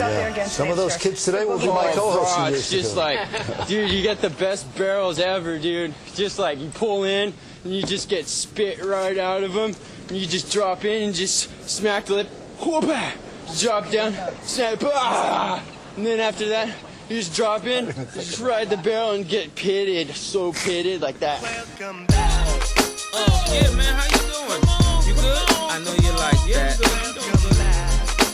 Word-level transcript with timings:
out 0.00 0.10
there 0.10 0.30
against 0.30 0.54
Some 0.56 0.70
of 0.70 0.76
those 0.76 0.92
nature. 0.92 1.10
kids 1.10 1.24
today 1.24 1.44
will 1.44 1.58
be 1.58 1.66
my 1.68 1.90
co-hosts 1.92 2.34
Oh, 2.36 2.46
in 2.46 2.54
it's 2.54 2.72
years 2.72 2.84
just 2.84 2.94
to 2.96 3.00
come. 3.00 3.58
like, 3.58 3.66
dude, 3.68 3.90
you 3.90 4.02
get 4.02 4.20
the 4.20 4.30
best 4.30 4.72
barrels 4.76 5.18
ever, 5.18 5.58
dude. 5.58 5.94
Just 6.14 6.38
like 6.38 6.58
you 6.58 6.68
pull 6.70 7.04
in 7.04 7.32
and 7.64 7.72
you 7.74 7.82
just 7.82 8.08
get 8.08 8.26
spit 8.26 8.82
right 8.84 9.18
out 9.18 9.42
of 9.44 9.52
them, 9.52 9.74
and 10.08 10.16
you 10.16 10.26
just 10.26 10.50
drop 10.52 10.84
in 10.84 11.02
and 11.02 11.14
just 11.14 11.50
smack 11.68 12.06
the 12.06 12.14
lip, 12.14 12.28
whoop-ah, 12.64 13.14
drop 13.60 13.90
down, 13.90 14.14
snap, 14.42 14.82
ah, 14.84 15.62
and 15.96 16.06
then 16.06 16.20
after 16.20 16.48
that. 16.48 16.70
You 17.10 17.16
just 17.16 17.34
drop 17.34 17.66
in, 17.66 17.86
just 18.14 18.38
ride 18.38 18.70
the 18.70 18.76
barrel 18.76 19.10
and 19.10 19.26
get 19.28 19.56
pitted, 19.56 20.14
so 20.14 20.52
pitted 20.52 21.00
like 21.02 21.18
that. 21.18 21.40
Oh, 21.42 21.46
yeah, 23.52 23.68
man, 23.76 23.94
how 23.94 24.04
you 24.06 24.20
doing? 24.30 24.62
You 25.08 25.14
good? 25.20 25.50
I 25.50 25.80
know 25.84 25.92
you 25.94 26.12
like 26.12 26.40
that. 26.54 26.78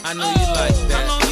I 0.04 0.12
know 0.12 0.28
you 0.28 0.46
like 0.52 0.76
that. 0.90 1.25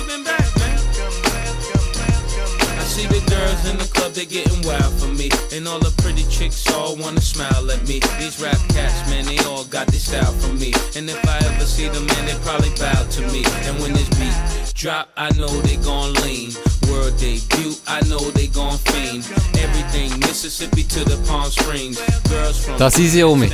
See 2.95 3.07
the 3.11 3.23
girls 3.27 3.62
in 3.66 3.77
the 3.77 3.89
club, 3.91 4.12
they 4.12 4.25
getting 4.25 4.62
wild 4.62 4.95
for 5.01 5.11
me. 5.11 5.29
And 5.52 5.66
all 5.66 5.80
the 5.80 5.91
pretty 6.02 6.23
chicks 6.30 6.62
all 6.71 6.95
wanna 6.97 7.21
smile 7.21 7.66
at 7.75 7.83
me. 7.89 7.98
These 8.21 8.41
rap 8.41 8.61
cats, 8.71 8.98
man, 9.11 9.25
they 9.27 9.39
all 9.51 9.65
got 9.65 9.89
their 9.89 9.98
style 9.98 10.33
from 10.41 10.59
me. 10.62 10.71
And 10.95 11.11
if 11.11 11.19
I 11.27 11.38
ever 11.51 11.66
see 11.66 11.88
them, 11.88 12.07
man, 12.07 12.25
they 12.27 12.38
probably 12.47 12.71
bow 12.79 13.02
to 13.16 13.21
me. 13.35 13.43
And 13.66 13.75
when 13.80 13.93
this 13.99 14.09
beat 14.19 14.37
drop, 14.75 15.09
I 15.16 15.29
know 15.38 15.51
they 15.66 15.77
gon' 15.77 16.15
lean. 16.23 16.55
World 16.88 17.16
debut, 17.19 17.75
I 17.88 18.01
know 18.09 18.23
they 18.38 18.47
gon' 18.47 18.79
fiend. 18.79 19.27
Everything 19.59 20.11
Mississippi 20.21 20.85
to 20.95 21.02
the 21.05 21.19
Palm 21.27 21.51
Springs. 21.51 21.99
Girls 22.30 22.65
from 22.65 22.79
Da 22.79 22.91
sind 22.91 23.09
sie, 23.09 23.24
Omi. 23.24 23.51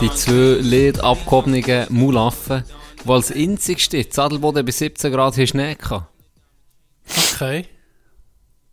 Die 0.00 0.12
zwei 0.14 0.60
leid 0.60 1.00
abgehobenen 1.00 1.86
Mulaffen, 1.88 2.64
die 3.04 3.08
als 3.10 3.32
einzigste 3.32 4.06
Zadelboden 4.08 4.66
bei 4.66 4.72
17 4.72 5.12
Grad 5.12 5.34
hier 5.36 5.46
Schnee 5.46 5.76
hatten. 5.80 6.06
Okay. 7.34 7.71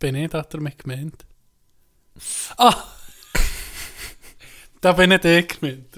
Bin 0.00 0.14
ich 0.14 0.30
da 0.30 0.40
damit 0.40 0.78
gemeint? 0.78 1.26
Ah! 2.56 2.74
da 4.80 4.92
bin 4.92 5.10
nicht 5.10 5.26
ich 5.26 5.46
gemeint. 5.46 5.88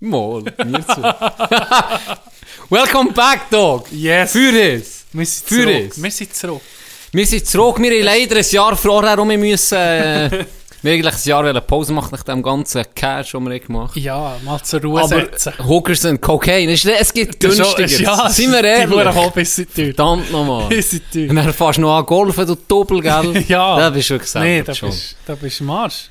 Mal, 0.00 0.42
mir 0.66 0.86
zu. 0.86 1.02
Welcome 2.68 3.12
back, 3.12 3.48
Dog! 3.50 3.90
Yes! 3.90 4.32
Für 4.32 4.52
es! 4.52 5.06
Wir 5.12 5.24
sind 5.24 5.48
Für 5.48 5.62
zurück. 5.64 5.92
Wir 5.96 6.10
sind 6.10 6.34
zurück. 6.34 6.62
Wir 7.10 7.26
sind 7.26 7.46
zurück, 7.46 7.78
wir 7.80 7.90
haben 7.90 8.04
leider 8.04 8.36
ein 8.36 8.44
Jahr 8.50 8.76
vorher 8.76 9.16
rum 9.16 9.28
müssen, 9.28 9.78
äh, 9.78 10.44
wir 10.82 10.92
eigentlich 10.92 11.14
ein 11.14 11.20
Jahr 11.28 11.44
wollen 11.44 11.66
Pause 11.66 11.92
machen 11.92 12.10
nach 12.12 12.22
dem 12.22 12.42
ganzen 12.42 12.84
Cash, 12.94 13.32
den 13.32 13.48
wir 13.48 13.58
gemacht 13.58 13.94
haben. 13.94 14.00
Ja, 14.02 14.36
mal 14.44 14.62
zur 14.62 14.80
Ruhe 14.82 15.00
Aber 15.00 15.08
setzen. 15.08 15.52
Hookers 15.66 16.04
und 16.04 16.20
Cocaine, 16.20 16.72
es 16.72 16.84
es 16.84 17.12
gibt 17.12 17.40
günstiger. 17.40 17.86
Ja, 17.86 18.28
Sind 18.30 18.52
wir 18.52 18.62
Die 18.62 18.68
ehrlich? 18.68 18.94
Huren 18.94 19.14
Hobbys 19.14 19.56
sind 19.56 19.74
teuer. 19.74 19.86
Verdammt 19.86 20.30
nochmal. 20.30 20.68
Die 20.70 20.82
sind 20.82 21.02
teuer. 21.12 21.30
Und 21.30 21.36
dann 21.36 21.52
fährst 21.52 21.78
du 21.78 21.82
noch 21.82 21.98
an 21.98 22.06
Golfen, 22.06 22.46
du 22.46 22.54
Doppel, 22.54 23.00
gell? 23.00 23.44
Ja. 23.48 23.76
Da 23.78 23.90
bist 23.90 24.10
du 24.10 24.18
gesagt. 24.18 24.44
Nee, 24.44 24.62
da 24.62 24.72
bist, 24.72 25.16
da 25.26 25.34
bist 25.34 25.60
du 25.60 25.64
im 25.64 25.70
Arsch. 25.70 26.08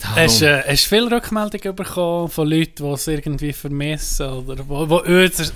Darum. 0.00 0.16
Hast 0.16 0.42
äh, 0.42 0.62
hast 0.66 0.84
du 0.84 0.88
viele 0.88 1.10
Rückmeldungen 1.10 1.76
bekommen 1.76 2.28
von 2.30 2.48
Leuten, 2.48 2.84
die 2.84 2.90
es 2.92 3.06
irgendwie 3.06 3.52
vermissen 3.52 4.26
oder 4.28 4.56
die 4.56 4.62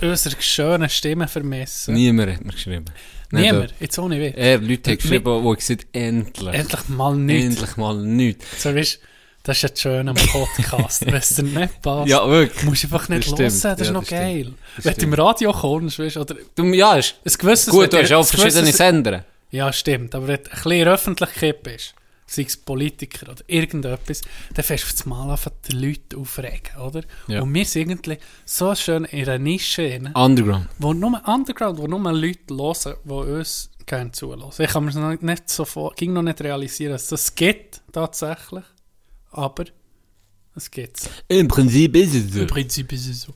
unsere, 0.06 0.40
schönen 0.42 0.88
Stimmen 0.88 1.28
vermissen? 1.28 1.94
Niemand 1.94 2.32
hat 2.32 2.44
mir 2.44 2.52
geschrieben. 2.52 2.84
Nicht 3.30 3.50
Niemand, 3.52 3.74
jetzt 3.80 3.98
ohne 3.98 4.20
Weh. 4.20 4.32
Er, 4.36 4.58
Leute 4.58 4.90
haben 4.90 4.98
geschrieben, 4.98 5.42
die 5.50 5.56
gesagt 5.56 5.86
endlich. 5.92 6.54
Endlich 6.54 6.88
mal 6.88 7.16
nichts. 7.16 7.44
Endlich 7.56 7.76
mal 7.76 7.96
nichts. 7.96 8.62
So, 8.62 8.74
weißt, 8.74 9.00
das 9.42 9.56
ist 9.56 9.62
ja 9.62 9.68
schön 9.76 10.08
am 10.08 10.14
Podcast. 10.14 11.06
Wenn 11.06 11.14
es 11.14 11.30
dir 11.30 11.42
nicht 11.42 11.82
passt, 11.82 12.08
Ja, 12.08 12.28
wirklich. 12.28 12.62
musst 12.64 12.84
einfach 12.84 13.08
nicht 13.08 13.30
Das 13.32 13.38
hören. 13.38 13.50
stimmt. 13.50 13.64
Das 13.64 13.80
ist 13.80 13.86
Ja, 13.86 13.92
noch 13.92 14.00
das 14.00 14.08
stimmt. 14.08 14.20
geil. 14.22 14.52
Das 14.76 14.84
Wenn 14.84 14.94
du 14.94 15.00
im 15.00 15.12
stimmt. 15.12 15.18
Radio 15.18 15.52
kommst, 15.52 15.98
weißt, 15.98 16.16
oder 16.18 16.34
Du, 16.54 16.64
ja, 16.74 16.96
ist 16.96 17.14
ein 17.24 17.32
gewisses... 17.38 17.68
gut, 17.70 17.92
du 17.92 17.98
hast 17.98 18.12
auch 18.12 18.26
verschiedene 18.26 18.72
Sender. 18.72 19.24
Ja, 19.50 19.72
stimmt. 19.72 20.14
Aber 20.14 20.28
wenn 20.28 20.36
du 20.36 20.42
ein 20.44 20.50
bisschen 20.50 20.72
in 20.72 20.84
der 20.84 20.94
Öffentlichkeit 20.94 21.62
bist, 21.62 21.94
sei 22.26 22.42
es 22.42 22.56
Politiker 22.56 23.30
oder 23.30 23.42
irgendetwas, 23.46 24.22
dann 24.54 24.64
fängst 24.64 24.84
du 24.84 24.86
auf 24.86 24.92
das 24.92 25.06
Mal 25.06 25.30
an, 25.30 25.38
die 25.68 25.76
Leute 25.76 26.16
aufregen, 26.16 26.80
oder? 26.80 27.02
Ja. 27.28 27.42
Und 27.42 27.52
wir 27.54 27.64
sind 27.64 27.90
irgendwie 27.90 28.18
so 28.44 28.74
schön 28.74 29.04
in 29.04 29.28
einer 29.28 29.38
Nische, 29.38 30.00
Underground. 30.14 30.68
wo 30.78 30.92
nur 30.92 31.22
Underground, 31.26 31.78
wo 31.78 31.86
nur 31.86 32.12
Leute 32.12 32.54
hören, 32.54 32.96
die 33.04 33.10
uns 33.10 33.70
gerne 33.86 34.12
zuhören. 34.12 34.50
Ich 34.58 34.70
kann 34.70 34.84
mir 34.84 34.92
das 34.92 35.00
noch 35.00 35.20
nicht 35.20 35.50
sofort, 35.50 35.96
ging 35.96 36.12
noch 36.12 36.22
nicht 36.22 36.40
realisieren, 36.40 36.92
dass 36.92 37.08
das 37.08 37.34
geht, 37.34 37.82
tatsächlich. 37.92 38.64
Aber 39.30 39.64
es 40.54 40.70
geht. 40.70 41.10
Im 41.28 41.48
Prinzip 41.48 41.96
ist 41.96 42.14
es 42.14 42.32
so. 42.32 42.40
Im 42.40 42.46
Prinzip 42.46 42.92
ist 42.92 43.08
es 43.08 43.22
so. 43.22 43.34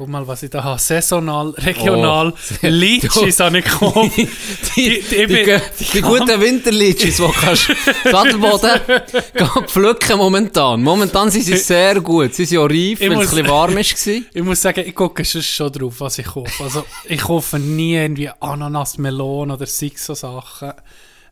Guck 0.00 0.08
mal, 0.08 0.26
was 0.26 0.42
ich 0.42 0.48
da 0.48 0.64
habe. 0.64 0.80
Saisonal, 0.80 1.50
regional, 1.58 2.32
Oh. 2.32 2.66
Litschis 2.66 3.38
habe 3.38 3.58
ich 3.58 3.64
gekauft. 3.66 4.16
Die, 4.16 4.26
die, 4.74 5.02
die- 5.10 5.26
die, 5.26 5.84
die- 5.92 6.00
guten 6.00 6.40
Winterlitschis, 6.40 7.18
die 7.18 7.22
kannst 7.38 7.70
Sattelboden 8.10 8.80
gehen 8.86 9.66
pflücken 9.66 10.16
momentan. 10.16 10.82
Momentan 10.82 11.30
sind 11.30 11.42
sie 11.44 11.58
sehr 11.58 12.00
gut. 12.00 12.32
Sie 12.34 12.46
sind 12.46 12.56
auch 12.60 12.70
reif, 12.70 12.98
weil 13.00 13.12
es 13.12 13.12
ein 13.12 13.18
bisschen 13.18 13.48
warm 13.48 13.74
war. 13.74 13.80
Ich 14.32 14.42
muss 14.42 14.62
sagen, 14.62 14.84
ich 14.86 14.94
gucke 14.94 15.22
schon 15.22 15.70
drauf, 15.70 15.96
was 16.00 16.18
ich 16.18 16.24
kaufe. 16.24 16.64
Also, 16.64 16.82
ich 17.04 17.20
kaufe 17.20 17.58
nie 17.58 17.94
irgendwie 17.96 18.30
Ananas, 18.40 18.96
Melone 18.96 19.52
oder 19.52 19.66
so 19.66 20.14
Sachen. 20.14 20.72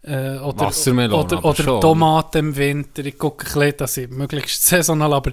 Äh, 0.03 0.37
oder, 0.41 0.67
Wassermelone 0.67 1.25
Oder, 1.25 1.43
oder. 1.43 1.81
Tomaten 1.81 2.39
im 2.39 2.57
Winter. 2.57 3.03
Ich 3.03 3.17
gucke 3.17 3.47
ein 3.47 3.53
bisschen, 3.55 3.77
dass 3.79 3.97
ich 3.97 4.11
möglichst 4.11 4.67
saisonal, 4.67 5.15
aber 5.15 5.33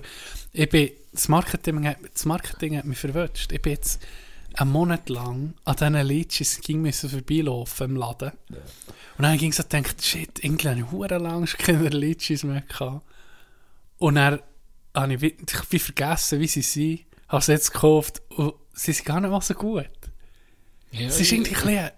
ich 0.53 0.69
bin, 0.69 0.89
das 1.15 1.27
Marketing, 1.27 1.87
hat- 1.87 1.97
das 2.13 2.25
Marketing 2.25 2.77
hat 2.77 2.85
mich 2.85 2.97
verwünscht. 2.99 3.51
Ich 3.51 3.61
bin 3.61 3.73
jetzt 3.73 4.01
einen 4.53 4.71
Monat 4.71 5.09
lang 5.09 5.53
an 5.65 5.75
diesen 5.75 5.95
Litschis 6.07 6.61
ging 6.61 6.81
müssen 6.81 7.09
vorbeilaufen 7.09 7.91
im 7.91 7.95
Laden. 7.97 8.31
Und 9.17 9.23
dann 9.23 9.37
ging 9.37 9.49
ich 9.49 9.55
so 9.55 9.63
gedacht, 9.63 10.03
shit, 10.03 10.43
irgendwie 10.43 10.69
habe 10.69 10.79
ich 10.81 11.09
lange 11.21 11.47
schon 11.47 11.59
keine 11.59 11.89
Litschis 11.89 12.43
mehr 12.43 12.61
gehabt. 12.61 13.05
Und 13.97 14.15
dann 14.15 14.39
habe 14.93 15.13
ich, 15.13 15.21
wie- 15.21 15.37
wie 15.69 15.79
vergessen, 15.79 16.39
wie 16.39 16.47
sie 16.47 16.61
sind, 16.61 17.01
habe 17.27 17.43
sie 17.43 17.51
jetzt 17.53 17.73
gekauft 17.73 18.21
und 18.29 18.53
sie 18.73 18.93
sind 18.93 19.05
gar 19.05 19.19
nicht 19.19 19.31
mal 19.31 19.41
so 19.41 19.53
gut. 19.53 19.89
es 21.07 21.19
ist 21.19 21.31
irgendwie 21.33 21.55
ein 21.55 21.91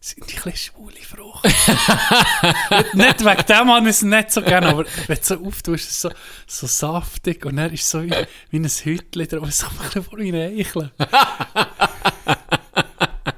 ist 0.00 0.16
irgendwie 0.16 0.50
ein 0.50 0.56
schwule 0.56 1.00
Frucht. 1.00 1.44
nicht 2.94 3.24
wegen 3.24 3.46
dem 3.46 3.70
habe 3.70 3.88
ich 3.88 3.96
es 3.96 4.02
nicht 4.02 4.30
so 4.30 4.42
gerne, 4.42 4.68
aber 4.68 4.84
wenn 5.06 5.16
du 5.16 5.22
so 5.22 5.44
auftust, 5.44 5.84
ist 5.84 5.90
es 5.90 6.00
so, 6.00 6.10
so 6.46 6.66
saftig 6.66 7.44
und 7.44 7.56
dann 7.56 7.72
ist 7.72 7.82
es 7.82 7.90
so 7.90 8.02
wie, 8.02 8.12
wie 8.50 8.58
ein 8.58 8.64
Hütchen 8.64 9.28
drauf, 9.28 9.40
kommt 9.40 9.80
ein 9.80 9.84
bisschen 9.84 10.04
vor 10.04 10.18
wie 10.18 10.32
ein 10.32 10.58
Eichel. 10.58 10.90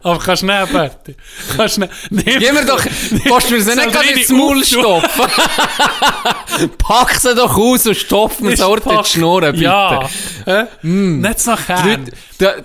aber 0.03 0.19
kannst 0.19 0.43
du 0.43 0.47
nicht, 0.47 0.73
Berti. 0.73 1.17
Kannst 1.57 1.77
du 1.77 1.81
nicht. 1.83 1.93
Nimm- 2.11 2.39
Gib 2.39 2.53
mir 2.55 2.65
doch, 2.65 2.83
kannst 2.83 3.51
du 3.51 3.55
mir 3.55 3.61
sie 3.63 3.75
nicht 3.77 3.93
gerade 3.93 4.09
ins 4.11 4.29
Maul 4.31 4.65
stopfen? 4.65 5.25
Pack 6.79 7.15
sie 7.21 7.35
doch 7.35 7.57
aus 7.57 7.87
und 7.87 7.97
stopf 7.97 8.41
mir 8.41 8.53
Ich 8.53 8.59
so 8.61 8.77
die 8.77 9.05
Schnurren, 9.09 9.53
bitte. 9.53 9.65
Ja. 9.65 10.09
Hä? 10.45 10.65
Nicht 10.83 11.41
so 11.41 11.55
Kern. 11.55 12.07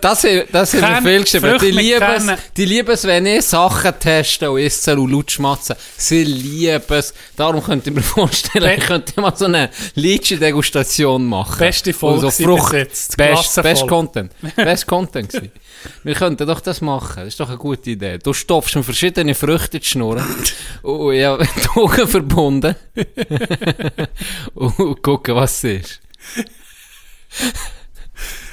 Das, 0.01 0.23
haben- 0.23 0.43
das 0.51 0.73
wir 0.73 1.01
viel 1.01 1.21
geschrieben. 1.23 1.57
Die 1.59 1.71
lieben 1.71 2.37
die 2.55 2.65
lieben 2.65 2.91
es, 2.91 3.03
wenn 3.05 3.25
ich 3.25 3.45
Sachen 3.45 3.91
teste 3.99 4.49
und 4.51 4.59
esse 4.59 4.97
und 4.97 5.11
laut 5.11 5.31
schmatze. 5.31 5.75
Sie 5.97 6.23
lieben 6.23 6.81
es. 6.89 7.13
Darum 7.35 7.61
könnte 7.63 7.89
ich 7.89 7.95
mir 7.95 8.01
vorstellen, 8.03 8.77
ich 8.79 8.85
könnte 8.85 9.19
mal 9.19 9.35
so 9.35 9.45
eine 9.45 9.69
Litschi-Degustation 9.95 11.25
machen. 11.25 11.57
Beste 11.59 11.93
Folge 11.93 12.25
Und 12.25 12.31
so 12.33 12.43
gewesen 12.43 12.55
bis 12.55 12.59
Frucht. 12.63 13.17
Best, 13.17 13.61
best 13.61 13.87
Content. 13.87 14.31
Best 14.55 14.87
Content 14.87 15.29
gewesen. 15.29 15.51
Wir 16.03 16.15
könnten 16.15 16.47
doch 16.47 16.59
das 16.59 16.81
machen. 16.81 17.17
Das 17.17 17.27
ist 17.27 17.39
doch 17.39 17.49
eine 17.49 17.57
gute 17.57 17.91
Idee. 17.91 18.17
Du 18.17 18.33
stopfst 18.33 18.75
mir 18.75 18.83
verschiedene 18.83 19.35
Früchte 19.35 19.77
in 19.77 19.81
die 19.81 19.87
Schnur. 19.87 20.23
und 20.81 21.23
habe 21.23 21.47
die 21.47 21.69
Augen 21.79 22.07
verbunden. 22.07 22.75
und 24.53 25.01
gucken, 25.01 25.35
was 25.35 25.63
es 25.63 25.81
ist. 25.81 26.01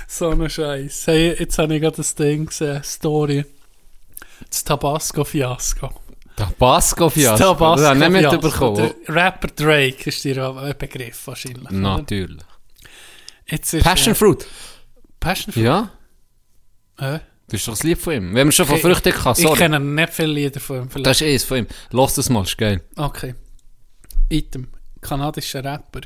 So 0.07 0.29
ein 0.31 0.49
Scheiß. 0.49 1.07
Hey, 1.07 1.37
jetzt 1.39 1.59
habe 1.59 1.75
ich 1.75 1.81
gerade 1.81 1.97
das 1.97 2.15
Ding 2.15 2.47
gesehen, 2.47 2.83
Story. 2.85 3.45
Das 4.49 4.65
Tabasco-Fiasko. 4.65 5.91
Tabasco-Fiasko. 6.37 7.55
Das 7.55 7.59
Das 7.59 7.89
habe 7.89 8.05
ich 8.05 8.11
nicht 8.11 8.33
mitbekommen. 8.33 8.95
Rapper 9.09 9.49
Drake 9.49 10.11
ist 10.11 10.25
dir 10.25 10.55
ein 10.55 10.75
Begriff 10.79 11.27
wahrscheinlich. 11.27 11.71
Natürlich. 11.71 12.43
Passion 13.83 14.13
äh, 14.13 14.15
Fruit. 14.15 14.47
Passion 15.21 15.53
Fruit. 15.53 15.65
Ja, 15.65 15.91
Äh, 17.03 17.19
das 17.49 17.61
ist 17.61 17.69
doch 17.69 17.73
das 17.75 17.83
Lied 17.83 17.99
von 17.99 18.15
ihm. 18.15 18.35
Wenn 18.35 18.49
wir 18.49 18.53
schon 18.53 18.67
von 18.67 18.77
ich- 18.77 18.83
Früchten 18.83 19.09
ich 19.11 19.17
sorry. 19.17 19.59
kenne 19.59 19.79
nicht 19.81 20.13
viele 20.15 20.29
Lieder 20.33 20.61
von 20.61 20.83
ihm. 20.83 20.91
vielleicht. 20.91 21.07
Das 21.07 21.21
ist 21.21 21.27
eins 21.27 21.45
von 21.45 21.59
ihm. 21.59 21.67
Lass 21.91 22.15
das 22.15 22.29
mal, 22.31 22.43
ist 22.45 22.57
geil. 22.57 22.83
Okay. 22.97 23.35
Item. 24.31 24.69
Kanadischer 25.01 25.63
Rapper. 25.65 26.01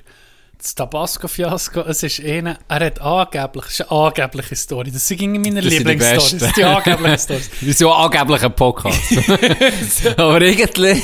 Das 0.58 0.74
Tabasco-Fiasko, 0.74 1.80
es 1.82 2.02
ist 2.02 2.20
einer, 2.20 2.58
er 2.66 2.86
hat 2.86 2.98
angeblich, 3.02 3.66
es 3.66 3.80
ist 3.80 3.90
eine 3.90 4.06
angebliche 4.06 4.56
Story. 4.56 4.90
Das 4.90 5.06
sind 5.06 5.20
irgendwie 5.20 5.50
meine 5.50 5.60
Das 5.60 5.70
die 5.70 5.76
Lieblingsstories. 5.78 6.30
Das 6.30 6.40
sind 6.40 6.56
die 6.56 6.64
angeblichen 6.64 7.18
Stories. 7.18 7.50
Sind 7.78 7.86
auch 7.86 8.04
angeblich 8.06 8.42
ein 8.42 8.54
Podcast. 8.56 9.02
Aber 10.18 10.40
irgendwie... 10.40 11.02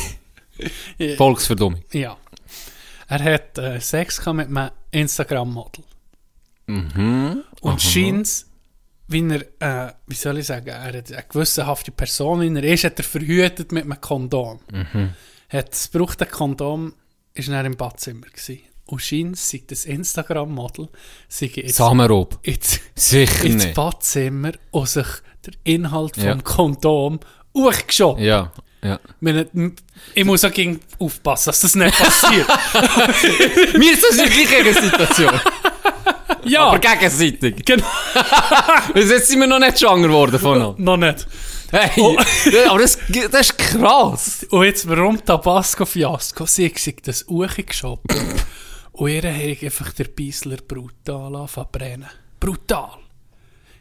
Ja. 0.99 1.17
Volksverdummung. 1.17 1.83
Ja. 1.93 2.17
Er 3.09 3.23
hat 3.35 3.59
äh, 3.59 3.79
Sex 3.79 4.25
mit 4.27 4.47
einem 4.49 4.71
Instagram-Model. 4.91 5.85
Mhm. 6.67 7.43
Und 7.61 7.83
scheint 7.83 8.47
wie 9.09 9.29
er, 9.29 9.89
äh, 9.89 9.93
wie 10.07 10.15
soll 10.15 10.39
ich 10.39 10.47
sagen, 10.47 10.69
er 10.69 10.85
hat 10.99 11.13
eine 11.13 11.25
gewissenhafte 11.29 11.91
Person, 11.93 12.41
wie 12.41 12.57
er 12.57 12.65
ist, 12.65 12.85
hat 12.85 12.99
er 12.99 13.05
verhütet 13.05 13.73
mit 13.73 13.85
einem 13.85 14.01
Kondom. 14.01 14.61
Hat 15.49 15.71
das 15.73 15.91
gebrauchte 15.91 16.27
Kondom, 16.27 16.95
ist 17.35 17.49
dann 17.49 17.67
im 17.67 17.77
Badzimmer 17.77 18.27
gewesen. 18.27 18.61
Und 18.87 19.01
scheint, 19.01 19.39
sei 19.39 19.63
das 19.67 19.85
Instagram-Model, 19.85 20.89
sei 21.29 21.51
jetzt, 21.55 21.77
Sicher 22.95 23.45
ins 23.45 23.65
nicht. 23.65 23.75
Badzimmer 23.75 24.53
und 24.71 24.89
sich 24.89 25.07
der 25.47 25.55
Inhalt 25.65 26.17
Ja. 26.19 26.33
vom 26.33 26.45
Kondom 26.45 27.21
hochgeschoben. 27.57 28.23
Ja, 28.23 28.53
ja. 28.83 28.99
Ich 30.15 30.25
muss 30.25 30.45
auch 30.45 30.53
gegen 30.53 30.81
aufpassen, 30.99 31.51
dass 31.51 31.61
das 31.61 31.75
nicht 31.75 31.97
passiert. 31.97 32.49
Wir 33.79 33.97
sind 33.97 34.11
in 34.13 34.17
der 34.17 34.47
gleichen 34.63 34.83
Situation. 34.83 35.41
Ja, 36.45 36.65
Aber 36.69 36.79
gegenseitig. 36.79 37.65
genau. 37.65 37.87
Bis 38.95 39.11
jetzt 39.11 39.29
sind 39.29 39.41
wir 39.41 39.47
noch 39.47 39.59
nicht 39.59 39.79
schwanger 39.79 40.09
geworden 40.09 40.39
von 40.39 40.61
uns. 40.63 40.79
Noch 40.79 40.97
nicht. 40.97 41.27
Hey, 41.71 41.91
Oh. 41.97 42.17
aber 42.69 42.81
das, 42.81 42.99
das 43.31 43.41
ist 43.51 43.59
krass. 43.59 44.47
Und 44.51 44.65
jetzt, 44.65 44.87
warum 44.89 45.25
Tabasco-Fiasko? 45.25 46.45
Sie 46.47 46.67
hat 46.69 47.07
das 47.09 47.27
hochgeschoben. 47.27 48.03
und 48.93 49.11
ihr 49.11 49.23
hat 49.23 49.63
einfach 49.63 49.93
der 49.93 50.05
Beisler 50.05 50.59
brutal 50.59 51.47
brennen. 51.73 52.11
Brutal. 52.39 52.91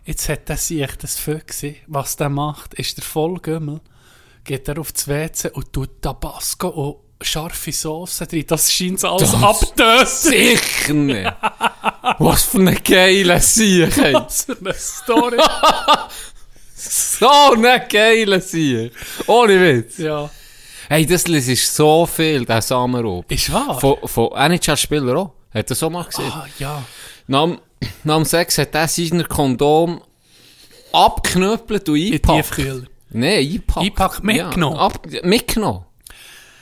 Jetzt 0.05 0.29
hat 0.29 0.49
er 0.49 0.57
sich 0.57 0.87
das 0.97 1.21
gesehen. 1.25 1.75
Was 1.87 2.15
der 2.15 2.29
macht, 2.29 2.73
ist 2.75 2.97
der 2.97 3.03
Vollgümmel. 3.03 3.81
Geht 4.43 4.67
er 4.67 4.79
auf 4.79 4.91
das 4.91 5.07
WC 5.07 5.49
und 5.49 5.71
tut 5.73 6.01
Tabasco 6.01 6.69
und 6.69 6.95
scharfe 7.21 7.71
Soße 7.71 8.27
drin. 8.27 8.45
Das 8.47 8.71
scheint 8.71 9.03
alles 9.03 9.33
abtöten. 9.33 10.05
Sicher 10.05 10.93
nicht. 10.93 11.33
Was 12.19 12.43
für 12.43 12.59
eine 12.59 12.75
geile 12.75 13.39
Sieg. 13.39 13.95
Was 14.13 14.43
für 14.45 14.57
eine 14.59 14.73
Story. 14.73 15.37
So 16.83 17.27
eine 17.53 17.85
geile 17.87 18.41
Sieg. 18.41 18.91
Ohne 19.27 19.61
Witz. 19.61 19.99
ja. 19.99 20.29
Hey, 20.89 21.05
das 21.05 21.23
ist 21.25 21.75
so 21.75 22.05
viel, 22.07 22.43
der 22.43 22.61
Samenrob. 22.61 23.31
Ist 23.31 23.53
wahr? 23.53 23.79
Von, 23.79 23.97
von 24.03 24.31
NHL-Spielern 24.33 25.15
auch. 25.15 25.31
Hat 25.53 25.69
er 25.69 25.75
so 25.75 25.89
mal 25.89 26.03
gesehen. 26.03 26.31
ah, 26.33 26.47
ja. 26.57 26.83
Nach, 27.27 27.47
nach 28.03 28.15
dem 28.15 28.25
Sex 28.25 28.57
hat 28.57 28.73
er 28.73 28.87
seinen 28.87 29.27
Kondom 29.29 30.01
abknüppelt 30.91 31.87
und 31.87 31.95
In 31.95 32.05
eingepackt. 32.13 32.37
Tiefkühler. 32.55 32.83
Nein, 33.11 33.37
eingepackt. 33.39 33.77
Eingepackt, 33.85 34.23
mitgenommen? 34.23 34.75
Ja, 34.77 34.81
ab, 34.81 35.07
mitgenommen. 35.23 35.85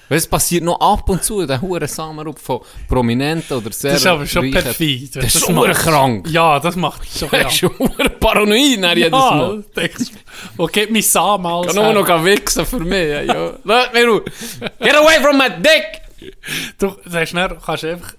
Weil 0.10 0.18
es 0.18 0.28
passiert 0.28 0.64
noch 0.64 0.80
ab 0.82 1.08
und 1.08 1.24
zu, 1.24 1.46
der 1.46 1.62
hure 1.62 1.88
Samenrup 1.88 2.40
von 2.40 2.62
Prominenten 2.88 3.56
oder 3.58 3.72
sehr 3.72 3.92
Das 3.94 4.02
ist 4.02 4.08
aber 4.08 4.26
schon 4.26 4.42
reichen- 4.52 4.64
perfid. 4.64 5.16
Das 5.16 5.26
ist 5.36 5.46
schon 5.46 5.72
krank. 5.72 6.28
Ja, 6.30 6.60
das 6.60 6.76
macht 6.76 7.02
schon 7.18 7.30
Das 7.30 7.40
krank. 7.40 7.52
ist 7.52 7.58
schon 7.60 8.20
paranoid 8.20 8.80
nach 8.80 8.96
jedes 8.96 9.12
Mal. 9.12 9.64
Ja, 9.76 9.82
denkst 9.82 9.98
du, 10.12 10.18
wo 10.58 10.66
geht 10.66 10.92
mein 10.92 11.02
Samen 11.04 11.46
alles 11.46 11.76
kann 11.76 11.84
her? 11.86 11.94
noch 11.94 12.26
wichsen 12.26 12.66
für 12.66 12.80
mich. 12.80 13.28
Ja. 13.28 13.54
Lass 13.64 13.94
mich 13.94 14.04
ruhig. 14.06 14.24
Get 14.80 14.96
away 14.96 15.22
from 15.22 15.38
my 15.38 15.50
dick! 15.62 16.34
Du 16.80 16.96
sagst 17.06 17.34
nicht, 17.34 17.50
kannst 17.66 17.86
einfach 17.86 18.14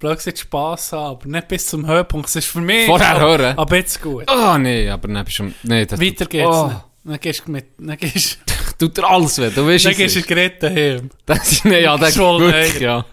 gesagt 0.00 0.38
Spass 0.38 0.92
haben, 0.92 1.16
aber 1.16 1.26
nicht 1.28 1.48
bis 1.48 1.66
zum 1.66 1.86
Höhepunkt. 1.86 2.26
Das 2.28 2.36
ist 2.36 2.46
für 2.46 2.60
mich 2.60 2.86
Vorher 2.86 3.12
schon- 3.12 3.20
hören. 3.20 3.58
Aber 3.58 3.76
jetzt 3.76 4.00
gut. 4.00 4.24
Oh 4.30 4.56
nee, 4.58 4.88
aber 4.88 5.08
dann 5.08 5.24
bist 5.24 5.38
du... 5.38 5.52
Nee, 5.62 5.86
das 5.86 6.00
Weiter 6.00 6.26
geht's 6.26 6.46
Oh, 6.48 6.66
nicht. 6.66 6.76
Dann 7.02 7.18
gehst 7.20 7.42
du 7.46 7.50
mit, 7.50 7.66
dann 7.78 7.96
gehst, 7.96 8.38
tut 8.80 8.96
dir 8.96 9.08
alles 9.08 9.38
weh, 9.38 9.50
du 9.50 9.66
weißt 9.66 9.86
dann 9.86 9.92
es 9.92 10.16
ist. 10.16 10.26
Gerät 10.26 10.62
daheim. 10.62 11.10
Das 11.26 11.52
ist... 11.52 11.64
Nee, 11.64 11.82
ja, 11.82 11.96
das 11.98 12.10
ist 12.10 12.18
wirklich, 12.18 12.80
ja. 12.80 13.04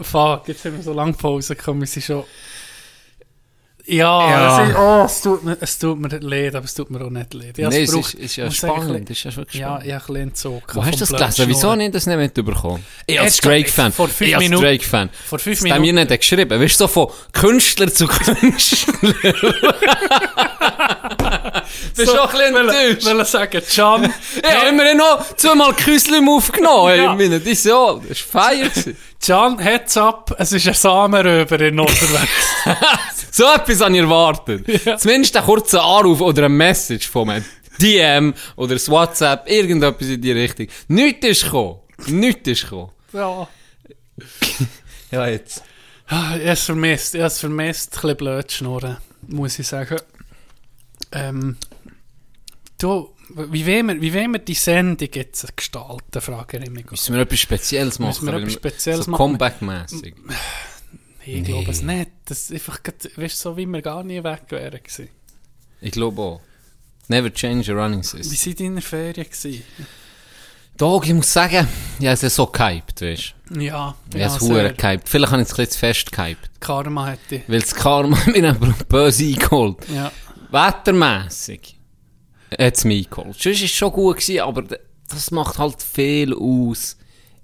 Fuck, 0.00 0.48
jetzt 0.48 0.64
haben 0.64 0.76
wir 0.76 0.82
so 0.82 0.92
lange 0.92 1.14
Pause 1.14 1.56
gekommen, 1.56 1.80
wir 1.80 1.86
sind 1.86 2.02
schon... 2.04 2.24
Ja, 3.88 4.30
Ja. 4.30 4.62
Es, 4.64 4.68
ist, 4.70 4.76
oh, 4.76 5.02
es, 5.06 5.20
tut 5.22 5.44
mir, 5.44 5.56
es 5.60 5.78
tut 5.78 5.98
mir 6.00 6.08
leid, 6.18 6.54
aber 6.56 6.64
es 6.64 6.74
tut 6.74 6.90
mir 6.90 7.00
auch 7.04 7.10
nicht 7.10 7.32
leid. 7.34 7.56
Ja, 7.56 7.68
Nee, 7.68 7.82
es 7.84 7.92
braucht- 7.92 8.14
ist, 8.14 8.20
ist 8.24 8.36
ja 8.36 8.50
spannend. 8.50 9.08
Ist 9.10 9.22
ja 9.24 9.36
wirklich 9.36 9.60
Ja, 9.60 9.68
spannend. 9.76 9.86
ich 9.86 9.92
habe 9.94 10.18
ein 10.18 10.30
bisschen. 10.32 10.62
Wo 10.72 10.84
hast 10.84 10.94
du 10.94 10.98
das 10.98 11.08
gelesen? 11.12 11.44
Wieso 11.48 11.74
nicht 11.76 11.94
das 11.94 12.06
nicht 12.06 12.16
mitbekommen? 12.16 12.84
Ich 13.06 13.20
als 13.20 13.36
Drake-Fan. 13.38 13.92
vor 13.92 14.08
fünf 14.08 14.30
Ich 14.30 14.36
Minuten- 14.38 14.62
Drake-Fan. 14.64 15.10
vor 15.28 15.38
fünf 15.38 15.60
Minuten. 15.62 15.94
nicht 15.94 16.08
geschrieben. 16.20 16.60
Weißt 16.60 16.74
du, 16.80 16.84
so 16.84 16.88
von 16.88 17.08
Künstler 17.32 17.92
zu 17.92 18.08
Künstler. 18.08 18.94
Bist 21.96 22.12
du 22.12 22.22
auch 22.22 22.32
ein 22.34 22.38
bisschen 22.38 22.56
enttäuscht? 22.56 23.04
will 23.06 23.24
sagen, 23.24 23.62
Can, 23.74 24.02
Ja, 24.42 24.66
haben 24.66 24.76
wir 24.78 24.94
noch 24.94 25.36
zweimal 25.36 25.72
Küslim 25.74 26.28
aufgenommen. 26.28 26.96
Ja. 26.96 27.12
ich 27.12 27.18
meine, 27.18 27.40
das 27.40 27.64
ja, 27.64 27.94
das 28.08 28.34
war 28.34 28.42
feier. 28.50 28.68
Can, 29.24 29.58
heads 29.58 29.96
up, 29.96 30.34
es 30.38 30.52
ist 30.52 30.68
ein 30.68 30.74
Samenröber 30.74 31.60
in 31.60 31.80
unterwegs. 31.80 32.30
so 33.32 33.44
etwas 33.52 33.80
habe 33.80 33.94
ich 33.94 34.00
erwartet. 34.02 35.00
Zumindest 35.00 35.36
einen 35.36 35.46
kurzen 35.46 35.78
Anruf 35.80 36.20
oder 36.20 36.44
eine 36.44 36.54
Message 36.54 37.08
von 37.08 37.30
einem 37.30 37.44
DM 37.80 38.34
oder 38.56 38.74
ein 38.74 38.86
WhatsApp, 38.86 39.48
irgendetwas 39.50 40.08
in 40.08 40.20
die 40.20 40.32
Richtung. 40.32 40.68
Nichts 40.88 41.26
ist 41.26 41.44
gekommen. 41.44 41.80
Nichts 42.06 42.48
ist 42.48 42.62
gekommen. 42.64 42.90
ja. 43.12 43.48
Ja, 45.12 45.28
jetzt. 45.28 45.62
Ah, 46.08 46.34
Ich 46.36 46.40
habe 46.42 46.50
es 46.50 46.64
vermisst, 46.64 47.14
ich 47.14 47.20
habe 47.20 47.28
es 47.28 47.38
vermisst, 47.38 47.94
ein 47.94 48.00
bisschen 48.00 48.16
blöd 48.16 48.50
schnurren, 48.52 48.96
muss 49.28 49.58
ich 49.58 49.66
sagen. 49.68 49.98
Ähm, 51.12 51.56
du, 52.78 53.14
wie 53.34 53.66
wollen 53.66 53.88
wir, 53.88 54.00
wie 54.00 54.14
wollen 54.14 54.32
wir 54.32 54.38
die 54.38 54.54
Sendung 54.54 55.08
jetzt 55.12 55.56
gestalten, 55.56 56.20
frage 56.20 56.58
ich 56.58 56.70
mich. 56.70 56.90
Müssen 56.90 57.14
wir 57.14 57.22
etwas 57.22 57.40
Spezielles 57.40 57.98
machen? 57.98 58.24
Müssen 58.24 58.26
wir 58.26 58.34
etwas 58.34 58.52
Spezielles 58.52 59.06
so? 59.06 59.12
Comeback-mässig. 59.12 60.14
Ich 61.24 61.44
glaube 61.44 61.70
es 61.70 61.82
nicht. 61.82 62.10
Das 62.26 62.50
ist 62.50 62.52
einfach, 62.52 62.78
weißt, 63.16 63.38
so 63.38 63.56
wie 63.56 63.66
wir 63.66 63.82
gar 63.82 64.04
nie 64.04 64.22
weg 64.22 64.42
wären 64.50 64.78
gewesen. 64.82 65.08
Ich 65.80 65.90
glaube 65.90 66.22
auch. 66.22 66.40
Never 67.08 67.32
change 67.32 67.72
a 67.72 67.74
running 67.74 68.00
Wie 68.00 68.04
system. 68.04 68.36
sind 68.36 68.60
deine 68.60 68.80
Ferien 68.80 69.26
gewesen? 69.28 69.62
Dog, 70.76 71.06
ich 71.06 71.14
muss 71.14 71.32
sagen, 71.32 71.66
ich 71.98 72.06
habe 72.06 72.26
es 72.26 72.34
so 72.34 72.46
gehypt, 72.46 73.00
weißt 73.00 73.34
du. 73.50 73.60
Ja, 73.60 73.94
Ich 74.10 74.16
ja 74.20 74.28
habe 74.28 74.36
es 74.36 74.40
hure 74.40 74.74
gehypt. 74.74 75.08
Vielleicht 75.08 75.32
habe 75.32 75.42
ich 75.42 75.48
es 75.48 75.52
ein 75.54 75.56
bisschen 75.56 75.70
zu 75.72 75.78
fest 75.78 76.12
gehypt. 76.12 76.50
Karma 76.60 77.08
hätte. 77.08 77.42
Weil 77.48 77.60
das 77.60 77.74
Karma 77.74 78.16
einfach 78.34 78.82
böse 78.84 79.24
eingeholt. 79.24 79.78
Ja. 79.88 80.12
Wettermässig 80.50 81.75
hat 82.58 82.76
es 82.76 82.84
mich 82.84 83.06
eingeholt. 83.06 83.36
Sonst 83.40 83.58
war 83.60 83.64
es 83.64 83.70
schon 83.72 83.92
gut, 83.92 84.16
gewesen, 84.18 84.40
aber 84.40 84.62
das 85.08 85.30
macht 85.30 85.58
halt 85.58 85.82
viel 85.82 86.34
aus 86.34 86.96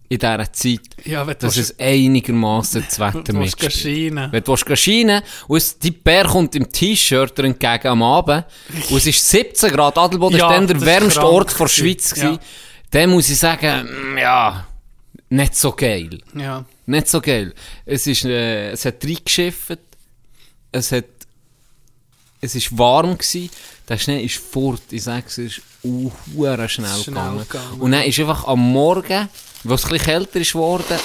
in 0.08 0.19
dieser 0.19 0.52
Zeit, 0.52 0.81
Ja, 1.04 1.25
dass 1.25 1.56
es 1.56 1.78
einigermaßen 1.78 2.84
das 2.87 2.99
Wetter 2.99 3.32
mitspielt. 3.32 3.84
Wenn 4.31 4.44
du 4.44 4.52
willst 4.52 4.78
scheinen 4.78 5.22
und 5.49 5.56
es, 5.56 5.78
die 5.78 5.90
Bär 5.90 6.25
kommt 6.25 6.54
im 6.54 6.70
T-Shirt 6.70 7.38
entgegen 7.38 7.88
am 7.88 8.02
Abend 8.02 8.44
und 8.90 8.97
es 8.99 9.06
ist 9.06 9.26
17 9.26 9.71
Grad, 9.71 9.97
Adelboden 9.97 10.37
Ja, 10.38 10.50
ist 10.50 10.54
dann 10.54 10.66
der 10.66 10.80
wärmste 10.82 11.25
Ort 11.25 11.50
der 11.59 11.66
gewesen. 11.66 11.68
Schweiz 11.82 12.14
Ja. 12.21 12.38
dann 12.90 13.09
muss 13.11 13.30
ich 13.30 13.38
sagen, 13.38 13.88
mm, 14.14 14.18
ja, 14.18 14.66
nicht 15.30 15.56
so 15.56 15.73
geil. 15.73 16.18
Ja. 16.37 16.62
Nicht 16.85 17.09
so 17.09 17.21
geil. 17.23 17.54
Es, 17.87 18.06
ist, 18.06 18.26
äh, 18.26 18.73
es 18.73 18.85
hat 18.85 19.02
reingeschifft, 19.02 19.78
es 20.73 20.92
hat 20.92 21.04
es 22.42 22.54
ist 22.56 22.76
warm 22.76 23.16
gsi, 23.16 23.49
der 23.88 23.99
Schnee 23.99 24.22
ist 24.25 24.37
fort, 24.37 24.82
ich 24.90 25.04
sag's, 25.04 25.38
es 25.38 25.58
ist 25.58 25.62
uh, 25.84 26.11
schnell, 26.34 26.68
Schnell 26.68 26.99
gegangen. 27.04 27.38
gegangen. 27.49 27.80
Und 27.80 27.92
dann 27.92 28.02
ist 28.02 28.18
einfach 28.18 28.46
am 28.49 28.61
Morgen, 28.72 29.28
wo 29.62 29.75
es 29.75 29.84
ein 29.84 29.90
bisschen 29.90 30.04
kälter 30.06 30.40
ist 30.40 30.52
geworden, 30.52 30.99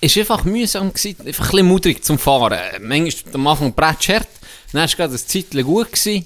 ist 0.00 0.18
einfach 0.18 0.44
mühsam 0.44 0.92
gsi, 0.92 1.16
einfach 1.24 1.46
ein 1.46 1.50
bisschen 1.50 1.66
mudrig 1.66 2.04
zum 2.04 2.18
Fahren. 2.18 2.52
Äh, 2.52 2.78
Manchmal 2.78 3.34
am 3.34 3.46
Anfang 3.46 3.72
bretschert, 3.74 4.28
dann 4.72 4.84
ist 4.84 4.96
gerade 4.96 5.12
das 5.14 5.26
Zeitchen 5.26 5.64
gut 5.64 5.92
gsi, 5.92 6.24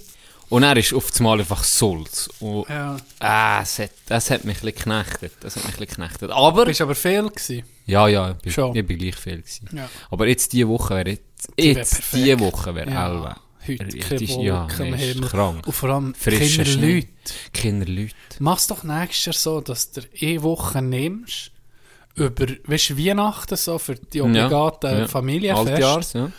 und 0.48 0.62
dann 0.62 0.76
ist 0.76 0.92
auf 0.92 1.10
einmal 1.18 1.38
einfach 1.38 1.62
Sulz. 1.62 2.28
Und, 2.40 2.68
Ja. 2.68 2.96
ah, 3.20 3.60
es 3.62 3.78
hat, 3.78 3.90
das 4.06 4.30
hat 4.30 4.44
mich 4.44 4.56
ein 4.62 4.72
bisschen 4.72 4.74
geknechtet, 4.94 5.32
das 5.40 5.56
hat 5.56 5.64
mich 5.64 5.74
ein 5.74 5.86
geknechtet. 5.86 6.30
Aber, 6.32 6.64
Bist 6.64 6.80
aber 6.80 6.94
fehl 6.96 7.28
gewesen. 7.28 7.62
ja, 7.86 8.08
ja, 8.08 8.34
ich 8.44 8.54
bin, 8.56 8.74
ich 8.74 8.86
bin 8.86 8.98
gleich 8.98 9.16
viel 9.16 9.38
gewesen. 9.42 9.68
Ja. 9.72 9.88
Aber 10.10 10.26
jetzt 10.26 10.52
diese 10.52 10.66
Woche 10.68 10.94
wäre 10.96 11.10
jetzt, 11.10 11.48
wär 11.56 11.64
jetzt 11.66 12.02
diese 12.12 12.40
Woche 12.40 12.74
wäre 12.74 12.90
Ja. 12.90 13.36
Heute 13.68 13.85
Richtig, 13.87 14.00
keine 14.08 14.28
Wolken 14.28 14.44
ja, 14.44 14.66
am 14.66 14.90
nee, 14.90 14.94
ist 14.94 15.14
Himmel. 15.14 15.28
krank. 15.28 15.66
Und 15.66 15.73
vor 15.73 15.88
allem 15.90 16.14
Frischer 16.14 16.64
keine. 16.64 16.94
Leute. 16.94 17.08
Kinder 17.52 17.87
Leute. 17.87 18.14
Mach's 18.38 18.66
doch 18.66 18.82
nächstes 18.85 19.25
Jahr 19.26 19.35
so, 19.35 19.61
dass 19.61 19.92
du 19.92 20.02
eine 20.20 20.42
Woche 20.42 20.82
nimmst, 20.82 21.50
über, 22.14 22.46
weißt 22.64 22.96
Weihnachten 22.99 23.56
so, 23.56 23.78
für 23.78 23.94
die 23.96 24.23
obligaten 24.23 24.99
ja. 25.00 25.08
Familienfeste. 25.08 25.73
Altjahrs, 25.73 26.12
ja. 26.14 26.32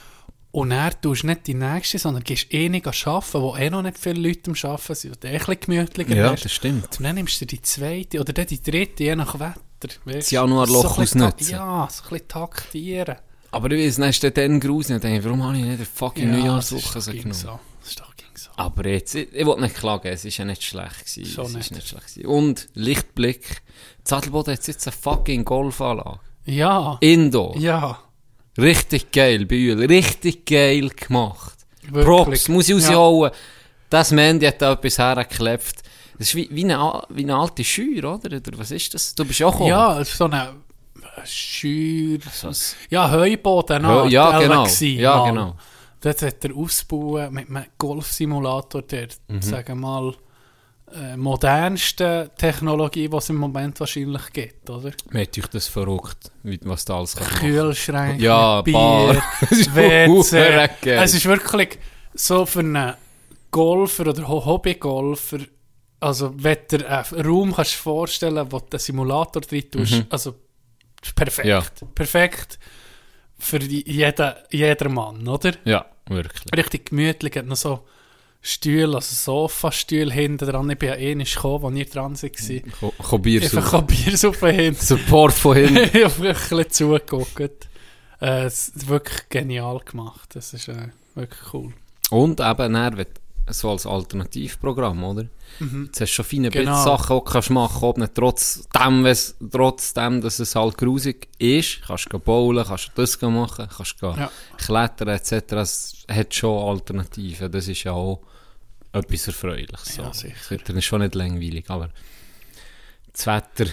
Und 0.52 0.72
dann 0.72 0.92
tust 1.02 1.22
du 1.24 1.28
nicht 1.28 1.46
die 1.46 1.54
nächste, 1.54 2.00
sondern 2.00 2.24
gehst 2.24 2.52
eh 2.52 2.68
nicht 2.70 2.88
arbeiten, 2.88 3.42
wo 3.42 3.56
eh 3.56 3.70
noch 3.70 3.84
nicht 3.84 3.98
viele 4.00 4.20
Leute 4.28 4.50
am 4.50 4.72
Arbeiten 4.72 4.96
sind, 4.96 5.12
und 5.12 5.26
eh 5.26 5.28
ein 5.28 5.38
bisschen 5.38 5.60
gemütlicher 5.60 6.16
Ja, 6.16 6.24
wärst. 6.32 6.46
das 6.46 6.52
stimmt. 6.54 6.98
Und 6.98 7.04
dann 7.04 7.16
nimmst 7.16 7.40
du 7.42 7.46
die 7.46 7.62
zweite 7.62 8.20
oder 8.20 8.34
dann 8.34 8.48
die 8.48 8.62
dritte, 8.62 9.04
je 9.04 9.16
nach 9.16 9.36
Wetter. 9.40 9.94
Weißt? 10.06 10.18
Das 10.18 10.32
Januarloch 10.32 10.96
So 10.96 11.02
ausnutzen. 11.02 11.52
Ja, 11.52 11.88
so 11.92 12.04
ein 12.04 12.10
bisschen 12.10 12.28
taktieren. 12.28 13.18
Aber 13.58 13.72
ich 13.72 13.86
weiß, 13.88 13.96
dann 13.98 14.10
ist 14.10 14.24
dann 14.38 14.60
gruselig 14.60 14.96
und 14.96 15.04
denke, 15.04 15.24
warum 15.26 15.44
habe 15.44 15.58
ich 15.58 15.64
nicht 15.64 15.76
eine 15.76 15.86
fucking 15.86 16.32
Ja, 16.34 16.38
Neujahrswoche 16.40 17.02
so 17.02 17.12
genommen? 17.12 17.34
so. 17.34 17.60
Das 17.82 17.90
ist 17.90 18.00
doch 18.00 18.16
ging 18.16 18.28
so. 18.36 18.50
Aber 18.56 18.88
jetzt, 18.88 19.16
ich, 19.16 19.34
ich 19.34 19.46
will 19.46 19.60
nicht 19.60 19.76
klagen, 19.76 20.08
es 20.08 20.26
ist 20.26 20.38
ja 20.38 20.46
nicht 20.46 20.64
schlecht 20.64 21.00
gewesen. 21.06 21.26
Schon 21.26 21.46
es 21.46 21.54
nicht. 21.54 21.62
ist 21.66 21.72
nicht 21.72 21.88
schlecht 21.88 22.08
gewesen. 22.14 22.28
Und, 22.28 22.68
Lichtblick, 22.74 23.62
Zadelboden 24.04 24.54
hat 24.54 24.68
jetzt 24.68 24.88
eine 24.88 24.96
fucking 24.96 25.44
Golfanlage. 25.46 26.20
Ja, 26.46 26.98
Indoor. 27.02 27.58
ja. 27.58 28.00
Richtig 28.58 29.12
geil, 29.12 29.46
Bühl. 29.46 29.86
Richtig 29.86 30.46
geil 30.46 30.90
gemacht. 30.90 31.58
Wirklich. 31.84 32.06
Props, 32.06 32.48
muss 32.50 32.68
ich 32.70 32.80
Ja. 32.84 32.96
rausholen. 32.96 33.32
Das 33.90 34.12
Mandy 34.12 34.46
hat 34.48 34.62
da 34.62 34.74
etwas 34.74 34.98
hergeklebt. 34.98 35.76
Das 36.18 36.30
ist 36.30 36.36
wie, 36.36 36.50
wie, 36.52 36.64
eine, 36.64 37.04
wie 37.10 37.22
eine 37.24 37.36
alte 37.36 37.64
Schür, 37.64 38.16
oder? 38.16 38.36
Oder 38.36 38.58
was 38.58 38.72
ist 38.72 38.94
das? 38.96 39.14
Du 39.14 39.24
bist 39.26 39.40
ja 39.40 39.46
auch 39.48 39.52
gekommen. 39.52 39.70
Ja, 39.70 40.04
so 40.04 40.26
eine 40.26 40.56
Schür... 41.26 42.20
Ein- 42.44 42.56
Ja, 42.90 43.12
Heuboden. 43.12 43.86
Hö- 43.86 44.08
ja, 44.10 44.40
genau. 44.40 44.64
Gewesen, 44.64 45.00
Ja, 45.00 45.18
mal. 45.18 45.30
genau. 45.30 45.56
Dort 46.02 46.22
hat 46.22 46.46
er 46.46 46.56
ausgebaut 46.56 47.32
mit 47.32 47.50
einem 47.50 47.66
Golfsimulator, 47.78 48.82
der, 48.84 49.08
Mhm. 49.28 49.42
sagen 49.42 49.68
wir 49.68 49.76
mal, 49.88 50.14
äh, 50.94 51.18
modernste 51.18 52.32
Technologie, 52.38 53.10
die 53.10 53.18
es 53.18 53.30
im 53.30 53.36
Moment 53.38 53.78
wahrscheinlich 53.80 54.32
gibt, 54.32 54.70
oder? 54.70 54.92
Mir 55.10 55.24
hat 55.24 55.38
euch 55.38 55.48
das 55.48 55.68
verrückt, 55.68 56.32
was 56.44 56.86
da 56.86 56.98
alles 56.98 57.16
kann. 57.16 57.28
Kühlschränke, 57.40 58.24
Ja, 58.24 58.62
Bier, 58.62 58.74
Bar. 58.74 59.16
WC. 59.76 60.70
Es 60.86 61.14
ist 61.14 61.26
wirklich 61.26 61.78
so 62.14 62.46
für 62.46 62.60
einen 62.60 62.94
Golfer 63.52 64.08
oder 64.08 64.28
Ho- 64.28 64.46
Hobbygolfer, 64.46 65.40
also 66.00 66.32
wenn 66.38 66.58
du 66.70 66.88
einen 66.88 67.26
Raum 67.26 67.54
kannst 67.56 67.74
vorstellen 67.74 68.46
wo 68.52 68.60
du 68.60 68.66
den 68.70 68.80
Simulator 68.80 69.42
drin 69.42 69.70
tust, 69.72 70.04
also 70.10 70.36
das 71.02 71.10
ist 71.10 71.16
perfekt. 71.16 71.48
Ja. 71.48 71.64
Perfekt 71.96 72.60
für 73.40 73.62
jeden, 73.62 74.34
jeder 74.52 74.90
Mann, 74.90 75.28
oder? 75.28 75.52
Ja, 75.66 75.86
wirklich. 76.08 76.44
Richtig 76.56 76.90
gemütlich, 76.90 77.36
hat 77.36 77.46
noch 77.46 77.56
so 77.56 77.86
Stühle, 78.42 78.96
also 78.96 79.14
Sofastühle 79.48 80.12
hinten 80.14 80.48
dran. 80.48 80.70
Ich 80.70 80.78
bin 80.78 80.90
ja 80.90 80.96
eh 80.96 81.16
nicht 81.16 81.36
gekommen, 81.36 81.66
als 81.66 81.76
ihr 81.76 81.86
dran 81.86 82.22
war. 82.22 82.72
Ko- 82.80 82.94
Ko 83.04 83.18
Bier 83.18 83.42
Einfach 83.44 83.82
Biersuppe 83.84 84.50
hinten. 84.52 84.82
Support 84.86 85.34
von 85.34 85.56
hinten. 85.58 85.76
ich 85.98 86.04
habe 86.04 86.18
wirklich 86.20 86.52
ein 86.52 86.58
bisschen 86.58 86.72
zugeguckt. 86.72 87.68
Äh, 88.22 88.44
es 88.46 88.70
ist 88.70 88.88
wirklich 88.88 89.30
genial 89.30 89.80
gemacht. 89.86 90.30
Das 90.34 90.54
ist 90.54 90.68
äh, 90.70 90.90
wirklich 91.16 91.54
cool. 91.54 91.74
Und 92.10 92.40
eben, 92.40 92.74
wenn- 92.74 93.06
so 93.50 93.72
als 93.72 93.86
Alternativprogramm, 93.86 95.04
oder? 95.04 95.28
Jetzt 95.60 96.02
hast 96.02 96.10
du 96.12 96.16
schon 96.16 96.26
viele 96.26 96.50
Genau. 96.50 96.84
Sachen, 96.84 97.16
die 97.18 97.24
du 97.26 97.32
kannst 97.32 97.50
machen 97.50 97.84
ob 97.84 97.98
nicht 97.98 98.14
trotzdem, 98.16 99.06
trotzdem, 99.52 100.22
dass 100.22 100.40
es 100.40 100.56
halt 100.56 100.78
grusig 100.78 101.28
ist. 101.40 101.82
Kannst 101.88 102.12
du 102.12 102.20
bowlen, 102.20 102.66
kannst 102.66 102.90
du 102.96 103.02
das 103.02 103.20
machen, 103.22 103.68
kannst 103.76 104.02
du 104.02 104.08
Ja. 104.08 104.30
klettern 104.58 105.08
etc. 105.10 105.54
Es 105.54 106.06
hat 106.10 106.34
schon 106.34 106.70
Alternativen. 106.70 107.52
Das 107.52 107.68
ist 107.68 107.84
ja 107.84 107.94
auch 107.94 108.22
etwas 108.92 109.28
Erfreuliches. 109.28 109.96
So. 109.96 110.02
Ja, 110.04 110.14
sicher. 110.14 110.36
Es 110.40 110.52
wird 110.52 110.68
dann 110.70 110.82
schon 110.82 111.02
nicht 111.02 111.16
langweilig, 111.16 111.66
aber 111.70 111.90
das 113.14 113.26
Wetter, 113.28 113.72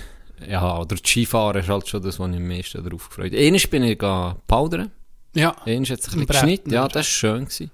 ja, 0.48 0.78
oder 0.78 0.96
das 0.96 1.00
Skifahren 1.00 1.60
ist 1.60 1.68
halt 1.68 1.88
schon 1.88 2.02
das, 2.02 2.18
was 2.18 2.30
ich 2.30 2.36
am 2.36 2.48
meisten 2.48 2.82
darauf 2.82 3.08
gefreut 3.08 3.32
habe. 3.32 3.38
Einmal 3.42 3.60
bin 3.70 3.82
ich 3.84 3.98
powdern. 3.98 4.90
Ja. 5.34 5.50
Einmal 5.66 5.88
hat 5.90 5.98
es 6.00 6.08
ein 6.08 6.10
bisschen 6.12 6.26
geschnitten. 6.26 6.72
Ja, 6.72 6.86
das 6.86 6.94
war 6.96 7.02
schön. 7.02 7.44
Gewesen. 7.44 7.70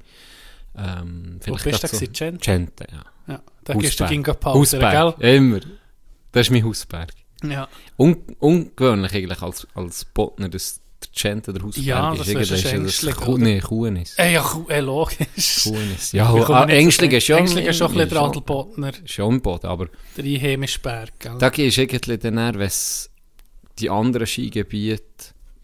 Ähm, 0.82 1.40
Wo 1.46 1.56
vielleicht 1.56 1.64
bist 1.64 1.82
du 1.82 1.88
grad 1.88 1.92
gewesen? 1.92 2.12
Gent? 2.12 2.42
Gente, 2.42 2.86
ja. 2.90 3.04
Ja. 3.34 3.42
Da 3.64 3.74
gehst 3.74 4.00
du 4.00 4.04
Hausberg. 4.04 4.10
gegen 4.24 4.40
Pause, 4.40 4.58
Hausberg, 4.82 5.18
gell? 5.18 5.34
immer. 5.36 5.60
Das 6.32 6.46
ist 6.46 6.50
mein 6.50 6.64
Hausberg. 6.64 7.10
Ja. 7.44 7.68
Un 7.96 8.16
ungewöhnlich 8.38 9.12
eigentlich 9.14 9.42
als, 9.42 9.66
als 9.74 10.04
Botner, 10.04 10.48
dass 10.48 10.80
der 11.02 11.10
Gente 11.14 11.52
der 11.52 11.62
Hausberg 11.62 11.84
Ja, 11.86 12.12
ist. 12.12 12.34
das 12.34 12.50
ist 12.50 12.64
ängstlich, 12.66 13.14
Kuh, 13.16 13.38
nee, 13.38 13.60
Kuhnis. 13.60 14.14
Ey, 14.16 14.34
ja, 14.34 14.42
ku- 14.42 14.66
äh, 14.68 14.80
logisch. 14.80 15.62
Kuhnis. 15.64 16.12
Ja, 16.12 16.26
ah, 16.26 16.32
so- 16.32 16.38
ist 16.38 16.48
ja 16.48 16.66
Ängstling 16.68 17.10
ist 17.12 17.24
schon 17.24 17.36
ein 17.36 17.44
bisschen 17.44 17.64
der 17.64 17.72
schon- 17.72 18.28
Adelbotner, 18.30 18.92
ja 19.06 19.26
im 19.26 19.40
Boden, 19.40 19.66
aber 19.66 19.88
der 20.16 20.24
einheimische 20.24 20.80
Berg, 20.80 21.18
gell? 21.18 21.36
da 21.38 21.48
gehst 21.48 21.76
du 21.78 21.82
irgendwie 21.82 22.18
dann, 22.18 22.36
wenn 22.58 22.70
die 23.78 23.88
anderen 23.90 24.26
Skigebiete, 24.26 25.04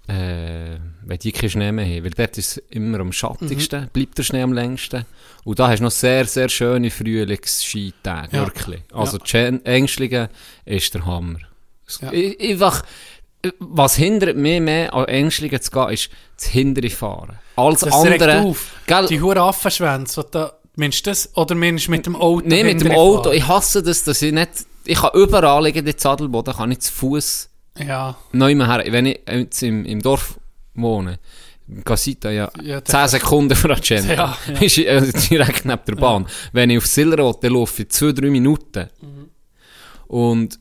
äh, 0.08 0.76
wenn 1.04 1.18
die 1.18 1.32
keinen 1.32 1.50
Schnee 1.50 1.72
mehr 1.72 1.84
haben, 1.84 2.04
weil 2.04 2.10
dort 2.10 2.38
ist 2.38 2.56
es 2.58 2.62
immer 2.70 3.00
am 3.00 3.12
schattigsten, 3.12 3.82
Mhm. 3.84 3.88
bleibt 3.92 4.18
der 4.18 4.22
Schnee 4.22 4.42
am 4.42 4.52
längsten. 4.52 5.04
Und 5.44 5.58
da 5.58 5.68
hast 5.68 5.78
du 5.80 5.84
noch 5.84 5.90
sehr, 5.90 6.24
sehr 6.26 6.48
schöne 6.48 6.90
Frühlingsskitage, 6.90 8.36
Ja. 8.36 8.46
wirklich. 8.46 8.80
Also 8.92 9.18
Ja. 9.24 9.50
die 9.50 9.64
Ängstlinge 9.64 10.28
ist 10.64 10.94
der 10.94 11.04
Hammer. 11.06 11.38
Ja. 12.00 12.10
Einfach, 12.10 12.82
äh, 13.42 13.50
was 13.58 13.96
hindert 13.96 14.36
mich 14.36 14.60
mehr 14.60 14.92
an 14.94 15.04
Ängstlinge 15.06 15.60
zu 15.60 15.70
gehen, 15.70 15.88
ist 15.90 16.10
das 16.36 16.46
hintere 16.48 16.90
Fahren. 16.90 17.38
Alles 17.56 17.80
Das 17.80 17.92
andere, 17.94 18.42
auf. 18.42 18.72
gell, 18.86 19.06
Die 19.06 19.20
Huren 19.20 19.38
Affenschwänze, 19.38 20.26
da, 20.30 20.52
meinst 20.74 21.06
du 21.06 21.10
das? 21.10 21.30
Oder 21.36 21.54
meinst 21.54 21.86
du 21.86 21.90
mit 21.92 22.06
dem 22.06 22.16
Auto? 22.16 22.42
Nee, 22.46 22.64
mit 22.64 22.80
dem 22.80 22.92
Auto. 22.92 23.24
fahren? 23.24 23.36
Ich 23.36 23.46
hasse 23.46 23.82
das, 23.82 24.04
dass 24.04 24.20
ich 24.22 24.32
nicht, 24.32 24.50
ich 24.84 24.98
kann 24.98 25.10
überall 25.14 25.64
liegen, 25.64 25.86
in 25.86 25.96
Zadelboden, 25.98 26.54
kann 26.54 26.70
ich 26.72 26.80
zu 26.80 26.92
Fuß 26.92 27.48
Ja, 27.78 28.16
mehr 28.32 28.66
her. 28.66 28.84
Wenn 28.90 29.06
ich 29.06 29.20
jetzt 29.28 29.62
im, 29.62 29.84
im 29.84 30.00
Dorf 30.00 30.38
wohne, 30.74 31.18
Casita, 31.84 32.30
ja, 32.30 32.50
Ja, 32.62 32.84
10 32.84 33.08
Sekunden 33.08 33.56
von 33.56 33.68
der 33.68 33.76
Agenda. 33.78 34.14
Ja, 34.14 34.38
ja. 34.48 34.60
Ist 34.60 34.78
äh, 34.78 35.12
direkt 35.28 35.64
neben 35.64 35.82
der 35.86 35.94
Bahn. 35.96 36.26
Wenn 36.52 36.70
ich 36.70 36.78
auf 36.78 36.86
Sillerot 36.86 37.42
dann 37.42 37.54
laufe, 37.54 37.82
ich 37.82 37.88
2-3 37.88 38.30
Minuten. 38.30 38.88
Mhm. 39.00 39.30
Und 40.06 40.60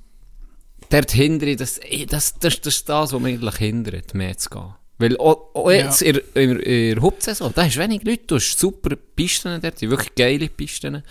dort 0.89 1.11
hindere 1.11 1.55
das, 1.55 1.79
eh, 1.83 2.05
das, 2.05 2.33
das, 2.39 2.59
das 2.61 2.75
ist 2.75 2.89
das, 2.89 3.13
was 3.13 3.21
mich 3.21 3.35
eigentlich 3.35 3.55
hindert, 3.55 4.13
mehr 4.13 4.37
zu 4.37 4.49
gehen. 4.49 4.73
Weil 4.97 5.17
auch, 5.17 5.53
auch 5.53 5.71
jetzt 5.71 6.01
in, 6.01 6.19
in, 6.35 6.59
in 6.59 6.95
der 6.95 7.03
Hauptsaison, 7.03 7.51
da 7.53 7.65
hast 7.65 7.75
du 7.75 7.81
wenig 7.81 8.03
Leute, 8.03 8.23
du 8.27 8.35
hast 8.35 8.57
super 8.57 8.95
Pisten 8.95 9.59
dort, 9.61 9.81
wirklich 9.81 10.15
geile 10.15 10.47
Pisten. 10.47 11.03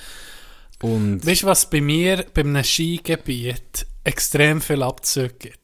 Und 0.83 1.25
Weißt 1.25 1.43
du, 1.43 1.47
was 1.47 1.69
bei 1.69 1.81
mir 1.81 2.25
bei 2.33 2.41
einem 2.41 2.65
Skigebiet 2.65 3.87
extrem 4.03 4.61
viel 4.61 4.83
Abzüge 4.83 5.35
gibt? 5.39 5.64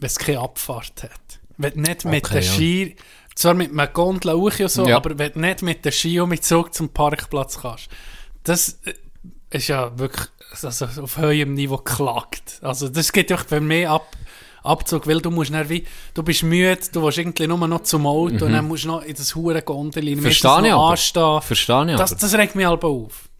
Wenn 0.00 0.06
es 0.06 0.18
keine 0.18 0.40
Abfahrt 0.40 1.02
hat. 1.04 1.10
Wenn 1.58 1.74
nicht 1.80 2.04
mit 2.04 2.24
Okay, 2.24 2.34
der 2.34 2.42
ja. 2.42 2.52
Ski, 2.52 2.96
zwar 3.34 3.54
mit 3.54 3.70
einem 3.70 3.92
Gondel 3.92 4.30
auch 4.32 4.58
und 4.60 4.70
so, 4.70 4.86
Ja. 4.88 4.96
aber 4.96 5.18
wenn 5.18 5.32
nicht 5.34 5.62
mit 5.62 5.84
der 5.84 5.92
Ski 5.92 6.18
und 6.20 6.30
mit 6.30 6.44
zurück 6.44 6.74
zum 6.74 6.88
Parkplatz 6.88 7.60
kannst. 7.60 7.88
Das 8.44 8.78
äh, 8.84 8.94
ist 9.50 9.68
ja 9.68 9.98
wirklich 9.98 10.26
also 10.62 10.86
auf 11.02 11.16
höherem 11.18 11.54
Niveau 11.54 11.76
geklagt. 11.76 12.58
Also 12.62 12.88
das 12.88 13.12
geht 13.12 13.30
doch 13.30 13.46
für 13.46 13.60
mich 13.60 13.86
ab. 13.88 14.06
Abzug, 14.62 15.06
weil 15.06 15.22
du 15.22 15.30
musst 15.30 15.52
wie, 15.70 15.86
du 16.12 16.22
bist 16.22 16.42
müde, 16.42 16.78
du 16.92 17.02
willst 17.02 17.16
irgendwie 17.16 17.46
nur 17.46 17.66
noch 17.66 17.82
zum 17.82 18.06
Auto 18.06 18.44
und 18.44 18.52
dann 18.52 18.68
musst 18.68 18.84
du 18.84 18.88
noch 18.88 19.02
in 19.02 19.14
das 19.14 19.34
hure 19.34 19.62
Gondel 19.62 20.06
rein, 20.06 20.18
Mhm. 20.18 20.22
Verstehe 20.22 20.66
ich 20.66 20.72
aber. 20.74 20.90
anstehen. 20.90 21.40
Verstehe 21.40 21.90
ich 21.92 21.96
Das, 21.96 22.12
aber. 22.12 22.20
das 22.20 22.34
regt 22.34 22.54
mich 22.56 22.66
halb 22.66 22.84
auf. 22.84 23.30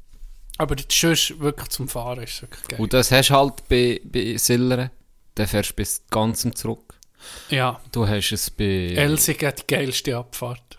Aber 0.57 0.77
das 0.77 0.87
sonst 0.91 1.39
wirklich 1.39 1.69
zum 1.69 1.89
Fahren 1.89 2.23
ist 2.23 2.41
wirklich 2.41 2.69
geil. 2.69 2.81
Und 2.81 2.95
das 2.95 3.11
hast 3.13 3.29
du 3.29 3.35
halt 3.35 3.69
bei, 3.69 4.01
bei 4.03 4.37
Silleren. 4.39 4.91
Dann 5.41 5.49
fährst 5.49 5.71
du 5.71 5.75
bis 5.77 6.03
ganz 6.11 6.47
zurück. 6.55 6.99
Ja, 7.49 7.81
Du 7.93 8.07
hast 8.07 8.31
es 8.31 8.51
bei... 8.51 8.93
Elsig 8.95 9.43
hat 9.43 9.61
die 9.61 9.75
geilste 9.75 10.15
Abfahrt. 10.19 10.79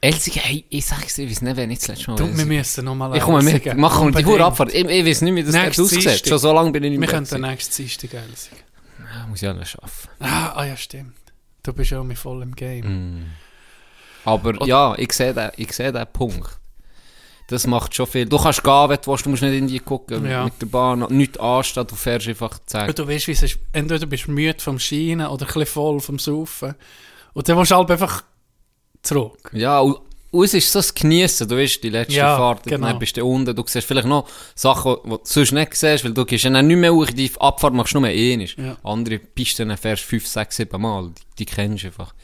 Elsige, 0.00 0.38
hey, 0.38 0.64
ich 0.68 0.86
sag's 0.86 1.18
ich 1.18 1.28
weiß 1.28 1.42
nicht, 1.42 1.56
wenn 1.56 1.72
ich 1.72 1.80
das 1.80 1.88
letzte 1.88 2.12
Mal 2.12 2.16
Du, 2.16 2.38
wir 2.38 2.46
müssen 2.46 2.84
nochmal 2.84 3.16
Ich 3.16 3.22
komme 3.24 3.42
mit, 3.42 3.76
machen 3.76 4.14
wir 4.14 4.22
die 4.22 4.24
Hure 4.24 4.44
Abfahrt. 4.44 4.72
Ich, 4.72 4.84
ich 4.84 5.04
weiß 5.04 5.22
nicht, 5.22 5.34
wie 5.34 5.42
das 5.42 5.52
dort 5.52 5.64
Nächstes 5.64 5.96
aussieht. 5.96 6.28
Schon 6.28 6.38
so 6.38 6.52
lange 6.52 6.70
bin 6.70 6.84
ich 6.84 6.90
nicht 6.90 7.00
Wir 7.00 7.00
mehr 7.00 7.08
können 7.08 7.24
gewesen. 7.24 7.40
nächstes 7.40 7.76
Dienstag 7.76 8.14
Elsig. 8.14 8.64
Ja, 9.12 9.26
Muss 9.26 9.42
ich 9.42 9.48
alles 9.48 9.70
schaffen. 9.70 10.08
Ah, 10.20 10.52
ah 10.54 10.64
ja, 10.66 10.76
stimmt. 10.76 11.16
Du 11.64 11.72
bist 11.72 11.90
ja 11.90 11.98
auch 11.98 12.04
mit 12.04 12.16
voll 12.16 12.42
im 12.44 12.54
Game. 12.54 13.16
Mm. 13.16 13.26
Aber 14.24 14.64
ja, 14.68 14.94
ich 14.98 15.12
sehe 15.12 15.34
den, 15.34 15.50
ich 15.56 15.72
sehe 15.72 15.92
den 15.92 16.06
Punkt. 16.12 16.59
Das 17.50 17.66
macht 17.66 17.92
schon 17.96 18.06
viel. 18.06 18.26
Du 18.26 18.38
kannst 18.38 18.62
gehen, 18.62 18.88
wenn 18.88 18.98
du 19.00 19.06
willst, 19.10 19.26
du 19.26 19.30
musst 19.30 19.42
nicht 19.42 19.58
in 19.58 19.66
die 19.66 19.80
gucken. 19.80 20.24
Ja. 20.24 20.44
Mit 20.44 20.62
der 20.62 20.66
Bahn, 20.66 21.04
nichts 21.10 21.36
anstehen, 21.38 21.84
du 21.84 21.96
fährst 21.96 22.28
einfach 22.28 22.60
zack. 22.64 22.94
du 22.94 23.08
weißt, 23.08 23.26
wie 23.26 23.32
es 23.32 23.42
ist. 23.42 23.58
Entweder 23.72 24.06
bist 24.06 24.28
du 24.28 24.30
müde 24.30 24.60
vom 24.60 24.78
Schienen 24.78 25.26
oder 25.26 25.46
ein 25.46 25.52
bisschen 25.52 25.66
voll 25.66 25.98
vom 25.98 26.20
Saufen. 26.20 26.76
Und 27.32 27.48
dann 27.48 27.56
musst 27.56 27.72
du 27.72 27.74
halt 27.74 27.90
einfach 27.90 28.22
zurück. 29.02 29.50
Ja, 29.52 29.80
und, 29.80 29.98
es 30.44 30.54
ist 30.54 30.70
so 30.70 30.78
das 30.78 30.94
Geniessen. 30.94 31.48
Du 31.48 31.56
weißt, 31.56 31.82
die 31.82 31.88
letzte 31.88 32.14
Ja, 32.14 32.36
Fahrt, 32.36 32.62
genau. 32.62 32.86
dann 32.86 33.00
bist 33.00 33.16
du 33.16 33.26
unten, 33.26 33.52
du 33.56 33.64
siehst 33.66 33.84
vielleicht 33.84 34.06
noch 34.06 34.28
Sachen, 34.54 34.98
die 35.04 35.08
du 35.10 35.18
sonst 35.24 35.50
nicht 35.50 35.74
siehst, 35.74 36.04
weil 36.04 36.14
du 36.14 36.24
gehst 36.24 36.44
ja 36.44 36.50
dann 36.50 36.68
nicht 36.68 36.76
mehr 36.76 36.94
hoch, 36.94 37.06
die 37.06 37.32
Abfahrt 37.40 37.74
machst 37.74 37.94
du 37.94 37.98
nur 38.00 38.10
einmal. 38.10 38.46
Ja. 38.56 38.76
Andere 38.84 39.18
Pisten 39.18 39.76
fährst 39.76 40.04
fünf, 40.04 40.28
sechs, 40.28 40.54
sieben 40.54 40.80
Mal, 40.80 41.08
die, 41.08 41.22
die 41.40 41.46
kennst 41.46 41.82
du 41.82 41.88
einfach. 41.88 42.14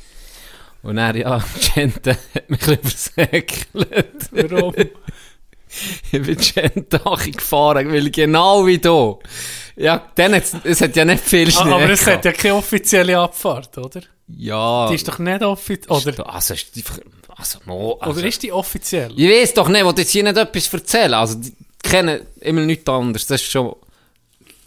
Und 0.86 0.96
dann, 0.96 1.16
ja, 1.16 1.42
Gente 1.74 2.16
hat 2.34 2.48
mich 2.48 2.68
ein 2.68 2.78
bisschen 2.78 3.16
versäckelt. 3.16 4.28
Warum? 4.30 4.74
Ich 6.12 6.22
bin 6.22 6.36
Gente 6.38 7.00
gefahren, 7.32 7.92
weil 7.92 8.08
genau 8.10 8.64
wie 8.64 8.78
du. 8.78 9.18
Ja, 9.74 10.10
dann 10.14 10.34
hat's, 10.34 10.52
es 10.62 10.80
hat 10.80 10.94
ja 10.94 11.04
nicht 11.04 11.24
viel 11.24 11.50
Schnee 11.50 11.70
Ah, 11.72 11.74
aber 11.74 11.90
es 11.90 12.06
hat 12.06 12.24
ja 12.24 12.32
keine 12.32 12.54
offizielle 12.54 13.18
Abfahrt, 13.18 13.76
oder? 13.76 14.00
Ja. 14.28 14.88
Die 14.88 14.94
ist 14.94 15.08
doch 15.08 15.18
nicht 15.18 15.42
offiziell. 15.42 15.96
Oder, 15.96 16.32
Also, 16.32 16.54
ist 16.54 16.76
die, 16.76 16.84
also, 17.36 17.58
no, 17.66 17.98
also, 18.00 18.18
oder 18.20 18.28
ist 18.28 18.42
die 18.44 18.52
offiziell? 18.52 19.12
Ich 19.16 19.28
weiß 19.28 19.54
doch 19.54 19.68
nicht, 19.68 19.84
ich 19.84 19.98
jetzt 19.98 20.10
hier 20.10 20.22
nicht 20.22 20.36
etwas 20.36 20.72
erzählen. 20.72 21.14
Also, 21.14 21.34
die 21.34 21.52
kennen 21.82 22.20
immer 22.40 22.60
nichts 22.60 22.88
anderes. 22.88 23.26
Das 23.26 23.42
ist 23.42 23.50
schon 23.50 23.74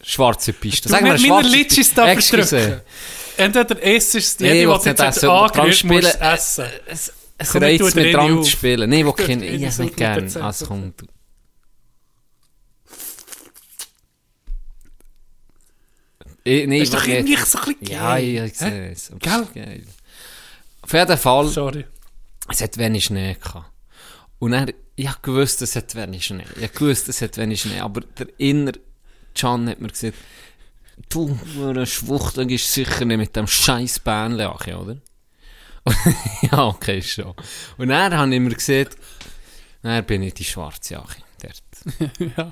schwarze 0.04 0.52
Piste. 0.52 0.90
Sag 0.90 1.02
mal, 1.02 1.14
mit 1.14 1.22
eine 1.22 1.28
meiner 1.30 1.44
schwarze 1.44 1.58
Litschis 1.58 1.94
da 1.94 2.08
verdrücken. 2.14 2.82
Entweder 3.40 3.82
isst 3.82 4.16
es 4.16 4.38
die, 4.38 4.44
Nee, 4.44 4.62
die 4.66 4.68
jetzt 4.72 4.86
nicht 4.86 5.00
essen. 5.00 5.74
Spielen. 5.74 6.04
musst 6.04 6.22
essen. 6.22 6.66
Es, 6.88 7.14
es 7.38 7.56
ich 7.56 7.62
reizt 7.62 7.80
tu 7.80 7.86
mich 7.86 7.94
dir 7.94 8.12
dran 8.12 8.32
eine 8.32 8.42
zu 8.42 8.50
spielen. 8.50 8.90
Nee, 8.90 9.00
ich 9.02 9.06
will 9.62 9.64
es 9.64 9.80
nicht 9.80 9.98
gerne. 9.98 10.22
mit 10.24 10.38
Also, 10.38 10.66
komm, 10.66 10.94
du. 10.98 11.06
Ich, 16.44 16.68
nee, 16.68 16.82
ist 16.82 16.94
doch 16.94 17.06
irgendwie 17.06 17.36
so 17.36 17.60
ein 17.60 17.76
bisschen 17.76 17.88
Ja, 17.94 18.16
geil. 18.16 18.46
ich 18.46 18.58
sehe 18.58 18.92
es. 18.92 19.12
Gell? 19.20 19.42
es 19.48 19.54
geil. 19.54 19.84
Auf 20.82 20.94
jeden 20.94 21.18
Fall, 21.18 21.48
Sorry. 21.48 21.86
es 22.50 22.62
hat 22.62 22.78
wenig 22.78 23.06
Schnee 23.06 23.36
gehabt. 23.36 23.72
Und 24.40 24.54
er, 24.54 24.68
ich 24.96 25.08
gewusst, 25.22 25.62
es 25.62 25.76
hat 25.76 25.94
wenig 25.96 26.26
Schnee. 26.26 26.46
Ich 26.56 26.64
hab 26.64 26.74
gewusst, 26.76 27.10
es 27.10 27.22
hat 27.22 27.38
wenig 27.38 27.62
Schnee. 27.62 27.80
Aber 27.80 28.02
der 28.02 28.28
inner 28.38 28.72
Can 29.36 29.70
hat 29.70 29.80
mir 29.80 29.90
gesagt, 29.90 30.18
du, 31.10 31.38
eine 31.58 31.86
Schwuchtel 31.86 32.52
ist 32.52 32.72
sicher 32.72 33.06
nicht 33.06 33.18
mit 33.18 33.36
dem 33.36 33.48
scheiß 33.48 34.00
Bähnchen, 34.00 34.42
Achi, 34.42 34.74
oder? 34.74 34.98
Ja, 36.42 36.68
okay, 36.68 37.02
schon. 37.02 37.34
Und 37.78 37.90
dann 37.90 38.16
habe 38.16 38.34
ich 38.34 38.40
mir 38.40 38.50
gesagt, 38.54 38.98
dann 39.82 40.06
bin 40.06 40.24
ich 40.24 40.34
die 40.34 40.44
schwarze 40.44 41.00
Achi, 41.00 41.24
dort. 41.42 42.12
ja. 42.38 42.44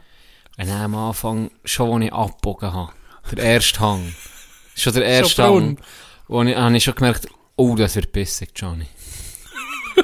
Und 0.59 0.67
dann 0.67 0.81
am 0.81 0.95
Anfang, 0.95 1.51
schon 1.65 2.01
als 2.01 2.05
ich 2.05 2.13
abgebogen 2.13 2.73
habe, 2.73 2.93
der 3.31 3.43
erste 3.43 3.79
Hang, 3.79 4.15
schon 4.75 4.93
der 4.93 5.05
erste. 5.05 5.43
Hang, 5.43 5.77
wo 6.27 6.41
ich, 6.43 6.55
habe 6.55 6.75
ich 6.75 6.83
schon 6.83 6.95
gemerkt, 6.95 7.27
oh, 7.55 7.75
das 7.75 7.95
wird 7.95 8.11
bissig, 8.11 8.51
Johnny. 8.55 8.87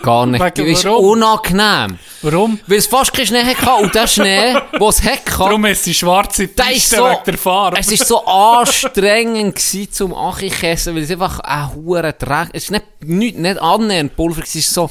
Gar 0.02 0.26
nicht. 0.26 0.58
Wegen 0.58 0.68
ist 0.68 0.86
warum? 0.86 1.06
unangenehm. 1.06 2.00
Warum? 2.22 2.60
Weil 2.68 2.78
es 2.78 2.88
fast 2.88 3.14
keinen 3.14 3.28
Schnee 3.28 3.44
hatte. 3.44 3.84
Und 3.84 3.94
der 3.94 4.08
Schnee, 4.08 4.54
den 4.80 4.88
es 4.88 5.04
hatte, 5.04 5.22
Darum 5.38 5.66
ist 5.66 5.86
die 5.86 5.94
schwarze 5.94 6.48
Piste 6.48 6.96
so, 6.98 7.06
wegen 7.06 7.24
der 7.26 7.38
Farbe. 7.38 7.78
es 7.80 7.92
ist 7.92 8.08
so 8.08 8.26
anstrengend 8.26 9.56
gewesen 9.56 9.92
zum 9.92 10.14
Achikäsen, 10.14 10.96
weil 10.96 11.04
es 11.04 11.12
einfach 11.12 11.40
ein 11.40 11.76
hoher 11.76 12.12
Dreck, 12.12 12.50
es 12.54 12.64
ist 12.64 12.72
nicht, 12.72 12.86
nicht, 13.02 13.38
nicht 13.38 13.62
annähernd 13.62 14.16
Pulver, 14.16 14.44
es 14.44 14.56
ist 14.56 14.74
so 14.74 14.90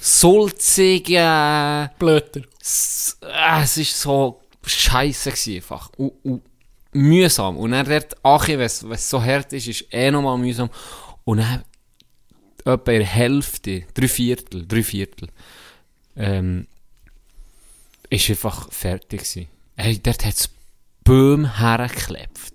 sulzig, 0.00 1.10
äh, 1.10 1.88
blöder. 1.98 2.40
äh, 2.40 3.62
es 3.62 3.76
ist 3.76 4.00
so 4.00 4.40
scheisse 4.66 5.32
einfach. 5.54 5.90
Und, 5.96 6.12
und 6.22 6.42
mühsam. 6.92 7.56
Und 7.56 7.72
dann 7.72 7.86
dort 7.86 8.16
Achi, 8.24 8.58
wenn 8.58 8.66
es 8.66 9.10
so 9.10 9.22
hart 9.22 9.52
ist, 9.52 9.68
ist 9.68 9.84
eh 9.92 10.10
nochmal 10.10 10.38
mühsam. 10.38 10.70
Und 11.24 11.38
dann 11.38 11.64
etwa 12.64 12.92
in 12.92 12.98
der 12.98 13.06
Hälfte, 13.06 13.84
drei 13.94 14.08
Viertel, 14.08 14.66
drei 14.66 14.82
Viertel, 14.82 15.28
ähm, 16.16 16.66
ist 18.10 18.30
einfach 18.30 18.70
fertig 18.72 19.20
gewesen. 19.20 19.48
Hey, 19.76 19.98
dort 20.02 20.24
hat 20.24 20.34
es 20.34 20.50
Böhm 21.04 21.58
hergeklebt. 21.58 22.53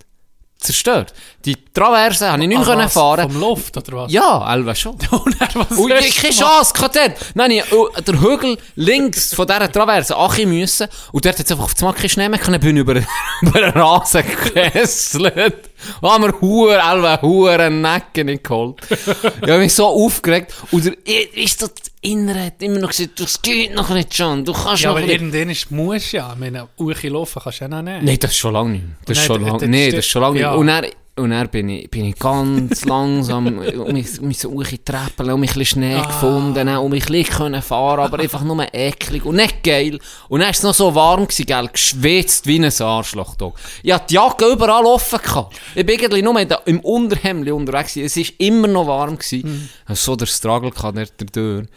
Zerstört. 0.61 1.13
Die 1.45 1.55
Traverse 1.73 2.29
habe 2.29 2.41
ich 2.43 2.49
nicht 2.49 2.57
Ah, 2.57 2.59
mehr 2.65 2.69
können 2.69 2.85
was? 2.85 2.93
fahren. 2.93 3.31
Vom 3.31 3.39
Luft, 3.39 3.77
oder 3.77 3.97
was? 3.97 4.11
Ja, 4.11 4.53
Elva 4.53 4.75
schon. 4.75 4.95
Und 5.11 5.39
er, 5.39 5.47
was 5.53 5.77
Und 5.77 5.91
ich 5.91 6.17
keine? 6.17 6.33
Chance 6.33 6.73
gehabt 6.73 6.95
dort. 6.97 7.13
Nein, 7.33 7.51
ich, 7.51 7.71
oh, 7.71 7.87
der 8.05 8.19
Hügel 8.19 8.57
links 8.75 9.33
von 9.33 9.47
dieser 9.47 9.71
Traverse 9.71 10.17
Achi 10.17 10.45
müssen. 10.45 10.89
Und 11.13 11.23
dort 11.23 11.39
hat 11.39 11.45
es 11.45 11.51
einfach 11.53 11.63
auf 11.63 11.81
Mal 11.81 11.93
keinen 11.93 12.09
Schnee 12.09 12.27
mehr 12.27 12.39
können, 12.39 12.59
bin 12.59 12.75
über, 12.75 12.95
über 13.41 13.59
den 13.61 13.71
Rasen 13.71 14.21
gekesselt. 14.27 15.69
Und 16.01 16.11
haben 16.11 16.23
wir 16.25 16.41
Huren, 16.41 16.79
Elva, 16.79 17.21
Huren 17.21 17.81
Necken 17.81 18.25
nicht 18.25 18.43
geholt. 18.43 18.81
ich 18.89 19.49
habe 19.49 19.59
mich 19.59 19.73
so 19.73 19.87
aufgeregt. 19.87 20.53
Und 20.71 20.83
der, 20.85 20.93
ist 21.37 21.61
das 21.61 21.71
Innere 22.01 22.45
hat 22.45 22.61
immer 22.61 22.79
noch 22.79 22.89
gesagt, 22.89 23.19
das 23.19 23.41
geht 23.41 23.73
noch 23.75 23.89
nicht 23.89 24.13
schon, 24.15 24.45
du 24.45 24.53
kannst 24.53 24.83
Ja, 24.83 24.89
noch 24.91 24.97
aber 24.97 25.05
nicht. 25.05 25.15
irgendwann 25.19 25.49
ist 25.49 25.69
muss 25.69 26.11
ja. 26.13 26.31
Ich 26.33 26.39
meine, 26.39 26.67
Uchi 26.77 27.09
laufen 27.09 27.41
kannst 27.43 27.59
du 27.59 27.65
ja 27.65 27.67
noch 27.69 27.81
nicht. 27.81 28.03
Nein, 28.03 28.17
das 28.19 28.31
ist 28.31 28.37
schon 28.37 28.53
lange 28.53 28.69
nicht. 28.71 28.83
Das 29.05 29.17
ist 29.17 29.25
schon 29.25 29.41
lange, 29.43 29.59
das 29.59 29.67
nee, 29.69 29.81
stimmt. 29.87 29.97
das 29.97 30.05
ist 30.05 30.11
schon 30.11 30.21
lange 30.21 30.39
Ja. 30.39 30.51
nicht. 30.51 30.59
Und 30.59 30.67
dann, 30.67 30.85
und 31.19 31.29
dann 31.31 31.47
bin 31.49 31.69
ich, 31.69 31.89
bin 31.91 32.05
ich 32.05 32.15
ganz 32.17 32.83
langsam 32.85 33.47
um 33.47 33.93
mich, 33.93 34.19
um 34.19 34.27
mich 34.27 34.39
so 34.39 34.49
treppen, 34.63 35.29
um 35.31 35.39
mich 35.39 35.51
ein 35.51 35.59
bisschen 35.59 35.65
Schnee 35.65 35.95
Ah. 35.95 36.05
gefunden, 36.05 36.67
um 36.77 36.89
mich 36.91 37.05
ein 37.05 37.11
bisschen 37.11 37.37
können 37.37 37.61
fahren, 37.61 37.99
aber 37.99 38.19
einfach 38.19 38.43
nur 38.43 38.65
eklig 38.73 39.25
und 39.25 39.35
nicht 39.35 39.63
geil. 39.63 39.99
Und 40.29 40.39
dann 40.39 40.47
war 40.47 40.51
es 40.51 40.63
noch 40.63 40.73
so 40.73 40.95
warm, 40.95 41.23
gewesen, 41.27 41.45
gell, 41.45 41.67
geschwitzt 41.71 42.47
wie 42.47 42.59
ein 42.59 42.71
Arschloch. 42.81 43.35
Da. 43.35 43.51
Ich 43.83 43.91
hatte 43.93 44.05
die 44.09 44.13
Jacke 44.15 44.45
überall 44.51 44.85
offen. 44.85 45.19
Gehabt. 45.21 45.55
Ich 45.75 45.85
bin 45.85 45.99
eigentlich 45.99 46.23
nur 46.23 46.45
der- 46.45 46.61
im 46.65 46.79
Unterhemd 46.79 47.49
unterwegs. 47.49 47.93
gewesen. 47.93 48.05
Es 48.21 48.29
war 48.39 48.47
immer 48.47 48.67
noch 48.67 48.87
warm. 48.87 49.17
Gewesen. 49.17 49.43
Hm. 49.43 49.69
Ich 49.83 49.89
hatte 49.89 49.99
so 49.99 50.15
der 50.15 50.25
Struggle 50.25 50.71
gehabt, 50.71 50.97
dort 50.97 51.11
dadurch. 51.19 51.67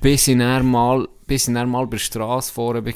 bis 0.00 0.28
ich 0.28 0.38
dann 0.38 0.66
mal, 0.66 1.06
bis 1.26 1.48
ich 1.48 1.54
dann 1.54 1.68
mal 1.68 1.86
bei 1.86 1.96
der 1.96 2.04
Straße 2.04 2.52
vorne 2.52 2.84
war. 2.84 2.92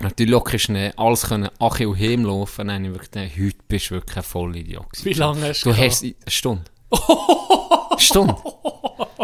Natürlich 0.00 0.30
locker 0.30 0.58
Schnee, 0.58 0.92
alles 0.96 1.22
können 1.22 1.50
Achi 1.58 1.84
und 1.86 1.98
Heim 1.98 2.24
laufen. 2.24 2.68
Dann 2.68 2.76
habe 2.76 2.86
ich 2.86 2.92
wirklich 2.92 3.10
gedacht, 3.10 3.32
heute 3.38 3.56
bist 3.68 3.90
du 3.90 3.94
wirklich 3.96 4.16
ein 4.16 4.22
Vollidiot. 4.22 4.86
Wie 5.02 5.12
lange 5.12 5.48
hast 5.48 5.62
Du 5.64 5.70
du 5.72 5.76
hast 5.76 6.02
eine 6.02 6.14
Stunde. 6.26 6.64
Stunde. 7.98 8.36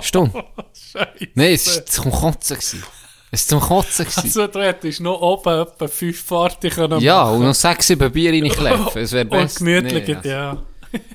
Stunde. 0.03 0.44
Scheiße. 0.74 1.29
Nein, 1.35 1.53
es 1.53 1.77
war 1.77 1.87
zum 1.87 2.11
Kotzen. 2.12 2.57
gewesen. 2.57 2.83
Es 3.31 3.51
war 3.51 3.61
zum 3.61 3.68
Kotzen. 3.68 4.05
gewesen. 4.05 4.20
Also, 4.24 4.46
du 4.46 4.62
hättest 4.62 5.01
noch 5.01 5.20
oben 5.20 5.61
etwa 5.62 5.88
fünf 5.88 6.22
Fahrten 6.22 6.70
können 6.70 7.01
Ja, 7.01 7.24
machen. 7.24 7.37
und 7.38 7.46
noch 7.46 7.55
sechs, 7.55 7.87
sieben 7.87 8.12
Bier 8.12 8.33
reinkläffen. 8.33 9.03
Es 9.03 9.12
wäre 9.12 9.24
Und 9.24 9.31
besser. 9.31 9.59
gemütlich, 9.59 10.07
Nee, 10.09 10.14
also- 10.14 10.29
ja. 10.29 10.62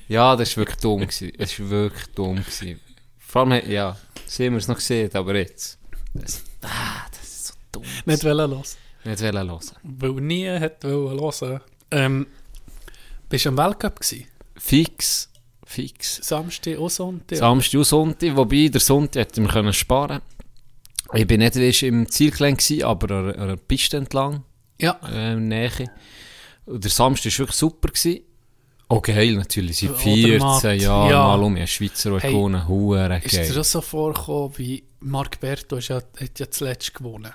Ja, 0.08 0.36
das 0.36 0.50
war 0.56 0.62
wirklich 0.62 0.78
dumm. 0.80 1.00
Gewesen. 1.00 1.32
Es 1.38 1.58
war 1.60 1.70
wirklich 1.70 2.06
dumm. 2.14 2.36
Gewesen. 2.36 2.80
Vor 3.18 3.42
allem, 3.46 3.70
ja, 3.70 3.96
sehen 4.26 4.52
wir 4.52 4.58
es 4.58 4.68
noch 4.68 4.76
gesehen, 4.76 5.10
aber 5.14 5.34
jetzt. 5.36 5.78
Das, 6.14 6.42
ah, 6.62 7.06
das 7.10 7.22
ist 7.22 7.46
so 7.46 7.54
dumm. 7.72 7.84
Nicht 8.04 8.24
wollen 8.24 8.50
los. 8.50 8.76
Nicht 9.04 9.22
wollen 9.22 9.48
hören. 9.50 9.60
Weil 9.82 10.10
nie 10.12 10.48
hat 10.48 10.84
wollen 10.84 11.18
hören. 11.20 11.60
Ähm, 11.90 12.26
bist 13.28 13.44
du 13.44 13.48
am 13.50 13.56
Weltcup 13.56 14.00
gewesen? 14.00 14.26
Fix. 14.56 15.28
Fix. 15.64 16.16
Samstag 16.22 16.78
und 16.78 16.90
Sonntag? 16.92 17.38
Samstag 17.38 17.78
und 17.78 17.84
Sonntag, 17.84 18.36
wobei 18.36 18.68
der 18.68 18.80
Sonntag 18.80 19.20
hätte 19.22 19.40
wir 19.40 19.48
können 19.48 19.72
sparen 19.72 20.20
Ich 21.14 21.26
bin 21.26 21.40
nicht 21.40 21.56
erst 21.56 21.82
im 21.82 22.06
gewesen, 22.06 22.82
aber 22.84 23.10
an, 23.14 23.48
der 23.48 23.56
Piste 23.56 23.96
entlang, 23.96 24.44
ja. 24.80 24.98
äh, 25.04 25.10
der 25.12 25.36
Nähe. 25.36 25.90
Und 26.66 26.84
der 26.84 26.90
Samstag 26.90 27.32
war 27.32 27.38
wirklich 27.40 27.56
super. 27.56 27.88
Gewesen. 27.88 28.20
Oh, 28.88 29.00
geil, 29.00 29.32
natürlich. 29.32 29.78
Seit 29.78 29.90
Oder 29.90 29.98
14 29.98 30.38
Matt. 30.38 30.62
Jahren 30.82 31.10
Ja. 31.10 31.18
mal 31.28 31.42
um. 31.42 31.56
Ja, 31.56 31.66
Schweizer 31.66 32.20
Hey, 32.20 32.30
Ikonen, 32.30 32.68
hure 32.68 33.20
Ist 33.24 33.32
dir 33.34 33.38
geil. 33.40 33.54
das 33.54 33.72
so 33.72 33.80
vorgekommen, 33.80 34.58
wie 34.58 34.84
Marc 35.00 35.40
Berto 35.40 35.76
ist 35.76 35.88
ja, 35.88 35.96
hat 35.96 36.38
ja 36.38 36.50
zuletzt 36.50 36.92
gewonnen? 36.94 37.32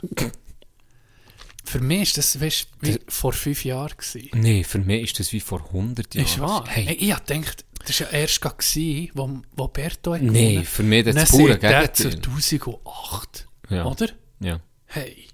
Für 1.67 1.81
mich 1.81 2.03
ist 2.03 2.17
das 2.17 2.39
weißt, 2.39 2.67
wie 2.79 2.97
vor 3.09 3.33
fünf 3.33 3.65
Jahren. 3.65 3.91
Gewesen. 3.97 4.29
Nee, 4.35 4.63
für 4.63 4.79
mich 4.79 5.03
ist 5.03 5.19
das 5.19 5.33
wie 5.33 5.41
vor 5.41 5.65
100 5.67 6.15
Jahren. 6.15 6.25
Ist 6.25 6.39
wahr? 6.39 6.63
Hey, 6.65 6.85
Hey, 6.85 6.95
ich 6.95 7.11
hab 7.11 7.27
gedacht, 7.27 7.65
das 7.85 7.99
war 7.99 8.11
ja 8.13 8.19
erst 8.19 8.39
gewesen, 8.41 9.11
wo, 9.13 9.41
wo 9.55 9.67
Berto 9.67 10.13
hat 10.13 10.21
nee, 10.21 10.51
gewonnen. 10.51 10.65
für 10.65 10.83
mich 10.83 11.03
das 11.03 11.29
pure 11.29 11.57
Gegenteil. 11.57 11.93
2008. 11.93 13.47
Ja. 13.69 13.85
Oder? 13.85 14.07
Ja. 14.39 14.61
Hey. 14.85 15.27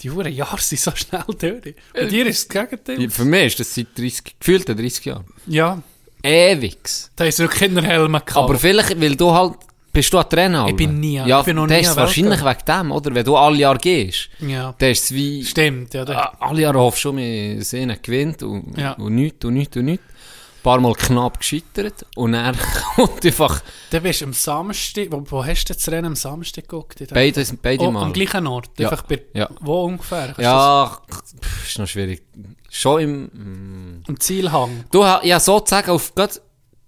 Die 0.00 0.10
Uhren 0.10 0.32
Jahre 0.32 0.60
sind 0.62 0.80
so 0.80 0.92
schnell 0.94 1.24
durch. 1.38 1.74
Bei 1.92 2.04
dir 2.04 2.26
ist 2.26 2.48
das 2.54 2.68
Gegenteil. 2.70 3.10
Für 3.10 3.24
mich 3.26 3.46
ist 3.48 3.60
das 3.60 3.74
seit 3.74 3.98
30, 3.98 4.38
gefühlten 4.40 4.78
30 4.78 5.04
Jahren. 5.04 5.26
Ja, 5.46 5.82
Ewigs. 6.22 7.10
da 7.16 7.26
ist 7.26 7.38
wirklich 7.38 7.60
Kinderhelme 7.60 8.20
gehabt. 8.20 8.36
Aber 8.36 8.58
vielleicht, 8.58 8.98
weil 8.98 9.14
du 9.14 9.30
halt, 9.32 9.56
bist 9.92 10.12
du 10.12 10.18
an 10.18 10.28
Trainer? 10.28 10.66
Ich 10.68 10.76
bin 10.76 11.00
nie- 11.00 11.16
ja, 11.16 11.40
ich 11.40 11.46
bin 11.46 11.56
noch 11.56 11.66
das 11.66 11.76
nie 11.76 11.82
ist 11.86 11.96
wahrscheinlich 11.96 12.44
wegen 12.44 12.64
dem, 12.66 12.92
oder? 12.92 13.14
Wenn 13.14 13.24
du 13.24 13.36
alle 13.36 13.56
Jahre 13.56 13.78
gehst, 13.78 14.28
ja, 14.40 14.74
dann 14.78 14.90
ist 14.90 15.04
es 15.04 15.12
wie, 15.14 15.44
stimmt. 15.44 15.94
Ja, 15.94 16.04
da, 16.04 16.14
Ah, 16.18 16.36
alle 16.40 16.62
Jahre 16.62 16.78
hoffst 16.78 17.04
du, 17.04 17.16
wir 17.16 17.62
sehen 17.64 17.96
gewinnt 18.02 18.42
und, 18.42 18.76
Ja. 18.78 18.92
und 18.92 19.14
nichts 19.14 19.44
und 19.44 19.54
nichts 19.54 19.76
und 19.76 19.84
nichts. 19.86 20.04
Ein 20.04 20.62
paar 20.62 20.80
Mal 20.80 20.92
knapp 20.94 21.38
gescheitert 21.38 22.04
und 22.16 22.32
dann 22.32 22.56
kommt 22.96 23.24
einfach 23.24 23.62
Dann 23.90 24.02
bist 24.02 24.20
du 24.20 24.24
am 24.26 24.32
Samstag, 24.32 25.06
wo, 25.10 25.22
wo 25.30 25.44
hast 25.46 25.64
du 25.66 25.72
das 25.72 25.88
Rennen 25.88 26.06
am 26.06 26.16
Samstag 26.16 26.64
geguckt? 26.68 26.98
Beide, 27.14 27.44
beide 27.62 27.84
oh, 27.84 27.90
Mal. 27.92 28.02
am 28.02 28.12
gleichen 28.12 28.46
Ort? 28.46 28.70
Ja. 28.78 28.90
Einfach 28.90 29.04
bei, 29.04 29.22
Ja. 29.34 29.48
wo 29.60 29.84
ungefähr? 29.84 30.34
Du 30.36 30.42
Ja, 30.42 30.98
pff, 31.10 31.68
ist 31.68 31.78
noch 31.78 31.86
schwierig. 31.86 32.22
Schon 32.70 33.00
im... 33.00 33.22
mm. 33.24 34.00
das- 34.02 34.08
Am 34.08 34.20
Zielhang? 34.20 34.84
Du, 34.90 35.02
ja, 35.22 35.38
sozusagen, 35.40 35.90
auf 35.92 36.12
grad, 36.14 36.40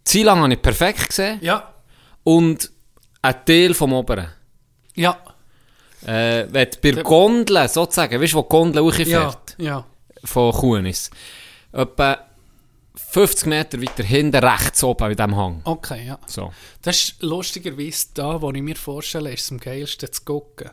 Zielhang 0.05 0.41
habe 0.41 0.53
ich 0.53 0.61
perfekt 0.61 1.09
gesehen 1.09 1.39
Ja. 1.41 1.73
und 2.25 2.71
ein 3.23 3.45
Teil 3.45 3.75
vom 3.75 3.93
Oberen. 3.93 4.29
Ja. 4.95 5.19
Äh, 6.07 6.47
wenn 6.51 6.69
bei 6.83 6.91
der 6.93 7.03
Gondel, 7.05 7.69
sozusagen, 7.69 8.21
weißt 8.21 8.33
du, 8.33 8.37
wo 8.39 8.43
die 8.43 8.49
Gondel 8.49 8.83
hochfährt? 8.83 9.55
Ja. 9.59 9.65
Ja. 9.67 9.87
von 10.25 10.53
Kuhnis. 10.53 11.11
Etwa 11.73 12.19
50 12.95 13.47
Meter 13.47 13.81
weiter 13.81 14.03
hinten, 14.03 14.37
rechts 14.45 14.83
oben 14.85 15.11
in 15.11 15.17
diesem 15.17 15.37
Hang. 15.37 15.61
Okay, 15.65 16.07
ja. 16.07 16.19
So. 16.27 16.53
Das 16.83 16.97
ist 16.97 17.23
lustigerweise 17.23 18.07
da, 18.15 18.41
wo 18.41 18.51
ich 18.51 18.63
mir 18.63 18.77
vorstelle, 18.77 19.33
ist 19.33 19.45
es 19.45 19.51
am 19.53 19.59
geilsten 19.59 20.13
zu 20.13 20.23
gucken. 20.25 20.71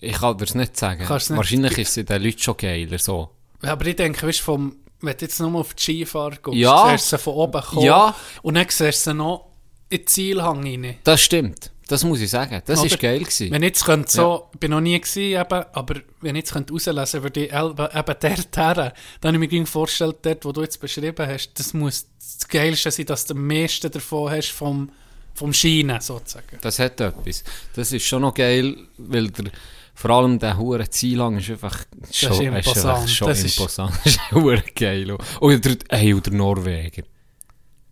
Ich 0.00 0.18
kann 0.18 0.36
dir 0.36 0.44
das 0.44 0.54
nicht 0.54 0.76
sagen. 0.76 1.04
Kannst 1.06 1.30
nicht- 1.30 1.36
Wahrscheinlich 1.38 1.78
ist 1.78 1.96
es 1.96 2.04
den 2.04 2.22
Leuten 2.22 2.38
schon 2.38 2.56
geiler. 2.56 2.98
So. 2.98 3.30
Ja, 3.62 3.72
Aber 3.72 3.86
ich 3.86 3.96
denke, 3.96 4.26
weißt, 4.26 4.40
vom, 4.40 4.76
wenn 5.00 5.16
du 5.16 5.24
jetzt 5.24 5.40
nochmal 5.40 5.60
auf 5.62 5.74
die 5.74 5.82
Skifahrer 5.82 6.36
guckst, 6.42 6.58
Ja. 6.60 6.90
siehst 6.90 7.12
du 7.12 7.18
von 7.18 7.34
oben 7.34 7.62
kommen 7.62 7.82
Ja. 7.86 8.14
und 8.42 8.54
dann 8.54 8.66
siehst 8.68 9.06
du 9.06 9.14
noch 9.14 9.45
in 9.88 9.98
den 9.98 10.06
Zielhang 10.06 10.62
rein. 10.64 10.96
Das 11.04 11.20
stimmt. 11.22 11.70
Das 11.88 12.02
muss 12.02 12.20
ich 12.20 12.28
sagen. 12.30 12.60
Das 12.66 12.80
Oder? 12.80 12.86
ist 12.86 12.98
geil 12.98 13.20
gewesen. 13.20 13.50
Wenn 13.52 13.62
ich 13.62 13.68
jetzt 13.68 13.84
könnte 13.84 14.10
so, 14.10 14.48
ich 14.52 14.58
bin 14.58 14.72
noch 14.72 14.80
nie 14.80 14.98
gewesen, 15.00 15.20
eben, 15.40 15.64
aber 15.72 16.00
wenn 16.20 16.34
jetzt 16.34 16.52
könnte 16.52 16.72
rauslesen 16.72 17.22
würde 17.22 17.44
eben, 17.44 17.76
dort 17.76 18.56
her, 18.56 18.92
dann 19.20 19.34
habe 19.34 19.44
ich 19.44 19.52
mir 19.52 19.66
vorgestellt, 19.66 20.16
dort, 20.22 20.44
wo 20.44 20.50
du 20.50 20.62
jetzt 20.62 20.80
beschrieben 20.80 21.24
hast, 21.26 21.52
das 21.54 21.72
muss 21.74 22.06
das 22.18 22.48
Geilste 22.48 22.90
sein, 22.90 23.06
dass 23.06 23.24
du 23.24 23.34
am 23.34 23.46
meisten 23.46 23.88
davon 23.88 24.32
hast 24.32 24.50
vom, 24.50 24.90
vom 25.34 25.52
Schienen, 25.52 26.00
sozusagen. 26.00 26.58
Das 26.60 26.80
hat 26.80 27.00
etwas. 27.00 27.44
Das 27.76 27.92
ist 27.92 28.04
schon 28.04 28.22
noch 28.22 28.34
geil, 28.34 28.76
weil 28.98 29.30
der, 29.30 29.52
vor 29.94 30.10
allem 30.10 30.40
der 30.40 30.58
hure 30.58 30.90
Zielhang 30.90 31.38
ist 31.38 31.50
einfach 31.50 31.84
schon, 32.10 32.32
ist 32.32 32.40
ist 32.40 32.66
imposant. 32.66 33.10
schon 33.10 33.28
Das 33.28 33.44
ist- 33.44 33.58
imposant. 33.58 33.92
Das 34.04 34.12
ist 34.16 34.74
geil. 34.74 35.16
Und 35.38 35.64
der, 35.64 35.76
ey, 35.90 36.12
und 36.14 36.26
der 36.26 36.32
Norweger. 36.34 37.04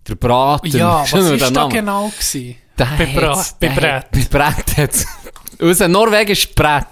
Der 0.08 0.14
Braten. 0.16 0.76
Ja, 0.76 1.02
was 1.02 1.12
war 1.12 1.36
da 1.36 1.50
Name. 1.50 1.72
genau? 1.74 2.08
Gewesen? 2.08 2.56
Bei 2.76 2.84
der 3.68 4.04
Brett. 4.30 4.76
hat- 4.76 5.06
unser 5.60 5.88
norwegischer 5.88 6.48
Brett, 6.54 6.86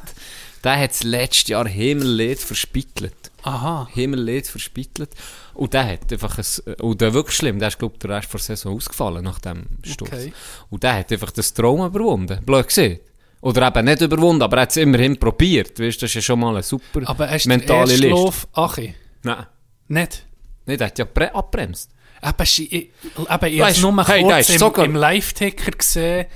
der 0.65 0.79
hat 0.79 0.91
das 0.91 1.03
letzte 1.03 1.53
Jahr 1.53 1.67
Himmellied 1.69 2.39
verspittelt. 2.39 3.31
Aha. 3.43 3.89
Himmellied 3.93 4.47
verspittelt. 4.47 5.11
Und 5.55 5.75
der 5.75 5.85
hat 5.93 6.13
einfach 6.13 6.39
ein, 6.39 6.75
und 6.81 7.01
der 7.01 7.13
wirklich 7.13 7.37
schlimm, 7.37 7.59
der 7.59 7.69
ist, 7.69 7.79
glaube 7.79 7.95
ich, 7.95 7.99
der 7.99 8.11
Rest 8.11 8.33
der 8.33 8.41
Saison 8.41 8.77
ausgefallen 8.77 9.25
nach 9.25 9.41
dem 9.41 9.65
Sturz. 9.83 10.13
Okay. 10.13 10.33
Und 10.71 10.83
der 10.85 10.95
hat 10.95 11.11
einfach 11.13 11.33
das 11.33 11.53
Trauma 11.53 11.87
überwunden. 11.89 12.43
Blöd 12.45 12.67
gesehen. 12.69 13.01
Oder 13.41 13.67
eben 13.67 13.85
nicht 13.85 14.01
überwunden, 14.01 14.43
aber 14.43 14.59
er 14.59 14.63
hat 14.63 14.71
es 14.71 14.77
immerhin 14.77 15.19
probiert. 15.19 15.79
Weißt, 15.81 16.01
das 16.01 16.11
ist 16.11 16.15
ja 16.15 16.21
schon 16.23 16.39
mal 16.39 16.51
eine 16.55 16.63
super 16.63 17.01
Aber 17.07 17.29
hast 17.29 17.45
du 17.45 17.49
den 17.51 17.59
mentale 17.59 17.91
Liste. 17.91 18.09
Lauf... 18.09 18.47
Achi? 18.53 18.95
Nein. 19.25 19.47
Nicht? 19.89 20.25
Nein, 20.65 20.79
der 20.79 20.87
hat 20.87 20.99
ja 21.01 21.05
bre- 21.05 21.33
abbremst. 21.33 21.91
Eben, 22.25 22.35
ich, 22.43 22.73
ich, 22.73 22.73
eben, 22.73 22.91
ich 23.19 23.61
habe 23.61 23.71
es 23.71 23.81
nur 23.81 24.07
hey, 24.07 24.23
der 24.25 24.37
kurz 24.37 24.49
im, 24.51 24.59
sogar- 24.59 24.85
im 24.85 24.95
Live-Ticker 24.95 25.71
gesehen, 25.73 26.27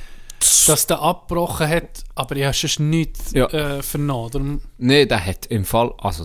dass 0.67 0.87
der 0.87 1.01
abgebrochen 1.01 1.69
hat, 1.69 2.05
aber 2.15 2.37
ich 2.37 2.45
habe 2.45 2.55
sonst 2.55 2.81
nichts 2.81 3.33
Ja. 3.33 3.47
äh, 3.47 3.83
vernommen. 3.83 4.61
Nein, 4.79 5.09
der 5.09 5.25
hat 5.25 5.47
im 5.47 5.65
Fall, 5.65 5.93
also, 5.99 6.25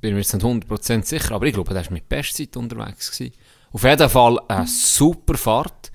bin 0.00 0.14
mir 0.14 0.20
jetzt 0.20 0.32
nicht 0.32 0.44
100% 0.44 1.04
sicher, 1.04 1.34
aber 1.34 1.46
ich 1.46 1.52
glaube, 1.54 1.74
der 1.74 1.84
war 1.84 1.92
mit 1.92 2.08
Bestzeit 2.08 2.56
unterwegs. 2.56 3.10
Gewesen. 3.10 3.34
Auf 3.72 3.82
jeden 3.84 4.08
Fall 4.08 4.38
eine 4.48 4.66
super 4.66 5.36
Fahrt. 5.36 5.92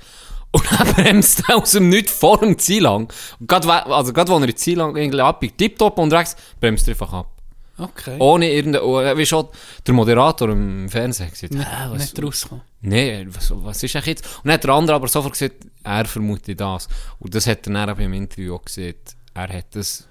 Und 0.52 0.64
dann 0.72 0.94
bremst 0.94 1.44
er 1.48 1.58
aus 1.58 1.72
dem 1.72 1.90
Nichts 1.90 2.12
vor 2.12 2.38
dem 2.40 2.60
Ziel 2.60 2.84
lang. 2.84 3.12
Und 3.40 3.52
also 3.52 4.14
gerade, 4.14 4.32
wo 4.32 4.38
er 4.38 4.48
in 4.48 4.56
Ziel 4.56 4.78
lang 4.78 4.96
irgendwie 4.96 5.20
abbiegt, 5.22 5.58
tipptopp 5.58 5.98
unterwegs, 5.98 6.36
bremst 6.60 6.88
er 6.88 6.92
einfach 6.94 7.12
ab. 7.14 7.33
Okay. 7.78 8.18
Ohne 8.20 8.52
irgendeine, 8.52 8.86
oh, 8.86 9.18
wie 9.18 9.26
schon 9.26 9.48
der 9.86 9.94
Moderator 9.94 10.50
im 10.50 10.90
Fernsehen 10.90 11.30
gesagt, 11.30 11.54
nicht, 11.54 11.68
«Hä, 11.68 11.86
was, 11.90 12.02
nicht 12.02 12.24
rausgekommen. 12.24 12.64
Nee, 12.82 13.28
was, 13.30 13.52
was 13.56 13.84
ist 13.84 13.96
eigentlich 13.96 14.08
jetzt? 14.08 14.26
Und 14.38 14.46
dann 14.46 14.54
hat 14.54 14.64
der 14.64 14.72
andere 14.72 14.96
aber 14.96 15.08
sofort 15.08 15.34
gesagt, 15.34 15.66
er 15.84 16.06
vermutet 16.06 16.60
das. 16.60 16.88
Und 17.20 17.34
das 17.34 17.48
hat 17.48 17.68
er 17.68 17.74
dann 17.74 17.90
auch 17.90 18.00
im 18.00 18.14
Interview 18.14 18.56
auch 18.56 18.64
gesagt. 18.64 19.16
Er 19.34 19.50
hat 19.50 19.76
das, 19.76 20.08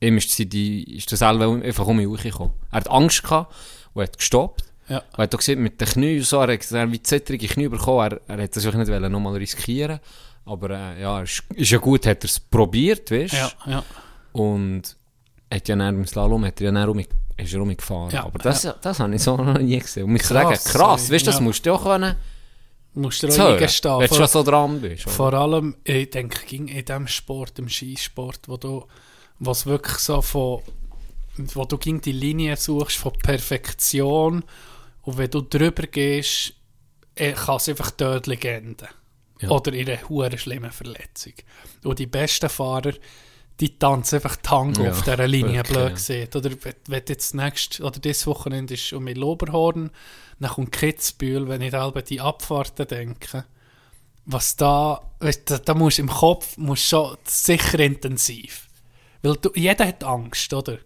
ihm 0.00 0.16
ist, 0.16 0.38
die, 0.38 0.96
ist 0.96 1.10
das 1.12 1.18
selber 1.18 1.50
einfach 1.50 1.86
um 1.86 1.96
mich 1.96 2.06
hochgekommen. 2.06 2.54
Er 2.70 2.76
hat 2.76 2.90
Angst 2.90 3.22
gehabt 3.22 3.54
und 3.92 4.02
hat 4.02 4.18
gestoppt. 4.18 4.64
Ja. 4.88 4.98
Und 4.98 5.18
er 5.18 5.22
hat 5.24 5.34
auch 5.34 5.38
gesagt, 5.38 5.58
mit 5.58 5.80
den 5.80 5.88
Knien 5.88 6.18
und 6.18 6.26
so, 6.26 6.38
er 6.38 6.52
hat 6.52 6.60
gesagt, 6.60 6.74
er 6.74 6.82
hat 6.82 6.92
wie 6.92 7.02
zittrige 7.02 7.48
Knie 7.48 7.68
bekommen, 7.68 8.12
er, 8.12 8.20
er 8.36 8.42
hat 8.44 8.56
das 8.56 8.66
auch 8.66 8.74
nicht 8.74 8.88
nochmal 8.88 9.34
riskieren. 9.34 10.00
Aber 10.46 10.70
äh, 10.70 11.00
ja, 11.00 11.22
ist, 11.22 11.42
ist 11.54 11.70
ja 11.70 11.78
gut, 11.78 12.06
hat 12.06 12.22
er 12.22 12.28
es 12.28 12.38
probiert, 12.38 13.10
weißt 13.10 13.32
du? 13.32 13.36
Ja, 13.36 13.52
ja. 13.66 13.84
Und 14.32 14.96
hat 15.52 15.68
ja 15.68 15.76
dann 15.76 15.96
im 15.96 16.06
Slalom 16.06 16.44
hat 16.44 16.60
er 16.60 16.66
ja 16.66 16.72
dann 16.72 16.84
rum, 16.88 16.98
ist 16.98 17.52
er 17.52 17.58
rumgefahren. 17.60 18.10
Ja, 18.10 18.24
Aber 18.24 18.38
das, 18.38 18.68
das 18.80 19.00
habe 19.00 19.14
ich 19.14 19.22
so 19.22 19.36
noch 19.36 19.58
nie 19.58 19.78
gesehen. 19.78 20.04
Und 20.04 20.12
muss 20.12 20.28
sagen, 20.28 20.54
Krass, 20.64 21.10
weißt 21.10 21.26
du, 21.26 21.30
das 21.30 21.34
Ja. 21.36 21.40
musst 21.40 21.64
du 21.66 21.72
auch 21.74 21.82
können. 21.84 22.16
Musst 22.96 23.22
du 23.24 23.28
zu 23.28 23.42
auch 23.44 23.52
eingestehen. 23.54 23.94
Wenn 23.98 24.02
du 24.02 24.08
Vor- 24.08 24.16
schon 24.18 24.26
so 24.28 24.42
dran 24.44 24.80
bist. 24.80 25.06
oder? 25.06 25.14
Vor 25.16 25.34
allem, 25.34 25.76
ich 25.82 26.10
denke, 26.10 26.46
ging 26.46 26.68
in 26.68 26.84
diesem 26.84 27.08
Sport, 27.08 27.58
im 27.58 27.68
Skisport, 27.68 28.40
wo 28.48 28.56
du, 28.56 28.84
was 29.40 29.66
wirklich 29.66 29.96
so 29.98 30.22
von, 30.22 30.60
wo 31.36 31.64
du 31.64 31.76
ging 31.76 32.00
die 32.00 32.12
Linie 32.12 32.56
suchst 32.56 32.96
von 32.98 33.12
Perfektion 33.14 34.44
und 35.02 35.18
wenn 35.18 35.30
du 35.30 35.40
drüber 35.42 35.86
gehst, 35.88 36.54
eh, 37.16 37.32
kann 37.32 37.56
es 37.56 37.68
einfach 37.68 37.90
tödlich 37.90 38.44
enden. 38.44 38.86
Ja. 39.40 39.50
Oder 39.50 39.72
in 39.72 39.88
einer 39.90 40.38
schlimmen 40.38 40.70
Verletzung. 40.70 41.32
Und 41.82 41.98
die 41.98 42.06
besten 42.06 42.48
Fahrer, 42.48 42.92
die 43.60 43.78
tanzen 43.78 44.16
einfach 44.16 44.36
Tango 44.36 44.82
Ja, 44.82 44.90
auf 44.90 45.02
dieser 45.02 45.28
Linie, 45.28 45.58
wirklich, 45.58 45.76
blöd 45.76 45.94
gesehen. 45.94 46.28
Oder 46.34 46.50
wenn, 46.86 47.02
jetzt 47.08 47.34
nächst, 47.34 47.80
oder 47.80 48.00
dieses 48.00 48.26
Wochenende 48.26 48.74
ist 48.74 48.92
um 48.92 49.06
in 49.06 49.16
Loberhorn, 49.16 49.90
dann 50.40 50.50
kommt 50.50 50.72
Kitzbühel, 50.72 51.48
wenn 51.48 51.62
ich 51.62 51.72
halb 51.72 52.04
die 52.06 52.20
Abfahrten 52.20 52.86
denke 52.86 53.44
was 54.26 54.56
da, 54.56 55.00
weißt, 55.20 55.50
da, 55.50 55.58
da 55.58 55.74
musst 55.74 55.98
du 55.98 56.02
im 56.02 56.08
Kopf 56.08 56.56
musst 56.56 56.88
schon 56.88 57.16
sicher 57.24 57.78
intensiv. 57.80 58.68
Weil 59.22 59.36
du, 59.36 59.50
jeder 59.54 59.86
hat 59.86 60.04
Angst, 60.04 60.52
oder? 60.52 60.78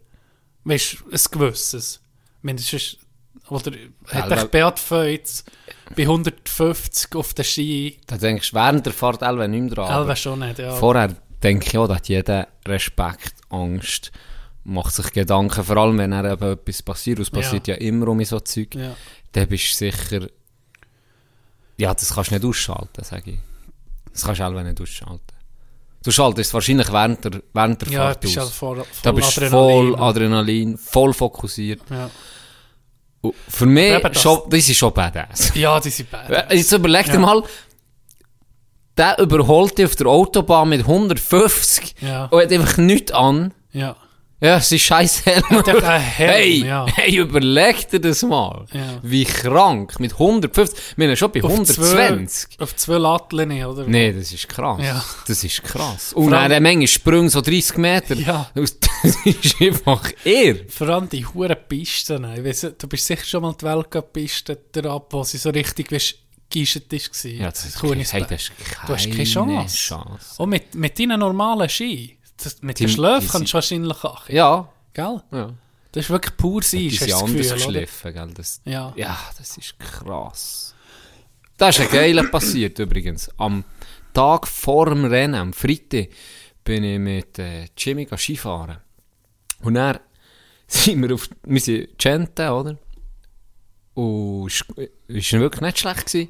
Weißt 0.64 0.98
du, 1.00 1.10
ein 1.10 1.20
gewisses. 1.30 2.00
Ist, 2.42 2.98
oder 3.48 3.72
hat 4.06 4.30
echt 4.30 4.50
Beat 4.50 4.78
Feutz 4.78 5.44
bei 5.96 6.02
150 6.02 7.14
auf 7.14 7.34
der 7.34 7.44
Ski, 7.44 7.98
Da 8.06 8.16
denkst 8.16 8.50
du 8.50 8.56
während 8.56 8.86
der 8.86 8.92
Fahrt 8.92 9.22
Elva 9.22 9.48
nicht 9.48 9.60
mehr 9.60 9.74
dran. 9.74 9.90
Aber 9.90 10.16
schon 10.16 10.40
nicht, 10.40 10.58
ja. 10.58 10.74
Vorher 10.74 11.16
denke 11.42 11.66
ich 11.68 11.78
auch, 11.78 11.88
dass 11.88 12.06
jeder 12.08 12.48
Respekt, 12.66 13.34
Angst, 13.50 14.10
macht 14.64 14.94
sich 14.94 15.12
Gedanken, 15.12 15.64
vor 15.64 15.76
allem 15.76 15.98
wenn 15.98 16.12
er 16.12 16.32
eben 16.32 16.52
etwas 16.52 16.82
passiert, 16.82 17.18
und 17.18 17.22
es 17.22 17.30
passiert 17.30 17.66
ja, 17.68 17.74
immer 17.76 18.08
um 18.08 18.22
so 18.24 18.38
Zeug, 18.40 18.74
ja. 18.74 18.94
dann 19.32 19.48
bist 19.48 19.72
du 19.72 19.76
sicher, 19.90 20.26
ja, 21.76 21.94
das 21.94 22.12
kannst 22.14 22.30
du 22.30 22.34
nicht 22.34 22.44
ausschalten, 22.44 23.04
sage 23.04 23.30
ich. 23.32 23.38
Das 24.12 24.24
kannst 24.24 24.40
du 24.40 24.44
Elva 24.44 24.62
nicht 24.62 24.80
ausschalten. 24.80 25.22
Du 26.02 26.10
schaltest 26.12 26.48
es 26.50 26.54
wahrscheinlich 26.54 26.92
während 26.92 27.24
der, 27.24 27.42
während 27.52 27.82
der 27.82 27.88
Ja, 27.88 27.98
Fahrt 28.00 28.20
bist 28.20 28.38
aus. 28.38 28.44
halt 28.44 28.54
voll, 28.54 28.76
voll 28.76 28.86
da 29.02 29.12
bist 29.12 29.36
du 29.36 29.48
voll 29.48 29.96
Adrenalin, 29.96 30.76
voll 30.78 31.12
fokussiert. 31.12 31.80
ja. 31.90 32.10
Für 33.48 33.66
mich, 33.66 34.00
das- 34.00 34.22
schon, 34.22 34.42
das 34.48 34.68
ist 34.68 34.76
schon 34.76 34.92
badass. 34.94 35.52
ja, 35.54 35.78
die 35.80 35.90
sind 35.90 36.08
bad. 36.10 36.30
Äh, 36.50 36.54
Jetzt 36.56 36.70
überleg 36.72 37.04
dir 37.06 37.14
Ja. 37.14 37.18
mal, 37.18 37.42
der 38.98 39.18
überholt 39.18 39.78
dich 39.78 39.86
auf 39.86 39.96
der 39.96 40.06
Autobahn 40.08 40.68
mit 40.68 40.80
150 40.80 41.94
Ja. 42.00 42.26
und 42.26 42.42
hat 42.42 42.52
einfach 42.52 42.76
nichts 42.78 43.12
an. 43.12 43.54
Ja. 43.72 43.96
Ja, 44.40 44.58
es 44.58 44.70
ist 44.70 44.82
scheiß 44.82 45.26
Helm. 45.26 45.42
Hey, 45.82 46.64
ja. 46.64 46.86
hey, 46.94 47.16
überleg 47.16 47.88
dir 47.90 47.98
das 47.98 48.22
mal. 48.22 48.66
Ja. 48.72 49.00
Wie 49.02 49.24
krank. 49.24 49.98
Mit 49.98 50.12
150. 50.12 50.78
Wir 50.96 51.08
sind 51.08 51.16
schon 51.18 51.32
bei 51.32 51.42
Auf 51.42 51.50
120. 51.50 52.50
Zwei, 52.50 52.62
auf 52.62 52.76
zwei 52.76 52.98
Latteln, 52.98 53.64
oder? 53.64 53.82
Nee, 53.88 54.12
das 54.12 54.32
ist 54.32 54.48
krass. 54.48 54.80
Ja. 54.80 55.04
Das 55.26 55.42
ist 55.42 55.64
krass. 55.64 56.12
Und 56.12 56.30
dann 56.30 56.42
eine 56.52 56.60
Menge 56.60 56.86
Sprünge, 56.86 57.28
so 57.30 57.40
30 57.40 57.78
Meter. 57.78 58.14
Ja. 58.14 58.48
Das 59.00 59.14
ist 59.24 59.60
einfach 59.60 60.10
irr. 60.24 60.56
Vor 60.68 60.88
allem 60.88 61.08
die 61.08 61.24
huren 61.24 61.56
Pisten. 61.68 62.24
Ich 62.36 62.44
weiss, 62.44 62.66
du 62.76 62.88
bist 62.88 63.06
sicher 63.06 63.24
schon 63.24 63.42
mal 63.42 63.54
die 63.60 63.64
Weltcup-Piste 63.64 64.58
ab, 64.84 65.06
wo 65.10 65.22
sie 65.22 65.38
so 65.38 65.50
richtig 65.50 65.92
weißt, 65.92 66.14
geischt 66.50 66.92
ist. 66.92 67.24
Ja, 67.24 67.50
das 67.50 67.66
ist, 67.66 67.78
Kunisberg. 67.78 68.28
hey, 68.28 68.36
das 68.36 68.42
ist 68.42 68.52
Du 68.86 68.94
hast 68.94 69.10
keine 69.10 69.24
Chance. 69.24 69.76
Chance. 69.76 70.42
Und 70.42 70.50
mit, 70.50 70.74
mit 70.74 70.98
deinen 70.98 71.20
normalen 71.20 71.68
Ski, 71.68 72.18
das, 72.36 72.62
mit 72.62 72.80
den 72.80 72.88
Schläfen 72.88 73.28
kannst 73.28 73.52
du 73.52 73.54
wahrscheinlich 73.54 74.04
auch. 74.04 74.28
Ja. 74.28 74.68
Gell? 74.92 75.22
ja. 75.32 75.54
Das 75.92 76.04
ist 76.04 76.10
wirklich 76.10 76.36
pur 76.36 76.62
sein, 76.62 76.90
sind 76.90 77.00
du 77.00 77.06
das 77.06 77.22
anders 77.22 77.36
Gefühl, 77.36 77.54
geschliffen, 77.54 78.12
gell? 78.12 78.30
Das, 78.34 78.60
Ja. 78.64 78.92
Ja, 78.96 79.18
das 79.38 79.56
ist 79.56 79.78
krass. 79.78 80.74
Das 81.56 81.78
ist 81.78 81.86
ein 81.86 81.90
geiler 81.90 82.24
passiert 82.30 82.78
übrigens. 82.78 83.30
Am 83.38 83.64
Tag 84.12 84.46
vor 84.46 84.86
dem 84.90 85.04
Rennen, 85.04 85.34
am 85.34 85.52
Freitag, 85.52 86.08
bin 86.62 86.84
ich 86.84 86.98
mit 86.98 87.38
äh, 87.38 87.66
Jimmy 87.76 88.06
Skifahren. 88.16 88.78
Und 89.62 89.74
dann 89.74 89.98
sind 90.66 91.02
wir 91.02 91.14
auf, 91.14 91.28
wir 91.44 91.60
sind 91.60 91.98
Gente, 91.98 92.50
oder? 92.52 92.76
Und 93.98 94.46
es 95.08 95.32
war 95.32 95.40
wirklich 95.40 95.60
nicht 95.60 95.78
schlecht. 95.80 96.06
Gewesen. 96.06 96.28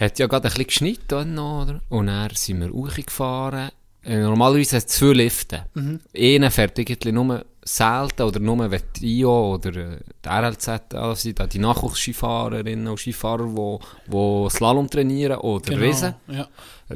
Hat 0.00 0.18
ja 0.18 0.26
gerade 0.26 0.48
ein 0.48 0.64
bisschen 0.64 1.34
noch, 1.34 1.62
oder? 1.62 1.80
Und 1.90 2.06
dann 2.06 2.30
sind 2.34 2.60
wir 2.60 2.70
hochgefahren. 2.72 3.70
Äh, 4.02 4.20
Normalerweise 4.20 4.76
hat 4.76 4.86
es 4.86 4.92
zwei 4.94 5.12
Lifte. 5.12 5.66
Mhm. 5.74 6.00
Einer 6.16 6.50
fährt 6.50 6.78
irgendwie 6.78 7.12
nur 7.12 7.44
selten 7.64 8.22
oder 8.22 8.38
nur 8.40 8.70
wenn 8.70 8.82
die 8.96 9.18
IO 9.20 9.54
oder 9.54 9.74
äh, 9.76 9.98
die 10.24 10.28
RLZ 10.28 10.68
also 10.94 11.14
sind, 11.14 11.40
da 11.40 11.46
die 11.46 11.58
Nachwuchsskifahrerinnen 11.58 12.86
und 12.86 12.98
Skifahrer, 13.00 13.46
die 13.48 13.78
wo 14.12 14.48
Slalom 14.48 14.88
trainieren 14.88 15.38
oder 15.38 15.70
Genau. 15.74 15.84
Riesen. 15.84 16.14
Ja. 16.28 16.48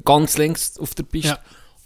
Ganz 0.05 0.39
links 0.39 0.79
auf 0.79 0.95
der 0.95 1.03
Piste. 1.03 1.29
Ja. 1.31 1.39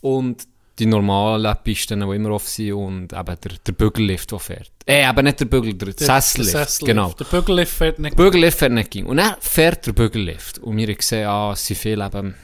Und 0.03 0.47
die 0.79 0.87
normalen 0.87 1.57
Pisten, 1.63 2.01
die 2.01 2.17
immer 2.17 2.31
offen 2.31 2.49
sind 2.49 2.73
und 2.73 3.13
eben 3.13 3.37
der, 3.41 3.53
der 3.67 3.73
Bügellift, 3.73 4.33
der 4.33 4.39
fährt. 4.39 4.71
Äh, 4.87 5.09
eben 5.09 5.25
nicht 5.25 5.41
der 5.41 5.45
Bügel, 5.45 5.75
der, 5.75 5.93
Sessellift. 5.93 6.51
Sessellift. 6.51 6.85
Genau. 6.85 7.13
Der 7.13 7.25
Bügellift 7.25 7.73
fährt 7.73 7.99
nicht. 7.99 8.17
Bügellift 8.17 8.59
fährt 8.59 8.73
nicht 8.73 8.91
ging. 8.91 9.07
Und 9.07 9.19
dann 9.19 9.37
fährt 9.41 9.87
der 9.87 9.93
Bügellift. 9.93 10.59
Und 10.59 10.77
wir 10.77 10.87
haben 10.87 10.97
gesehen, 10.97 11.29
ah, 11.29 11.53
es 11.53 11.67
sind 11.67 11.77
viele 11.77 12.05
eben 12.05 12.35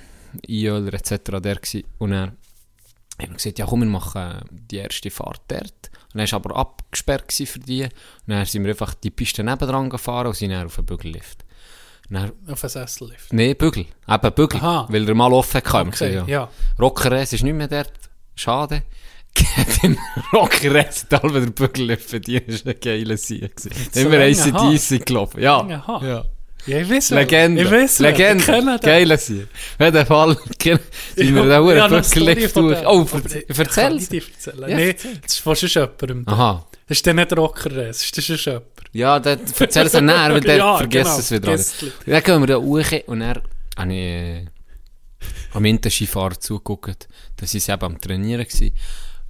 Einöler 0.48 0.94
etc. 0.94 1.10
der 1.42 1.56
gewesen. 1.56 1.84
Und 1.98 2.10
dann 2.10 2.20
haben 3.20 3.30
wir 3.30 3.34
gesagt, 3.34 3.58
ja 3.58 3.66
komm, 3.66 3.80
wir 3.80 3.88
machen 3.88 4.42
die 4.50 4.76
erste 4.76 5.10
Fahrt 5.10 5.42
dort. 5.48 5.90
Und 6.12 6.18
dann 6.18 6.30
war 6.30 6.36
aber 6.36 6.56
abgesperrt 6.56 7.32
für 7.32 7.58
die. 7.58 7.82
Und 7.82 7.90
dann 8.26 8.44
sind 8.46 8.62
wir 8.62 8.70
einfach 8.70 8.94
die 8.94 9.10
Piste 9.10 9.42
nebendran 9.42 9.90
gefahren 9.90 10.28
und 10.28 10.36
sind 10.36 10.50
dann 10.50 10.66
auf 10.66 10.76
den 10.76 10.86
Bügellift. 10.86 11.44
Dann, 12.08 12.32
Auf 12.48 12.64
einen 12.64 12.70
Sessellift. 12.70 13.32
nee, 13.32 13.54
Bügel. 13.54 13.86
Eben 14.08 14.32
Bügel. 14.32 14.60
Aha. 14.60 14.86
Weil 14.88 15.08
er 15.08 15.14
mal 15.14 15.32
offen 15.32 15.62
kam. 15.62 15.88
Okay, 15.88 16.14
ja. 16.14 16.24
ja. 16.26 16.48
Rockeres 16.80 17.32
ist 17.32 17.44
nicht 17.44 17.54
mehr 17.54 17.68
dort. 17.68 17.92
Schade. 18.40 18.82
Den 19.82 19.96
Rockeres 20.32 21.06
hat 21.10 21.22
alle 21.24 21.40
den 21.40 21.52
Bügellift 21.52 22.10
verdient. 22.10 22.48
Das 22.48 22.64
war 22.66 22.72
ein 22.74 22.80
geiler 22.80 23.16
Sieg. 23.16 23.52
Immer. 23.94 24.18
ACDC 24.18 25.06
gelaufen. 25.06 25.40
Ja. 25.40 25.66
Ja. 25.68 26.24
Ja, 26.66 26.78
ich 26.78 26.90
weiß 26.90 27.10
Legende. 27.10 27.62
Ich 27.62 27.70
weiß 27.70 28.00
Legende. 28.00 28.78
Geiler 28.82 29.16
Sieg. 29.18 29.46
Auf 29.78 29.84
jeden 29.86 30.06
Fall 30.06 30.36
sind 31.16 31.34
wir 31.34 31.42
da 31.42 32.02
Story 32.02 32.48
von 32.48 32.62
durch. 32.68 32.80
der- 32.80 32.90
Oh, 32.90 33.00
aber 33.00 33.06
ver- 33.06 33.20
ich- 33.48 33.58
erzähl's. 33.58 33.74
Kann 33.76 33.96
ich 33.98 34.08
dir 34.08 34.22
erzählen? 34.22 34.68
Ja, 34.70 34.76
nee, 34.76 34.88
erzähl. 34.88 35.18
das 35.22 35.32
ist 35.62 35.72
schon 35.72 35.88
jemandem. 36.00 36.24
Aha. 36.28 36.66
Das 36.88 36.98
ist 36.98 37.06
dann 37.06 37.16
nicht 37.16 37.36
Rocker, 37.36 37.68
das 37.70 38.02
ist 38.02 38.16
jemand. 38.46 38.64
Ja, 38.92 39.20
dann 39.20 39.38
erzähl 39.58 39.86
es 39.86 39.92
dann 39.92 40.04
näher, 40.06 40.32
weil 40.32 40.40
der 40.40 40.56
Ja, 40.58 40.76
vergisst 40.76 41.04
genau, 41.04 41.18
es 41.18 41.30
wieder. 41.30 41.44
vergisst 41.46 41.82
es. 41.84 41.92
Dann 42.04 42.22
gehen 42.24 42.40
wir 42.40 42.46
da 42.48 42.56
hoch 42.56 42.92
und 43.06 43.20
dann 43.20 43.38
habe 43.78 43.94
ich, 43.94 44.46
am 45.54 45.64
Interskifahrer 45.64 46.38
zugeguckt, 46.38 47.08
dass 47.40 47.52
sie 47.52 47.72
eben 47.72 47.82
am 47.82 48.00
Trainieren. 48.00 48.46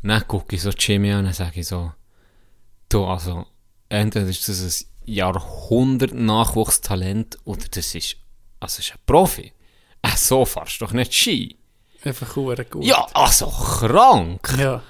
Und 0.03 0.09
dann 0.09 0.27
gucke 0.27 0.57
ich 0.57 0.63
so 0.63 0.71
Jimmy 0.71 1.13
an 1.13 1.19
und 1.21 1.27
dann 1.27 1.35
sage 1.35 1.61
ich 1.61 1.69
so, 1.69 1.93
du, 2.89 3.05
also, 3.05 3.47
entweder 3.89 4.27
ist 4.27 4.49
das 4.49 4.61
ein 4.63 4.73
Jahrhundert-Nachwuchstalent 5.13 7.39
oder 7.45 7.67
das 7.71 7.95
ist, 7.95 8.17
also, 8.61 8.79
das 8.79 8.87
ist 8.87 8.93
ein 8.93 8.99
Profi. 9.07 9.53
Äh, 10.03 10.17
so 10.17 10.45
fährst 10.45 10.81
du 10.81 10.87
doch 10.87 10.93
nicht 10.93 11.15
Ski. 11.15 11.57
Einfach 12.03 12.35
gut. 12.35 12.85
Ja, 12.85 13.07
also 13.13 13.47
krank. 13.47 14.57
Ja. 14.59 14.83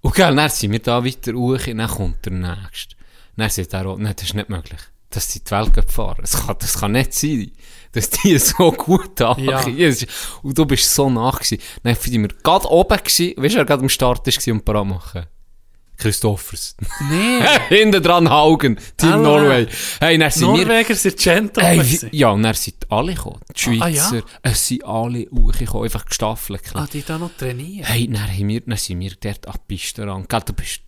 Und 0.00 0.14
gell, 0.14 0.34
dann 0.34 0.50
sind 0.50 0.72
wir 0.72 0.80
da 0.80 1.04
weiter 1.04 1.32
hoch 1.32 1.66
und 1.66 1.78
dann 1.78 1.88
kommt 1.88 2.26
der 2.26 2.32
Nächste. 2.32 2.96
Dann 3.36 3.50
sagt 3.50 3.72
er 3.72 3.86
auch, 3.86 3.98
nein, 3.98 4.14
das 4.16 4.26
ist 4.26 4.34
nicht 4.34 4.48
möglich. 4.48 4.80
Dass 5.10 5.32
sie 5.32 5.44
die 5.44 5.50
Welt 5.50 5.90
fahren. 5.90 6.18
Das 6.20 6.46
kann, 6.46 6.56
das 6.58 6.78
kann 6.78 6.92
nicht 6.92 7.14
sein. 7.14 7.50
Dass 7.96 8.10
die 8.10 8.38
so 8.38 8.70
gut 8.72 9.20
angehen. 9.22 9.76
Ja. 9.76 9.90
Und 10.42 10.56
du 10.56 10.64
bist 10.66 10.94
so 10.94 11.10
nach 11.10 11.38
gewesen. 11.40 11.58
Dann 11.82 11.94
sind 11.96 12.22
wir 12.22 12.28
gerade 12.42 12.68
oben 12.70 12.98
gewesen. 12.98 13.34
Weißt 13.36 13.54
du, 13.54 13.58
wer 13.58 13.64
gerade 13.64 13.82
am 13.82 13.88
Start 13.88 14.26
war 14.26 14.52
und 14.54 14.64
parat 14.64 14.86
machen? 14.86 15.26
Christophers. 15.98 16.76
Nee. 17.10 17.40
Hinten 17.74 18.02
dran 18.02 18.28
Haugen. 18.28 18.78
Team 18.98 19.12
Alle. 19.12 19.22
Norway. 19.22 19.66
Hey, 19.98 20.18
dann 20.18 20.30
sind 20.30 20.52
wir... 20.52 20.66
Norweger 20.66 20.94
sind 20.94 21.16
Gentlemen. 21.16 21.80
Hey, 21.80 22.08
ja, 22.12 22.30
und 22.32 22.42
dann 22.42 22.52
sind 22.54 22.76
alle 22.90 23.14
gekommen. 23.14 23.40
Die 23.56 23.80
Ah, 23.80 23.88
ja? 23.88 24.02
Schweizer. 24.08 24.26
Es 24.42 24.68
sind 24.68 24.84
alle 24.84 25.26
hochgekommen. 25.34 25.84
Einfach 25.84 26.04
gestaffelt. 26.04 26.60
Ah, 26.74 26.86
die 26.92 27.02
da 27.02 27.16
noch 27.16 27.30
trainieren. 27.34 27.86
Hey, 27.86 28.06
dann, 28.08 28.28
haben 28.30 28.46
wir, 28.48 28.60
dann 28.60 28.76
sind 28.76 29.00
wir 29.00 29.12
dort 29.18 29.48
an 29.48 29.54
die 29.54 29.74
Piste 29.74 30.06
ran. 30.06 30.26
Gell, 30.28 30.40
du 30.44 30.52
bist, 30.52 30.80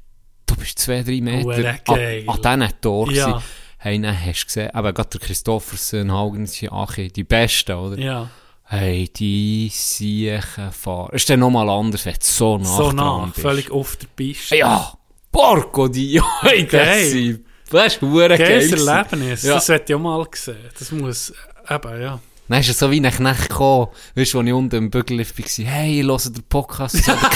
du 0.44 0.56
bist 0.56 0.78
zwei, 0.78 1.02
drei 1.02 1.22
Meter 1.22 1.42
Hure 1.42 1.78
an, 1.86 2.42
an 2.44 2.60
diesen 2.60 2.80
Tor 2.82 3.10
Ja. 3.10 3.26
gewesen. 3.28 3.44
Hey, 3.80 4.00
dann 4.00 4.20
hast 4.20 4.42
du 4.42 4.46
gesehen, 4.46 4.70
aber 4.74 4.92
gerade 4.92 5.10
der 5.10 5.20
Christoffersen, 5.20 6.10
Haugen, 6.10 6.46
sind 6.46 6.72
Achi, 6.72 7.12
die 7.12 7.22
Besten, 7.22 7.76
oder? 7.76 7.96
Ja. 7.96 8.28
Hey, 8.64 9.08
die 9.08 9.70
siechen 9.72 10.72
fahren. 10.72 11.10
Ist 11.12 11.30
dann 11.30 11.38
nochmal 11.38 11.70
anders, 11.70 12.04
wenn 12.04 12.14
du 12.14 12.18
so 12.20 12.58
nah 12.58 12.64
So 12.64 12.90
nah, 12.90 13.32
völlig 13.32 13.70
auf 13.70 13.94
der 13.94 14.08
Piste. 14.08 14.56
Ja, 14.56 14.92
Porco 15.30 15.86
Dio. 15.86 16.24
Hey, 16.42 16.66
sind, 17.08 17.46
das 17.70 17.94
ist 17.94 18.02
hure 18.02 18.36
geil. 18.36 18.38
Geiles. 18.38 18.84
Erlebnis. 18.84 19.42
Ja. 19.44 19.54
Das 19.54 19.68
hätte 19.68 19.92
ich 19.92 19.96
auch 19.96 20.00
mal 20.00 20.24
gesehen. 20.24 20.58
Das 20.76 20.90
muss, 20.90 21.32
eben, 21.70 22.02
ja. 22.02 22.18
Dann 22.48 22.60
ist 22.60 22.68
es 22.70 22.78
so 22.80 22.90
wie 22.90 23.00
ein 23.00 23.08
Knecht 23.12 23.48
gekommen, 23.48 23.88
weißt 24.16 24.34
du, 24.34 24.38
als 24.40 24.48
ich 24.48 24.52
unten 24.52 24.76
im 24.76 24.90
Bügellift 24.90 25.38
war, 25.38 25.46
hey, 25.66 26.00
ich 26.00 26.06
höre 26.06 26.18
den 26.18 26.42
Podcast, 26.48 26.96
so, 27.04 27.12
der 27.12 27.28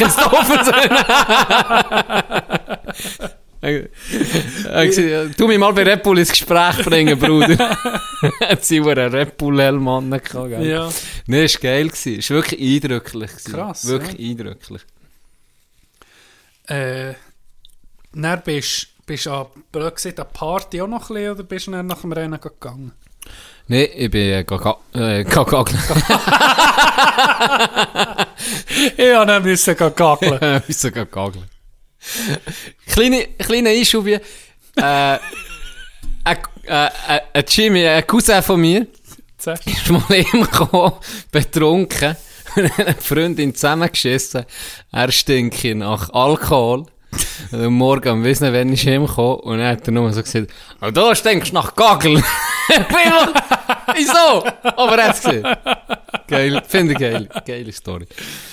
Du 3.63 5.47
mich 5.47 5.59
mal 5.59 5.73
bei 5.73 5.85
Red 5.85 6.03
Bull 6.03 6.19
ins 6.19 6.31
Gespräch 6.31 6.85
bringen, 6.85 7.17
Bruder. 7.17 7.79
Hat 8.41 8.65
sie 8.65 8.81
einen 8.81 9.13
Red 9.13 9.37
Bull 9.37 9.61
Helm 9.61 9.87
an 9.89 10.11
gehabt, 10.11 10.49
gell? 10.49 10.67
Ja. 10.67 10.91
Nee, 11.27 11.45
ist 11.45 11.61
geil 11.61 11.89
gewesen. 11.89 12.19
Ist 12.19 12.31
wirklich 12.31 12.61
eindrücklich 12.61 13.31
gewesen. 13.31 13.53
Krass, 13.53 13.87
Wirklich 13.87 14.31
eindrücklich. 14.31 14.83
Äh, 16.67 17.15
dann 18.13 18.43
bist 19.07 19.27
du 19.27 19.31
an, 19.31 19.47
an 19.73 19.93
die 20.05 20.13
Party 20.33 20.81
auch 20.83 20.89
noch 20.89 21.11
ein 21.11 21.15
bisschen, 21.15 21.33
oder 21.33 21.43
bist 21.45 21.67
du 21.69 21.71
nach 21.83 22.01
dem 22.01 22.13
Rennen 22.13 22.41
gegangen? 22.41 22.93
Nee, 23.69 23.85
ich 23.85 24.11
bin 24.11 24.33
äh, 24.33 24.45
gaga, 24.45 24.77
äh, 24.95 25.25
Ich 28.97 29.15
habe 29.15 29.27
dann 29.27 29.43
müssen 29.43 29.77
gehen 29.77 29.95
gaggeln. 29.95 30.63
Wieso 30.67 30.91
gehen 30.91 31.09
gageln? 31.11 31.45
Kleine, 32.87 33.29
kleine 33.39 33.71
Einschub 33.71 34.07
hier. 34.07 34.21
Äh, 34.77 35.19
ein, 36.25 36.39
äh, 36.67 36.87
äh, 36.87 37.21
ein 37.33 37.45
Jimmy, 37.49 37.87
ein 37.87 38.07
Cousin 38.07 38.43
von 38.43 38.61
mir, 38.61 38.87
Zuerst. 39.39 39.67
ist 39.67 39.91
mal 39.91 40.03
eben 40.11 40.43
gekommen, 40.43 40.93
betrunken, 41.31 42.17
eine 42.57 42.95
Freundin 43.01 43.55
zusammengeschissen, 43.55 44.45
er 44.93 45.13
stinkt 45.13 45.65
nach 45.65 46.11
Alkohol. 46.11 46.87
Und 47.51 47.63
am 47.63 47.75
Morgen 47.75 48.09
am 48.09 48.25
Wissen, 48.25 48.51
wenn 48.55 48.73
ich 48.73 48.87
heimgekommen 48.87 49.41
und 49.41 49.59
dann 49.59 49.73
hat 49.73 49.87
er 49.87 49.93
nur 49.93 50.11
so 50.15 50.23
gesagt, 50.23 50.51
oh, 50.81 50.91
da 50.91 51.15
stinkst 51.15 51.51
du 51.51 51.55
nach 51.55 51.75
Gagel. 51.75 52.23
Wieso? 53.95 54.45
Aber 54.63 54.99
er 54.99 55.09
hat 55.09 55.17
es 55.17 55.23
gesehen. 55.23 55.47
Geil, 56.33 56.63
finde 56.67 56.93
ich 56.95 56.99
geil. 56.99 57.29
Geile 57.47 57.73
Story. 57.73 58.07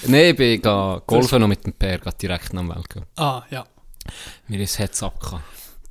Nein, 0.07 0.25
ich 0.31 0.35
bin 0.35 0.61
ga 0.61 1.01
golfen 1.05 1.39
noch 1.41 1.47
mit 1.47 1.65
dem 1.65 1.73
Pär, 1.73 1.97
direkt 2.21 2.53
nach 2.53 2.61
dem 2.61 2.69
Weltcup. 2.69 3.05
Ah, 3.15 3.43
ja. 3.49 3.65
Mir 4.47 4.59
ist 4.59 4.77
Herz. 4.79 4.99
Das- 4.99 5.11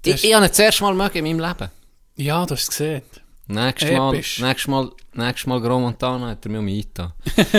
Ich, 0.04 0.24
ich 0.24 0.34
habe 0.34 0.44
ihn 0.44 0.48
das 0.48 0.58
erste 0.58 0.82
Mal 0.84 0.94
mögen 0.94 1.24
in 1.26 1.38
meinem 1.38 1.48
Leben. 1.48 1.70
Ja, 2.16 2.44
du 2.46 2.54
hast 2.54 2.62
es 2.62 2.68
gesehen. 2.68 3.02
Nächstes 3.50 3.90
Mal, 3.92 4.12
nächstes 4.12 4.66
Mal, 4.68 4.90
nächstes 5.14 5.46
Mal 5.46 5.60
Gros 5.62 5.80
Montana 5.80 6.28
hat 6.28 6.44
er 6.44 6.50
mir 6.50 6.58
um 6.58 6.66
eingetan. 6.68 7.12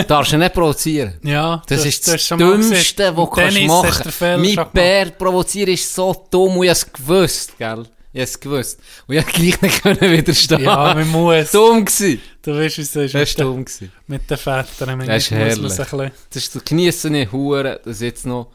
Darfst 0.06 0.32
du 0.32 0.38
nicht 0.38 0.54
provozieren. 0.54 1.18
Ja, 1.24 1.60
Das 1.66 1.82
du- 1.82 1.88
ist 1.88 2.06
das 2.06 2.30
mal 2.30 2.38
Dümmste, 2.38 3.16
was 3.16 3.24
du 3.24 3.26
kannst 3.26 3.60
machen 3.62 4.12
Fehler 4.12 4.38
Mein 4.38 4.72
Bär 4.72 5.06
provozieren 5.10 5.70
ist 5.74 5.92
so 5.92 6.26
dumm 6.30 6.58
und 6.58 6.64
ich 6.64 6.70
hab's 6.70 6.92
gewusst, 6.92 7.58
gell? 7.58 7.84
Ich 8.12 8.20
hab's 8.20 8.40
gewusst. 8.40 8.80
Und 9.06 9.14
ich 9.14 9.22
hab 9.22 9.32
gleich 9.32 9.60
nicht 9.62 9.82
können 9.82 10.00
widerstehen. 10.00 10.64
Ja, 10.64 10.94
man 10.94 11.08
muss. 11.08 11.52
dumm 11.52 11.84
gsi. 11.84 12.20
Du 12.42 12.56
weißt, 12.56 12.78
wie 12.78 12.82
es 12.82 12.96
ist 12.96 13.14
Das 13.14 13.34
den, 13.34 13.46
dumm 13.46 13.64
gsi. 13.64 13.88
mit 14.08 14.28
den 14.28 14.36
Vätern. 14.36 15.06
Das 15.06 15.22
ist 15.24 15.30
herrlich. 15.30 15.78
ein 15.92 16.12
Das 16.30 16.42
ist 16.42 16.52
so, 16.52 16.60
geniessen 16.64 17.12
nicht 17.12 17.30
Hure, 17.30 17.80
dass 17.84 18.00
jetzt 18.00 18.26
noch, 18.26 18.48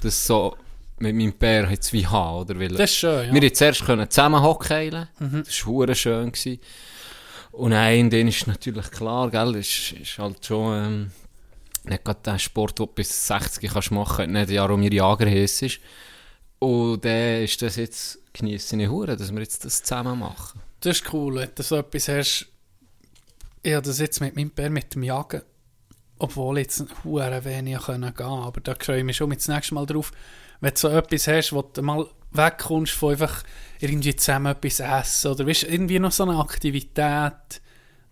das 0.00 0.24
so, 0.26 0.56
mit 0.98 1.14
meinem 1.16 1.32
Bär 1.32 1.68
jetzt 1.70 1.92
wie 1.92 2.06
haben, 2.06 2.38
oder? 2.42 2.58
Weil, 2.58 2.68
Das 2.68 2.90
ist 2.90 2.96
schön, 2.98 3.26
ja. 3.26 3.32
Wir 3.32 3.40
konnten 3.40 3.54
zuerst 3.54 3.84
können 3.84 4.10
zusammen 4.10 4.42
hockeilen. 4.42 5.08
Mhm. 5.18 5.42
Das 5.44 5.66
war 5.66 5.72
hure 5.72 5.94
schön. 5.94 6.30
Gewesen. 6.30 6.60
Und 7.50 7.72
ein, 7.72 8.10
den 8.10 8.28
ist 8.28 8.46
natürlich 8.46 8.90
klar, 8.90 9.30
gell, 9.30 9.56
ist, 9.56 9.92
ist 9.92 10.18
halt 10.18 10.44
schon, 10.44 10.84
ähm, 10.84 11.10
nicht 11.84 12.04
gerade 12.04 12.20
der 12.24 12.38
Sport, 12.38 12.78
den 12.78 12.86
du 12.86 12.92
bis 12.92 13.26
60 13.26 13.70
kannst 13.72 13.90
machen, 13.90 14.32
nicht 14.32 14.50
Jaromir 14.50 14.92
Jager 14.92 15.26
heiß 15.28 15.62
ist. 15.62 15.80
Und 16.58 17.04
dann 17.04 17.42
ist 17.42 17.60
das 17.62 17.76
jetzt, 17.76 18.18
genieße 18.32 18.80
ich 18.80 18.88
hure, 18.88 19.16
dass 19.16 19.32
wir 19.32 19.40
jetzt 19.40 19.64
das 19.64 19.82
zusammen 19.82 20.18
machen. 20.18 20.60
Das 20.80 20.98
ist 20.98 21.12
cool, 21.12 21.36
wenn 21.36 21.50
du 21.54 21.62
so 21.62 21.76
etwas 21.76 22.08
hast. 22.08 22.46
Ich 23.62 23.72
habe 23.74 23.86
das 23.86 23.98
jetzt 23.98 24.20
mit 24.20 24.36
meinem 24.36 24.50
Bär 24.50 24.70
mit 24.70 24.94
dem 24.94 25.02
Jagen, 25.02 25.42
obwohl 26.18 26.58
ich 26.58 26.64
jetzt 26.66 26.84
hure 27.04 27.44
wenig 27.44 27.78
können 27.78 28.14
gehen 28.14 28.26
aber 28.26 28.60
da 28.60 28.74
freue 28.78 28.98
ich 28.98 29.04
mich 29.04 29.16
schon 29.16 29.28
mit 29.30 29.38
das 29.40 29.48
nächste 29.48 29.74
Mal 29.74 29.86
drauf, 29.86 30.12
wenn 30.60 30.70
du 30.74 30.76
so 30.78 30.88
etwas 30.88 31.26
hast, 31.26 31.52
wo 31.52 31.62
du 31.62 31.82
mal 31.82 32.06
wegkommst 32.32 32.92
von 32.92 33.12
einfach 33.12 33.42
irgendwie 33.80 34.14
zusammen 34.16 34.54
etwas 34.54 34.80
essen 34.80 35.30
oder 35.32 35.46
weißt, 35.46 35.64
irgendwie 35.64 35.98
noch 35.98 36.12
so 36.12 36.24
eine 36.24 36.38
Aktivität. 36.38 37.60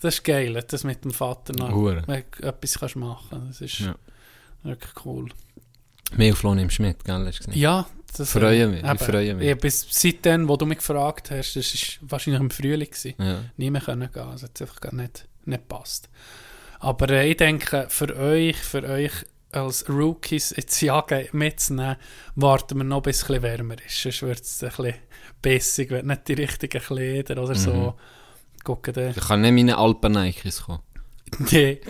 Das 0.00 0.14
ist 0.14 0.24
geil, 0.24 0.62
das 0.66 0.84
mit 0.84 1.04
dem 1.04 1.10
Vater 1.12 1.52
noch 1.54 1.72
Hure. 1.72 2.02
wenn 2.06 2.24
du 2.40 2.46
etwas 2.46 2.78
kannst 2.78 2.96
machen. 2.96 3.44
Das 3.48 3.60
ist 3.60 3.80
Ja. 3.80 3.94
wirklich 4.62 4.92
cool. 5.04 5.28
Mehr 6.16 6.34
Flo 6.34 6.54
nimmst 6.54 6.78
du 6.78 6.82
mit, 6.82 7.04
gell? 7.04 7.30
Ja, 7.52 7.86
das 8.18 8.32
Freue 8.32 8.68
mich, 8.68 8.82
ich 8.82 8.88
eben. 8.88 8.98
freue 8.98 9.34
mich. 9.34 9.46
Ja, 9.48 9.54
bis 9.54 9.86
seitdem, 9.90 10.48
wo 10.48 10.56
du 10.56 10.66
mich 10.66 10.78
gefragt 10.78 11.30
hast, 11.30 11.54
das 11.56 11.98
war 12.00 12.10
wahrscheinlich 12.10 12.40
im 12.40 12.50
Frühling. 12.50 12.90
Gewesen. 12.90 13.14
Ja. 13.18 13.44
nie 13.56 13.70
mehr 13.70 13.80
können 13.80 14.10
gehen. 14.12 14.22
Also 14.22 14.44
hat 14.44 14.60
einfach 14.60 14.80
gar 14.80 14.94
nicht, 14.94 15.28
nicht 15.44 15.68
passt. 15.68 16.08
Aber 16.80 17.08
äh, 17.10 17.30
ich 17.30 17.36
denke, 17.36 17.86
für 17.88 18.16
euch, 18.16 18.56
für 18.56 18.82
euch 18.82 19.12
als 19.52 19.88
Rookies 19.88 20.52
ins 20.52 20.80
Jagen 20.80 21.28
mitzunehmen, 21.32 21.96
warten 22.34 22.78
wir 22.78 22.84
noch, 22.84 23.02
bis 23.02 23.22
es 23.22 23.30
ein 23.30 23.42
wärmer 23.42 23.76
ist. 23.86 24.00
Sonst 24.02 24.22
wird 24.22 24.40
es 24.40 24.62
ein 24.62 24.70
bisschen 24.70 24.94
bissig, 25.40 25.90
wenn 25.90 26.06
nicht 26.06 26.28
die 26.28 26.34
richtigen 26.34 26.82
Kleider 26.82 27.42
oder 27.42 27.54
so. 27.54 27.94
Gucken 28.64 28.94
dann. 28.94 29.10
Ich 29.10 29.28
kann 29.28 29.40
nicht 29.40 29.52
meine 29.52 29.76
Alpen-Nikes 29.76 30.62
kommen. 30.62 30.80
Nee. 31.50 31.80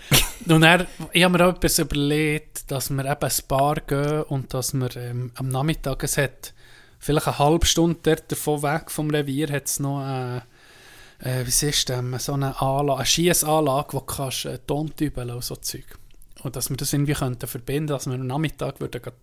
Und 0.48 0.60
dann, 0.60 0.86
ich 1.12 1.22
habe 1.22 1.36
mir 1.36 1.46
auch 1.46 1.54
etwas 1.54 1.78
überlegt, 1.78 2.70
dass 2.70 2.90
wir 2.90 3.04
eben 3.04 3.22
ein 3.22 3.32
Bar 3.48 3.76
gehen 3.86 4.22
und 4.22 4.52
dass 4.54 4.74
wir 4.74 4.96
ähm, 4.96 5.32
am 5.36 5.48
Nachmittag, 5.48 6.02
es 6.04 6.18
hat 6.18 6.52
vielleicht 6.98 7.26
eine 7.26 7.38
halbe 7.38 7.66
Stunde 7.66 7.98
dort 8.02 8.30
davon 8.30 8.62
weg 8.62 8.90
vom 8.90 9.10
Revier, 9.10 9.50
hat 9.50 9.66
es 9.66 9.80
noch 9.80 10.00
eine, 10.00 10.42
äh, 11.20 11.44
wie 11.44 11.66
ist 11.66 11.88
das, 11.88 12.24
so 12.24 12.32
eine, 12.34 12.60
Anlage, 12.60 12.98
eine 12.98 13.06
Schiessanlage, 13.06 13.92
wo 13.92 13.98
du 13.98 14.06
kannst 14.06 14.44
äh, 14.44 14.58
Tontübeln 14.58 15.30
und 15.30 15.44
so 15.44 15.56
Zeug. 15.56 15.84
Und 16.42 16.56
dass 16.56 16.70
wir 16.70 16.76
das 16.76 16.92
irgendwie 16.92 17.12
könnten 17.12 17.46
verbinden, 17.46 17.88
dass 17.88 18.06
wir 18.06 18.14
am 18.14 18.26
Nachmittag 18.26 18.80
würden 18.80 19.00
gehen 19.00 19.14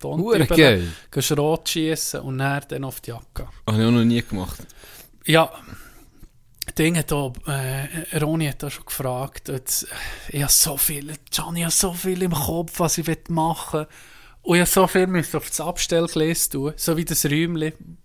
Schrot 1.22 1.68
schiessen 1.68 2.20
und 2.20 2.38
dann, 2.38 2.62
dann 2.68 2.84
auf 2.84 3.00
die 3.00 3.10
Jacke. 3.10 3.48
Habe 3.66 3.78
ich 3.78 3.86
auch 3.86 3.90
noch 3.90 4.04
nie 4.04 4.22
gemacht. 4.22 4.58
Ja, 5.26 5.52
Ding 6.72 6.96
hat 6.96 7.12
auch, 7.12 7.32
äh, 7.46 8.18
Roni 8.18 8.46
hat 8.46 8.62
da 8.62 8.70
schon 8.70 8.84
gefragt, 8.84 9.48
jetzt, 9.48 9.84
äh, 9.84 10.36
ich 10.36 10.42
habe 10.42 10.52
so 10.52 10.76
viel, 10.76 11.10
ich 11.10 11.38
habe 11.38 11.70
so 11.70 11.92
viel 11.92 12.22
im 12.22 12.32
Kopf, 12.32 12.78
was 12.78 12.98
ich 12.98 13.06
will 13.06 13.18
machen 13.28 13.80
will. 13.80 13.86
Und 14.42 14.56
ich 14.56 14.60
habe 14.60 14.70
so 14.70 14.86
viel 14.86 15.06
müssen 15.06 15.36
auf 15.36 15.48
das 15.48 15.60
Abstellgleis 15.60 16.48
tun, 16.48 16.72
so 16.76 16.96
wie 16.96 17.04
das 17.04 17.24
Räumchen. 17.24 17.98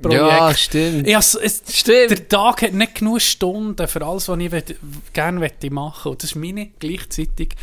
Ja, 0.00 0.54
stimmt. 0.54 1.12
Has, 1.12 1.34
es, 1.34 1.62
Stimmt. 1.68 2.10
Der 2.10 2.28
Tag 2.28 2.62
hat 2.62 2.72
nicht 2.72 2.96
genug 2.96 3.20
Stunden 3.20 3.88
für 3.88 4.06
alles, 4.06 4.28
was 4.28 4.38
ich 4.38 4.52
will, 4.52 4.64
gerne 5.12 5.40
möchte 5.40 5.70
machen 5.70 6.12
Und 6.12 6.22
das 6.22 6.30
ist 6.30 6.36
meine, 6.36 6.68
gleichzeitig 6.78 7.56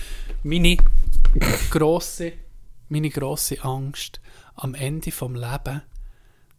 meine 0.43 0.77
grosse, 1.69 2.33
meine 2.89 3.09
grosse 3.09 3.63
Angst, 3.63 4.19
am 4.55 4.75
Ende 4.75 5.11
vom 5.11 5.35
Leben 5.35 5.81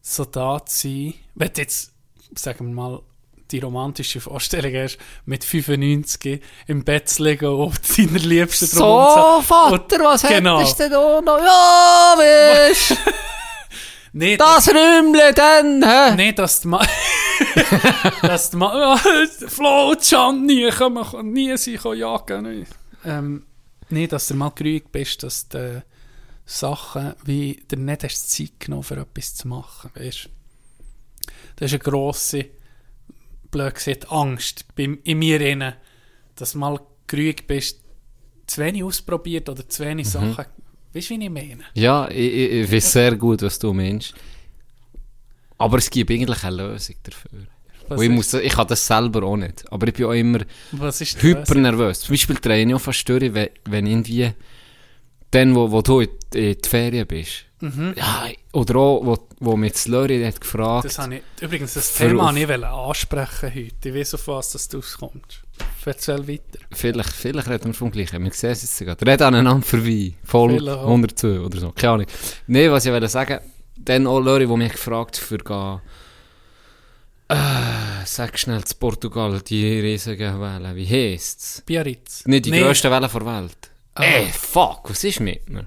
so 0.01 0.25
da 0.25 0.65
zu 0.65 0.89
sein, 0.89 1.15
wenn 1.35 1.51
jetzt, 1.57 1.93
sagen 2.35 2.69
wir 2.69 2.75
mal, 2.75 3.03
die 3.51 3.61
romantische 3.61 4.21
Vorstellung 4.21 4.75
hast, 4.75 4.99
mit 5.25 5.45
95 5.45 6.41
im 6.67 6.85
Bett 6.85 7.09
zu 7.09 7.25
liegen 7.25 7.47
und 7.47 7.85
seiner 7.85 8.19
Liebsten 8.19 8.67
So, 8.67 8.81
drum 8.81 9.43
Vater, 9.43 9.99
was 10.01 10.23
genau. 10.23 10.61
hättest 10.61 10.81
du 10.81 10.83
denn 10.85 10.93
da 10.93 11.21
noch? 11.21 11.39
Ja, 11.39 12.15
weißt 12.17 12.97
Nee, 14.19 14.39
das 14.39 14.69
Rümmle 14.69 15.35
dann, 15.35 15.83
hä? 15.83 16.17
Nee, 16.17 16.33
dass 16.33 16.63
die 16.63 16.69
Ma... 16.69 16.81
dass 18.23 18.51
die 18.51 18.57
Ma... 18.57 18.97
Flo 18.97 19.91
und 19.91 20.01
Can 20.01 20.47
nie 20.47 20.71
kommen, 20.71 21.33
nie 21.33 21.55
sie 21.59 21.77
können 21.77 21.99
jagen. 21.99 22.43
Nee. 22.45 22.67
Ähm, 23.05 23.45
nee, 23.91 24.07
dass 24.07 24.29
du 24.29 24.35
mal 24.35 24.53
geruhig 24.55 24.85
bist, 24.91 25.23
dass 25.23 25.49
du 25.49 25.85
Sachen 26.47 27.13
wie 27.25 27.63
dir 27.71 27.77
nicht 27.77 28.05
hast 28.05 28.31
Zeit 28.31 28.59
genommen 28.59 28.85
für 28.85 28.97
etwas 28.97 29.35
zu 29.35 29.49
machen, 29.49 29.91
weißt 29.95 30.31
Das 31.57 31.73
ist 31.73 31.75
eine 31.75 31.79
grosse, 31.81 32.47
blöd 33.57 33.75
gesagt, 33.75 34.11
Angst 34.11 34.65
bei, 34.77 34.99
in 35.05 35.19
mir 35.19 35.41
rein, 35.41 35.75
dass 36.37 36.53
du 36.53 36.59
mal 36.59 36.81
geruhig 37.07 37.47
bist, 37.47 37.81
zu 38.47 38.61
wenig 38.61 38.85
ausprobiert 38.85 39.49
oder 39.49 39.69
zu 39.69 39.85
wenig 39.85 40.09
Sachen... 40.09 40.37
Weißt 40.93 41.11
du, 41.11 41.19
wie 41.19 41.25
ich 41.25 41.31
meine? 41.31 41.65
Ja, 41.75 42.09
ich, 42.09 42.17
ich, 42.17 42.53
ich 42.53 42.73
weiß 42.73 42.93
sehr 42.93 43.17
gut, 43.17 43.43
was 43.43 43.59
du 43.59 43.73
meinst. 43.73 44.15
Aber 45.59 45.79
es 45.79 45.91
gibt 45.91 46.11
eigentlich 46.11 46.43
eine 46.43 46.57
Lösung 46.57 46.97
dafür. 47.03 47.47
Was 47.89 48.01
ich, 48.01 48.09
muss, 48.09 48.35
ich 48.35 48.53
kann 48.53 48.67
das 48.67 48.87
selber 48.87 49.23
auch 49.23 49.37
nicht. 49.37 49.71
Aber 49.71 49.87
ich 49.89 49.95
bin 49.95 50.07
auch 50.07 50.13
immer 50.13 50.41
hyper 50.73 51.55
nervös. 51.55 52.01
Zum 52.01 52.15
Beispiel 52.15 52.37
traine 52.37 52.71
ich 52.71 52.77
auch 52.77 52.81
fast 52.81 53.09
durch, 53.09 53.33
wenn, 53.35 53.51
wenn 53.65 53.87
irgendwie 53.87 54.33
dann, 55.37 55.55
wo, 55.55 55.71
wo 55.71 55.83
du 55.83 56.01
in 56.01 56.09
in 56.35 56.57
die 56.63 56.69
Ferien 56.69 57.07
bist. 57.07 57.45
Ja, 57.61 58.29
oder 58.53 58.77
auch, 58.77 59.05
wo, 59.05 59.19
wo 59.41 59.57
mich 59.57 59.73
das 59.73 59.89
Lörri 59.89 60.23
hat 60.23 60.41
gefragt. 60.41 60.85
Das 60.85 60.99
habe 60.99 61.17
ich, 61.17 61.23
übrigens, 61.41 61.75
das 61.75 61.91
Für 61.91 62.09
Thema 62.09 62.35
wollte 62.35 62.55
ich 62.55 62.65
ansprechen 62.67 63.55
heute. 63.55 63.89
Ich 63.89 63.95
weiß, 63.95 64.15
auf 64.15 64.29
was 64.29 64.53
das 64.53 64.69
du 64.69 64.79
auskommst. 64.79 65.43
Erzähl 65.87 66.29
weiter. 66.29 66.59
Vielleicht, 66.73 67.13
vielleicht 67.13 67.49
reden 67.49 67.67
wir 67.67 67.75
vom 67.75 67.91
Gleichen. 67.91 68.23
Wir 68.23 68.33
sehen 68.33 68.51
es 68.51 68.63
jetzt 68.63 68.79
gerade. 68.79 69.07
Reden 69.07 69.23
aneinander 69.23 69.67
vorbei. 69.67 70.13
Voll 70.25 70.59
Vielleicht 70.59 70.69
auch. 70.69 70.87
102 70.87 71.41
oder 71.41 71.59
so. 71.59 71.73
Keine 71.73 71.93
Ahnung. 71.93 72.07
Nein, 72.47 72.71
was 72.73 72.85
ich 72.85 72.93
wollte 72.93 73.09
sagen, 73.09 73.41
dann 73.77 74.07
auch 74.07 74.21
Leute, 74.21 74.47
die 74.47 74.57
mich 74.57 74.73
gefragt 74.73 75.17
für 75.17 75.39
gehen, 75.39 75.81
äh, 77.29 78.05
sag 78.05 78.39
schnell 78.39 78.65
zu 78.65 78.75
Portugal, 78.77 79.41
die 79.41 79.81
riesigen 79.81 80.41
Wellen. 80.41 80.77
Wie 80.77 80.87
heisst's? 80.87 81.63
Biarritz. 81.65 82.27
Nicht 82.27 82.47
die 82.47 82.51
Nee, 82.51 82.61
grössten 82.61 82.91
Wellen 82.91 83.11
der 83.11 83.27
Welt. 83.27 83.71
Ah. 83.97 84.03
Ey, 84.05 84.27
fuck, 84.33 84.91
was 84.91 85.03
ist 85.05 85.21
mit 85.21 85.49
mir? 85.49 85.67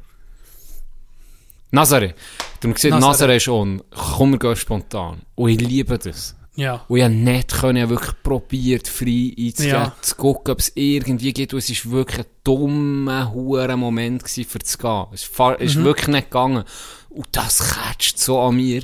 Nazaré. 1.72 2.14
Du 2.62 2.70
hast 2.70 2.76
gesagt, 2.82 2.94
Nazaré. 3.02 3.10
Nazaré 3.12 3.36
ist 3.38 3.48
on. 3.48 3.82
Komm, 3.92 4.32
wir 4.32 4.40
gehen 4.40 4.56
spontan. 4.56 5.22
Und 5.36 5.50
ich 5.50 5.62
liebe 5.62 5.98
das. 6.00 6.36
Ja. 6.56 6.84
Und 6.88 6.98
ich 6.98 7.04
habe 7.04 7.14
nicht 7.14 7.52
können, 7.54 7.90
wirklich 7.90 8.14
probiert, 8.24 8.88
frei 8.88 9.34
einzugehen, 9.38 9.70
Ja. 9.76 9.96
zu 10.02 10.16
gucken, 10.16 10.52
ob 10.52 10.60
es 10.60 10.72
irgendwie 10.76 11.32
geht. 11.32 11.54
Und 11.54 11.60
es 11.60 11.86
war 11.86 11.92
wirklich 11.94 12.20
ein 12.20 12.26
dummer, 12.44 13.32
hoher 13.32 13.78
Moment 13.78 14.24
gewesen, 14.24 14.46
für 14.50 14.60
zu 14.60 14.78
gehen. 14.78 15.06
Es 15.14 15.24
ist, 15.60 15.76
Mhm. 15.78 15.84
wirklich 15.86 16.08
nicht 16.08 16.26
gegangen. 16.32 16.64
Und 17.10 17.28
das 17.32 17.60
catcht 17.60 18.20
so 18.20 18.40
an 18.42 18.56
mir. 18.58 18.84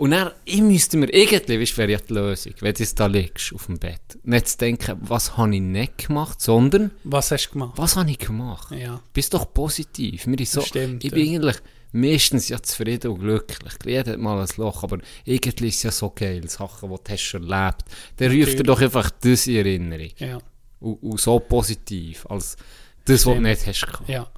Und 0.00 0.12
dann, 0.12 0.30
ich 0.46 0.62
müsste 0.62 0.96
mir 0.96 1.12
irgendwie, 1.12 1.60
weißt 1.60 1.76
wäre 1.76 1.92
ja 1.92 1.98
die 1.98 2.14
Lösung, 2.14 2.54
wenn 2.60 2.72
du 2.72 2.80
jetzt 2.82 2.98
da 2.98 3.04
liegst, 3.04 3.52
auf 3.52 3.66
dem 3.66 3.78
Bett, 3.78 4.00
nicht 4.22 4.48
zu 4.48 4.56
denken, 4.56 4.96
was 5.02 5.36
habe 5.36 5.54
ich 5.54 5.60
nicht 5.60 6.06
gemacht, 6.06 6.40
sondern, 6.40 6.90
Was 7.04 7.30
hast 7.30 7.48
du 7.48 7.52
gemacht? 7.52 7.74
was 7.76 7.96
habe 7.96 8.10
ich 8.10 8.18
gemacht? 8.18 8.70
Ja. 8.70 9.02
Bist 9.12 9.34
doch 9.34 9.52
positiv. 9.52 10.26
Mir 10.26 10.40
ist 10.40 10.52
so, 10.52 10.62
Stimmt, 10.62 11.04
ich 11.04 11.10
ja. 11.10 11.16
bin 11.16 11.34
eigentlich 11.34 11.56
meistens 11.92 12.48
ja 12.48 12.62
zufrieden 12.62 13.10
und 13.10 13.20
glücklich. 13.20 13.74
Jeder 13.84 14.12
hat 14.12 14.18
mal 14.18 14.40
ein 14.40 14.48
Loch, 14.56 14.84
aber 14.84 15.00
irgendwie 15.26 15.68
ist 15.68 15.76
es 15.76 15.82
ja 15.82 15.90
so 15.90 16.08
geil, 16.08 16.48
Sachen, 16.48 16.88
die 16.88 16.96
du 16.96 17.12
hast 17.12 17.20
schon 17.20 17.50
erlebt. 17.50 17.84
Dann 18.16 18.32
ruft 18.32 18.58
dir 18.58 18.62
doch 18.62 18.80
einfach 18.80 19.10
das 19.20 19.46
in 19.48 19.56
Erinnerung. 19.56 20.12
Ja. 20.16 20.38
Und, 20.78 20.94
und 21.02 21.20
so 21.20 21.38
positiv, 21.40 22.24
als 22.24 22.56
das, 23.04 23.16
was 23.16 23.24
du 23.24 23.30
Stimmt. 23.32 23.42
nicht 23.42 23.66
hast 23.66 23.86
gehabt. 23.86 24.08
Ja. 24.08 24.30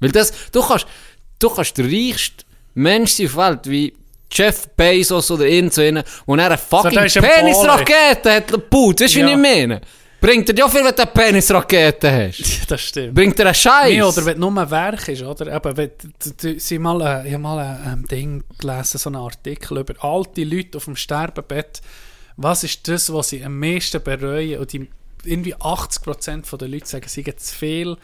Weil 0.00 0.12
das, 0.12 0.32
du 0.52 0.62
kannst, 0.62 0.86
du 1.38 1.50
kannst 1.50 1.76
der 1.76 1.84
reichste 1.84 2.46
Mensch 2.72 3.20
auf 3.20 3.34
der 3.34 3.36
Welt, 3.36 3.60
wie 3.68 3.92
Jeff 4.32 4.68
Bezos 4.76 5.30
oder 5.30 5.44
irgend 5.46 5.74
so 5.74 5.82
einer, 5.82 6.02
und 6.26 6.38
er 6.38 6.46
eine 6.46 6.58
fucking 6.58 6.98
ein 6.98 7.08
Penisrakete 7.10 8.32
hat 8.32 8.48
gebaut. 8.48 9.00
Weißt 9.00 9.14
du, 9.14 9.18
wie 9.18 9.22
Ja. 9.22 9.30
ich 9.30 9.36
meine? 9.36 9.80
Bringt 10.22 10.48
dir 10.48 10.54
ja 10.54 10.68
viel, 10.68 10.84
wenn 10.84 10.94
du 10.94 11.02
eine 11.02 11.10
Penisrakete 11.10 12.28
hast. 12.28 12.66
Das 12.70 12.80
stimmt. 12.80 13.14
Bringt 13.14 13.36
dir 13.38 13.44
einen 13.44 13.54
Scheiß. 13.54 13.88
Nee, 13.90 14.02
oder 14.02 14.24
wenn 14.24 14.38
nur 14.38 14.56
ein 14.56 14.70
Werk 14.70 15.08
ist, 15.08 15.22
oder? 15.22 15.52
Eben, 15.52 15.76
wenn, 15.76 15.90
du, 16.40 16.54
du, 16.54 16.80
mal, 16.80 17.00
äh, 17.00 17.26
ich 17.26 17.34
habe 17.34 17.42
mal 17.42 17.58
ein 17.58 17.92
ähm, 17.92 18.06
Ding 18.06 18.44
gelesen, 18.58 18.98
so 18.98 19.10
einen 19.10 19.16
Artikel 19.16 19.78
über 19.78 19.94
alte 20.04 20.44
Leute 20.44 20.78
auf 20.78 20.84
dem 20.84 20.94
Sterbebett. 20.94 21.80
Was 22.36 22.62
ist 22.62 22.86
das, 22.86 23.12
was 23.12 23.30
sie 23.30 23.44
am 23.44 23.58
meisten 23.58 24.00
bereuen? 24.00 24.60
Und 24.60 24.72
die, 24.72 24.88
irgendwie 25.24 25.56
80% 25.56 26.56
der 26.56 26.68
Leute 26.68 26.86
sagen, 26.86 27.08
sie 27.08 27.22
haben 27.24 27.36
zu 27.38 27.54
viel, 27.54 27.96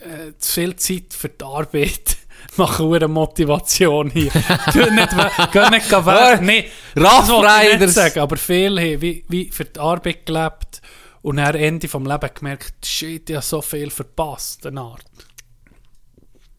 äh, 0.00 0.32
zu 0.38 0.52
viel 0.52 0.76
Zeit 0.76 1.12
für 1.12 1.28
die 1.28 1.44
Arbeit. 1.44 2.16
Machen 2.56 2.86
eine 2.96 3.08
Motivation 3.08 4.10
hier. 4.10 4.30
Geh 4.72 4.90
nicht, 4.90 5.08
geh 5.52 5.70
nicht 5.70 5.90
weg. 5.90 6.40
Nee, 6.40 6.66
Rough 6.96 7.28
Riders. 7.30 7.94
sagen, 7.94 8.20
aber 8.20 8.36
viele 8.36 8.80
haben 8.80 9.00
wie, 9.02 9.24
wie 9.28 9.50
für 9.50 9.64
die 9.64 9.78
Arbeit 9.80 10.24
gelebt 10.26 10.80
und 11.22 11.38
am 11.38 11.54
Ende 11.54 11.88
vom 11.88 12.06
Leben 12.06 12.30
gemerkt, 12.34 12.86
shit, 12.86 13.28
ich 13.28 13.36
habe 13.36 13.44
so 13.44 13.60
viel 13.60 13.90
verpasst, 13.90 14.64
eine 14.66 14.80
Art. 14.80 15.04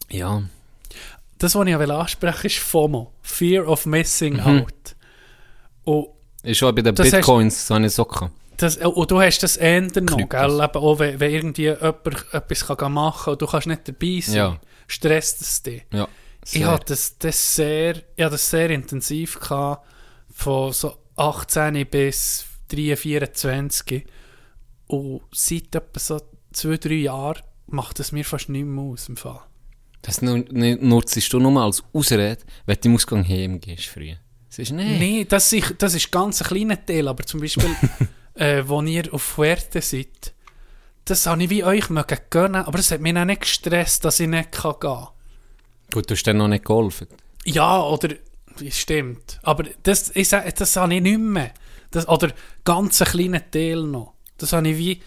Ja. 0.09 0.43
Das, 1.37 1.55
was 1.55 1.65
ich 1.65 1.71
ja 1.71 1.79
will 1.79 1.91
ansprechen 1.91 2.47
ist 2.47 2.59
FOMO. 2.59 3.13
Fear 3.21 3.67
of 3.67 3.85
Missing 3.85 4.35
Mhm. 4.35 4.39
Out. 4.61 4.95
Und, 5.83 6.07
Ist 6.43 6.57
schon 6.57 6.73
bei 6.75 6.81
den 6.81 6.95
Bitcoins, 6.95 7.69
ich 7.69 7.93
so 7.93 8.05
gehabt. 8.05 8.31
das, 8.57 8.77
und 8.77 9.11
du 9.11 9.21
hast 9.21 9.39
das 9.39 9.57
ändern 9.57 10.05
noch, 10.05 10.17
gell? 10.29 10.51
Eben 10.61 10.75
auch 10.83 10.99
wenn, 10.99 11.19
wenn 11.19 11.31
irgendwie 11.31 11.63
jemand 11.63 12.25
etwas 12.33 12.65
kann 12.65 12.93
machen 12.93 13.23
kann 13.25 13.33
und 13.33 13.41
du 13.41 13.47
kannst 13.47 13.67
nicht 13.67 13.87
dabei 13.87 14.19
sein, 14.21 14.35
Ja. 14.35 14.57
Stresst 14.87 15.41
es 15.41 15.61
dich. 15.63 15.83
Ja. 15.93 16.07
Ich 16.51 16.63
hatte 16.63 16.93
das, 16.93 17.17
das, 17.17 17.55
sehr, 17.55 17.97
ich 17.97 18.03
das 18.15 18.49
sehr 18.49 18.69
intensiv 18.69 19.39
gehabt, 19.39 19.85
von 20.33 20.71
so 20.71 20.97
18 21.17 21.85
bis 21.87 22.45
3, 22.69 22.95
24. 22.95 24.05
Und 24.87 25.21
seit 25.33 25.75
etwa 25.75 25.99
so 25.99 26.21
zwei, 26.53 26.77
drei 26.77 26.93
Jahren 26.93 27.41
macht 27.67 27.99
es 27.99 28.11
mir 28.13 28.23
fast 28.23 28.47
nicht 28.49 28.65
mehr 28.65 28.83
aus 28.83 29.09
im 29.09 29.17
Fall. 29.17 29.41
Das 30.01 30.21
nu- 30.21 30.45
nu- 30.51 30.77
nutzt 30.79 31.33
du 31.33 31.39
nur 31.39 31.61
als 31.61 31.83
Ausrede, 31.91 32.37
wenn 32.65 32.77
du 32.79 32.87
im 32.89 32.95
Ausgang 32.95 33.27
heim 33.27 33.59
gehst 33.59 33.87
früh. 33.87 34.13
Das 34.47 34.59
ist 34.59 34.71
nicht. 34.71 34.99
Nee, 34.99 35.25
das 35.27 35.51
ist, 35.51 35.75
das 35.79 35.95
ist 35.95 36.09
ganz 36.11 36.41
ein 36.41 36.47
kleiner 36.47 36.85
Teil, 36.85 37.09
aber 37.09 37.25
zum 37.25 37.41
Beispiel, 37.41 37.75
äh, 38.35 38.63
wo 38.65 38.81
ihr 38.83 39.13
auf 39.13 39.21
Fuerte 39.21 39.81
seid, 39.81 40.33
das 41.09 41.25
habe 41.25 41.43
ich 41.43 41.49
wie 41.49 41.63
euch 41.63 41.89
mögen 41.89 42.17
gönnen, 42.29 42.65
aber 42.65 42.79
es 42.79 42.91
hat 42.91 43.01
mich 43.01 43.17
auch 43.17 43.25
nicht 43.25 43.41
gestresst, 43.41 44.03
dass 44.05 44.19
ich 44.19 44.27
nicht 44.27 44.51
kann 44.51 44.73
gehen 44.79 44.91
kann. 44.91 45.07
Gut, 45.93 46.09
du 46.09 46.15
hast 46.15 46.23
dann 46.23 46.37
noch 46.37 46.47
nicht 46.47 46.65
geholfen. 46.65 47.07
Ja, 47.45 47.81
oder, 47.81 48.09
stimmt, 48.69 49.39
aber 49.43 49.65
das, 49.83 50.11
ich 50.15 50.27
sag, 50.27 50.53
das 50.55 50.75
habe 50.75 50.95
ich 50.95 51.01
nicht 51.01 51.19
mehr. 51.19 51.51
Das, 51.91 52.07
oder 52.07 52.31
ganz 52.65 53.01
einen 53.01 53.11
kleinen 53.11 53.51
Teil 53.51 53.83
noch. 53.83 54.13
Das 54.37 54.51
habe 54.51 54.67
ich 54.67 54.77
wie 54.77 55.01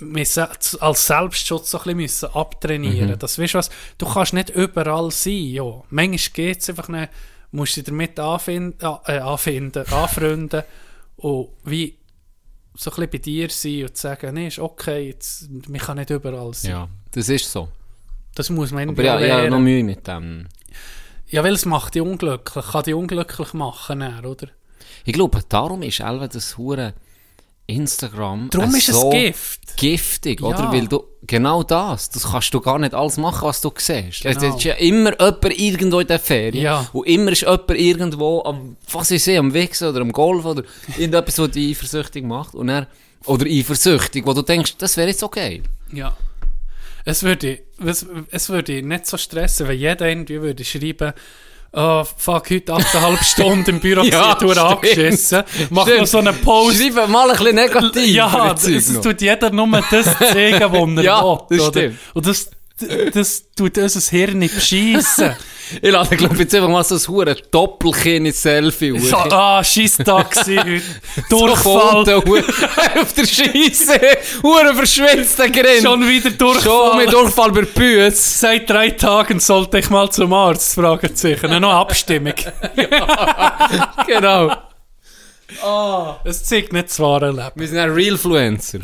müssen, 0.00 0.46
als 0.80 1.06
Selbstschutz 1.06 1.70
so 1.70 1.80
ein 1.80 1.96
bisschen 1.96 2.30
abtrainieren. 2.30 3.10
Mhm. 3.10 3.18
Das, 3.18 3.38
weißt 3.38 3.54
du 3.54 3.58
was, 3.58 3.70
du 3.98 4.06
kannst 4.06 4.32
nicht 4.32 4.50
überall 4.50 5.10
sein, 5.10 5.44
ja. 5.44 5.82
Manchmal 5.90 6.32
geht 6.34 6.60
es 6.60 6.68
einfach 6.70 6.88
nicht, 6.88 7.10
musst 7.52 7.76
dich 7.76 7.84
damit 7.84 8.18
anfinden, 8.18 8.96
äh, 9.06 9.18
anfinden 9.18 9.86
anfreunden 9.86 10.62
und 11.16 11.48
wie 11.64 11.95
so 12.76 12.90
ein 12.90 12.94
bisschen 12.94 13.10
bei 13.10 13.18
dir 13.18 13.50
sein 13.50 13.82
und 13.84 13.96
sagen, 13.96 14.34
nee, 14.34 14.48
ist 14.48 14.58
okay, 14.58 15.08
jetzt, 15.08 15.48
man 15.50 15.80
kann 15.80 15.98
nicht 15.98 16.10
überall 16.10 16.52
sein. 16.54 16.70
Ja, 16.70 16.88
das 17.12 17.28
ist 17.28 17.50
so. 17.50 17.68
Das 18.34 18.50
muss 18.50 18.70
man 18.70 18.88
Aber 18.90 19.02
ja, 19.02 19.18
ich 19.20 19.32
habe 19.32 19.50
noch 19.50 19.58
Mühe 19.58 19.82
mit 19.82 20.06
dem. 20.06 20.46
Ja, 21.28 21.42
weil 21.42 21.54
es 21.54 21.64
macht 21.64 21.94
dich 21.94 22.02
unglücklich, 22.02 22.64
kann 22.66 22.84
dich 22.84 22.94
unglücklich 22.94 23.52
machen, 23.54 24.00
dann, 24.00 24.24
oder? 24.24 24.48
Ich 25.04 25.12
glaube, 25.12 25.40
darum 25.48 25.82
ist 25.82 26.00
Elva 26.00 26.28
das 26.28 26.56
hure 26.58 26.94
Instagram 27.66 28.48
Darum 28.50 28.74
ist 28.74 28.86
so 28.86 29.10
es 29.12 29.18
Gift. 29.34 29.76
giftig, 29.76 30.40
Ja. 30.40 30.46
oder? 30.46 30.72
Weil 30.72 30.86
du, 30.86 31.04
genau 31.26 31.62
das, 31.62 32.10
das 32.10 32.30
kannst 32.30 32.54
du 32.54 32.60
gar 32.60 32.78
nicht 32.78 32.94
alles 32.94 33.16
machen, 33.16 33.46
was 33.48 33.60
du 33.60 33.72
siehst. 33.76 34.22
Genau. 34.22 34.36
Es 34.36 34.42
ist 34.54 34.62
ja 34.64 34.74
immer 34.74 35.10
jemand 35.20 35.58
irgendwo 35.58 36.00
in 36.00 36.06
der 36.06 36.18
Ferien. 36.20 36.62
Ja. 36.62 36.88
Und 36.92 37.06
immer 37.06 37.32
ist 37.32 37.40
jemand 37.42 37.70
irgendwo 37.70 38.42
am, 38.44 38.76
was 38.92 39.10
ich 39.10 39.22
sehe, 39.24 39.38
am 39.38 39.52
Wichsen 39.52 39.88
oder 39.88 40.00
am 40.00 40.12
Golf 40.12 40.44
oder 40.44 40.62
irgendetwas, 40.96 41.38
was 41.38 41.50
dich 41.50 41.76
eifersüchtig 41.76 42.24
macht. 42.24 42.54
Und 42.54 42.68
er, 42.68 42.86
oder 43.24 43.46
eifersüchtig, 43.46 44.24
wo 44.26 44.32
du 44.32 44.42
denkst, 44.42 44.76
das 44.78 44.96
wäre 44.96 45.08
jetzt 45.08 45.28
geil. 45.32 45.62
Ja. 45.92 46.16
Es 47.04 47.22
würde, 47.22 47.60
es, 47.84 48.04
es 48.30 48.48
würde 48.48 48.82
nicht 48.82 49.06
so 49.06 49.16
stressen, 49.16 49.68
wenn 49.68 49.78
jeder 49.78 50.08
irgendwie 50.08 50.40
würde 50.42 50.64
schreiben, 50.64 51.12
oh, 51.76 52.04
fuck, 52.16 52.50
heute 52.50 52.72
8,5 52.72 53.24
Stunden 53.32 53.70
im 53.70 53.80
Büro 53.80 54.02
Ja, 54.02 54.34
durch 54.34 54.58
abgeschissen. 54.58 55.44
Mach 55.70 55.86
noch 55.86 56.06
so 56.06 56.18
einen 56.18 56.36
Post. 56.40 56.78
Schreib 56.82 57.08
mal 57.08 57.30
ein 57.30 57.36
bisschen 57.36 57.54
negativ. 57.54 58.06
Ja, 58.06 58.52
es 58.54 59.00
tut 59.00 59.20
jeder 59.20 59.50
nur 59.50 59.68
das 59.90 60.06
zeigen, 60.18 60.60
was 60.72 60.96
er 60.96 61.02
Ja, 61.04 61.22
will. 61.22 61.38
das 61.58 61.60
oder? 61.68 61.80
stimmt. 61.80 61.98
Und 62.14 62.26
das, 62.26 62.50
das 63.14 63.42
tut 63.56 63.78
unser 63.78 64.10
Hirn 64.10 64.38
nicht 64.38 64.54
beschissen. 64.54 65.36
Ich 65.82 65.90
lade, 65.90 66.16
glaube 66.16 66.36
jetzt 66.36 66.54
einfach 66.54 66.68
mal 66.68 66.84
so 66.84 66.94
ein 66.94 67.08
hure 67.08 67.34
Doppelkinn 67.50 68.26
ins 68.26 68.40
Selfie 68.42 68.92
hoch. 68.92 69.00
So, 69.00 69.16
ah, 69.16 69.62
Scheisstag 69.64 70.30
gewesen 70.30 70.58
heute. 70.60 70.82
So 71.30 71.46
Durchfall. 71.46 72.04
Hure- 72.24 72.44
auf 73.02 73.12
der 73.14 73.26
Scheisse, 73.26 74.00
hure 74.42 74.74
verschwitzter 74.74 75.48
Grin. 75.48 75.82
Schon 75.82 76.06
wieder 76.08 76.30
Durchfall. 76.30 76.62
Schon 76.90 76.96
mit 76.98 77.12
Durchfall 77.12 77.52
bei 77.52 77.62
Büs. 77.62 78.40
Seit 78.40 78.68
drei 78.70 78.90
Tagen 78.90 79.40
sollte 79.40 79.78
ich 79.78 79.90
mal 79.90 80.10
zum 80.10 80.32
Arzt, 80.32 80.74
Fragezeichen. 80.74 81.60
Noch 81.60 81.72
Abstimmung. 81.72 82.34
Genau. 84.06 84.52
Es 86.24 86.44
zeigt 86.44 86.72
nicht 86.72 86.88
das 86.88 86.98
wahre 87.00 87.30
Leben. 87.30 87.52
Wir 87.54 87.68
sind 87.68 87.78
ein 87.78 87.90
Realfluencer. 87.90 88.80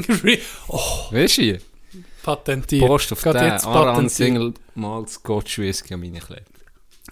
oh, 0.69 0.81
Weißt 1.11 1.39
du? 1.39 1.59
patentiert. 2.23 2.87
Post 2.87 3.13
auf 3.13 3.23
Geht 3.23 3.35
den 3.35 3.45
jetzt 3.53 3.65
patentiert. 3.65 4.11
Single 4.13 4.55
mal 4.77 5.07
Scotch 5.09 5.59
Whisky 5.59 5.95
an 5.95 6.01
meine 6.01 6.21
Kleider. 6.21 6.43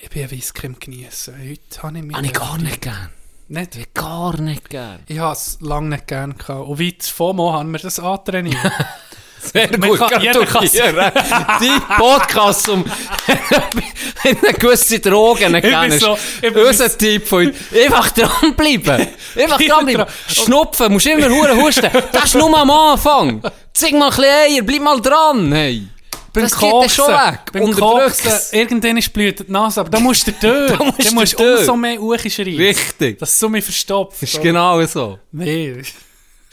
Ich 0.03 0.09
bin 0.11 0.23
ein 0.23 0.31
Whisky 0.31 0.67
am 0.67 0.79
Geniessen. 0.79 1.35
Heute 1.39 1.83
habe 1.83 1.99
ich 1.99 2.05
mich... 2.05 2.17
Habe 2.17 2.27
ich 2.27 2.33
gar 2.33 2.59
nicht 2.59 2.81
gern. 2.81 3.11
Nicht? 3.49 3.77
Ich 3.77 3.93
gar 3.95 4.41
nicht 4.41 4.71
gern. 4.71 5.01
Ich 5.07 5.19
habe 5.19 5.33
es 5.33 5.59
lange 5.61 5.89
nicht 5.91 6.07
gern 6.07 6.37
gehabt. 6.39 6.69
Und 6.69 6.79
wie 6.79 6.93
das 6.93 7.09
FOMO 7.09 7.53
haben 7.53 7.73
wir 7.73 7.81
das 7.81 7.99
antrainiert. 7.99 8.57
Sehr 9.43 9.69
gut, 9.69 9.99
kann- 9.99 10.23
gratuliere. 10.23 11.13
Die 11.61 11.81
Podcast 11.97 12.69
um 12.69 12.85
eine 14.25 14.53
gewisse 14.55 15.01
Drogen 15.01 15.61
kennen. 15.61 15.99
so- 15.99 16.17
Unser 16.55 16.97
Tipp 16.97 17.27
von 17.27 17.47
heute. 17.47 17.55
Einfach 17.85 18.11
dranbleiben. 18.11 19.09
Einfach 19.37 19.59
dranbleiben. 19.59 19.95
dran. 20.05 20.09
Schnupfen, 20.29 20.93
musst 20.93 21.07
immer 21.07 21.29
hure 21.29 21.57
husten. 21.57 21.89
Das 22.13 22.25
ist 22.27 22.35
nur 22.37 22.57
am 22.57 22.71
Anfang. 22.71 23.43
Zeig 23.73 23.93
mal 23.93 24.05
ein 24.05 24.11
bisschen 24.11 24.25
Eier, 24.25 24.63
bleib 24.63 24.83
mal 24.83 25.01
dran. 25.01 25.53
Hey. 25.53 25.89
Beim 26.33 26.45
Das 26.45 26.59
geht 26.59 26.73
dann 26.73 26.89
schon 26.89 27.07
weg. 27.09 27.53
Beim 27.53 27.63
Unterdrück's. 27.63 28.23
Koksen, 28.23 28.59
irgendwann 28.59 28.97
ist 28.97 29.13
blüht 29.13 29.41
die 29.49 29.51
Nase, 29.53 29.81
aber 29.81 29.91
da 29.91 30.01
musst 30.01 30.27
du 30.27 30.33
durch. 30.33 30.71
Da 30.79 30.85
musst 30.85 31.07
da 31.07 31.11
musst 31.13 31.39
du 31.41 31.59
umso 31.59 31.77
mehr 31.77 32.01
Uchi 32.01 32.31
schreien. 32.31 32.57
Richtig. 32.57 33.19
Das 33.19 33.31
ist 33.31 33.39
so 33.39 33.49
mir 33.49 33.63
verstopft. 33.63 34.23
Das 34.23 34.33
ist 34.35 34.43
genau 34.43 34.85
so. 34.87 35.19
Nee. 35.33 35.83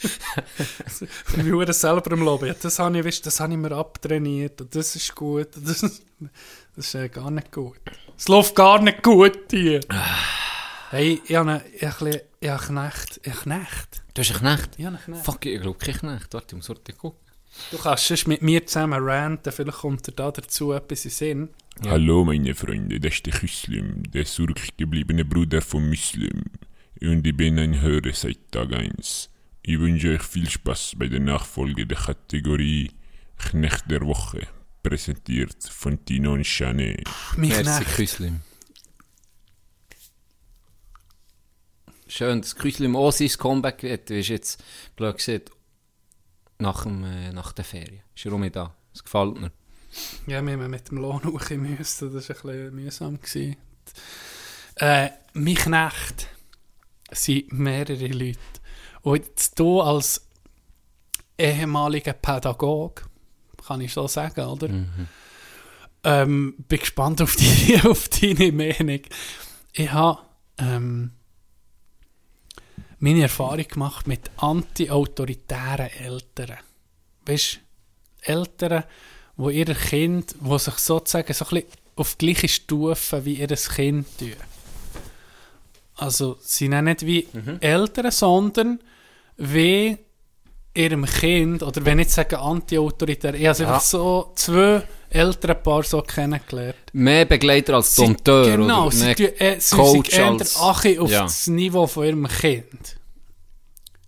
ich 0.00 1.34
bin 1.36 1.72
selber 1.72 2.12
im 2.12 2.22
Lobby. 2.22 2.52
Das 2.60 2.78
habe 2.78 2.98
ich, 2.98 3.04
weißt, 3.04 3.26
das 3.26 3.40
habe 3.40 3.52
ich 3.52 3.58
mir 3.58 3.72
abtrainiert. 3.72 4.60
Und 4.60 4.74
das 4.74 4.94
ist 4.96 5.14
gut. 5.14 5.56
und 5.56 5.68
Das, 5.68 5.80
das 6.76 6.86
ist 6.86 6.94
äh, 6.94 7.08
gar 7.08 7.30
nicht 7.30 7.50
gut. 7.52 7.80
Es 8.16 8.28
läuft 8.28 8.54
gar 8.54 8.80
nicht 8.80 9.02
gut 9.02 9.38
hier. 9.50 9.80
Hey, 10.90 11.20
ich 11.26 11.34
habe 11.36 11.50
einen- 11.50 11.62
ich 11.74 11.82
habe 11.84 12.22
ich 12.40 12.48
habe 12.48 12.64
Knecht. 12.64 13.20
Ich 13.22 13.32
habe 13.32 13.42
Knecht. 13.42 14.02
Du 14.14 14.22
hast 14.22 14.30
einen 14.30 14.38
Knecht? 14.40 14.78
Habe 14.78 14.86
einen 14.88 14.98
Knecht. 15.04 15.24
Fuck, 15.24 15.46
ich 15.46 15.60
glaube 15.60 15.78
kein 15.78 15.94
Knecht. 15.94 16.32
Warte, 16.32 16.46
ich 16.48 16.56
muss 16.56 16.68
heute 16.68 16.92
gucken. 16.92 17.27
Du 17.70 17.78
kannst 17.78 18.06
sonst 18.06 18.28
mit 18.28 18.42
mir 18.42 18.66
zusammen 18.66 19.02
ranten. 19.02 19.52
Vielleicht 19.52 19.78
kommt 19.78 20.06
dir 20.06 20.12
da 20.12 20.30
dazu 20.30 20.72
etwas 20.72 21.04
in 21.04 21.10
Sinn. 21.10 21.48
Hallo 21.84 22.24
meine 22.24 22.54
Freunde, 22.54 22.98
das 22.98 23.14
ist 23.14 23.26
der 23.26 23.34
Muslim, 23.40 24.02
der 24.10 24.24
zurückgebliebene 24.24 25.24
Bruder 25.24 25.60
von 25.62 25.88
Muslim. 25.88 26.44
Und 27.00 27.24
ich 27.24 27.36
bin 27.36 27.58
ein 27.58 27.80
Hörer 27.80 28.12
seit 28.12 28.50
Tag 28.50 28.72
1. 28.72 29.30
Ich 29.62 29.78
wünsche 29.78 30.14
euch 30.14 30.22
viel 30.22 30.50
Spaß 30.50 30.94
bei 30.96 31.06
der 31.06 31.20
Nachfolge 31.20 31.86
der 31.86 31.98
Kategorie 31.98 32.90
Knecht 33.36 33.88
der 33.88 34.00
Woche, 34.00 34.48
präsentiert 34.82 35.62
von 35.70 36.04
Tino 36.04 36.32
und 36.32 36.44
Chane. 36.44 36.96
Mich 37.36 37.50
Merci. 37.50 37.84
Küslim. 37.84 38.40
Schön, 42.08 42.40
dass 42.40 42.56
Küslim 42.56 42.96
auch 42.96 43.12
sein 43.12 43.28
Comeback 43.28 43.82
hat. 43.84 44.10
Du 44.10 44.14
bist 44.14 44.30
jetzt, 44.30 44.64
blöd 44.96 45.18
gesagt, 45.18 45.52
nach, 46.58 46.82
dem, 46.84 47.04
äh, 47.04 47.32
nach 47.32 47.52
der 47.52 47.64
Ferien. 47.64 48.02
Ist 48.14 48.26
er 48.26 48.32
auch 48.32 48.48
da. 48.48 48.74
Das 48.92 49.04
gefällt 49.04 49.40
mir. 49.40 49.52
Ja, 50.26 50.44
wir 50.44 50.52
haben 50.52 50.70
mit 50.70 50.90
dem 50.90 50.98
Lohn 50.98 51.24
hoch 51.24 51.50
müssen. 51.50 52.12
Das 52.12 52.28
war 52.28 52.36
ein 52.36 52.42
bisschen 52.42 52.74
mühsam. 52.74 53.20
Gewesen. 53.20 53.56
Äh, 54.76 55.10
mein 55.32 55.54
Knecht 55.54 56.28
sind 57.10 57.52
mehrere 57.52 58.08
Leute. 58.08 58.38
Und 59.02 59.24
jetzt 59.24 59.58
du 59.58 59.80
als 59.80 60.28
ehemaliger 61.38 62.12
Pädagoge, 62.12 63.02
kann 63.66 63.80
ich 63.80 63.92
so 63.92 64.06
sagen, 64.08 64.44
oder? 64.44 64.68
Ähm, 66.04 66.54
bin 66.68 66.78
gespannt 66.78 67.22
auf, 67.22 67.36
die, 67.36 67.80
auf 67.84 68.08
deine 68.08 68.52
Meinung. 68.52 69.00
Ich 69.72 69.92
habe 69.92 70.20
ähm, 70.58 71.12
meine 72.98 73.22
Erfahrung 73.22 73.66
gemacht 73.68 74.06
mit 74.06 74.30
anti-autoritären 74.36 75.90
Eltern. 75.90 76.58
Weißt 77.26 77.60
du, 78.26 78.32
Eltern, 78.32 78.84
wo 79.36 79.50
ihre 79.50 79.74
Kind, 79.74 80.34
wo 80.40 80.58
sich 80.58 80.74
sozusagen 80.74 81.32
so 81.32 81.44
ein 81.44 81.48
bisschen 81.50 81.70
auf 81.96 82.14
die 82.16 82.26
gleiche 82.26 82.48
Stufe 82.48 83.24
wie 83.24 83.34
ihr 83.34 83.48
Kind 83.48 84.06
tun. 84.18 84.32
Also, 85.96 86.38
sie 86.40 86.66
sind 86.68 86.84
nicht 86.84 87.04
wie 87.06 87.26
Eltern, 87.60 88.10
sondern 88.10 88.80
wie 89.36 89.98
ihrem 90.74 91.04
Kind, 91.06 91.62
oder 91.62 91.84
wenn 91.84 91.98
ich 91.98 92.10
sage 92.10 92.38
anti-autoritär, 92.38 93.34
ich 93.34 93.46
habe 93.48 93.62
Ja. 93.62 93.68
einfach 93.68 93.80
so 93.80 94.32
zwei 94.36 94.82
Elternpaare 95.10 95.82
so 95.84 96.02
kennengelernt. 96.02 96.76
Mehr 96.92 97.24
Begleiter 97.24 97.74
als 97.74 97.94
Dompteur. 97.94 98.56
Genau, 98.56 98.86
oder 98.86 98.90
sie, 98.96 99.04
mehr 99.04 99.40
äh, 99.42 99.60
sie 99.60 99.76
Coach 99.76 100.10
sind 100.10 100.40
als- 100.40 100.56
Achi 100.56 100.98
auf 100.98 101.10
ja. 101.10 101.22
das 101.22 101.46
Niveau 101.46 101.86
von 101.86 102.04
ihrem 102.06 102.28
Kind. 102.28 102.96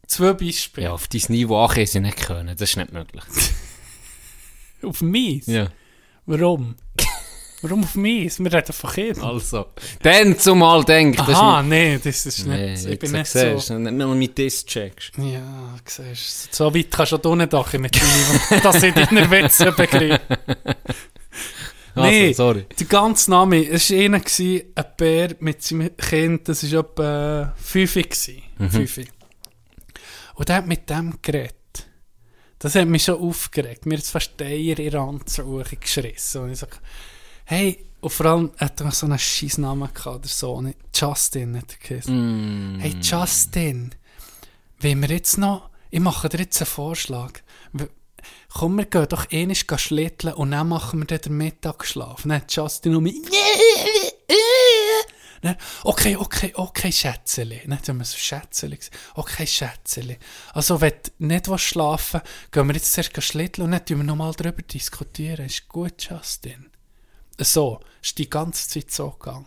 Zwei 0.06 0.32
Beispiele. 0.32 0.86
Ja, 0.86 0.92
auf 0.92 1.08
dein 1.08 1.22
Niveau 1.28 1.56
ankommen 1.62 1.86
sie 1.86 2.00
nicht 2.00 2.18
können. 2.18 2.48
Das 2.56 2.70
ist 2.70 2.76
nicht 2.76 2.92
möglich. 2.92 3.24
Auf 4.82 5.02
mich? 5.02 5.46
Ja. 5.46 5.68
Warum? 6.26 6.74
Warum 7.62 7.84
auf 7.84 7.94
mich? 7.94 8.38
Wir 8.38 8.52
reden 8.52 8.72
von 8.72 8.90
Kindern. 8.90 9.24
Also. 9.24 9.66
Dann 10.02 10.38
zumal 10.38 10.82
denkt, 10.84 11.18
das 11.20 11.28
Aha, 11.28 11.62
nee, 11.62 11.98
das 12.02 12.24
ist 12.26 12.46
Nee, 12.46 12.70
nicht. 12.70 12.84
ich 12.84 12.90
jetzt 12.90 13.00
bin 13.00 13.12
nicht 13.12 13.26
siehst 13.26 13.66
so. 13.66 13.78
nicht 13.78 13.92
mal 13.96 14.14
mit 14.14 14.38
Diss 14.38 14.64
checkst. 14.64 15.12
Ja, 15.18 15.76
siehst. 15.84 16.54
So 16.54 16.74
weit 16.74 16.90
kannst 16.90 17.12
du 17.12 17.16
auch 17.28 17.36
nicht 17.36 17.52
mit 17.52 17.96
deinem, 17.96 18.62
dass 18.62 18.82
ich 18.82 18.94
deine 18.94 19.30
Witze 19.30 19.72
begreife. 19.72 20.20
Also, 21.92 22.08
Nee. 22.08 22.32
sorry. 22.32 22.66
Der 22.78 22.86
ganze 22.86 23.30
Name, 23.32 23.66
es 23.68 23.90
war 23.90 23.98
einer, 23.98 24.20
ein 24.20 24.84
Bär 24.96 25.34
mit 25.40 25.60
seinem 25.62 25.96
Kind, 25.96 26.48
das 26.48 26.70
war 26.72 26.80
etwa 26.80 27.52
5 27.56 27.94
gewesen. 27.94 28.42
Fünfi. 28.70 29.08
Und 30.36 30.48
der 30.48 30.56
hat 30.56 30.66
mit 30.68 30.88
dem 30.88 31.18
geredet. 31.20 31.56
Das 32.60 32.76
hat 32.76 32.86
mich 32.86 33.02
schon 33.04 33.18
aufgeregt. 33.20 33.86
Mir 33.86 33.98
hat 33.98 34.04
fast 34.04 34.40
Eier 34.40 34.78
in 34.78 34.90
den 34.90 34.94
Ranzen 34.94 35.64
geschrissen. 35.80 36.42
Und 36.42 36.52
ich 36.52 36.58
sage, 36.60 36.76
hey, 37.50 37.84
und 38.00 38.10
vor 38.10 38.26
allem 38.26 38.52
hat 38.58 38.80
er 38.80 38.92
so 38.92 39.06
einen 39.06 39.18
scheiß 39.18 39.58
Namen 39.58 39.92
gehabt, 39.92 40.06
oder 40.06 40.28
so. 40.28 40.62
nicht? 40.62 40.78
Justin 40.94 41.56
hat 41.56 41.72
er 41.72 41.88
geheißen. 41.88 42.76
Mm. 42.76 42.80
Hey 42.80 42.96
Justin, 43.02 43.90
wenn 44.78 45.02
wir 45.02 45.08
jetzt 45.10 45.36
noch, 45.36 45.68
ich 45.90 46.00
mache 46.00 46.28
dir 46.28 46.38
jetzt 46.38 46.60
einen 46.60 46.66
Vorschlag. 46.66 47.32
Komm, 48.52 48.76
wir 48.76 48.84
gehen 48.84 49.08
doch 49.08 49.26
ähnlich 49.30 49.66
schlitteln 49.76 50.34
und 50.34 50.52
dann 50.52 50.68
machen 50.68 51.00
wir 51.00 51.06
dann 51.06 51.20
den 51.20 51.36
Mittagsschlaf. 51.36 52.22
Dann 52.22 52.34
hat 52.34 52.54
Justin 52.54 52.94
und 52.94 53.02
mich, 53.02 53.16
Dann, 55.42 55.56
okay, 55.84 56.16
okay, 56.16 56.52
okay, 56.54 56.92
Schätzeli. 56.92 57.62
Dann 57.66 57.78
haben 57.78 57.98
wir 57.98 58.04
so 58.04 58.18
Schätzeli. 58.18 58.78
Okay, 59.14 59.46
Schätzeli. 59.46 60.18
Also, 60.52 60.80
wenn 60.80 60.92
du 60.92 61.26
nicht 61.26 61.48
willst 61.48 61.64
schlafen 61.64 62.20
gehen 62.52 62.68
wir 62.68 62.74
jetzt 62.74 62.92
zuerst 62.92 63.22
schlitteln 63.22 63.64
und 63.64 63.72
dann 63.72 63.84
tun 63.84 63.98
wir 63.98 64.04
nochmal 64.04 64.32
darüber 64.36 64.62
diskutieren. 64.62 65.46
Ist 65.46 65.66
gut, 65.66 66.08
Justin? 66.08 66.69
So, 67.44 67.80
ist 68.02 68.18
die 68.18 68.30
ganze 68.30 68.68
Zeit 68.68 68.90
so 68.90 69.10
gegangen. 69.10 69.46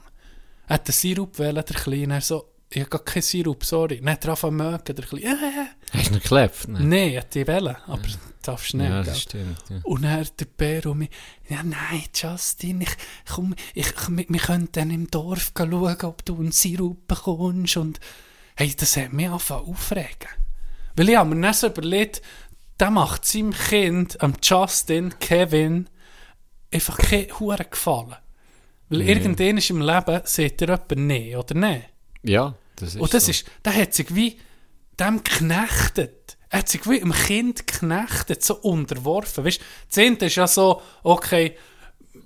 Er 0.67 0.75
hat 0.75 0.87
den 0.87 0.93
Sirup 0.93 1.37
wählen, 1.39 1.55
der 1.55 1.75
Kleine. 1.75 2.15
Er 2.15 2.21
so, 2.21 2.49
ich 2.69 2.79
habe 2.79 2.89
gar 2.89 3.03
keinen 3.03 3.21
Sirup, 3.21 3.63
sorry. 3.63 4.01
Er 4.03 4.11
angefangen 4.11 4.37
zu 4.37 4.51
mögen, 4.51 4.95
der 4.95 5.05
Kleine. 5.05 5.69
Äh, 5.91 5.97
Hast 5.97 6.07
du 6.07 6.13
nicht 6.13 6.23
geklebt? 6.23 6.67
Nein. 6.67 6.91
Er 6.91 7.21
hat 7.21 7.35
die 7.35 7.45
wählen, 7.45 7.75
aber 7.87 8.01
darfst 8.41 8.73
nicht. 8.73 8.89
Ja, 8.89 9.03
das 9.03 9.21
stimmt. 9.21 9.57
Ja. 9.69 9.79
Und 9.83 10.03
dann 10.03 10.27
der 10.39 10.45
Bär 10.45 10.85
und 10.87 10.99
mich, 10.99 11.09
ja 11.49 11.63
nein, 11.63 12.03
Justin, 12.13 12.81
ich, 12.81 12.95
komm, 13.29 13.55
ich, 13.73 13.93
wir 14.09 14.39
können 14.39 14.69
dann 14.71 14.91
im 14.91 15.09
Dorf 15.09 15.51
schauen, 15.57 15.97
ob 16.03 16.25
du 16.25 16.35
einen 16.35 16.51
Sirup 16.51 17.07
bekommst. 17.07 17.77
Und 17.77 17.99
hey, 18.55 18.73
das 18.75 18.97
hat 18.97 19.13
mich 19.13 19.27
angefangen 19.27 19.67
aufregen. 19.67 20.29
Weil 20.95 21.09
ich 21.09 21.15
habe 21.15 21.33
mir 21.33 21.41
dann 21.41 21.53
so 21.53 21.67
überlegt, 21.67 22.21
der 22.79 22.91
macht 22.91 23.25
seinem 23.25 23.53
Kind, 23.53 24.19
am 24.21 24.33
Justin, 24.41 25.17
Kevin, 25.19 25.89
einfach 26.73 26.97
keinen 26.97 27.39
Huren 27.39 27.65
gefallen. 27.69 28.15
Weil 28.89 29.01
irgendwann 29.01 29.57
ist 29.57 29.69
im 29.69 29.81
Leben, 29.81 30.21
sieht 30.25 30.61
er 30.61 30.69
jemanden 30.69 31.07
nicht, 31.07 31.35
oder 31.35 31.55
nicht? 31.55 31.85
ja, 32.23 32.53
das 32.75 32.95
ist 32.95 33.01
Und 33.01 33.13
das 33.13 33.25
so. 33.25 33.31
ist, 33.31 33.45
der 33.65 33.75
hat 33.75 33.93
sich 33.93 34.13
wie 34.15 34.37
dem 34.99 35.23
geknechtet. 35.23 36.37
Er 36.49 36.59
hat 36.59 36.69
sich 36.69 36.87
wie 36.87 36.97
im 36.97 37.11
Kind 37.11 37.65
geknechtet, 37.65 38.43
so 38.43 38.55
unterworfen. 38.55 39.43
Weißt, 39.45 39.59
das 39.89 39.97
eine 39.97 40.17
ist 40.17 40.35
ja 40.35 40.47
so, 40.47 40.81
okay, 41.03 41.55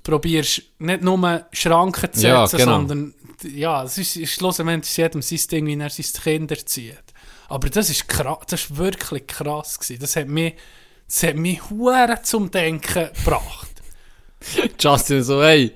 probierst 0.03 0.61
nicht 0.79 1.01
nur 1.01 1.45
Schranken 1.51 2.11
zu 2.13 2.27
Ja, 2.27 2.45
setzen, 2.47 2.65
genau. 2.65 2.77
sondern, 2.79 3.13
ja, 3.43 3.83
es 3.83 3.97
ist, 3.97 4.15
ist 4.17 4.33
schlussendlich 4.33 4.95
jedem 4.97 5.21
sein 5.21 5.39
Ding, 5.51 5.65
wie 5.67 5.79
er 5.79 5.89
sein 5.89 6.05
Kind 6.23 6.51
erzieht. 6.51 7.03
Aber 7.49 7.69
das 7.69 7.89
ist 7.89 8.07
krass, 8.07 8.39
das 8.49 8.61
ist 8.63 8.77
wirklich 8.77 9.25
krass 9.27 9.79
gewesen. 9.79 9.99
Das 10.01 10.15
hat 10.17 10.27
mich, 10.27 10.55
das 11.07 11.23
hat 11.23 11.35
mich 11.35 11.69
hure 11.69 12.19
zum 12.23 12.51
Denken 12.51 13.09
gebracht. 13.13 13.66
Justin 14.79 15.23
so, 15.23 15.43
hey, 15.43 15.73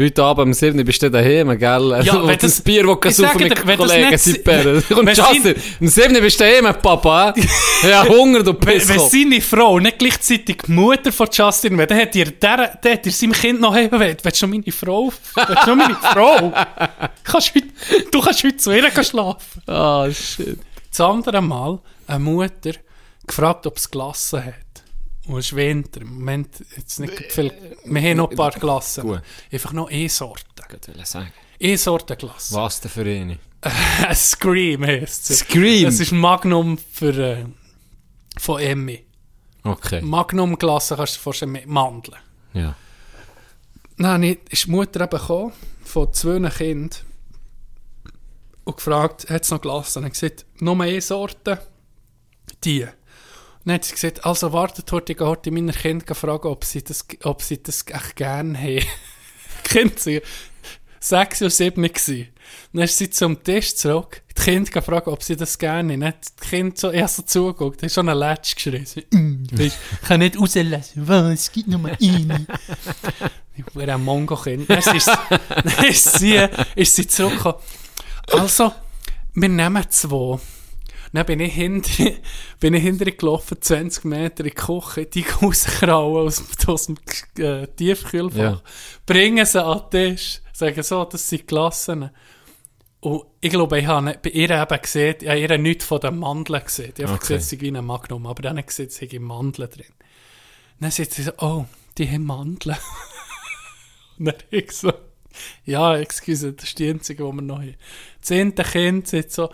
Heute 0.00 0.22
Abend 0.22 0.46
um 0.46 0.52
7 0.52 0.78
Uhr 0.78 0.84
bist 0.84 1.02
du 1.02 1.10
daheim, 1.10 1.58
gell? 1.58 2.04
Ja, 2.04 2.14
Und 2.14 2.28
wenn 2.28 2.38
das 2.38 2.60
Bier, 2.60 2.86
das 2.86 3.16
du 3.16 3.22
saufen 3.24 3.42
mit 3.42 3.66
wenn 3.66 3.76
Kollegen 3.76 4.42
Bären. 4.44 4.76
Und 4.90 5.06
wenn 5.06 5.16
Justin, 5.16 5.54
um 5.80 5.88
7 5.88 6.14
Uhr 6.14 6.20
bist 6.20 6.38
du 6.38 6.44
daheim, 6.44 6.72
Papa. 6.80 7.34
Ja, 7.82 8.06
Hunger, 8.06 8.44
du 8.44 8.52
Wenn, 8.52 8.66
wenn 8.66 8.78
Pisskopf. 8.78 9.10
seine 9.10 9.40
Frau 9.40 9.80
nicht 9.80 9.98
gleichzeitig 9.98 10.58
die 10.68 10.70
Mutter 10.70 11.10
von 11.10 11.26
Justin 11.32 11.76
wäre, 11.76 11.88
dann 11.88 11.98
hätte 11.98 12.16
ihr, 12.16 12.30
der, 12.30 12.78
dann 12.80 12.92
hätte 12.92 13.08
ihr 13.08 13.12
seinem 13.12 13.32
Kind 13.32 13.60
noch 13.60 13.74
heben 13.74 13.98
wollen. 13.98 14.16
Willst 14.22 14.40
du 14.40 14.46
noch 14.46 14.54
meine 14.54 14.72
Frau? 14.72 15.12
Willst 15.34 15.66
du 15.66 15.74
noch 15.74 15.76
meine 15.76 15.96
Frau? 15.96 16.52
Kannst 17.24 17.54
heute, 17.56 17.66
du 18.12 18.20
kannst 18.20 18.44
heute 18.44 18.56
zu 18.56 18.70
ihr 18.70 19.02
schlafen. 19.02 19.62
Ah, 19.66 20.08
shit. 20.12 20.60
Das 20.90 21.00
andere 21.00 21.42
Mal 21.42 21.80
eine 22.06 22.20
Mutter 22.20 22.70
gefragt, 23.26 23.66
ob 23.66 23.76
es 23.76 23.90
Glassen 23.90 24.44
hat. 24.44 24.54
Und 25.28 25.38
es 25.38 25.46
ist 25.46 25.56
Winter. 25.56 26.00
Im 26.00 26.14
Moment 26.14 26.64
jetzt 26.76 26.98
nicht 27.00 27.32
viel. 27.32 27.52
Wir 27.84 28.02
haben 28.02 28.16
noch 28.16 28.30
ein 28.30 28.36
paar 28.36 28.50
Glassen. 28.50 29.02
Gut. 29.02 29.22
Einfach 29.52 29.72
noch 29.72 29.90
eine 29.90 30.08
Sorte. 30.08 30.44
Ich 30.56 30.72
wollte 30.72 31.06
sagen. 31.06 31.32
Eine 31.62 31.78
Sorte 31.78 32.16
Glasse. 32.16 32.54
Was 32.54 32.80
denn 32.80 32.90
für 32.90 33.02
eine? 33.02 33.38
Scream 34.14 34.86
heisst 34.86 35.26
sie. 35.26 35.34
Scream? 35.34 35.88
Es 35.88 36.00
ist 36.00 36.12
Magnum 36.12 36.78
für, 36.78 37.16
äh, 37.18 37.44
von 38.38 38.60
Emmy. 38.60 39.04
Okay. 39.64 40.00
Magnum 40.00 40.56
Glasse 40.56 40.96
kannst 40.96 41.16
du 41.16 41.20
vorstellen 41.20 41.52
mit 41.52 41.66
Mandeln. 41.66 42.16
Ja. 42.54 42.74
Dann 43.98 44.22
ist 44.22 44.64
die 44.64 44.70
Mutter 44.70 45.00
eben 45.00 45.10
gekommen, 45.10 45.52
von 45.84 46.12
zwei 46.12 46.48
Kindern 46.48 46.90
und 48.64 48.76
gefragt, 48.76 49.28
hat 49.28 49.42
es 49.42 49.50
noch 49.50 49.60
Glasse? 49.60 49.98
Und 49.98 50.04
er 50.04 50.10
gesagt, 50.10 50.46
nur 50.60 50.80
eine 50.80 51.00
Sorte, 51.00 51.60
die. 52.64 52.86
Dann 53.68 53.74
hat 53.74 53.84
sie 53.84 53.92
gesagt, 53.92 54.24
also 54.24 54.54
wartet 54.54 54.90
heute, 54.92 55.12
ich 55.12 55.18
gehe 55.18 55.26
heute 55.26 55.50
meine 55.50 55.74
Kinder 55.74 56.14
fragen, 56.14 56.48
ob 56.48 56.64
sie 56.64 56.82
das, 56.82 57.04
ob 57.24 57.42
sie 57.42 57.62
das 57.62 57.84
echt 57.86 58.16
gerne 58.16 58.58
haben. 58.58 58.80
Kinder 59.62 59.94
waren 60.06 60.20
sechs 60.98 61.42
oder 61.42 61.50
sieben. 61.50 61.82
gewesen. 61.82 62.28
Dann 62.72 62.84
ist 62.84 62.96
sie 62.96 63.10
zum 63.10 63.44
Tisch 63.44 63.74
zurück, 63.74 64.22
die 64.30 64.42
Kinder 64.42 64.70
gefragt, 64.70 65.06
ob 65.06 65.22
sie 65.22 65.36
das 65.36 65.58
gerne 65.58 65.92
haben. 65.92 66.00
Dann 66.00 66.08
hat 66.08 66.16
das 66.22 66.48
Kind 66.48 66.78
so 66.78 66.90
erst 66.90 67.16
so 67.16 67.22
zugeguckt, 67.24 67.82
hat 67.82 67.92
schon 67.92 68.08
einen 68.08 68.18
Latsch 68.18 68.54
geschrien. 68.54 68.86
So, 68.86 69.02
«Mm, 69.10 69.44
ich 69.58 69.74
kann 70.06 70.20
nicht 70.20 70.40
rauslassen, 70.40 71.06
was, 71.06 71.24
es 71.34 71.52
gibt 71.52 71.68
nur 71.68 71.84
eine. 71.84 72.46
Ich 73.54 73.74
war 73.74 73.88
ein 73.88 74.02
Mongo-Kind. 74.02 74.70
Dann 74.70 74.78
ist, 74.78 75.08
dann 75.08 75.84
ist 75.84 76.18
sie, 76.18 76.46
ist 76.76 76.94
sie 76.94 77.06
zurückgekommen. 77.06 77.58
Also, 78.30 78.72
wir 79.34 79.48
nehmen 79.48 79.84
zwei. 79.90 80.38
Dann 81.12 81.24
bin 81.26 81.40
ich 81.40 81.54
hinter, 81.54 81.90
bin 82.60 82.74
ich 82.74 82.82
hinter 82.82 83.06
gelaufen, 83.10 83.56
20 83.60 84.04
Meter 84.04 84.44
in 84.44 84.50
die 84.50 84.54
Küche, 84.54 85.06
die 85.06 85.22
rauskrauen 85.42 86.26
aus, 86.26 86.42
aus 86.66 86.86
dem 86.86 86.98
äh, 87.38 87.66
Tiefkühlfach, 87.66 88.36
Ja. 88.38 88.62
bringen 89.06 89.46
sie 89.46 89.64
an 89.64 89.82
den 89.92 90.16
Tisch, 90.16 90.40
sagen 90.52 90.82
so, 90.82 91.04
das 91.04 91.28
sind 91.28 91.46
Gelassene. 91.48 92.12
Und 93.00 93.24
ich 93.40 93.50
glaube, 93.50 93.78
ich 93.78 93.86
habe 93.86 94.06
nicht- 94.06 94.22
bei 94.22 94.30
ihr 94.30 94.50
eben 94.50 94.82
gesehen, 94.82 95.16
ich 95.20 95.28
habe 95.28 95.38
ihr 95.38 95.58
nichts 95.58 95.84
von 95.84 96.00
den 96.00 96.18
Mandeln 96.18 96.62
gesehen. 96.64 96.92
Ich 96.96 97.04
habe 97.04 97.14
Okay. 97.14 97.20
gesehen, 97.20 97.36
es 97.38 97.50
sei 97.50 97.60
wie 97.60 97.68
ein 97.76 97.84
Magnum, 97.86 98.26
aber 98.26 98.42
dann 98.42 98.50
habe 98.52 98.60
ich 98.60 98.66
gesehen, 98.66 98.88
es 98.88 98.96
sei 98.96 99.18
Mandeln 99.18 99.70
drin. 99.70 99.86
Dann 100.80 100.90
sagt 100.90 101.12
sie 101.12 101.22
so, 101.22 101.32
oh, 101.38 101.64
die 101.96 102.08
haben 102.10 102.24
Mandeln. 102.26 102.76
Und 104.18 104.26
dann 104.26 104.34
ich 104.50 104.72
so, 104.72 104.92
ja, 105.64 105.96
excuse, 105.96 106.52
das 106.52 106.64
ist 106.64 106.78
die 106.78 106.90
einzige, 106.90 107.24
die 107.24 107.32
wir 107.32 107.42
noch 107.42 107.58
haben. 107.60 107.76
Das 108.20 108.26
zehnte 108.28 108.64
Kind 108.64 109.06
sagt 109.08 109.30
so, 109.32 109.50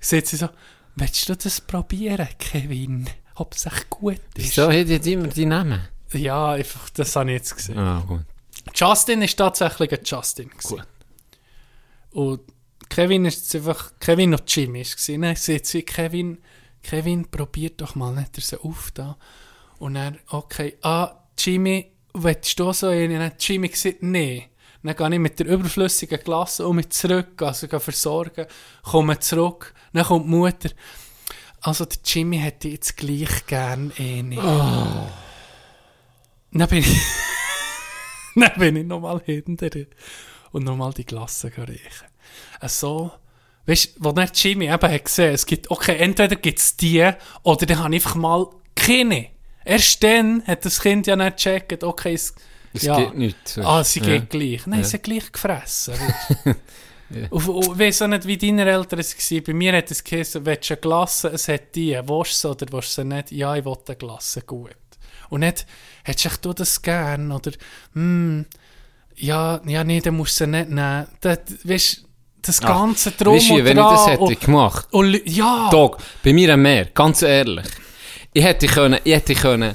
sagt 0.00 0.26
sie 0.28 0.36
so, 0.36 0.48
willst 0.96 1.28
du 1.28 1.36
das 1.36 1.60
probieren, 1.60 2.28
Kevin? 2.38 3.08
Ob 3.36 3.54
es 3.54 3.66
echt 3.66 3.90
gut 3.90 4.14
ist? 4.14 4.22
Wieso 4.34 4.68
hat 4.68 4.88
jetzt 4.88 5.06
immer 5.06 5.28
die 5.28 5.46
Namen? 5.46 5.88
Ja, 6.12 6.52
einfach, 6.52 6.90
das 6.90 7.14
habe 7.16 7.30
ich 7.30 7.38
jetzt 7.38 7.54
gesehen. 7.54 7.78
Ah, 7.78 8.02
gut. 8.06 8.24
Justin 8.74 9.22
ist 9.22 9.36
tatsächlich 9.36 9.92
ein 9.92 10.04
Justin. 10.04 10.48
Gewesen. 10.48 10.76
Gut. 10.76 10.86
Und 12.10 12.40
Kevin 12.88 13.26
ist 13.26 13.54
einfach, 13.54 13.92
Kevin 14.00 14.32
und 14.32 14.42
Jimmy 14.54 14.80
ist 14.80 14.96
gewesen. 14.96 15.22
Dann 15.22 15.36
sagt 15.36 15.66
sie, 15.66 15.82
Kevin, 15.82 16.38
Kevin, 16.82 17.30
probiert 17.30 17.80
doch 17.80 17.94
mal, 17.94 18.14
nicht 18.14 18.36
er 18.38 18.42
sie 18.42 18.60
auf 18.60 18.90
da. 18.92 19.18
Und 19.78 19.94
dann, 19.94 20.18
okay, 20.28 20.76
ah, 20.82 21.26
Jimmy, 21.38 21.92
willst 22.14 22.58
du 22.58 22.72
so 22.72 22.86
eine? 22.88 23.08
Dann 23.08 23.22
hat 23.26 23.46
Jimmy 23.46 23.68
gesagt, 23.68 24.02
nee. 24.02 24.48
Dann 24.86 24.96
gehe 24.96 25.14
ich 25.14 25.18
mit 25.18 25.38
der 25.38 25.46
überflüssigen 25.46 26.22
Klasse 26.22 26.66
um 26.66 26.76
mich 26.76 26.90
zurück, 26.90 27.42
also 27.42 27.66
gehe 27.68 27.80
versorgen, 27.80 28.46
komme 28.82 29.18
zurück. 29.18 29.74
Dann 29.92 30.04
kommt 30.04 30.26
die 30.26 30.30
Mutter. 30.30 30.70
Also 31.60 31.84
der 31.84 31.98
Jimmy 32.04 32.38
hätte 32.38 32.68
jetzt 32.68 32.96
gleich 32.96 33.46
gern 33.46 33.92
eine. 33.98 34.36
Dann 36.52 36.68
bin 36.68 36.78
ich, 36.78 37.00
dann 38.36 38.52
bin 38.58 38.76
ich 38.76 38.86
nochmal 38.86 39.20
hinter 39.24 39.70
und 40.52 40.64
nochmal 40.64 40.92
die 40.92 41.04
Klasse 41.04 41.50
riechen. 41.56 42.08
Äh, 42.60 42.68
So, 42.68 43.10
weißt 43.66 43.96
du, 43.96 44.04
wo 44.04 44.12
dann 44.12 44.30
Jimmy 44.32 44.66
eben 44.66 44.90
hat 44.90 45.04
gesehen, 45.04 45.34
es 45.34 45.44
gibt, 45.44 45.70
okay, 45.70 45.96
entweder 45.96 46.36
gibt 46.36 46.60
es 46.60 46.76
die, 46.76 47.10
oder 47.42 47.66
dann 47.66 47.78
habe 47.80 47.94
ich 47.96 48.04
einfach 48.04 48.14
mal 48.14 48.46
keine. 48.74 49.30
Erst 49.64 50.02
dann 50.04 50.46
hat 50.46 50.64
das 50.64 50.80
Kind 50.80 51.08
ja 51.08 51.16
nicht 51.16 51.38
gecheckt, 51.38 51.82
okay, 51.82 52.14
es, 52.14 52.34
Es 52.76 52.82
ja, 52.82 52.96
geht 52.98 53.14
nicht. 53.16 53.58
ah, 53.62 53.82
sie 53.84 54.00
Ja. 54.00 54.06
geht 54.06 54.30
gleich. 54.30 54.66
Nein, 54.66 54.80
Ja. 54.80 54.84
sie 54.84 54.96
hat 54.96 55.02
gleich 55.02 55.32
gefressen. 55.32 55.94
du. 56.44 56.54
Und, 57.30 57.48
und 57.48 57.80
ich 57.80 58.02
auch 58.02 58.06
nicht, 58.08 58.26
wie 58.26 58.36
deine 58.36 58.64
Eltern 58.70 58.98
es 58.98 59.14
waren. 59.30 59.42
Bei 59.44 59.52
mir 59.52 59.76
hat 59.76 59.90
es 59.90 60.02
geheißen, 60.02 60.44
willst 60.44 60.70
du 60.70 60.74
eine 60.74 60.80
Glasse, 60.80 61.28
es 61.28 61.48
hat 61.48 61.74
die, 61.74 61.92
willst 62.04 62.32
du 62.32 62.48
sie 62.48 62.50
oder 62.50 62.66
willst 62.72 62.98
du 62.98 63.02
sie 63.02 63.04
nicht? 63.08 63.32
Ja, 63.32 63.54
ich 63.56 63.64
will 63.64 63.76
eine 63.86 63.96
Glasse, 63.96 64.42
gut. 64.42 64.74
Und 65.28 65.40
nicht, 65.40 65.66
hättest 66.04 66.44
du 66.44 66.52
das 66.52 66.80
gern? 66.82 67.30
Oder, 67.32 67.52
hm, 67.94 68.44
ja, 69.16 69.60
ja, 69.66 69.82
nee, 69.84 70.00
dann 70.00 70.16
musst 70.16 70.40
du 70.40 70.44
sie 70.44 70.50
nicht 70.50 70.68
nehmen. 70.70 71.06
Das, 71.20 71.38
weißt, 71.64 72.04
das 72.42 72.60
Ach, 72.62 72.66
ganze 72.68 73.10
Drum 73.12 73.34
Weisst 73.34 73.50
du, 73.50 73.56
wenn 73.64 73.76
ich 73.78 73.84
das 73.84 74.06
hätte 74.08 74.20
und- 74.20 74.40
gemacht, 74.40 74.86
und, 74.92 75.20
ja, 75.26 75.68
Dog, 75.70 75.98
bei 76.22 76.32
mir 76.32 76.54
am 76.54 76.62
Meer, 76.62 76.86
ganz 76.86 77.22
ehrlich. 77.22 77.66
Ich 78.32 78.44
hätte 78.44 78.66
können, 78.66 79.00
ich 79.02 79.14
hätte 79.14 79.34
können, 79.34 79.74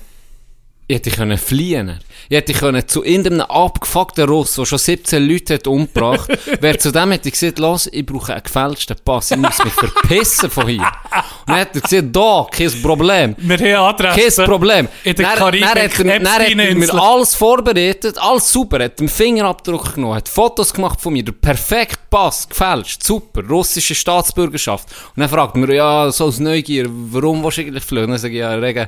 ich 0.88 0.96
hätte 0.98 1.12
können 1.12 1.38
fliehen. 1.38 2.00
Ich 2.30 2.38
hätte 2.38 2.54
können 2.54 2.88
zu 2.88 3.04
irgendeinem 3.04 3.42
abgefuckten 3.42 4.28
Russ, 4.28 4.56
der 4.56 4.66
schon 4.66 4.78
17 4.78 5.28
Leute 5.28 5.56
hat 5.56 5.68
umgebracht, 5.68 6.30
wer 6.62 6.80
zu 6.80 6.92
dem 6.92 7.12
hätte 7.12 7.32
gesagt, 7.32 7.60
los, 7.60 7.90
ich 7.92 8.06
brauche 8.06 8.34
einen 8.34 8.44
gefälschten 8.44 8.98
Pass, 9.04 9.32
ich 9.32 9.38
muss 9.38 9.64
mich 9.64 9.74
verpissen 9.74 10.50
von 10.50 10.68
hier. 10.68 10.82
Und 10.82 11.48
dann 11.48 11.56
hätte 11.58 11.80
er 11.80 11.82
gesagt, 11.82 12.16
da, 12.16 12.48
kein 12.52 12.82
Problem. 12.82 13.36
wir 13.38 13.58
haben 13.58 13.98
Kein 13.98 14.08
Adressen. 14.08 14.46
Problem. 14.46 14.88
In 15.04 15.16
der 15.16 15.26
Karibik, 15.28 15.62
dann 15.62 15.70
hat 15.70 16.00
er, 16.00 16.20
dann 16.20 16.28
hat 16.32 16.50
er 16.50 16.76
mir 16.76 16.94
alles 16.94 17.36
vorbereitet, 17.36 18.18
alles 18.18 18.52
super, 18.52 18.84
hat 18.84 19.00
einen 19.00 19.10
Fingerabdruck 19.10 19.96
genommen, 19.96 20.16
hat 20.16 20.30
Fotos 20.30 20.74
gemacht 20.74 21.02
von 21.02 21.14
mir, 21.14 21.24
der 21.24 21.34
perfekt 21.34 22.00
Pass, 22.10 22.48
gefälscht, 22.48 23.04
super, 23.04 23.42
russische 23.48 23.96
Staatsbürgerschaft. 23.96 24.90
Und 25.16 25.22
dann 25.22 25.30
fragt 25.30 25.56
man, 25.56 25.72
ja, 25.72 26.12
so 26.12 26.26
aus 26.26 26.40
Neugier, 26.40 26.88
warum 26.90 27.44
willst 27.44 27.58
du 27.58 27.62
eigentlich 27.62 27.84
fliegen? 27.84 28.06
Und 28.06 28.12
dann 28.12 28.20
sage 28.20 28.34
ich, 28.34 28.40
ja, 28.40 28.54
Regen, 28.56 28.88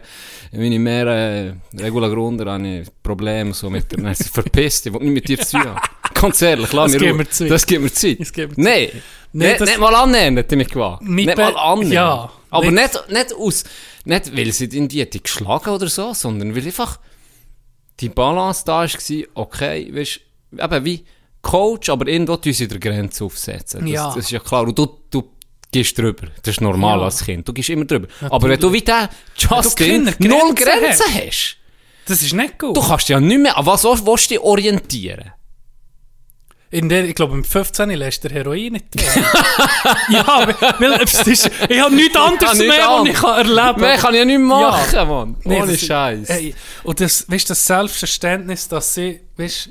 meine 0.51 0.79
mehr, 0.79 1.07
äh, 1.07 1.53
Regula 1.79 2.09
Grunder, 2.09 2.51
habe 2.51 2.67
ich 2.67 2.87
Probleme 3.01 3.22
so 3.53 3.69
mit 3.69 3.85
hat 4.03 4.17
sie 4.17 4.29
verpisst, 4.29 4.85
ich 4.85 4.93
will 4.93 5.01
nicht 5.01 5.13
mit 5.13 5.27
dir 5.27 5.39
zu 5.39 5.57
tun 5.57 5.65
haben. 5.69 5.81
Ganz 6.13 6.41
ehrlich, 6.41 6.71
lass 6.73 6.91
Das 6.91 7.01
mir 7.01 7.11
Ruhe. 7.11 7.29
Zeit. 7.29 7.51
Das 7.51 7.65
gibt 7.65 7.81
mir 7.83 7.91
Zeit. 7.93 8.19
Das 8.19 8.31
gibt 8.33 8.57
mir 8.57 8.63
Nein. 8.63 8.89
Nee, 9.35 9.47
nicht, 9.47 9.61
das- 9.61 9.69
nicht 9.69 9.79
mal 9.79 9.95
annehmen, 9.95 10.37
hätte 10.37 10.55
ich 10.55 10.57
mich 10.59 10.69
gewagt. 10.69 11.01
Nicht 11.03 11.35
mal 11.37 11.55
annehmen. 11.57 11.91
Ja. 11.91 12.31
Aber 12.51 12.69
Nicht- 12.71 13.09
nicht, 13.09 13.33
aus, 13.35 13.63
nicht 14.05 14.37
weil 14.37 14.51
sie 14.51 14.65
in 14.65 14.87
die 14.87 14.99
hätte 15.01 15.19
geschlagen 15.19 15.69
oder 15.71 15.87
so, 15.87 16.13
sondern 16.13 16.55
weil 16.55 16.63
einfach 16.65 16.99
die 17.99 18.09
Balance 18.09 18.63
da 18.65 18.83
war, 18.83 18.87
okay, 19.33 19.89
weißt 19.93 20.19
du, 20.51 20.63
eben 20.63 20.85
wie 20.85 21.03
Coach, 21.41 21.89
aber 21.89 22.07
irgendwo 22.07 22.37
tun 22.37 22.53
sie 22.53 22.67
der 22.67 22.79
Grenze 22.79 23.23
aufsetzen. 23.23 23.81
Das, 23.81 23.89
Ja. 23.89 24.07
das 24.07 24.17
ist 24.25 24.31
ja 24.31 24.39
klar. 24.39 24.63
Und 24.63 24.77
du, 24.77 24.87
du 25.09 25.31
gehst 25.71 25.97
drüber. 25.97 26.27
Das 26.43 26.55
ist 26.55 26.61
normal 26.61 26.99
Ja. 26.99 27.05
als 27.05 27.25
Kind. 27.25 27.47
Du 27.47 27.53
gehst 27.53 27.69
immer 27.69 27.85
drüber. 27.85 28.07
Aber 28.29 28.47
wenn 28.49 28.59
du 28.59 28.71
wie 28.71 28.81
der 28.81 29.09
Justin 29.35 30.05
null 30.19 30.53
Grenzen 30.53 30.55
Grenzen 30.55 31.05
hast, 31.15 31.57
Das 32.07 32.21
ist 32.21 32.33
nicht 32.33 32.59
gut. 32.59 32.75
du 32.75 32.81
kannst 32.81 33.09
ja 33.09 33.19
nicht 33.19 33.39
mehr, 33.39 33.57
an 33.57 33.65
was 33.65 33.83
willst 33.83 34.29
du 34.29 34.35
dich 34.35 34.39
orientieren? 34.39 35.31
In 36.73 36.89
der, 36.89 37.05
ich 37.05 37.13
glaube, 37.13 37.35
im 37.35 37.43
15. 37.43 37.91
lässt 37.91 38.23
der 38.23 38.31
Heroin 38.31 38.73
nicht 38.73 38.85
drin. 38.95 39.05
ja, 40.09 40.47
weil, 40.79 40.93
es 41.03 41.13
ist, 41.27 41.51
ich 41.69 41.79
habe 41.79 41.93
nichts 41.93 42.17
anderes 42.17 42.57
nichts 42.57 42.75
mehr, 42.75 42.87
was 42.87 43.07
ich 43.07 43.13
kann 43.13 43.37
erleben 43.37 43.81
Mehr 43.81 43.97
kann 43.97 44.13
ich 44.15 44.19
ja 44.19 44.25
nicht 44.25 44.39
machen, 44.39 45.07
Mann. 45.07 45.37
Nee, 45.43 45.61
Ohne 45.61 45.77
Scheiß. 45.77 46.29
Und 46.83 46.99
das, 46.99 47.29
weißt, 47.29 47.51
das 47.51 47.63
Selbstverständnis, 47.63 48.67
dass 48.67 48.95
sie, 48.95 49.21
weißt, 49.37 49.69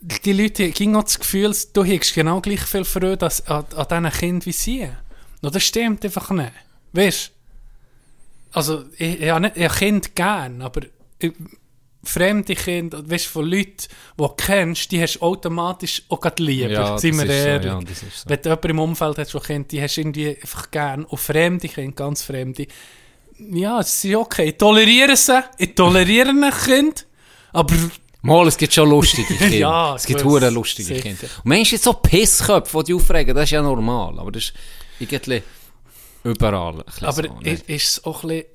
die 0.00 0.32
Leute 0.32 0.72
auch 0.94 1.02
das 1.02 1.18
Gefühl, 1.18 1.56
du 1.72 1.84
hast 1.84 2.14
genau 2.14 2.40
gleich 2.40 2.60
viel 2.60 2.84
Freude 2.84 3.28
an, 3.46 3.64
an 3.74 3.86
diesen 3.88 4.10
Kindern 4.20 4.46
wie 4.46 4.52
sie. 4.52 4.88
Und 5.42 5.54
das 5.54 5.64
stimmt 5.64 6.04
einfach 6.04 6.30
nicht. 6.30 6.52
Weißt 6.92 7.32
Also, 8.52 8.84
ich, 8.96 9.20
ich 9.20 9.22
ich 9.22 9.30
habe 9.30 9.50
Kinder 9.50 10.08
gern, 10.14 10.62
aber 10.62 10.82
ich, 11.18 11.32
fremde 12.04 12.54
Kinder, 12.54 13.02
weißt, 13.08 13.26
von 13.26 13.46
Leuten, 13.46 13.76
die 13.78 14.16
du 14.16 14.28
kennst, 14.36 14.90
die 14.92 15.00
hast 15.00 15.16
du 15.16 15.22
automatisch 15.22 16.02
auch 16.08 16.20
gerade 16.20 16.42
lieber. 16.42 16.70
Ja, 16.70 16.98
sind 16.98 17.16
wir 17.18 17.26
so, 17.26 17.66
ja, 17.66 17.80
so. 17.80 18.06
Wenn 18.26 18.42
du 18.42 18.48
jemanden 18.48 18.70
im 18.70 18.78
Umfeld 18.78 19.18
hast, 19.18 19.34
der 19.34 19.40
Kinder, 19.40 19.68
die 19.68 19.82
hast 19.82 19.96
du 19.96 20.00
irgendwie 20.00 20.28
einfach 20.28 20.70
gern. 20.70 21.04
Und 21.04 21.18
fremde 21.18 21.68
Kinder, 21.68 21.92
ganz 21.92 22.22
fremde, 22.22 22.66
ja, 23.38 23.80
es 23.80 24.04
ist 24.04 24.14
okay. 24.14 24.50
Ich 24.50 24.58
toleriere 24.58 25.16
sie, 25.16 25.42
ich 25.58 25.74
toleriere 25.74 26.30
ein 26.30 26.52
Kind, 26.64 27.06
aber 27.52 27.74
Mal, 28.24 28.48
es 28.48 28.56
gibt 28.56 28.72
schon 28.72 28.88
lustige 28.88 29.34
Kinder. 29.38 29.54
Ja, 29.54 29.96
es 29.96 30.06
gibt 30.06 30.24
hure 30.24 30.48
lustige 30.48 30.88
sicher. 30.94 31.02
Kinder. 31.02 31.24
Und 31.24 31.44
manchmal 31.44 31.78
so 31.78 31.92
Pissköpfe, 31.92 32.78
die 32.78 32.84
dich 32.84 32.94
aufregen, 32.94 33.34
das 33.34 33.44
ist 33.44 33.50
ja 33.50 33.60
normal. 33.60 34.18
Aber 34.18 34.32
das 34.32 34.44
ist 34.44 34.54
irgendwie 34.98 35.42
überall. 36.22 36.78
ein 36.78 36.84
bisschen 36.86 37.06
Aber 37.06 37.22
so, 37.22 37.40
ne? 37.40 37.52
ist 37.66 37.68
es 37.68 38.04
auch 38.04 38.24
ein 38.24 38.28
bisschen, 38.28 38.46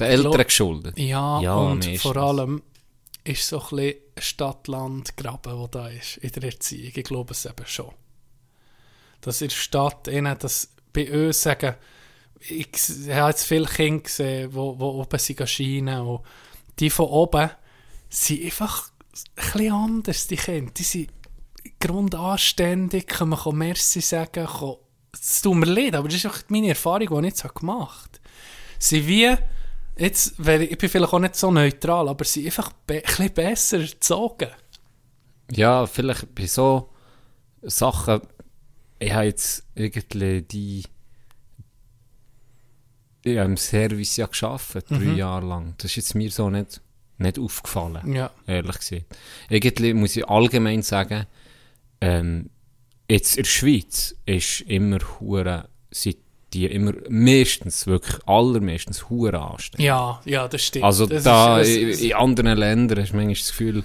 Den 0.00 0.08
Eltern 0.08 0.44
geschuldet. 0.44 0.98
ja, 0.98 1.40
Ja, 1.40 1.54
und 1.56 1.84
vor 1.98 2.16
allem 2.16 2.62
ist 3.24 3.52
auch 3.54 3.72
ein 3.72 3.76
bisschen 3.76 4.00
Stadt-Land-Graben, 4.18 5.58
der 5.58 5.68
da 5.68 5.88
ist 5.88 6.18
in 6.18 6.30
der 6.30 6.44
Erziehung. 6.44 6.92
Ich 6.94 7.04
glaube 7.04 7.32
es 7.32 7.46
eben 7.46 7.66
schon. 7.66 7.92
Dass 9.20 9.40
in 9.40 9.48
der 9.48 9.54
Stadt 9.54 10.08
ihnen 10.08 10.36
das 10.38 10.70
bei 10.92 11.10
uns 11.10 11.42
sagen, 11.42 11.74
ich 12.40 12.68
habe 13.08 13.30
jetzt 13.30 13.46
viele 13.46 13.66
Kinder 13.66 14.02
gesehen, 14.02 14.50
die 14.50 14.56
oben 14.56 15.18
sind 15.18 15.48
scheinen 15.48 16.00
und 16.00 16.20
die 16.78 16.90
von 16.90 17.06
oben 17.06 17.50
sind 18.08 18.44
einfach 18.44 18.90
ein 18.90 19.52
bisschen 19.52 19.72
anders, 19.72 20.26
die 20.26 20.36
Kinder. 20.36 20.72
Die 20.76 20.82
sind 20.82 21.10
grundanständig, 21.80 23.06
können 23.06 23.30
man 23.30 23.38
kann 23.38 23.56
Merci 23.56 24.00
sagen, 24.00 24.46
es 25.12 25.42
tut 25.42 25.54
mir 25.54 25.66
leid, 25.66 25.94
aber 25.94 26.08
das 26.08 26.18
ist 26.18 26.26
auch 26.26 26.38
meine 26.48 26.68
Erfahrung, 26.68 27.22
die 27.22 27.28
ich 27.28 27.42
jetzt 27.42 27.54
gemacht 27.54 28.10
habe. 28.12 28.28
Sie 28.78 29.06
wie, 29.06 29.34
jetzt, 29.98 30.34
weil 30.38 30.62
ich 30.62 30.78
bin 30.78 30.88
vielleicht 30.88 31.12
auch 31.12 31.18
nicht 31.18 31.36
so 31.36 31.50
neutral, 31.50 32.08
aber 32.08 32.24
sie 32.24 32.42
sind 32.42 32.46
einfach 32.58 32.72
be 32.86 32.94
ein 32.96 33.02
bisschen 33.02 33.32
besser 33.34 33.80
erzogen. 33.80 34.48
Ja, 35.52 35.86
vielleicht 35.86 36.34
bei 36.34 36.46
so 36.46 36.90
Sachen, 37.62 38.20
ich 38.98 39.12
habe 39.12 39.26
jetzt 39.26 39.64
irgendwie 39.74 40.42
die 40.42 40.82
ich 43.26 43.38
habe 43.38 43.46
im 43.50 43.56
Service 43.56 44.16
ja 44.18 44.26
gearbeitet, 44.26 44.90
drei 44.90 44.98
Mhm. 44.98 45.16
Jahre 45.16 45.46
lang. 45.46 45.74
Das 45.78 45.86
ist 45.92 45.96
jetzt 45.96 46.14
mir 46.14 46.30
so 46.30 46.50
nicht, 46.50 46.82
nicht 47.16 47.38
aufgefallen, 47.38 48.12
Ja. 48.14 48.30
ehrlich 48.46 48.78
gesagt. 48.78 49.04
Irgendwie 49.48 49.94
muss 49.94 50.14
ich 50.16 50.28
allgemein 50.28 50.82
sagen, 50.82 51.26
ähm, 52.02 52.50
jetzt 53.08 53.38
in 53.38 53.44
der 53.44 53.50
Schweiz 53.50 54.14
ist 54.26 54.60
immer 54.62 54.98
hure, 55.20 55.68
sind 55.90 56.18
die 56.54 56.66
immer 56.66 56.92
meistens, 57.08 57.86
wirklich 57.86 58.16
allermeistens 58.26 59.10
hure 59.10 59.38
anständig. 59.40 59.86
Ja, 59.86 60.20
ja, 60.24 60.48
das 60.48 60.62
stimmt. 60.62 60.84
Also 60.84 61.06
das 61.06 61.24
da 61.24 61.60
ist, 61.60 61.76
in, 61.76 62.10
in 62.10 62.14
anderen 62.14 62.56
Ländern 62.56 63.00
hast 63.00 63.10
du 63.10 63.16
manchmal 63.16 63.34
das 63.34 63.48
Gefühl, 63.48 63.84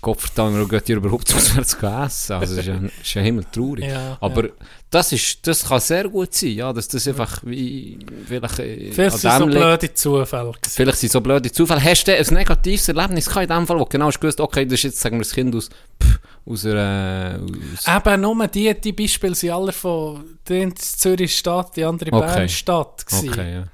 Gott 0.00 0.20
verdammt, 0.20 0.68
geht 0.70 0.88
ihr 0.88 0.96
überhaupt 0.96 1.34
auswärts 1.34 1.78
zu 1.78 1.86
essen? 1.86 2.32
Also 2.34 2.56
das 2.56 2.66
ist 2.66 2.66
ja, 2.66 2.80
ist 3.02 3.14
ja 3.14 3.22
himmeltraurig. 3.22 3.84
Ja, 3.84 4.16
Aber 4.20 4.44
ja. 4.46 4.50
das, 4.90 5.12
ist, 5.12 5.46
das 5.46 5.66
kann 5.68 5.80
sehr 5.80 6.08
gut 6.08 6.32
sein, 6.34 6.50
ja, 6.50 6.72
dass 6.72 6.88
das 6.88 7.06
einfach 7.06 7.40
wie 7.44 7.98
vielleicht, 8.26 8.58
äh, 8.60 8.92
Vielleicht 8.92 9.18
sind 9.18 9.32
so 9.38 9.46
blöde 9.46 9.92
Zufälle. 9.94 10.52
gewesen. 10.52 10.70
Vielleicht 10.74 10.98
sind 10.98 11.12
so 11.12 11.20
blöde 11.20 11.52
Zufälle. 11.52 11.84
Hast 11.84 12.04
du 12.04 12.16
ein 12.16 12.34
negatives 12.34 12.88
Erlebnis 12.88 13.26
gehabt 13.26 13.50
in 13.50 13.56
dem 13.56 13.66
Fall, 13.66 13.76
wo 13.78 13.84
du 13.84 13.90
genau 13.90 14.06
hast 14.06 14.20
gewusst, 14.20 14.40
okay, 14.40 14.64
das 14.64 14.74
ist 14.74 14.82
jetzt, 14.84 15.00
sagen 15.00 15.16
wir, 15.16 15.22
das 15.24 15.32
Kind 15.32 15.54
aus, 15.54 15.68
pff, 16.02 16.18
aus 16.46 16.64
einer, 16.66 17.40
aus, 17.74 17.86
Eben 17.96 18.20
nur 18.22 18.46
die, 18.48 18.80
die 18.80 18.92
Beispiele 18.92 19.34
sind 19.34 19.50
alle 19.50 19.72
von 19.72 20.24
die 20.48 20.62
eine 20.62 20.74
Zürich 20.74 21.36
Stadt, 21.36 21.76
die 21.76 21.84
andere 21.84 22.10
Okay. 22.12 22.26
Bern 22.34 22.48
Stadt. 22.48 23.06
gewesen. 23.06 23.28
okay, 23.28 23.52
ja. 23.54 23.64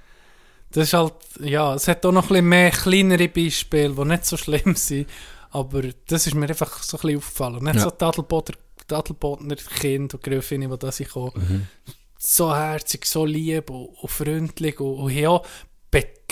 Das 0.72 0.88
ist 0.88 0.92
halt, 0.92 1.14
ja, 1.40 1.74
es 1.74 1.88
hat 1.88 2.04
auch 2.04 2.12
noch 2.12 2.24
ein 2.24 2.28
bisschen 2.28 2.48
mehr 2.48 2.70
kleinere 2.70 3.28
Beispiele, 3.28 3.90
die 3.94 4.04
nicht 4.04 4.26
so 4.26 4.36
schlimm 4.36 4.74
sind, 4.74 5.08
aber 5.50 5.82
das 6.08 6.26
ist 6.26 6.34
mir 6.34 6.48
einfach 6.48 6.82
so 6.82 6.96
ein 6.96 7.00
bisschen 7.02 7.18
aufgefallen. 7.18 7.64
Nicht 7.64 7.76
Ja. 7.76 7.82
so 7.82 8.06
Adelbodner 8.96 9.56
Kinder 9.80 10.14
und 10.14 10.22
Gräfinnen, 10.22 10.70
die 10.70 10.78
da 10.78 10.92
sind. 10.92 11.14
Mhm. 11.14 11.66
So 12.18 12.54
herzig, 12.54 13.04
so 13.06 13.24
lieb 13.24 13.70
und, 13.70 13.86
und 14.00 14.10
freundlich 14.10 14.78
und, 14.80 14.94
und 14.98 15.12
ja, 15.12 15.40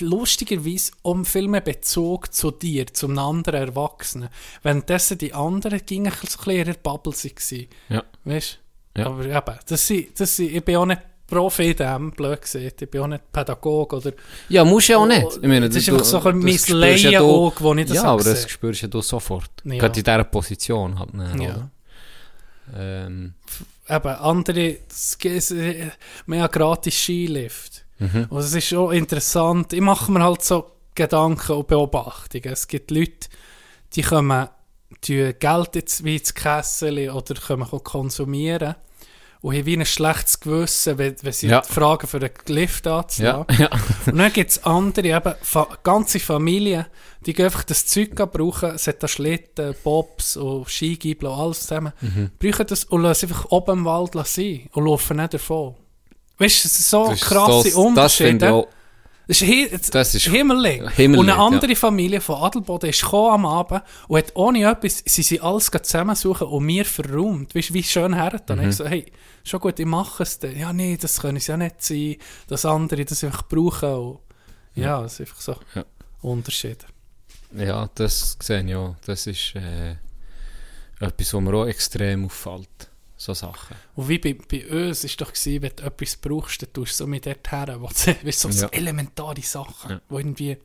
lustigerweise 0.01 0.93
um 1.03 1.25
viel 1.25 1.49
mehr 1.49 1.61
Bezug 1.61 2.33
zu 2.35 2.51
dir, 2.51 2.87
zum 2.89 3.19
anderen 3.19 3.61
Erwachsenen. 3.69 4.29
Währenddessen 4.63 5.19
die 5.19 5.33
anderen 5.33 5.85
gingen 5.85 6.13
so 6.13 6.19
ein 6.19 6.21
bisschen 6.37 6.53
in 6.53 6.59
ihrer 6.67 6.75
Bubble 6.75 7.13
waren. 7.13 7.67
Ja. 7.89 8.05
Weißt 8.25 8.61
du? 8.95 9.01
Ja. 9.01 9.07
Aber 9.07 9.25
eben, 9.25 9.59
das 9.67 9.87
sind, 9.87 10.21
das 10.21 10.37
sind, 10.37 10.55
ich 10.55 10.65
bin 10.65 10.77
auch 10.77 10.87
nicht 10.87 11.01
Profi 11.35 11.71
in 11.71 11.77
dem, 11.77 12.11
blöd 12.13 12.41
gesagt. 12.43 12.83
Ich 12.83 12.91
bin 12.91 13.01
auch 13.01 13.07
nicht 13.07 13.33
Pädagoge 13.33 13.97
oder 13.97 14.13
Ja, 14.49 14.65
musst 14.65 14.89
ja 14.89 14.99
auch 14.99 15.07
nicht. 15.07 15.25
Oh, 15.25 15.39
Ich 15.43 15.49
meine, 15.49 15.69
das 15.69 15.77
ist 15.77 15.89
einfach 15.89 16.05
so 16.05 16.19
ein 16.19 16.41
das 16.41 16.45
mein 16.45 16.59
spürst 16.59 17.05
ja 17.05 17.11
Laienauge, 17.11 17.57
wo 17.61 17.75
ich 17.75 17.87
das 17.87 17.97
Ja, 17.97 18.03
habe 18.05 18.13
aber 18.23 18.31
das 18.31 18.49
spürst 18.49 18.83
ja 18.83 18.89
du 18.89 19.01
sofort. 19.03 19.51
Ja. 19.65 19.79
Gerade 19.79 19.99
in 19.99 20.05
dieser 20.05 20.25
Position 20.25 20.99
halt. 20.99 21.11
Ja. 21.41 21.51
oder? 21.51 21.71
Ähm, 22.77 23.35
Eben, 23.87 24.09
andere, 24.09 24.61
äh, 24.61 24.79
wir 26.27 26.43
haben 26.43 26.51
gratis 26.51 26.95
Skilift. 26.95 27.85
Mhm. 27.99 28.27
Und 28.31 28.39
es 28.39 28.55
ist 28.55 28.69
schon 28.69 28.95
interessant. 28.95 29.73
Ich 29.75 29.81
mache 29.81 30.11
mir 30.11 30.23
halt 30.25 30.43
so 30.43 30.71
Gedanken 30.95 31.53
und 31.53 31.67
Beobachtungen. 31.67 32.53
Es 32.53 32.67
gibt 32.67 32.91
Leute, 32.91 33.29
die 33.95 34.03
kommen, 34.03 34.49
die 35.05 35.35
Geld 35.39 35.75
jetzt 35.75 36.05
wie 36.05 36.17
ins 36.17 36.33
Kessel 36.33 37.11
oder 37.11 37.35
können 37.35 37.67
konsumieren 37.85 38.77
und 39.45 39.55
haben 39.55 39.67
wie 39.67 39.77
ein 39.77 39.85
schlechtes 39.85 40.41
Gewissen, 40.41 40.97
wenn, 40.97 41.17
wenn 41.21 41.33
sie 41.35 41.49
Ja. 41.49 41.61
fragen 41.61 42.07
für 42.07 42.17
einen 42.17 42.31
Lift 42.49 42.87
anzunehmen. 42.87 43.45
ja, 43.51 43.55
ja. 43.59 43.71
Und 44.07 44.17
dann 44.17 44.33
gibt 44.33 44.51
es 44.53 44.65
andere, 44.65 45.07
eben 45.07 45.35
fa 45.43 45.69
ganze 45.83 46.19
Familien, 46.19 46.87
die 47.27 47.35
gehen 47.35 47.45
einfach 47.45 47.63
das 47.65 47.85
Zeug 47.85 48.15
brauchen, 48.33 48.71
es 48.71 48.87
hat 48.87 49.03
da 49.03 49.07
Schlitten, 49.09 49.75
Bobs 49.85 50.39
und 50.39 50.67
Skigibel 50.71 51.29
und 51.29 51.39
alles 51.39 51.61
zusammen, 51.61 51.93
Mhm. 52.01 52.31
brauchen 52.39 52.67
das 52.67 52.85
und 52.85 53.03
lassen 53.03 53.27
einfach 53.29 53.51
oben 53.51 53.81
im 53.81 53.85
Wald 53.85 54.13
sein 54.27 54.69
und 54.73 54.87
laufen 54.87 55.19
nicht 55.19 55.35
davon. 55.35 55.75
Weißt 56.39 56.65
du, 56.65 56.69
so 56.69 57.09
Das 57.11 57.21
krasse 57.21 57.53
das, 57.53 57.63
das 57.65 57.75
Unterschiede. 57.75 58.29
finde 58.31 58.53
auch, 58.53 58.69
Das 59.27 59.41
ist, 59.41 59.49
hi 59.49 59.69
das 59.71 59.91
Das 59.91 60.15
ist 60.15 60.27
Himmellig. 60.27 60.83
Himmellig, 60.91 61.21
Und 61.21 61.31
eine 61.31 61.39
ja. 61.39 61.47
andere 61.47 61.75
Familie 61.77 62.21
von 62.21 62.37
Adelboden 62.43 62.91
ist 62.91 63.05
am 63.05 63.47
Abend 63.47 63.83
und 64.09 64.19
hat 64.19 64.33
ohne 64.35 64.71
etwas, 64.71 65.03
sie 65.07 65.23
sind 65.23 65.43
alles 65.43 65.71
zusammensuchen 65.71 66.47
und 66.47 66.65
mir 66.65 66.85
verräumt. 66.85 67.55
Weißt 67.55 67.71
du, 67.71 67.75
wie 67.75 67.83
schön 67.83 68.15
her 68.15 68.41
dann. 68.45 68.59
Mhm. 68.61 68.69
Ich 68.69 68.77
so, 68.77 68.85
hey, 68.87 69.11
schon 69.43 69.61
gut, 69.61 69.79
ich 69.79 69.87
mache 69.87 70.23
es 70.25 70.39
dann. 70.39 70.55
Ja, 70.57 70.73
nee, 70.75 70.99
das 71.01 71.21
können 71.21 71.41
sie 71.41 71.51
ja 71.53 71.57
nicht 71.57 71.83
sein, 71.83 72.17
dass 72.49 72.67
andere 72.67 73.05
das 73.07 73.25
einfach 73.25 73.49
brauchen. 73.49 73.95
Und 73.95 74.19
ja, 74.75 75.03
es 75.05 75.15
ist 75.15 75.21
einfach 75.21 75.41
so 75.41 75.57
Ja. 75.75 75.85
Unterschiede. 76.21 76.85
ja, 77.57 77.89
das 77.95 78.37
sehe 78.43 78.63
ich 78.63 78.75
auch. 78.75 78.95
Das 79.07 79.27
ist 79.27 79.55
äh, 79.55 79.93
etwas, 81.01 81.33
was 81.35 81.41
mir 81.41 81.55
auch 81.55 81.67
extrem 81.67 82.27
auffällt. 82.27 82.91
So 83.25 83.33
Sachen. 83.33 83.75
Und 83.95 84.09
wie 84.11 84.19
bei, 84.19 84.35
bei 84.35 84.67
uns 84.69 85.03
ist 85.03 85.19
doch 85.19 85.33
gewesen, 85.33 85.63
wenn 85.63 85.73
du 85.77 85.83
etwas 85.85 86.17
brauchst, 86.17 86.61
dann 86.61 86.73
tust 86.75 86.93
du 86.93 87.05
so 87.05 87.07
mit 87.07 87.25
dort 87.25 87.51
her, 87.51 87.77
wo 87.81 87.87
du, 87.87 87.95
weißt, 88.27 88.41
so, 88.41 88.51
so 88.51 88.67
Ja. 88.67 88.73
elementare 88.73 89.41
Sachen, 89.41 89.93
Ja. 89.93 90.01
wo 90.11 90.19
irgendwie, 90.19 90.59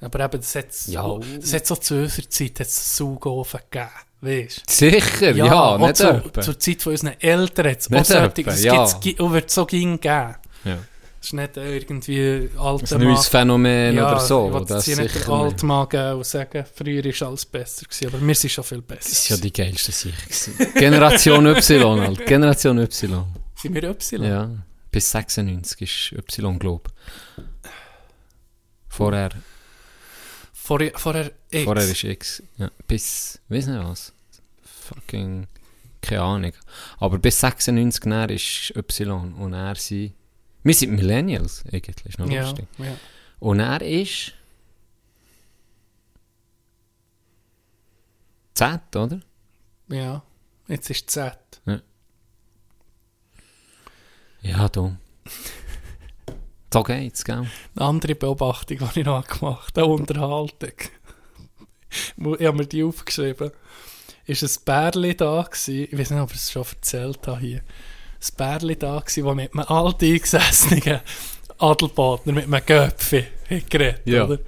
aber 0.00 0.24
eben, 0.24 0.40
das 0.40 0.54
hat 0.56 0.72
so, 0.72 0.90
Ja. 0.92 1.18
das 1.40 1.52
hat 1.52 1.66
so 1.68 1.76
zu 1.76 1.94
unserer 2.02 2.28
Zeit 2.28 2.58
hat's 2.58 2.96
Saugofen 2.96 3.60
gegeben, 3.70 3.90
weißt? 4.22 4.68
Sicher, 4.68 5.30
ja, 5.36 5.52
auch 5.52 5.78
nicht 5.78 5.96
zu, 5.98 6.30
zur 6.40 6.58
Zeit 6.58 6.82
von 6.82 6.92
unseren 6.92 7.20
Eltern 7.20 7.70
hat 7.70 7.78
es 7.78 7.86
auch 7.92 8.04
solche, 8.04 8.24
etwa, 8.40 8.50
das 8.50 8.64
ja. 8.64 8.74
gibt's 8.76 9.00
gi- 9.00 9.20
und 9.22 9.32
wird 9.32 9.50
so 9.50 9.64
ging 9.64 10.00
geben. 10.00 10.34
Ja. 10.64 10.78
Das 11.18 11.26
ist 11.28 11.32
nicht 11.32 11.56
irgendwie 11.56 12.48
alter 12.56 12.96
Ein 12.96 13.02
neues 13.02 13.26
Phänomen 13.26 13.96
ja, 13.96 14.10
oder 14.10 14.20
so. 14.20 14.48
Ich 14.48 14.54
will 14.54 14.64
das 14.66 14.86
jetzt 14.86 14.98
nicht. 14.98 15.28
Altmann 15.28 15.88
geben 15.88 16.12
und 16.18 16.26
sagen, 16.26 16.64
früher 16.72 17.04
war 17.04 17.28
alles 17.28 17.44
besser 17.44 17.86
gewesen, 17.86 18.06
aber 18.06 18.26
wir 18.26 18.34
sind 18.34 18.50
schon 18.50 18.64
viel 18.64 18.82
besser. 18.82 19.00
Das 19.00 19.12
ist 19.12 19.28
ja 19.28 19.36
die 19.36 19.52
geilste 19.52 19.90
gewesen. 19.90 20.74
Generation 20.74 21.46
Y 21.46 22.00
halt. 22.00 22.26
Generation 22.26 22.78
Y. 22.78 23.24
Sind 23.56 23.74
wir 23.74 23.82
Y? 23.82 24.22
Ja. 24.22 24.50
Bis 24.90 25.10
96 25.10 25.80
ist 25.82 26.12
Y, 26.12 26.58
glaube 26.58 26.90
ich. 27.36 27.42
Vorher, 28.88 29.30
Vorher, 30.68 30.92
vorher 30.96 31.32
X. 31.50 31.64
vorher 31.64 31.88
ist 31.88 32.04
X. 32.04 32.42
Ja. 32.58 32.70
Bis, 32.86 33.40
weiß 33.48 33.68
nicht 33.68 33.82
was. 33.82 34.12
Fucking, 34.62 35.46
keine 36.02 36.20
Ahnung. 36.20 36.52
Aber 36.98 37.18
bis 37.18 37.40
96 37.40 38.04
näher 38.04 38.28
ist 38.28 38.74
Y 38.76 39.32
und 39.32 39.54
er 39.54 39.76
sind, 39.76 40.12
wir 40.68 40.74
sind 40.74 40.94
Millennials, 40.94 41.64
eigentlich, 41.72 42.04
ist 42.04 42.18
noch 42.18 42.28
ja, 42.30 42.42
lustig. 42.42 42.66
ja. 42.78 42.94
Und 43.40 43.60
er 43.60 43.80
ist 43.82 44.34
Z, 48.54 48.96
oder? 48.96 49.20
Ja, 49.88 50.22
jetzt 50.66 50.90
ist 50.90 51.10
Z. 51.10 51.38
Ja, 54.42 54.68
du. 54.68 54.96
So 56.70 56.82
geht's, 56.82 57.24
gell? 57.24 57.46
Eine 57.76 57.86
andere 57.86 58.14
Beobachtung, 58.14 58.76
die 58.94 59.00
ich 59.00 59.06
noch 59.06 59.26
gemacht 59.26 59.74
habe, 59.78 59.86
eine 59.86 59.94
Unterhaltung. 59.94 60.74
ich 61.88 62.46
habe 62.46 62.52
mir 62.52 62.66
die 62.66 62.84
aufgeschrieben. 62.84 63.52
Ist 64.26 64.42
ein 64.42 64.64
Bärli 64.66 65.16
da 65.16 65.44
gewesen, 65.44 65.88
ich 65.90 65.98
weiß 65.98 66.10
nicht, 66.10 66.20
ob 66.20 66.30
ich 66.30 66.36
es 66.36 66.52
schon 66.52 66.64
erzählt 66.64 67.26
habe 67.26 67.40
hier, 67.40 67.62
ein 68.20 68.36
Bärli 68.36 68.76
da 68.76 68.98
gewesen, 69.00 69.24
das 69.24 69.34
mit 69.34 69.54
einem 69.54 69.64
alt 69.68 70.02
eingesessenen 70.02 71.00
Adelbadner, 71.58 72.32
mit 72.32 72.44
einem 72.44 72.64
Göpfi 72.66 73.24
geredet, 73.68 74.02
Ja. 74.06 74.24
oder? 74.24 74.38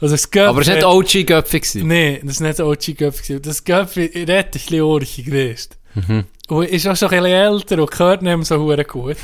Also 0.00 0.14
das 0.14 0.30
Göpfi... 0.30 0.48
Aber 0.48 0.60
es 0.60 0.68
war 0.68 0.74
nicht 0.74 0.84
OG 0.84 1.26
Göpfi. 1.26 1.60
gewesen. 1.60 1.88
Nein, 1.88 2.20
das 2.24 2.40
war 2.40 2.48
nicht 2.48 2.60
ein 2.60 2.66
OG-Göpfi. 2.66 3.22
gewesen. 3.22 3.42
Das 3.42 3.64
Göpfi 3.64 4.00
redet 4.14 4.30
ein 4.46 4.50
bisschen 4.50 4.80
urchig 4.82 5.24
gewesen. 5.26 5.70
Mhm. 5.94 6.24
Und 6.48 6.68
ist 6.68 6.86
auch 6.86 6.96
schon 6.96 7.08
ein 7.10 7.22
bisschen 7.22 7.36
älter 7.38 7.78
und 7.80 7.90
gehört 7.90 8.22
nicht 8.22 8.36
mehr 8.36 8.44
so 8.44 8.58
hure 8.58 8.84
gut. 8.84 9.16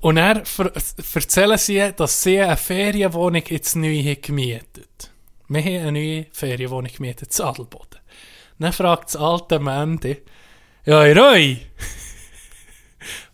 und 0.00 0.16
er 0.18 0.42
erzählen 1.14 1.58
sie, 1.58 1.90
dass 1.96 2.22
sie 2.22 2.40
eine 2.40 2.56
Ferienwohnung 2.56 3.42
jetzt 3.48 3.74
neu 3.76 3.96
haben 4.02 4.20
gemietet 4.20 5.10
Wir 5.48 5.62
haben 5.62 5.88
eine 5.88 5.92
neue 5.92 6.26
Ferienwohnung 6.32 6.90
gemietet, 6.94 7.36
in 7.38 7.44
Adelboden. 7.44 7.98
Dann 8.58 8.72
fragt 8.72 9.06
das 9.08 9.16
alte 9.16 9.58
Mandy, 9.58 10.18
ja, 10.84 11.06
ihr 11.06 11.22
euch? 11.22 11.66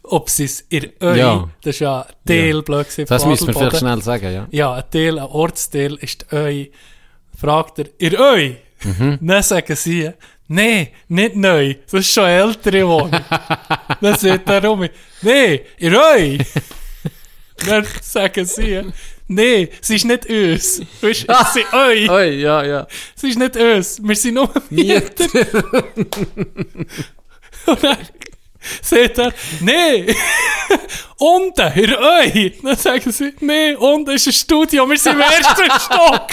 Ob 0.03 0.29
sie 0.29 0.45
es 0.45 0.65
ihr 0.71 0.91
euch, 1.01 1.17
Ja. 1.19 1.49
das 1.63 1.77
ist 1.77 1.81
ja 1.81 2.01
ein 2.03 2.15
Teil, 2.27 2.55
Ja. 2.57 2.61
blöd 2.63 2.87
Das 3.09 3.25
müssen 3.27 3.47
wir 3.47 3.55
vielleicht 3.55 3.77
schnell 3.79 4.03
sagen, 4.03 4.33
ja. 4.33 4.47
Ja, 4.51 4.75
ein 4.75 4.85
Teil, 4.91 5.19
ein 5.19 5.25
Ortsteil 5.25 5.95
ist 6.01 6.27
Öi. 6.33 6.71
Fragt 7.41 7.79
er, 7.79 7.87
ihr 7.99 8.19
Öi? 8.19 8.57
Mhm. 8.83 9.19
Dann 9.27 9.43
sagen 9.43 9.77
sie, 9.77 10.11
nee, 10.49 10.89
nicht 11.09 11.37
neu, 11.37 11.75
das 11.91 12.01
ist 12.01 12.13
schon 12.13 12.25
ältere 12.25 12.87
Wohnung. 12.89 13.13
Dann 14.01 14.17
sagt 14.17 14.49
er 14.49 14.71
um, 14.71 14.89
nee, 15.23 15.61
ihr 15.79 15.93
Öi? 15.93 16.39
Dann 17.67 17.87
sagen 18.03 18.47
sie, 18.47 18.81
nee, 19.29 19.69
sie 19.81 19.97
ist 19.97 20.07
nicht 20.07 20.27
uns. 20.29 20.81
Weißt 21.03 21.29
du, 21.29 21.35
sie 21.55 21.65
Öi, 21.73 22.09
Oi, 22.11 22.31
ja, 22.41 22.65
ja. 22.65 22.87
sie 23.15 23.29
ist 23.29 23.39
nicht 23.39 23.57
uns, 23.57 24.03
wir 24.03 24.17
sind 24.17 24.35
nur 24.35 24.51
Mieter. 24.71 25.27
Und 27.67 27.83
dann 27.85 27.99
sagt 28.83 29.19
er, 29.19 29.33
nee, 29.61 30.15
unten, 31.19 31.73
ihr 31.77 31.99
Öi. 31.99 32.53
Dann 32.63 32.77
sagen 32.77 33.11
sie, 33.13 33.33
nee, 33.41 33.75
unten 33.75 34.11
ist 34.11 34.27
ein 34.27 34.33
Studio, 34.33 34.89
wir 34.89 34.99
sind 34.99 35.15
im 35.15 35.21
ersten 35.21 35.81
Stock. 35.81 36.27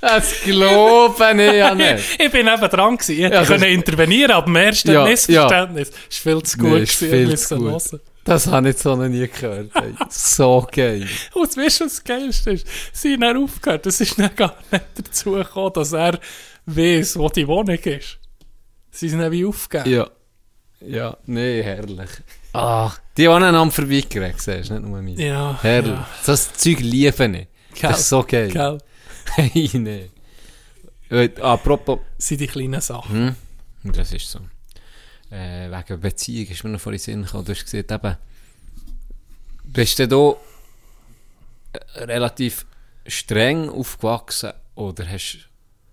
Das 0.00 0.42
glaube 0.42 1.32
ich 1.32 1.52
ja 1.54 1.74
nicht. 1.74 2.04
ich 2.20 2.30
bin 2.30 2.46
eben 2.46 2.68
dran 2.68 2.96
gewesen. 2.96 3.12
Ich 3.12 3.18
Ja, 3.18 3.24
hätte 3.26 3.36
das- 3.38 3.48
können 3.48 3.64
intervenieren, 3.64 4.30
aber 4.32 4.46
im 4.46 4.56
ersten 4.56 4.92
Ja, 4.92 5.04
Missverständnis 5.04 5.90
ist 6.08 6.18
viel 6.18 6.42
zu 6.42 6.58
gut 6.58 6.70
Nee, 6.70 6.78
ist 6.82 7.00
gewesen. 7.00 7.26
viel 7.28 7.38
zu 7.38 7.56
gut. 7.56 7.66
hören. 7.90 8.00
Das 8.24 8.46
habe 8.46 8.68
ich 8.70 8.76
so 8.78 8.94
noch 8.94 9.08
nie 9.08 9.26
gehört. 9.26 9.70
Ey. 9.74 9.94
So 10.10 10.66
geil. 10.70 11.08
Und 11.32 11.56
weißt 11.56 11.80
du, 11.80 11.84
was 11.86 11.94
das 11.94 12.04
Geilste 12.04 12.50
ist? 12.52 12.66
Sie 12.92 13.14
haben 13.14 13.22
dann 13.22 13.42
aufgehört. 13.42 13.86
Es 13.86 14.00
ist 14.02 14.18
dann 14.18 14.34
gar 14.36 14.54
nicht 14.70 14.84
dazu 14.96 15.32
gekommen, 15.32 15.72
dass 15.74 15.92
er 15.94 16.18
weiss, 16.66 17.18
wo 17.18 17.28
die 17.30 17.48
Wohnung 17.48 17.78
ist. 17.78 18.17
Sie 18.98 19.08
sind 19.08 19.30
wie 19.30 19.44
aufgegeben. 19.44 19.90
Ja. 19.90 20.10
Ja, 20.80 21.16
nee, 21.26 21.62
herrlich. 21.62 22.10
Ah, 22.52 22.92
die 23.16 23.28
haben 23.28 23.42
einander 23.42 23.70
vorbeigerecht, 23.72 24.40
siehst 24.40 24.70
du, 24.70 24.74
nicht 24.74 24.86
nur 24.88 25.02
mir. 25.02 25.14
Ja, 25.20 25.58
Herrlich. 25.62 25.92
ja. 25.92 26.08
Das 26.26 26.52
Zeug 26.54 26.78
liebe 26.80 27.08
ich. 27.26 27.30
Gell, 27.80 27.90
Das 27.90 28.00
ist 28.00 28.08
so 28.08 28.22
geil. 28.24 28.50
Gell? 28.50 28.78
Hey, 29.36 29.70
nee. 29.74 30.10
Apropos, 31.40 32.00
sind 32.18 32.40
die 32.40 32.46
kleinen 32.46 32.80
Sachen. 32.80 33.36
hm, 33.82 33.92
das 33.92 34.12
ist 34.12 34.30
so. 34.30 34.40
Äh, 35.30 35.70
wegen 35.70 36.00
Beziehung 36.00 36.48
ist 36.50 36.64
mir 36.64 36.70
noch 36.70 36.80
vor 36.80 36.92
den 36.92 36.98
Sinn 36.98 37.22
gekommen. 37.24 37.44
Du 37.44 37.52
hast 37.52 37.64
gesagt, 37.64 37.90
eben, 37.92 38.16
bist 39.64 39.98
du 39.98 40.08
da 40.08 41.78
äh, 41.94 42.04
relativ 42.04 42.66
streng 43.06 43.68
aufgewachsen 43.68 44.52
oder 44.74 45.06
hast 45.08 45.34
du 45.34 45.38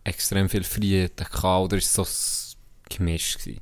extrem 0.09 0.47
viel 0.49 0.63
Freiheit 0.63 1.17
gehabt 1.17 1.43
oder 1.43 1.77
ist 1.77 1.93
so 1.93 2.03
gemischt 2.89 3.39
gewesen? 3.39 3.61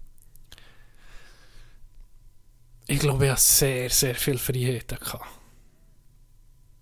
Ich 2.88 3.00
glaube, 3.00 3.26
ich 3.26 3.32
hatte 3.32 3.42
sehr, 3.42 3.90
sehr 3.90 4.16
viel 4.16 4.38
Freiheiten. 4.38 5.00
Gehabt. 5.00 5.26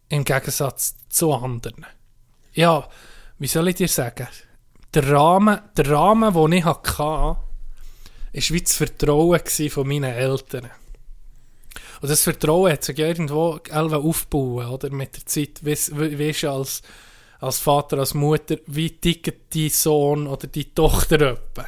Im 0.10 0.24
Gegensatz 0.24 0.96
zu 1.10 1.34
anderen. 1.34 1.86
Ja, 2.54 2.88
wie 3.40 3.48
soll 3.48 3.70
ich 3.70 3.76
dir 3.76 3.88
sagen? 3.88 4.28
Der 4.94 5.10
Rahmen, 5.10 5.60
der 5.78 5.90
Rahmen 5.90 6.34
den 6.34 6.52
ich 6.52 6.66
hatte, 6.66 6.98
war 7.00 7.48
wie 8.34 8.62
das 8.62 8.76
Vertrauen 8.76 9.40
von 9.70 9.88
meinen 9.88 10.14
Eltern. 10.14 10.70
Und 12.02 12.10
das 12.10 12.24
Vertrauen 12.24 12.72
hat 12.72 12.84
sich 12.84 12.98
irgendwo 13.00 13.60
aufgebaut, 13.72 14.84
oder? 14.84 14.90
Mit 14.90 15.16
der 15.16 15.26
Zeit, 15.26 15.64
weißt 15.64 15.92
du, 16.44 16.52
als, 16.52 16.82
als 17.42 17.60
Vater, 17.60 17.98
als 17.98 18.14
Mutter, 18.14 18.58
wie 18.68 18.92
tickt 18.92 19.56
dein 19.56 19.70
Sohn 19.70 20.28
oder 20.28 20.48
die 20.48 20.74
Tochter 20.74 21.22
etwa. 21.22 21.66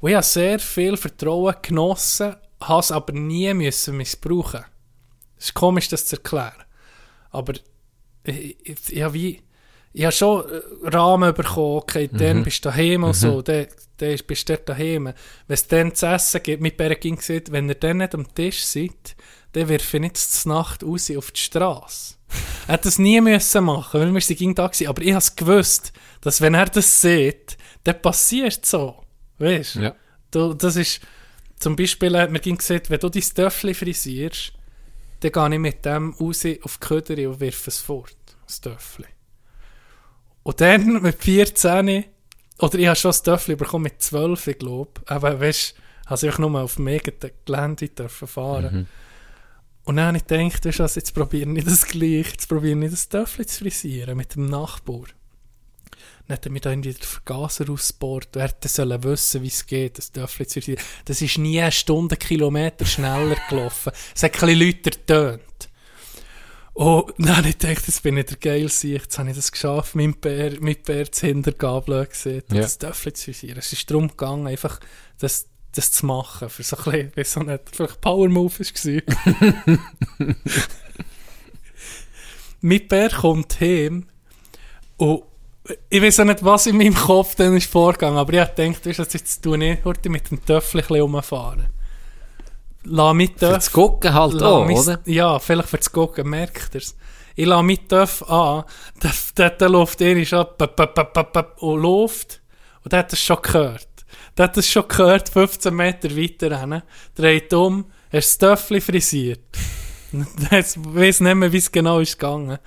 Und 0.00 0.10
ich 0.10 0.16
habe 0.16 0.24
sehr 0.24 0.58
viel 0.58 0.96
Vertrauen 0.96 1.54
genossen, 1.62 2.34
habe 2.60 2.80
es 2.80 2.90
aber 2.90 3.12
nie 3.12 3.54
müssen 3.54 3.96
missbrauchen. 3.96 4.64
Es 5.38 5.46
ist 5.46 5.54
komisch, 5.54 5.88
das 5.88 6.06
zu 6.06 6.16
erklären. 6.16 6.64
Aber 7.30 7.54
ich, 8.24 8.56
ich, 8.64 8.76
ich 8.90 9.02
habe 9.02 9.14
wie, 9.14 9.42
ich 9.92 10.04
habe 10.04 10.12
schon 10.12 10.44
äh, 10.48 10.60
Rahmen 10.88 11.34
bekommen, 11.34 11.76
okay, 11.76 12.08
dann 12.12 12.42
bist 12.42 12.64
du 12.64 12.70
daheim 12.70 13.04
und 13.04 13.14
so, 13.14 13.42
dann, 13.42 13.66
dann 13.98 14.18
bist 14.26 14.48
du 14.48 14.56
daheim. 14.56 15.04
Wenn 15.06 15.14
es 15.54 15.68
dann 15.68 15.94
zu 15.94 16.06
essen 16.06 16.42
gibt, 16.42 16.62
mit 16.62 16.76
Bären 16.76 16.98
ging 16.98 17.16
gesagt, 17.16 17.52
wenn 17.52 17.68
ihr 17.68 17.76
dann 17.76 17.98
nicht 17.98 18.14
am 18.14 18.32
Tisch 18.34 18.64
seid, 18.64 19.14
dann 19.52 19.68
wirf 19.68 19.94
ich 19.94 20.00
nicht 20.00 20.16
zur 20.16 20.52
Nacht 20.52 20.82
raus 20.82 21.12
auf 21.16 21.30
die 21.30 21.40
Straße. 21.40 22.14
Er 22.66 22.74
hat 22.74 22.84
das 22.84 22.98
nie 22.98 23.20
müssen 23.20 23.64
machen, 23.64 24.00
weil 24.00 24.14
wir 24.14 24.20
sind 24.20 24.58
da 24.58 24.66
gewesen. 24.66 24.88
Aber 24.88 25.02
ich 25.02 25.10
habe 25.10 25.18
es 25.18 25.36
gewusst, 25.36 25.92
dass 26.20 26.40
wenn 26.40 26.54
er 26.54 26.66
das 26.66 27.00
sieht, 27.00 27.56
dann 27.84 28.00
passiert 28.00 28.64
so. 28.64 29.02
Weißt 29.38 29.76
du? 29.76 29.80
Ja. 29.80 29.94
Du, 30.30 30.54
das 30.54 30.76
ist, 30.76 31.00
zum 31.58 31.76
Beispiel 31.76 32.16
hat 32.18 32.30
mir 32.30 32.40
ging 32.40 32.56
gesagt, 32.56 32.90
wenn 32.90 33.00
du 33.00 33.08
dein 33.08 33.22
Töffel 33.22 33.74
frisierst, 33.74 34.52
dann 35.20 35.32
gehe 35.32 35.54
ich 35.54 35.58
mit 35.60 35.84
dem 35.84 36.12
raus 36.14 36.44
auf 36.62 36.78
die 36.78 36.86
Köder 36.86 37.30
und 37.30 37.40
wirf 37.40 37.66
es 37.66 37.78
fort, 37.78 38.16
das 38.46 38.60
Töffel. 38.60 39.06
Und 40.42 40.60
dann 40.60 41.00
mit 41.02 41.22
14, 41.22 42.04
oder 42.58 42.78
ich 42.78 42.86
habe 42.86 42.96
schon 42.96 43.10
das 43.10 43.22
Töffel 43.22 43.56
bekommen 43.56 43.84
mit 43.84 44.02
12, 44.02 44.46
ich 44.48 44.58
glaube, 44.58 45.00
aber 45.06 45.40
weißt 45.40 45.76
du, 45.76 46.10
habe 46.10 46.26
ich 46.26 46.38
nur 46.38 46.60
auf 46.60 46.76
dem 46.76 46.88
eigenen 46.88 47.32
Gelände 47.44 47.88
dürfen 47.88 48.28
fahren. 48.28 48.88
Und 49.84 49.96
dann 49.96 50.06
habe 50.08 50.16
ich 50.18 50.26
gedacht, 50.26 50.64
weißt 50.64 50.78
du 50.78 50.82
was, 50.84 50.94
jetzt 50.94 51.12
probiere 51.14 51.50
ich 51.58 51.64
das 51.64 51.84
gleich, 51.86 52.28
jetzt 52.30 52.48
probiere 52.48 52.84
ich 52.84 52.90
das 52.90 53.08
Töffel 53.08 53.46
zu 53.46 53.64
frisieren 53.64 54.16
mit 54.16 54.34
dem 54.36 54.46
Nachbar. 54.46 55.04
Dann 56.28 56.36
hat 56.36 56.46
er 56.46 56.52
mir 56.52 56.60
dann 56.60 56.84
wieder 56.84 56.96
den 56.98 57.02
Vergaser 57.04 57.68
ausgebohrt. 57.68 58.36
Er 58.36 58.44
hätte 58.44 58.68
sollen 58.68 59.02
wissen, 59.02 59.42
wie 59.42 59.48
es 59.48 59.66
geht, 59.66 59.98
das 59.98 60.12
Töffel 60.12 60.46
zu 60.46 60.60
frisieren. 60.60 60.80
Das 61.04 61.20
ist 61.20 61.36
nie 61.38 61.60
eine 61.60 61.72
Stunde, 61.72 62.16
Kilometer 62.16 62.86
schneller 62.86 63.36
gelaufen. 63.48 63.92
Es 64.14 64.22
hat 64.22 64.34
ein 64.34 64.40
bisschen 64.56 64.60
lauter 64.60 64.90
getönt. 64.90 65.42
Und 66.74 67.12
dann 67.18 67.36
habe 67.36 67.48
ich 67.48 67.58
gedacht, 67.58 67.86
jetzt 67.86 68.02
bin 68.02 68.16
ich 68.16 68.26
der 68.26 68.36
Geilste. 68.38 68.88
Jetzt 68.88 69.18
habe 69.18 69.30
ich 69.30 69.36
das 69.36 69.52
geschafft, 69.52 69.94
mit 69.94 70.20
Bär, 70.20 70.58
mit 70.60 70.84
Bär 70.84 71.10
zu 71.10 71.26
Hintergabeln 71.26 72.08
gesehen, 72.08 72.42
Ja. 72.50 72.62
das 72.62 72.78
Töffel 72.78 73.12
zu 73.12 73.24
frisieren. 73.24 73.58
Es 73.58 73.72
ist 73.72 73.90
darum 73.90 74.08
gegangen, 74.08 74.46
einfach 74.46 74.80
das, 75.18 75.46
das 75.72 75.92
zu 75.92 76.06
machen. 76.06 76.48
Für 76.48 76.62
so 76.62 76.76
ein 76.76 76.82
bisschen, 76.84 77.12
wie 77.16 77.24
so 77.24 77.40
nicht, 77.40 77.62
vielleicht 77.72 78.00
Power 78.00 78.28
Move 78.28 78.58
war. 78.58 80.26
mit 82.60 82.88
Bär 82.88 83.10
kommt 83.10 83.60
heim 83.60 84.06
und 84.96 85.22
ich 85.90 86.02
weiß 86.02 86.20
auch 86.20 86.24
nicht, 86.24 86.44
was 86.44 86.66
in 86.66 86.76
meinem 86.76 86.94
Kopf 86.94 87.34
dann 87.36 87.56
ist 87.56 87.70
vorgegangen, 87.70 88.18
aber 88.18 88.32
ich 88.32 88.40
habe 88.40 88.52
gedacht, 88.54 88.84
weißt, 88.86 88.98
du, 88.98 89.18
jetzt 89.18 89.42
tue 89.42 89.64
ich 89.64 89.84
heute 89.84 90.08
mit 90.10 90.30
dem 90.30 90.44
Töffel 90.44 90.80
ein 90.80 90.86
bisschen 90.86 91.02
rumfahren. 91.02 91.66
Lass 92.84 93.14
mit 93.14 93.38
Für 93.38 93.46
das 93.50 93.70
Gucken 93.70 94.12
halt 94.12 94.42
auch, 94.42 94.66
mein- 94.66 94.76
oder? 94.76 95.00
Ja, 95.04 95.38
vielleicht 95.38 95.68
für 95.68 95.76
das 95.76 95.92
Gucken 95.92 96.28
merkt 96.28 96.74
er 96.74 96.80
es. 96.80 96.96
Ich 97.36 97.46
lasse 97.46 97.62
mit 97.62 97.88
Töff 97.88 98.22
an, 98.28 98.64
der, 99.02 99.12
der, 99.36 99.50
der 99.50 99.68
läuft 99.68 100.00
er 100.00 100.44
bap, 100.44 100.76
bap, 101.32 101.62
und 101.62 101.80
läuft. 101.80 102.42
Und 102.84 102.92
der 102.92 103.00
hat 103.00 103.12
das 103.12 103.20
schon 103.20 103.40
gehört. 103.40 103.88
Der 104.36 104.44
hat 104.44 104.56
das 104.56 104.66
schon 104.66 104.88
gehört, 104.88 105.28
15 105.28 105.74
Meter 105.74 106.16
weiter 106.16 106.60
hin. 106.60 106.82
Dreht 107.14 107.52
um, 107.52 107.90
ist 108.10 108.42
das 108.42 108.56
Töffel 108.58 108.80
frisiert. 108.80 109.40
Jetzt 110.50 110.78
weiss 110.94 111.20
nicht 111.20 111.34
mehr, 111.34 111.52
wie 111.52 111.58
es 111.58 111.70
genau 111.70 112.00
ist 112.00 112.18
gegangen. 112.18 112.58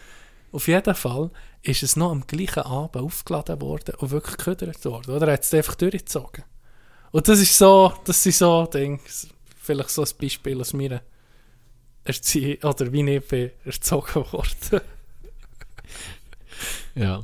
Auf 0.51 0.67
jeden 0.67 0.95
Fall 0.95 1.31
ist 1.63 1.83
es 1.83 1.95
noch 1.95 2.11
am 2.11 2.25
gleichen 2.27 2.63
Abend 2.63 3.03
aufgeladen 3.03 3.59
worden 3.61 3.95
und 3.95 4.11
wirklich 4.11 4.37
geködert 4.37 4.85
worden. 4.85 5.15
Oder 5.15 5.27
er 5.27 5.33
hat 5.33 5.43
es 5.43 5.53
einfach 5.53 5.75
durchgezogen. 5.75 6.43
Und 7.11 7.27
das 7.27 7.39
ist 7.39 7.57
so, 7.57 7.93
das 8.03 8.21
sind 8.21 8.35
so 8.35 8.65
Dinge, 8.65 8.99
vielleicht 9.57 9.89
so 9.89 10.03
ein 10.03 10.09
Beispiel 10.19 10.59
aus 10.59 10.73
meiner 10.73 11.01
Erziehung, 12.03 12.57
oder 12.63 12.91
wie 12.91 13.15
ich 13.15 13.27
bin 13.27 13.51
erzogen 13.63 14.25
worden. 14.31 14.81
Ja. 16.93 17.23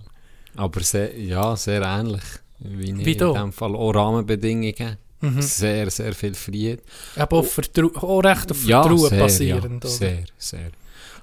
Aber 0.55 0.81
sehr, 0.81 1.17
ja, 1.17 1.55
sehr 1.55 1.81
ähnlich. 1.81 2.23
Wie, 2.63 2.91
ich 2.91 3.05
Wie 3.05 3.11
in 3.13 3.33
dem 3.33 3.51
Fall 3.53 3.75
auch 3.75 3.91
Rahmenbedingungen. 3.91 4.97
Sehr, 5.39 5.89
sehr 5.91 6.13
viel 6.13 6.33
Freiheit. 6.33 6.81
Aber 7.15 7.37
auf 7.37 7.51
Vertrau 7.53 7.87
auch 7.95 8.19
recht 8.23 8.49
auf 8.51 8.63
Ja, 8.65 8.81
Vertrauen 8.81 9.09
sehr, 9.09 9.19
basierend. 9.19 9.83
ja, 9.83 9.89
sehr, 9.89 10.23
sehr. 10.37 10.71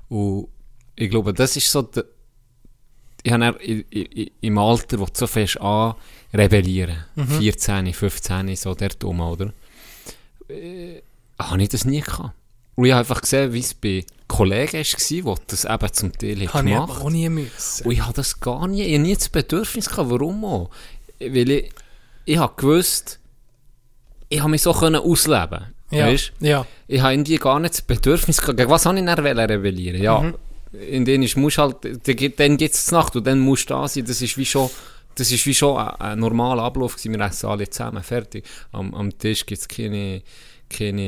Und 0.09 0.49
ich 0.95 1.11
glaube, 1.11 1.33
das 1.35 1.57
ist 1.57 1.71
so 1.71 1.83
der, 1.83 2.05
ich 3.25 3.33
habe 3.33 3.59
im 4.41 4.59
Alter, 4.59 4.99
wo 5.01 5.05
du 5.07 5.11
so 5.15 5.27
fest 5.27 5.61
an 5.61 5.95
rebellieren, 6.33 6.97
Mhm. 7.17 7.27
14, 7.41 7.93
15, 7.93 8.55
so 8.57 8.75
der 8.75 8.91
Dumme, 8.91 9.27
oder? 9.27 9.53
Äh, 10.49 11.03
habe 11.39 11.63
ich 11.63 11.69
das 11.69 11.85
nie 11.85 12.01
gehabt. 12.01 12.35
Und 12.77 12.85
ich 12.85 12.93
habe 12.93 13.01
einfach 13.01 13.21
gesehen, 13.21 13.53
wie 13.53 13.59
es 13.59 13.75
bei 13.75 14.05
Kollegen 14.29 14.75
war, 14.85 15.35
die 15.35 15.43
das 15.49 15.65
eben 15.65 15.93
zum 15.93 16.13
Teil 16.13 16.37
haben 16.37 16.49
Habe 16.53 16.69
ich 16.69 16.75
gemacht 16.75 16.91
aber 16.93 17.01
auch 17.03 17.11
nie 17.11 17.29
müssen. 17.29 17.85
und 17.87 17.93
ich 17.93 18.01
habe 18.03 18.13
das 18.13 18.39
gar 18.39 18.69
nie, 18.69 18.83
ich 18.83 18.93
habe 18.95 19.03
nie 19.03 19.15
das 19.17 19.29
Bedürfnis 19.29 19.89
gehabt. 19.89 20.11
Warum 20.11 20.45
auch? 20.45 20.71
Weil 21.21 21.51
ich, 21.51 21.71
ich 22.25 22.37
habe 22.39 22.53
gewusst, 22.57 23.19
ich 24.29 24.41
habe 24.41 24.51
mich 24.51 24.63
so 24.63 24.73
können 24.73 24.97
ausleben 25.01 25.75
Ja, 25.91 26.07
Weißt? 26.07 26.33
ja. 26.41 26.67
Ich 26.87 27.01
habe 27.01 27.15
irgendwie 27.15 27.37
gar 27.37 27.59
nicht 27.61 27.75
das 27.75 27.83
Bedürfnis 27.83 28.41
gehabt. 28.41 28.59
Gegen 28.59 28.71
was 28.71 28.85
habe 28.87 28.99
ich 28.99 29.05
dann 29.05 29.19
rebellieren? 29.19 30.03
Ja, 30.03 30.21
Mhm. 30.21 30.35
in 30.89 31.05
denen 31.07 31.29
musst 31.37 31.59
halt, 31.59 31.77
dann- 31.85 32.33
dann 32.37 32.57
geht's 32.59 32.91
Nacht 32.93 33.17
und 33.17 33.27
dann 33.27 33.39
musst 33.41 33.71
du 33.71 33.75
da 33.75 33.89
sein, 33.89 34.05
das 34.05 34.21
ist 34.21 34.37
wie 34.37 34.45
schon, 34.45 34.69
das 35.15 35.33
ist 35.33 35.47
wie 35.47 35.55
schon 35.55 35.79
ein, 35.79 35.89
ein 36.01 36.19
normaler 36.19 36.63
Ablauf 36.63 36.95
gewesen, 36.97 37.19
wir 37.19 37.25
essen 37.27 37.47
alle 37.49 37.69
zusammen, 37.71 38.03
fertig. 38.03 38.45
Am, 38.73 38.95
am 38.95 39.19
Tisch 39.19 39.47
gibt's 39.47 39.67
keine, 39.67 40.23
keine 40.69 41.01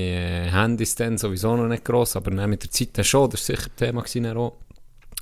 äh, 0.47 0.51
Handys 0.51 0.95
dann, 0.95 1.19
sowieso 1.19 1.55
noch 1.57 1.69
nicht 1.69 1.85
gross, 1.85 2.17
aber 2.17 2.31
dann 2.31 2.49
mit 2.49 2.63
der 2.63 2.71
Zeit 2.71 2.89
dann 2.95 3.05
schon, 3.05 3.29
das 3.29 3.41
ist 3.41 3.47
sicher 3.47 3.69
Thema 3.77 4.01
gewesen 4.03 4.35
auch. 4.37 4.57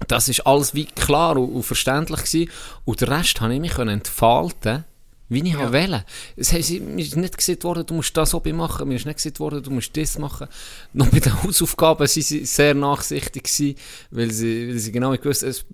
Das 0.06 0.28
ist 0.28 0.46
alles 0.46 0.74
wie 0.74 0.86
klar 0.86 1.36
und, 1.36 1.50
und 1.52 1.62
verständlich 1.62 2.24
gewesen. 2.24 2.50
Und 2.84 3.00
den 3.00 3.08
Rest 3.08 3.40
habe 3.40 3.54
ich 3.54 3.60
mich 3.60 3.72
können 3.72 3.90
entfalten 3.90 4.84
wie 5.28 5.40
ich 5.46 5.52
ja. 5.52 5.72
wollte. 5.72 6.04
Es 6.36 6.52
mir 6.52 6.98
ist 6.98 7.16
nicht 7.16 7.36
gesagt 7.36 7.64
worden, 7.64 7.84
du 7.84 7.94
musst 7.94 8.16
das 8.16 8.32
Hobby 8.32 8.52
machen, 8.52 8.88
mir 8.88 8.94
ist 8.96 9.04
nicht 9.04 9.16
gesagt 9.16 9.40
worden, 9.40 9.62
du 9.62 9.70
musst 9.70 9.94
das 9.96 10.18
machen. 10.18 10.48
Noch 10.92 11.08
bei 11.08 11.20
den 11.20 11.42
Hausaufgaben 11.42 12.00
waren 12.00 12.08
sie 12.08 12.44
sehr 12.44 12.74
nachsichtig 12.74 13.44
gewesen, 13.44 13.74
weil 14.10 14.30
sie, 14.30 14.68
weil 14.68 14.78
sie 14.78 14.92
genau 14.92 15.12
gewusst 15.12 15.42
es, 15.42 15.64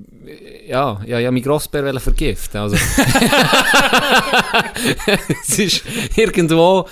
ja, 0.66 1.01
ja, 1.07 1.18
ja, 1.18 1.31
mein 1.31 1.43
Grossbär 1.43 2.01
vergiften. 2.01 2.61
Also, 2.61 2.77
es 5.47 5.59
ist 5.59 5.85
irgendwo, 6.16 6.89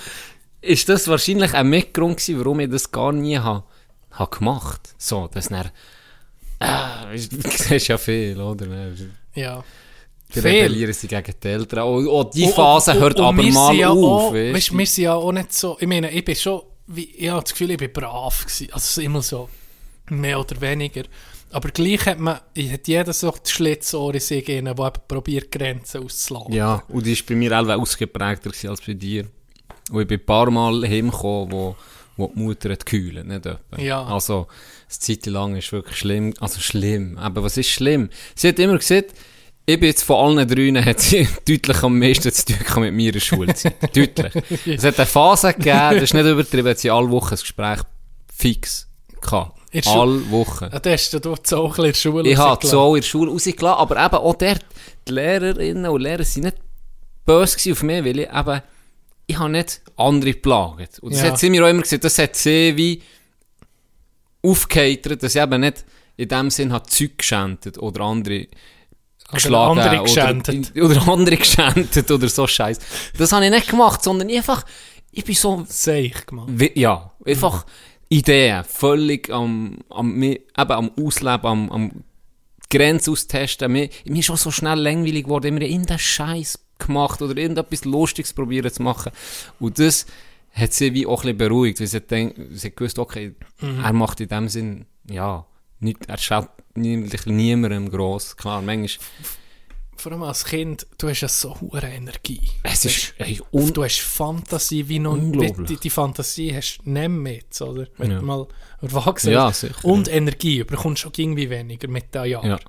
ist 0.61 0.87
das 0.87 1.07
wahrscheinlich 1.07 1.53
ein 1.53 1.69
Mitgrund 1.69 2.17
gewesen, 2.17 2.39
warum 2.39 2.61
ich 2.61 2.69
das 2.69 2.89
gar 2.91 3.11
nie 3.11 3.37
habe, 3.37 3.63
habe 4.11 4.37
gemacht. 4.37 4.95
So, 4.97 5.29
das 5.33 5.49
dann, 5.49 5.69
ah, 6.63 7.05
du 7.11 7.49
siehst 7.49 7.87
ja 7.87 7.97
viel, 7.97 8.39
oder? 8.39 8.67
Ja. 9.35 9.63
Die 10.33 10.39
rebellieren 10.39 10.93
sie 10.93 11.07
gegen 11.07 11.33
die 11.43 11.47
Eltern. 11.47 11.83
Und, 11.83 12.07
und 12.07 12.33
die 12.33 12.47
Phase 12.47 12.91
und- 12.91 12.99
hört 12.99 13.19
aber 13.19 13.43
mal 13.43 13.75
ja 13.75 13.89
auf. 13.89 14.29
Auch, 14.29 14.33
weißt, 14.33 14.71
du? 14.71 14.77
wir 14.77 14.85
sind 14.85 15.03
ja 15.03 15.13
auch 15.13 15.31
nicht 15.31 15.53
so, 15.53 15.77
ich 15.79 15.87
meine, 15.87 16.09
ich 16.11 16.25
bin 16.25 16.35
schon, 16.35 16.61
wie, 16.87 17.03
ich 17.03 17.29
habe 17.29 17.41
das 17.43 17.51
Gefühl, 17.51 17.71
ich 17.71 17.77
bin 17.77 17.93
brav 17.93 18.45
gewesen. 18.45 18.69
Also 18.71 19.01
immer 19.01 19.21
so, 19.21 19.49
mehr 20.09 20.39
oder 20.39 20.59
weniger. 20.59 21.03
Aber 21.51 21.69
gleich 21.69 22.05
hat 22.07 22.17
man, 22.19 22.39
ich 22.55 22.71
hat 22.71 22.87
jeder 22.87 23.13
so 23.13 23.31
die 23.31 23.49
Schlitzohr 23.49 24.15
in 24.15 24.19
sich 24.19 24.43
der 24.43 24.57
eben 24.57 24.91
probiert, 25.07 25.51
Grenzen 25.51 26.03
auszulassen. 26.03 26.53
Ja, 26.53 26.81
und 26.87 27.05
die 27.05 27.15
war 27.15 27.23
bei 27.29 27.35
mir 27.35 27.59
auch 27.59 27.67
ausgeprägter 27.79 28.49
als 28.69 28.81
bei 28.81 28.95
dir. 28.95 29.27
Und 29.91 30.01
ich 30.01 30.07
bin 30.07 30.19
ein 30.19 30.25
paar 30.25 30.49
Mal 30.49 30.81
heimgekommen, 30.81 31.51
wo, 31.51 31.75
wo 32.17 32.27
die 32.27 32.39
Mutter 32.39 32.71
hat 32.71 32.85
gekühlt, 32.85 33.23
nicht 33.27 33.45
etwa. 33.45 33.59
Ja. 33.77 34.03
Also, 34.03 34.47
eine 34.93 34.99
Zeit 34.99 35.25
lang 35.25 35.55
ist 35.55 35.71
wirklich 35.71 35.97
schlimm. 35.97 36.33
Also 36.39 36.59
schlimm. 36.59 37.17
Aber 37.17 37.43
was 37.43 37.57
ist 37.57 37.69
schlimm? 37.69 38.09
Sie 38.35 38.47
hat 38.47 38.59
immer 38.59 38.77
gesagt, 38.77 39.11
ich 39.65 39.79
bin 39.79 39.87
jetzt 39.87 40.03
von 40.03 40.37
allen 40.37 40.47
dreien, 40.47 40.83
hat 40.83 40.99
sie 40.99 41.27
deutlich 41.47 41.83
am 41.83 41.97
meisten 41.97 42.31
zu 42.31 42.45
tun 42.45 42.83
mit 42.83 42.93
mir 42.93 43.07
in 43.07 43.13
der 43.13 43.19
Schulzeit. 43.21 43.75
deutlich. 43.95 44.33
Es 44.67 44.83
hat 44.83 44.97
eine 44.97 45.05
Phase 45.05 45.53
gegeben, 45.53 45.93
das 45.95 46.03
ist 46.03 46.13
nicht 46.13 46.25
übertrieben, 46.25 46.67
hat 46.67 46.79
sie 46.79 46.91
alle 46.91 47.09
Wochen 47.11 47.33
ein 47.33 47.39
Gespräch 47.39 47.79
fix 48.35 48.87
gehabt. 49.21 49.57
Alle 49.85 50.29
Wochen. 50.29 50.65
Ja, 50.71 50.79
das 50.79 50.93
hast 51.13 51.25
du 51.25 51.35
so 51.43 51.67
bisschen 51.69 51.85
in 51.85 51.91
der 51.91 51.93
Schule 51.97 52.29
Ich 52.29 52.37
habe 52.37 52.67
so 52.67 52.95
in 52.95 53.01
der 53.01 53.07
Schule 53.07 53.31
rausgelassen, 53.31 53.79
aber 53.79 54.05
eben 54.05 54.15
auch 54.15 54.35
dort, 54.35 54.65
die 55.07 55.11
Lehrerinnen 55.13 55.85
und 55.87 56.01
Lehrer 56.01 56.23
sind 56.23 56.43
nicht 56.43 56.57
böse 57.25 57.71
auf 57.71 57.81
mich, 57.83 58.03
weil 58.05 58.19
ich 58.19 58.29
eben, 58.31 58.61
ich 59.25 59.39
habe 59.39 59.49
nicht 59.49 59.81
andere 59.97 60.33
geplagt. 60.33 60.99
Und 60.99 61.13
das 61.13 61.21
Ja. 61.21 61.29
hat 61.31 61.39
sie 61.39 61.49
mir 61.49 61.63
auch 61.65 61.69
immer 61.69 61.81
gesagt, 61.81 62.03
das 62.03 62.19
hat 62.19 62.35
sie 62.35 62.75
wie 62.75 63.01
aufgeheitert, 64.43 65.23
dass 65.23 65.35
ich 65.35 65.41
eben 65.41 65.61
nicht 65.61 65.85
in 66.17 66.27
dem 66.27 66.49
Sinn 66.49 66.71
hat 66.71 66.89
Zeug 66.89 67.17
geschändet 67.17 67.77
oder 67.77 68.01
andere 68.01 68.47
geschlagen 69.31 69.79
andere 69.79 70.01
oder, 70.01 70.03
geschändet. 70.03 70.75
oder 70.81 71.07
andere 71.07 71.37
geschändet 71.37 72.11
oder 72.11 72.29
so 72.29 72.45
Scheiß. 72.45 72.77
Das 73.17 73.31
habe 73.31 73.45
ich 73.45 73.51
nicht 73.51 73.69
gemacht, 73.69 74.03
sondern 74.03 74.29
einfach, 74.29 74.63
ich 75.11 75.23
bin 75.25 75.35
so 75.35 75.65
Seich 75.67 76.25
gemacht. 76.25 76.49
Wie- 76.51 76.71
Ja, 76.79 77.11
einfach 77.25 77.65
Ideen, 78.09 78.63
völlig 78.63 79.31
am, 79.31 79.79
am, 79.89 80.21
eben 80.21 80.41
am 80.55 80.91
Ausleben, 80.99 81.45
am, 81.45 81.71
am 81.71 81.91
Grenzen 82.69 83.11
austesten. 83.11 83.71
Mir, 83.71 83.89
mir 84.05 84.19
ist 84.19 84.29
auch 84.29 84.37
so 84.37 84.51
schnell 84.51 84.79
langweilig 84.79 85.23
geworden, 85.23 85.47
immer 85.47 85.61
irgendeinen 85.61 85.99
Scheiß 85.99 86.59
gemacht 86.77 87.21
oder 87.21 87.35
irgendetwas 87.37 87.85
Lustiges 87.85 88.33
probieren 88.33 88.71
zu 88.71 88.83
machen. 88.83 89.11
Und 89.59 89.79
das 89.79 90.05
hat 90.53 90.73
sie 90.73 90.93
wie 90.93 91.05
auch 91.05 91.19
ein 91.23 91.35
bisschen 91.35 91.37
beruhigt, 91.37 91.79
weil 91.79 91.87
sie, 91.87 91.99
denk, 92.01 92.35
sie 92.51 92.71
gewusst, 92.71 92.99
okay, 92.99 93.35
er 93.59 93.93
macht 93.93 94.21
in 94.21 94.27
dem 94.29 94.47
Sinn, 94.49 94.85
ja, 95.09 95.45
nicht, 95.79 96.05
er 96.07 96.17
schaut 96.17 96.49
niemandem 96.75 97.89
gross. 97.89 98.35
Klar, 98.37 98.61
manchmal, 98.61 99.05
Vor 99.97 100.11
allem 100.11 100.23
als 100.23 100.43
Kind, 100.45 100.85
du 100.97 101.07
hast 101.09 101.21
ja 101.21 101.27
so 101.27 101.59
hohe 101.61 101.79
Energie. 101.81 102.41
es 102.63 102.83
ist, 102.85 103.13
ey, 103.19 103.39
du 103.51 103.83
hast 103.83 103.99
Fantasie, 104.01 104.87
wie 104.89 104.99
noch 104.99 105.13
Unglaublich. 105.13 105.67
die, 105.67 105.77
die 105.77 105.89
Fantasie 105.89 106.53
hast 106.55 106.79
du 106.83 106.89
nicht 106.89 107.09
mit, 107.09 107.61
oder? 107.61 107.87
Wenn 107.97 108.11
Ja. 108.11 108.19
du 108.19 108.25
mal 108.25 108.47
erwachsen 108.81 109.31
Ja, 109.31 109.51
sicher, 109.51 109.75
Und 109.83 110.07
Energie, 110.07 110.59
du 110.59 110.65
bekommst 110.65 111.05
auch 111.05 111.11
irgendwie 111.15 111.49
weniger 111.49 111.87
mit 111.87 112.13
den 112.13 112.25
Jahren. 112.25 112.49
Ja. 112.49 112.59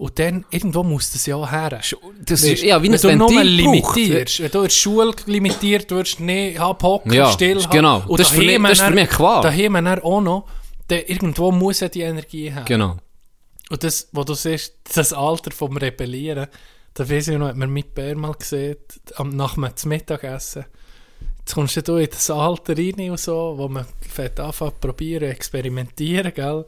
Und 0.00 0.18
dann, 0.18 0.46
irgendwo 0.50 0.82
muss 0.82 1.12
das 1.12 1.26
ja 1.26 1.36
auch 1.36 1.50
her. 1.50 1.68
das 1.68 1.92
Weisst, 1.92 2.44
ist, 2.44 2.62
ja, 2.62 2.82
wie 2.82 2.90
wenn 2.90 2.98
du 3.02 3.16
nur 3.18 3.28
braucht. 3.28 3.44
limitierst, 3.44 4.40
wenn 4.40 4.50
du 4.50 4.58
in 4.60 4.64
der 4.64 4.70
Schule 4.70 5.12
limitiert 5.26 5.90
wirst, 5.90 6.20
nee, 6.20 6.56
abhocken, 6.56 7.12
Ja, 7.12 7.30
still 7.30 7.62
genau. 7.70 8.02
Und 8.08 8.18
Das 8.18 8.32
ist 8.32 8.38
mich- 8.38 8.62
das 8.62 8.72
ist 8.72 8.80
für 8.80 8.90
mich 8.92 9.00
eine 9.00 9.06
Qual. 9.08 9.42
Daheim 9.42 9.74
dann 9.74 9.98
auch 10.00 10.22
noch, 10.22 10.46
dann 10.88 11.00
irgendwo 11.06 11.52
muss 11.52 11.80
ja 11.80 11.88
die 11.90 12.00
Energie 12.00 12.50
haben. 12.50 12.64
Genau. 12.64 12.96
Und 13.68 13.84
das, 13.84 14.08
wo 14.12 14.24
du 14.24 14.32
siehst, 14.32 14.74
das 14.94 15.12
Alter 15.12 15.50
vom 15.50 15.76
Rebellieren, 15.76 16.46
da 16.94 17.08
weiss 17.10 17.28
ich 17.28 17.36
noch, 17.36 17.48
hat 17.48 17.56
man 17.56 17.68
mit 17.70 17.94
Bär 17.94 18.16
mal 18.16 18.32
gesehen, 18.32 18.76
nach 19.22 19.54
dem 19.56 19.68
Mittagessen. 19.84 20.64
Jetzt 21.40 21.54
kommst 21.54 21.76
du 21.76 21.82
da 21.82 21.98
in 21.98 22.08
das 22.10 22.30
Alter 22.30 22.74
rein 22.74 23.10
und 23.10 23.20
so, 23.20 23.52
wo 23.58 23.68
man 23.68 23.84
fängt 24.00 24.40
anfangen 24.40 24.72
zu 24.80 24.88
probieren, 24.88 25.24
experimentieren, 25.30 26.32
gell. 26.34 26.64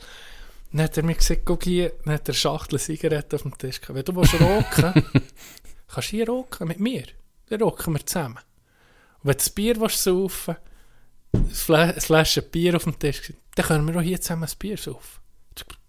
Dann 0.73 0.83
hat 0.83 0.97
er 0.97 1.03
mir 1.05 1.14
gesagt, 1.14 1.43
guck 1.45 1.64
hier, 1.64 1.93
dann 2.05 2.14
hat 2.14 2.29
er 2.29 2.35
Schachtel 2.35 2.79
Zigaretten 2.81 3.37
auf 3.37 3.43
dem 3.43 3.59
Tisch 3.59 3.81
gehabt. 3.81 3.95
Wenn 3.97 4.05
du 4.05 4.16
willst 4.16 4.35
rocken 4.41 4.93
kannst 5.89 6.09
du 6.12 6.16
hier 6.16 6.27
rocken 6.29 6.68
mit 6.68 6.81
mir. 6.81 7.05
Dann 7.49 7.61
rocken 7.62 7.93
wir 7.95 8.07
zusammen. 8.07 8.37
Und 8.39 9.25
wenn 9.25 9.33
du 9.33 9.39
das 9.39 9.51
Bier 9.51 9.79
willst 9.81 10.03
saufen 10.03 10.57
ein 11.35 11.49
Fla- 11.51 11.91
eine 11.93 12.01
Flasche 12.01 12.43
Bier 12.43 12.77
auf 12.77 12.85
dem 12.85 12.99
Tisch, 12.99 13.33
dann 13.55 13.66
können 13.66 13.87
wir 13.89 13.97
auch 14.01 14.03
hier 14.05 14.20
zusammen 14.20 14.45
ein 14.45 14.59
Bier 14.59 14.77
saufen. 14.79 15.20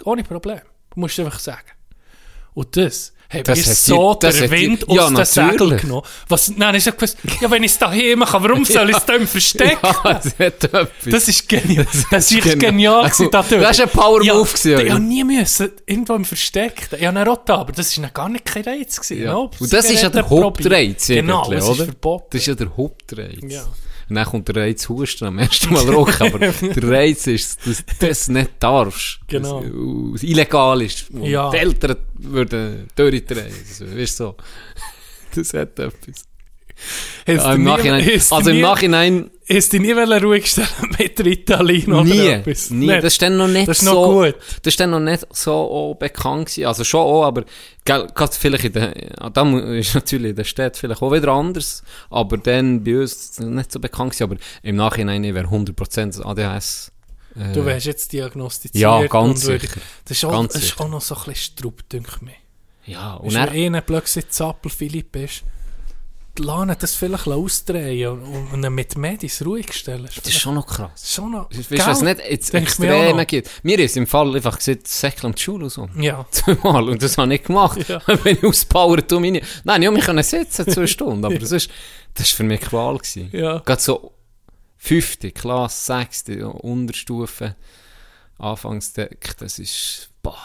Ohne 0.04 0.24
Problem. 0.24 0.62
Du 0.94 1.00
musst 1.00 1.20
einfach 1.20 1.40
sagen. 1.40 1.70
Und 2.54 2.76
das 2.78 3.14
hat 3.34 3.48
Das 3.48 3.66
hat 3.66 3.76
so 3.78 4.12
hat 4.12 4.24
dir- 4.24 4.52
Wind 4.52 4.86
ja, 4.88 5.06
aus 5.06 5.14
den 5.14 5.26
Segeln 5.26 5.78
genommen. 5.78 6.04
Was, 6.28 6.50
nein, 6.56 6.76
ich 6.76 6.86
habe 6.86 6.96
gewusst, 6.98 7.18
ja, 7.42 7.50
wenn 7.52 7.64
ich 7.64 7.72
es 7.72 7.78
daheim 7.78 8.20
mache, 8.20 8.42
warum 8.42 8.64
soll 8.66 8.90
ich 8.90 8.98
es 8.98 9.06
dann 9.06 9.28
verstecken? 9.28 9.78
Ja, 9.84 10.22
das. 10.50 10.88
Das 11.06 11.28
ist 11.28 11.50
genial. 11.50 11.86
Das 12.12 12.32
ist 12.32 12.42
genial. 12.44 12.58
genial 12.60 13.04
gewesen, 13.10 13.30
da. 13.32 13.42
Das 13.44 13.72
ist 13.72 13.82
ein 13.82 13.90
Power-Move 13.90 14.50
ja, 14.70 14.80
Ich 14.80 14.92
habe 14.92 15.02
nie 15.02 15.24
müssen, 15.24 15.72
irgendwo 15.86 16.16
im 16.16 16.26
Versteckten. 16.26 17.00
Ich 17.00 17.06
habe 17.06 17.18
einen 17.20 17.28
Rotta, 17.28 17.56
aber 17.56 17.72
das 17.72 18.00
war 18.02 18.10
gar 18.10 18.30
nicht 18.30 18.46
kein 18.46 18.64
Reiz. 18.64 19.00
Gewesen, 19.00 19.24
Ja. 19.24 19.34
no? 19.34 19.52
Und 19.60 19.74
das 19.74 19.90
ist 19.90 20.02
ja 20.02 20.10
der 20.10 20.30
Hauptreiz, 20.30 21.08
Genau, 21.08 21.50
das 21.50 21.64
ist 21.64 21.70
oder? 21.70 21.86
verboten. 21.86 22.26
Das 22.32 22.42
ist 22.42 22.48
ja 22.48 22.56
der 22.56 22.76
Hauptreiz. 22.78 23.40
Ja. 23.48 23.64
Und 24.14 24.18
dann 24.18 24.26
kommt 24.28 24.48
der 24.48 24.58
Reiz 24.58 24.88
Husten 24.90 25.26
am 25.26 25.40
ersten 25.40 25.74
Mal 25.74 25.90
rocken, 25.90 26.28
aber 26.28 26.38
der 26.62 26.88
Reiz 26.88 27.26
ist, 27.26 27.66
dass 27.66 27.84
du 27.84 28.08
das 28.08 28.28
nicht 28.28 28.52
darfst. 28.60 29.22
Genau. 29.26 29.60
Das, 29.60 30.22
es 30.22 30.30
illegal 30.30 30.84
ist. 30.84 31.10
Und 31.10 31.24
Ja. 31.24 31.50
Die 31.50 31.58
Eltern 31.58 31.96
würden 32.20 32.88
durchdrehen. 32.96 33.52
Also, 33.68 33.88
weißt 33.88 34.20
du, 34.20 34.24
so. 34.24 34.36
Das 35.36 35.52
hat 35.56 35.80
etwas. 35.80 36.26
Hast 37.26 37.38
Ja, 37.38 37.54
im 37.56 37.64
Nachhinein, 37.64 38.08
also 38.30 38.50
im 38.52 38.62
Nachhinein 38.62 39.32
Hast 39.50 39.74
du 39.74 39.78
dich 39.80 39.82
nie 39.88 39.92
ruhig 39.92 40.48
stellen 40.50 40.68
mit 41.00 41.20
Ritalin 41.20 41.92
oder 41.94 42.04
nie, 42.04 42.28
etwas? 42.28 42.70
nie. 42.70 42.88
Nicht? 42.88 43.04
Das 43.04 43.14
ist 43.14 43.22
dann 43.22 43.36
noch 43.38 43.48
nicht 43.48 43.68
Das 43.68 43.80
ist 43.80 43.86
so, 43.86 43.94
noch 43.94 44.24
gut. 44.32 44.36
das 44.62 44.72
ist 44.74 44.80
dann 44.80 44.92
noch 44.92 45.00
nicht 45.00 45.28
so 45.36 45.96
bekannt 46.00 46.46
gewesen. 46.48 46.66
Also 46.68 46.84
schon 46.84 47.02
auch, 47.02 47.24
aber 47.26 47.44
gell, 47.84 48.08
gerade 48.16 48.32
vielleicht 48.34 48.64
in 48.66 48.74
der, 48.74 48.94
da 49.34 49.60
ist 49.76 49.96
natürlich 49.96 50.30
in 50.30 50.36
der 50.38 50.44
Stadt 50.46 50.78
vielleicht 50.78 51.02
auch 51.02 51.12
wieder 51.12 51.28
anders, 51.30 51.84
aber 52.10 52.38
dann 52.38 52.84
bei 52.84 53.00
uns 53.02 53.38
nicht 53.40 53.72
so 53.72 53.80
bekannt 53.80 54.12
gewesen, 54.14 54.24
aber 54.32 54.38
im 54.64 54.76
Nachhinein 54.78 55.24
wäre 55.24 55.48
100% 55.48 56.22
ADHS. 56.24 56.92
Äh, 57.36 57.52
Du 57.54 57.66
wärst 57.66 57.86
jetzt 57.88 58.14
diagnostiziert. 58.14 58.82
Ja, 58.82 59.06
ganz 59.08 59.44
würde- 59.46 59.60
sicher. 59.68 59.82
Das 60.06 60.18
ist, 60.18 60.24
auch, 60.26 60.32
Ganz 60.32 60.54
das 60.54 60.64
ist 60.64 60.80
auch 60.80 60.88
noch 60.88 61.02
so 61.02 61.16
ein 61.16 61.22
bisschen 61.26 61.36
Strupp, 61.58 61.90
denke 61.90 62.12
ich 62.16 62.22
mir. 62.22 62.32
Ja, 62.86 63.16
und 63.16 63.28
Und 63.28 63.34
dann, 63.36 63.52
wenn 63.54 63.66
einer 63.68 63.82
plötzlich 63.82 64.30
Zappel 64.30 64.70
Philipp 64.72 65.16
ist, 65.16 65.44
lass 66.40 66.68
ihn 66.68 66.76
das 66.80 66.96
vielleicht 66.96 67.28
ausdrehen 67.28 68.10
und, 68.10 68.54
und 68.54 68.64
ihn 68.64 68.74
mit 68.74 68.98
Medis 68.98 69.46
ruhig 69.46 69.72
stellen. 69.74 70.06
das 70.06 70.26
ist 70.26 70.40
schon 70.40 70.56
noch 70.56 70.66
krass. 70.66 71.14
schon 71.14 71.32
noch... 71.32 71.50
Weißt 71.52 71.72
du, 71.72 71.78
was 71.78 72.00
Gell? 72.00 72.16
nicht 72.16 72.30
jetzt 72.30 72.54
mir 72.54 72.60
Extreme 72.60 73.26
gibt? 73.26 73.50
Mir 73.64 73.80
ist 73.80 73.98
im 73.98 74.08
Fall 74.08 74.36
einfach 74.36 74.58
gesagt, 74.58 74.88
Säckle 74.88 75.28
um 75.28 75.36
die 75.36 75.42
Schule 75.42 75.66
und 75.66 75.70
so. 75.70 75.90
Ja. 75.96 76.26
Zweimal. 76.32 76.90
Und 76.90 77.04
das 77.04 77.18
habe 77.18 77.34
ich 77.34 77.44
gemacht. 77.44 77.88
Ja. 77.88 78.02
Wenn 78.24 78.38
ich 78.38 78.44
auspowert 78.44 79.10
tu 79.10 79.20
meine. 79.20 79.42
Nein, 79.64 79.82
ich 79.82 79.88
habe 79.88 80.14
mich 80.14 80.26
sitzen, 80.26 80.68
zwei 80.68 80.88
Stunden. 80.94 81.24
Aber 81.26 81.38
das 81.38 81.52
ist, 81.52 81.70
das 82.14 82.28
ist 82.28 82.34
für 82.34 82.44
mich 82.44 82.62
Qual 82.62 82.98
gewesen. 82.98 83.30
Ja. 83.32 83.60
Gerade 83.60 83.82
so 83.82 84.14
fünfte 84.84 85.32
Klasse, 85.32 85.86
sechste, 85.86 86.48
Unterstufe, 86.48 87.56
Anfangsdeck, 88.38 89.38
das 89.38 89.60
ist, 89.60 90.10
boah. 90.22 90.38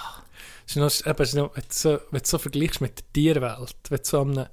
Es 0.66 0.76
ist 0.76 1.04
noch, 1.04 1.10
eben, 1.10 1.22
es 1.22 1.28
ist 1.30 1.34
noch, 1.34 1.56
wenn, 1.56 1.62
du 1.62 1.68
so, 1.70 1.98
wenn 2.10 2.20
du 2.20 2.28
so 2.28 2.38
vergleichst 2.38 2.80
mit 2.80 2.98
der 2.98 3.12
Tierwelt, 3.12 3.74
wenn 3.88 3.98
du 3.98 4.04
so 4.04 4.20
an 4.20 4.38
einem, 4.38 4.48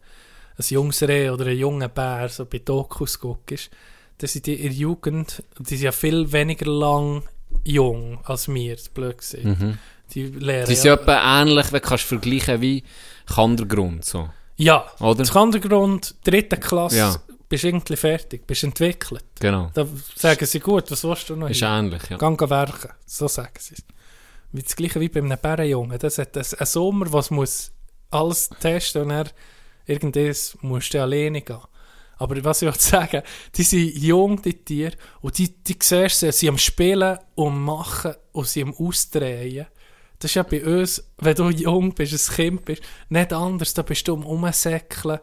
ein 0.58 0.66
junges 0.68 1.02
Reh 1.04 1.30
oder 1.30 1.46
einen 1.46 1.58
jungen 1.60 1.90
Bär 1.90 2.30
so 2.30 2.46
bei 2.46 2.60
Dokus 2.60 3.20
guckst, 3.20 3.70
dann 4.18 4.28
sind 4.28 4.46
die 4.46 4.56
in 4.56 4.64
der 4.70 4.72
Jugend, 4.72 5.44
die 5.60 5.76
sind 5.76 5.86
ja 5.86 5.92
viel 5.92 6.32
weniger 6.32 6.68
lang 6.72 7.24
jung 7.64 8.20
als 8.24 8.48
wir, 8.48 8.76
das 8.76 8.90
blöd 8.90 9.18
gesagt. 9.18 9.44
Mhm. 9.44 9.78
Die 10.14 10.24
lehren 10.28 10.68
Die 10.68 10.76
sind 10.76 10.92
etwa 10.92 11.42
ähnlich, 11.42 11.72
wenn 11.72 11.82
du 11.82 11.88
kannst 11.88 12.04
vergleichen 12.06 12.62
wie 12.62 12.84
Kandergrund. 13.26 14.06
So. 14.06 14.30
Ja, 14.58 14.86
Oder? 15.00 15.16
das 15.16 15.32
Kandergrund, 15.34 16.16
dritte 16.24 16.58
Klasse, 16.58 16.98
Ja. 16.98 17.16
bist 17.50 17.64
irgendwie 17.64 17.96
fertig, 17.96 18.46
bist 18.48 18.64
entwickelt. 18.64 19.24
Genau. 19.40 19.72
Da 19.74 19.86
sagen 20.16 20.46
sie, 20.46 20.60
gut, 20.60 20.90
was 20.92 21.04
willst 21.04 21.30
du 21.30 21.36
noch 21.36 21.50
Ist 21.50 21.58
hier? 21.60 21.68
ähnlich, 21.70 22.04
ja. 22.10 22.18
Gang 22.18 22.40
werken, 22.50 22.92
so 23.06 23.28
sagen 23.28 23.52
sie 23.60 23.76
es. 23.76 23.84
Das 24.54 24.76
gleiche 24.76 25.02
wie 25.02 25.10
bei 25.10 25.20
einem 25.20 25.38
Bärenjungen. 25.42 25.98
Das 26.00 26.18
hat 26.18 26.38
ein, 26.38 26.46
ein 26.58 26.66
Sommer, 26.66 27.12
was 27.12 27.30
muss 27.32 27.72
alles 28.12 28.50
testen 28.62 29.02
und 29.04 29.12
er 29.12 29.26
irgendwas 29.86 30.58
musst 30.62 30.94
du 30.94 31.02
alleine 31.02 31.42
gehen. 31.42 31.60
Aber 32.18 32.44
was 32.44 32.62
ich 32.62 32.76
sagen, 32.82 33.22
die 33.56 33.64
sind 33.64 33.98
jung, 33.98 34.42
die 34.42 34.54
Tiere, 34.54 34.96
und 35.22 35.38
die, 35.38 35.50
die 35.64 35.78
siehst 35.82 36.22
du, 36.22 36.32
sie 36.32 36.50
am 36.50 36.58
Spielen 36.58 37.18
und 37.36 37.62
Machen 37.62 38.16
und 38.32 38.48
sie 38.48 38.64
am 38.64 38.74
Ausdrehen. 38.74 39.68
Das 40.20 40.32
ist 40.32 40.36
ja 40.36 40.44
bei 40.44 40.64
uns, 40.64 41.04
wenn 41.18 41.36
du 41.36 41.50
jung 41.50 41.94
bist, 41.94 42.14
ein 42.14 42.36
Kind 42.36 42.66
bist, 42.66 42.82
nicht 43.10 43.34
anders, 43.34 43.74
da 43.74 43.82
bist 43.82 44.08
du 44.08 44.14
am 44.14 44.26
Umsäckeln. 44.26 45.20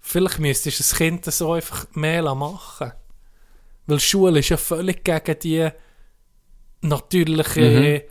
Vielleicht 0.00 0.38
müsstest 0.38 0.78
du 0.78 0.82
das 0.82 0.94
Kind 0.96 1.24
so 1.24 1.52
einfach 1.52 1.86
mehr 1.94 2.34
machen. 2.34 2.92
Weil 3.86 4.00
Schule 4.00 4.40
ist 4.40 4.50
ja 4.50 4.58
völlig 4.58 5.02
gegen 5.02 5.38
die 5.38 5.68
natürliche 6.82 8.06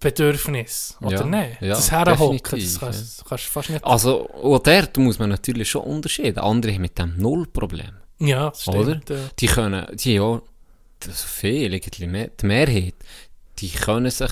Bedürfnis. 0.00 0.96
Oder 1.00 1.20
Ja, 1.20 1.24
nicht? 1.24 1.60
ja, 1.60 1.68
das 1.68 1.88
definitiv, 1.88 2.78
das 2.80 2.80
kannst, 2.80 3.30
du 3.46 3.50
fast 3.50 3.70
nicht. 3.70 3.84
Also, 3.84 4.28
auch 4.30 4.58
dort 4.58 4.96
muss 4.98 5.18
man 5.18 5.30
natürlich 5.30 5.70
schon 5.70 5.82
unterscheiden. 5.82 6.38
Andere 6.38 6.72
haben 6.72 6.82
mit 6.82 6.98
dem 6.98 7.14
null 7.16 7.46
Problem. 7.46 7.92
Ja, 8.18 8.50
das 8.50 8.62
stimmt. 8.62 8.76
Oder? 8.76 9.00
ja. 9.08 9.28
Die 9.38 9.46
können, 9.46 9.86
die 9.96 10.14
ja, 10.14 10.40
das 11.00 11.14
ist 11.16 11.24
viel, 11.24 11.74
irgendwie 11.74 12.06
mehr, 12.06 12.28
die 12.40 12.46
Mehrheit, 12.46 12.94
die 13.58 13.70
können 13.70 14.10
sich, 14.10 14.30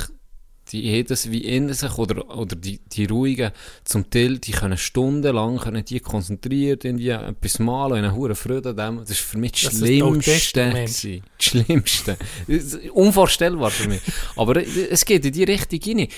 die 0.72 0.90
haben 0.98 1.06
das 1.06 1.30
wie 1.30 1.44
in 1.44 1.72
sich, 1.72 1.98
oder, 1.98 2.36
oder 2.36 2.56
die, 2.56 2.80
die 2.92 3.04
Ruhigen, 3.04 3.52
zum 3.84 4.08
Teil, 4.08 4.38
die 4.38 4.52
können 4.52 4.78
stundenlang, 4.78 5.58
können 5.58 5.84
die 5.84 6.00
konzentriert 6.00 6.84
irgendwie 6.84 7.10
etwas 7.10 7.58
malen, 7.58 7.92
und 7.92 7.98
eine 7.98 8.14
hure 8.14 8.34
Freude 8.34 8.70
an 8.70 8.76
dem. 8.76 8.98
Das 9.00 9.10
ist 9.10 9.20
für 9.20 9.38
mich 9.38 9.52
das 9.52 9.76
Schlimmste. 9.76 10.72
Das 10.86 11.00
Schlimmste. 11.38 12.16
Das 12.48 12.78
Unvorstellbar 12.92 13.70
für 13.70 13.88
mich. 13.88 14.00
Aber 14.36 14.56
es 14.56 15.04
geht 15.04 15.24
in 15.24 15.32
die 15.32 15.44
Richtung 15.44 15.80
rein. 15.98 16.08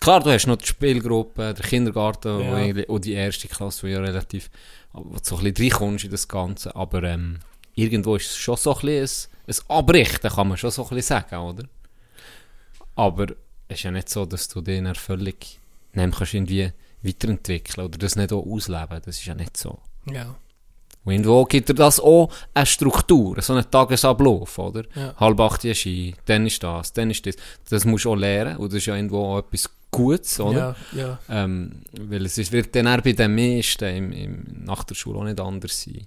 Klar, 0.00 0.20
du 0.20 0.30
hast 0.30 0.46
noch 0.46 0.56
die 0.56 0.66
Spielgruppe, 0.66 1.54
der 1.54 1.64
Kindergarten 1.64 2.40
Ja. 2.40 2.84
und 2.88 3.04
die 3.04 3.12
erste 3.12 3.48
Klasse, 3.48 3.84
wo 3.84 3.86
ja 3.86 4.00
relativ 4.00 4.50
wo 4.92 5.02
du 5.02 5.18
so 5.22 5.36
ein 5.36 5.52
bisschen 5.52 5.70
reinkommst 5.72 6.04
in 6.04 6.10
das 6.10 6.28
Ganze. 6.28 6.74
Aber 6.76 7.02
ähm, 7.04 7.38
irgendwo 7.74 8.16
ist 8.16 8.30
es 8.30 8.36
schon 8.36 8.56
so 8.56 8.74
ein 8.74 8.80
bisschen 8.86 9.30
ein, 9.46 9.54
ein 9.54 9.76
Abrichten, 9.78 10.30
kann 10.30 10.48
man 10.48 10.56
schon 10.56 10.70
so 10.70 10.82
ein 10.82 10.88
bisschen 10.90 11.20
sagen, 11.20 11.36
oder? 11.36 11.64
Aber 12.96 13.26
es 13.68 13.78
ist 13.78 13.82
ja 13.84 13.90
nicht 13.90 14.08
so, 14.08 14.26
dass 14.26 14.48
du 14.48 14.60
den 14.60 14.94
völlig 14.94 15.60
dann 15.92 16.10
kannst 16.10 16.34
irgendwie 16.34 16.72
weiterentwickeln 17.02 17.86
oder 17.86 17.98
das 17.98 18.16
nicht 18.16 18.32
auch 18.32 18.44
ausleben. 18.44 19.00
Das 19.04 19.16
ist 19.18 19.26
ja 19.26 19.34
nicht 19.34 19.56
so. 19.56 19.78
ja. 20.10 20.34
Und 21.04 21.12
irgendwo 21.12 21.44
gibt 21.44 21.68
dir 21.68 21.74
das 21.74 22.00
auch 22.00 22.32
eine 22.54 22.64
Struktur, 22.64 23.40
so 23.42 23.52
einen 23.52 23.70
Tagesablauf, 23.70 24.58
oder? 24.58 24.84
Ja. 24.94 25.14
Halb 25.18 25.38
acht 25.38 25.62
ist 25.66 25.80
Ski, 25.80 26.14
dann 26.24 26.46
ist 26.46 26.62
das, 26.62 26.94
dann 26.94 27.10
ist 27.10 27.26
das. 27.26 27.36
Das 27.68 27.84
musst 27.84 28.06
du 28.06 28.12
auch 28.12 28.16
lernen 28.16 28.56
und 28.56 28.72
das 28.72 28.78
ist 28.78 28.86
ja 28.86 28.96
irgendwo 28.96 29.18
auch 29.18 29.38
etwas 29.40 29.68
Gutes, 29.90 30.40
oder? 30.40 30.74
Ja, 30.92 30.98
ja. 30.98 31.18
Ähm, 31.28 31.82
weil 32.00 32.24
es 32.24 32.38
ist, 32.38 32.52
wird 32.52 32.74
dann 32.74 32.88
auch 32.88 33.02
bei 33.02 33.12
den 33.12 33.34
meisten 33.34 33.84
im, 33.84 34.12
im, 34.12 34.44
nach 34.64 34.82
der 34.84 34.94
Schule 34.94 35.18
auch 35.18 35.24
nicht 35.24 35.38
anders 35.38 35.82
sein. 35.82 36.06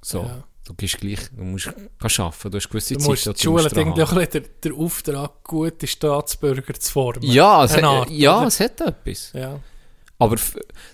So, 0.00 0.22
Ja. 0.22 0.44
Du 0.68 0.74
gehst 0.74 0.98
gleich, 0.98 1.20
du 1.34 1.42
musst 1.42 1.68
arbeiten, 1.68 2.50
du 2.50 2.56
hast 2.58 2.68
gewisse 2.68 2.94
Du 2.94 3.04
musst, 3.04 3.26
die 3.26 3.32
die 3.32 3.42
Schule 3.42 3.64
hat 3.64 3.72
dran 3.72 3.78
irgendwie 3.80 4.02
auch 4.02 4.10
haben. 4.10 4.18
ein 4.18 4.26
bisschen 4.26 4.42
den, 4.44 4.72
den 4.72 4.72
Auftrag, 4.84 5.44
gute 5.44 5.86
Staatsbürger 5.86 6.74
zu 6.74 6.92
formen. 6.92 7.22
Ja, 7.22 7.64
es, 7.64 7.72
Eine 7.72 7.86
hat, 7.88 7.94
Art, 8.00 8.10
ja 8.10 8.38
oder? 8.38 8.46
es 8.48 8.60
hat 8.60 8.80
etwas. 8.80 9.32
Ja. 9.34 9.58
Aber 10.20 10.36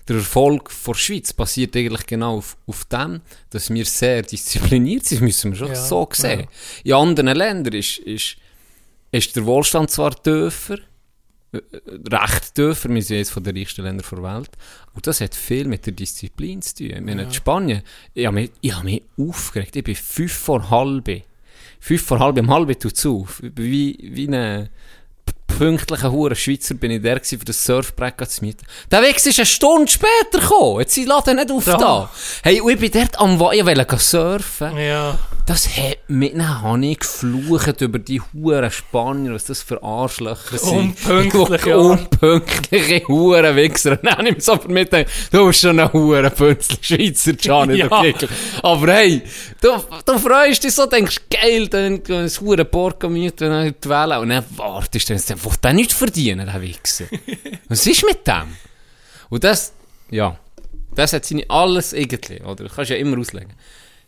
der 0.07 0.15
Erfolg 0.17 0.69
der 0.87 0.93
Schweiz 0.93 1.33
basiert 1.33 1.75
eigentlich 1.75 2.05
genau 2.05 2.37
auf, 2.37 2.57
auf 2.67 2.85
dem, 2.85 3.21
dass 3.49 3.69
wir 3.71 3.83
sehr 3.85 4.21
diszipliniert 4.21 5.05
sind, 5.05 5.21
müssen 5.21 5.51
wir 5.51 5.57
schon 5.57 5.67
Ja, 5.69 5.75
so 5.75 6.07
sehen. 6.13 6.47
In 6.83 6.93
anderen 6.93 7.35
Ländern 7.35 7.73
ist, 7.73 7.97
ist, 7.99 8.37
ist 9.11 9.35
der 9.35 9.45
Wohlstand 9.45 9.89
zwar 9.89 10.11
tiefer, 10.21 10.77
recht 12.11 12.55
tiefer, 12.55 12.89
wir 12.89 13.01
sind 13.01 13.27
von 13.27 13.43
den 13.43 13.57
reichsten 13.57 13.83
Ländern 13.83 14.05
der 14.09 14.23
Welt, 14.23 14.51
und 14.93 15.05
das 15.07 15.21
hat 15.21 15.35
viel 15.35 15.67
mit 15.67 15.85
der 15.85 15.93
Disziplin 15.93 16.61
zu 16.61 16.75
tun. 16.75 17.05
Meine, 17.05 17.23
in 17.23 17.33
Spanien, 17.33 17.81
ich 18.13 18.25
habe 18.25 18.35
mich, 18.35 18.51
ich 18.61 18.73
habe 18.73 18.85
mich 18.85 19.03
aufgeregt, 19.17 19.75
ich 19.75 19.83
bin 19.83 19.95
fünf 19.95 20.33
vor 20.33 20.69
halb, 20.69 21.09
fünf 21.79 22.03
vor 22.03 22.19
halb, 22.19 22.37
um 22.39 22.49
halb 22.49 22.79
tut 22.79 22.95
es 22.97 23.05
auf, 23.05 23.41
wie, 23.41 23.97
wie 24.01 24.27
eine 24.27 24.69
pünktlicher 25.57 26.11
Hure 26.11 26.35
Schweizer 26.35 26.75
bin 26.75 26.91
ich 26.91 27.01
der 27.01 27.15
gewesen, 27.15 27.39
für 27.39 27.45
das 27.45 27.63
Surfbrett 27.63 28.29
zu 28.29 28.43
mieten. 28.43 28.65
Der 28.91 29.01
Weg 29.01 29.15
ist 29.15 29.37
eine 29.37 29.45
Stunde 29.45 29.87
später 29.89 30.39
gekommen. 30.39 30.81
Jetzt 30.81 30.93
sie 30.93 31.05
laden 31.05 31.37
nicht 31.37 31.51
auf 31.51 31.65
Ja. 31.65 31.77
da. 31.77 32.11
Hey, 32.43 32.61
und 32.61 32.71
ich 32.71 32.79
bin 32.79 32.91
dort 32.91 33.19
am 33.19 33.37
gehen 33.39 33.99
surfen. 33.99 34.77
Ja. 34.77 35.17
Das 35.45 35.67
hat 35.77 35.97
mich, 36.07 36.31
dann 36.31 36.63
habe 36.63 36.83
ich 36.83 36.97
geflucht 36.97 37.79
über 37.81 37.99
die 37.99 38.19
Huren 38.19 38.71
Spanier, 38.71 39.35
was 39.35 39.45
das 39.45 39.61
für 39.61 39.81
Arschlöcher 39.83 40.57
sind. 40.57 40.97
Unpünktliche, 41.07 41.69
ja. 41.69 41.75
Unpünktliche 41.75 43.07
Huren 43.07 43.55
Wichser. 43.55 43.97
Dann 43.97 44.17
habe 44.17 44.29
ich 44.29 44.35
mir 44.35 44.41
so 44.41 44.57
vermittelt, 44.57 45.07
du 45.31 45.45
bist 45.45 45.61
schon 45.61 45.79
ein 45.79 45.93
Huren 45.93 46.31
Pünzli 46.31 46.77
Schweizer, 46.81 47.33
Gianni, 47.33 47.77
Ja. 47.77 48.01
Kickel. 48.01 48.27
Aber 48.63 48.91
hey, 48.91 49.21
du, 49.61 49.69
du 50.03 50.17
freust 50.17 50.63
dich 50.63 50.73
so, 50.73 50.87
denkst, 50.87 51.21
geil, 51.29 51.67
dann 51.67 52.01
ein 52.07 52.29
Huren 52.41 52.67
Porco 52.67 53.07
mieten, 53.07 53.47
dann 53.51 53.75
die 53.83 53.89
Welle. 53.89 54.19
Und 54.19 54.29
dann 54.29 54.45
wartest 54.55 55.09
du, 55.11 55.15
dann 55.15 55.43
will 55.43 55.51
der 55.63 55.73
nichts 55.73 55.93
verdienen, 55.93 56.47
der 56.47 56.59
Wichser. 56.59 57.05
was 57.69 57.85
ist 57.85 58.03
mit 58.03 58.25
dem? 58.25 58.55
Und 59.29 59.43
das, 59.43 59.73
ja, 60.09 60.39
das 60.95 61.13
hat 61.13 61.23
seine 61.23 61.47
alles 61.49 61.93
irgendwie, 61.93 62.41
oder? 62.41 62.63
Du 62.63 62.69
kannst 62.73 62.89
ja 62.89 62.97
immer 62.97 63.19
auslegen. 63.19 63.53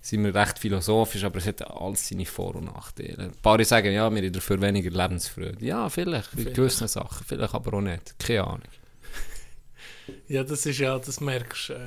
Sind 0.08 0.24
wir 0.24 0.34
recht 0.34 0.58
philosophisch, 0.58 1.26
aber 1.26 1.40
es 1.40 1.48
hat 1.48 1.70
alles 1.70 2.08
seine 2.08 2.26
Vor- 2.26 2.56
und 2.56 2.74
Nachteile. 2.74 3.24
Ein 3.24 3.32
paar 3.42 3.62
sagen, 3.66 3.92
ja, 3.92 4.10
wir 4.10 4.22
haben 4.22 4.32
dafür 4.32 4.62
weniger 4.62 4.90
Lebensfreude. 4.90 5.58
Ja, 5.60 5.90
vielleicht, 5.90 6.34
in 6.34 6.54
gewissen 6.54 6.88
Sachen, 6.88 7.26
vielleicht 7.28 7.54
aber 7.54 7.74
auch 7.76 7.82
nicht. 7.82 8.16
Keine 8.18 8.46
Ahnung. 8.46 8.62
ja, 10.30 10.46
das 10.46 10.66
ist 10.66 10.80
ja, 10.80 10.98
das 10.98 11.20
merkst 11.20 11.70
du, 11.70 11.74
äh, 11.74 11.78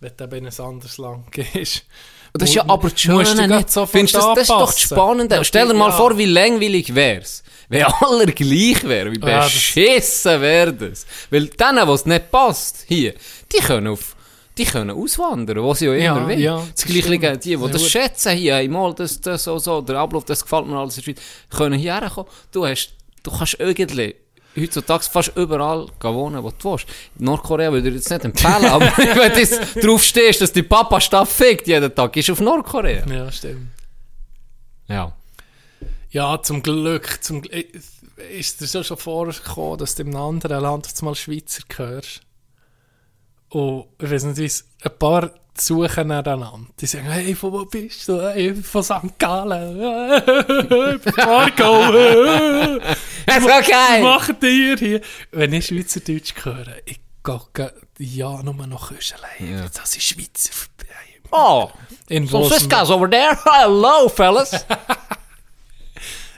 wenn 0.00 0.10
du 0.16 0.24
eben 0.24 0.34
in 0.38 0.46
ein 0.48 0.60
anderes 0.60 0.98
Land 0.98 1.30
gehst. 1.30 1.84
Das 2.32 2.48
ist 2.48 2.56
ja 2.56 2.64
aber 2.68 2.90
das 2.90 3.00
Schöne 3.00 3.46
nicht. 3.46 3.70
sofort 3.70 3.90
Findest 3.90 4.14
du, 4.16 4.18
das, 4.18 4.34
das 4.34 4.42
ist 4.42 4.50
doch 4.50 4.66
das. 4.72 4.80
Spannende. 4.80 5.44
Stell 5.44 5.68
dir 5.68 5.74
mal 5.74 5.90
Ja. 5.90 5.96
vor, 5.96 6.18
wie 6.18 6.24
langweilig 6.24 6.92
wär's. 6.96 7.44
Wenn 7.68 7.84
alle 8.00 8.26
gleich 8.26 8.82
wären, 8.82 9.14
wie 9.14 9.24
Ja, 9.24 9.44
beschissen 9.44 10.40
wäre 10.40 10.72
das. 10.74 11.06
Weil 11.30 11.46
denen, 11.46 11.86
was 11.86 12.06
nicht 12.06 12.32
passt, 12.32 12.84
hier, 12.88 13.14
die 13.52 13.58
können 13.62 13.86
auf, 13.86 14.16
die 14.56 14.64
können 14.64 14.90
auswandern, 14.90 15.62
wo 15.62 15.74
sie 15.74 15.88
auch 15.88 15.92
Ja, 15.94 16.16
immer 16.16 16.26
wollen. 16.28 16.38
ja, 16.38 16.56
das 16.58 16.74
das 16.74 16.84
Gleiche, 16.84 17.02
stimmt. 17.02 17.44
die, 17.44 17.48
die 17.56 17.62
Ja, 17.62 17.68
das 17.68 17.82
gut. 17.82 17.90
schätzen, 17.90 18.32
hier, 18.36 18.54
hey, 18.56 18.68
mal, 18.68 18.94
das, 18.94 19.20
das, 19.20 19.44
so, 19.44 19.58
so, 19.58 19.80
der 19.80 19.96
Ablauf, 19.98 20.24
das 20.24 20.42
gefällt 20.42 20.66
mir 20.66 20.76
alles 20.78 20.96
in 20.98 21.04
der 21.04 21.12
Schweiz, 21.12 21.22
können 21.50 21.78
hierher 21.78 22.08
kommen. 22.10 22.28
Du 22.52 22.66
hast, 22.66 22.92
du 23.22 23.30
kannst 23.30 23.56
irgendwie, 23.58 24.14
heutzutage 24.56 25.04
fast 25.04 25.36
überall 25.36 25.88
wohnen, 26.00 26.42
wo 26.42 26.50
du 26.50 26.70
willst. 26.72 26.86
Nordkorea 27.18 27.72
würde 27.72 27.88
ich 27.88 27.94
jetzt 27.96 28.10
nicht 28.10 28.24
empfehlen, 28.24 28.64
aber 28.70 28.92
wenn 28.96 29.14
du 29.32 29.38
jetzt 29.40 29.60
drauf 29.82 30.04
stehst, 30.04 30.40
dass 30.40 30.52
die 30.52 30.62
Papa 30.62 31.00
Staff 31.00 31.28
fickt 31.30 31.66
jeden 31.66 31.92
Tag, 31.94 32.12
du 32.12 32.32
auf 32.32 32.40
Nordkorea. 32.40 33.04
Ja, 33.08 33.32
stimmt. 33.32 33.68
Ja. 34.88 35.12
Ja, 36.10 36.40
zum 36.42 36.62
Glück. 36.62 37.18
Zum, 37.22 37.42
Gl- 37.42 37.64
ist 38.38 38.60
dir 38.60 38.66
so 38.68 38.84
schon 38.84 38.96
vorgekommen, 38.96 39.78
dass 39.78 39.96
du 39.96 40.02
in 40.02 40.08
einem 40.14 40.16
anderen 40.24 40.60
Land 40.62 40.86
auf 40.86 40.92
einmal 41.00 41.16
Schweizer 41.16 41.62
hörst? 41.76 42.20
Und 43.54 43.86
ich 44.02 44.10
weiß 44.10 44.24
nicht, 44.24 44.64
ein 44.82 44.98
paar 44.98 45.30
suchen 45.56 46.08
nacheinander. 46.08 46.66
Die 46.80 46.86
sagen, 46.86 47.04
hey, 47.04 47.36
von 47.36 47.52
wo 47.52 47.64
bist 47.64 48.08
du? 48.08 48.20
Hey, 48.20 48.52
von 48.52 48.82
St. 48.82 49.16
Gallen. 49.16 49.78
Marco. 51.16 51.92
Das 51.92 53.36
ist 53.38 53.44
Was 53.44 53.68
okay! 53.68 54.02
macht 54.02 54.42
ihr 54.42 54.76
hier? 54.76 55.00
Wenn 55.30 55.52
ich 55.52 55.66
Schweizerdeutsch 55.66 56.34
höre, 56.42 56.78
ich 56.84 56.98
gehe 57.22 57.72
ja 58.00 58.42
nur 58.42 58.66
noch 58.66 58.88
Küschelei. 58.88 59.28
Ja. 59.38 59.68
Das 59.72 59.92
sind 59.92 60.02
Schweizer. 60.02 60.50
Oh, 61.30 61.70
In 62.08 62.26
some 62.26 62.48
Cisco's 62.50 62.90
over 62.90 63.08
there. 63.08 63.38
Hello, 63.44 64.08
fellas. 64.08 64.66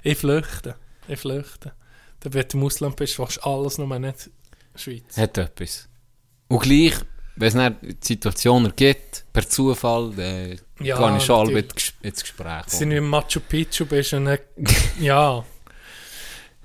Ich 0.02 0.18
flüchte. 0.18 0.76
Ich 1.08 1.18
flüchte. 1.18 1.72
Da 2.20 2.32
wenn 2.32 2.46
du 2.46 2.58
im 2.58 2.64
Ausland 2.64 2.94
bist, 2.94 3.16
fast 3.16 3.42
alles 3.44 3.78
nur 3.78 3.98
nicht 3.98 4.30
Schweiz. 4.76 5.16
Hat 5.16 5.36
etwas. 5.38 5.88
Und 6.48 6.60
gleich, 6.62 6.94
wenn 7.36 7.48
es 7.48 7.54
dann 7.54 7.76
die 7.82 7.96
Situation 8.00 8.64
ergibt, 8.66 9.24
per 9.32 9.48
Zufall, 9.48 10.12
dann 10.16 10.58
Ja, 10.80 10.96
kann 10.96 11.16
ich 11.16 11.24
schon 11.24 11.48
alle 11.48 11.64
ins 12.02 12.20
Gespräch 12.22 12.64
Wenn 12.68 12.78
kommen. 12.78 12.90
du 12.90 12.96
in 12.96 13.04
Machu 13.04 13.40
Picchu 13.40 13.84
bist 13.86 14.12
und 14.14 14.26
dann, 14.26 14.38
ja. 15.00 15.44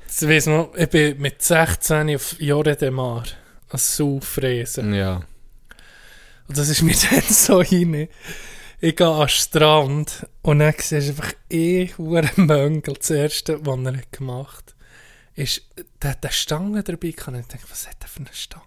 Das 0.07 0.27
weiss 0.27 0.45
man, 0.45 0.67
ich 0.75 0.89
bin 0.89 1.19
mit 1.19 1.41
16 1.41 2.15
auf 2.15 2.35
Jore 2.39 2.75
de 2.75 2.91
Mar 2.91 3.23
als 3.69 3.95
Sauffräse. 3.97 4.81
Ja. 4.95 5.21
Und 6.47 6.57
das 6.57 6.67
ist 6.69 6.81
mir 6.81 6.95
dann 7.11 7.21
so 7.21 7.59
rein. 7.59 8.07
Ich 8.83 8.95
gehe 8.95 9.07
an 9.07 9.19
den 9.19 9.29
Strand 9.29 10.25
und 10.41 10.59
dann 10.59 10.73
siehst 10.77 11.07
du 11.07 11.11
einfach 11.11 11.33
eh 11.49 11.89
einen 11.99 12.29
Möngel, 12.35 12.95
das 12.95 13.09
erste, 13.11 13.65
was 13.65 13.79
er 13.85 14.01
gemacht 14.11 14.65
hat. 14.67 14.75
ist, 15.37 15.61
der 16.01 16.11
hat 16.11 16.25
eine 16.25 16.31
Stange 16.33 16.83
dabei 16.83 17.11
gehabt. 17.11 17.27
Und 17.29 17.39
ich 17.41 17.47
dachte, 17.47 17.65
was 17.69 17.87
hat 17.87 17.97
er 18.01 18.07
für 18.07 18.19
eine 18.19 18.33
Stange? 18.33 18.65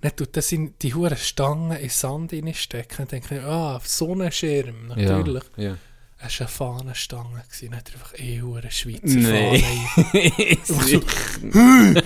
Dann 0.00 0.14
tut 0.14 0.36
das 0.36 0.52
in 0.52 0.74
die 0.80 0.94
hure 0.94 1.16
Stangen 1.16 1.72
in 1.72 1.82
den 1.82 1.90
Sand 1.90 2.32
reinstecken. 2.32 3.04
Und 3.04 3.12
denke 3.12 3.36
ich, 3.36 3.42
ah, 3.42 3.80
Sonnenschirm, 3.82 4.88
natürlich. 4.88 5.44
Ja. 5.56 5.64
ja. 5.64 5.76
Es 6.18 6.40
war 6.40 6.46
eine 6.46 6.48
Fahnenstange. 6.48 7.42
gewesen. 7.50 7.70
Dann 7.70 7.82
er 7.86 7.94
einfach 7.94 8.18
eh 8.18 8.40
hure 8.40 8.70
Schweizer 8.70 9.00
Nee. 9.04 10.58
Fahne. 10.64 11.02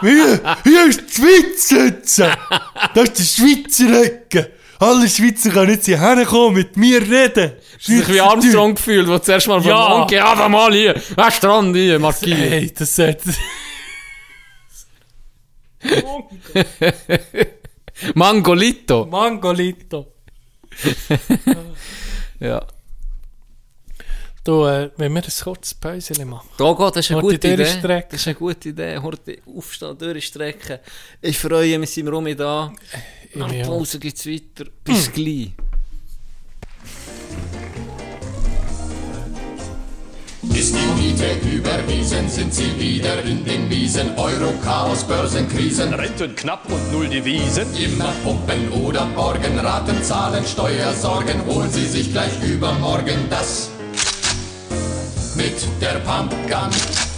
Hier, 0.00 0.56
hier 0.64 0.86
ist 0.88 1.02
die 1.08 1.14
Schweiz 1.14 1.70
jetzt. 1.70 2.18
Das 2.18 3.08
ist 3.08 3.18
der 3.18 3.24
Schweizer 3.24 4.02
Ecke. 4.04 4.52
Alle 4.78 5.08
Schweizer 5.08 5.50
können 5.50 5.72
jetzt 5.72 5.86
hierher 5.86 6.24
kommen, 6.24 6.54
mit 6.54 6.76
mir 6.76 7.02
reden. 7.02 7.52
sich 7.80 8.08
wie 8.08 8.20
Armstrong 8.20 8.76
gefühlt, 8.76 9.08
wo 9.08 9.18
zuerst 9.18 9.48
mal 9.48 9.60
Ja. 9.62 9.88
Mann, 9.88 10.06
geh 10.06 10.20
einfach 10.20 10.48
mal 10.48 10.72
hier, 10.72 10.94
Strand 11.30 11.74
hier, 11.74 11.98
markieren. 11.98 12.38
Hey, 12.38 12.72
das 12.72 12.96
hat... 12.98 13.18
Mangolito. 18.14 19.06
Mangolito. 19.10 20.14
Ja. 22.40 22.64
Du, 24.44 24.64
äh, 24.64 24.90
wenn 24.96 25.12
wir 25.12 25.24
ein 25.24 25.30
kurzes 25.42 25.74
Päuschen 25.74 26.28
machen. 26.28 26.48
Da 26.56 26.72
geht, 26.72 26.96
das 26.96 27.04
ist 27.04 27.10
eine 27.10 27.20
Horti 27.20 27.36
gute 27.36 27.48
Idee. 27.48 27.82
Das 27.82 28.04
ist 28.12 28.26
eine 28.28 28.34
gute 28.36 28.68
Idee. 28.68 28.96
Horti 28.96 29.42
aufstehen, 29.44 29.98
durchstrecken. 29.98 30.78
Ich 31.20 31.36
freue 31.36 31.78
mich, 31.80 31.90
sind 31.90 32.06
wir 32.06 32.12
um 32.12 32.36
da. 32.36 32.72
Nach 33.34 33.48
der 33.48 33.58
Ja. 33.58 33.66
Pause 33.66 33.98
geht 33.98 34.16
es 34.16 34.24
weiter. 34.26 34.70
Bis 34.84 35.12
gleich. 35.12 35.50
Ist 40.58 40.74
die 40.74 41.00
Miete 41.00 41.36
überwiesen, 41.48 42.28
sind 42.28 42.52
sie 42.52 42.76
wieder 42.80 43.22
in 43.22 43.44
den 43.44 43.70
Wiesen. 43.70 44.18
Euro-Chaos, 44.18 45.04
Börsenkrisen. 45.04 45.94
Renten 45.94 46.34
knapp 46.34 46.64
und 46.68 46.90
null 46.90 47.06
Devisen. 47.06 47.72
Immer 47.76 48.12
pumpen 48.24 48.68
oder 48.72 49.06
borgen, 49.14 49.56
Raten 49.60 50.02
zahlen, 50.02 50.44
Steuersorgen. 50.44 51.46
Holen 51.46 51.70
Sie 51.70 51.86
sich 51.86 52.10
gleich 52.10 52.32
übermorgen 52.42 53.28
das. 53.30 53.70
Mit 55.36 55.64
der 55.80 56.00
Pumpgun 56.00 56.70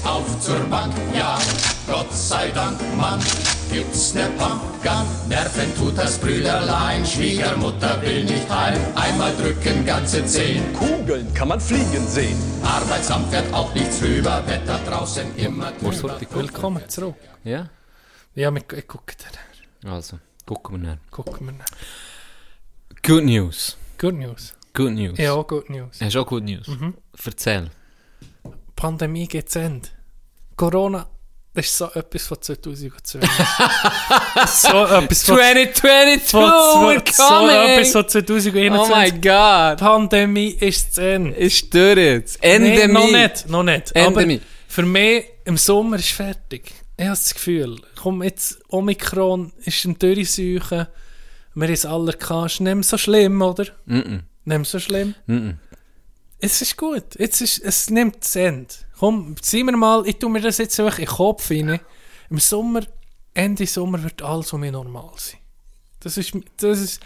auf 0.04 0.40
zur 0.40 0.60
Bank, 0.68 0.92
ja. 1.16 1.38
Gott 1.86 2.12
sei 2.12 2.50
Dank, 2.50 2.78
Mann, 2.98 3.20
gibt's 3.70 4.14
ne 4.14 4.28
Pumpgun. 4.38 5.06
Nerven 5.28 5.74
tut 5.76 5.96
das 5.96 6.18
Brüderlein, 6.18 7.04
Schwiegermutter 7.06 8.00
will 8.02 8.24
nicht 8.24 8.48
heim. 8.50 8.78
Einmal 8.94 9.34
drücken, 9.36 9.84
ganze 9.86 10.24
zehn. 10.26 10.62
Kugeln 10.74 11.32
kann 11.34 11.48
man 11.48 11.60
fliegen 11.60 12.06
sehen. 12.06 12.36
Arbeitsamt 12.64 13.30
fährt 13.30 13.52
auch 13.54 13.72
nichts 13.74 14.02
rüber, 14.02 14.42
Wetter 14.46 14.78
draußen 14.86 15.36
immer 15.36 15.72
drüber. 15.72 16.18
gucken? 16.18 16.28
Willkommen 16.34 16.88
zurück. 16.88 17.16
Ja? 17.44 17.68
Ja, 18.34 18.54
wir, 18.54 18.62
ich 18.76 18.86
gucke 18.86 19.14
dann. 19.82 19.92
Also, 19.92 20.18
gucken 20.46 20.82
wir 20.82 20.90
nach. 20.90 20.98
Gucken 21.10 21.46
wir 21.46 21.52
dann. 21.52 21.66
Good 23.02 23.24
News. 23.24 23.76
Good 23.98 24.14
News. 24.14 24.54
Good 24.74 24.92
News. 24.92 25.18
Ja, 25.18 25.34
good 25.42 25.68
News. 25.70 26.00
Hast 26.00 26.14
du 26.14 26.20
auch 26.20 26.26
Good 26.26 26.44
News? 26.44 26.68
Erzähl. 27.24 27.70
Pandemie 28.76 29.26
geht 29.26 29.50
zu 29.50 29.58
Ende. 29.58 29.88
Corona, 30.56 31.06
das 31.52 31.66
ist 31.66 31.78
so 31.78 31.90
etwas 31.92 32.26
von 32.26 32.40
2020. 32.40 33.20
so 34.46 34.86
etwas 34.86 35.24
von, 35.24 35.36
2022, 35.36 36.30
von, 36.30 36.42
we're 36.42 36.72
so 36.72 36.90
etwas 36.90 37.92
von 37.92 38.04
Oh 38.04 38.08
2021. 38.08 38.94
my 38.94 39.10
god! 39.20 39.78
Pandemie 39.78 40.50
ist 40.60 40.94
zu 40.94 41.00
Ende. 41.02 41.30
Ist 41.32 41.74
durch 41.74 41.96
jetzt. 41.98 42.42
Endemie. 42.42 42.76
Nee, 42.76 42.86
noch 42.86 43.10
nicht, 43.10 43.48
noch 43.48 43.62
nicht. 43.64 43.92
Endemie. 43.96 44.36
Aber 44.36 44.44
für 44.68 44.82
mich, 44.82 45.24
im 45.44 45.56
Sommer 45.56 45.96
ist 45.96 46.10
fertig. 46.10 46.72
Ich 46.96 47.04
habe 47.04 47.16
das 47.16 47.34
Gefühl, 47.34 47.80
komm 48.00 48.22
jetzt, 48.22 48.60
Omikron 48.68 49.52
ist 49.64 49.84
ein 49.84 49.98
Durchseuchen. 49.98 50.86
Wir 51.54 51.66
haben 51.66 51.74
es 51.74 51.84
alle 51.84 52.12
gehabt. 52.12 52.52
Ist 52.52 52.60
nicht 52.60 52.84
so 52.84 52.96
schlimm, 52.96 53.42
oder? 53.42 53.64
Mm 53.86 53.98
-mm. 53.98 54.20
Nicht 54.44 54.66
so 54.66 54.78
schlimm. 54.78 55.14
Mm 55.26 55.34
-mm. 55.34 55.54
Es 56.40 56.62
ist 56.62 56.76
gut. 56.76 57.04
Jetzt 57.18 57.40
ist, 57.40 57.58
es 57.58 57.90
nimmt 57.90 58.16
das 58.22 58.36
Ende. 58.36 58.72
Komm, 58.98 59.34
ziehen 59.40 59.66
wir 59.66 59.76
mal, 59.76 60.06
ich 60.06 60.16
tue 60.18 60.30
mir 60.30 60.40
das 60.40 60.58
jetzt 60.58 60.76
wirklich 60.78 61.00
in 61.00 61.04
den 61.06 61.16
Kopf 61.16 61.50
rein. 61.50 61.80
Im 62.30 62.38
Sommer, 62.38 62.80
Ende 63.34 63.66
Sommer 63.66 64.02
wird 64.02 64.22
alles 64.22 64.52
um 64.52 64.60
mich 64.60 64.72
normal 64.72 65.10
sein. 65.16 65.38
Das 66.00 66.16
ist, 66.16 66.32
das 66.56 66.78
ist, 66.80 67.00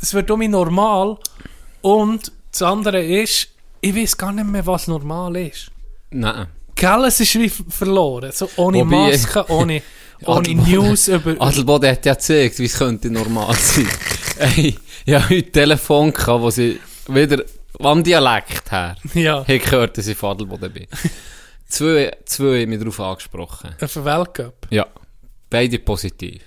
es 0.00 0.12
wird 0.14 0.30
um 0.30 0.38
mich 0.40 0.48
normal. 0.48 1.18
Und 1.82 2.32
das 2.50 2.62
andere 2.62 3.02
ist, 3.04 3.48
ich 3.80 3.94
weiß 3.94 4.16
gar 4.16 4.32
nicht 4.32 4.46
mehr, 4.46 4.66
was 4.66 4.88
normal 4.88 5.36
ist. 5.36 5.70
Nein. 6.10 6.48
Gell, 6.74 7.04
es 7.04 7.20
ist 7.20 7.34
wie 7.38 7.48
verloren. 7.48 8.32
So 8.32 8.48
ohne 8.56 8.78
Wobei- 8.80 9.10
Maske, 9.10 9.44
ohne, 9.48 9.82
ohne 10.24 10.54
News 10.54 11.08
über... 11.08 11.36
Adelboden 11.40 11.90
hat 11.90 12.04
ja 12.06 12.14
gezeigt, 12.14 12.58
wie 12.58 12.64
es 12.64 12.76
könnte 12.76 13.10
normal 13.10 13.54
sein. 13.54 13.88
Ey, 14.38 14.76
ich 15.04 15.14
habe 15.14 15.24
heute 15.28 15.46
ein 15.46 15.52
Telefon 15.52 16.12
gehabt, 16.12 16.42
wo 16.42 16.50
sie 16.50 16.80
wieder 17.06 17.44
am 17.78 18.02
Dialekt 18.02 18.70
her 18.72 18.96
ja, 19.14 19.42
haben 19.46 19.58
gehört, 19.58 19.98
dass 19.98 20.06
ich 20.06 20.16
von 20.16 20.32
Adelboden 20.32 20.72
bin. 20.72 20.86
zwei, 21.66 22.16
zwei 22.24 22.62
haben 22.62 22.70
mich 22.70 22.78
darauf 22.78 23.00
angesprochen. 23.00 23.74
den 23.94 24.04
Weltcup. 24.04 24.66
Ja. 24.70 24.86
Beide 25.48 25.78
positiv. 25.78 26.42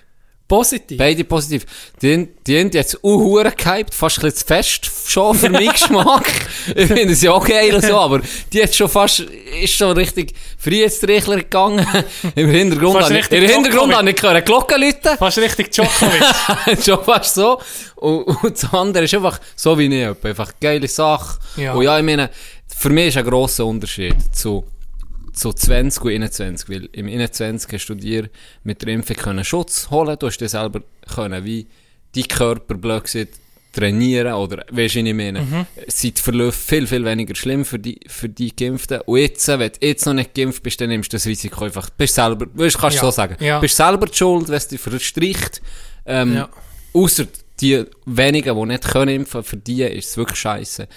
Positiv. 0.47 0.97
Beide 0.97 1.23
positiv. 1.23 1.65
Die, 2.01 2.27
die 2.45 2.59
haben 2.59 2.69
jetzt 2.71 3.01
auch 3.01 3.43
gehypt, 3.43 3.93
fast 3.93 4.19
ein 4.19 4.23
bisschen 4.23 4.35
zu 4.35 4.45
fest 4.45 4.91
schon 5.07 5.35
für 5.35 5.49
meinen 5.49 5.71
Geschmack. 5.71 6.29
ich 6.75 6.87
finde 6.87 7.13
es 7.13 7.21
ja 7.21 7.31
auch 7.31 7.47
geil 7.47 7.81
so, 7.81 7.97
aber 7.97 8.21
die 8.51 8.61
hat 8.61 8.75
schon 8.75 8.89
fast, 8.89 9.21
ist 9.21 9.73
schon 9.73 9.91
richtig 9.93 10.33
Freiheitsrechtler 10.57 11.37
gegangen. 11.37 11.87
Im 12.35 12.49
Hintergrund, 12.49 12.97
Fast 12.97 13.09
habe 13.09 13.19
ich, 13.19 13.31
im 13.31 13.49
Hintergrund 13.49 13.95
habe 13.95 14.09
ich 14.09 14.15
gehört, 14.15 14.45
Glocken 14.45 14.81
läuten. 14.81 15.17
Fast 15.17 15.37
richtig 15.37 15.71
Djokovic. 15.71 16.83
schon 16.85 17.03
fast 17.03 17.35
so. 17.35 17.61
Und, 17.95 18.23
und 18.23 18.53
das 18.61 18.73
andere 18.73 19.05
ist 19.05 19.13
einfach 19.13 19.39
so 19.55 19.77
wie 19.79 20.01
etwa. 20.01 20.27
Einfach 20.27 20.51
geile 20.59 20.87
Sache. 20.87 21.39
Ja. 21.55 21.73
Und 21.73 21.83
ja, 21.83 21.97
ich 21.97 22.05
meine, 22.05 22.29
für 22.67 22.89
mich 22.89 23.07
ist 23.07 23.17
ein 23.17 23.25
grosser 23.25 23.65
Unterschied 23.65 24.15
zu, 24.33 24.65
zu 25.33 25.51
20 25.53 26.03
und 26.03 26.11
21. 26.11 26.69
Weil 26.69 26.89
im 26.93 27.07
21 27.07 27.71
hast 27.73 27.87
du 27.87 27.95
dir 27.95 28.29
mit 28.63 28.81
der 28.81 28.89
Impfung 28.89 29.15
können 29.17 29.43
Schutz 29.43 29.89
holen. 29.89 30.15
Du 30.19 30.27
hast 30.27 30.37
dir 30.37 30.49
selber 30.49 30.81
können, 31.13 31.43
wie 31.43 31.67
dein 32.15 32.27
Körper 32.27 32.75
blöd 32.75 33.03
gesagt, 33.03 33.33
trainieren 33.73 34.33
oder, 34.33 34.63
weißt 34.69 34.95
du, 34.95 34.99
ich 34.99 35.13
meine? 35.15 35.41
Mhm. 35.41 35.65
Seit 35.87 36.19
Verlauf 36.19 36.53
viel, 36.53 36.85
viel 36.85 37.03
weniger 37.03 37.33
schlimm 37.33 37.65
für 37.65 37.79
die, 37.79 37.99
für 38.07 38.29
die 38.29 38.55
Geimpften. 38.55 39.01
Und 39.01 39.17
jetzt, 39.17 39.47
wenn 39.47 39.59
du 39.59 39.71
jetzt 39.81 40.05
noch 40.05 40.13
nicht 40.13 40.35
geimpft 40.35 40.61
bist, 40.61 40.79
dann 40.79 40.89
nimmst 40.89 41.11
du 41.11 41.15
das 41.15 41.25
Risiko 41.25 41.65
einfach, 41.65 41.89
bist 41.89 42.13
selber, 42.13 42.45
weißt, 42.53 42.77
kannst 42.77 42.97
du 42.97 43.05
Ja. 43.05 43.11
so 43.11 43.15
sagen, 43.15 43.35
Ja. 43.43 43.59
bist 43.59 43.75
selber 43.75 44.05
die 44.05 44.15
schuld, 44.15 44.47
wenn 44.47 44.55
es 44.57 44.67
dich 44.67 44.79
verstricht. 44.79 45.61
Ähm, 46.05 46.35
Ja. 46.35 46.49
Außer 46.93 47.25
die 47.59 47.83
wenigen, 48.05 48.55
die 48.59 48.65
nicht 48.67 48.83
können 48.83 49.15
impfen, 49.15 49.43
für 49.43 49.57
die 49.57 49.81
ist 49.81 50.09
es 50.09 50.17
wirklich 50.17 50.39
scheiße. 50.39 50.87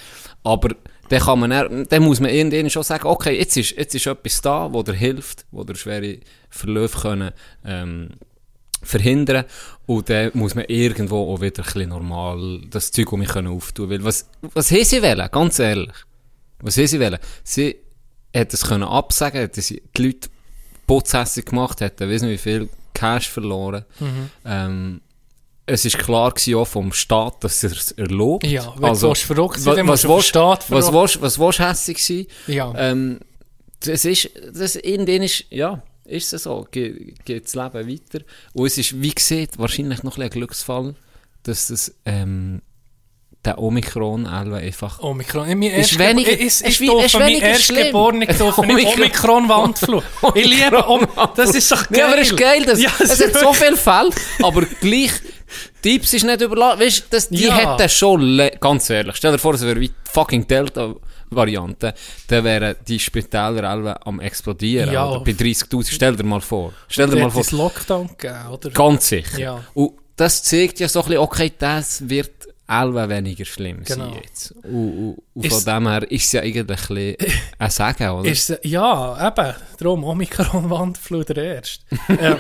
Aber 0.45 0.75
dann 1.09 1.21
kann 1.21 1.39
man, 1.41 1.51
dann, 1.51 1.87
dann 1.89 2.03
muss 2.03 2.21
man 2.21 2.31
irgendwann 2.31 2.71
schon 2.71 2.83
sagen, 2.83 3.07
okay, 3.07 3.39
jetzt 3.39 3.57
ist, 3.57 3.77
jetzt 3.77 3.95
ist 3.95 4.07
etwas 4.07 4.41
da, 4.41 4.73
wo 4.73 4.83
dir 4.83 4.95
hilft, 4.95 5.47
wo 5.51 5.65
dir 5.65 5.75
schwere 5.75 6.19
Verläufe 6.51 7.01
können, 7.01 7.33
ähm, 7.65 8.11
verhindern. 8.83 9.45
Und 9.87 10.09
dann 10.09 10.31
muss 10.35 10.55
man 10.55 10.65
irgendwo 10.69 11.33
auch 11.33 11.41
wieder 11.41 11.63
ein 11.63 11.65
bisschen 11.65 11.89
normal 11.89 12.61
das 12.71 12.91
Zeug 12.91 13.13
um 13.13 13.21
mich 13.21 13.29
können 13.29 13.49
auftun. 13.49 13.91
Weil 13.91 14.05
was, 14.05 14.29
was 14.41 14.71
haben 14.71 14.85
sie 14.85 15.03
wollen? 15.03 15.29
Ganz 15.31 15.59
ehrlich. 15.59 15.95
Was 16.61 16.77
haben 16.77 16.87
sie 16.87 17.01
wollen? 17.01 17.19
Sie 17.45 17.77
hätten 18.33 18.55
es 18.55 18.65
können 18.65 18.85
absagen, 18.85 19.41
hätten 19.41 19.61
sie 19.61 19.83
die 19.97 20.03
Leute 20.03 20.29
putzhässig 20.87 21.47
gemacht, 21.47 21.81
hätten, 21.81 22.09
nicht 22.09 22.23
wie 22.23 22.39
viel 22.39 22.69
Cash 22.95 23.29
verloren. 23.29 23.85
Ähm, 24.45 25.01
es 25.67 25.85
ist 25.85 25.99
klar 25.99 26.31
gewesen 26.33 26.55
auch 26.55 26.65
vom 26.67 26.93
Staat, 26.93 27.43
dass 27.43 27.63
er 27.65 27.73
es 27.73 27.91
erlaubt. 27.93 28.47
Ja, 28.47 28.73
wenn 28.79 28.95
du 28.95 29.03
willst 29.03 29.23
verrückt 29.23 29.61
sein, 29.61 29.77
dann 29.77 29.89
was 29.89 30.05
musst 30.05 30.05
du 30.05 30.09
willst- 30.17 30.29
Staat 30.29 30.71
was 30.71 30.89
verrückt- 30.89 31.21
Was 31.23 31.39
willst 31.39 31.59
du 31.59 31.69
hässig 31.69 32.05
sein? 32.05 32.27
Ja. 32.47 32.73
Ähm, 32.77 33.19
das 33.81 34.05
ist, 34.05 34.31
das 34.55 34.77
irgendwann 34.77 35.23
ist, 35.23 35.45
ja, 35.51 35.83
ist 36.05 36.33
es 36.33 36.45
so, 36.45 36.67
Ge 36.71 37.15
geht 37.25 37.45
das 37.47 37.55
Leben 37.55 37.89
weiter. 37.91 38.25
Und 38.53 38.67
es 38.67 38.79
ist, 38.79 39.01
wie 39.03 39.11
gesagt, 39.15 39.59
wahrscheinlich 39.59 40.03
noch 40.05 40.19
ein, 40.19 40.31
Glücksfall, 40.31 40.95
dass 41.43 41.67
das, 41.69 41.93
ähm, 42.05 42.63
der 43.45 43.59
Omikron 43.59 44.27
einfach, 44.27 44.99
Omikron. 45.01 45.47
Mein 45.49 45.63
Ist 45.63 45.93
erst 45.93 45.99
weniger- 46.01 46.37
ist 46.39 46.81
wie- 46.81 46.87
durfte 46.87 47.07
ist 47.07 47.15
mein 47.15 47.29
weniger 47.29 47.47
Erstgeborene 47.47 48.25
schlimm. 48.25 48.39
durfte 48.39 48.67
nicht 48.67 48.87
Omikron- 48.89 48.97
Omikron-Wandflug. 48.97 50.03
ich 50.35 50.47
liebe 50.47 50.87
Om 50.89 51.07
Das 51.37 51.55
ist 51.55 51.71
doch 51.71 51.87
geil. 51.89 51.99
Ja, 51.99 52.07
aber 52.09 52.19
es 52.21 52.31
ist 52.31 52.37
geil, 52.37 52.65
dass, 52.65 52.81
Ja, 52.81 52.91
es 52.99 53.21
hat 53.23 53.35
so 53.39 53.53
viele 53.53 53.77
Fälle, 53.77 54.11
aber 54.43 54.63
gleich, 54.81 55.13
die 55.85 55.97
Ips 55.97 56.15
ist 56.15 56.25
nicht 56.25 56.41
überladen, 56.41 56.81
weißt 56.81 56.99
du, 57.01 57.05
das- 57.11 57.29
die 57.29 57.45
Ja. 57.45 57.57
hätten 57.77 57.89
schon, 57.89 58.41
ganz 58.61 58.89
ehrlich, 58.91 59.17
stell 59.17 59.33
dir 59.33 59.39
vor, 59.39 59.55
es 59.55 59.63
wäre 59.63 59.81
wie 59.81 59.89
die 59.89 59.95
fucking 60.13 60.47
Delta-Variante, 60.47 61.95
dann 62.29 62.45
wären 62.45 62.77
die 62.87 62.99
Spitäler 62.99 63.65
alle 63.65 64.07
am 64.07 64.21
explodieren, 64.21 64.93
Ja. 64.93 65.09
oder? 65.11 65.21
bei 65.25 65.33
30'000, 65.33 65.93
stell 65.95 66.17
dir 66.17 66.25
mal 66.25 66.41
vor, 66.41 66.73
stell 66.89 67.09
dir 67.09 67.17
mal 67.21 67.31
vor, 67.31 67.41
ist 67.41 67.53
Lockdown 67.53 68.09
gegeben, 68.17 68.49
oder? 68.51 68.71
ganz 68.71 69.09
sicher. 69.09 69.39
Ja. 69.39 69.65
Und 69.75 69.93
das 70.17 70.43
zeigt 70.43 70.81
ja 70.81 70.89
so 70.89 71.01
ein 71.01 71.07
bisschen, 71.07 71.21
okay, 71.23 71.53
das 71.59 72.09
wird 72.09 72.31
elf 72.69 73.09
weniger 73.09 73.45
schlimm 73.45 73.85
Genau. 73.85 74.07
sein 74.07 74.21
jetzt. 74.25 74.51
Und, 74.65 74.65
und, 74.75 75.19
und 75.45 75.53
von 75.53 75.65
dem 75.65 75.87
her 75.89 76.11
ist 76.11 76.25
es 76.25 76.33
ja 76.33 76.41
eigentlich 76.41 76.91
ein, 76.91 77.17
ein 77.61 77.71
Sagen, 77.71 78.09
oder? 78.11 78.29
Ist, 78.29 78.51
es- 78.51 78.59
ja, 78.65 79.29
eben. 79.29 79.55
Darum, 79.79 80.03
Omikron 80.03 80.69
Wandflu 80.69 81.23
der 81.23 81.37
Erste. 81.57 81.85
ähm, 82.09 82.39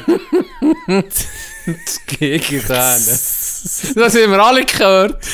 Gegen 2.06 2.62
Das 2.68 4.14
haben 4.14 4.30
wir 4.30 4.44
alle 4.44 4.64
gehört. 4.64 5.24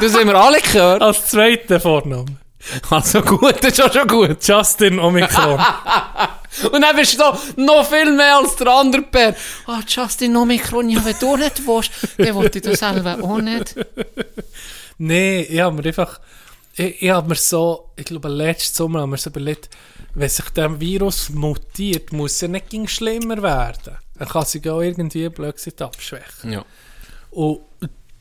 Das 0.00 0.14
haben 0.14 0.28
wir 0.28 0.34
alle 0.34 0.60
gehört. 0.60 1.02
als 1.02 1.26
zweiter 1.26 1.80
Vorname. 1.80 2.26
Also 2.88 3.20
gut, 3.20 3.62
das 3.62 3.72
ist 3.72 3.82
auch 3.82 3.92
schon 3.92 4.08
gut. 4.08 4.36
Justin 4.46 4.98
Omikron. 4.98 5.60
Und 6.72 6.82
dann 6.82 6.96
bist 6.96 7.18
du 7.20 7.24
noch 7.60 7.84
viel 7.86 8.12
mehr 8.12 8.38
als 8.38 8.56
der 8.56 8.68
andere 8.68 9.02
Bär. 9.02 9.34
Ah, 9.66 9.80
Justin 9.86 10.36
Omikron, 10.36 10.88
ja, 10.88 11.04
wenn 11.04 11.16
du 11.18 11.36
nicht 11.36 11.66
willst, 11.66 11.90
dann 12.16 12.34
will 12.38 12.50
ich 12.54 12.62
das 12.62 12.78
selber 12.78 13.18
auch 13.22 13.40
nicht. 13.40 13.74
nee, 14.98 15.42
ich 15.42 15.60
habe 15.60 15.76
mir 15.76 15.86
einfach... 15.86 16.20
Ich, 16.76 17.02
ich 17.02 17.10
habe 17.10 17.28
mir 17.28 17.34
so... 17.34 17.90
Ich 17.96 18.04
glaube, 18.04 18.28
letzten 18.28 18.76
Sommer 18.76 19.00
haben 19.00 19.10
wir 19.10 19.18
so 19.18 19.30
überlegt, 19.30 19.68
wenn 20.14 20.28
sich 20.28 20.48
der 20.50 20.80
Virus 20.80 21.28
mutiert, 21.30 22.12
muss 22.12 22.40
er 22.40 22.48
nicht 22.48 22.72
schlimmer 22.90 23.42
werden. 23.42 23.98
Er 24.18 24.26
kann 24.26 24.44
sich 24.44 24.68
auch 24.68 24.80
irgendwie 24.80 25.28
gesagt 25.28 25.82
abschwächen. 25.82 26.52
Ja. 26.52 26.64
Und 27.30 27.60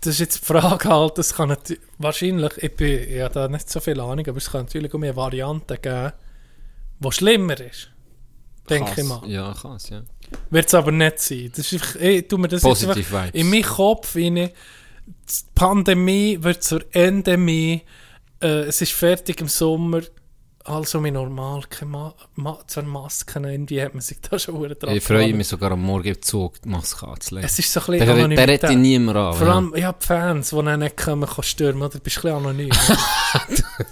das 0.01 0.15
ist 0.15 0.19
jetzt 0.19 0.41
die 0.41 0.45
Frage 0.45 0.89
halt, 0.89 1.17
das 1.17 1.33
kann 1.33 1.49
natürlich, 1.49 1.81
wahrscheinlich, 1.97 2.57
ich, 2.57 2.75
bin, 2.75 3.09
ich 3.09 3.21
habe 3.21 3.33
da 3.33 3.47
nicht 3.47 3.69
so 3.69 3.79
viel 3.79 3.99
Ahnung, 3.99 4.27
aber 4.27 4.37
es 4.37 4.51
kann 4.51 4.65
natürlich 4.65 4.93
auch 4.93 4.99
mehr 4.99 5.15
Varianten 5.15 5.81
geben, 5.81 6.11
die 6.99 7.11
schlimmer 7.11 7.59
ist. 7.59 7.89
Denke 8.69 9.01
ich 9.01 9.07
mal. 9.07 9.21
Ja, 9.27 9.53
kann 9.53 9.75
es, 9.75 9.89
ja. 9.89 10.03
Wird 10.49 10.67
es 10.67 10.73
aber 10.73 10.91
nicht 10.91 11.19
sein. 11.19 11.51
Das 11.55 11.71
ist 11.71 11.73
einfach, 11.73 11.95
ich 11.99 12.27
tu 12.27 12.37
mir 12.37 12.47
das 12.47 12.61
Positive 12.61 12.99
jetzt 12.99 13.13
einfach 13.13 13.33
in 13.33 13.49
meinen 13.49 13.63
Kopf 13.63 14.15
rein. 14.15 14.35
Die 14.35 14.51
Pandemie 15.53 16.37
wird 16.41 16.63
zur 16.63 16.83
Endemie. 16.91 17.83
Äh, 18.41 18.63
es 18.63 18.81
ist 18.81 18.93
fertig 18.93 19.41
im 19.41 19.49
Sommer. 19.49 20.01
Also 20.65 21.03
wie 21.03 21.11
normal. 21.11 21.61
Ma 21.85 22.13
Ma 22.35 22.57
Masken. 22.85 23.43
Irgendwie 23.43 23.81
hat 23.81 23.93
man 23.93 24.01
sich 24.01 24.17
da 24.21 24.39
schon 24.39 24.61
dran 24.79 24.95
Ich 24.95 25.03
freue 25.03 25.33
mich 25.33 25.47
sogar 25.47 25.71
am 25.71 25.81
Morgen 25.81 26.07
im 26.07 26.21
Zug 26.21 26.61
die 26.61 26.69
Maske 26.69 27.05
anzulegen. 27.05 27.45
Es 27.45 27.59
ist 27.59 27.71
so 27.73 27.81
ein 27.81 27.97
bisschen 27.97 28.07
Der, 28.15 28.27
der 28.29 28.47
redet 28.47 28.77
niemand 28.77 29.17
an. 29.17 29.33
Vor 29.33 29.47
allem, 29.47 29.73
ja, 29.75 29.91
die 29.91 30.05
Fans, 30.05 30.51
die 30.51 30.63
dann 30.63 30.79
nicht 30.79 30.95
kommen, 30.95 31.27
kann 31.27 31.43
stürmen, 31.43 31.81
oder? 31.81 31.89
Du 31.89 31.99
bist 31.99 32.17
ein 32.17 32.21
bisschen 32.21 32.37
anonym. 32.37 32.69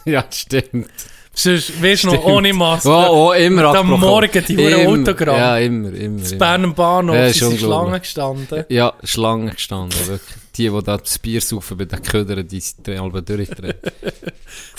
Ja, 0.06 0.24
stimmt. 0.32 0.90
Sonst, 1.34 1.82
weißt 1.82 2.04
du 2.04 2.08
noch, 2.08 2.24
ohne 2.26 2.54
Maske. 2.54 2.90
Oh, 2.90 3.30
oh, 3.30 3.32
immer 3.34 3.74
am. 3.76 3.90
Morgen 3.90 4.44
die 4.46 4.54
Immer, 4.54 4.90
Autogramm. 4.90 5.38
Ja, 5.38 5.58
immer, 5.58 5.94
immer. 5.94 6.20
Das. 6.20 6.38
Bern 6.38 6.74
Bahnhof, 6.74 7.16
Ja, 7.16 7.34
sind. 7.34 7.60
Schlangen 7.60 8.00
gestanden. 8.00 8.66
Ja, 8.70 8.94
Schlange 9.04 9.52
gestanden, 9.52 9.98
wirklich. 10.08 10.38
Die, 10.56 10.70
die 10.70 10.84
da 10.84 10.98
das 10.98 11.20
Bier 11.20 11.40
saufen 11.40 11.78
bei 11.78 11.86
den 11.86 12.02
Ködern, 12.02 12.46
die 12.46 12.60
sind 12.60 12.88
alle 12.90 13.24
durchdrehen. 13.24 13.76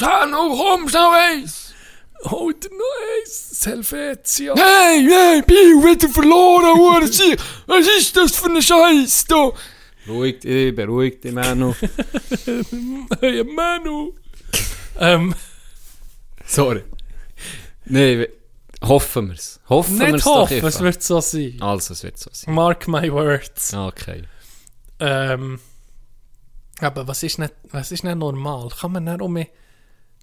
Noch 0.00 0.58
komm, 0.74 0.88
schnell 0.88 1.40
eins! 1.40 1.61
Hol 2.24 2.54
dir 2.54 2.70
noch 2.70 3.20
eins, 3.20 3.62
Helvetia. 3.66 4.54
Hey, 4.56 5.04
hey, 5.08 5.42
Bill, 5.42 5.82
wieder 5.82 6.08
verloren, 6.08 6.78
Hurensieg! 6.78 7.38
Was 7.66 7.86
ist 7.98 8.16
das 8.16 8.36
für 8.36 8.46
ein 8.50 8.62
Scheiß 8.62 9.24
da? 9.28 9.50
Ruhig 10.08 10.40
dich, 10.40 10.74
beruhig 10.74 11.20
dich, 11.20 11.32
Manu. 11.32 11.74
Hey, 13.20 13.42
Manu. 13.44 14.12
ähm, 14.98 15.34
Sorry. 16.46 16.84
Nee, 17.86 18.18
we- 18.18 18.30
hoffen 18.86 19.30
wir's. 19.30 19.58
Hoffen 19.68 19.98
wir's 19.98 20.12
nicht 20.12 20.26
doch 20.26 20.42
hoffen, 20.42 20.58
es 20.58 20.64
einfach. 20.64 20.80
wird 20.82 21.02
so 21.02 21.20
sein. 21.20 21.56
Also, 21.60 21.92
es 21.94 22.02
wird 22.04 22.18
so 22.18 22.30
sein. 22.32 22.54
Mark 22.54 22.86
my 22.88 23.10
words. 23.12 23.74
Okay. 23.74 24.22
Ähm, 25.00 25.58
aber 26.80 27.06
was 27.08 27.22
ist 27.24 27.38
nicht, 27.38 27.54
was 27.70 27.90
ist 27.90 28.04
nicht 28.04 28.14
normal? 28.16 28.68
Kann 28.80 28.92
man 28.92 29.04
nicht 29.04 29.20
um 29.20 29.32
mich, 29.32 29.48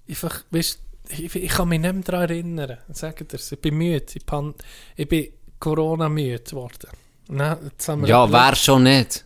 einfach, 0.08 0.44
weißt, 0.50 0.78
ich, 1.08 1.34
ich 1.34 1.48
kann 1.50 1.68
mich 1.68 1.80
nicht 1.80 1.92
mehr 1.92 2.02
daran 2.02 2.28
erinnern. 2.30 2.78
Sag 2.90 3.26
dir's, 3.28 3.50
ich 3.52 3.60
bin 3.60 3.76
müde, 3.76 4.04
ich, 4.14 4.24
pan, 4.26 4.54
ich 4.96 5.08
bin 5.08 5.28
Corona 5.58 6.08
müde 6.08 6.38
geworden. 6.42 6.88
Nein, 7.28 7.70
Ja, 8.04 8.24
ein 8.24 8.32
wer 8.32 8.56
schon 8.56 8.82
nicht? 8.84 9.24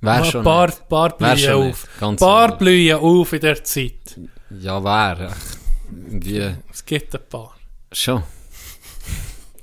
Wer 0.00 0.14
paar, 0.16 0.24
schon 0.24 0.44
paar, 0.44 0.66
nicht? 0.68 0.88
paar 0.88 1.16
blühen 1.16 1.50
auf. 1.52 1.66
nicht? 1.66 2.00
Ganz 2.00 2.20
paar 2.20 2.58
blühen 2.58 2.96
auf 2.98 3.32
in 3.32 3.40
der 3.40 3.64
Zeit. 3.64 4.20
Ja, 4.50 4.82
wer? 4.84 5.32
Die, 5.90 6.54
Es 6.72 6.84
gibt 6.84 7.14
ein 7.14 7.20
paar. 7.28 7.54
schon. 7.92 8.22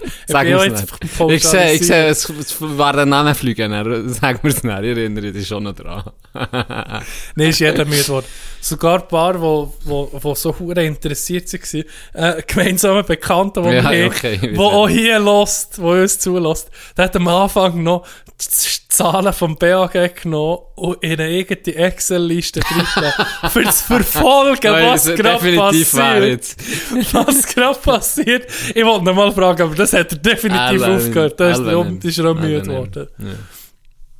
Ich 0.04 0.12
Sag 0.28 0.46
bin 0.46 0.56
auch 0.56 0.66
mir's 0.66 0.82
jetzt 0.82 1.20
nicht. 1.20 1.32
Ich 1.32 1.44
sehe, 1.44 1.74
ich 1.74 1.86
sehe, 1.86 2.08
es, 2.08 2.30
es 2.30 2.62
werden 2.62 3.10
Namen 3.10 3.36
fliegen. 3.36 3.72
dann 3.72 4.10
Sag 4.10 4.44
mir's 4.44 4.64
nicht, 4.64 4.80
ich 4.80 4.98
erinnere 4.98 5.32
dich 5.32 5.48
schon 5.48 5.64
noch 5.64 5.76
dran. 5.76 6.04
Nein, 7.36 7.50
ist 7.50 7.60
jeder 7.60 7.86
müde 7.86 8.04
geworden. 8.04 8.26
Sogar 8.62 9.02
ein 9.02 9.08
paar, 9.08 9.34
die 9.34 9.42
wo, 9.42 9.74
wo, 9.84 10.10
wo 10.14 10.36
so 10.36 10.58
hure 10.58 10.86
interessiert 10.86 11.52
waren, 11.52 11.84
äh, 12.14 12.42
gemeinsame 12.46 13.04
Bekannte, 13.04 13.62
die 13.62 13.70
Ja, 13.70 13.92
wir 13.92 14.06
okay, 14.08 14.38
die 14.42 14.58
auch 14.58 14.88
hier 14.88 15.20
lost, 15.20 15.78
die 15.78 15.82
uns 15.82 16.20
zulässt, 16.20 16.70
der 16.96 17.06
hat 17.06 17.16
am 17.16 17.28
Anfang 17.28 17.82
noch 17.84 18.06
die 18.40 18.88
Zahlen 18.90 19.34
vom 19.34 19.56
BAG 19.58 20.16
genommen 20.22 20.60
und 20.76 21.04
in 21.04 21.14
eine 21.14 21.26
eigene 21.26 21.76
Excel-Liste 21.76 22.60
drin 22.60 22.86
für 23.50 23.64
zu 23.64 23.84
verfolgen, 23.84 24.74
was 24.74 25.04
das 25.04 25.16
gerade 25.16 25.56
passiert. 25.56 26.56
Was 27.14 27.48
gerade 27.48 27.80
passiert. 27.80 28.48
Ich 28.74 28.84
wollte 28.84 29.06
noch 29.06 29.16
mal 29.16 29.32
fragen, 29.32 29.62
aber 29.64 29.76
das 29.76 29.91
hat 29.94 30.12
er 30.12 30.18
definitiv 30.18 30.60
Allen, 30.60 30.96
aufgehört. 30.98 31.40
Da 31.40 31.52
ist 31.52 31.60
er, 31.60 31.66
allen, 31.68 31.76
um, 31.76 32.00
da 32.00 32.08
ist 32.08 32.18
er 32.18 32.30
auch 32.32 32.36
müde 32.36 32.62
geworden. 32.62 33.08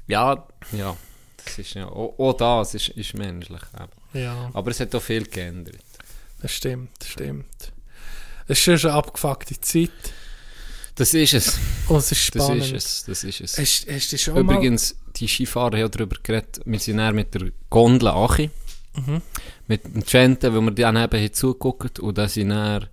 Ja, 0.08 0.48
ja. 0.72 0.98
Das 1.44 1.58
ist 1.58 1.74
ja, 1.74 1.88
auch, 1.88 2.14
auch 2.20 2.34
das 2.34 2.76
ist, 2.76 2.90
ist 2.90 3.14
menschlich. 3.16 3.62
eben. 3.74 4.22
Ja. 4.24 4.50
Aber 4.54 4.72
es 4.72 4.80
hat 4.80 4.94
auch 4.96 5.02
viel 5.02 5.24
geändert. 5.26 5.78
Das 6.42 6.52
stimmt, 6.54 6.90
das 7.00 7.10
stimmt. 7.10 7.46
Es 8.48 8.58
ist 8.68 8.82
schon 8.82 8.90
eine 8.92 8.98
abgefuckte 9.00 9.60
Zeit 9.62 9.90
Das 10.96 11.14
ist 11.14 11.34
es. 11.34 11.58
und 11.88 11.98
es 11.98 12.12
ist 12.12 12.36
Das 12.36 12.44
spannend. 12.46 12.64
ist 12.66 12.74
es. 12.74 13.04
Das 13.06 13.24
ist 13.24 13.42
es. 13.42 13.58
Hast, 13.58 13.88
hast 13.90 14.12
du 14.12 14.18
schon 14.18 14.38
Übrigens, 14.38 14.96
die 15.16 15.28
Skifahrer 15.28 15.78
haben 15.80 15.92
darüber 15.92 16.18
geredet, 16.22 16.60
wir 16.66 16.80
sind 16.80 16.98
dann 16.98 17.16
mit 17.16 17.34
der 17.34 17.52
Gondel 17.70 18.08
Achi, 18.10 18.50
Mhm. 18.94 19.22
mit 19.68 19.86
dem 19.86 20.04
Gente, 20.04 20.54
wo 20.54 20.60
wir 20.60 20.72
dann 20.72 20.98
eben 20.98 21.18
haben 21.24 21.34
zugeguckt 21.34 22.00
und 22.00 22.18
dann 22.18 22.28
sind 22.28 22.50
dann, 22.50 22.88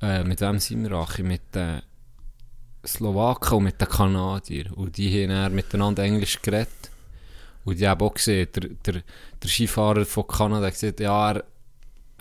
äh, 0.00 0.24
mit 0.24 0.40
wem 0.40 0.58
sind 0.58 0.82
wir 0.88 0.92
Achi? 0.92 1.22
Mit 1.22 1.42
den 1.54 1.82
Slowaken 2.86 3.58
und 3.58 3.64
mit 3.64 3.80
den 3.80 3.88
Kanadiern. 3.88 4.72
Und 4.72 4.96
die 4.96 5.22
haben 5.22 5.30
dann 5.30 5.54
miteinander 5.54 6.02
Englisch 6.02 6.40
geredet. 6.42 6.68
Und 7.64 7.80
die 7.80 7.88
haben 7.88 8.00
auch 8.00 8.14
gesehen, 8.14 8.48
der, 8.54 8.68
der, 8.84 9.02
der 9.42 9.48
Skifahrer 9.48 10.04
von 10.04 10.26
Kanada 10.26 10.66
hat 10.66 10.74
gesagt, 10.74 11.00
ja, 11.00 11.32
er, 11.32 11.44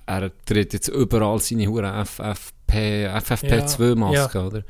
er 0.08 0.32
tritt 0.46 0.74
jetzt 0.74 0.88
überall 0.88 1.40
seine 1.40 1.68
Huren 1.68 2.06
FFP, 2.06 3.08
FFP2-Maske, 3.08 4.40
oder? 4.44 4.64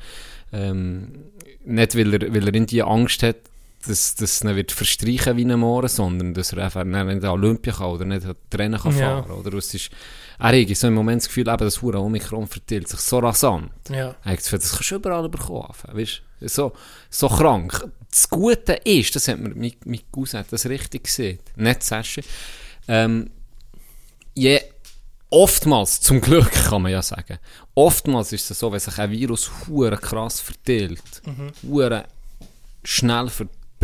Ähm, 0.52 1.12
nicht, 1.66 1.96
weil 1.98 2.14
er, 2.14 2.34
weil 2.34 2.48
er 2.48 2.54
in 2.54 2.66
die 2.66 2.84
Angst 2.84 3.24
hat, 3.24 3.38
dass 3.88 4.16
dass 4.16 4.44
ihn 4.44 4.56
wird 4.56 4.72
verstreichen 4.72 5.38
wie 5.38 5.46
ein 5.46 5.60
Mohren, 5.60 5.88
sondern 5.90 6.34
dass 6.34 6.52
er 6.54 6.64
einfach 6.66 6.84
nicht 6.84 7.08
in 7.08 7.22
der 7.22 7.34
Olympia 7.34 7.74
kann 7.74 7.88
oder 7.88 8.06
nicht 8.06 8.26
an 8.26 8.36
Rennen 8.54 8.80
kann 8.80 8.98
Ja. 8.98 9.22
fahren. 9.24 9.32
Oder? 9.32 9.54
Es 9.58 9.74
ist, 9.74 9.90
er 10.40 10.62
hat 10.62 10.78
so 10.78 10.88
im 10.88 10.94
Moment 10.94 11.22
das 11.22 11.28
Gefühl, 11.28 11.48
eben, 11.48 11.58
das 11.58 11.82
Huren 11.82 12.02
Omikron 12.02 12.48
verteilt 12.48 12.88
sich 12.88 13.00
so 13.00 13.20
rasant. 13.20 13.72
Ja. 13.90 14.16
Er 14.24 14.32
hat 14.32 14.38
das 14.38 14.46
Gefühl, 14.46 14.60
das 14.60 14.72
kannst 14.72 14.92
du 14.92 14.96
überall 14.96 15.30
bekommen. 15.30 15.74
Weißt? 15.92 16.22
So, 16.42 16.74
so 17.10 17.30
krank. 17.30 17.88
Das 18.10 18.30
Gute 18.30 18.74
ist, 18.84 19.16
das 19.16 19.28
hat 19.28 19.40
mir, 19.40 19.54
mein, 19.56 19.74
mein 19.86 20.02
Cousin 20.12 20.40
hat 20.40 20.52
das 20.52 20.66
richtig 20.66 21.06
gesehen, 21.06 21.40
nicht 21.56 21.84
Sascha, 21.84 22.22
ähm, 22.88 23.30
je, 24.34 24.62
oftmals, 25.30 26.02
zum 26.02 26.22
Glück 26.22 26.52
kann 26.52 26.82
man 26.82 26.92
ja 26.92 27.02
sagen, 27.02 27.40
oftmals 27.74 28.32
ist 28.32 28.50
es 28.50 28.60
so, 28.60 28.72
wenn 28.72 28.80
sich 28.80 28.98
ein 28.98 29.12
Virus 29.12 29.52
hure 29.68 29.98
krass 29.98 30.40
verteilt, 30.40 31.02
hure 31.64 32.06
schnell 32.84 33.30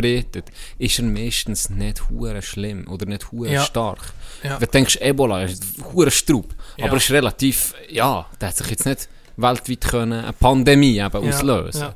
verbreitet, 0.02 0.46
ist 0.78 1.00
er 1.00 1.06
meistens 1.06 1.70
nicht 1.70 2.10
hure 2.10 2.42
schlimm 2.42 2.88
oder 2.88 3.06
nicht 3.06 3.32
hure 3.32 3.52
Ja. 3.52 3.64
stark. 3.64 4.00
Ja. 4.44 4.54
Wenn 4.60 4.66
du 4.68 4.72
denkst, 4.72 4.98
Ebola 5.02 5.44
ist 5.44 5.64
hure 5.94 6.12
Strub, 6.12 6.54
Ja. 6.78 6.86
aber 6.86 6.98
es 6.98 7.04
ist 7.04 7.12
relativ, 7.12 7.74
ja, 7.90 8.26
der 8.40 8.50
hat 8.50 8.58
sich 8.58 8.68
jetzt 8.68 8.86
nicht 8.86 9.08
weltweit 9.38 9.82
können 9.82 10.24
eine 10.24 10.34
Pandemie 10.34 11.00
eben 11.00 11.30
auslösen. 11.30 11.90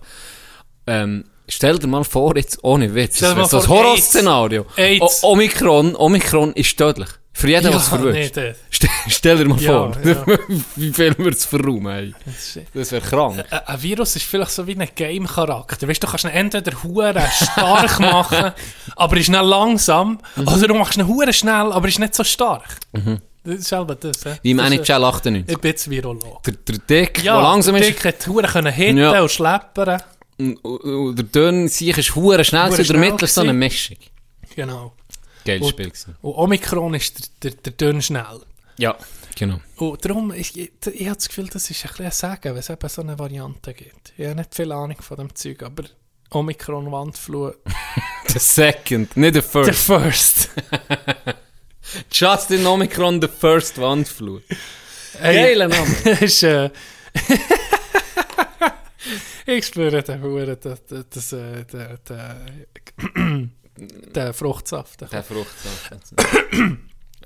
Ähm, 0.87 1.25
stell 1.47 1.77
dir 1.79 1.87
mal 1.87 2.03
vor, 2.03 2.35
jetzt 2.35 2.59
ohne 2.63 2.93
Witz, 2.95 3.19
das 3.19 3.35
mal 3.35 3.47
so 3.47 3.59
ein 3.59 3.67
Horrorszenario. 3.67 4.65
Omikron, 5.23 5.95
Omikron 5.95 6.53
ist 6.53 6.77
tödlich. 6.77 7.09
Für 7.37 7.49
jeden, 7.49 7.73
was 7.73 7.91
nee, 7.91 7.97
verwünscht. 7.97 8.37
das, 8.37 8.57
Stell, 9.09 9.37
dir 9.37 9.45
mal 9.45 9.59
Ja, 9.61 9.91
vor, 9.91 9.97
ja. 10.05 10.25
wie 10.77 10.93
viel 10.93 11.13
wir 11.17 11.31
es 11.33 11.43
verräumen. 11.43 11.87
Ey. 11.93 12.15
das 12.73 12.91
wäre 12.93 13.01
krank. 13.05 13.43
ein, 13.49 13.59
ein 13.67 13.83
Virus 13.83 14.15
ist 14.15 14.23
vielleicht 14.23 14.51
so 14.51 14.65
wie 14.65 14.75
ein 14.79 14.87
Game-Charakter. 14.95 15.85
Weißt 15.85 16.01
du, 16.01 16.07
du 16.07 16.11
kannst 16.11 16.23
ihn 16.23 16.31
entweder 16.31 16.71
hure 16.81 17.13
stark 17.33 17.99
machen, 17.99 18.51
aber 18.95 19.17
ist 19.17 19.27
nicht 19.29 19.43
langsam, 19.43 20.17
Mhm. 20.37 20.47
oder 20.47 20.67
du 20.69 20.73
machst 20.75 20.97
ihn 20.97 21.07
hure 21.07 21.33
schnell, 21.33 21.73
aber 21.73 21.87
ist 21.89 21.99
nicht 21.99 22.15
so 22.15 22.23
stark. 22.23 22.77
Das 23.43 23.55
ist 23.55 23.67
selber 23.67 23.95
das. 23.95 24.23
hä? 24.23 24.37
Wie 24.41 24.51
im 24.51 24.59
NHL 24.59 25.03
98. 25.03 25.33
äh, 25.49 25.51
Ich 25.51 25.57
bin 25.59 25.71
jetzt 25.71 25.89
Virolog. 25.89 26.41
Der, 26.43 26.53
der 26.53 26.77
Dick, 26.77 27.21
Ja, 27.21 27.33
der 27.33 27.43
langsam 27.43 27.75
der 27.75 27.83
ist, 27.89 27.97
Dick 27.97 28.05
hat 28.05 28.27
hure 28.27 28.47
können 28.47 28.73
hitten 28.73 28.97
Ja. 28.97 29.21
und 29.21 29.29
schleppern. 29.29 30.01
und, 30.39 30.55
und 30.63 31.15
der 31.17 31.25
dünn 31.25 31.67
sich 31.67 31.97
ist 31.97 32.15
hure 32.15 32.43
schnell, 32.45 32.71
zu 32.71 32.77
der 32.77 32.83
schnell 32.85 32.99
Mitte 33.11 33.25
ist 33.25 33.35
so 33.35 33.41
eine. 33.41 33.51
Mischung. 33.53 33.97
Genau. 34.55 34.93
Geiles 35.45 35.69
Spiel 35.69 35.89
gewesen. 35.89 36.15
Und 36.21 36.33
Omikron 36.33 36.93
ist 36.93 37.43
der, 37.43 37.51
der, 37.51 37.61
der 37.61 37.73
dünn 37.73 38.01
schnell. 38.01 38.41
Ja, 38.77 38.97
genau. 39.35 39.61
Und 39.77 40.03
darum, 40.03 40.33
ich, 40.33 40.57
ich, 40.57 40.71
ich 40.93 41.05
habe 41.07 41.15
das 41.15 41.29
Gefühl, 41.29 41.47
das 41.47 41.69
ist 41.69 41.83
ein 41.85 41.89
bisschen 41.89 42.05
ein 42.05 42.11
Sagen, 42.11 42.53
wenn 42.53 42.57
es 42.57 42.69
eben 42.69 42.89
so 42.89 43.01
eine 43.01 43.17
Variante 43.17 43.73
gibt. 43.73 44.13
Ich 44.17 44.25
habe 44.25 44.35
nicht 44.35 44.53
viel 44.53 44.71
Ahnung 44.71 44.97
von 45.01 45.17
dem 45.17 45.33
Zeug, 45.35 45.63
aber 45.63 45.83
Omikron, 46.31 46.91
Wandflur, 46.91 47.55
The 48.27 48.39
second, 48.39 49.15
nicht 49.15 49.35
the 49.35 49.41
first. 49.41 49.79
First. 49.79 50.49
Justin 52.11 52.65
Omicron, 52.65 53.21
the 53.21 53.27
first 53.29 53.77
Wandflur. 53.81 54.41
Hey, 55.19 55.55
Geiler 55.55 55.67
Name. 55.69 55.95
ist, 56.21 56.43
äh, 56.43 56.69
ich 59.45 59.65
spüre 59.65 60.03
den 60.03 60.21
Huren, 60.21 60.57
das, 60.59 60.85
das, 60.85 61.05
das, 61.09 61.31
äh, 61.33 61.63
der, 63.77 64.33
Fruchtsaft. 64.33 65.01
Der 65.01 65.23
Fruchtsaft. 65.23 65.91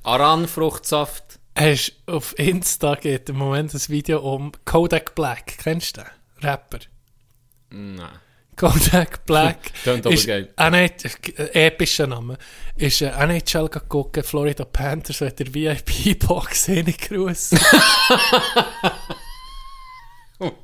Aran-Fruchtsaft. 0.04 1.40
Hast 1.58 1.94
auf 2.06 2.38
Insta 2.40 2.96
geht 2.96 3.30
im 3.30 3.38
Moment 3.38 3.74
ein 3.74 3.82
Video 3.88 4.20
um 4.20 4.52
Kodak 4.66 5.14
Black. 5.16 5.58
Kennst 5.58 5.98
du 5.98 6.02
den? 6.02 6.10
Rapper. 6.42 6.80
Nein. 7.70 8.20
Kodak 8.56 9.26
Black. 9.26 9.74
Klingt 9.84 10.06
aber 10.06 10.14
ist 10.14 10.28
geil. 10.28 10.54
Ein 10.56 10.74
epischer 10.74 12.08
Name. 12.08 12.38
Ist 12.76 13.02
äh, 13.02 13.10
NHL 13.10 13.70
gucken, 13.70 14.24
Florida 14.24 14.66
Panthers, 14.66 15.22
hat 15.22 15.40
der 15.40 15.54
VIP-Box 15.54 16.66
hingegrüßt. 16.66 17.54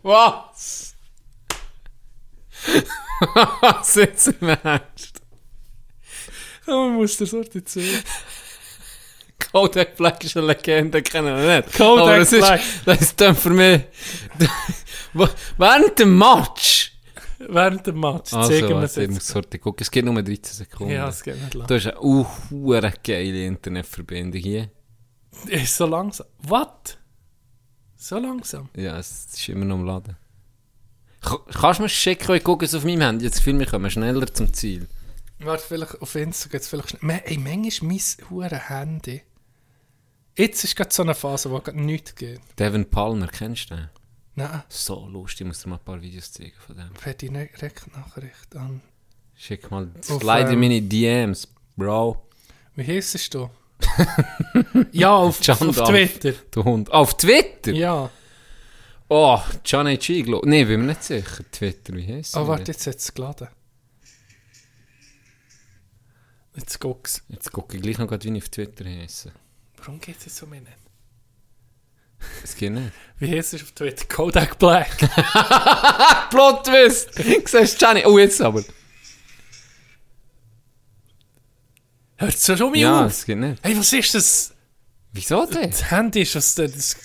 Was? 0.03 0.95
Was 3.69 3.95
jetzt 3.95 4.27
im 4.27 4.49
Ernst? 4.49 5.21
Man 6.67 6.95
muss 6.95 7.17
der 7.17 7.27
Sorte 7.27 7.63
zu. 7.63 7.81
Kodak 9.51 9.95
Black 9.95 10.23
ist 10.23 10.37
eine 10.37 10.47
Legende, 10.47 11.01
kennen 11.01 11.35
wir 11.35 11.61
nicht. 11.61 11.77
Kodak 11.77 12.03
Aber 12.03 12.17
das 12.19 12.29
Black. 12.31 12.59
Ist, 12.59 12.87
das 12.87 13.01
ist 13.01 13.21
dann 13.21 13.35
für 13.35 13.49
mich... 13.51 13.81
Während 15.57 15.99
dem 15.99 16.17
Match... 16.17 16.91
Während 17.37 17.85
dem 17.85 17.99
Match. 17.99 18.33
Also, 18.33 18.49
zeigen 18.49 18.69
wir 18.69 18.83
es 18.83 18.97
ich 18.97 19.09
muss. 19.09 19.27
Sorte 19.27 19.59
gucken. 19.59 19.81
Es 19.81 19.91
geht 19.91 20.05
nur 20.05 20.21
13 20.21 20.39
Sekunden. 20.41 20.93
Ja, 20.93 21.09
es 21.09 21.21
geht 21.21 21.41
nicht 21.41 21.53
lang. 21.53 21.67
Du 21.67 21.75
hast 21.75 21.85
eine 21.85 22.01
uh, 22.01 22.25
geile 23.03 23.45
Internetverbindung 23.45 24.41
hier. 24.41 24.71
Ist 25.47 25.75
so 25.75 25.85
langsam. 25.85 26.27
Was? 26.39 26.97
So 27.97 28.17
langsam? 28.19 28.69
Ja, 28.75 28.97
es 28.97 29.25
ist 29.33 29.49
immer 29.49 29.65
noch 29.65 29.75
am 29.75 29.85
Laden. 29.85 30.15
Ka- 31.21 31.41
Kannst 31.59 31.79
du 31.79 31.83
mir 31.83 31.89
schicken, 31.89 32.35
ich 32.35 32.43
gucke 32.43 32.65
es 32.65 32.73
auf 32.73 32.83
meinem 32.85 33.01
Handy. 33.01 33.25
Jetzt 33.25 33.41
fühle 33.41 33.63
ich, 33.63 33.69
kommen 33.69 33.89
schneller 33.91 34.31
zum 34.33 34.53
Ziel. 34.53 34.87
Warte, 35.45 35.63
vielleicht 35.67 36.01
auf 36.01 36.15
Insta 36.15 36.49
geht 36.49 36.61
es 36.61 36.67
vielleicht 36.67 36.97
schnell. 36.99 37.21
Ey, 37.25 37.37
manchmal 37.37 37.91
mein 37.93 38.29
hure 38.29 38.69
Handy. 38.69 39.21
Jetzt 40.37 40.63
ist 40.63 40.75
gerade 40.75 40.93
so 40.93 41.03
eine 41.03 41.15
Phase, 41.15 41.49
wo 41.51 41.59
gerade 41.59 41.79
nichts 41.81 42.15
geht. 42.15 42.41
Devin 42.59 42.89
Palmer, 42.89 43.27
kennst 43.27 43.69
du 43.69 43.75
den? 43.75 43.89
Nein, 44.37 44.63
So 44.67 45.07
lustig, 45.07 45.41
ich 45.41 45.47
muss 45.47 45.61
dir 45.61 45.69
mal 45.69 45.77
ein 45.77 45.83
paar 45.85 46.01
Videos 46.01 46.31
zeigen 46.31 46.51
von 46.65 46.75
dem. 46.75 46.89
hätte 47.01 47.27
ich 47.27 47.31
nicht 47.31 47.55
direkt 47.55 47.95
Nachricht 47.95 48.55
an. 48.55 48.81
Schick 49.33 49.71
mal, 49.71 49.89
Auf, 50.09 50.21
slide 50.21 50.47
in 50.47 50.53
ähm, 50.53 50.59
meine 50.59 50.81
DMs, 50.81 51.47
Bro. 51.77 52.27
Wie 52.75 52.83
heisst 52.85 53.33
du? 53.33 53.49
ja, 54.91 55.15
auf, 55.15 55.39
John 55.41 55.69
auf 55.69 55.75
Dampf. 55.77 55.89
Twitter. 55.89 56.33
Du 56.51 56.63
Hund. 56.63 56.91
Auf 56.91 57.15
Twitter? 57.15 57.71
Ja. 57.71 58.09
Oh, 59.07 59.39
John 59.63 59.87
H. 59.87 60.09
Iglo. 60.09 60.41
Nee, 60.43 60.65
bin 60.65 60.81
mir 60.81 60.87
nicht 60.87 61.03
sicher. 61.03 61.43
Twitter, 61.51 61.93
wie 61.93 62.07
heisst 62.07 62.35
Oh, 62.35 62.47
warte, 62.47 62.71
jetzt 62.71 62.87
hat 62.87 62.97
es 62.97 63.13
geladen. 63.13 63.47
Jetzt 66.55 66.79
guck's. 66.79 67.21
Jetzt 67.29 67.51
gucke 67.51 67.75
ich 67.77 67.83
gleich 67.83 67.97
noch, 67.97 68.07
grad, 68.07 68.23
wie 68.23 68.35
ich 68.35 68.43
auf 68.43 68.49
Twitter 68.49 68.85
heiße. 68.85 69.31
Warum 69.77 69.99
geht 69.99 70.17
es 70.19 70.25
jetzt 70.25 70.41
um 70.43 70.53
ihn? 70.53 70.67
Es 72.43 72.55
geht 72.55 72.71
nicht. 72.71 72.91
Wie 73.19 73.29
heisst 73.31 73.53
es 73.53 73.61
auf 73.63 73.71
Twitter? 73.71 74.05
Kodak 74.05 74.57
Black. 74.57 74.97
Plot 76.29 76.65
Twist! 76.65 77.13
Siehst 77.15 77.53
du, 77.81 77.85
Johnny? 77.85 78.03
Oh, 78.05 78.17
jetzt 78.17 78.41
aber. 78.41 78.63
Hört 82.17 82.33
es 82.33 82.45
schon 82.45 82.71
mal 82.71 82.77
Ja, 82.77 83.05
auf? 83.05 83.11
es 83.11 83.25
geht 83.25 83.37
nicht. 83.37 83.61
Hey, 83.63 83.77
was 83.77 83.91
ist 83.91 84.15
das? 84.15 84.53
Wieso 85.11 85.45
denn? 85.45 85.69
Das 85.69 85.91
Handy 85.91 86.21
ist 86.21 86.35
das... 86.35 86.55
das 86.55 86.95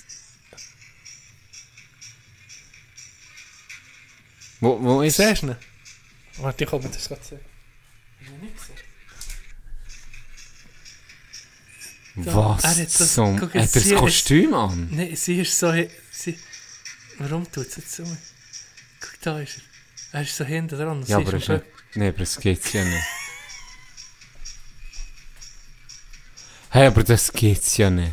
Wo, 4.60 4.80
wo 4.82 5.02
ist 5.02 5.16
Siehst 5.16 5.42
du 5.42 5.46
ihn? 5.48 5.56
Warte, 6.36 6.64
ich 6.64 6.70
komme 6.70 6.88
das 6.88 7.08
gerade 7.08 7.24
sehen. 7.24 7.40
Was 12.26 12.64
Er 12.64 12.70
hat 12.70 13.00
das- 13.00 13.14
zum... 13.14 13.38
guck, 13.38 13.54
Hat 13.54 13.74
das 13.76 13.82
hier 13.82 13.94
ist- 13.94 13.98
Kostüm 13.98 14.54
an? 14.54 14.88
Nein, 14.90 15.14
sie 15.16 15.40
ist 15.40 15.58
so... 15.58 15.72
Sie, 16.10 16.38
warum 17.18 17.50
tut 17.50 17.66
es 17.68 17.76
jetzt 17.76 17.92
so? 17.96 18.04
Guck, 18.04 19.20
da 19.22 19.40
ist 19.40 19.56
er. 20.12 20.18
Er 20.18 20.22
ist 20.22 20.36
so 20.36 20.44
hinten 20.44 20.76
dran. 20.76 21.00
Ja, 21.00 21.06
sie 21.06 21.14
aber, 21.14 21.34
ist 21.34 21.48
nicht, 21.48 21.64
nee, 21.94 22.08
aber 22.08 22.20
es 22.20 22.38
geht's 22.38 22.72
ja 22.72 22.84
nicht. 22.84 23.04
Hey, 26.72 26.86
aber 26.86 27.02
das 27.02 27.32
geht's 27.32 27.76
ja 27.78 27.90
nicht. 27.90 28.12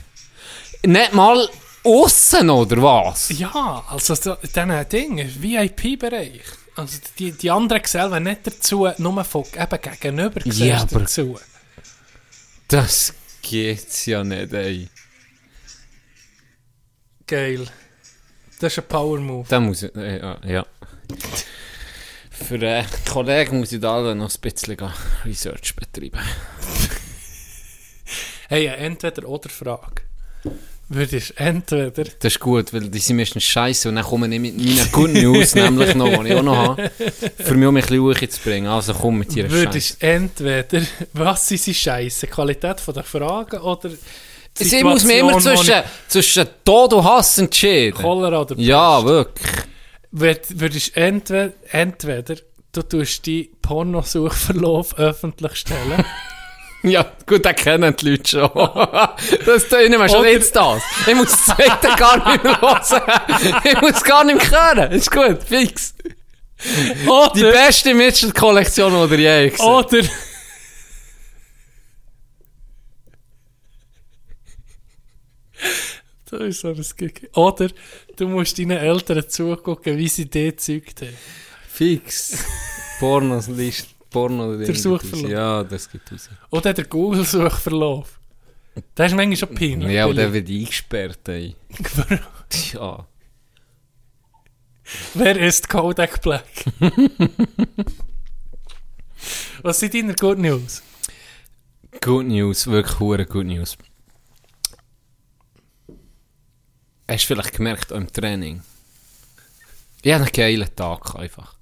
Nicht 0.84 1.14
mal 1.14 1.48
aussen, 1.84 2.50
oder 2.50 2.82
was? 2.82 3.30
Ja, 3.30 3.84
also 3.88 4.16
so, 4.16 4.36
diesen 4.36 4.90
Ding, 4.90 5.18
VIP-Bereich. 5.40 6.42
Also 6.76 6.98
die, 7.18 7.32
die 7.34 7.52
anderen 7.52 7.82
gesellen 7.82 8.24
nicht 8.24 8.46
dazu, 8.48 8.88
nur 8.98 9.24
von 9.24 9.44
eben 9.56 9.82
gegenüber 10.00 10.42
Ja, 10.46 10.86
dazu. 10.86 11.40
Das 12.68 13.14
geht's 13.50 14.06
ja 14.06 14.24
nicht, 14.24 14.54
ey. 14.54 14.90
Geil. 17.26 17.68
Das 18.60 18.74
ist 18.74 18.80
ein 18.80 18.88
Power-Move. 18.88 19.46
Da 19.50 19.60
muss 19.60 19.84
ich, 19.84 19.96
äh, 19.96 20.20
ja, 20.20 20.40
ja. 20.46 20.66
Für 22.32 22.56
einen 22.56 22.88
Kollegen 23.10 23.60
muss 23.60 23.72
ich 23.72 23.82
da 23.82 24.14
noch 24.16 24.34
ein 24.34 24.42
bisschen 24.42 24.78
Research 25.26 25.76
betreiben. 25.76 26.20
Hey, 28.50 28.70
eine 28.70 28.78
Entweder-Oder-Frage. 28.78 30.07
Würdest 30.90 31.34
entweder... 31.36 32.06
Das 32.20 32.34
ist 32.34 32.40
gut, 32.40 32.72
weil 32.74 32.90
die 32.90 33.00
sind 33.00 33.18
meistens 33.18 33.44
scheiße 33.44 33.90
und 33.90 33.96
dann 33.96 34.06
kommen 34.06 34.32
ich 34.32 34.40
mit 34.40 34.56
meinen 34.58 34.92
Good 34.92 35.14
News, 35.14 35.54
nämlich 35.56 35.94
noch, 35.96 36.24
die 36.24 36.30
ich 36.30 36.36
auch 36.36 36.44
noch 36.44 36.56
habe, 36.56 36.92
für 37.38 37.56
mich 37.56 37.68
um 37.68 37.76
ein 37.76 37.84
bisschen 37.84 38.30
zu 38.30 38.42
bringen. 38.42 38.68
Also 38.68 38.94
komm 38.94 39.20
mit 39.20 39.36
ihrer 39.36 39.50
Scheiße. 39.50 39.64
Würdest 39.66 40.04
entweder... 40.04 40.82
Was 41.14 41.48
sind 41.48 41.60
sie 41.60 41.74
scheiße? 41.74 42.28
Qualität 42.28 42.80
von 42.80 42.94
der 42.94 43.04
Fragen 43.04 43.60
oder... 43.60 43.90
Ich 44.60 44.84
muss 44.84 45.04
mir 45.04 45.20
immer 45.20 45.38
zwischen, 45.40 45.84
zwischen 46.08 46.48
Tod 46.64 46.94
und 46.94 47.04
Hass 47.04 47.38
entscheiden. 47.38 47.94
Cholera 47.94 48.42
oder... 48.42 48.56
Ja, 48.58 49.04
wirklich. 49.04 49.46
Würd- 50.14 50.60
Würdest 50.60 50.96
entweder... 50.96 51.52
Entweder... 51.70 52.36
Du 52.72 52.82
tust 52.84 53.26
die 53.26 53.52
Pornosuchverlauf 53.62 54.98
öffentlich 54.98 55.56
stellen. 55.56 56.06
Ja, 56.84 57.12
gut, 57.26 57.44
das 57.44 57.56
kennen 57.56 57.96
die 57.96 58.10
Leute 58.12 58.30
schon. 58.30 58.50
Das 59.46 59.68
tun 59.68 59.80
wir 59.92 60.10
schon 60.10 60.20
Oder- 60.20 60.32
jetzt 60.32 60.56
das. 60.56 60.82
Ich 61.06 61.16
muss 61.16 61.32
das 61.32 61.46
zweite 61.46 61.96
gar 61.98 62.32
nicht 62.32 62.44
mehr 62.44 62.62
hören. 62.62 63.62
Ich 63.64 63.82
muss 63.82 64.04
gar 64.04 64.24
nicht 64.24 64.52
mehr 64.52 64.76
hören. 64.76 64.92
Ist 64.92 65.12
gut, 65.12 65.44
fix. 65.44 65.96
Die 66.64 67.08
Oder... 67.10 67.52
beste 67.52 67.94
Mitchell-Kollektion, 67.94 69.10
die 69.10 69.16
ihr 69.24 69.44
je 69.44 69.50
gesehen. 69.50 69.66
Oder... 69.66 70.04
Da 76.30 76.38
ist 76.38 76.60
so 76.60 76.70
ein 76.70 76.86
Gig. 76.98 77.30
Oder 77.36 77.70
du 78.18 78.28
musst 78.28 78.60
deinen 78.60 78.78
Eltern 78.78 79.30
zugucken, 79.30 79.98
wie 79.98 80.10
sie 80.10 80.26
die 80.30 80.52
gezeugt 80.52 81.02
haben. 81.02 81.18
Fix. 81.70 82.44
Pornos, 83.00 83.48
Porno. 84.18 84.58
Der 84.58 84.76
Suchverlauf. 84.76 85.30
Ja, 85.30 85.64
das 85.64 85.90
geht 85.92 86.12
raus. 86.12 86.30
Oder 86.50 86.74
der 86.74 86.86
Google-Suchverlauf. 86.86 88.20
Das 88.96 89.12
ist 89.12 89.16
manchmal 89.16 89.38
schon 89.38 89.54
peinlich. 89.54 89.92
Ja, 89.92 90.06
aber 90.06 90.16
der 90.16 90.34
wird 90.34 90.50
eingesperrt, 90.50 91.28
ey. 91.30 91.56
Ja. 92.74 93.06
Wer 95.14 95.38
ist 95.38 95.68
Kodak 95.68 96.22
Black? 96.22 96.48
Was 99.62 99.80
sind 99.80 99.94
deine 99.94 100.16
Good 100.16 100.40
News? 100.40 100.82
Good 102.02 102.28
News, 102.28 102.68
wirklich 102.68 103.00
hure 103.00 103.26
Good 103.26 103.48
News. 103.48 103.78
Hast 107.10 107.24
du 107.24 107.28
vielleicht 107.36 107.54
gemerkt, 107.54 107.92
im 107.92 108.12
Training? 108.12 108.62
Ich 110.02 110.14
hatte 110.14 110.24
einen 110.24 110.32
geilen 110.32 110.76
Tag 110.76 111.16
einfach. 111.16 111.57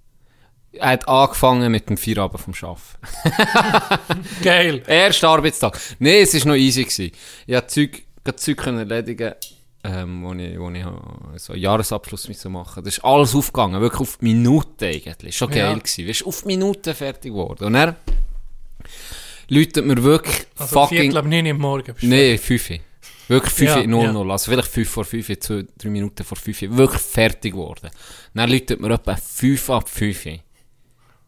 Er 0.80 0.90
hat 0.90 1.08
angefangen 1.08 1.72
mit 1.72 1.90
dem 1.90 1.98
Feierabend 1.98 2.42
vom 2.42 2.54
Arbeiten. 2.62 4.20
Geil. 4.44 4.84
Erster 4.88 5.30
Arbeitstag. 5.30 5.80
Nein, 6.00 6.24
es 6.24 6.34
war 6.40 6.48
noch 6.52 6.56
easy. 6.56 6.84
Gewesen. 6.84 7.12
Ich 7.48 7.54
konnte 7.54 7.68
Zeug, 7.68 8.04
Zeug 8.38 8.68
erledigen, 8.68 9.34
ähm, 9.84 10.24
wo 10.24 10.34
ich, 10.34 10.60
wo 10.60 10.70
ich 10.72 10.82
äh, 10.82 11.38
so 11.38 11.54
einen 11.54 11.62
Jahresabschluss 11.62 12.28
machen 12.46 12.84
Das 12.84 12.98
ist 12.98 13.04
alles 13.04 13.36
aufgegangen, 13.36 13.80
wirklich 13.82 14.02
auf 14.02 14.18
die 14.18 14.26
Minute 14.26 14.88
eigentlich. 14.88 15.38
Schon 15.38 15.50
geil 15.50 15.60
Ja. 15.60 15.74
gewesen. 15.74 16.06
Bist 16.06 16.26
auf 16.26 16.42
die 16.42 16.48
Minute 16.48 16.94
fertig 16.94 17.32
geworden. 17.32 17.66
Und 17.66 17.76
er 17.76 17.96
läutet 19.50 19.86
mir 19.86 20.02
wirklich 20.04 20.46
Also 20.58 20.80
fucking... 20.82 20.98
Viertel 21.02 21.18
ab 21.18 21.26
9 21.26 21.46
Uhr 21.46 21.52
am 21.52 21.58
Morgen. 21.58 21.96
Nein, 22.02 22.38
5. 22.38 22.70
Wirklich 23.28 23.54
5 23.54 23.76
Ja, 23.76 23.88
0 23.88 24.04
ja. 24.04 24.12
0. 24.14 24.32
Also 24.32 24.52
vielleicht 24.52 24.68
5 24.70 24.90
vor 24.90 25.06
5, 25.06 25.40
2, 25.40 25.66
3 25.78 25.90
Minuten 25.90 26.24
vor 26.24 26.38
5. 26.38 26.62
Wirklich 26.70 27.02
fertig 27.02 27.54
geworden. 27.54 27.90
Dann 28.34 28.50
läutet 28.50 28.80
mir 28.80 28.92
etwa 28.94 29.16
5 29.16 29.70
ab 29.70 29.90
5. 29.90 30.26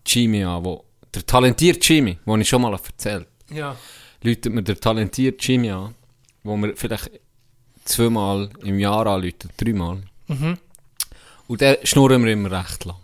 Jimmy 0.07 0.43
an, 0.43 0.63
wo, 0.63 0.85
der 1.13 1.25
talentierte 1.25 1.81
Jimmy, 1.81 2.17
den 2.25 2.41
ich 2.41 2.49
schon 2.49 2.61
mal 2.61 2.73
erzählt 2.73 3.27
habe. 3.49 3.59
Ja. 3.59 3.75
läutet 4.21 4.53
mir 4.53 4.63
der 4.63 4.79
talentierte 4.79 5.37
Jimmy 5.45 5.71
an, 5.71 5.95
wo 6.43 6.57
mir 6.57 6.75
vielleicht 6.75 7.11
zweimal 7.85 8.49
im 8.63 8.79
Jahr 8.79 9.07
anläutet, 9.07 9.51
dreimal. 9.57 10.03
Mhm. 10.27 10.57
Und 11.47 11.61
der 11.61 11.79
schnurren 11.83 12.25
wir 12.25 12.33
immer 12.33 12.51
recht 12.51 12.85
lang. 12.85 12.97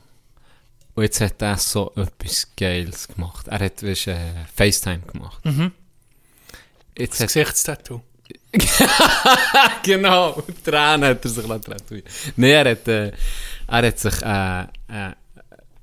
Und 0.96 1.04
jetzt 1.04 1.22
hat 1.22 1.42
er 1.42 1.58
so 1.58 1.92
etwas 1.96 2.48
Geiles 2.56 3.08
gemacht. 3.08 3.48
Er 3.48 3.60
hat 3.60 3.82
weißt, 3.82 4.08
äh, 4.08 4.46
FaceTime 4.54 5.02
gemacht. 5.12 5.44
Mhm. 5.44 5.72
Jetzt 6.98 7.20
Das 7.20 7.34
Gesichtstattoo. 7.34 8.02
genau, 9.84 10.44
Tränen 10.64 11.10
hat 11.10 11.26
er 11.26 11.30
sich 11.30 11.44
tätowieren 11.44 12.04
Nein, 12.36 12.52
er 12.52 12.72
hat, 12.72 12.88
äh, 12.88 13.12
er 13.68 13.88
hat 13.88 14.00
sich 14.00 14.22
äh, 14.22 14.62
äh, 14.62 15.14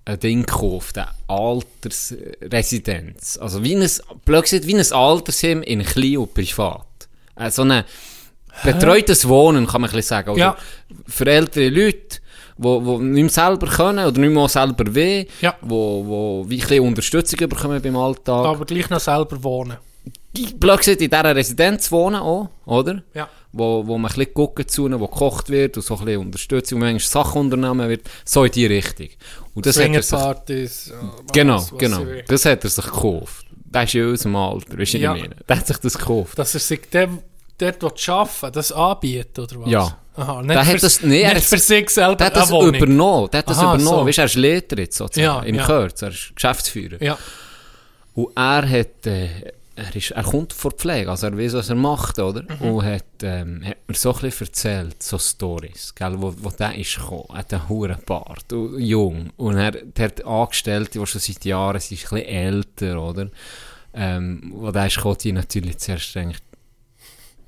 ein 0.05 0.19
Ding 0.19 0.45
gekauft, 0.47 0.99
eine 0.99 1.09
Altersresidenz. 1.29 3.39
Also 3.41 3.63
wie 3.63 3.77
ein, 3.77 3.89
gesagt, 4.43 4.67
wie 4.67 4.75
ein 4.77 4.93
Altersheim 4.93 5.63
in 5.63 5.85
klein 5.85 6.17
und 6.19 6.35
privat. 6.35 6.87
Äh, 7.37 7.51
so 7.51 7.63
ein 7.63 7.85
betreutes 8.65 9.29
Wohnen, 9.29 9.67
kann 9.67 9.81
man 9.83 9.91
ein 9.91 9.97
bisschen 9.97 10.09
sagen. 10.17 10.31
Oder 10.31 10.39
Ja. 10.41 10.57
Für 11.07 11.27
ältere 11.27 11.69
Leute, 11.69 12.19
die 12.59 12.63
wo 12.65 12.99
nicht 12.99 13.23
mehr 13.23 13.29
selber 13.31 13.67
können 13.69 14.07
oder 14.07 14.21
nicht 14.21 14.33
mehr 14.35 14.49
selber 14.49 14.95
weh, 14.95 15.27
Ja. 15.41 15.57
wo, 15.63 16.05
wo 16.07 16.45
wie 16.49 16.57
ein 16.57 16.61
bisschen 16.69 16.85
Unterstützung 16.87 17.49
bekommen 17.49 17.81
beim 17.81 17.97
Alltag. 17.97 18.47
Aber 18.47 18.65
gleich 18.65 18.91
noch 18.91 19.01
selber 19.01 19.43
wohnen. 19.43 19.77
gesagt, 20.79 21.01
in 21.03 21.11
dieser 21.11 21.35
Residenz 21.37 21.91
wohnen 21.91 22.21
auch, 22.21 22.49
oder? 22.65 23.03
Ja. 23.15 23.29
Wo, 23.53 23.85
wo 23.85 23.99
man 23.99 24.11
ein 24.13 24.15
bisschen 24.17 24.33
gucken 24.35 24.69
zu, 24.69 24.89
wo 25.01 25.09
gekocht 25.09 25.49
wird 25.49 25.77
und 25.77 25.83
so 25.83 25.97
ein 25.99 26.05
bisschen 26.05 26.21
Unterstützung, 26.21 26.81
wo 26.81 26.85
manchmal 26.85 27.25
Sachen 27.25 27.41
unternommen 27.41 27.89
wird, 27.89 28.03
so 28.25 28.45
in 28.45 28.53
die 28.53 28.67
Richtung. 28.67 29.09
Und 29.55 29.67
das 29.67 29.77
hat 29.77 29.91
er 30.51 30.67
sich, 30.69 30.87
ja, 30.93 30.95
was- 31.03 31.33
genau, 31.33 31.57
was 31.57 31.77
genau, 31.79 32.05
das 32.29 32.45
hat 32.45 32.63
er 32.63 32.71
sich 32.71 32.85
gekauft. 32.85 33.47
Das 33.73 33.85
ist 33.87 33.95
in 33.97 34.07
unserem 34.09 34.37
Alter, 34.37 34.79
weißt 34.79 34.95
du, 34.95 34.99
Ja. 34.99 35.15
ich 35.17 35.23
meine? 35.23 35.37
Der 35.49 35.57
hat 35.59 35.67
sich 35.67 35.77
das 35.79 35.99
gekauft. 35.99 36.39
Dass 36.39 36.55
er 36.55 36.61
sich 36.61 36.81
der, 36.93 37.09
dort 37.59 38.09
arbeiten 38.09 38.53
das 38.53 38.71
anbietet, 38.73 39.39
oder 39.39 39.61
was? 39.63 39.71
Ja. 39.71 39.97
Aha, 40.17 40.43
Der 40.43 40.59
hat 40.59 40.67
für, 40.67 40.79
das- 40.79 41.03
nee, 41.03 41.23
er 41.23 41.35
nicht 41.35 41.43
hat- 41.45 41.49
für 41.51 41.59
sich 41.59 41.91
selber 41.91 42.15
Der 42.17 42.27
hat 42.29 42.37
das 42.37 42.51
übernommen, 42.51 43.29
der 43.33 43.39
hat 43.39 43.49
das 43.51 43.59
Aha, 43.59 43.75
übernommen, 43.75 43.99
so. 44.01 44.07
weißt 44.07 44.19
er 44.19 44.25
ist 44.27 44.35
Leiter 44.37 44.79
jetzt 44.79 44.97
sozusagen, 44.97 45.25
Ja, 45.25 45.43
im 45.43 45.55
ja. 45.57 45.67
Kürz, 45.67 46.03
er 46.03 46.09
ist 46.11 46.33
Geschäftsführer. 46.37 47.03
Ja. 47.03 47.19
Und 48.15 48.29
er 48.37 48.69
hat, 48.69 49.07
äh, 49.07 49.29
er, 49.81 49.97
ist, 49.97 50.11
er 50.13 50.23
kommt 50.23 50.53
vor 50.53 50.73
Pflege, 50.73 51.11
also 51.11 51.27
er 51.27 51.37
weiß, 51.39 51.55
was 51.55 51.69
er 51.69 51.75
macht, 51.77 52.19
oder? 52.19 52.43
Mhm. 52.43 52.61
Und 52.73 52.85
hat, 52.85 53.05
ähm, 53.23 53.65
hat 53.65 53.77
mir 53.89 53.95
so 53.95 54.13
ein 54.15 54.21
bisschen 54.21 54.47
erzählt, 54.47 55.03
so 55.03 55.19
Stories, 55.19 55.95
gell, 55.95 56.15
wo, 56.21 56.35
wo 56.39 56.51
der 56.51 56.75
ist 56.77 56.97
gekommen, 56.97 57.25
er 57.31 57.39
hat 57.39 57.53
einen 57.55 57.69
hohen 57.69 57.97
Bart, 58.07 58.53
und 58.53 58.79
jung. 58.79 59.31
Und 59.37 59.57
er, 59.57 59.73
der 59.73 60.05
hat 60.07 60.25
Angestellte, 60.25 60.99
die 60.99 61.07
schon 61.07 61.21
seit 61.21 61.45
Jahren 61.45 61.81
sind, 61.81 61.99
ein 61.99 62.09
bisschen 62.11 62.27
älter, 62.27 63.03
oder? 63.03 63.29
Ähm, 63.93 64.53
wo 64.55 64.71
der 64.71 64.87
ist 64.87 64.97
gekommen, 64.97 65.17
die 65.21 65.33
natürlich 65.33 65.79
zuerst 65.79 66.15
denkt, 66.15 66.43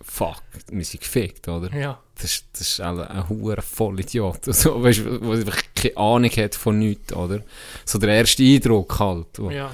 fuck, 0.01 0.43
wir 0.71 0.85
sind 0.85 1.01
gefickt, 1.01 1.49
oder? 1.49 1.73
Ja. 1.77 1.99
Das, 2.17 2.25
ist- 2.25 2.47
das 2.53 2.61
ist 2.63 2.81
ein, 2.81 3.01
ein 3.01 3.29
hoher 3.29 3.63
Vollidiot, 3.63 4.45
so, 4.55 4.83
weißt, 4.83 5.01
der 5.05 5.23
einfach 5.23 5.63
keine 5.75 5.97
Ahnung 5.97 6.31
hat 6.31 6.55
von 6.55 6.79
nichts, 6.79 7.13
oder? 7.13 7.41
So 7.85 7.99
der 7.99 8.11
erste 8.15 8.43
Eindruck 8.43 8.99
halt. 8.99 9.39
wo- 9.39 9.51
Ja. 9.51 9.71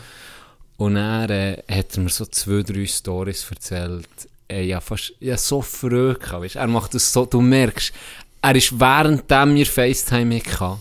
Und 0.78 0.94
dann 0.94 1.28
äh, 1.28 1.62
hat 1.68 1.96
er 1.96 2.02
mir 2.02 2.08
so 2.08 2.24
zwei, 2.26 2.62
drei 2.62 2.86
Stories 2.86 3.46
erzählt. 3.50 4.08
Ey, 4.46 4.68
ja, 4.68 4.80
fast, 4.80 5.12
ja, 5.20 5.36
so 5.36 5.60
gehabt, 5.60 6.42
weißt? 6.42 6.56
Er 6.56 6.68
macht 6.68 6.94
das 6.94 7.12
so, 7.12 7.26
du 7.26 7.40
merkst, 7.40 7.92
er 8.40 8.54
ist 8.54 8.78
währenddem 8.78 9.54
wir 9.56 9.66
FaceTime 9.66 10.38
hatten, 10.38 10.80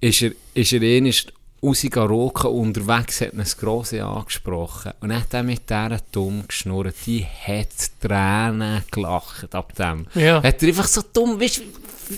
ist 0.00 0.22
er, 0.22 0.32
ist 0.54 0.72
er 0.72 0.82
einmal 1.62 2.08
rausgegangen 2.08 2.58
unterwegs, 2.58 3.20
hat 3.20 3.32
ihn 3.32 3.38
das 3.38 3.56
Grosse 3.56 4.04
angesprochen. 4.04 4.92
Und 5.00 5.08
dann 5.08 5.20
hat 5.20 5.34
er 5.34 5.42
mit 5.42 5.68
dieser 5.68 5.98
dumm 6.12 6.44
geschnurrt, 6.46 6.94
die 7.06 7.24
hat 7.24 7.68
Tränen 8.00 8.82
gelacht 8.90 9.54
ab 9.54 9.74
dem. 9.74 10.06
Ja. 10.14 10.42
Hat 10.42 10.62
er 10.62 10.68
einfach 10.68 10.86
so 10.86 11.02
dumm, 11.12 11.40
weißt 11.40 11.62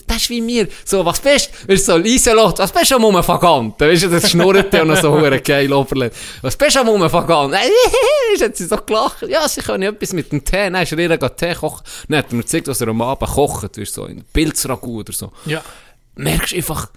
das 0.06 0.16
ist 0.18 0.30
wie 0.30 0.40
mir. 0.40 0.68
So, 0.84 1.04
was 1.04 1.20
bist 1.20 1.50
du? 1.66 1.76
So, 1.76 1.96
Lieselot, 1.96 2.58
was 2.58 2.72
bist 2.72 2.90
du 2.90 2.96
am 2.96 3.04
Rumverganten? 3.04 3.88
Weißt 3.88 4.04
du, 4.04 4.08
das 4.08 4.30
schnurrt 4.30 4.72
ja 4.72 4.84
noch 4.84 5.00
so 5.00 5.10
hure 5.10 5.40
geil 5.40 5.72
Oberlin. 5.72 6.10
Was 6.42 6.56
bist 6.56 6.76
du 6.76 6.80
am? 6.80 6.88
Weißt 6.88 7.14
du, 8.38 8.44
hat 8.44 8.56
sie 8.56 8.66
so 8.66 8.76
gelacht. 8.76 9.22
Ja, 9.28 9.48
sie 9.48 9.60
können 9.60 9.94
etwas 9.94 10.12
mit 10.12 10.30
dem 10.30 10.44
Tee. 10.44 10.70
Dann 10.70 10.74
ist 10.74 10.92
ihr 10.92 11.08
gerade 11.08 11.36
Tee 11.36 11.54
kochen. 11.54 11.84
Dann 12.08 12.18
hat 12.18 12.30
er 12.30 12.36
mir 12.36 12.42
gezeigt, 12.42 12.68
was 12.68 12.80
er 12.80 12.88
am 12.88 13.00
Abend 13.02 13.30
kocht. 13.30 13.78
Weißt 13.78 13.94
so 13.94 14.06
in 14.06 14.24
Pilzragout 14.24 15.00
oder 15.00 15.12
so. 15.12 15.32
Ja. 15.46 15.62
Merkst 16.16 16.54
einfach, 16.54 16.90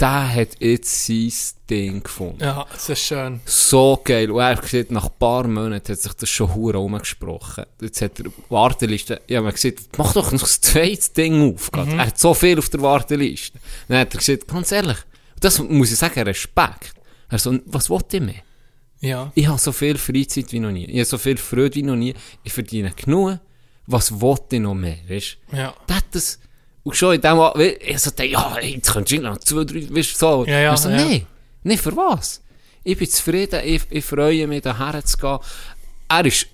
der 0.00 0.34
hat 0.34 0.48
jetzt 0.60 1.06
sein 1.06 1.32
Ding 1.68 2.02
gefunden. 2.02 2.40
Ja, 2.42 2.66
das 2.72 2.88
ist 2.88 3.00
schön. 3.04 3.40
So 3.44 4.00
geil. 4.04 4.30
Und 4.30 4.40
er 4.40 4.50
hat 4.56 4.62
gesagt, 4.62 4.90
nach 4.90 5.06
ein 5.06 5.18
paar 5.18 5.46
Monaten 5.46 5.92
hat 5.92 6.00
sich 6.00 6.12
das 6.12 6.28
schon 6.28 6.54
hure 6.54 6.78
umgesprochen. 6.78 7.64
Jetzt 7.80 8.00
hat 8.00 8.20
er 8.20 8.26
Warteliste. 8.48 9.20
Ja, 9.26 9.42
man 9.42 9.52
gesagt, 9.52 9.80
mach 9.98 10.12
doch 10.12 10.30
noch 10.32 10.40
das 10.40 10.60
zweite 10.60 11.10
Ding 11.16 11.54
auf. 11.54 11.70
grad. 11.72 11.88
Er 11.88 12.06
hat 12.06 12.18
so 12.18 12.32
viel 12.32 12.58
auf 12.58 12.68
der 12.68 12.80
Warteliste. 12.80 13.58
Dann 13.88 13.98
hat 13.98 14.14
er 14.14 14.18
gesagt, 14.18 14.46
ganz 14.48 14.72
ehrlich, 14.72 14.98
das 15.40 15.58
muss 15.58 15.92
ich 15.92 15.98
sagen, 15.98 16.20
Respekt. 16.20 16.94
Er 17.28 17.38
so, 17.38 17.58
was 17.66 17.90
wollte 17.90 18.16
ich 18.18 18.22
mehr? 18.22 18.42
Ja. 19.00 19.30
Ich 19.34 19.46
habe 19.46 19.58
so 19.58 19.72
viel 19.72 19.98
Freizeit 19.98 20.50
wie 20.52 20.60
noch 20.60 20.70
nie. 20.70 20.86
Ich 20.86 20.96
habe 20.96 21.04
so 21.04 21.18
viel 21.18 21.36
Freude 21.36 21.74
wie 21.74 21.82
noch 21.82 21.96
nie. 21.96 22.14
Ich 22.44 22.52
verdiene 22.52 22.92
genug. 22.92 23.38
Was 23.86 24.20
wollte 24.20 24.56
ich 24.56 24.62
noch 24.62 24.74
mehr? 24.74 24.96
Weißt 25.08 25.38
Ja. 25.52 25.74
Das. 26.12 26.38
Und 26.84 26.96
schon 26.96 27.14
in 27.14 27.20
dem 27.20 27.38
ich 27.80 27.98
so, 27.98 28.10
ja, 28.22 28.58
jetzt 28.60 28.92
könntest 28.92 29.18
du 29.18 29.22
noch 29.22 29.38
zwei, 29.38 29.64
drei, 29.64 29.86
weißt 29.90 30.18
so. 30.18 30.44
Ja, 30.46 30.58
ja, 30.60 30.76
so, 30.76 30.88
ja. 30.88 30.96
nein, 30.96 31.26
nicht 31.62 31.82
für 31.82 31.96
was. 31.96 32.42
Ich 32.84 32.96
bin 32.96 33.10
zufrieden, 33.10 33.60
ich, 33.64 33.82
ich 33.90 34.04
freue 34.04 34.46
mich, 34.46 34.62
daher 34.62 35.04
zu 35.04 35.18
gehen. 35.18 35.38
Er 36.08 36.24
ist 36.24 36.46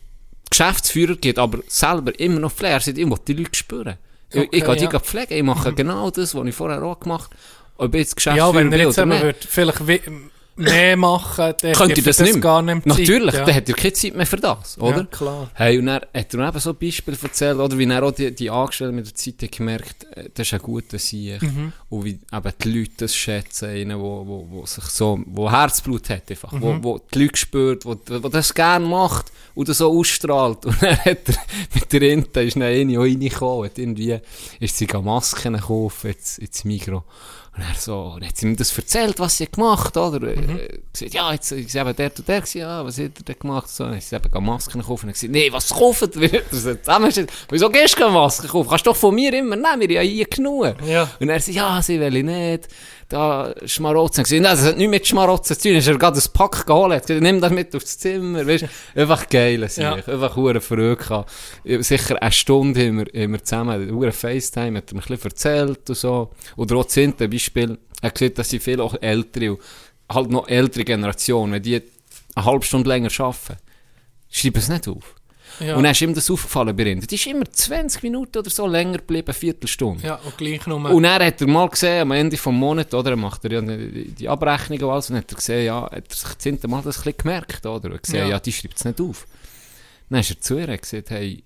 Geschäftsführer, 0.50 1.16
geht 1.16 1.38
aber 1.38 1.60
selber 1.68 2.18
immer 2.18 2.40
noch. 2.40 2.52
Er 2.60 2.80
sagt, 2.80 2.98
ich 2.98 3.06
die 3.26 3.34
Leute 3.34 3.54
spüren. 3.54 3.96
Okay, 4.30 4.48
ich 4.50 4.64
gehe 4.64 4.76
die 4.76 4.84
ja. 4.84 4.90
gerade 4.90 5.04
pflegen, 5.04 5.34
ich 5.34 5.42
mache 5.42 5.72
genau 5.72 6.10
das, 6.10 6.34
was 6.34 6.46
ich 6.46 6.54
vorher 6.54 6.82
auch 6.82 6.98
gemacht 6.98 7.30
habe. 7.30 7.86
Ob 7.86 7.94
ich 7.94 8.00
jetzt 8.00 8.24
Ja, 8.24 8.46
Geschäftsführer 8.46 8.54
wenn 8.54 8.72
er 8.72 8.78
jetzt 8.78 8.96
würde, 8.96 9.36
vielleicht 9.48 9.86
mehr 10.56 10.96
machen, 10.96 11.54
dann 11.60 11.72
Könnte 11.72 12.02
das 12.02 12.20
es 12.20 12.26
nicht 12.26 12.40
gar 12.40 12.62
nicht 12.62 12.86
mehr 12.86 12.96
Natürlich, 12.96 13.30
Zeit, 13.32 13.40
ja. 13.40 13.46
dann 13.46 13.54
hat 13.54 13.68
er 13.68 13.74
keine 13.74 13.92
Zeit 13.92 14.14
mehr 14.16 14.26
für 14.26 14.36
das, 14.36 14.78
oder? 14.78 14.96
Ja, 14.98 15.04
klar. 15.04 15.50
Hey, 15.54 15.78
und 15.78 15.86
dann 15.86 16.00
hat 16.14 16.34
er 16.34 16.48
eben 16.48 16.58
so 16.60 16.74
Beispiele 16.74 17.16
erzählt, 17.22 17.58
oder 17.58 17.76
wie 17.78 17.84
er 17.84 18.02
auch 18.02 18.12
die, 18.12 18.34
die 18.34 18.50
Angestellten 18.50 18.96
mit 18.96 19.06
der 19.06 19.14
Zeit 19.14 19.42
hat 19.42 19.52
gemerkt, 19.52 20.04
äh, 20.16 20.28
das 20.34 20.46
ist 20.46 20.54
ein 20.54 20.60
guter 20.60 20.98
Sieg. 20.98 21.42
Mhm. 21.42 21.72
Und 21.88 22.04
wie 22.04 22.10
eben 22.32 22.52
die 22.62 22.78
Leute 22.78 22.92
das 22.98 23.14
schätzen, 23.16 23.68
einen, 23.68 23.98
wo, 23.98 24.26
wo, 24.26 24.46
wo 24.50 24.66
sich 24.66 24.84
so, 24.84 25.20
wo 25.26 25.50
Herzblut 25.50 26.08
hat 26.10 26.30
einfach, 26.30 26.52
Mhm. 26.52 26.62
wo, 26.62 26.78
wo 26.82 27.00
die 27.12 27.22
Leute 27.22 27.36
spürt, 27.36 27.84
wo, 27.84 27.96
wo 28.06 28.28
das 28.28 28.54
gerne 28.54 28.86
macht 28.86 29.32
und 29.54 29.68
das 29.68 29.78
so 29.78 29.90
ausstrahlt. 29.98 30.64
Und 30.66 30.82
dann 30.82 30.96
hat 30.96 31.28
er 31.28 31.34
mit 31.74 31.92
der 31.92 32.00
Rente, 32.00 32.42
ist 32.42 32.56
dann 32.56 32.62
eine 32.64 32.98
auch 32.98 33.02
reingekommen, 33.02 33.64
hat 33.64 33.78
irgendwie, 33.78 34.18
ist 34.60 34.76
sie 34.76 34.86
Masken 34.86 35.58
kaufen, 35.60 36.08
jetzt, 36.08 36.38
ins 36.38 36.64
Migros. 36.64 37.02
Und 37.56 37.62
er 37.62 37.74
so, 37.78 38.14
und 38.16 38.26
hat 38.26 38.36
sie 38.36 38.46
ihm 38.46 38.56
das 38.56 38.76
erzählt, 38.76 39.20
was 39.20 39.38
sie 39.38 39.46
gemacht 39.46 39.96
hat, 39.96 39.96
oder? 39.96 40.34
Mhm. 40.34 40.58
Äh, 40.58 40.78
gesagt, 40.92 41.14
ja, 41.14 41.32
jetzt 41.32 41.52
ist 41.52 41.74
eben 41.76 41.94
der 41.94 42.10
und 42.18 42.26
der 42.26 42.40
gewesen, 42.40 42.58
ja, 42.58 42.84
was 42.84 42.98
hat 42.98 43.04
er 43.04 43.24
denn 43.24 43.38
gemacht? 43.38 43.68
So, 43.68 43.84
dann 43.84 43.96
ist 43.96 44.08
sie 44.08 44.16
eben 44.16 44.44
Masken 44.44 44.82
kaufen. 44.82 45.06
Und 45.06 45.12
gesagt, 45.12 45.32
nee, 45.32 45.52
was 45.52 45.68
kaufen 45.68 46.10
wir? 46.14 46.42
Wieso 47.50 47.70
gehst 47.70 47.94
du 47.94 47.98
keine 47.98 48.10
Masken 48.10 48.48
kaufen? 48.48 48.68
Kannst 48.68 48.86
du 48.86 48.90
doch 48.90 48.96
von 48.96 49.14
mir 49.14 49.32
immer 49.34 49.54
nehmen, 49.54 49.88
wir 49.88 50.00
haben 50.00 50.06
ja 50.06 50.12
hier 50.12 50.26
genug. 50.26 50.74
Ja. 50.84 51.08
Und 51.20 51.28
er 51.28 51.38
sagt, 51.38 51.56
ja, 51.56 51.80
sie 51.80 52.00
will 52.00 52.16
ich 52.16 52.24
nicht. 52.24 52.68
Da 53.08 53.54
Schmarotzen. 53.66 54.24
Gesagt, 54.24 54.42
nein, 54.42 54.56
das 54.56 54.64
hat 54.64 54.76
nichts 54.76 54.90
mit 54.90 55.06
Schmarotzen 55.06 55.56
zu 55.58 55.68
tun. 55.68 55.76
Ist 55.76 55.86
er 55.86 55.98
gerade 55.98 56.18
ein 56.18 56.32
Pack 56.32 56.66
geholt. 56.66 56.92
Hat 56.94 57.08
nimm 57.08 57.40
das 57.40 57.52
mit 57.52 57.74
aufs 57.76 57.98
Zimmer. 57.98 58.46
Weißt, 58.46 58.64
einfach 58.94 59.28
geil, 59.28 59.68
Ja. 59.76 59.96
ja. 59.96 60.04
einfach 60.06 60.36
hure 60.36 60.60
verrückt. 60.60 61.08
gehabt. 61.08 61.30
Sicher 61.80 62.20
eine 62.22 62.32
Stunde 62.32 62.86
haben 62.86 63.32
wir, 63.32 63.44
zusammen, 63.44 63.90
hure 63.90 64.12
FaceTime, 64.12 64.78
hat 64.78 64.90
er 64.90 64.96
mir 64.96 65.02
ein 65.02 65.08
bisschen 65.08 65.30
erzählt 65.30 65.88
und 65.90 65.96
so. 65.96 66.30
Oder 66.56 66.76
auch 66.76 66.84
das 66.84 66.94
Beispiel, 67.28 67.78
er 68.00 68.08
hat 68.08 68.14
gesagt, 68.18 68.38
dass 68.38 68.50
sie 68.50 68.58
viel 68.58 68.80
auch 68.80 68.94
ältere, 69.00 69.58
halt 70.10 70.30
noch 70.30 70.48
ältere 70.48 70.84
Generationen, 70.84 71.52
wenn 71.52 71.62
die 71.62 71.82
eine 72.34 72.44
halbe 72.44 72.64
Stunde 72.64 72.88
länger 72.88 73.10
arbeiten, 73.18 73.56
schreiben 74.30 74.58
es 74.58 74.68
nicht 74.68 74.88
auf. 74.88 75.14
Ja. 75.60 75.76
Und 75.76 75.84
dann 75.84 75.92
ist 75.92 76.00
ihm 76.00 76.14
das 76.14 76.30
aufgefallen 76.30 76.74
bei 76.76 76.84
ihm. 76.84 77.00
Die 77.00 77.14
ist 77.14 77.26
immer 77.26 77.44
20 77.50 78.02
Minuten 78.02 78.38
oder 78.38 78.50
so 78.50 78.66
länger 78.66 78.98
geblieben, 78.98 79.28
eine 79.28 79.34
Viertelstunde. 79.34 80.06
ja, 80.06 80.14
und 80.16 80.36
gleich 80.36 80.66
nur. 80.66 80.78
Und 80.90 81.02
dann 81.02 81.22
hat 81.22 81.40
er 81.40 81.46
mal 81.46 81.68
gesehen, 81.68 82.02
am 82.02 82.10
Ende 82.12 82.36
des 82.36 82.44
Monats, 82.46 82.92
oder, 82.94 83.10
er 83.10 83.16
macht 83.16 83.44
er 83.44 83.52
ja 83.52 83.60
die, 83.62 84.28
Abrechnung 84.28 84.80
und 84.82 84.90
alles, 84.90 85.10
und 85.10 85.16
hat 85.16 85.30
er 85.32 85.36
gesehen, 85.36 85.66
ja, 85.66 85.82
hat 85.84 85.92
er 86.08 86.14
sich 86.14 86.24
das 86.24 86.38
zehnte 86.38 86.68
Mal 86.68 86.82
das 86.82 86.96
ein 86.98 87.02
bisschen 87.04 87.18
gemerkt, 87.18 87.66
oder? 87.66 87.90
Und 87.90 88.02
gesehen, 88.02 88.20
Ja. 88.20 88.28
ja, 88.28 88.40
die 88.40 88.52
schreibt 88.52 88.76
es 88.78 88.84
nicht 88.84 89.00
auf. 89.00 89.26
Dann 90.10 90.20
ist 90.20 90.30
er 90.30 90.40
zu 90.40 90.58
ihr 90.58 90.68
und 90.68 90.80
gesagt, 90.82 91.10
hey, 91.10 91.42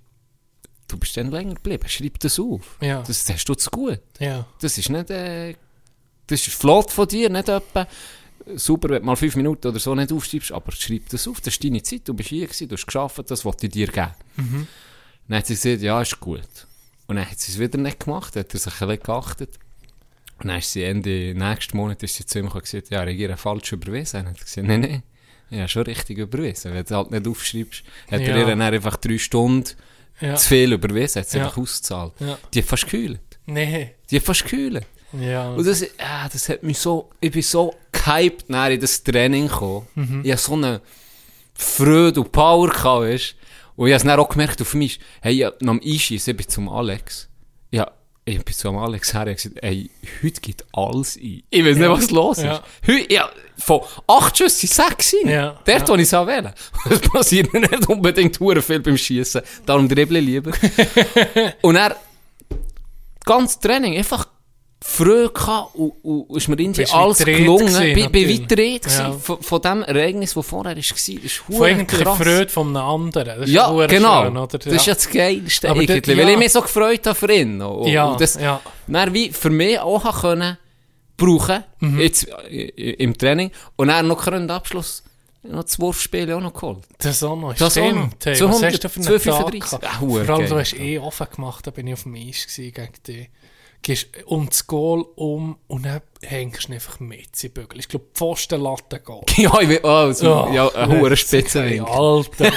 du 0.89 0.99
bist 0.99 1.17
dann 1.17 1.31
länger 1.31 1.55
geblieben, 1.55 1.89
schreib 1.89 2.19
das 2.21 2.39
auf. 2.39 2.77
Ja. 2.81 3.03
Das 3.07 3.29
hast 3.29 3.45
du 3.49 3.55
zu 3.55 3.71
gut. 3.71 4.01
ja. 4.19 4.47
Das 4.61 4.79
ist 4.79 4.89
nicht, 4.91 5.11
äh, 5.11 5.55
das 6.27 6.47
ist 6.47 6.57
flott 6.57 6.91
von 6.91 7.09
dir, 7.09 7.31
nicht 7.31 7.49
etwa, 7.49 7.87
super, 8.57 8.89
wenn 8.91 9.01
du 9.03 9.07
mal 9.07 9.17
fünf 9.17 9.37
Minuten 9.37 9.67
oder 9.69 9.79
so 9.79 9.95
nicht 9.95 10.13
aufschreibst, 10.13 10.53
aber 10.53 10.73
schreib 10.73 11.09
das 11.11 11.27
auf, 11.29 11.41
das 11.41 11.55
ist 11.55 11.65
deine 11.65 11.83
Zeit, 11.83 12.03
du 12.07 12.15
bist 12.15 12.29
hier 12.31 12.47
gewesen, 12.47 12.69
du 12.69 12.77
hast 12.77 12.87
geschafft, 12.87 13.31
das 13.31 13.45
wollte 13.45 13.67
ich 13.67 13.73
dir 13.73 13.87
geben. 13.89 14.11
Dann 15.29 15.39
hat 15.39 15.47
sie 15.47 15.55
gesagt, 15.55 15.83
ja, 15.83 16.01
ist 16.01 16.19
gut. 16.21 16.41
Und 17.07 17.17
dann 17.17 17.31
hat 17.31 17.39
sie 17.39 17.53
es 17.53 17.59
wieder 17.59 17.79
nicht 17.79 18.01
gemacht, 18.01 18.37
hat 18.37 18.53
er 18.55 18.59
sich 18.61 18.81
ein 18.81 18.89
bisschen 18.89 19.03
geachtet. 19.03 19.59
Und 20.39 20.49
dann 20.49 20.59
ist 20.59 20.73
sie 20.73 20.85
Ende 20.85 21.35
nächsten 21.35 21.77
Monat 21.77 22.03
ist 22.03 22.15
sie 22.15 22.25
zu 22.25 22.39
ihm 22.39 22.49
und 22.49 22.63
gesagt, 22.63 22.91
ja, 22.91 23.03
regiere 23.03 23.37
falsch 23.37 23.73
überwiesen. 23.73 24.21
Und 24.21 24.27
hat 24.29 24.39
er 24.39 24.45
gesagt, 24.45 24.67
nein, 24.69 24.81
nein, 24.81 25.03
ja, 25.51 25.67
schon 25.67 25.83
richtig 25.83 26.19
überwiesen. 26.19 26.73
Wenn 26.75 26.85
du 26.85 26.95
halt 26.95 27.11
nicht 27.11 27.27
aufschreibst, 27.27 27.83
hat 28.11 28.21
er 28.21 28.29
Ja. 28.29 28.39
ihr 28.39 28.47
dann 28.47 28.61
einfach 28.63 28.97
drei 28.99 29.19
Stunden 29.19 29.65
Ja. 30.21 30.37
zu 30.37 30.49
viel 30.49 30.73
überwiesen, 30.73 31.21
hat 31.23 31.29
sie 31.29 31.39
Ja. 31.39 31.45
einfach 31.45 31.59
ausgezahlt. 31.59 32.13
Die 32.55 32.59
hat 32.61 32.69
fast 32.69 32.85
gekühlt. 32.85 33.21
Nee. 33.47 33.95
Die 34.11 34.17
hat 34.17 34.23
fast 34.25 34.43
gekühlt. 34.45 34.87
Ja. 35.13 35.51
Und 35.51 35.67
das, 35.67 35.81
ja, 35.81 36.29
das 36.31 36.49
hat 36.49 36.63
mich 36.63 36.79
so, 36.79 37.11
ich 37.21 37.33
bin 37.33 37.43
so 37.43 37.75
gehypt 37.93 38.51
nachher 38.51 38.73
in 38.73 38.81
das 38.81 39.03
Training 39.03 39.49
gekommen. 39.49 39.87
Mhm. 39.95 40.21
Ich 40.25 40.33
hatte 40.33 40.43
so 40.43 40.55
eine 40.55 40.81
Freude 41.55 42.21
und 42.21 42.33
Power 42.33 42.69
gehabt, 42.69 43.03
weißt? 43.03 43.35
Und 43.77 43.87
ich 43.87 43.93
habe 43.93 43.99
es 43.99 44.05
dann 44.05 44.21
auch 44.21 44.29
gemerkt 44.29 44.61
auf 44.61 44.75
mich, 44.75 44.99
hey, 45.21 45.35
ja, 45.35 45.53
nach 45.61 45.79
dem 45.79 45.81
Einschießen, 45.85 46.33
ich 46.33 46.37
bin 46.37 46.49
zum 46.49 46.69
Alex. 46.69 47.29
Ja, 47.71 47.91
ich 48.25 48.45
bin 48.45 48.55
zum 48.55 48.77
Alex 48.77 49.15
her 49.15 49.27
und 49.27 49.37
gesagt, 49.37 49.57
ey, 49.63 49.91
heute 50.23 50.41
geht 50.41 50.65
alles 50.73 51.17
ein. 51.17 51.43
Ich 51.49 51.65
weiß 51.65 51.77
nicht, 51.77 51.89
was 51.89 52.11
los 52.11 52.39
ist. 52.39 52.45
Ja. 52.45 52.63
Heute, 52.87 53.13
ja, 53.13 53.31
von 53.57 53.81
acht 54.07 54.37
Schüssen 54.37 54.69
sind 54.69 54.75
sechs 54.75 55.15
rein. 55.15 55.31
Ja. 55.31 55.61
Dort, 55.65 55.89
wo 55.89 55.95
ich 55.95 56.03
es 56.03 56.13
wählen 56.13 56.53
Das 56.89 57.01
passiert 57.01 57.53
mir 57.53 57.61
nicht 57.61 57.89
unbedingt 57.89 58.37
viel 58.37 58.81
beim 58.81 58.97
Schießen. 58.97 59.43
Darum 59.65 59.89
dribble 59.89 60.19
ich 60.19 60.27
lieber. 60.27 60.53
und 61.63 61.77
er 61.77 61.97
ganz 63.25 63.59
Training 63.59 63.97
einfach 63.97 64.27
früh 64.81 65.29
gehabt 65.29 65.75
und, 65.75 65.91
und 66.05 66.37
ist 66.37 66.47
mir 66.49 66.59
irgendwie 66.59 66.87
alles 66.87 67.19
gelungen. 67.19 67.67
gewesen, 67.67 68.13
bin 68.13 68.29
weit 68.29 68.87
Ja. 68.97 69.13
von, 69.13 69.43
von 69.43 69.61
dem 69.61 69.83
Ereignis, 69.83 70.35
das 70.35 70.47
vorher 70.47 70.77
war. 70.77 70.81
Das 70.81 71.09
ist 71.09 71.33
Von 71.39 71.67
irgendwie. 71.69 72.05
Freude 72.05 72.49
von 72.49 72.69
einem 72.69 72.77
anderen. 72.77 73.27
Das 73.41 73.49
ist 73.49 73.55
Ja, 73.55 73.87
genau. 73.87 74.23
Schön, 74.25 74.37
oder? 74.37 74.59
Das 74.59 74.67
ist 74.73 74.87
ja 74.87 74.95
das 74.95 75.11
Geilste 75.11 75.69
Aber 75.71 75.81
eigentlich, 75.81 76.03
dort- 76.03 76.17
weil 76.17 76.27
ja. 76.27 76.33
ich 76.33 76.39
mich 76.39 76.53
so 76.53 76.61
gefreut 76.63 77.05
habe 77.07 77.15
für 77.17 77.33
ihn. 77.33 77.61
Und, 77.61 77.89
Ja, 77.89 78.05
und 78.07 78.21
das 78.21 78.35
ja. 78.41 78.61
dann 78.87 79.13
wie 79.13 79.31
für 79.31 79.51
mich 79.51 79.81
auch 79.81 80.21
können 80.21 80.57
brauchen, 81.17 81.65
Mhm. 81.81 81.99
jetzt 82.01 82.29
äh, 82.49 82.67
im 82.93 83.19
Training, 83.19 83.51
und 83.75 83.89
dann 83.89 84.07
noch 84.07 84.25
einen 84.29 84.49
Abschluss, 84.49 85.03
noch 85.43 85.65
das 85.65 85.81
Wurfspiel 85.81 86.33
auch 86.33 86.41
noch 86.41 86.55
geholt. 86.55 86.85
Das 86.99 87.21
auch 87.25 87.35
noch. 87.35 87.55
Das 87.55 87.77
auch 87.77 87.83
noch. 87.83 88.11
Stimmt. 88.11 88.25
Hey, 88.25 88.33
was 88.35 88.39
200, 88.39 88.73
hast 88.75 88.85
du 88.85 88.89
für 88.89 88.97
einen 89.01 89.05
235. 89.21 89.71
Tag? 89.71 89.83
Ja, 89.83 90.25
Vor 90.25 90.37
allem, 90.37 90.49
du 90.49 90.57
hast 90.57 90.75
eh 90.79 90.99
offen 91.01 91.27
gemacht, 91.35 91.67
da 91.67 91.73
bin 91.73 91.89
ich 91.89 91.95
auf 91.95 92.05
dem 92.05 92.15
Eis 92.15 92.47
gewesen 92.47 92.73
gegen 92.73 92.93
dich. 93.07 93.29
Gehst 93.83 94.09
um 94.27 94.49
das 94.49 94.67
Goal 94.67 95.05
um 95.15 95.57
und 95.69 95.85
dann 95.87 96.01
hängst 96.23 96.69
du 96.69 96.73
einfach 96.73 96.99
mit 97.01 97.43
in 97.43 97.51
Bügel. 97.53 97.79
Ich 97.79 97.89
glaube, 97.89 98.07
Pfostenlatte 98.13 99.01
geht. 99.01 99.39
ja, 99.39 99.61
ich 99.61 99.69
will, 99.69 99.81
oh, 99.83 100.13
so, 100.13 100.45
Oh, 100.47 100.53
ja, 100.53 100.69
ein 100.75 100.91
hoher 101.01 101.15
Spitzenwink. 101.17 101.89
Alter. 101.89 102.53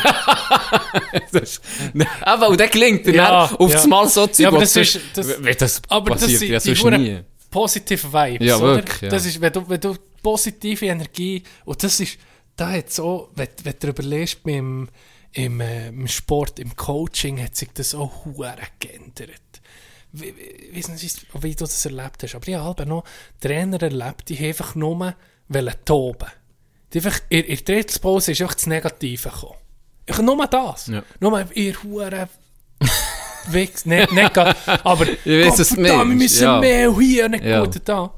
Das 1.32 1.42
ist- 1.44 1.62
Aber, 2.22 2.50
und 2.50 2.60
dann 2.60 2.70
gelingt 2.70 3.06
dir 3.06 3.16
Ja, 3.16 3.48
dann 3.48 3.56
auf 3.58 3.70
ja. 3.70 3.76
das 3.78 3.88
Mal 3.88 4.08
so 4.10 4.28
Zeug, 4.28 4.40
Ja, 4.40 4.48
aber 4.50 4.60
das 4.60 4.76
ist- 4.76 5.00
das- 5.14 5.44
wenn 5.44 5.56
das 5.58 5.82
Aber 5.88 6.12
passiert 6.12 6.32
das 6.54 6.64
sind 6.64 6.76
ja 6.76 6.76
sonst 6.90 7.00
nie. 7.00 7.20
positive 7.50 8.12
Vibes, 8.14 8.48
Ja, 8.48 8.58
oder? 8.58 8.76
wirklich, 8.78 9.02
ja. 9.02 9.10
Das 9.10 9.26
ist, 9.26 9.40
wenn 9.40 9.54
du, 9.54 9.70
wenn 9.70 9.80
du 9.80 9.96
positive 10.24 10.86
Energie, 10.88 11.44
und 11.66 11.84
das 11.84 12.00
ist, 12.00 12.18
da 12.56 12.72
hat 12.72 12.92
so, 12.92 13.30
wenn, 13.36 13.48
wenn 13.64 13.76
du 13.80 13.88
überlegst, 13.88 14.44
beim, 14.44 14.90
im, 15.34 15.62
äh, 15.62 15.88
im 15.90 16.08
Sport, 16.08 16.60
im 16.60 16.76
Coaching, 16.76 17.42
hat 17.42 17.56
sich 17.56 17.70
das 17.74 17.96
auch 17.96 18.26
hure 18.26 18.56
geändert. 18.80 19.30
Wie, 20.14 20.34
weiss 20.74 20.90
nicht, 20.90 21.26
wie 21.42 21.56
du 21.56 21.64
das 21.64 21.86
erlebt 21.86 22.24
hast, 22.24 22.36
aber 22.36 22.48
ich 22.48 22.56
habe 22.56 22.86
noch 22.86 23.04
Trainer 23.40 23.82
erlebt, 23.82 24.28
die 24.28 24.38
haben 24.38 24.48
einfach 24.48 24.76
nur 24.76 25.16
wollen 25.48 25.74
toben. 25.86 26.30
Die 26.94 26.98
einfach, 27.00 27.20
in, 27.30 27.44
in 27.46 27.56
der 27.56 27.66
Trainingspause 27.66 28.34
ist 28.34 28.42
einfach 28.42 28.56
das 28.56 28.68
Negative 28.68 29.30
gekommen. 29.30 29.56
Ich 30.06 30.18
nur 30.18 30.48
das. 30.48 30.88
Ja. 30.88 31.04
Nur 31.20 31.46
ihr 31.56 31.84
hure 31.84 32.28
Wichs, 33.48 33.86
nicht, 33.86 34.12
nicht 34.12 34.38
aber 34.38 35.08
Ich 35.08 35.48
was 35.48 35.58
du 35.70 35.76
Gottverdammt, 35.76 36.10
wir 36.10 36.16
müssen 36.16 36.44
ja. 36.44 36.60
mehr 36.60 36.96
hier, 36.98 37.30
nicht 37.30 37.44
Ja. 37.44 37.64
gut 37.64 37.82
da. 37.86 38.14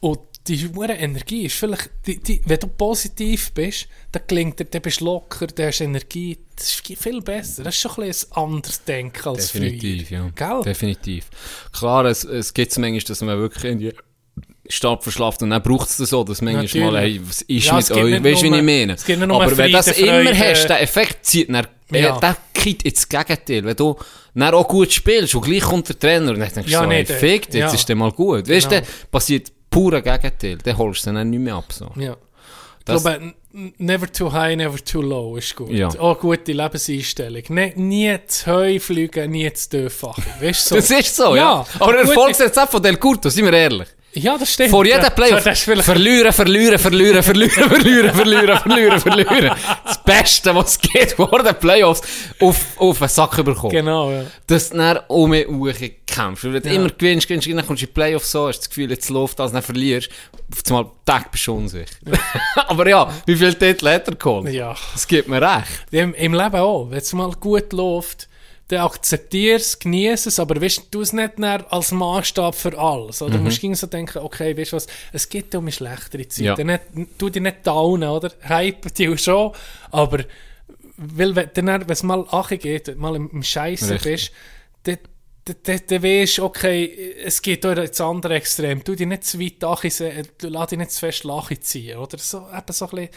Und 0.00 0.20
die 0.46 0.68
hure 0.68 0.92
Energie 0.92 1.46
ist 1.46 1.56
vielleicht, 1.56 1.90
die, 2.06 2.18
die, 2.20 2.40
wenn 2.44 2.60
du 2.60 2.68
positiv 2.68 3.52
bist, 3.52 3.88
dann 4.12 4.26
klingt 4.26 4.60
dir, 4.60 4.64
dann 4.66 4.82
bist 4.82 5.00
du 5.00 5.06
locker, 5.06 5.48
dann 5.48 5.66
hast 5.66 5.80
du 5.80 5.84
Energie, 5.84 6.38
das 6.56 6.66
ist 6.72 6.98
viel 7.02 7.20
besser. 7.20 7.62
Das 7.64 7.74
ist 7.74 7.80
schon 7.80 7.92
ein, 8.04 8.08
bisschen 8.08 8.32
ein 8.32 8.42
anderes 8.42 8.84
Denken 8.84 9.28
als 9.28 9.52
Definitiv, 9.52 10.08
früher. 10.08 10.18
ja. 10.18 10.30
Gell? 10.54 10.62
Definitiv. 10.64 11.26
Klar, 11.72 12.04
es, 12.06 12.24
es 12.24 12.52
gibt 12.54 12.72
es 12.72 12.78
manchmal, 12.78 13.00
dass 13.02 13.20
man 13.20 13.38
wirklich 13.38 13.64
in 13.64 13.78
die 13.78 13.92
Stadt 14.68 15.02
verschlaft 15.04 15.42
und 15.42 15.50
dann 15.50 15.62
braucht 15.62 15.88
es 15.88 15.96
das 15.98 16.10
so, 16.10 16.24
dass 16.24 16.42
manchmal 16.42 16.64
Natürlich. 16.64 16.86
mal, 16.90 17.00
hey, 17.00 17.20
was 17.24 17.42
ist 17.42 17.66
Ja, 17.66 17.76
mit 17.76 17.90
euch? 17.92 18.24
Weißt 18.24 18.42
du, 18.42 18.52
wie 18.52 18.56
ich 18.56 18.62
meine? 18.62 18.96
Aber 19.34 19.56
wenn 19.56 19.66
du 19.70 19.72
das 19.76 19.90
Frieden, 19.90 20.08
immer 20.08 20.34
Freude. 20.34 20.50
hast, 20.50 20.66
der 20.68 20.82
Effekt 20.82 21.24
zieht 21.26 21.48
dann, 21.54 21.66
Ja. 21.92 21.98
ja. 22.00 22.18
der 22.18 22.36
kippt 22.52 22.82
ins 22.82 23.08
Gegenteil. 23.08 23.64
Wenn 23.64 23.76
du 23.76 23.96
dann 24.34 24.54
auch 24.54 24.66
gut 24.66 24.92
spielst 24.92 25.34
und 25.36 25.42
gleich 25.44 25.62
kommt 25.62 25.88
der 25.88 25.98
Trainer 25.98 26.32
und 26.32 26.38
dann 26.40 26.48
denkst 26.52 26.66
du 26.66 26.72
Ja, 26.72 26.80
so, 26.80 26.86
nee, 26.86 27.04
hey, 27.04 27.06
fick, 27.06 27.44
jetzt 27.46 27.54
ja. 27.54 27.72
ist 27.72 27.88
der 27.88 27.94
mal 27.96 28.10
gut. 28.10 28.48
Weißt 28.48 28.66
du, 28.66 28.76
Genau. 28.80 28.86
passiert 29.12 29.52
pure 29.70 30.02
Gegenteil. 30.02 30.58
Dann 30.64 30.76
holst 30.78 31.06
du 31.06 31.12
dann 31.12 31.30
nicht 31.30 31.38
mehr 31.38 31.54
ab. 31.54 31.72
So. 31.72 31.92
Ja. 31.96 32.16
Ich 32.88 32.92
Das- 32.94 33.02
glaube, 33.02 33.34
n- 33.52 33.74
never 33.78 34.12
too 34.12 34.30
high, 34.32 34.56
never 34.56 34.76
too 34.84 35.02
low 35.02 35.36
ist 35.36 35.56
gut. 35.56 35.70
Ja. 35.70 35.88
Auch 35.98 36.20
gute 36.20 36.52
Lebenseinstellung. 36.52 37.42
Ne, 37.48 37.72
nie 37.74 38.16
zu 38.28 38.46
heu 38.46 38.78
fliegen, 38.78 39.30
nie 39.32 39.52
zu 39.52 39.68
tief. 39.70 40.02
Weißt 40.40 40.70
du, 40.70 40.74
so. 40.74 40.76
Das 40.76 40.90
ist 40.90 41.16
so, 41.16 41.34
ja. 41.34 41.42
Ja, 41.64 41.66
Aber 41.80 41.92
der. 41.94 42.02
Erfolgsrezept 42.02 42.70
von 42.70 42.80
Del 42.82 42.96
Curto, 42.96 43.28
sind 43.28 43.44
wir 43.44 43.52
ehrlich. 43.52 43.88
Ja, 44.18 44.38
das 44.38 44.52
stimmt. 44.54 44.70
Vor 44.70 44.84
jedem 44.86 45.02
Ja, 45.02 45.10
Playoff. 45.10 45.42
Vielleicht 45.42 45.84
Verlieren, 45.84 46.32
verlieren, 46.32 46.78
verlieren, 46.78 47.22
verlieren, 47.22 47.22
verlieren, 47.22 48.14
verlieren, 48.14 48.58
verlieren, 48.60 49.00
verlieren. 49.00 49.56
Das 49.84 50.02
Beste, 50.02 50.54
was 50.54 50.70
es 50.72 50.78
geht 50.78 51.12
vor 51.12 51.42
den 51.42 51.54
Playoffs, 51.56 52.00
auf, 52.40 52.56
auf 52.78 52.98
den 52.98 53.08
Sack 53.08 53.36
bekommen. 53.44 53.70
Genau, 53.72 54.10
ja. 54.10 54.24
Dass 54.46 54.70
du 54.70 54.78
dann 54.78 55.00
um 55.08 55.30
mich 55.30 55.46
herum 55.46 55.70
kämpfst. 56.06 56.44
Wenn 56.44 56.62
du 56.62 56.68
Ja. 56.68 56.74
immer 56.76 56.88
gewinnst, 56.88 57.28
gewinnst, 57.28 57.46
dann 57.46 57.56
kommst 57.66 57.82
du 57.82 57.86
in 57.86 57.88
die 57.90 57.92
Playoffs 57.92 58.30
so, 58.32 58.48
hast 58.48 58.60
das 58.60 58.68
Gefühl, 58.70 58.90
jetzt 58.90 59.10
läuft 59.10 59.38
das, 59.38 59.52
dann 59.52 59.62
verlierst. 59.62 60.08
Auf 60.50 60.62
einmal 60.70 60.90
Tag 61.04 61.30
bist 61.30 61.46
du 61.46 61.54
unsicher. 61.54 61.84
Aber 62.68 62.88
ja, 62.88 63.12
wie 63.26 63.36
viele 63.36 63.56
Titel 63.58 63.86
hat 63.88 64.08
er 64.08 64.14
geholt? 64.14 64.48
Ja. 64.52 64.74
Das 64.94 65.06
gibt 65.06 65.28
mir 65.28 65.42
recht. 65.42 65.68
Im, 65.90 66.14
Im 66.14 66.32
Leben 66.32 66.56
auch. 66.56 66.86
Wenn 66.90 66.98
es 66.98 67.12
mal 67.12 67.30
gut 67.32 67.72
läuft, 67.72 68.28
dann 68.68 68.80
akzeptier 68.80 69.56
es, 69.56 69.78
genieße 69.78 70.28
es, 70.28 70.40
aber 70.40 70.60
weißt, 70.60 70.88
du 70.90 71.00
es 71.00 71.12
nicht 71.12 71.38
als 71.42 71.92
Maßstab 71.92 72.54
für 72.54 72.76
alles. 72.76 73.22
Oder? 73.22 73.36
Du 73.36 73.44
musst 73.44 73.62
irgendwie 73.62 73.78
so 73.78 73.86
denken, 73.86 74.18
okay, 74.18 74.56
weißt 74.56 74.72
du 74.72 74.76
was, 74.76 74.86
es 75.12 75.28
gibt 75.28 75.54
um 75.54 75.70
schlechtere 75.70 76.26
Zeiten. 76.26 76.68
Ja. 76.68 76.78
Nicht, 76.94 77.18
tu 77.18 77.28
dich 77.28 77.42
nicht 77.42 77.64
downen, 77.64 78.08
oder? 78.08 78.32
Hype 78.48 78.92
dich 78.92 79.22
schon, 79.22 79.52
aber 79.92 80.24
weil, 80.96 81.36
wenn 81.36 81.68
es 81.88 82.02
mal 82.02 82.24
geht, 82.48 82.88
du 82.88 82.94
mal 82.96 83.14
im, 83.14 83.30
im 83.30 83.42
Scheiße 83.42 83.98
bist, 84.02 84.32
dann 84.84 84.98
dann- 85.62 85.80
du, 85.86 86.38
okay, 86.40 87.14
es 87.24 87.40
geht 87.40 87.64
auch 87.64 87.76
ins 87.76 88.00
andere 88.00 88.34
Extrem. 88.34 88.82
Du 88.82 88.94
dich 88.94 89.06
nicht 89.06 89.24
zu 89.24 89.38
weit 89.40 89.62
se- 89.92 90.22
du 90.38 90.48
lass 90.48 90.68
dich 90.68 90.78
nicht 90.78 90.90
zu 90.90 91.00
fest 91.00 91.24
lachi 91.24 91.58
ziehen, 91.60 91.96
oder? 91.98 92.18
So, 92.18 92.38
eben 92.38 92.72
so 92.72 92.84
ein 92.86 92.90
bisschen 92.90 93.08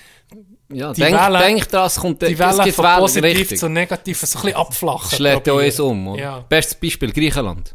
Ja, 0.71 0.93
Die 0.93 1.01
denk, 1.01 1.17
Welle- 1.17 1.39
denk 1.39 1.67
dran, 1.69 1.87
es 1.87 1.95
kommt, 1.95 2.21
die 2.21 2.25
es 2.33 2.37
Welle 2.39 2.63
gibt 2.63 2.75
von 2.75 2.85
Wellen, 2.85 2.99
positiv 2.99 3.23
richtig. 3.39 3.59
zu 3.59 3.69
negativ 3.69 4.19
so 4.19 4.37
ein 4.37 4.41
bisschen 4.43 4.57
abflachen. 4.57 5.15
Schlägt 5.17 5.47
ja 5.47 5.53
alles 5.53 5.79
um. 5.79 6.07
Oder? 6.09 6.21
Ja. 6.21 6.39
Bestes 6.47 6.75
Beispiel, 6.75 7.11
Griechenland. 7.11 7.73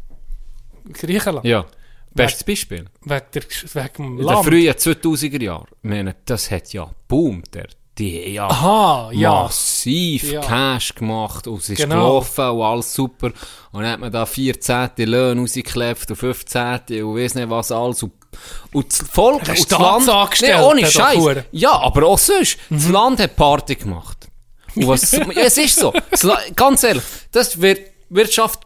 Griechenland. 0.93 1.45
Ja. 1.45 1.65
Bestes 2.13 2.43
Beispiel. 2.45 2.85
Wegen, 3.01 3.21
der, 3.33 3.43
wegen 3.43 3.93
dem 3.97 4.05
In 4.05 4.17
den 4.17 4.25
Land. 4.25 4.45
frühen 4.47 4.73
2000er 4.73 5.41
Jahren, 5.43 5.67
ich 5.83 5.89
meine, 5.89 6.15
das 6.25 6.49
hat 6.49 6.71
ja 6.71 6.89
boomt. 7.09 7.53
Der, 7.53 7.67
die 7.97 8.39
haben 8.39 9.13
ja 9.13 9.29
Aha, 9.31 9.43
massiv 9.43 10.31
Ja. 10.31 10.41
Cash 10.41 10.95
gemacht 10.95 11.47
und 11.47 11.59
es 11.61 11.69
ist 11.69 11.77
Genau. 11.77 11.95
gelaufen 11.95 12.49
und 12.49 12.61
alles 12.61 12.93
super. 12.93 13.27
Und 13.71 13.83
dann 13.83 13.91
hat 13.91 13.99
man 13.99 14.11
da 14.11 14.25
14. 14.25 14.89
Löhne 14.97 15.41
rausgeklebt 15.41 16.09
und 16.09 16.15
15. 16.15 17.03
und 17.03 17.15
weiss 17.15 17.35
nicht 17.35 17.49
was 17.49 17.71
alles. 17.71 18.03
Und, 18.03 18.13
und 18.73 18.91
das 18.91 19.07
Volk 19.09 19.39
und 19.39 19.47
das 19.47 19.69
Land... 19.69 20.41
Nee, 20.41 20.55
ohne 20.55 20.85
Scheiß. 20.85 21.45
Ja, 21.51 21.71
aber 21.79 22.07
auch 22.07 22.17
sonst. 22.17 22.57
Das 22.69 22.89
Land 22.89 23.19
hat 23.19 23.35
Party 23.35 23.75
gemacht. 23.75 24.27
Und 24.75 24.87
was, 24.87 25.11
ja, 25.11 25.25
es 25.35 25.57
ist 25.57 25.77
so. 25.79 25.93
Das 26.11 26.27
ganz 26.55 26.83
ehrlich, 26.83 27.03
das 27.31 27.61
wird 27.61 27.79
Wirtschaft 28.09 28.64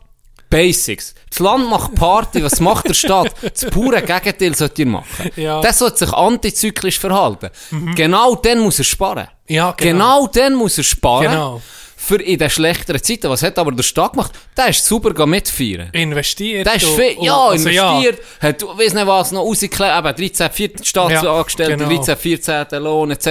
Basics. 0.50 1.14
Das 1.30 1.40
Land 1.40 1.70
macht 1.70 1.94
Party, 1.96 2.44
was 2.44 2.60
macht 2.60 2.88
der 2.90 2.94
Staat? 2.96 3.32
Das 3.44 3.66
pure 3.72 4.02
Gegenteil 4.02 4.56
sollte 4.56 4.82
ihr 4.82 4.88
machen. 4.88 5.30
Ja. 5.36 5.62
Das 5.62 5.80
sollte 5.80 5.98
sich 6.00 6.14
antizyklisch 6.14 6.98
verhalten. 7.00 7.50
Genau 7.96 8.36
dann 8.36 8.60
muss 8.60 8.80
er 8.80 8.86
sparen. 8.86 9.28
Ja, 9.48 9.74
Genau 9.78 10.28
dann 10.28 10.56
muss 10.56 10.78
er 10.78 10.84
sparen. 10.84 11.30
Genau. 11.30 11.62
Für 12.02 12.16
in 12.22 12.40
den 12.40 12.50
schlechteren 12.50 13.04
Zeiten. 13.04 13.30
Was 13.30 13.44
hat 13.44 13.60
aber 13.60 13.72
der 13.72 13.84
Staat 13.84 14.14
gemacht? 14.14 14.32
Der 14.58 14.70
ist 14.70 14.84
super 14.86 15.26
mitfeiern. 15.28 15.90
Investiert. 15.92 16.66
Der 16.66 16.76
ist 16.76 16.86
viel, 16.88 17.18
und- 17.18 17.26
ja, 17.26 17.38
also 17.50 17.70
investiert, 17.70 18.20
hat, 18.42 18.64
weiss 18.78 18.94
nicht 18.94 19.06
was, 19.06 19.32
noch 19.32 19.42
rausgeklebt, 19.44 19.98
eben 19.98 20.16
13, 20.16 20.50
14 20.50 20.86
Staatsangestellte, 20.86 21.78
genau. 21.78 21.90
13, 21.90 22.18
14 22.18 22.82
Lohn, 22.82 23.12
etc. 23.12 23.28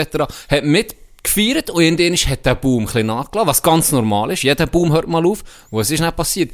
Hat 0.50 0.64
mitgefeiert 0.64 1.70
und 1.70 1.82
irgendwann 1.82 2.30
hat 2.30 2.46
der 2.46 2.54
Boom 2.54 2.82
ein 2.82 2.84
bisschen 2.86 3.06
nachgelassen, 3.06 3.48
was 3.48 3.62
ganz 3.62 3.90
normal 3.90 4.30
ist. 4.32 4.42
Jeder 4.44 4.66
Boom 4.66 4.92
hört 4.92 5.08
mal 5.08 5.26
auf. 5.26 5.42
Was 5.70 5.90
ist 5.90 6.00
dann 6.02 6.14
passiert? 6.14 6.52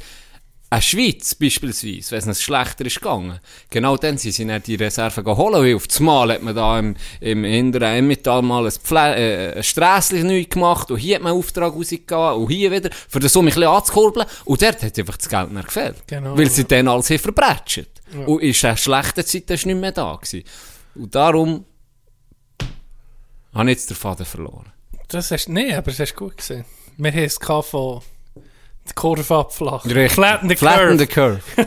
Eine 0.69 0.81
Schweiz 0.81 1.35
beispielsweise, 1.35 2.11
wenn 2.11 2.29
es 2.29 2.41
schlechter 2.41 2.85
ist 2.85 2.99
gegangen, 2.99 3.39
genau 3.69 3.97
dann 3.97 4.17
sind 4.17 4.33
sie 4.33 4.45
dann 4.45 4.63
die 4.63 4.75
Reserven 4.75 5.23
geholt, 5.23 5.53
weil 5.53 5.75
auf 5.75 5.87
das 5.87 5.99
Mal 5.99 6.33
hat 6.33 6.41
man 6.41 6.55
da 6.55 6.79
im, 6.79 6.95
im 7.21 7.43
hinteren 7.43 7.95
Emmental 7.95 8.41
mal 8.41 8.65
ein, 8.65 8.71
Pfle 8.71 9.15
äh, 9.15 9.57
ein 9.57 9.63
Strässchen 9.63 10.25
neu 10.25 10.43
gemacht 10.43 10.89
und 10.89 10.97
hier 10.97 11.15
hat 11.15 11.21
man 11.21 11.33
einen 11.33 11.39
Auftrag 11.39 11.73
rausgegeben 11.73 12.33
und 12.33 12.49
hier 12.49 12.71
wieder, 12.71 12.89
für 12.91 13.19
das 13.19 13.35
um 13.35 13.45
ein 13.45 13.49
bisschen 13.49 13.63
anzukurbeln 13.63 14.25
und 14.45 14.61
dort 14.61 14.83
hat 14.83 14.99
einfach 14.99 15.17
das 15.17 15.29
Geld 15.29 15.51
nicht 15.51 15.65
gefällt. 15.67 16.07
Genau. 16.07 16.37
Weil 16.37 16.49
sie 16.49 16.65
dann 16.65 16.87
alles 16.87 17.09
haben 17.09 17.19
verbrätscht. 17.19 17.87
Und 18.25 18.41
in 18.41 18.55
einer 18.63 18.77
schlechten 18.77 19.25
Zeit 19.25 19.49
ist 19.49 19.65
nicht 19.65 19.79
mehr 19.79 19.91
da 19.91 20.15
gewesen. 20.15 20.43
Und 20.95 21.13
darum 21.13 21.65
habe 23.53 23.71
ich 23.71 23.77
jetzt 23.77 23.89
den 23.89 23.97
Faden 23.97 24.25
verloren. 24.25 24.71
Das 25.09 25.31
hast, 25.31 25.49
nee, 25.49 25.73
aber 25.73 25.91
das 25.91 25.99
hast 25.99 26.13
du 26.13 26.25
gut 26.25 26.37
gesehen. 26.37 26.65
Wir 26.97 27.11
haben 27.11 27.19
es 27.19 27.37
von 27.37 28.01
die 28.87 28.93
Kurve 28.93 29.35
abflachen. 29.35 30.09
Flatten 30.09 30.49
the 30.49 30.55
Flatten 30.55 30.97
the 30.99 31.07
curve. 31.07 31.41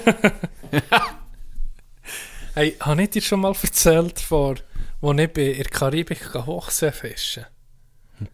Hey, 2.54 2.74
habe 2.80 3.02
ich 3.04 3.10
dir 3.10 3.22
schon 3.22 3.40
mal 3.40 3.54
erzählt, 3.62 4.18
vor, 4.18 4.56
wo 5.00 5.12
ich 5.12 5.18
in 5.20 5.54
der 5.58 5.64
Karibik 5.66 6.34
Hochsee 6.34 6.90
fischen 6.90 7.46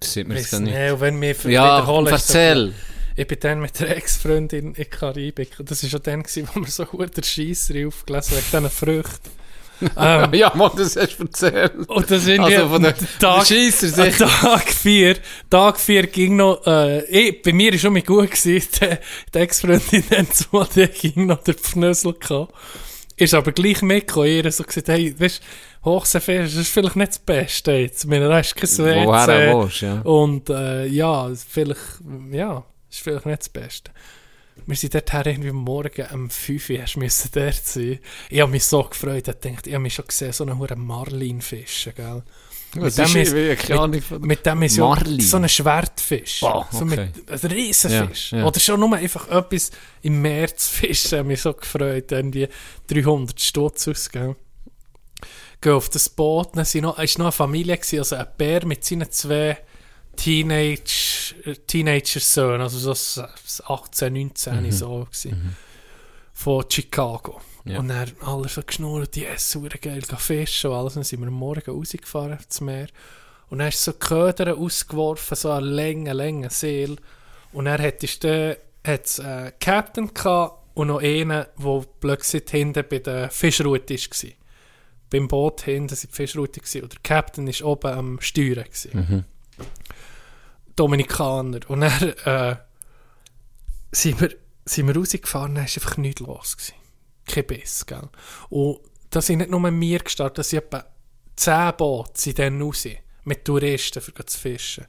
Das 0.01 0.15
sieht 0.15 0.29
Weiss 0.31 0.51
dann 0.51 0.63
nicht. 0.65 0.75
und 0.75 1.01
wenn 1.01 1.21
wir 1.21 1.35
Ja, 1.45 1.87
erzähl. 2.07 2.73
Ich 3.17 3.27
bin 3.27 3.39
dann 3.41 3.61
mit 3.61 3.79
der 3.79 3.97
Ex-Freundin 3.97 4.69
in 4.69 4.73
der 4.73 4.87
Karibik. 4.87 5.57
Das 5.59 5.83
war 5.83 5.91
schon 5.91 6.03
dann, 6.05 6.23
gewesen, 6.23 6.49
wo 6.55 6.61
wir 6.61 6.71
so 6.71 6.87
gut 6.87 7.15
der 7.17 7.23
Scheisser 7.23 7.87
aufgelesen 7.87 8.39
wegen 8.39 8.47
diesen 8.51 8.71
Früchten. 8.71 9.31
Ähm, 9.97 10.35
Ja, 10.35 10.53
Mann, 10.55 10.71
das 10.77 10.97
hast 10.97 11.17
du 11.19 11.25
erzählt. 11.25 11.75
und 11.89 12.11
das 12.11 12.25
sind 12.25 12.41
Also 12.41 12.69
von 12.69 12.83
der- 12.83 12.95
Tag, 13.19 13.45
sicher. 13.47 14.13
Tag 14.19 14.69
4. 14.73 15.17
Tag 15.51 15.79
4 15.81 16.07
ging 16.07 16.37
noch, 16.37 16.67
äh, 16.67 17.05
ich, 17.07 17.43
bei 17.43 17.53
mir 17.53 17.73
war 17.73 17.79
schon 17.79 17.93
mal 17.93 18.03
gut 18.03 18.31
gewesen, 18.31 18.69
die, 18.81 18.89
die 19.35 19.39
Ex-Freundin 19.39 20.05
dann 20.11 20.27
die 20.77 20.87
ging 20.89 21.27
noch 21.27 21.43
der 21.43 21.55
Pfnösel 21.55 22.15
gehabt. 22.15 22.53
Ist 23.17 23.35
aber 23.35 23.53
gleich 23.53 23.81
mitgekommen, 23.83 24.27
ihr 24.27 24.51
so 24.51 24.65
gesagt, 24.65 24.89
hey, 24.89 25.15
weißt 25.19 25.41
du, 25.85 25.91
Hochseefest, 25.91 26.55
das 26.55 26.63
ist 26.63 26.73
vielleicht 26.73 26.97
nicht 26.97 27.11
das 27.11 27.19
Beste 27.19 27.73
jetzt. 27.73 28.07
Meine, 28.07 28.29
da 28.29 28.39
ist 28.41 28.57
kein 28.57 28.69
Woher 29.07 29.29
er 29.29 29.61
willst, 29.61 29.81
ja. 29.83 30.01
Und, 30.01 30.49
äh, 30.51 30.87
ja, 30.87 31.31
vielleicht, 31.49 31.81
ja, 32.33 32.65
ist 32.91 33.01
vielleicht 33.01 33.27
nicht 33.27 33.41
das 33.41 33.49
Beste. 33.51 33.91
Wir 34.67 34.77
sind 34.77 34.95
dort 34.95 35.13
her 35.13 35.27
irgendwie 35.27 35.53
Morgen 35.53 36.07
um 36.13 36.31
5 36.31 36.71
Uhr, 36.71 36.83
hast 36.83 36.97
müssen 36.97 37.31
dort 37.35 37.65
sein. 37.67 37.99
Ich 38.31 38.41
habe 38.41 38.51
mich 38.51 38.65
so 38.65 38.83
gefreut, 38.83 39.29
ich 39.29 39.35
dachte, 39.35 39.51
ich 39.69 39.75
habe 39.75 39.81
mich 39.83 39.95
schon 39.95 40.07
gesehen, 40.07 40.33
so 40.33 40.45
einen 40.45 40.59
hohen 40.59 40.85
Marlin 40.87 41.41
fischen, 41.43 41.93
gell. 41.95 42.23
Dem 42.75 42.85
ist 42.85 42.99
ist- 43.15 43.33
ich 43.35 44.11
Mit 44.19 44.45
dem 44.47 44.63
ist 44.63 44.77
ja 44.77 44.97
so 45.21 45.37
ein 45.37 45.49
Schwertfisch. 45.49 46.41
Boah, 46.41 46.67
so 46.73 46.79
okay. 46.85 47.11
mit, 47.29 47.31
ein 47.45 47.51
Riesenfisch. 47.51 48.33
Ja, 48.33 48.39
ja. 48.39 48.45
Oder 48.47 48.59
schon 48.59 48.81
nur 48.81 48.95
einfach 48.97 49.29
etwas 49.29 49.71
im 50.03 50.21
Meer 50.21 50.57
zu 50.57 50.73
fischen, 50.73 51.19
habe 51.19 51.29
mich 51.29 51.41
so 51.43 51.53
gefreut. 51.53 52.11
Irgendwie 52.11 52.49
300 52.89 53.41
Stutz 53.41 53.87
ausgegeben. 53.87 54.35
Gehen 55.61 55.73
auf 55.73 55.89
das 55.89 56.09
Boot, 56.09 56.57
dann 56.57 56.65
sind 56.65 56.83
noch, 56.83 56.99
es 56.99 57.15
war 57.15 57.21
noch 57.21 57.27
eine 57.27 57.33
Familie, 57.33 57.77
gewesen, 57.77 57.99
also 58.01 58.17
ein 58.17 58.27
Bär 58.37 58.67
mit 58.67 58.85
seinen 58.85 59.11
zwei 59.11 59.57
Teenage, 60.17 61.35
äh, 61.45 61.55
Teenager-Söhnen, 61.55 62.61
also 62.61 62.79
so 62.79 62.93
s- 62.93 63.21
s- 63.47 63.63
18, 63.67 64.13
19 64.13 64.73
so 64.73 65.05
gewesen, 65.05 65.57
von 66.33 66.65
Chicago. 66.71 67.41
Ja. 67.65 67.79
Und 67.79 67.89
dann 67.89 68.11
alle 68.21 68.49
so 68.49 68.63
geschnurrt, 68.63 69.15
die 69.15 69.25
essen 69.25 69.63
super 69.63 69.79
geil, 69.79 70.03
fischen 70.19 70.71
und 70.71 70.77
alles. 70.77 70.95
Dann 70.95 71.05
sind 71.05 71.21
wir 71.21 71.29
am 71.29 71.35
Morgen 71.35 71.71
rausgefahren 71.71 72.35
aufs 72.35 72.61
Meer. 72.61 72.89
Und 73.49 73.59
dann 73.59 73.69
hast 73.69 73.87
du 73.87 73.93
so 73.93 73.99
Köder 73.99 74.57
ausgeworfen, 74.59 75.37
so 75.37 75.51
eine 75.51 75.67
Länge, 75.67 76.13
Länge 76.13 76.51
Seel. 76.51 76.97
Und 77.53 77.67
dann 77.67 77.81
hattest 77.81 78.25
du 78.25 78.59
hat's, 78.87 79.19
äh, 79.19 79.53
Captain 79.61 80.13
gehabt 80.13 80.61
und 80.75 80.89
noch 80.89 81.01
einen, 81.01 81.29
der 81.57 81.85
plötzlich 82.01 82.45
hinten 82.51 82.85
bei 82.91 82.99
der 82.99 83.31
Fischroute 83.31 83.95
war. 83.95 84.31
Beim 85.11 85.29
Boot 85.29 85.63
hinten 85.63 85.91
war 85.91 85.99
die 86.03 86.09
Fischroute 86.15 86.61
und 86.83 86.93
der 86.93 87.01
Captain 87.03 87.47
war 87.47 87.67
oben 87.67 87.93
am 87.93 88.21
Steuern. 88.21 88.65
Gewesen. 88.65 89.25
Dominikaner. 90.77 91.61
Und 91.69 91.81
dann 91.81 92.03
äh, 92.25 92.57
sind, 93.93 94.21
wir, 94.21 94.35
sind 94.65 94.87
wir 94.87 94.97
rausgefahren, 94.97 95.55
dann 95.55 95.65
war 95.65 95.75
einfach 95.75 95.97
nichts 95.97 96.21
los. 96.21 96.57
Gewesen. 96.57 96.75
Kein 97.27 97.47
Biss, 97.47 97.87
gell. 97.87 98.09
Und 98.51 98.81
da 99.11 99.21
sind 99.21 99.39
nicht 99.39 99.51
nur 99.51 99.63
wir 99.63 99.99
gestartet, 99.99 100.39
da 100.39 100.43
sind 100.43 100.59
etwa 100.65 100.85
10 101.37 101.77
Boote 101.77 102.13
sind 102.15 102.39
dann 102.39 102.61
raus, 102.61 102.87
mit 103.25 103.45
Touristen 103.45 104.01
für 104.01 104.27
zu 104.27 104.39
fischen. 104.39 104.87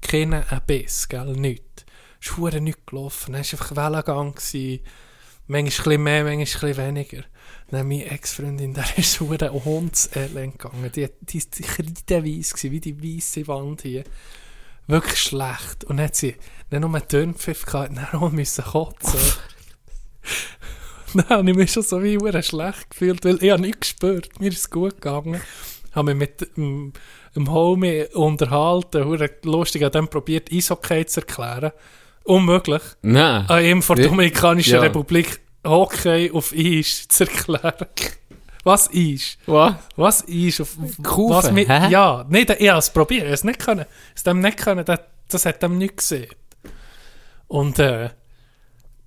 Keinen 0.00 0.44
ein 0.44 0.60
Biss, 0.66 1.08
gell, 1.08 1.32
nichts. 1.32 1.84
Es 2.20 2.30
ist 2.30 2.60
nichts 2.60 2.86
gelaufen, 2.86 3.32
dann 3.32 3.44
war 3.44 3.52
einfach 3.52 3.76
Wellengang. 3.76 4.34
Gewesen. 4.34 4.80
Manchmal 5.48 5.58
ein 5.58 5.64
bisschen 5.64 6.02
mehr, 6.02 6.24
manchmal 6.24 6.38
ein 6.38 6.44
bisschen 6.44 6.76
weniger. 6.76 7.24
Dann 7.70 7.88
meine 7.88 8.10
Ex-Freundin, 8.10 8.74
der 8.74 8.84
ist 8.96 9.14
so 9.14 9.30
ein 9.30 9.64
Hundselend 9.64 10.58
gegangen. 10.58 10.90
Die, 10.94 11.08
die, 11.20 11.38
die 11.38 11.62
kreideweiss 11.62 12.54
gewesen, 12.54 12.70
wie 12.72 12.80
die 12.80 13.02
weisse 13.02 13.46
Wand 13.48 13.82
hier. 13.82 14.04
Wirklich 14.86 15.18
schlecht. 15.20 15.84
Und 15.84 15.96
dann 15.96 16.06
hat 16.06 16.16
sie 16.16 16.36
dann 16.70 16.82
noch 16.82 16.94
einen 16.94 17.08
Turnpfiff 17.08 17.64
gehabt, 17.66 17.96
dann 17.96 18.20
auch 18.20 18.30
müssen 18.30 18.64
kotzen. 18.64 19.20
dann 21.14 21.28
habe 21.28 21.50
ich 21.50 21.56
mich 21.56 21.72
schon 21.72 21.82
so 21.82 22.02
wie 22.02 22.18
verdammt 22.18 22.44
schlecht 22.44 22.90
gefühlt, 22.90 23.24
weil 23.24 23.42
ich 23.42 23.50
habe 23.50 23.62
nichts 23.62 23.80
gespürt. 23.80 24.40
Mir 24.40 24.50
ist 24.50 24.58
es 24.58 24.70
gut 24.70 25.00
gegangen. 25.00 25.40
Habe 25.92 26.14
mich 26.14 26.16
mit 26.16 26.56
dem, 26.56 26.92
dem 27.34 27.50
Homie 27.50 28.04
unterhalten, 28.12 29.08
verdammt 29.08 29.44
lustig, 29.44 29.82
habe 29.82 29.90
dann 29.90 30.08
probiert, 30.08 30.52
Eishockey 30.52 31.06
zu 31.06 31.20
erklären. 31.20 31.72
Unmöglich. 32.22 32.82
Nein. 33.02 33.48
An 33.48 33.64
ihm 33.64 33.82
von 33.82 33.96
der 33.96 34.06
Ja. 34.06 34.10
Dominikanischen 34.10 34.74
Ja. 34.74 34.80
Republik 34.80 35.40
Hockey 35.66 36.30
auf 36.32 36.52
Eis 36.56 37.06
zu 37.08 37.24
erklären. 37.24 37.74
Was 38.64 38.90
Eis? 38.92 39.38
Was? 39.46 39.74
Was 39.96 40.24
Eis? 40.28 40.60
Auf, 40.60 40.76
Kufen, 41.02 41.34
was 41.34 41.52
mit, 41.52 41.68
hä? 41.68 41.88
Ja, 41.90 42.24
nee, 42.28 42.44
da- 42.44 42.54
ich 42.58 42.68
habe 42.68 42.78
es 42.78 42.90
probiert, 42.90 43.26
ich 43.26 43.32
es 43.32 43.44
nicht 43.44 43.60
können. 43.60 43.84
Es 44.14 44.22
dem 44.24 44.40
nicht 44.40 44.58
können, 44.58 44.84
das, 44.84 45.00
das 45.28 45.46
hat 45.46 45.62
dem 45.62 45.78
nicht 45.78 45.98
gesehen. 45.98 46.30
Und 47.48 47.78
äh, 47.78 48.10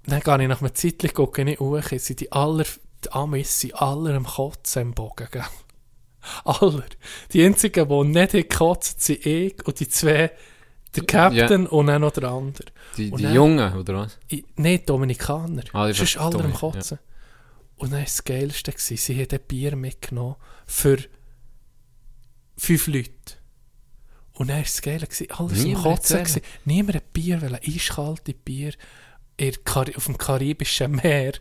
dann 0.06 0.22
gehe 0.22 0.41
ich 0.44 0.48
nach 0.48 0.61
einer 0.61 0.73
Zeit 0.73 1.14
gucken, 1.14 1.48
ich 1.48 1.60
hoch, 1.60 1.81
sind 1.98 2.19
die 2.22 2.31
aller, 2.31 2.64
die 3.03 3.11
Amis 3.11 3.60
sind 3.60 3.76
alle 3.81 4.15
am 4.15 4.26
Kotzen 4.26 4.81
im 4.84 4.94
Bogen, 4.94 5.27
gell? 5.31 5.44
Aller. 6.45 6.84
Die 7.34 7.44
einzigen, 7.45 7.88
die 7.90 8.03
nicht 8.06 8.31
gekotzt 8.31 9.02
sind 9.02 9.26
ich 9.26 9.65
und 9.68 9.80
die 9.80 9.90
zwei, 9.90 10.31
der 10.95 11.06
Captain 11.06 11.68
und 11.68 11.88
dann 11.88 12.02
noch 12.02 12.11
der 12.11 12.30
andere. 12.30 12.66
Die, 12.98 13.11
die 13.11 13.24
dann- 13.24 13.34
Jungen, 13.34 13.74
oder 13.78 13.94
was? 13.98 14.18
Nein, 14.56 14.82
Dominikaner. 14.86 15.64
Ah, 15.74 15.88
die 15.88 15.94
Sonst 15.94 16.18
alle 16.18 16.44
am 16.44 16.53
Kotzen. 16.53 16.99
Und 17.78 17.91
dann 17.91 17.99
war 17.99 18.06
das 18.06 18.24
Geilste, 18.24 18.72
gewesen, 18.72 18.98
sie 18.98 19.16
haben 19.22 19.28
ein 19.32 19.40
Bier 19.48 19.76
mitgenommen 19.76 20.36
für 20.66 20.98
fünf 22.57 22.88
Leute. 22.88 23.11
Und 24.34 24.48
dann 24.49 24.57
war 24.57 24.64
das 24.64 24.82
Geile, 24.82 25.06
gewesen, 25.06 25.28
alles 25.32 25.64
Niemand 25.64 25.86
am 25.86 25.91
Kotzen. 25.94 26.18
gewesen. 26.20 26.41
Niemand 26.66 26.95
ein 26.98 27.02
Bier, 27.14 27.41
weil 27.41 27.56
ein 27.56 27.61
eiskalte 27.66 28.34
Bier 28.34 28.74
auf 29.95 30.06
dem 30.06 30.18
Karibischen 30.18 30.91
Meer. 30.94 31.34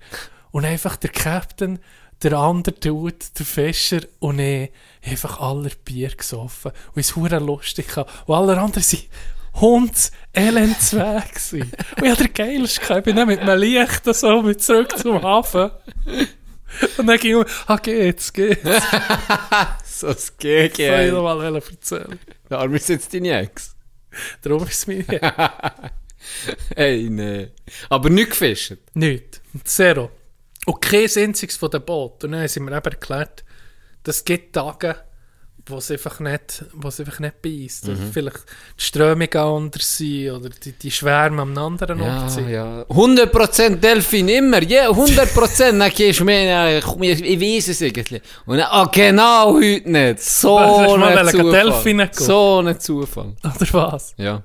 Und 0.50 0.64
einfach 0.64 0.96
der 0.96 1.10
Captain, 1.10 1.78
der 2.22 2.32
andere 2.34 2.74
Dude, 2.74 3.16
der 3.38 3.46
Fischer 3.46 4.00
und 4.18 4.38
ich, 4.38 4.70
einfach 5.02 5.40
alle 5.40 5.70
Bier 5.84 6.10
gesoffen. 6.10 6.72
Und 6.94 7.00
es 7.00 7.16
war 7.16 7.40
lustig. 7.40 7.96
Und 7.96 8.34
alle 8.34 8.60
anderen 8.60 8.82
sind 8.82 9.06
Hunds 9.60 10.12
elend 10.34 10.92
weg 10.92 11.34
gewesen. 11.34 11.72
Und 11.96 12.04
ich 12.04 12.10
hatte 12.10 12.24
den 12.24 12.34
geilsten 12.34 12.82
gehabt. 12.86 12.98
Ich 12.98 13.04
bin 13.04 13.16
dann 13.16 13.28
mit 13.28 13.40
einem 13.40 13.58
Licht 13.60 14.04
so 14.14 14.42
mit 14.42 14.62
zurück 14.62 14.96
zum 14.98 15.22
Hafen. 15.22 15.70
Und 16.98 17.06
dann 17.06 17.18
ging 17.18 17.40
ich, 17.40 17.46
ah, 17.66 17.76
geht's, 17.76 18.32
geht's. 18.32 18.62
So 19.84 20.08
das 20.08 20.26
Das 20.26 20.32
wollte 20.42 20.66
ich 20.66 20.72
Gegenteil. 20.74 21.12
noch 21.12 21.22
mal 21.22 21.54
erzählen. 21.56 22.18
Aber 22.50 22.74
ist 22.74 22.88
jetzt 22.88 23.12
deine 23.14 23.40
Ex? 23.40 23.74
Darum 24.42 24.62
ist 24.64 24.78
es 24.80 24.86
mir 24.86 25.04
Ey, 26.76 27.08
nee. 27.10 27.48
Aber 27.88 28.10
nicht 28.10 28.30
gefischt. 28.30 28.74
Nicht. 28.94 29.40
Zero. 29.64 30.10
Und 30.66 30.80
kein 30.82 31.08
einziges 31.16 31.56
von 31.56 31.70
den 31.70 31.84
Booten. 31.84 32.26
Und 32.26 32.32
dann 32.32 32.40
haben 32.40 32.48
sie 32.48 32.60
mir 32.60 32.76
eben 32.76 32.84
erklärt, 32.92 33.44
dass 34.02 34.18
es 34.18 34.24
gibt 34.24 34.54
Tage, 34.54 34.96
wo 35.70 35.76
es 35.78 35.90
einfach 35.90 36.20
nicht, 36.20 36.64
wo 36.72 36.88
es 36.88 37.00
einfach 37.00 37.18
nicht 37.20 37.42
beißt. 37.42 37.88
Oder 37.88 37.98
Vielleicht 38.12 38.38
die 38.78 38.82
Strömungen 38.84 39.36
anders 39.36 39.96
sind 39.96 40.30
oder 40.30 40.48
die, 40.50 40.72
die 40.72 40.90
Schwärme 40.90 41.42
am 41.42 41.56
anderen 41.56 42.00
Ort 42.00 42.08
Ja, 42.10 42.28
sind. 42.28 42.48
ja. 42.50 42.82
100% 42.82 43.76
Delfin, 43.76 44.28
immer. 44.28 44.62
Ja, 44.62 44.88
100%. 44.90 45.78
Dann 45.78 45.90
gehst 45.90 46.20
du 46.20 46.24
mir, 46.24 46.78
ich, 46.78 47.22
ich 47.24 47.40
weiß 47.40 47.68
es 47.68 47.80
irgendwie. 47.80 48.20
Und 48.46 48.58
dann, 48.58 48.68
ah, 48.70 48.88
genau 48.92 49.54
heute 49.54 49.90
nicht. 49.90 50.22
So 50.22 50.54
Was, 50.56 50.92
ein 50.92 51.28
Zufall. 51.30 52.12
So 52.12 52.58
ein 52.58 52.80
Zufall. 52.80 53.36
Oder 53.44 53.72
was? 53.72 54.14
Ja. 54.16 54.42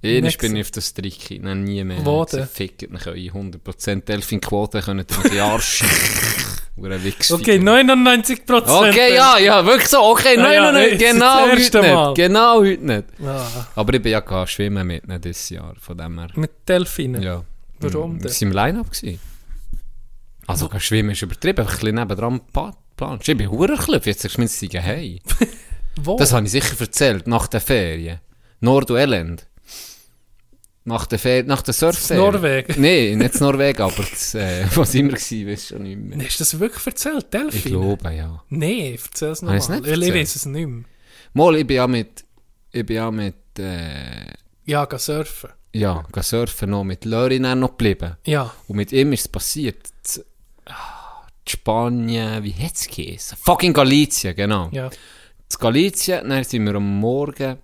Nicht 0.00 0.38
bin 0.38 0.54
ich 0.54 0.62
auf 0.62 0.70
Trick, 0.70 1.40
dann 1.42 1.64
nie 1.64 1.82
mehr. 1.82 2.04
Wo 2.04 2.24
denn? 2.24 2.46
Ficken 2.46 2.92
mich 2.92 3.06
eure 3.06 3.16
100% 3.18 4.04
Delfin-Quote 4.04 4.80
können 4.80 5.00
in 5.24 5.30
die 5.30 5.40
Arsch. 5.40 5.82
Okay, 6.80 7.58
99 7.58 8.46
Prozent. 8.46 8.70
Okay, 8.94 9.14
ja, 9.14 9.38
ja, 9.38 9.64
wirklich 9.66 9.88
so. 9.88 9.98
Okay, 10.02 10.36
Ah, 10.38 10.42
nein, 10.42 10.54
ja, 10.54 10.62
nein, 10.62 10.74
nein, 10.74 10.88
jetzt 10.90 11.02
das 11.02 11.12
genau 11.12 11.40
heute 11.42 11.58
erste 11.60 11.82
Mal. 11.82 12.06
nicht. 12.08 12.16
Genau 12.16 12.60
heute 12.60 12.84
nicht. 12.84 13.04
Ah, 13.24 13.66
Aber 13.74 13.94
ich 13.94 14.02
bin 14.02 14.12
ja 14.12 14.20
gar 14.20 14.46
schwimmen 14.46 14.86
mit 14.86 15.06
nicht 15.08 15.24
dieses 15.24 15.48
Jahr, 15.50 15.74
von 15.80 15.96
dem 15.98 16.18
her. 16.18 16.28
mit 16.34 16.50
Delfinen. 16.68 17.22
Ja. 17.22 17.42
Warum 17.80 18.14
Wir 18.22 18.28
denn? 18.28 18.30
waren 18.30 18.48
im 18.48 18.52
Line-Up. 18.52 18.86
Also, 20.46 20.68
gehen 20.68 20.80
schwimmen 20.80 21.10
ist 21.10 21.22
übertrieben, 21.22 21.66
ein 21.66 21.66
bisschen 21.66 21.94
nebendran 21.94 22.40
planst. 22.96 23.28
Ich 23.28 23.36
bin 23.36 23.50
Hurenklöpf, 23.50 24.06
jetzt 24.06 24.22
sagst 24.22 24.36
du 24.36 24.40
mir, 24.42 24.48
sie 24.48 24.68
gehen 24.68 24.82
hey. 24.82 25.20
Wo? 26.00 26.16
Das 26.16 26.32
habe 26.32 26.46
ich 26.46 26.52
sicher 26.52 26.74
erzählt, 26.80 27.26
nach 27.26 27.48
der 27.48 27.60
Ferien. 27.60 28.20
Nord- 28.60 28.90
und 28.90 28.96
Elend. 28.98 29.46
Nach 30.88 31.06
der, 31.06 31.18
Fer 31.18 31.42
nach 31.44 31.62
der 31.62 31.74
Surfferien. 31.74 32.24
Norwegen? 32.32 32.72
Nein, 32.82 33.18
nicht 33.18 33.34
in 33.34 33.40
Norwegen, 33.40 33.82
aber 33.82 33.94
das, 34.10 34.34
äh, 34.34 34.64
was 34.74 34.94
immer 34.94 35.12
war, 35.12 35.18
weiß 35.18 35.68
schon 35.68 35.82
nicht 35.82 35.98
mehr. 35.98 36.18
Hast 36.26 36.40
du 36.40 36.42
das 36.44 36.58
wirklich 36.58 36.86
erzählt, 36.86 37.32
Delfin? 37.32 37.58
Ich 37.58 37.64
glaube, 37.64 38.12
ja. 38.14 38.42
Nee, 38.48 38.98
erzähl 39.02 39.28
es 39.30 39.42
nochmal. 39.42 39.56
nicht 39.80 39.86
Ich, 40.08 40.14
weiß 40.14 40.36
es 40.36 40.46
nicht 40.46 40.66
mehr. 40.66 40.84
Mal, 41.34 41.56
ich 41.56 41.66
bin 41.66 41.76
ja 41.76 41.86
mit, 41.86 42.24
ich 42.72 42.86
bin 42.86 42.96
ja 42.96 43.10
mit, 43.10 43.34
äh, 43.58 44.32
Ja, 44.64 44.86
geh 44.86 44.98
surfen. 44.98 45.50
ja, 45.74 46.04
gehen 46.12 46.22
surfen 46.22 46.70
noch, 46.70 46.84
mit 46.84 47.04
Lörin 47.04 47.42
noch 47.58 47.70
geblieben. 47.76 48.16
Ja. 48.24 48.52
Und 48.66 48.76
mit 48.76 48.90
ihm 48.92 49.12
ist 49.12 49.20
es 49.20 49.28
passiert. 49.28 49.86
Z- 50.02 50.24
ah, 50.66 51.26
Spanien, 51.46 52.42
wie 52.44 52.52
hat 52.54 52.74
es 52.74 52.88
geheißen? 52.88 53.38
Fucking 53.42 53.72
Galicien, 53.72 54.34
genau. 54.34 54.68
Ja. 54.72 54.90
zu 55.48 55.58
Galicien, 55.58 56.28
dann 56.28 56.44
sind 56.44 56.64
wir 56.66 56.74
am 56.74 56.98
Morgen, 57.00 57.56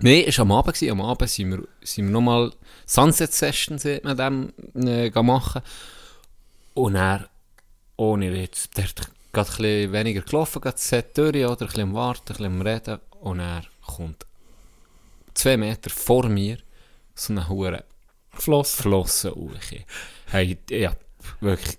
nein, 0.00 0.24
es 0.26 0.38
war 0.38 0.42
am 0.44 0.52
Abend, 0.52 0.74
gewesen. 0.74 0.92
am 0.92 1.00
Abend 1.00 1.30
sind 1.30 1.50
wir, 1.50 1.68
sind 1.82 2.06
wir 2.06 2.12
nochmal 2.12 2.52
Sunset 2.86 3.32
Session 3.32 3.78
man 4.02 4.16
dem, 4.16 4.52
äh, 4.86 5.10
machen. 5.22 5.62
Und 6.74 6.94
dann, 6.94 7.26
ohne 7.96 8.32
Witz, 8.32 8.68
der 8.70 8.84
hat 8.84 9.10
gerade 9.32 9.48
ein 9.48 9.56
bisschen 9.56 9.92
weniger 9.92 10.20
gelaufen, 10.22 10.60
gerade 10.60 10.78
Set 10.78 11.16
durch, 11.16 11.36
oder 11.36 11.52
ein 11.52 11.58
bisschen 11.58 11.82
am 11.82 11.94
Warten, 11.94 12.32
ein 12.32 12.36
bisschen 12.36 12.44
am 12.44 12.62
Reden. 12.62 13.00
Und 13.20 13.40
er 13.40 13.62
kommt 13.86 14.26
zwei 15.34 15.56
Meter 15.56 15.90
vor 15.90 16.28
mir 16.28 16.58
so 17.14 17.32
eine 17.32 17.48
hure 17.48 17.84
Flossen. 18.30 18.82
Flossen 18.82 19.30
hoch. 19.32 19.50
Hey, 20.26 20.58
ja, 20.70 20.92
wirklich, 21.40 21.78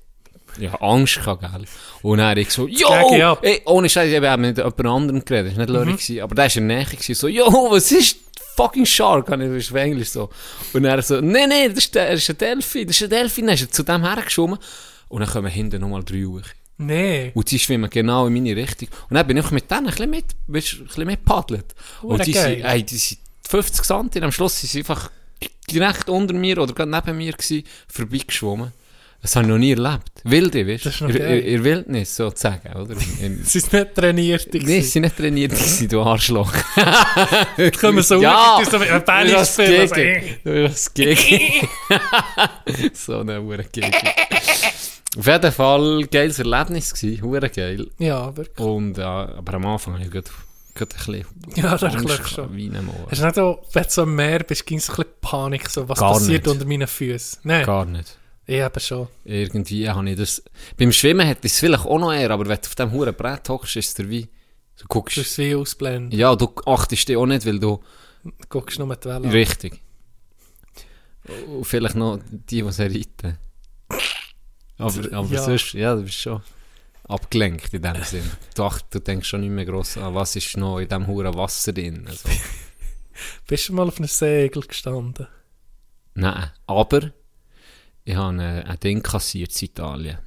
ich 0.60 0.72
hatte 0.72 0.82
Angst, 0.82 1.16
gehabt, 1.16 1.42
gell. 1.42 1.66
Und 2.02 2.18
dann 2.20 2.38
ich 2.38 2.52
so, 2.52 2.68
jo! 2.68 3.38
Ey, 3.42 3.62
ohne 3.66 3.90
Scheiß, 3.90 4.10
ich 4.10 4.16
habe 4.16 4.38
mit 4.42 4.58
jemand 4.58 4.86
anderem 4.86 5.26
geredet, 5.26 5.52
das 5.52 5.58
war 5.58 5.66
nicht 5.66 5.74
Lori, 5.74 5.92
gewesen, 5.94 6.22
aber 6.22 6.36
der 6.36 6.46
war 6.46 6.56
in 6.56 6.68
der 6.68 6.78
Nähe, 6.78 6.86
gewesen, 6.86 7.16
so, 7.16 7.28
jo, 7.28 7.46
was 7.72 7.92
ist 7.92 8.18
fucking 8.56 8.86
Shark? 8.86 9.30
Und 9.30 9.56
ich 9.56 9.74
war 9.74 9.82
Englisch 9.82 10.10
so. 10.10 10.30
Und 10.74 10.86
er 10.86 11.02
so, 11.02 11.22
nee, 11.22 11.48
nee, 11.48 11.70
das 11.70 11.78
ist, 11.78 11.96
der, 11.96 12.12
das 12.12 12.22
ist 12.22 12.30
ein 12.30 12.38
Delfin, 12.38 12.88
das 12.88 12.98
ist 12.98 13.04
ein 13.04 13.10
Delfin, 13.10 13.46
dann 13.46 13.56
ist 13.56 13.62
er 13.62 13.72
zu 13.72 13.84
dem 13.84 14.04
hergeschoben. 14.04 14.58
Und 15.10 15.22
dann 15.22 15.30
kommen 15.30 15.52
hinten 15.52 15.82
nochmal 15.82 16.04
drei 16.04 16.24
hoch. 16.24 16.42
Nee. 16.80 17.32
Und 17.34 17.50
die 17.50 17.60
schwimmen 17.60 17.90
genau 17.90 18.28
in 18.28 18.34
meine 18.34 18.56
Richtung. 18.56 18.90
Und 19.10 19.16
dann 19.16 19.26
bin 19.26 19.38
ich 19.38 19.52
mit 19.52 19.70
denen 19.72 19.88
ein 19.88 19.92
bisschen 19.92 20.10
mit, 20.10 20.26
weißt, 20.48 20.74
ein 20.74 20.86
bisschen 20.86 21.06
mitpaddelt. 21.06 21.76
Und 22.02 22.14
Hure 22.14 22.24
die 22.24 22.34
sind, 22.34 22.64
ey, 22.64 22.84
die 22.84 22.98
sind 22.98 23.20
50 23.48 23.86
cm, 23.86 24.24
am 24.24 24.32
Schluss 24.32 24.60
sind 24.60 24.70
sie 24.70 24.80
einfach 24.80 25.10
direkt 25.70 26.10
unter 26.10 26.34
mir 26.34 26.58
oder 26.60 26.74
gerade 26.74 26.92
neben 26.92 27.18
mir 27.18 27.34
gewesen, 27.34 27.64
vorbeigeschwommen. 27.88 28.74
Das 29.22 29.36
habe 29.36 29.46
ich 29.46 29.50
noch 29.50 29.58
nie 29.58 29.72
erlebt. 29.72 30.12
Wilde, 30.24 30.68
weißt 30.68 31.02
du? 31.02 31.06
In, 31.06 31.16
in, 31.16 31.64
Wildnis, 31.64 32.16
sozusagen, 32.16 32.72
oder? 32.74 32.96
In, 33.22 33.44
Sie 33.44 33.60
sind 33.60 33.74
nicht 33.74 33.96
trainiert. 33.96 34.54
Nein, 34.54 34.66
sie 34.66 34.82
sind 34.82 35.02
nicht 35.02 35.18
trainiert, 35.18 35.52
gewesen, 35.52 35.88
du 35.90 36.02
Arschloch. 36.02 36.54
können 37.56 37.96
wir 37.98 38.04
so 38.04 38.22
ja, 38.22 38.58
hoch, 38.60 38.64
so 38.64 38.78
ein 38.78 39.04
Bälle 39.04 39.32
das 39.32 39.54
spielen. 39.54 39.90
Du 40.44 40.52
bist 40.52 40.74
das 40.74 40.94
Gegen. 40.94 41.68
so 42.94 43.20
eine 43.20 43.42
Hure 43.42 43.66
Gegen. 43.72 43.92
Auf 45.18 45.26
jeden 45.26 45.52
Fall 45.52 46.08
geiles 46.12 46.38
Erlebnis 46.38 46.94
gewesen, 46.94 47.22
hure 47.24 47.50
geil. 47.50 47.88
Ja, 47.98 48.36
wirklich. 48.38 48.66
Und, 48.66 48.98
ja, 48.98 49.30
aber 49.36 49.56
am 49.56 49.66
Anfang 49.66 49.96
habe 49.96 50.04
ich 50.06 50.12
gerade, 50.12 50.30
gerade 50.76 50.96
ein 50.96 51.06
bisschen 51.06 51.26
Ja, 51.56 51.76
das 51.76 51.94
ist 51.96 52.30
schon. 52.30 52.56
wie 52.56 52.68
ein. 52.68 52.88
Hast 53.10 53.22
du 53.22 53.26
nicht 53.26 53.40
auch, 53.40 53.64
wenn 53.74 53.84
du 53.84 53.90
so 53.90 54.04
im 54.04 54.16
Meer 54.16 54.44
bist, 54.44 54.66
ging 54.66 54.78
es 54.78 54.90
ein 54.90 54.96
bisschen 54.96 55.12
Panik, 55.22 55.70
so, 55.70 55.90
was 55.90 55.98
Gar 56.00 56.14
passiert 56.14 56.46
nicht. 56.46 56.52
unter 56.54 56.66
meinen 56.66 56.88
Füßen? 56.88 57.40
Nein, 57.44 57.66
Gar 57.66 57.86
nicht. 57.86 58.16
Ich 58.48 58.56
eben 58.56 58.80
schon. 58.80 59.08
Irgendwie 59.26 59.90
habe 59.90 60.10
ich 60.10 60.18
das... 60.18 60.42
Beim 60.78 60.92
Schwimmen 60.92 61.26
hätte 61.28 61.46
ich 61.48 61.54
es 61.54 61.60
vielleicht 61.60 61.86
auch 61.86 62.00
noch 62.00 62.14
eher, 62.14 62.32
aber 62.32 62.48
wenn 62.48 62.56
du 62.62 62.68
auf 62.68 62.76
dem 62.76 62.92
huren 62.92 63.14
Brett 63.14 63.48
hockst, 63.50 63.76
ist 63.76 64.00
es 64.00 64.10
wie... 64.10 64.28
Du 64.80 64.86
guckst... 64.88 65.18
Du 65.18 65.22
bist 65.22 65.38
wie 65.38 65.56
ausblenden. 65.56 66.18
Ja, 66.18 66.36
du 66.36 66.54
achtest 66.66 67.08
dich 67.10 67.18
auch 67.18 67.26
nicht, 67.26 67.46
weil 67.46 67.60
du... 67.60 67.82
Du 68.24 68.32
guckst 68.50 68.80
nur 68.80 68.96
die 68.96 69.06
Welle. 69.06 69.32
Richtig. 69.34 69.82
Und 71.48 71.66
vielleicht 71.66 71.96
noch 71.96 72.20
die, 72.30 72.62
die 72.62 72.72
sie 72.72 72.84
reiten. 72.84 73.38
Aber, 74.78 75.14
aber 75.18 75.28
Ja. 75.34 75.44
sonst, 75.44 75.74
ja, 75.74 75.96
du 75.96 76.04
bist 76.04 76.16
schon 76.16 76.42
abgelenkt 77.08 77.74
in 77.74 77.82
dem 77.82 78.02
Sinn. 78.04 78.30
Du, 78.56 78.64
ach, 78.64 78.82
du 78.82 79.00
denkst 79.00 79.28
schon 79.28 79.42
nicht 79.42 79.50
mehr 79.50 79.66
gross 79.66 79.98
an, 79.98 80.14
was 80.16 80.36
ist 80.36 80.56
noch 80.58 80.80
in 80.80 80.88
diesem 80.88 81.08
huren 81.08 81.34
Wasser 81.36 81.74
drin. 81.74 82.06
Also, 82.08 82.30
Bist 83.48 83.70
du 83.70 83.74
mal 83.74 83.88
auf 83.88 83.98
einem 83.98 84.08
Segel 84.08 84.62
gestanden? 84.64 85.28
nein, 86.14 86.52
aber 86.66 87.12
ich 88.08 88.16
habe 88.16 88.40
ein, 88.40 88.80
Ding 88.80 89.04
kassiert 89.04 89.62
in 89.62 89.66
Italien. 89.68 90.18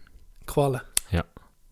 Qualen? 0.47 0.83
Ja. 1.11 1.25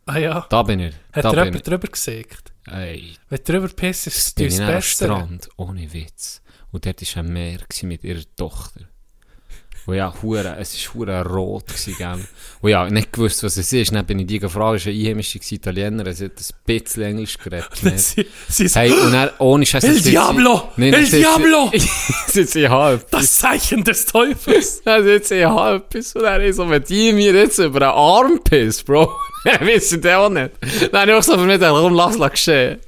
Ah 0.07 0.17
ja. 0.17 0.47
Da 0.49 0.63
bin 0.63 0.81
ich. 0.81 0.95
Hat 1.13 1.25
da 1.25 1.45
jemand 1.45 1.67
drüber 1.67 1.89
gesägt? 1.89 2.51
Ey, 2.67 3.15
Wenn 3.29 3.45
du 3.45 3.53
drüber 3.53 3.69
pisst, 3.69 4.07
ist 4.07 4.17
es 4.17 4.33
bin 4.33 4.47
ich 4.47 4.61
am. 4.61 4.81
Strand, 4.81 5.51
ohne 5.57 5.93
Witz. 5.93 6.41
Und 6.71 6.87
dort 6.87 7.03
war 7.03 7.23
ein 7.23 7.33
Meer 7.33 7.59
mit 7.83 8.05
ihrer 8.05 8.25
Tochter. 8.37 8.88
Und 9.89 9.95
ja, 9.95 10.13
hure, 10.21 10.55
es 10.61 10.75
war 10.75 10.95
hure 10.95 11.25
rot 11.25 11.69
gewesen. 11.69 12.29
Und 12.61 12.71
ja, 12.71 12.91
nicht 12.91 13.11
gewusst, 13.11 13.43
was 13.43 13.57
es 13.57 13.73
ist. 13.73 13.95
Dann 13.95 14.05
bin 14.05 14.19
ich 14.19 14.27
die 14.27 14.39
gefragt, 14.39 14.81
es 14.81 14.85
war 14.85 14.93
eine 14.93 15.01
einheimische 15.01 15.39
Italiener, 15.51 16.13
sie 16.13 16.27
hat 16.27 16.33
ein 16.33 16.45
bisschen 16.67 17.03
Englisch 17.05 17.39
geredet. 17.39 17.71
nicht. 17.83 17.99
Sie, 17.99 18.27
sie 18.49 18.69
Hey, 18.79 18.93
und 18.93 19.13
dann, 19.13 19.31
ohne 19.39 19.65
Scheiß... 19.65 19.85
El 19.85 20.03
Diablo! 20.03 20.73
Nein, 20.77 20.93
El 20.93 21.07
Diablo! 21.07 21.73
sitzt 22.27 22.53
sie 22.53 22.69
halb. 22.69 23.11
Das 23.11 23.39
Zeichen 23.39 23.83
des 23.83 24.05
Teufels! 24.05 24.83
Dann 24.85 25.05
sitzt 25.05 25.31
sie 25.31 25.47
halb. 25.47 25.95
Und 25.95 26.23
dann 26.23 26.43
ist 26.43 26.57
so, 26.57 26.69
wenn 26.69 26.85
die 26.85 27.15
mir 27.15 27.33
jetzt 27.33 27.59
über 27.59 27.81
einen 27.81 27.99
Arm 27.99 28.41
pisst, 28.45 28.85
Bro, 28.85 29.11
wissen 29.61 30.03
die 30.03 30.13
auch 30.13 30.29
nicht. 30.29 30.51
Dann 30.93 31.01
habe 31.01 31.13
ich 31.13 31.17
auch 31.17 31.23
so 31.23 31.39
für 31.39 31.47
mich 31.47 31.61
komm, 31.61 31.95
lass 31.95 32.17
es 32.17 32.31
geschehen. 32.31 32.79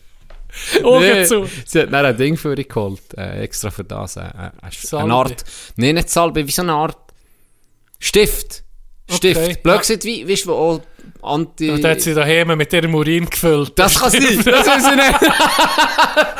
Augen 0.82 1.00
Nee, 1.00 1.24
zu! 1.24 1.48
Sie 1.64 1.80
hat 1.80 1.92
dann 1.92 2.06
ein 2.06 2.16
Ding 2.16 2.36
für 2.36 2.54
dich 2.54 2.68
geholt, 2.68 3.00
äh, 3.16 3.42
extra 3.42 3.70
für 3.70 3.84
das. 3.84 4.16
Äh, 4.16 4.20
äh, 4.20 4.96
eine 4.96 5.14
Art, 5.14 5.44
nee, 5.76 5.92
nicht 5.92 6.10
Salbe, 6.10 6.46
wie 6.46 6.50
so 6.50 6.62
eine 6.62 6.72
Art 6.72 6.96
Stift. 7.98 8.64
Stift. 9.08 9.40
Okay. 9.40 9.56
Blöd 9.62 9.80
gesagt, 9.80 10.04
wie, 10.04 10.28
weißt 10.28 10.44
du, 10.44 10.48
wo 10.48 10.54
auch 10.54 10.80
Anti... 11.22 11.70
Und 11.70 11.84
hat 11.84 12.00
sie 12.00 12.14
daheim 12.14 12.56
mit 12.56 12.72
ihrem 12.72 12.94
Urin 12.94 13.28
gefüllt. 13.28 13.72
das 13.76 13.98
kann 13.98 14.10
sein, 14.10 14.22
das 14.44 14.66
will 14.66 14.80
sie 14.80 14.96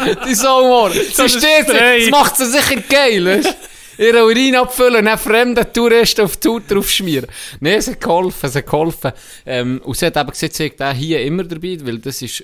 nicht. 0.07 0.27
Die 0.27 0.35
Saumor. 0.35 0.91
Sie 0.91 1.23
ist 1.23 1.39
steht, 1.39 1.69
das 1.69 2.11
macht 2.11 2.37
sie 2.37 2.47
sicher 2.47 2.81
geil, 2.89 3.25
weißt 3.25 3.47
du? 3.47 4.05
Ihren 4.05 4.23
Urin 4.23 4.57
abfüllen 4.57 5.05
dann 5.05 5.19
fremden 5.19 5.71
Touristen 5.75 6.23
auf 6.23 6.39
die 6.39 6.49
Haut 6.49 6.63
drauf 6.71 6.91
schmieren. 6.91 7.27
Nein, 7.61 7.75
es 7.75 7.89
hat 7.89 8.01
geholfen, 8.01 8.47
es 8.47 8.55
hat 8.55 8.65
geholfen. 8.65 9.13
Ähm, 9.45 9.81
und 9.85 9.95
sie 9.95 10.07
hat 10.07 10.17
eben 10.17 10.31
gesagt, 10.31 10.55
sie 10.55 10.71
hat 10.71 10.81
den 10.81 10.95
hier 10.95 11.23
immer 11.23 11.45
dabei, 11.45 11.77
weil 11.83 11.99
das 11.99 12.23
ist, 12.23 12.43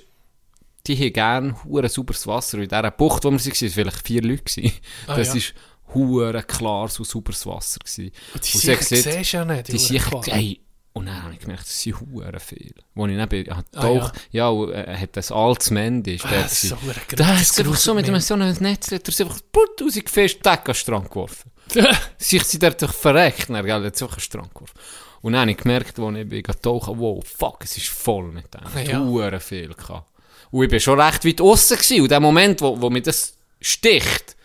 die 0.87 0.97
haben 0.97 1.13
gerne 1.13 1.65
hure 1.65 1.89
sauberes 1.89 2.27
Wasser. 2.27 2.57
Und 2.59 2.65
in 2.65 2.69
dieser 2.69 2.91
Bucht, 2.91 3.25
wo 3.25 3.31
wir 3.31 3.39
waren, 3.39 3.47
waren 3.61 3.71
vielleicht 3.71 4.07
vier 4.07 4.23
Leute. 4.23 4.73
Ah, 5.07 5.17
das 5.17 5.29
ja. 5.29 5.35
ist 5.35 5.55
hure 5.95 6.43
klares 6.43 6.99
und 6.99 7.07
sauberes 7.07 7.47
Wasser. 7.47 7.79
Gewesen. 7.81 8.11
Die 8.11 8.33
Und 8.35 8.45
sie 8.45 8.59
sicher 8.59 8.83
siehst 8.83 9.33
du 9.33 9.37
ja 9.37 9.45
nicht. 9.45 9.69
die 9.73 9.79
sicher, 9.79 10.21
ey, 10.27 10.61
und 10.93 11.07
dann 11.07 11.23
habe 11.25 11.35
ich 11.35 11.41
gemerkt, 11.41 11.63
das 11.65 11.83
sind 11.83 12.01
hure 12.01 12.41
viel. 12.41 12.75
Wo 12.95 13.07
ich 13.07 13.17
neben, 13.17 13.51
ah, 13.53 13.63
Ah, 13.75 13.83
doch, 13.83 14.13
ja, 14.31 14.49
und, 14.49 14.73
äh, 14.73 14.97
hat 14.97 15.17
das 15.17 15.31
altes 15.31 15.71
Mendy, 15.71 16.15
ist 16.15 16.25
Ah, 16.25 16.31
der 16.31 16.43
das 16.45 16.63
ist 16.65 16.71
so 16.71 16.77
gewesen. 16.77 16.89
hure 16.89 17.17
Da 17.17 17.25
grusig, 17.25 17.41
ist 17.43 17.61
einfach 17.61 17.77
so 17.77 17.95
mit 17.95 18.09
einem 18.09 18.21
so 18.21 18.35
einem 18.35 18.57
Netz, 18.61 18.91
hat 18.93 19.07
er 19.07 19.13
sich 19.13 19.27
einfach 19.27 19.41
put, 19.53 19.83
rausgefischt, 19.83 20.45
Deck 20.45 20.61
an 20.61 20.65
den 20.65 20.75
Strand 20.75 21.11
geworfen. 21.11 21.51
Sich 22.19 22.45
sie 22.45 22.59
dort 22.59 22.81
verreckt, 22.81 23.51
dann, 23.51 23.65
gell, 23.67 23.85
hat 23.85 23.97
sich 23.97 24.09
den 24.09 24.21
Strand 24.21 24.55
geworfen. 24.55 24.79
Und 25.21 25.33
dann 25.33 25.43
habe 25.43 25.51
ich 25.51 25.57
gemerkt, 25.57 25.99
als 25.99 26.17
ich 26.17 26.29
bin 26.29 26.43
getauchen, 26.43 26.99
wow, 26.99 27.23
fuck, 27.27 27.65
es 27.65 27.77
ist 27.77 27.89
voll 27.89 28.31
mit 28.33 28.55
dem. 28.55 28.61
Ja. 28.75 28.93
Ja. 28.93 29.01
Hure 29.01 29.41
viel 29.41 29.75
gehabt. 29.75 30.09
Und 30.51 30.63
ich 30.65 30.71
bin 30.71 30.81
schon 30.81 31.01
recht 31.01 31.25
weit 31.25 31.41
aussen 31.41 31.77
gewesen. 31.77 32.03
Und 32.03 32.11
der 32.11 32.21
Moment, 32.21 32.61
wo, 32.61 32.81
wo 32.81 32.91
mir 32.91 33.03
das 33.03 33.35
sticht 33.61 34.37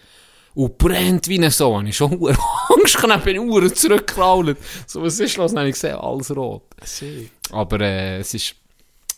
und 0.53 0.78
brennt 0.78 1.28
wie 1.28 1.38
eine 1.38 1.49
habe 1.52 1.88
ich 1.88 1.95
schon 1.95 2.11
hure 2.19 2.36
Angst 2.69 2.98
gehabt, 2.98 3.23
bin 3.26 3.40
hure 3.40 3.73
zurückgekrault. 3.73 4.57
So, 4.88 5.02
was 5.02 5.19
ist 5.19 5.38
los? 5.38 5.52
Dann 5.52 5.60
habe 5.60 5.69
ich 5.69 5.76
gesehen, 5.76 5.95
alles 5.95 6.36
rot. 6.36 6.64
Aber 7.52 7.80
äh, 7.82 8.19
es 8.19 8.34
ist, 8.34 8.56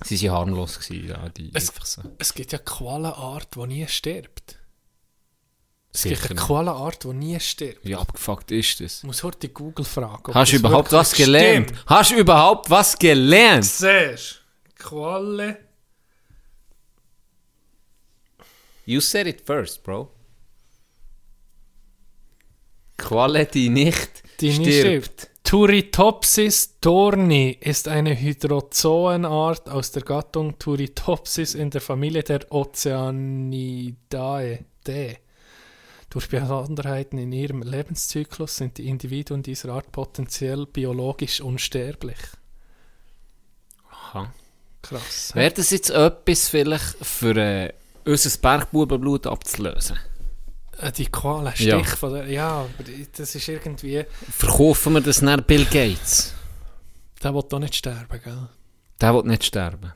sie 0.04 0.22
waren 0.30 0.38
harmlos 0.40 0.80
gewesen, 0.80 1.08
ja, 1.10 1.30
die 1.30 1.50
Es- 1.54 1.72
so. 1.84 2.02
Es 2.20 2.34
gibt 2.34 2.52
ja 2.52 2.60
Qualenart, 2.60 3.56
die 3.56 3.68
nie 3.68 3.88
stirbt. 3.88 4.58
Es 5.96 6.04
gibt 6.04 6.30
eine. 6.32 6.40
Qualenart, 6.40 7.04
die 7.04 7.14
nie 7.14 7.40
stirbt. 7.40 7.86
Wie 7.86 7.96
abgefuckt 7.96 8.52
ist 8.52 8.80
das? 8.80 8.98
Ich 9.00 9.04
muss 9.04 9.22
heute 9.24 9.50
Google 9.50 9.86
fragen. 9.86 10.34
Hast 10.34 10.52
du 10.52 10.56
überhaupt 10.58 10.92
was 10.92 11.14
gelernt? 11.14 11.70
stimmt. 11.70 11.86
Hast 11.88 12.12
du 12.12 12.16
überhaupt 12.16 12.70
was 12.70 12.98
gelernt? 12.98 13.66
Siehst? 13.66 14.42
Qualle. 14.76 15.60
You 18.86 19.02
said 19.02 19.28
it 19.28 19.42
first, 19.46 19.84
bro. 19.84 20.10
Die 23.54 23.70
nicht 23.70 24.24
Die 24.40 24.54
stirbt. 24.54 25.30
Turritopsis 25.44 26.80
dorni 26.80 27.58
ist 27.60 27.88
eine 27.88 28.20
Hydrozoenart 28.20 29.70
aus 29.70 29.92
der 29.92 30.02
Gattung 30.04 30.58
Turritopsis 30.58 31.54
in 31.54 31.70
der 31.70 31.82
Familie 31.82 32.24
der 32.24 32.52
Oceanidae. 32.52 33.86
D. 34.88 35.18
Durch 36.10 36.30
Besonderheiten 36.30 37.18
in 37.18 37.32
ihrem 37.32 37.62
Lebenszyklus 37.62 38.58
sind 38.58 38.78
die 38.78 38.88
Individuen 38.88 39.44
dieser 39.44 39.70
Art 39.70 39.92
potenziell 39.92 40.66
biologisch 40.66 41.42
unsterblich. 41.42 42.18
Aha. 43.90 44.34
Krass. 44.82 45.32
Wäre 45.34 45.52
das 45.54 45.72
jetzt 45.72 45.90
etwas 45.92 46.50
vielleicht 46.50 46.98
für 47.06 47.36
äh, 47.38 47.74
unser 48.06 48.38
Bergbubenblut 48.40 49.28
abzulösen? 49.28 49.98
Äh, 50.80 50.92
Die 50.92 51.06
Koala 51.08 51.54
Stich 51.56 51.68
Ja. 51.68 51.84
von 51.84 52.14
der, 52.14 52.28
ja, 52.30 52.50
aber 52.62 52.70
das 53.18 53.36
ist 53.36 53.48
irgendwie, 53.48 54.06
Verkaufen 54.32 54.94
wir 54.94 55.02
das 55.02 55.22
nach 55.22 55.42
Bill 55.42 55.66
Gates? 55.66 56.34
der 57.24 57.34
will 57.34 57.44
doch 57.48 57.60
nicht 57.60 57.76
sterben, 57.76 58.20
gell? 58.24 58.50
Der 59.00 59.14
will 59.14 59.24
nicht 59.24 59.46
sterben. 59.46 59.94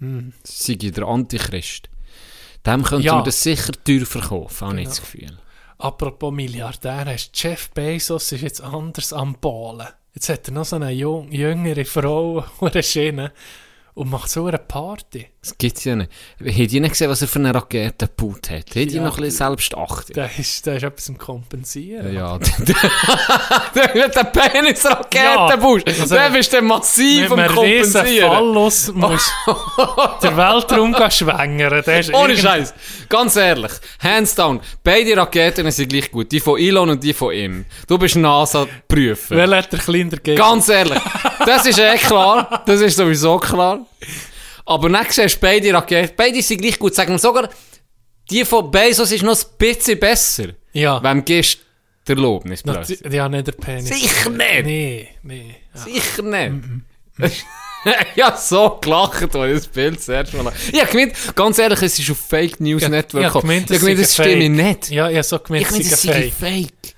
Hm. 0.00 0.32
Sei 0.44 0.74
der 0.74 1.04
Antichrist. 1.06 1.88
Dem 2.66 2.82
könnten 2.82 3.04
Ja. 3.04 3.16
wir 3.18 3.24
das 3.24 3.42
sicher 3.42 3.72
teuer 3.84 4.04
verkaufen, 4.06 4.66
habe 4.68 4.76
ich 4.80 4.84
Genau. 4.84 4.90
das 4.90 5.00
Gefühl. 5.00 5.38
Apropos 5.78 6.32
Milliardär, 6.32 7.16
Jeff 7.32 7.70
Bezos 7.70 8.32
ist 8.32 8.42
jetzt 8.42 8.60
anders 8.60 9.12
am 9.12 9.36
Ballen. 9.40 9.88
Jetzt 10.14 10.28
hat 10.28 10.48
er 10.48 10.54
noch 10.54 10.64
so 10.64 10.76
eine 10.76 10.90
jüngere 10.90 11.84
Frau, 11.84 12.44
eine 12.60 12.82
Schiene, 12.82 13.32
und 13.94 14.10
macht 14.10 14.28
so 14.30 14.46
eine 14.46 14.58
Party. 14.58 15.28
Das 15.48 15.56
gibt 15.58 15.78
es 15.78 15.84
ja 15.84 15.96
nicht. 15.96 16.10
Habt 16.40 16.72
ihr 16.72 16.80
nicht 16.80 16.90
gesehen, 16.90 17.10
was 17.10 17.22
er 17.22 17.28
für 17.28 17.38
eine 17.38 17.54
Rakete 17.54 18.06
gebaut 18.08 18.50
hat? 18.50 18.66
Habt 18.66 18.76
ihr 18.76 18.86
Ja. 18.86 19.02
noch 19.02 19.16
ein 19.16 19.24
bisschen 19.24 19.48
Selbstachtung? 19.48 20.14
Der 20.14 20.30
ist, 20.38 20.66
der 20.66 20.76
ist 20.76 20.82
etwas 20.82 21.08
am 21.08 21.16
Kompensieren. 21.18 22.12
Ja, 22.14 22.38
der 23.74 24.04
hat 24.04 24.16
eine 24.16 24.30
Penisrakete 24.30 25.24
Ja, 25.24 25.46
also- 25.46 26.14
Der 26.14 26.30
bist 26.30 26.52
du 26.52 26.62
massiv 26.62 27.30
am 27.32 27.38
einem 27.38 27.58
riesen 27.58 27.92
Kompensieren. 27.92 28.30
Phallus 28.30 28.92
musst 28.92 29.32
der 30.22 30.36
Weltraum 30.36 30.94
schwängern. 31.10 31.82
Der 31.86 32.00
ist 32.00 32.12
Ohne 32.14 32.36
Scheiß. 32.36 32.74
Ganz 33.08 33.36
ehrlich. 33.36 33.72
Hands 34.02 34.34
down. 34.34 34.60
Beide 34.82 35.16
Raketen 35.16 35.70
sind 35.70 35.88
gleich 35.88 36.10
gut. 36.10 36.30
Die 36.32 36.40
von 36.40 36.58
Elon 36.58 36.90
und 36.90 37.02
die 37.02 37.12
von 37.14 37.32
ihm. 37.32 37.64
Du 37.86 37.96
bist 37.98 38.16
NASA-Prüfer. 38.16 39.36
Wer 39.36 39.56
hat 39.56 39.72
der 39.72 39.78
kleiner 39.78 40.10
gegeben? 40.10 40.36
Ganz 40.36 40.68
ehrlich. 40.68 41.00
Das 41.46 41.64
ist 41.66 41.78
eh 41.78 41.96
klar. 41.96 42.62
Das 42.66 42.80
ist 42.80 42.96
sowieso 42.96 43.38
klar. 43.38 43.80
Aber 44.68 44.90
dann 44.90 45.06
siehst 45.08 45.36
du 45.36 45.40
beide 45.40 45.72
Raketen. 45.72 46.14
Beide 46.14 46.42
sind 46.42 46.60
gleich 46.60 46.78
gut. 46.78 46.94
Sagen 46.94 47.12
wir 47.12 47.18
sogar, 47.18 47.48
die 48.30 48.44
von 48.44 48.70
Bezos 48.70 49.10
ist 49.10 49.22
noch 49.22 49.34
ein 49.34 49.46
bisschen 49.56 49.98
besser. 49.98 50.48
Ja. 50.72 51.02
Wem 51.02 51.24
die 51.24 51.42
Erlaubnis 52.06 52.62
Na, 52.66 52.74
plötzlich? 52.74 53.00
Ja, 53.10 53.30
nicht 53.30 53.46
der 53.46 53.52
Penis. 53.52 53.88
Sicher 53.88 54.28
nicht. 54.28 54.64
Nee, 54.64 55.08
nee. 55.22 55.56
Ja. 55.74 55.80
Sicher 55.80 56.22
nicht. 56.22 56.54
ich 58.14 58.22
habe 58.22 58.36
so 58.38 58.78
gelacht, 58.80 59.34
als 59.34 59.52
ich 59.52 59.58
das 59.64 59.66
Bild 59.68 59.96
das 59.96 60.08
erste 60.08 60.36
Mal 60.36 60.52
Ich 60.70 60.80
habe 60.80 60.90
gemeint, 60.92 61.14
ganz 61.34 61.58
ehrlich, 61.58 61.80
es 61.82 61.98
ist 61.98 62.10
auf 62.10 62.18
Fake 62.18 62.60
News 62.60 62.86
Network 62.86 63.22
Ja, 63.22 63.28
gekommen. 63.30 63.50
ich 63.50 63.62
habe 63.70 63.78
gemeint, 63.78 63.98
das 64.00 64.12
stimme 64.12 64.48
nicht. 64.50 64.90
Ja, 64.90 65.08
ich 65.08 65.16
habe 65.16 65.22
so 65.24 65.38
gemeint, 65.38 65.64
Ich 65.64 65.70
meine, 65.70 65.84
es 65.84 65.90
das 65.90 66.00
fake. 66.02 66.32
fake. 66.34 66.94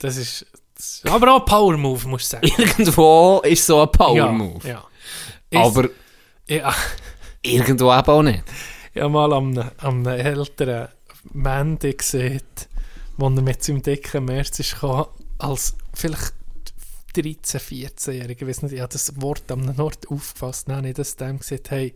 Das 0.00 0.16
ist, 0.18 0.44
das 0.76 0.86
ist 0.96 1.06
aber 1.10 1.34
auch 1.34 1.40
ein 1.40 1.46
Power-Move, 1.46 2.08
musst 2.08 2.32
du 2.32 2.36
sagen. 2.36 2.46
Irgendwo 2.58 3.40
ist 3.42 3.64
so 3.64 3.80
ein 3.80 3.90
Power-Move. 3.90 4.68
Ja. 4.68 4.84
ja. 5.50 5.60
Aber 5.62 5.88
Ja, 6.48 6.74
irgendwo 7.42 7.92
eben 7.92 8.08
auch 8.08 8.22
nicht. 8.22 8.44
ich 8.94 9.00
habe 9.02 9.12
mal 9.12 9.32
an 9.32 9.58
einem, 9.58 9.70
an 9.78 10.06
einem 10.06 10.26
älteren 10.26 10.88
Mandy 11.32 11.94
gesehen, 11.94 12.40
wo 13.16 13.26
er 13.26 13.42
mit 13.42 13.62
seinem 13.62 13.82
dicken 13.82 14.24
März 14.26 14.58
ist 14.60 14.74
gekommen, 14.74 15.06
als 15.38 15.76
vielleicht 15.94 16.34
13, 17.14 17.60
14-Jähriger, 17.60 18.42
ich 18.42 18.46
weiß 18.46 18.62
nicht, 18.62 18.72
ich 18.74 18.80
habe 18.80 18.92
das 18.92 19.20
Wort 19.20 19.50
am 19.50 19.68
Ort 19.80 20.06
aufgefasst, 20.08 20.68
dann 20.68 20.76
habe 20.76 20.88
ich 20.88 20.94
das 20.94 21.16
dem 21.16 21.38
gesagt, 21.38 21.70
hey, 21.70 21.94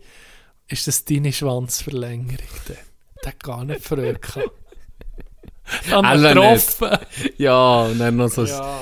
ist 0.67 0.87
das 0.87 1.05
deine 1.05 1.31
Schwanzverlängerung? 1.31 2.37
Der, 2.67 2.77
der 3.23 3.31
hat 3.31 3.43
gar 3.43 3.63
nicht. 3.65 3.89
Dann 5.89 6.05
Alle 6.05 6.33
getroffen. 6.33 6.97
Ja, 7.37 7.83
und 7.83 7.99
dann 7.99 8.17
noch 8.17 8.29
so... 8.29 8.43
Ja, 8.45 8.81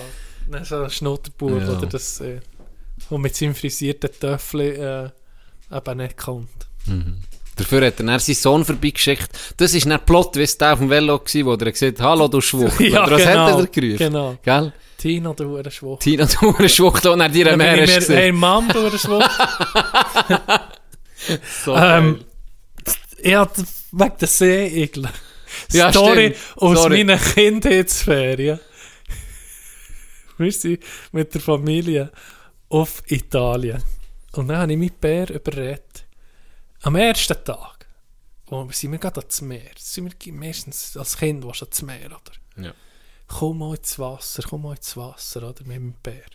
dann 0.50 0.66
so 0.66 0.84
ein 0.84 0.90
Schnutterbub, 0.90 1.62
Ja. 1.62 1.78
oder 1.78 1.86
das, 1.86 2.20
äh, 2.22 2.40
und 3.10 3.22
mit 3.22 3.36
seinem 3.36 3.54
frisierten 3.54 4.10
Töffel 4.20 4.62
äh, 4.62 5.10
eben 5.72 5.98
nicht 5.98 6.18
kommt. 6.18 6.50
Dafür 7.56 7.86
hat 7.88 8.00
er 8.00 8.06
dann 8.06 8.20
seinen 8.20 8.36
Sohn 8.36 8.66
vorbeigeschickt. 8.66 9.30
Das 9.58 9.74
war 9.74 9.82
dann 9.82 10.06
Plot, 10.06 10.36
wie 10.38 10.44
es 10.44 10.58
der 10.58 10.74
auf 10.74 10.80
dem 10.80 10.90
Velo 10.90 11.20
war, 11.20 11.46
wo 11.46 11.52
er 11.54 11.72
gesagt 11.72 12.00
hat, 12.00 12.06
«Hallo, 12.08 12.28
du 12.28 12.40
Schwuchtel!» 12.42 12.88
Ja, 12.94 13.04
Oder 13.06 13.16
was 13.18 13.24
genau, 13.24 13.46
hat 13.46 13.60
er 13.60 13.68
gerufen? 13.68 13.98
genau. 13.98 14.38
Gell? 14.44 14.74
Tino, 14.98 15.34
du 15.34 15.46
hure 15.46 15.72
Schwuchtel. 15.72 16.12
Tina, 16.12 16.26
du 16.26 16.56
eine 16.58 16.70
Schwuchtel, 16.70 17.12
und 17.12 17.22
er 17.22 17.30
dir 17.30 17.46
ich 17.46 17.52
hast 17.52 17.58
mir, 17.58 17.66
hey 17.66 17.86
gesehen. 18.00 18.36
Mann, 18.36 18.68
du 18.70 18.80
hure 18.82 18.98
Schwuchtel. 19.00 19.30
So 21.66 21.76
ähm, 21.76 22.22
ich 23.22 23.36
hatte 23.36 23.66
wegen 23.92 24.14
der 24.20 24.28
Seeigel. 24.28 25.10
Ja, 25.72 25.92
Story 25.92 26.36
stimmt. 26.36 26.62
aus 26.62 26.78
Sorry. 26.82 27.04
meiner 27.04 27.18
Kindheitsferien. 27.20 28.60
Wir 30.38 30.52
sind 30.54 30.80
mit 31.12 31.34
der 31.34 31.42
Familie 31.42 32.12
auf 32.70 33.02
Italien. 33.08 33.84
Und 34.34 34.48
dann 34.48 34.58
habe 34.58 34.72
ich 34.72 34.78
mit 34.78 35.02
Bär 35.02 35.30
überredet. 35.30 36.06
Am 36.82 36.96
ersten 36.96 37.44
Tag, 37.44 37.88
wo 38.48 38.64
wir 38.66 38.74
sind 38.74 38.92
wir 38.92 39.00
gerade 39.00 39.20
ans 39.22 39.42
Meer. 39.42 39.72
Sind 39.78 40.26
wir 40.26 40.34
meistens 40.34 40.96
als 40.96 41.18
Kind 41.18 41.44
warst 41.44 41.62
du 41.62 41.66
ans 41.66 41.82
Meer, 41.82 42.08
oder? 42.08 42.64
Ja. 42.64 42.74
Komm 43.28 43.60
mal 43.60 43.76
ins 43.76 43.98
Wasser, 44.00 44.44
komm 44.48 44.64
mal 44.64 44.76
ins 44.76 44.96
Wasser, 44.96 45.50
oder? 45.50 45.64
Mit 45.66 45.78
dem 45.78 45.94
Bär. 46.02 46.26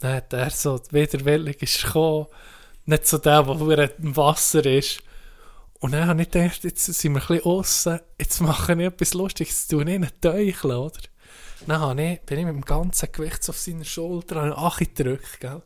Dann 0.00 0.16
hat 0.16 0.32
er 0.32 0.50
so, 0.50 0.80
widerwillig 0.90 1.62
ist 1.62 1.84
gekommen, 1.84 2.26
nicht 2.86 3.06
so 3.06 3.18
der, 3.18 3.42
der 3.42 3.98
im 3.98 4.16
Wasser 4.16 4.64
ist. 4.64 5.02
Und 5.80 5.92
dann 5.92 6.08
habe 6.08 6.22
ich 6.22 6.30
gedacht, 6.30 6.64
jetzt 6.64 6.84
sind 6.84 7.14
wir 7.14 7.20
ein 7.20 7.26
bisschen 7.26 7.44
aussen, 7.44 8.00
jetzt 8.18 8.40
mache 8.40 8.72
ich 8.72 8.80
etwas 8.80 9.14
Lustiges, 9.14 9.66
tue 9.68 9.82
ich 9.82 9.88
ihn 9.88 10.08
teucheln, 10.20 10.76
oder? 10.76 11.00
Dann 11.66 11.80
habe 11.80 12.02
ich, 12.02 12.20
bin 12.22 12.38
ich 12.38 12.44
mit 12.44 12.54
dem 12.54 12.64
ganzen 12.64 13.12
Gewicht 13.12 13.48
auf 13.48 13.58
seiner 13.58 13.84
Schulter 13.84 14.36
an 14.36 14.52
Achi 14.52 14.86
gedrückt, 14.86 15.40
gell? 15.40 15.62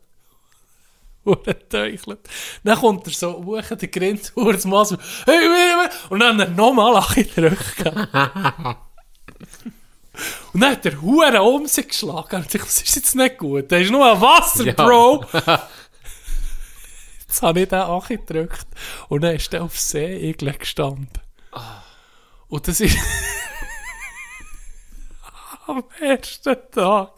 Er. 1.25 2.17
Dann 2.63 2.79
kommt 2.79 3.07
er 3.07 3.13
so 3.13 3.43
hoch, 3.43 3.61
der 3.61 3.87
grinst, 3.87 4.35
und 4.35 4.53
das 4.53 4.65
Mal 4.65 4.85
so, 4.85 4.97
hey, 5.25 5.37
hey, 5.39 5.49
hey, 5.49 5.89
und 6.09 6.19
dann 6.19 6.39
hat 6.39 6.49
er 6.49 6.53
nochmal 6.53 7.03
gedrückt, 7.13 7.77
gell? 7.77 8.07
Und 10.53 10.61
dann 10.61 10.71
hat 10.71 10.85
er 10.85 11.01
Huren 11.01 11.35
um 11.37 11.67
sich 11.67 11.89
geschlagen 11.89 12.37
und 12.37 12.55
ich 12.55 12.61
das 12.61 12.81
ist 12.81 12.95
jetzt 12.95 13.15
nicht 13.15 13.37
gut, 13.37 13.71
da 13.71 13.77
ist 13.77 13.91
nur 13.91 14.09
ein 14.09 14.21
Wasser, 14.21 14.65
Ja. 14.65 14.73
Bro! 14.73 15.25
Jetzt 17.27 17.41
habe 17.41 17.61
ich 17.61 17.67
den 17.67 17.79
Achi 17.79 18.17
gedrückt 18.17 18.67
und 19.09 19.21
dann 19.21 19.35
ist 19.35 19.51
der 19.51 19.63
auf 19.63 19.77
Seeigel 19.77 20.53
gestanden. 20.53 21.09
Und 22.47 22.67
das 22.67 22.79
ist 22.79 22.97
am 25.67 25.83
ersten 25.99 26.55
Tag 26.71 27.11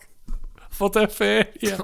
von 0.78 0.92
der 0.92 1.10
Ferien, 1.10 1.84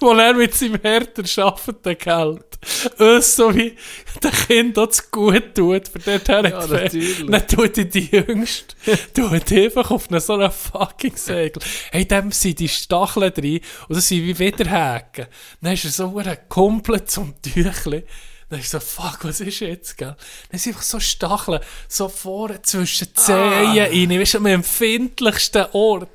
wo 0.00 0.12
er 0.12 0.34
mit 0.34 0.54
seinem 0.54 0.80
härter 0.80 1.26
schaffenden 1.26 1.98
Geld 1.98 2.52
uns 2.98 3.36
so 3.36 3.54
wie 3.54 3.76
den 4.22 4.30
Kindern 4.30 4.86
das 4.86 5.10
gut 5.10 5.54
tut, 5.54 5.88
für 5.88 5.98
dort 5.98 6.28
her 6.28 6.48
Ja, 6.48 6.66
natürlich. 6.66 7.26
Dann 7.26 7.48
tut 7.48 7.78
er 7.78 7.84
die 7.84 8.06
Jüngste, 8.06 8.76
tut 9.14 9.52
einfach 9.52 9.90
auf 9.90 10.10
einen 10.10 10.20
so 10.20 10.34
einen 10.34 10.50
fucking 10.50 11.16
Segel. 11.16 11.62
Hey, 11.90 12.06
dem 12.06 12.30
sind 12.30 12.60
die 12.60 12.68
Stacheln 12.68 13.32
drin 13.34 13.60
und 13.88 13.96
das 13.96 14.08
sind 14.08 14.22
wie 14.22 14.38
Widerhaken. 14.38 15.26
Dann 15.60 15.72
ist 15.72 15.84
er 15.84 15.90
so 15.90 16.16
ein 16.16 16.38
komplett 16.48 17.10
zum 17.10 17.34
Tüchli. 17.42 18.04
Dann 18.48 18.60
ist 18.60 18.70
so, 18.70 18.80
fuck, 18.80 19.20
was 19.22 19.40
ist 19.40 19.60
jetzt, 19.60 19.96
gell? 19.96 20.14
Dann 20.50 20.60
sind 20.60 20.72
einfach 20.72 20.84
so 20.84 21.00
Stacheln, 21.00 21.60
so 21.88 22.08
vorne 22.08 22.60
zwischen 22.60 23.08
die 23.08 23.14
Zehen 23.14 23.36
rein, 23.36 24.10
weißt 24.10 24.34
du, 24.34 24.38
am 24.38 24.46
empfindlichsten 24.46 25.66
Ort. 25.72 26.10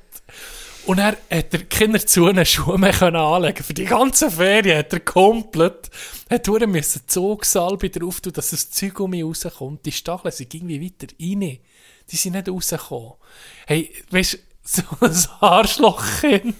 Und 0.87 0.99
er 0.99 1.17
hat 1.29 1.53
er 1.53 1.65
keine 1.65 1.99
Schuhe 1.99 2.45
Schuhe 2.45 2.77
mehr 2.79 2.93
können 2.93 3.17
anlegen. 3.17 3.61
Für 3.61 3.73
die 3.73 3.83
ganze 3.83 4.31
Ferien 4.31 4.79
hat 4.79 4.93
er 4.93 5.01
komplett, 5.01 5.89
hat 6.29 6.47
er 6.47 6.65
müssen 6.65 7.01
Zugsalbe 7.05 7.89
drauf 7.89 8.21
tun, 8.21 8.31
dass 8.31 8.51
das 8.51 8.71
Zeugummi 8.71 9.21
rauskommt. 9.21 9.85
Die 9.85 9.91
Stacheln 9.91 10.31
sind 10.31 10.53
irgendwie 10.53 10.81
weiter 10.81 11.13
rein. 11.19 11.59
Die 12.09 12.15
sind 12.15 12.33
nicht 12.33 12.47
rausgekommen. 12.47 13.13
Hey, 13.65 13.93
weißt 14.11 14.33
du, 14.33 14.37
so 14.63 14.81
ein 15.01 15.15
Arschlochkind. 15.41 16.55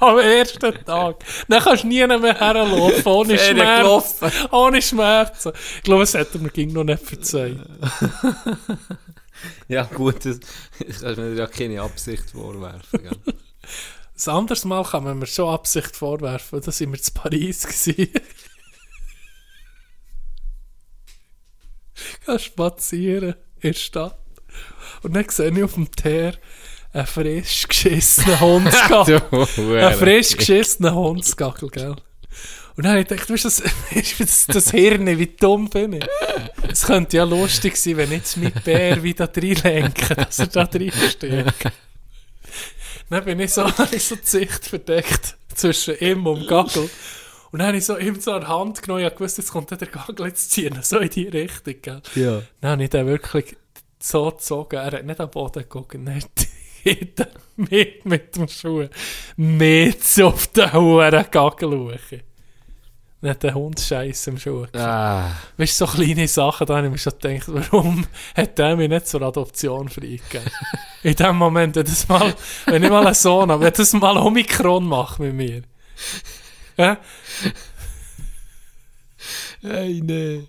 Am 0.00 0.18
ersten 0.18 0.74
Tag. 0.86 1.22
Dann 1.48 1.62
kannst 1.62 1.82
du 1.82 1.88
nie 1.88 2.06
mehr 2.06 2.38
herlaufen, 2.38 3.04
ohne 3.12 3.38
Schmerzen. 3.38 4.32
Ohne 4.50 4.80
Schmerzen. 4.80 5.52
Ich 5.76 5.82
glaube, 5.82 6.02
das 6.04 6.14
hätte 6.14 6.38
mir 6.38 6.48
ging 6.48 6.72
noch 6.72 6.84
nicht 6.84 7.02
verzeiht. 7.02 7.58
Ja, 9.68 9.84
gut, 9.84 10.24
das, 10.24 10.40
das 10.78 11.00
kannst 11.00 11.18
mir 11.18 11.34
ja 11.34 11.46
keine 11.46 11.82
Absicht 11.82 12.30
vorwerfen. 12.30 13.02
Gell? 13.02 13.18
Ein 14.26 14.32
anderes 14.32 14.64
Mal 14.64 14.84
kann 14.84 15.04
man 15.04 15.18
mir 15.18 15.26
schon 15.26 15.52
Absicht 15.52 15.96
vorwerfen, 15.96 16.60
da 16.60 16.70
sind 16.70 16.92
wir 16.92 17.00
zu 17.00 17.12
Paris 17.12 17.66
gewesen. 17.66 18.12
Geh 22.26 22.38
spazieren 22.38 23.34
in 23.60 23.72
der 23.72 23.78
Stadt. 23.78 24.18
Und 25.02 25.14
dann 25.14 25.28
sehe 25.28 25.50
ich 25.50 25.62
auf 25.62 25.74
dem 25.74 25.90
Teer 25.90 26.34
einen 26.92 27.06
frisch 27.06 27.68
geschissenen 27.68 28.40
Hundsgackel. 28.40 29.22
einen 29.58 29.98
frisch 29.98 30.36
geschissenen 30.36 30.94
Hundsgackel, 30.94 31.68
gell? 31.70 31.96
Und 32.76 32.84
dann 32.84 32.92
habe 32.92 33.02
ich 33.02 33.08
gedacht, 33.08 33.30
weißt 33.30 33.44
du, 33.44 34.24
das, 34.24 34.46
das, 34.48 34.70
Hirn, 34.72 35.06
wie 35.06 35.26
dumm 35.26 35.70
bin 35.70 35.94
ich. 35.94 36.06
Es 36.68 36.86
könnte 36.86 37.18
ja 37.18 37.24
lustig 37.24 37.76
sein, 37.76 37.96
wenn 37.98 38.10
jetzt 38.10 38.36
mit 38.36 38.64
Bär 38.64 39.02
wieder 39.02 39.30
reinlenke, 39.34 40.14
dass 40.14 40.40
er 40.40 40.46
da 40.48 40.62
reinsteht. 40.62 41.54
Dann 43.10 43.24
bin 43.24 43.38
ich 43.40 43.52
so, 43.52 43.64
habe 43.78 43.94
ich 43.94 44.04
so 44.04 44.16
die 44.16 44.26
Sicht 44.26 44.66
verdeckt 44.66 45.36
zwischen 45.54 45.98
ihm 45.98 46.26
und 46.26 46.40
dem 46.40 46.48
Gagel. 46.48 46.90
Und 47.52 47.58
dann 47.60 47.68
habe 47.68 47.76
ich 47.76 47.84
so 47.84 47.96
ihm 47.96 48.20
so 48.20 48.32
an 48.32 48.40
die 48.40 48.46
Hand 48.48 48.82
genommen, 48.82 49.06
ich 49.06 49.20
wusste, 49.20 49.42
jetzt 49.42 49.52
kommt 49.52 49.70
der 49.70 49.78
Gagel 49.78 50.26
jetzt 50.26 50.50
ziehen, 50.50 50.76
so 50.82 50.98
in 50.98 51.10
die 51.10 51.28
Richtung, 51.28 51.74
gell. 51.80 52.02
Ja. 52.16 52.42
Dann 52.60 52.72
habe 52.72 52.82
ich 52.82 52.90
den 52.90 53.06
wirklich 53.06 53.56
so 54.00 54.30
gezogen, 54.30 54.76
er 54.76 54.90
hat 54.90 55.04
nicht 55.04 55.20
am 55.20 55.30
Boden 55.30 55.62
geguckt, 55.62 55.94
er 56.04 56.16
hat 56.16 57.28
mit, 57.56 58.04
mit 58.04 58.34
dem 58.34 58.48
Schuh 58.48 58.88
mit 59.36 60.20
auf 60.20 60.48
den 60.48 60.72
hohen 60.72 61.24
Gagel 61.30 61.70
schauen. 61.70 62.33
Dann 63.24 63.30
hat 63.30 63.42
der 63.42 63.54
Hund 63.54 63.80
Scheiße 63.80 64.28
im 64.28 64.38
Schuh. 64.38 64.66
Ah, 64.74 65.30
Weißt 65.56 65.80
du, 65.80 65.86
so 65.86 65.92
kleine 65.92 66.28
Sachen, 66.28 66.66
da 66.66 66.76
habe 66.76 66.88
ich 66.88 66.92
mir 66.92 66.98
schon 66.98 67.14
gedacht, 67.18 67.44
warum 67.46 68.06
hat 68.36 68.58
der 68.58 68.76
mich 68.76 68.90
nicht 68.90 69.08
zur 69.08 69.22
Adoption 69.22 69.88
freigegeben? 69.88 70.50
In 71.02 71.14
dem 71.14 71.36
Moment, 71.36 71.74
wenn, 71.74 71.86
das 71.86 72.06
mal, 72.06 72.34
wenn 72.66 72.82
ich 72.82 72.90
mal 72.90 73.06
einen 73.06 73.14
Sohn 73.14 73.50
habe, 73.50 73.64
wenn 73.64 73.72
das 73.72 73.94
mal 73.94 74.18
Omikron 74.18 74.84
macht 74.84 75.20
mit 75.20 75.32
mir. 75.32 75.62
Ja? 76.76 76.98
hey, 79.62 80.02
nee. 80.04 80.46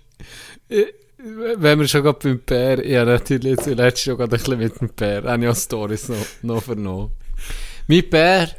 Wenn 1.17 1.79
wir 1.79 1.87
schon 1.87 2.03
gerade 2.03 2.19
beim 2.21 2.39
Bär, 2.39 2.85
ja 2.85 3.05
natürlich 3.05 3.57
zuletzt 3.61 4.01
schon 4.01 4.17
gerade 4.17 4.35
ein 4.35 4.37
bisschen 4.37 4.59
mit 4.59 4.81
dem 4.81 4.89
Bär, 4.89 5.23
habe 5.23 5.43
ich 5.45 5.49
auch 5.49 5.55
Storys 5.55 6.09
noch, 6.09 6.25
noch 6.41 6.61
vernommen. 6.61 7.13
Mein 7.87 8.09
Bär, 8.09 8.49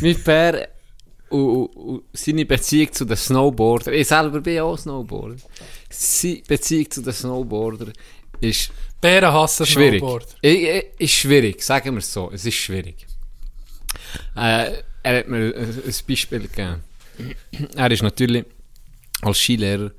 mein 0.00 0.22
Bär 0.22 0.75
und, 1.30 1.66
und, 1.76 2.02
seine 2.12 2.44
Beziehung 2.46 2.92
zu 2.92 3.04
den 3.04 3.16
Snowboarder, 3.16 3.92
ich 3.92 4.06
selber 4.08 4.40
bin 4.40 4.60
auch 4.60 4.76
Snowboarder, 4.78 5.36
seine 5.90 6.42
Beziehung 6.46 6.90
zu 6.90 7.02
den 7.02 7.12
Snowboarder 7.12 7.92
ist 8.40 8.70
Bären 9.00 9.32
hassen 9.32 9.66
schwierig. 9.66 10.00
Snowboard. 10.00 10.36
I- 10.44 10.48
i- 10.78 10.84
Ist 10.98 11.12
schwierig, 11.14 11.62
sagen 11.62 11.92
wir 11.94 11.98
es 11.98 12.12
so. 12.12 12.30
Es 12.32 12.44
ist 12.44 12.54
schwierig. 12.54 13.06
Äh, 14.36 14.82
er 15.02 15.18
hat 15.18 15.28
mir 15.28 15.54
ein 15.54 15.54
ein 15.54 15.94
Beispiel 16.08 16.40
gegeben. 16.40 16.82
Er 17.76 17.90
ist 17.90 18.02
natürlich 18.02 18.44
als 19.22 19.38
Skilehrer 19.38 19.90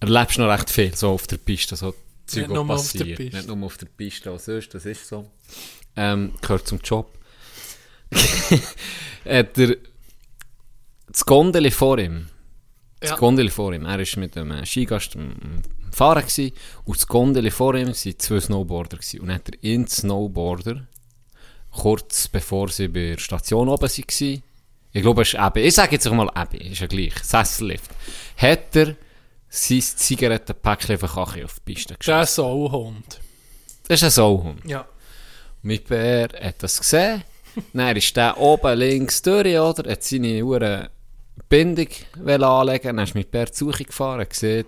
erlebst 0.00 0.36
du 0.38 0.42
noch 0.42 0.48
recht 0.52 0.70
viel, 0.70 0.94
so 0.96 1.10
auf 1.10 1.26
der 1.28 1.36
Piste, 1.36 1.76
so 1.76 1.94
Zeug, 2.26 2.48
Nicht 2.48 2.50
was 2.50 2.54
nur 2.54 2.60
auf 2.74 2.92
der 2.92 2.98
passiert. 2.98 3.18
Piste. 3.18 3.36
Nicht 3.36 3.48
nur 3.48 3.66
auf 3.66 3.76
der 3.76 3.86
Piste, 3.86 4.32
was 4.32 4.44
sonst, 4.44 4.74
das 4.74 4.86
ist 4.86 5.06
so. 5.08 5.30
Ähm, 5.96 6.32
gehört 6.40 6.66
zum 6.66 6.78
Job. 6.82 7.12
hat 9.24 9.58
er 9.58 9.76
das 11.12 11.24
Gondeli 11.24 11.70
vor 11.70 11.98
ihm, 11.98 12.28
das 13.00 13.10
Ja. 13.10 13.16
Gondeli 13.16 13.50
vor 13.50 13.72
ihm, 13.74 13.84
er 13.86 13.98
war 13.98 14.18
mit 14.18 14.36
einem 14.36 14.64
Skigast 14.66 15.16
am 15.16 15.34
Fahren 15.92 16.22
gewesen, 16.22 16.52
und 16.84 16.96
das 16.96 17.06
Gondeli 17.06 17.50
vor 17.50 17.74
ihm 17.74 17.88
waren 17.88 17.94
zwei 18.18 18.40
Snowboarder 18.40 18.96
gewesen. 18.98 19.20
und 19.20 19.28
dann 19.28 19.36
hat 19.36 19.48
er 19.50 19.62
in 19.62 19.82
den 19.82 19.88
Snowboarder, 19.88 20.86
kurz 21.70 22.28
bevor 22.28 22.68
sie 22.68 22.88
bei 22.88 23.10
der 23.10 23.18
Station 23.18 23.68
oben 23.68 23.82
waren, 23.88 24.42
ich 24.94 25.00
glaube, 25.02 25.22
es 25.22 25.28
ist 25.28 25.36
Abby, 25.36 25.60
ich 25.60 25.74
sage 25.74 25.92
jetzt 25.92 26.06
auch 26.06 26.12
mal 26.12 26.28
Abby, 26.30 26.58
ist 26.58 26.80
ja 26.80 26.86
gleich, 26.86 27.14
Sessellift, 27.22 27.90
hat 28.36 28.76
er 28.76 28.94
sein 29.48 29.80
Zigarettenpäckchen 29.80 30.92
einfach 30.92 31.16
auf 31.16 31.34
die 31.60 31.72
Piste 31.74 31.94
Das 31.94 31.98
geschickt. 31.98 32.22
ist 32.22 32.38
ein 32.38 32.44
Sauhund. 32.44 33.20
Das 33.88 34.00
ist 34.00 34.04
ein 34.04 34.10
Sauhund. 34.10 34.64
Ja. 34.66 34.86
Mein 35.62 35.80
Bär 35.84 36.28
hat 36.42 36.62
das 36.62 36.78
gesehen. 36.78 37.22
Dann 37.72 37.96
ist 37.96 38.16
der 38.16 38.38
oben 38.38 38.78
links 38.78 39.20
durch, 39.22 39.58
oder? 39.58 39.90
Hat 39.90 40.02
seine 40.02 40.42
Uhr 40.44 40.88
Bindung 41.48 41.88
anlegen. 42.26 42.96
Dann 42.96 43.04
ist 43.04 43.14
mein 43.14 43.26
Bär 43.30 43.52
zu 43.52 43.66
Suche 43.66 43.84
gefahren. 43.84 44.26
Gesehen, 44.28 44.66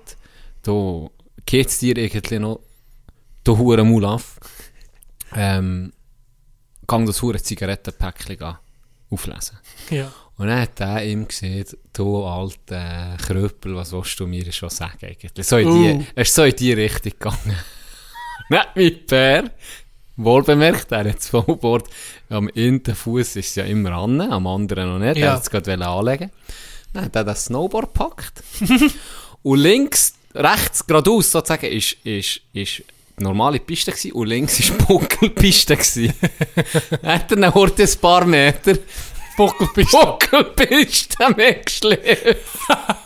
da 0.63 1.09
geht's 1.47 1.79
dir 1.79 1.97
irgendwie 1.97 2.39
noch, 2.39 2.61
du 3.43 3.57
hure 3.57 3.85
Mulaf. 3.85 4.39
Ähm, 5.35 5.93
gang 6.87 7.07
das 7.07 7.23
hure 7.23 7.43
Zigarettenpäckchen 7.43 8.41
an, 8.43 8.59
auflesen. 9.11 9.59
Ja. 9.91 10.13
Und 10.37 10.49
dann 10.49 10.61
hat 10.63 10.81
er 10.81 11.05
ihm 11.05 11.29
gesehen, 11.29 11.67
du 11.93 12.25
alter 12.25 13.17
Kröpel, 13.25 13.77
was 13.77 13.93
willst 13.93 14.19
du 14.19 14.27
mir 14.27 14.51
schon 14.53 14.71
sagen 14.71 15.07
eigentlich? 15.07 15.47
So 15.47 15.59
in 15.59 15.69
die, 15.71 15.93
Uh. 15.93 16.05
Er 16.15 16.23
ist 16.23 16.35
so 16.35 16.43
in 16.45 16.57
die 16.57 16.73
Richtung 16.73 17.13
gegangen. 17.13 17.57
Nicht 18.49 18.77
mit 18.77 19.07
Bär. 19.07 19.51
Wohlbemerkt, 20.17 20.93
er 20.93 21.09
hat 21.09 21.17
das 21.17 21.25
Snowboard 21.27 21.89
am 22.31 22.49
einen 22.55 22.85
Fuß 22.85 23.37
ist 23.37 23.57
ja 23.57 23.65
immer 23.65 23.93
an, 23.93 24.21
am 24.21 24.47
anderen 24.47 24.89
noch 24.89 24.99
nicht. 24.99 25.17
Ja. 25.17 25.27
Er 25.27 25.33
hat 25.35 25.43
es 25.43 25.51
gerade 25.51 25.87
anlegen. 25.87 26.31
Dann 26.93 27.07
hat 27.07 27.17
er 27.17 27.25
das 27.25 27.47
Snowboard 27.47 27.93
gepackt. 27.93 28.43
und 29.43 29.59
links, 29.59 30.15
rechts, 30.35 30.87
geradeaus 30.87 31.31
sozusagen, 31.31 31.67
ist, 31.67 31.97
ist, 32.05 32.41
ist 32.53 32.83
die 33.19 33.23
normale 33.23 33.61
Piste 33.61 33.93
gewesen, 33.93 34.13
und 34.13 34.27
links 34.27 34.61
ist 34.61 34.71
die 34.71 34.85
Buckelpiste. 34.85 35.77
Dann 37.03 37.13
hat 37.13 37.31
er 37.31 37.37
dann 37.37 37.45
ein 37.45 38.01
paar 38.01 38.25
Meter 38.25 38.79
Buckelpiste. 39.37 39.97
Buckelpiste 39.97 41.17
weggeschliffen. 41.37 42.37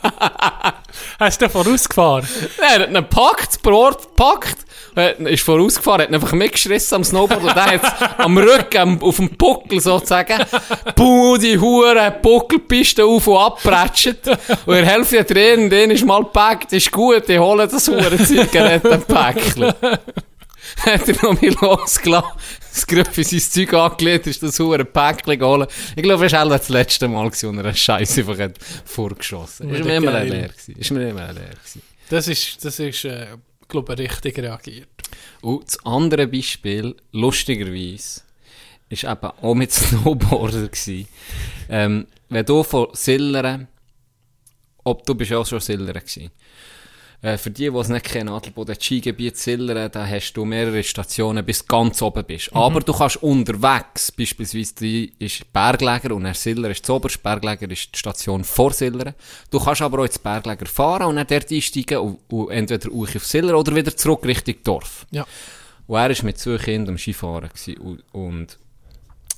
Hast 1.18 1.40
du 1.40 1.46
den 1.46 1.52
vorausgefahren? 1.52 2.28
Er 2.58 2.80
hat 2.80 2.88
ihn 2.88 2.94
gepackt, 2.94 3.48
das 3.48 3.58
Brot 3.58 4.02
gepackt, 4.02 4.56
ist 5.18 5.44
vorausgefahren, 5.44 6.02
hat 6.02 6.08
ihn 6.10 6.14
einfach 6.14 6.32
mitgeschrissen 6.32 6.96
am 6.96 7.04
Snowboard 7.04 7.42
und 7.42 7.56
dann 7.56 7.70
hat 7.70 8.18
am 8.20 8.36
Rücken, 8.38 8.78
am- 8.78 9.02
auf 9.02 9.16
dem 9.16 9.30
Buckel 9.36 9.80
sozusagen, 9.80 10.38
puh, 10.96 11.36
die 11.38 11.58
Hure 11.58 12.14
Buckelpiste 12.22 13.04
auf 13.04 13.26
und 13.26 13.36
abprätscht. 13.38 14.26
Und 14.66 14.76
in 14.76 14.84
der 14.84 14.86
Hälfte 14.86 15.24
drin, 15.24 15.70
den 15.70 15.90
ist 15.90 16.04
mal 16.04 16.22
gepackt, 16.22 16.72
ist 16.72 16.90
gut, 16.90 17.28
ich 17.28 17.38
hole 17.38 17.66
das 17.68 17.86
Hure 17.88 18.16
Zigarettenpäckchen. 18.16 19.66
hat 19.66 20.00
er 20.84 20.98
noch 21.22 21.40
mal 21.40 21.54
losgelassen, 21.60 22.30
das 22.70 22.86
Gruppe 22.86 23.24
sein 23.24 23.40
Zeug 23.40 23.74
angelegt, 23.74 24.26
ist 24.26 24.42
das 24.42 24.58
Hure 24.58 24.84
Päckchen 24.84 25.38
geholt. 25.38 25.70
Ich 25.96 26.02
glaube, 26.02 26.26
es 26.26 26.32
war 26.32 26.44
auch 26.44 26.48
das 26.50 26.68
letzte 26.68 27.08
Mal, 27.08 27.30
wo 27.30 27.46
er 27.46 27.64
einen 27.64 27.74
Scheiß 27.74 28.18
einfach 28.18 28.38
hat 28.38 28.58
vorgeschossen. 28.84 29.70
Ist 29.70 29.78
Wieder 29.78 29.84
mir 29.84 29.96
immer 29.96 30.12
geil. 30.12 30.28
leer 30.30 30.48
gewesen. 30.48 30.76
Ist 30.76 30.90
mir 30.90 31.08
immer 31.08 31.32
leer 31.32 31.50
gewesen. 31.50 31.82
Das 32.10 32.28
ist, 32.28 32.64
das 32.64 32.78
ist, 32.78 33.04
äh, 33.04 33.26
glaube 33.68 33.94
ich, 33.94 34.00
richtig 34.00 34.38
reagiert. 34.38 34.88
Und 35.40 35.66
das 35.66 35.84
andere 35.84 36.26
Beispiel, 36.26 36.96
lustigerweise, 37.12 38.22
ist 38.88 39.04
eben 39.04 39.30
auch 39.42 39.54
mit 39.54 39.72
Snowboarder 39.72 40.68
gewesen. 40.68 41.08
Ähm, 41.68 42.06
wenn 42.28 42.44
du 42.44 42.62
von 42.62 42.88
Silleren, 42.92 43.68
ob 44.84 45.04
du 45.04 45.14
bist 45.14 45.30
ja 45.30 45.38
auch 45.38 45.46
schon 45.46 45.60
Silleren 45.60 46.00
gewesen, 46.00 46.30
äh, 47.20 47.36
für 47.36 47.50
die, 47.50 47.68
die 47.68 47.76
es 47.76 47.88
nicht 47.88 48.04
kennen, 48.04 48.28
Adelboden, 48.28 48.74
das 48.74 48.84
Skigebiet 48.84 49.36
Silleren, 49.36 49.90
da 49.90 50.06
hast 50.06 50.32
du 50.34 50.44
mehrere 50.44 50.84
Stationen, 50.84 51.44
bis 51.44 51.60
du 51.60 51.66
ganz 51.66 52.00
oben 52.00 52.24
bist. 52.24 52.54
Aber 52.54 52.80
du 52.80 52.92
kannst 52.92 53.22
unterwegs, 53.22 54.12
beispielsweise 54.12 54.74
die 54.76 55.12
ist 55.18 55.52
Bergläger 55.52 56.14
und 56.14 56.24
dann 56.24 56.34
Silleren 56.34 56.70
ist 56.70 56.82
das 56.82 56.90
oberste, 56.90 57.18
Bergläger 57.18 57.68
ist 57.70 57.92
die 57.92 57.98
Station 57.98 58.44
vor 58.44 58.72
Silleren. 58.72 59.14
Du 59.50 59.58
kannst 59.58 59.82
aber 59.82 60.00
auch 60.00 60.04
ins 60.04 60.18
Bergläger 60.18 60.66
fahren 60.66 61.08
und 61.08 61.16
dann 61.16 61.26
dort 61.26 61.50
einsteigen 61.50 61.98
und, 61.98 62.20
und 62.28 62.50
entweder 62.50 62.88
auch 62.88 63.16
auf 63.16 63.26
Silleren 63.26 63.56
oder 63.56 63.74
wieder 63.74 63.96
zurück 63.96 64.24
Richtung 64.24 64.54
Dorf. 64.62 65.04
Ja. 65.10 65.26
Und 65.88 65.96
er 65.96 66.10
war 66.10 66.24
mit 66.24 66.38
zwei 66.38 66.56
Kindern 66.58 66.94
am 66.94 66.98
Skifahren. 66.98 67.48
gewesen. 67.48 67.78
Und, 67.78 68.04
und 68.12 68.58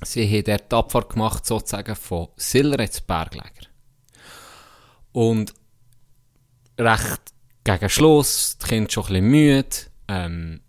sie 0.02 0.28
haben 0.28 0.44
dort 0.44 0.70
die 0.70 0.76
Abfahrt 0.76 1.10
gemacht, 1.10 1.46
sozusagen 1.46 1.96
von 1.96 2.28
Siller 2.36 2.80
ins 2.80 3.00
Berglager. 3.00 3.68
Und 5.12 5.54
recht 6.78 7.20
gegen 7.76 7.90
Schluss, 7.90 8.56
die 8.62 8.66
Kinder 8.68 8.90
schon 8.90 9.04
ein 9.04 9.08
bisschen 9.08 9.26
müde, 9.28 9.76
ähm, 10.08 10.60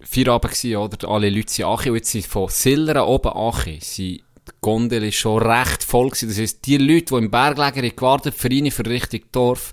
Feierabend 0.00 0.52
gewesen, 0.52 0.76
oder? 0.76 1.08
Alle 1.08 1.30
Leute 1.30 1.50
sind 1.52 1.64
angekommen, 1.64 1.90
und 1.92 1.96
jetzt 1.96 2.12
sind 2.12 2.26
von 2.26 2.48
Silleren 2.48 3.02
oben 3.02 3.32
angekommen, 3.32 3.80
sind 3.80 4.22
die 4.48 4.52
Gondel 4.60 5.02
ist 5.04 5.16
schon 5.16 5.42
recht 5.42 5.82
voll 5.82 6.08
gewesen. 6.10 6.28
Das 6.28 6.38
heisst, 6.38 6.64
die 6.66 6.76
Leute, 6.76 7.06
die 7.06 7.14
im 7.16 7.30
Berglager 7.30 7.82
gewartet 7.82 8.34
für 8.34 8.48
ihn, 8.48 8.70
für 8.70 8.86
Richtung 8.86 9.22
Dorf, 9.32 9.72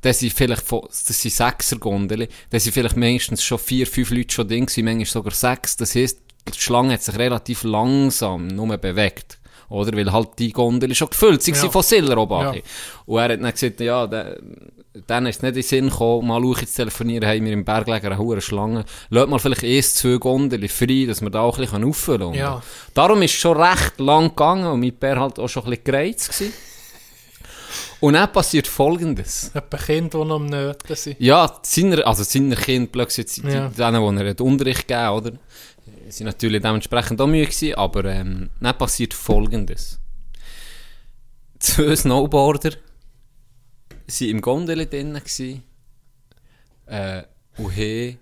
das 0.00 0.20
sind 0.20 0.32
vielleicht 0.32 0.62
von, 0.62 0.82
das 0.82 1.06
sind 1.22 1.32
sechser 1.34 1.78
Gondeli, 1.78 2.28
das 2.50 2.64
sind 2.64 2.72
vielleicht 2.72 2.96
meistens 2.96 3.42
schon 3.42 3.58
vier, 3.58 3.86
fünf 3.86 4.10
Leute 4.10 4.32
schon 4.32 4.46
drin 4.48 4.66
gewesen, 4.66 4.84
manchmal 4.84 5.06
sogar 5.06 5.32
sechs. 5.32 5.76
Das 5.76 5.94
heisst, 5.94 6.20
die 6.52 6.60
Schlange 6.60 6.94
hat 6.94 7.02
sich 7.02 7.16
relativ 7.16 7.64
langsam 7.64 8.46
nur 8.48 8.76
bewegt. 8.78 9.38
Oder? 9.68 9.96
Weil 9.96 10.12
halt 10.12 10.38
die 10.38 10.52
Gondel 10.52 10.94
schon 10.94 11.08
gefüllt. 11.10 11.42
Sie 11.42 11.52
Ja. 11.52 11.62
waren 11.62 11.70
von 11.72 11.82
Siller 11.82 12.18
oben. 12.18 12.40
Ja. 12.40 12.54
Und 13.06 13.18
er 13.18 13.24
hat 13.24 13.30
dann 13.42 13.50
gesagt, 13.52 13.80
ja, 13.80 14.06
der, 14.06 14.38
dann 15.06 15.26
ist 15.26 15.36
es 15.36 15.42
nicht 15.42 15.48
in 15.50 15.54
den 15.54 15.62
Sinn 15.62 15.88
gekommen, 15.90 16.28
mal 16.28 16.40
schauen 16.42 16.66
zu 16.66 16.74
telefonieren, 16.76 17.26
haben 17.28 17.44
wir 17.44 17.52
im 17.52 17.64
Berglager 17.64 18.08
eine 18.08 18.18
hohe 18.18 18.40
Schlange. 18.40 18.84
Lass 19.08 19.28
mal 19.28 19.38
vielleicht 19.38 19.62
erst 19.62 19.96
zwei 19.98 20.16
Gondeli 20.18 20.68
frei, 20.68 21.04
dass 21.06 21.22
wir 21.22 21.30
da 21.30 21.40
auch 21.40 21.56
ein 21.58 21.64
bisschen 21.64 21.84
auffüllen 21.84 22.20
können. 22.20 22.34
Ja. 22.34 22.62
Darum 22.92 23.22
ist 23.22 23.32
es 23.32 23.38
schon 23.38 23.60
recht 23.60 23.98
lang 23.98 24.28
gegangen 24.28 24.66
und 24.66 24.80
mein 24.80 24.92
Bär 24.94 25.18
halt 25.18 25.38
auch 25.38 25.48
schon 25.48 25.64
ein 25.64 25.70
bisschen 25.70 25.84
gereizt 25.84 26.30
gewesen. 26.32 26.52
Und 28.00 28.14
dann 28.14 28.32
passiert 28.32 28.66
Folgendes. 28.66 29.52
Etwa 29.54 29.76
Kinder, 29.76 30.18
die 30.18 30.24
noch 30.24 30.34
am 30.36 30.46
Nöten 30.46 30.96
sind. 30.96 31.20
Ja, 31.20 31.60
seiner, 31.62 32.04
also 32.04 32.24
seiner 32.24 32.56
Kind, 32.56 32.92
gesagt, 32.92 33.36
die- 33.36 33.42
Ja. 33.42 33.68
denen, 33.68 34.16
die 34.16 34.22
er 34.24 34.30
hat 34.30 34.40
Unterricht 34.40 34.88
gegeben 34.88 35.08
oder? 35.10 35.32
sind 36.08 36.26
natürlich 36.26 36.60
dementsprechend 36.60 37.20
auch 37.20 37.26
müde 37.28 37.46
gewesen, 37.46 37.74
aber 37.76 38.04
ähm, 38.06 38.50
dann 38.60 38.76
passiert 38.76 39.14
Folgendes. 39.14 39.98
Zwei 41.60 41.94
Snowboarder 41.96 42.72
waren 44.06 44.28
im 44.28 44.40
Gondel 44.40 44.86
drinnen 44.86 45.22
gewesen, 45.22 45.62
äh, 46.86 47.22
und 47.58 47.76
haben 47.76 48.18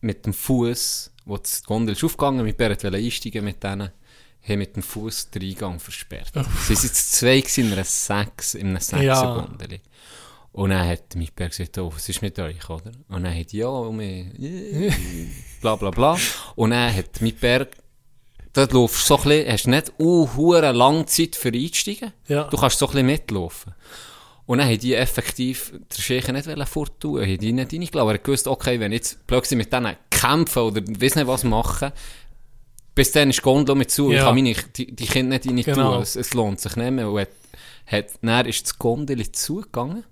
mit 0.00 0.26
dem 0.26 0.34
Fuß, 0.34 1.12
wo 1.24 1.36
die 1.36 1.50
Gondel 1.66 1.94
ist 1.94 2.04
aufgegangen, 2.04 2.44
mit 2.44 2.58
wollte 2.58 2.88
einsteigen 2.88 3.44
mit 3.44 3.62
denen, 3.62 3.90
haben 4.48 4.58
mit 4.58 4.74
dem 4.76 4.82
Fuß 4.82 5.30
den 5.30 5.42
Eingang 5.42 5.78
versperrt. 5.78 6.32
Sie 6.34 6.40
waren 6.40 6.82
jetzt 6.82 7.12
zwei 7.12 7.42
in 7.56 7.72
einer 7.72 7.84
Sechs, 7.84 8.54
in 8.54 8.68
einem 8.68 8.80
Sechser-Gondeli. 8.80 9.80
Und 10.52 10.70
dann 10.70 10.86
hat 10.86 11.16
mein 11.16 11.28
Bär 11.34 11.48
gesagt, 11.48 11.78
oh, 11.78 11.90
was 11.94 12.08
ist 12.08 12.20
mit 12.20 12.38
euch, 12.38 12.68
oder? 12.68 12.92
Und 13.08 13.24
dann 13.24 13.34
hat 13.34 13.52
ja, 13.52 13.68
und 13.68 13.98
wir, 13.98 14.26
bla 15.62 15.76
bla 15.76 15.90
bla. 15.90 16.18
Und 16.56 16.70
dann 16.70 16.94
hat 16.94 17.22
mein 17.22 17.34
Bär, 17.34 17.68
dort 18.52 18.72
laufst 18.72 19.08
du 19.08 19.16
so 19.16 19.22
ein 19.22 19.22
bisschen, 19.22 19.52
hast 19.52 19.66
nicht 19.66 19.92
uh, 19.98 20.54
lange 20.56 21.06
Zeit 21.06 21.36
für 21.36 21.48
einsteigen. 21.48 22.12
Ja. 22.28 22.44
Du 22.44 22.58
kannst 22.58 22.78
so 22.78 22.86
ein 22.86 22.92
bisschen 22.92 23.06
mitlaufen. 23.06 23.74
Und 24.46 24.58
dann 24.58 24.66
haben 24.68 24.78
die 24.78 24.94
effektiv 24.94 25.70
den 25.72 26.02
Schächen 26.02 26.34
nicht 26.34 26.48
wollen 26.48 26.66
forttun, 26.66 27.20
haben 27.22 27.38
die 27.38 27.52
nicht 27.52 27.72
reingelassen. 27.72 28.08
Er 28.08 28.14
hat 28.14 28.24
gewusst, 28.24 28.48
okay, 28.48 28.80
wenn 28.80 28.92
ich 28.92 28.98
jetzt 28.98 29.26
plötzlich 29.26 29.56
mit 29.56 29.72
denen 29.72 29.96
kämpfen 30.10 30.62
oder 30.62 30.82
weiss 31.00 31.14
nicht 31.14 31.26
was 31.28 31.44
machen, 31.44 31.92
bis 32.94 33.12
dann 33.12 33.30
ist 33.30 33.38
die 33.38 33.42
Gondel 33.42 33.74
mit 33.76 33.90
zu, 33.90 34.10
ich 34.10 34.16
Ja. 34.18 34.24
kann 34.26 34.34
meine, 34.34 34.54
die, 34.76 34.94
die 34.94 35.06
Kinder 35.06 35.36
nicht 35.38 35.48
rein 35.48 35.56
Genau. 35.74 35.94
tun, 35.94 36.02
es, 36.02 36.16
es 36.16 36.34
lohnt 36.34 36.60
sich 36.60 36.76
nicht 36.76 36.90
mehr. 36.90 37.08
Und 37.08 37.20
hat, 37.20 37.28
hat, 37.86 38.06
dann 38.20 38.46
ist 38.46 38.64
das 38.64 38.78
Gondel 38.78 39.30
zugegangen. 39.32 40.04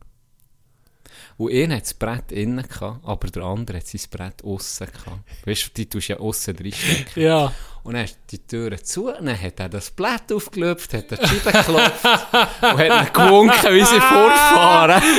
Und 1.36 1.52
einer 1.52 1.76
hat 1.76 1.82
das 1.84 1.94
Brett 1.94 2.32
innen 2.32 2.66
gehabt, 2.68 3.04
aber 3.04 3.28
der 3.28 3.42
andere 3.44 3.78
hat 3.78 3.86
sein 3.86 4.00
Brett 4.10 4.44
aussen 4.44 4.86
gehabt. 4.86 5.20
Weißt 5.46 5.66
du, 5.66 5.70
die 5.76 5.86
tust 5.88 6.08
ja 6.08 6.18
aussen 6.18 6.56
reinstecken. 6.56 7.22
Ja. 7.22 7.52
Und 7.82 7.94
dann 7.94 8.04
ist 8.04 8.18
die 8.30 8.38
Türe 8.46 8.82
zu, 8.82 9.08
und 9.08 9.26
dann 9.26 9.40
hat 9.40 9.58
er 9.58 9.68
das 9.68 9.90
Blatt 9.90 10.30
aufgelöpft, 10.32 10.92
hat 10.92 11.12
er 11.12 11.16
die 11.18 11.26
Scheibe 11.26 11.50
geklopft 11.52 12.04
und 12.04 12.78
hat 12.78 12.88
dann 12.88 13.12
gewunken, 13.12 13.74
wie 13.74 13.84
sie 13.84 14.00
fortfahren. 14.00 15.02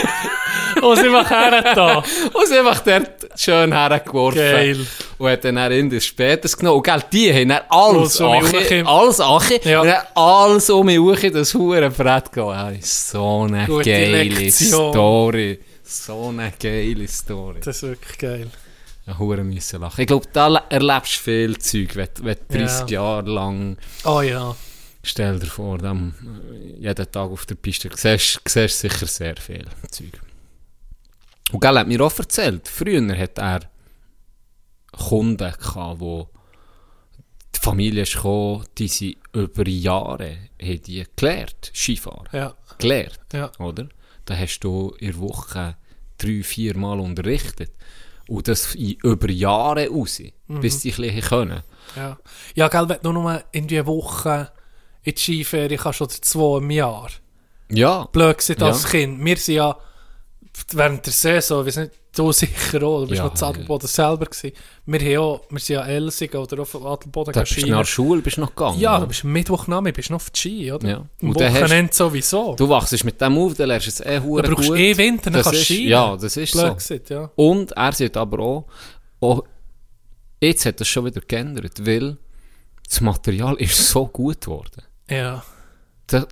Und 0.81 0.97
sie 0.97 1.09
machen 1.09 1.35
her 1.37 1.73
da. 1.75 1.97
und 1.97 2.47
sie 2.47 2.57
einfach 2.57 2.79
dort 2.79 3.39
schön 3.39 3.71
hergeworfen. 3.73 4.39
Geil. 4.39 4.87
Und 5.17 5.29
hat 5.29 5.43
dann, 5.43 5.57
in 5.71 5.89
das 5.89 6.05
Spätes 6.05 6.55
genommen. 6.57 6.77
Und 6.77 6.83
gell, 6.83 7.03
die 7.11 7.33
haben 7.33 7.49
dann 7.49 7.61
alles 7.69 8.19
um 8.19 8.31
Ache, 8.31 8.83
alles 8.85 9.19
Ache, 9.19 9.59
Ja. 9.63 9.81
und 9.81 9.87
dann 9.87 10.03
alles 10.15 10.69
um 10.69 10.87
herum 10.87 11.13
in 11.13 11.33
das 11.33 11.53
hure 11.53 11.89
Brett 11.89 12.31
gehen. 12.31 12.47
Ja, 12.47 12.71
so 12.81 13.41
eine 13.47 13.65
Gute 13.65 13.89
geile 13.89 14.23
Lektion. 14.23 14.91
Story. 14.93 15.59
So 15.83 16.29
eine 16.29 16.53
geile 16.59 17.07
Story. 17.07 17.59
Das 17.63 17.75
ist 17.77 17.83
wirklich 17.83 18.17
geil. 18.17 18.47
Hure 19.17 19.43
müssen 19.43 19.81
lachen. 19.81 19.99
Ich 20.01 20.07
glaube, 20.07 20.27
da 20.31 20.47
le- 20.47 20.63
erlebst 20.69 21.15
du 21.17 21.23
viel 21.23 21.57
Zeug, 21.57 21.95
wenn, 21.95 22.07
du- 22.15 22.23
wenn 22.23 22.37
du 22.49 22.57
30 22.57 22.89
Ja. 22.89 23.01
Jahre 23.01 23.29
lang 23.29 23.77
Oh 24.05 24.21
ja. 24.21 24.55
Stell 25.03 25.39
dir 25.39 25.47
vor, 25.47 25.79
dann, 25.79 26.13
äh, 26.53 26.79
jeden 26.87 27.11
Tag 27.11 27.31
auf 27.31 27.45
der 27.47 27.55
Piste 27.55 27.89
siehst 27.95 28.39
siehst 28.47 28.79
sicher 28.79 29.07
sehr 29.07 29.35
viel 29.37 29.65
Zeug. 29.89 30.21
Und 31.51 31.59
gell, 31.59 31.77
hat 31.77 31.87
mir 31.87 32.01
auch 32.01 32.17
erzählt, 32.19 32.67
früher 32.67 33.17
hat 33.17 33.37
er 33.39 33.61
Kunden 34.91 35.51
gehabt, 35.51 35.99
wo 35.99 36.29
die 37.55 37.59
Familie 37.59 38.03
ist 38.03 38.13
gekommen, 38.15 38.65
die 38.77 38.87
sie 38.87 39.17
über 39.33 39.67
Jahre 39.67 40.37
haben 40.61 40.81
die 40.83 41.05
gelernt, 41.15 41.71
Skifahren. 41.73 42.27
Ja. 42.31 42.53
Gelernt, 42.77 43.19
Ja. 43.33 43.51
oder? 43.59 43.89
Da 44.25 44.37
hast 44.37 44.59
du 44.59 44.95
in 44.99 45.11
der 45.11 45.19
Woche 45.19 45.75
drei, 46.17 46.43
vier 46.43 46.77
Mal 46.77 46.99
unterrichtet. 46.99 47.71
Und 48.27 48.47
das 48.47 48.75
über 48.75 49.29
Jahre 49.29 49.87
raus, 49.89 50.21
bis 50.47 50.79
die 50.81 50.91
ein 50.91 51.21
können. 51.21 51.61
Ja. 51.95 52.17
Ja, 52.55 52.67
gell, 52.67 52.87
wenn 52.89 52.99
du 53.01 53.11
nur 53.11 53.43
in 53.51 53.67
die 53.67 53.85
Woche 53.85 54.51
in 55.03 55.13
die 55.15 55.19
Skiferie 55.19 55.77
kannst 55.77 56.01
oder 56.01 56.11
zwei 56.11 56.59
im 56.59 56.71
Jahr. 56.71 57.09
Ja, 57.69 58.05
Blöd 58.11 58.37
gesagt 58.37 58.61
als 58.61 58.83
Ja. 58.83 58.89
Kind. 58.89 59.23
Wir 59.23 59.37
sind 59.37 59.55
ja 59.55 59.77
während 60.73 61.05
der 61.05 61.13
Saison, 61.13 61.65
wir 61.65 61.71
sind 61.71 61.83
nicht, 61.83 61.99
du 62.15 62.31
sicher 62.31 62.83
auch, 62.83 63.01
du 63.01 63.07
bist 63.07 63.19
Ja, 63.19 63.25
noch 63.25 63.33
zu 63.33 63.45
Adelboden 63.45 63.87
selber 63.87 64.25
gewesen. 64.25 64.51
Wir, 64.85 64.99
haben 64.99 65.17
auch, 65.23 65.41
wir 65.49 65.59
sind 65.59 65.75
ja 65.75 65.85
Elsig 65.85 66.35
oder 66.35 66.61
auf 66.61 66.75
Adelboden 66.75 67.33
da 67.33 67.41
bist 67.41 67.61
du 67.61 67.67
nach 67.67 67.77
der 67.79 67.85
Schule 67.85 68.21
bist 68.21 68.37
du 68.37 68.41
noch 68.41 68.49
gegangen. 68.49 68.79
Ja, 68.79 68.99
du 68.99 69.07
bist 69.07 69.23
am 69.23 69.31
Mittwochnachmittag, 69.31 69.95
bist 69.95 70.09
noch 70.09 70.17
auf 70.17 70.29
die 70.29 70.39
Ski, 70.39 70.71
oder? 70.71 70.87
Ja. 70.87 70.97
Am 71.21 71.29
Und 71.29 71.39
dann 71.39 71.53
Wochenende 71.53 71.93
sowieso. 71.93 72.55
Du 72.55 72.67
wachst 72.67 73.03
mit 73.03 73.21
dem 73.21 73.37
auf, 73.37 73.53
dann 73.53 73.67
lernst 73.69 73.87
du 73.87 73.89
es 73.91 73.99
eh 74.01 74.19
Du 74.19 74.23
hure 74.25 74.43
brauchst 74.43 74.69
gut. 74.69 74.77
eh 74.77 74.97
Winter, 74.97 75.23
dann 75.31 75.33
das 75.33 75.43
kannst 75.45 75.59
du 75.61 75.63
Ski. 75.65 75.87
Ja, 75.87 76.17
das 76.17 76.35
ist 76.37 76.51
Blöd 76.51 76.65
so. 76.67 76.75
gesagt, 76.75 77.09
ja. 77.09 77.31
Und 77.35 77.71
er 77.71 77.91
sagt 77.93 78.17
aber 78.17 78.39
auch, 78.39 78.65
auch, 79.21 79.43
jetzt 80.41 80.65
hat 80.65 80.79
das 80.81 80.87
schon 80.87 81.05
wieder 81.05 81.21
geändert, 81.21 81.85
weil 81.85 82.17
das 82.89 82.99
Material 82.99 83.55
ist 83.55 83.87
so 83.89 84.05
gut 84.07 84.41
geworden. 84.41 84.81
Ja. 85.09 85.43
Das, 86.07 86.27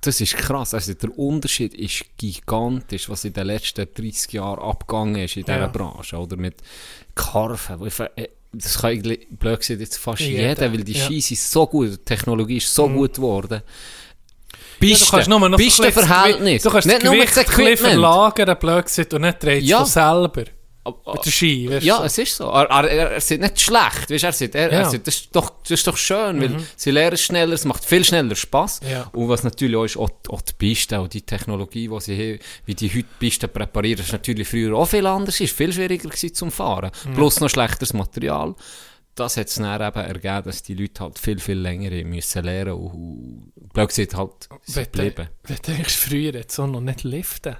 das 0.00 0.20
ist 0.20 0.36
krass. 0.36 0.74
Also 0.74 0.94
der 0.94 1.18
Unterschied 1.18 1.74
ist 1.74 2.04
gigantisch, 2.16 3.08
was 3.08 3.24
in 3.24 3.32
den 3.32 3.46
letzten 3.46 3.86
30 3.92 4.32
Jahren 4.32 4.60
abgegangen 4.60 5.16
ist 5.16 5.36
in 5.36 5.44
dieser 5.44 5.58
Ja. 5.58 5.66
Branche. 5.66 6.16
Oder 6.16 6.36
mit 6.36 6.56
ver- 7.16 8.10
äh, 8.16 8.28
Das 8.52 8.78
kann 8.78 8.90
eigentlich, 8.92 9.26
blöd 9.30 9.60
gesagt, 9.60 9.80
jetzt 9.80 9.98
fast 9.98 10.20
Jeder, 10.22 10.48
jeder, 10.48 10.72
weil 10.72 10.82
die 10.84 10.92
ja. 10.92 11.00
Mhm. 11.04 11.06
Ski 11.06 11.20
sind 11.20 11.38
so 11.38 11.66
gut, 11.66 11.90
die 11.90 11.96
Technologie 11.98 12.56
ist 12.56 12.74
so 12.74 12.88
gut 12.88 13.14
geworden. 13.14 13.60
Piste, 14.80 15.16
Ja, 15.20 15.48
Pistenverhältnis. 15.56 16.62
Gewicht- 16.62 16.64
Du 16.64 16.70
kannst 16.70 16.86
nicht 16.86 16.98
das 16.98 17.04
nur 17.04 17.14
Gewicht 17.14 17.36
Equipment. 17.36 17.78
verlagern, 17.78 18.58
blöd 18.58 18.84
gesagt, 18.86 19.12
und 19.14 19.22
nicht 19.22 19.42
drehst 19.42 19.66
Ja. 19.66 19.80
du 19.80 19.84
selber. 19.84 20.44
Mit 20.90 21.24
der 21.26 21.30
Ski, 21.30 21.70
weißt 21.70 21.84
Ja, 21.86 21.98
du? 21.98 22.04
es 22.04 22.18
ist 22.18 22.36
so. 22.36 22.44
Er, 22.50 22.64
er, 22.70 22.84
er, 22.90 23.10
er 23.12 23.20
sieht 23.20 23.40
nicht 23.40 23.60
schlecht. 23.60 24.10
Weißt, 24.10 24.24
er 24.24 24.32
sieht, 24.32 24.54
er, 24.54 24.70
er 24.72 24.80
Ja. 24.80 24.86
Mhm. 24.86 24.90
sieht, 24.90 25.06
das, 25.06 25.14
ist 25.16 25.28
doch, 25.36 25.50
das 25.62 25.70
ist 25.70 25.86
doch 25.86 25.96
schön, 25.96 26.40
weil 26.40 26.56
sie 26.76 26.90
lernen 26.90 27.16
schneller, 27.16 27.52
es 27.54 27.64
macht 27.64 27.84
viel 27.84 28.04
schneller 28.04 28.34
Spass. 28.36 28.80
Ja. 28.90 29.08
Und 29.12 29.28
was 29.28 29.42
natürlich 29.44 29.76
auch 29.76 29.84
ist, 29.84 29.96
auch, 29.96 30.10
die- 30.10 30.30
auch 30.30 30.40
die 30.42 30.52
Piste, 30.54 30.98
auch 30.98 31.08
die 31.08 31.22
Technologie, 31.22 31.88
die 31.88 32.00
sie 32.00 32.16
haben, 32.34 32.38
wie 32.66 32.74
die 32.74 32.88
heute 32.88 33.08
Pisten 33.18 33.48
präparieren, 33.50 34.00
ist 34.00 34.12
natürlich 34.12 34.48
früher 34.48 34.74
auch 34.76 34.86
viel 34.88 35.06
anders, 35.06 35.40
ist 35.40 35.56
viel 35.56 35.72
schwieriger 35.72 36.08
gewesen 36.08 36.34
zum 36.34 36.50
Fahren. 36.50 36.90
Plus 37.14 37.40
noch 37.40 37.48
schlechteres 37.50 37.92
Material. 37.92 38.54
Das 39.14 39.36
hat 39.36 39.48
es 39.48 39.56
dann 39.56 39.64
eben 39.82 39.96
ergeben, 40.00 40.42
dass 40.44 40.62
die 40.62 40.74
Leute 40.74 41.02
halt 41.02 41.18
viel, 41.18 41.40
viel 41.40 41.58
länger 41.58 41.90
müssen 42.04 42.44
lernen 42.44 42.74
und, 42.74 43.52
blöd 43.72 43.88
gesagt 43.88 44.14
halt 44.14 44.30
du 44.48 44.72
geblieben. 44.74 45.28
wenn 45.42 45.56
du 45.56 45.62
denkst, 45.72 45.96
früher 45.96 46.32
jetzt 46.34 46.54
so 46.54 46.68
noch 46.68 46.80
nicht 46.80 47.02
liften. 47.02 47.56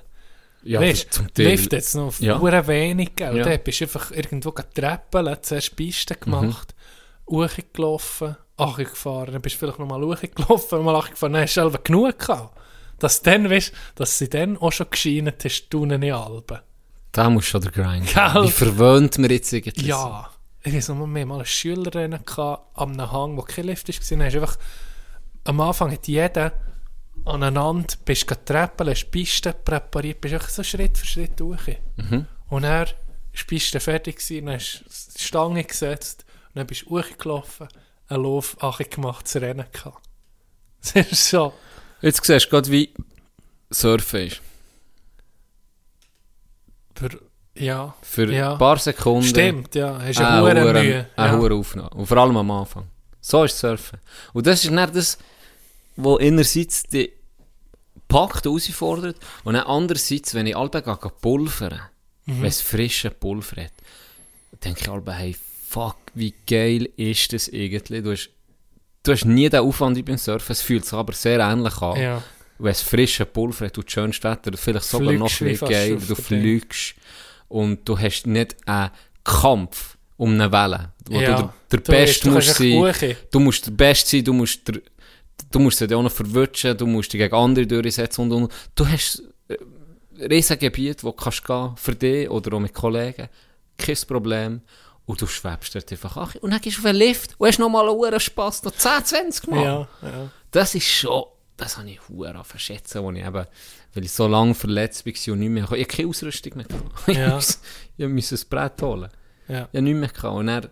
Ja, 0.69 0.81
weißt 0.81 1.21
du. 1.37 1.43
Lift 1.43 1.73
jetzt 1.73 1.95
noch 1.95 2.19
Ja. 2.21 2.67
wenig, 2.67 3.17
gell? 3.17 3.37
Ja. 3.37 3.45
Da 3.45 3.57
bist 3.57 3.81
du 3.81 3.85
einfach 3.85 4.11
irgendwo 4.11 4.51
treppeln, 4.51 5.37
zuerst 5.43 5.75
Piste 5.77 6.15
Mhm. 6.15 6.21
gemacht, 6.21 6.75
hochgelaufen, 7.29 8.37
Ache 8.57 8.85
gefahren, 8.85 9.33
dann 9.33 9.43
bist 9.43 9.55
du 9.57 9.59
vielleicht 9.61 9.79
nochmal 9.79 10.03
hochgelaufen, 10.03 10.83
mal 10.85 10.97
Ache 10.97 11.11
gefahren, 11.11 11.33
dann 11.35 11.43
hast 11.43 11.57
du 11.57 11.61
selber 11.63 11.79
genug 11.79 12.19
gehabt. 12.19 12.59
Dass 12.99 13.23
du 13.23 13.31
dann, 13.31 13.49
weißt, 13.49 13.73
dass 13.95 14.19
sie 14.19 14.29
dann 14.29 14.57
auch 14.57 14.73
schon 14.73 14.91
gescheint 14.91 15.45
hast, 15.45 15.69
du 15.71 15.87
nicht 15.87 16.13
Alben. 16.13 16.59
Da 17.13 17.31
muss 17.31 17.45
schon 17.47 17.61
der 17.61 17.71
Grind 17.71 18.13
Gell? 18.13 18.45
Wie 18.45 18.51
verwöhnt 18.51 19.17
wir 19.19 19.31
jetzt 19.31 19.53
eigentlich 19.55 19.87
Ja. 19.87 20.29
Ich 20.65 20.75
weiß 20.75 20.89
noch, 20.89 21.07
wir 21.07 21.25
mal 21.25 21.37
einen 22.93 23.11
Hang, 23.13 23.37
wo 23.37 23.43
kein 23.43 23.67
Lift 23.67 23.89
war. 23.89 23.95
Dann 24.19 24.23
hast 24.27 24.35
du 24.35 24.41
einfach, 24.41 24.59
am 25.45 25.61
Anfang 25.61 25.93
hat 25.93 26.07
jeder 26.09 26.53
aneinander, 27.29 27.95
bist 28.05 28.31
du 28.31 28.35
Treppen, 28.45 28.89
hast 28.89 29.05
die 29.05 29.11
Piste 29.11 29.53
präpariert, 29.53 30.21
bist 30.21 30.35
einfach 30.35 30.49
so 30.49 30.63
Schritt 30.63 30.97
für 30.99 31.07
Schritt 31.07 31.39
durch. 31.39 31.79
Mhm. 31.97 32.27
Und 32.49 32.63
dann 32.63 32.71
war 32.73 32.85
die 32.87 33.45
Piste 33.47 33.81
fertig, 33.81 34.17
gewesen, 34.17 34.47
dann 34.47 34.55
hast 34.57 34.83
du 34.85 35.13
die 35.19 35.23
Stange 35.23 35.65
gesetzt, 35.65 36.25
und 36.49 36.57
dann 36.57 36.67
bist 36.67 36.83
du 36.83 36.99
hochgelaufen, 36.99 37.69
einen 38.09 38.23
Lauf 38.23 38.57
gemacht, 38.91 39.25
das 39.27 39.37
Rennen 39.37 39.67
gehabt. 39.73 40.03
Das 40.95 40.95
ist 41.13 41.29
so. 41.31 41.53
Jetzt 42.01 42.25
siehst 42.25 42.47
du 42.47 42.51
gerade, 42.51 42.71
wie 42.71 42.95
Surfen 43.71 44.27
ist. 44.29 44.41
Für, 46.95 47.11
ja. 47.55 47.95
Für 48.03 48.33
Ja. 48.33 48.53
ein 48.53 48.59
paar 48.59 48.79
Sekunden. 48.79 49.25
Stimmt, 49.27 49.75
ja. 49.75 50.01
Hast 50.01 50.19
Eine 50.21 50.29
eine 50.51 50.65
hohe 50.65 50.73
Mühe. 50.73 51.07
Eine 51.17 51.33
Ja. 51.33 51.37
hohe 51.39 51.53
Aufnahme. 51.55 51.91
Und 51.91 52.07
vor 52.07 52.17
allem 52.19 52.37
am 52.37 52.51
Anfang. 52.51 52.87
So 53.21 53.45
ist 53.45 53.59
Surfen. 53.59 53.99
Und 54.33 54.47
das 54.47 54.65
ist 54.65 54.73
dann 54.73 54.93
das, 54.93 55.19
was 55.97 56.21
einerseits 56.21 56.85
die 56.85 57.13
packt, 58.09 58.45
herausfordert, 58.45 59.17
und 59.45 59.55
dann 59.55 59.65
andererseits, 59.65 60.35
wenn 60.35 60.47
ich 60.47 60.57
alle 60.57 60.71
pulvern, 61.21 61.81
Mhm. 62.27 62.41
wenn 62.43 62.49
es 62.49 62.61
frische 62.61 63.11
Pulver 63.11 63.63
hat, 63.65 63.73
denke 64.65 64.81
ich 64.83 64.89
alle, 64.89 65.13
hey, 65.15 65.35
fuck, 65.69 65.97
wie 66.15 66.35
geil 66.47 66.89
ist 66.97 67.33
das 67.33 67.51
eigentlich? 67.53 68.03
Du 68.03 68.11
hast, 68.13 68.31
du 69.03 69.13
hast 69.13 69.25
nie 69.25 69.49
den 69.49 69.61
Aufwand 69.61 70.05
beim 70.05 70.19
Surfen, 70.19 70.53
es 70.53 70.61
fühlt 70.63 70.85
sich 70.85 70.93
aber 70.93 71.13
sehr 71.15 71.41
ähnlich 71.41 71.81
an. 71.81 72.01
Ja. 72.01 72.23
Wenn 72.59 72.73
es 72.73 72.83
frische 72.83 73.25
Pulver 73.25 73.67
hat, 73.67 73.77
du 73.77 73.83
das 73.83 73.93
schönste 73.93 74.29
Wetter, 74.31 74.57
vielleicht 74.59 74.85
sogar 74.87 75.09
Fliegst 75.09 75.41
noch 75.41 75.59
fast 75.59 75.73
geil, 75.73 75.99
du 76.07 76.15
fliegst 76.17 76.95
und 77.49 77.89
du 77.89 77.99
hast 77.99 78.27
nicht 78.27 78.57
einen 78.67 78.91
Kampf 79.25 79.97
um 80.17 80.33
eine 80.35 80.51
Welle, 80.53 80.93
wo 81.09 81.21
Ja. 81.21 81.37
du 81.43 81.53
der, 81.71 81.81
der 81.81 81.93
Beste 81.93 82.31
musst 82.31 82.57
sein. 82.57 83.17
Du 83.31 83.41
musst 83.41 83.65
der 83.67 83.71
Beste 83.71 84.11
sein, 84.11 84.25
du 84.25 84.33
musst 84.33 84.67
der, 84.69 84.81
du 85.51 85.59
musst 85.59 85.81
dich 85.81 85.93
auch 85.95 86.03
noch 86.03 86.13
verwutschen, 86.13 86.77
du 86.77 86.87
musst 86.87 87.13
dich 87.13 87.19
gegen 87.21 87.35
andere 87.35 87.67
durchsetzen 87.67 88.23
und, 88.23 88.33
und. 88.33 88.53
Du 88.75 88.87
hast 88.87 89.23
äh, 89.49 89.57
riesen 90.25 90.59
Gebiet, 90.59 91.03
wo 91.05 91.11
du 91.11 91.17
kannst 91.17 91.45
gehen, 91.45 91.73
für 91.77 91.95
dich 91.95 92.29
oder 92.31 92.57
auch 92.57 92.61
mit 92.61 92.75
Kollegen, 92.75 93.29
kein 93.77 93.97
Problem. 94.07 94.61
Und 95.07 95.23
du 95.23 95.27
schwebst 95.27 95.75
dort 95.75 95.91
einfach 95.91 96.17
an. 96.19 96.29
Und 96.43 96.51
dann 96.51 96.61
gehst 96.61 96.77
du 96.77 96.81
auf 96.83 96.87
einen 96.87 96.99
Lift 96.99 97.35
und 97.39 97.49
hast 97.49 97.59
nochmal 97.59 97.89
einen 97.89 98.21
Spass, 98.21 98.63
noch 98.63 98.73
10, 98.73 99.05
20 99.05 99.47
Mal. 99.49 99.65
Ja, 99.65 99.89
ja. 100.03 100.31
Das 100.51 100.75
ist 100.75 100.87
schon, 100.87 101.25
das 101.57 101.79
habe 101.79 101.89
ich 101.89 101.99
hure 102.11 102.45
verschätzen, 102.45 103.03
wo 103.03 103.11
ich 103.13 103.25
eben, 103.25 103.47
weil 103.95 104.05
ich 104.05 104.13
so 104.13 104.27
lange 104.29 104.55
verletzt 104.55 105.07
war 105.07 105.33
und 105.33 105.39
nicht 105.39 105.49
mehr, 105.49 105.65
ich 105.65 105.71
habe 105.71 105.85
keine 105.87 106.09
Ausrüstung 106.11 106.53
mehr 106.57 106.67
gehabt. 106.67 106.85
Ja. 107.09 107.29
Ich 107.29 107.35
musste- 107.35 107.59
ich 107.97 108.07
musste 108.09 108.35
ein 108.35 108.41
Brett 108.51 108.83
holen. 108.83 109.09
Ja. 109.49 109.55
Ich 109.73 109.79
habe 109.79 109.83
nichts 109.83 109.99
mehr 110.01 110.09
gehabt. 110.11 110.37
Und 110.37 110.47
dann, 110.49 110.69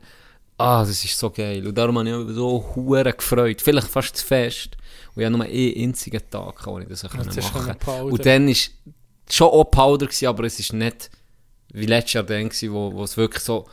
Ah, 0.58 0.80
das 0.84 1.04
ist 1.04 1.18
so 1.18 1.30
geil. 1.30 1.66
Und 1.66 1.76
darum 1.76 1.98
habe 1.98 2.08
ich 2.08 2.16
mich 2.26 2.34
so 2.34 2.72
hure 2.74 3.12
gefreut. 3.12 3.60
Vielleicht 3.60 3.88
fast 3.88 4.16
zu 4.16 4.24
fest. 4.24 4.70
Und 5.14 5.20
ich 5.22 5.26
hatte 5.26 5.36
nur 5.36 5.46
einen 5.46 5.74
einzigen 5.88 6.22
Tag, 6.30 6.66
wo 6.66 6.78
ich 6.78 6.88
das 6.88 7.02
das 7.02 7.12
machen 7.12 7.76
konnte. 7.84 8.04
Und 8.04 8.24
dann 8.24 8.48
ist 8.48 8.70
schon 9.30 9.48
auch 9.48 9.64
Powder 9.64 10.06
gewesen, 10.06 10.26
aber 10.28 10.44
es 10.44 10.58
ist 10.58 10.72
nicht 10.72 11.10
wie 11.72 11.86
letztes 11.86 12.14
Jahr 12.14 12.24
dann 12.24 12.48
gewesen, 12.48 12.72
wo, 12.72 12.92
wo 12.92 13.04
es 13.04 13.16
wirklich 13.16 13.42
so 13.42 13.66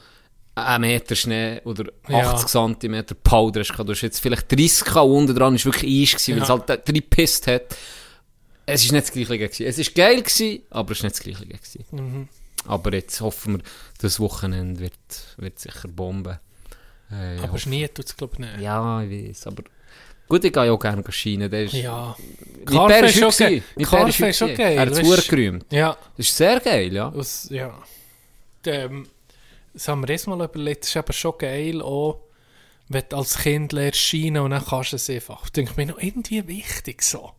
ein 0.55 0.81
Meter 0.81 1.15
Schnee 1.15 1.61
oder 1.63 1.85
Ja. 2.09 2.31
80 2.33 2.49
cm 2.49 3.05
Powder 3.23 3.61
ist. 3.61 3.69
Du 3.77 3.87
hast 3.87 4.01
jetzt 4.01 4.19
vielleicht 4.19 4.51
30 4.51 4.83
gehabt 4.85 5.05
und 5.05 5.11
unten 5.11 5.35
dran 5.35 5.55
ist 5.55 5.65
wirklich 5.65 6.11
Eis 6.11 6.11
gewesen, 6.21 6.35
weil 6.35 6.43
es 6.43 6.49
Ja. 6.49 6.57
halt 6.67 6.87
drei 6.87 6.93
gepisst 6.93 7.47
hat. 7.47 7.75
Es 8.65 8.83
ist 8.83 8.91
nicht 8.91 9.03
das 9.05 9.11
Gleiche 9.11 9.37
gewesen. 9.37 9.65
Es 9.65 9.77
ist 9.77 9.95
geil 9.95 10.21
gewesen, 10.21 10.63
aber 10.69 10.91
es 10.91 10.99
ist 10.99 11.03
nicht 11.03 11.15
das 11.15 11.21
Gleiche 11.23 11.45
gewesen. 11.45 11.85
Mhm. 11.91 12.27
Aber 12.65 12.93
jetzt 12.93 13.19
hoffen 13.21 13.57
wir, 13.57 13.63
das 13.99 14.19
Wochenende 14.19 14.79
wird, 14.79 14.93
wird 15.37 15.59
sicher 15.59 15.87
bomben. 15.87 16.39
Äh, 17.13 17.39
Aber 17.43 17.57
Schnee 17.57 17.87
tut 17.87 18.05
es, 18.05 18.15
glaube 18.17 18.33
ich, 18.33 18.39
nicht. 18.39 18.59
ja, 18.61 19.01
ich 19.03 19.29
weiß, 19.29 19.47
aber 19.47 19.63
gut, 20.27 20.43
ich 20.45 20.53
gehe 20.53 20.65
ja 20.65 20.71
auch 20.71 20.79
gerne 20.79 21.03
Schienen. 21.11 21.49
Der 21.51 21.63
ist, 21.63 21.73
Ja. 21.73 22.15
Karfe 22.65 23.05
ist 23.05 23.21
okay. 23.23 23.63
Karfe 23.83 24.27
ist 24.27 24.41
okay. 24.41 24.75
Er 24.75 24.81
hat 24.81 24.89
es 24.89 24.99
weißt- 24.99 25.05
verdammt 25.05 25.29
gerühmt. 25.29 25.65
Ja. 25.71 25.97
Das 26.17 26.27
ist 26.27 26.37
sehr 26.37 26.59
geil, 26.59 26.93
ja. 26.93 27.11
Das, 27.11 27.47
ja. 27.49 27.77
Ähm, 28.65 29.07
das 29.73 29.87
haben 29.87 30.01
wir 30.01 30.09
erst 30.09 30.27
mal 30.27 30.41
überlegt, 30.43 30.83
das 30.83 30.89
ist 30.89 30.97
aber 30.97 31.13
schon 31.13 31.33
geil, 31.37 31.81
auch 31.81 32.19
wenn 32.89 33.03
du 33.09 33.17
als 33.17 33.37
Kind 33.39 33.73
lernst 33.73 33.99
Schienen 33.99 34.43
und 34.43 34.51
dann 34.51 34.63
kannst 34.65 34.91
du 34.93 34.95
es 34.97 35.09
einfach. 35.09 35.41
Das 35.41 35.51
denke 35.51 35.73
mir 35.77 35.87
noch 35.87 35.99
irgendwie 35.99 36.47
wichtig 36.47 37.01
so. 37.01 37.31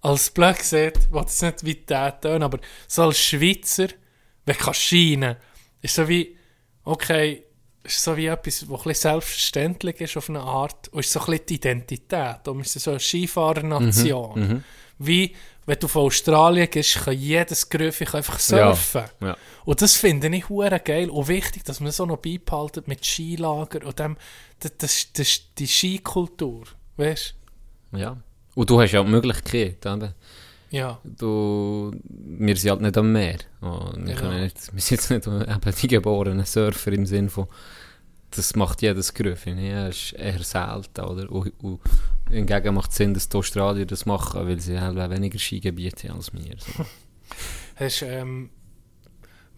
Als 0.00 0.32
gesagt, 0.32 0.66
ich 1.06 1.12
will 1.12 1.24
es 1.26 1.42
nicht 1.42 1.64
wie 1.64 1.74
der 1.74 2.20
tun, 2.20 2.42
aber 2.42 2.58
so 2.86 3.02
als 3.04 3.18
Schweizer, 3.18 3.88
wenn 4.44 4.56
du 4.56 4.64
kannst 4.64 4.80
Schienen, 4.80 5.36
ist 5.82 5.94
so 5.96 6.08
wie, 6.08 6.36
okay, 6.84 7.42
ist 7.86 8.02
so 8.02 8.16
wie 8.16 8.26
etwas, 8.26 8.68
was 8.68 8.86
ein 8.86 8.94
selbstverständlich 8.94 10.00
ist 10.00 10.16
auf 10.16 10.28
eine 10.28 10.40
Art 10.40 10.88
und 10.88 11.00
ist 11.00 11.12
so 11.12 11.20
ein 11.20 11.26
bisschen 11.26 11.46
die 11.46 11.54
Identität. 11.54 12.36
Darum 12.44 12.60
ist 12.60 12.76
es 12.76 12.84
so 12.84 12.90
eine 12.90 13.00
Skifahrernation. 13.00 14.64
Wie, 14.98 15.34
wenn 15.66 15.78
du 15.78 15.88
von 15.88 16.06
Australien 16.06 16.68
gehst, 16.70 17.04
kann 17.04 17.18
jedes 17.18 17.68
Gröfe 17.68 18.04
einfach 18.16 18.38
surfen. 18.38 19.04
Ja, 19.20 19.28
ja. 19.28 19.36
Und 19.64 19.82
das 19.82 19.96
finde 19.96 20.28
ich 20.28 20.48
hure 20.48 20.80
geil 20.80 21.10
und 21.10 21.28
wichtig, 21.28 21.64
dass 21.64 21.80
man 21.80 21.92
so 21.92 22.06
noch 22.06 22.18
beibehaltet 22.18 22.88
mit 22.88 23.04
Skilager 23.04 23.84
und 23.84 23.98
dem, 23.98 24.16
das, 24.60 24.76
das, 24.78 25.12
das 25.12 25.40
die 25.58 25.66
Skikultur, 25.66 26.64
weißt 26.96 27.34
ja. 27.92 28.16
Und 28.54 28.70
du 28.70 28.80
hast 28.80 28.92
ja 28.92 29.00
auch 29.00 29.04
die 29.04 29.10
Möglichkeit, 29.10 29.84
eben. 29.84 30.14
Ja. 30.70 31.00
Du, 31.04 31.92
wir 32.04 32.56
sind 32.56 32.70
halt 32.70 32.80
nicht 32.80 32.98
am 32.98 33.12
Meer. 33.12 33.38
Oh, 33.62 33.90
wir, 33.96 34.14
können 34.14 34.42
nicht, 34.42 34.72
wir 34.72 34.80
sind 34.80 34.98
jetzt 34.98 35.10
nicht 35.10 35.26
eben 35.26 35.74
die 35.80 35.88
geborenen 35.88 36.44
Surfer 36.44 36.92
im 36.92 37.06
Sinn 37.06 37.28
von, 37.28 37.46
das 38.30 38.56
macht 38.56 38.82
jedes 38.82 39.14
Gerüff. 39.14 39.46
Ja, 39.46 39.88
ist 39.88 40.12
eher 40.12 40.42
selten, 40.42 41.00
oder? 41.02 41.30
Und, 41.30 41.52
und 41.62 41.80
hingegen 42.28 42.74
macht 42.74 42.90
es 42.90 42.96
Sinn, 42.96 43.14
dass 43.14 43.28
die 43.28 43.36
Australier 43.36 43.86
das 43.86 44.06
machen, 44.06 44.46
weil 44.46 44.60
sie 44.60 44.80
halt 44.80 44.96
weniger 44.96 45.38
Skigebiete 45.38 46.08
haben 46.08 46.16
als 46.16 46.32
wir. 46.32 46.56
So. 46.58 46.84
Hast, 47.76 48.02
ähm, 48.02 48.50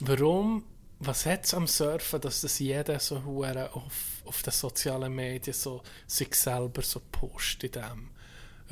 warum, 0.00 0.64
was 0.98 1.26
hat 1.26 1.44
es 1.44 1.54
am 1.54 1.66
Surfen, 1.66 2.20
dass 2.20 2.40
das 2.40 2.58
jeder 2.58 2.98
so 2.98 3.16
auf, 3.16 4.22
auf 4.24 4.42
den 4.42 4.52
sozialen 4.52 5.14
Medien 5.14 5.54
so 5.54 5.82
sich 6.06 6.34
selber 6.34 6.82
so 6.82 7.00
postet 7.12 7.76
in 7.76 7.82
dem? 7.82 8.10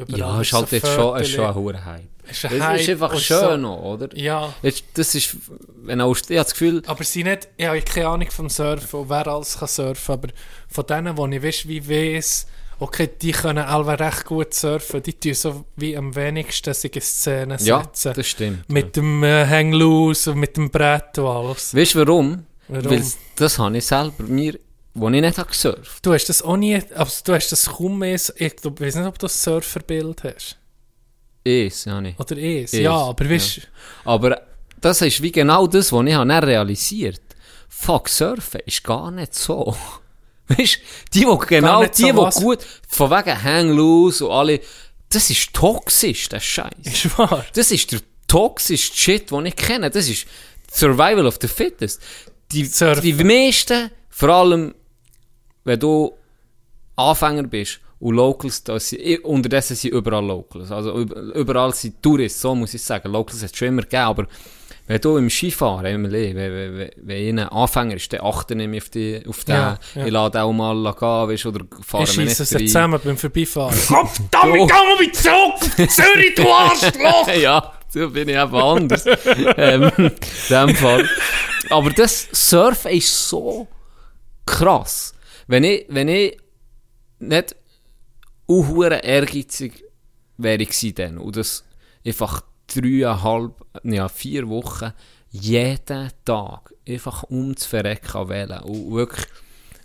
Ja, 0.08 0.40
ist 0.40 0.52
halt 0.52 0.72
jetzt 0.72 0.88
schon, 0.92 1.20
ist 1.20 1.30
schon 1.30 1.44
ein 1.46 1.54
hoher 1.54 1.84
Hype. 1.84 2.02
Ist 2.30 2.44
ein 2.44 2.62
Hype 2.62 2.80
ist 2.80 2.88
einfach 2.90 3.18
schön 3.18 3.38
so- 3.40 3.56
noch, 3.56 3.82
oder? 3.82 4.08
Ja, 4.16 4.52
Jetzt, 4.62 4.84
das 4.94 5.14
ist, 5.14 5.36
wenn 5.84 6.00
auch, 6.00 6.14
ich 6.16 6.22
habe 6.24 6.34
das 6.34 6.52
Gefühl, 6.52 6.82
aber 6.86 7.04
sie 7.04 7.24
nicht, 7.24 7.48
ich 7.56 7.66
habe 7.66 7.80
keine 7.82 8.08
Ahnung 8.08 8.30
vom 8.30 8.48
Surfen 8.48 9.00
und 9.00 9.08
wer 9.10 9.26
alles 9.26 9.58
kann 9.58 9.68
surfen, 9.68 10.12
aber 10.12 10.28
von 10.68 10.86
denen, 10.86 11.16
die 11.16 11.36
ich 11.36 11.42
weiss, 11.42 11.68
wie 11.68 11.88
weiss, 11.88 12.46
okay, 12.78 13.08
die 13.22 13.32
können 13.32 13.64
alle 13.64 13.98
recht 13.98 14.24
gut 14.26 14.52
surfen, 14.52 15.02
die 15.02 15.14
tun 15.14 15.34
so 15.34 15.64
wie 15.76 15.96
am 15.96 16.14
wenigsten 16.14 16.74
sich 16.74 16.94
in 16.94 17.00
Szene 17.02 17.56
ja, 17.60 17.82
setzen. 17.84 18.12
das 18.16 18.26
stimmt. 18.26 18.68
mit 18.68 18.96
dem 18.96 19.22
äh, 19.22 19.46
Hang 19.46 19.72
Loose 19.72 20.32
und 20.32 20.38
mit 20.38 20.56
dem 20.56 20.70
Brett 20.70 21.16
und 21.18 21.26
alles. 21.26 21.74
Weißt 21.74 21.94
du 21.94 22.00
warum? 22.06 22.44
Warum? 22.68 22.90
Weil 22.90 23.02
das 23.36 23.58
habe 23.58 23.78
ich 23.78 23.86
selber 23.86 24.24
mir, 24.24 24.58
wo 24.96 25.08
ich 25.08 25.20
nicht 25.20 25.38
habe 25.38 25.48
gesurft. 25.48 26.04
Du 26.04 26.12
hast 26.12 26.26
das 26.26 26.42
auch 26.42 26.56
nie, 26.56 26.80
also 26.94 27.22
du 27.24 27.34
hast 27.34 27.50
das 27.52 27.66
kaum 27.66 27.98
mehr, 27.98 28.20
ich 28.36 28.56
glaub, 28.56 28.80
weiß 28.80 28.96
nicht, 28.96 29.06
ob 29.06 29.18
du 29.18 29.26
das 29.26 29.42
Surferbild 29.42 30.24
hast. 30.24 30.56
Ist, 31.44 31.84
ja 31.84 32.00
nicht. 32.00 32.18
Oder 32.18 32.36
es, 32.38 32.72
Is, 32.72 32.80
ja, 32.80 32.96
aber 32.96 33.30
weißt 33.30 33.58
du, 33.58 33.60
Aber 34.04 34.42
das 34.80 35.00
ist 35.02 35.22
wie 35.22 35.30
genau 35.30 35.66
das, 35.66 35.92
was 35.92 36.06
ich 36.06 36.12
dann 36.12 36.30
realisiert 36.30 37.20
Fuck, 37.68 38.08
Surfen 38.08 38.60
ist 38.64 38.82
gar 38.82 39.10
nicht 39.10 39.34
so. 39.34 39.76
Weißt 40.48 40.76
du, 40.76 40.80
die, 41.12 41.26
die 41.26 41.46
genau, 41.46 41.84
die, 41.84 41.90
so 41.92 42.06
die 42.06 42.16
was? 42.16 42.36
gut, 42.36 42.58
von 42.88 43.10
wegen 43.10 43.42
Hang 43.42 43.70
Loose 43.70 44.24
und 44.24 44.32
alle, 44.32 44.60
das 45.10 45.28
ist 45.28 45.52
toxisch, 45.52 46.28
das 46.28 46.44
Scheiß. 46.44 46.70
ist 46.84 47.18
wahr. 47.18 47.44
Das 47.52 47.70
ist 47.70 47.92
der 47.92 48.00
toxischste 48.28 48.96
Shit, 48.96 49.30
den 49.30 49.46
ich 49.46 49.56
kenne. 49.56 49.90
Das 49.90 50.08
ist 50.08 50.26
Survival 50.72 51.26
of 51.26 51.38
the 51.40 51.48
Fittest. 51.48 52.00
Die, 52.52 52.64
Surfen. 52.64 53.02
die 53.02 53.12
meisten, 53.12 53.90
vor 54.08 54.28
allem, 54.30 54.74
wenn 55.66 55.78
du 55.78 56.12
Anfänger 56.96 57.42
bist 57.42 57.80
und 58.00 58.14
Locals, 58.14 58.62
da 58.64 58.78
sind, 58.80 59.00
i- 59.02 59.18
unterdessen 59.18 59.76
sind 59.76 59.92
überall 59.92 60.24
Locals. 60.24 60.70
Also 60.70 60.94
üb- 60.94 61.32
überall 61.34 61.74
sind 61.74 62.02
Touristen, 62.02 62.40
so 62.40 62.54
muss 62.54 62.72
ich 62.74 62.82
sagen. 62.82 63.10
Locals 63.12 63.42
hat 63.42 63.52
es 63.52 63.58
schon 63.58 63.68
immer 63.68 63.82
gegeben, 63.82 64.02
aber 64.02 64.26
wenn 64.86 65.00
du 65.00 65.16
im 65.16 65.28
Skifahren, 65.28 65.84
immer 65.86 66.10
wenn, 66.12 66.36
wenn, 66.36 66.78
wenn, 66.78 66.90
wenn 66.96 67.38
ein 67.40 67.48
Anfänger 67.48 67.96
ist, 67.96 68.12
dann 68.12 68.20
achte 68.20 68.54
ich 68.54 68.82
auf, 68.82 68.88
die, 68.90 69.22
auf 69.28 69.44
den. 69.44 69.54
Ja, 69.56 69.78
ja. 69.96 70.06
Ich 70.06 70.12
lade 70.12 70.40
auch 70.42 70.52
mal 70.52 70.74
gehen, 70.74 71.28
weißt, 71.28 71.46
oder 71.46 71.64
fahren 71.82 72.04
Ich 72.04 72.16
wir 72.16 72.24
nicht 72.24 72.38
es 72.40 72.54
rein. 72.54 72.66
zusammen 72.66 73.00
beim 73.02 73.16
Vorbeifahren. 73.16 73.74
Verdammt, 73.74 74.20
Geh 74.30 74.40
mal 74.58 75.00
wieder 75.00 75.12
zurück! 75.12 75.90
Zürich, 75.90 76.34
du 76.36 76.48
Arschloch! 76.50 77.28
ja, 77.42 77.72
so 77.88 78.08
bin 78.10 78.28
ich 78.28 78.36
eben 78.36 78.54
anders. 78.54 79.04
ähm, 79.56 79.90
in 79.98 80.10
dem 80.50 80.74
Fall. 80.76 81.08
Aber 81.70 81.90
das 81.90 82.28
Surfen 82.30 82.92
ist 82.92 83.28
so 83.28 83.66
krass. 84.44 85.12
Wenn 85.46 85.64
ich, 85.64 85.86
wenn 85.88 86.08
ich 86.08 86.38
nicht 87.18 87.56
unhure 88.46 88.96
ehrgeizig 88.96 89.84
wäre 90.38 90.62
ich 90.62 90.94
dann 90.94 91.18
und 91.18 91.36
das 91.36 91.64
einfach 92.04 92.42
dreieinhalb, 92.66 93.52
ja 93.84 94.08
vier 94.08 94.48
Wochen 94.48 94.92
jeden 95.30 96.10
Tag 96.24 96.74
einfach 96.88 97.24
um 97.24 97.56
zu 97.56 97.68
verrecken 97.68 98.28
wählen 98.28 98.60
und 98.60 98.92
wirklich 98.92 99.26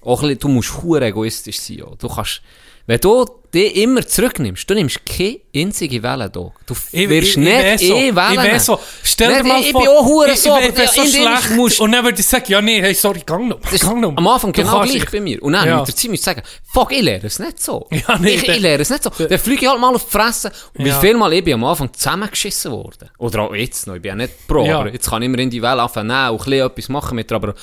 auch 0.01 0.21
bisschen, 0.21 0.39
du 0.39 0.47
musst 0.49 0.81
hure 0.81 1.05
egoistisch 1.05 1.59
sein. 1.59 1.83
auch. 1.83 1.95
Du 1.95 2.07
kannst, 2.07 2.41
wenn 2.88 2.99
du 2.99 3.26
dich 3.53 3.76
immer 3.76 4.06
zurücknimmst, 4.08 4.70
du 4.70 4.74
nimmst 4.74 5.06
keine 5.06 5.40
einzige 5.53 6.02
Welle 6.02 6.30
da. 6.30 6.52
Du 6.66 6.74
Ich- 6.94 7.10
wirst 7.10 7.28
ich- 7.28 7.30
ich 7.32 7.38
nicht 7.38 7.53
weiss 7.64 7.82
so. 7.82 7.95
eh 7.95 8.16
Wellen. 8.16 8.32
Ich 8.32 8.38
weiß 8.53 8.66
so. 8.66 8.80
Stell 9.03 9.34
dir 9.36 9.44
mal 9.44 9.60
ich 9.62 9.72
vor, 9.72 9.82
bin 9.82 9.90
auch 9.90 10.06
hure 10.06 10.32
ich, 10.32 10.40
so, 10.40 10.49
ich, 10.49 10.56
aber 10.56 10.64
ich 10.70 10.74
bin 10.74 10.88
so 10.88 11.06
schlecht 11.06 11.49
musst- 11.52 11.80
und 11.82 11.91
dann 11.91 12.03
würde 12.06 12.20
ich 12.20 12.26
sagen, 12.26 12.45
ja 12.48 12.62
nee, 12.62 12.82
hey, 12.82 12.94
sorry, 12.94 13.22
gang 13.26 13.49
noch. 13.49 13.60
Gang 13.62 13.99
noch. 14.02 14.16
am 14.16 14.28
Anfang 14.28 14.53
Du 14.53 14.62
genau 14.62 14.80
gleich 14.82 14.94
dich- 14.94 15.12
bei 15.12 15.20
mir. 15.20 15.44
Und 15.44 15.53
dann 15.53 15.68
Ja. 15.68 15.78
mit 15.80 15.88
der 15.90 15.95
Zeit 15.95 16.12
musst 16.12 16.24
du 16.24 16.26
sagen, 16.32 16.41
fuck, 16.74 16.91
ich 16.94 17.02
lehre 17.02 17.28
es 17.28 17.40
nicht 17.40 17.62
so. 17.62 17.88
Ja, 18.08 18.18
nee, 18.20 18.36
ich, 18.36 18.44
der- 18.44 18.56
ich 18.56 18.62
lehre 18.62 18.82
es 18.82 18.90
nicht 18.90 19.03
so. 19.03 19.10
Dann 19.10 19.38
fliege 19.40 19.62
ich 19.64 19.68
halt 19.70 19.80
mal 19.82 19.94
auf 19.94 20.06
die 20.06 20.12
Fresse. 20.12 20.52
Und 20.78 20.86
Ja. 20.86 20.95
wie 21.02 21.06
viel 21.08 21.18
Mal 21.18 21.34
ich 21.34 21.44
bin 21.44 21.56
am 21.56 21.64
Anfang 21.66 21.94
zusammengeschissen 21.94 22.72
worden. 22.72 23.10
Oder 23.18 23.41
auch 23.41 23.53
jetzt 23.53 23.86
noch. 23.86 23.95
Ich 23.95 24.02
bin 24.02 24.10
ja 24.10 24.16
nicht 24.16 24.48
Pro, 24.48 24.66
Ja. 24.66 24.80
aber 24.80 24.94
jetzt 24.94 25.10
kann 25.10 25.22
ich 25.22 25.26
immer 25.26 25.40
in 25.40 25.49
die 25.49 25.62
Welle 25.62 25.82
anfangen 25.82 26.10
und 26.30 26.48
ein 26.48 26.53
etwas 26.53 26.88
machen 26.88 27.16
mit 27.16 27.30
ihr. 27.30 27.36
Aber 27.36 27.53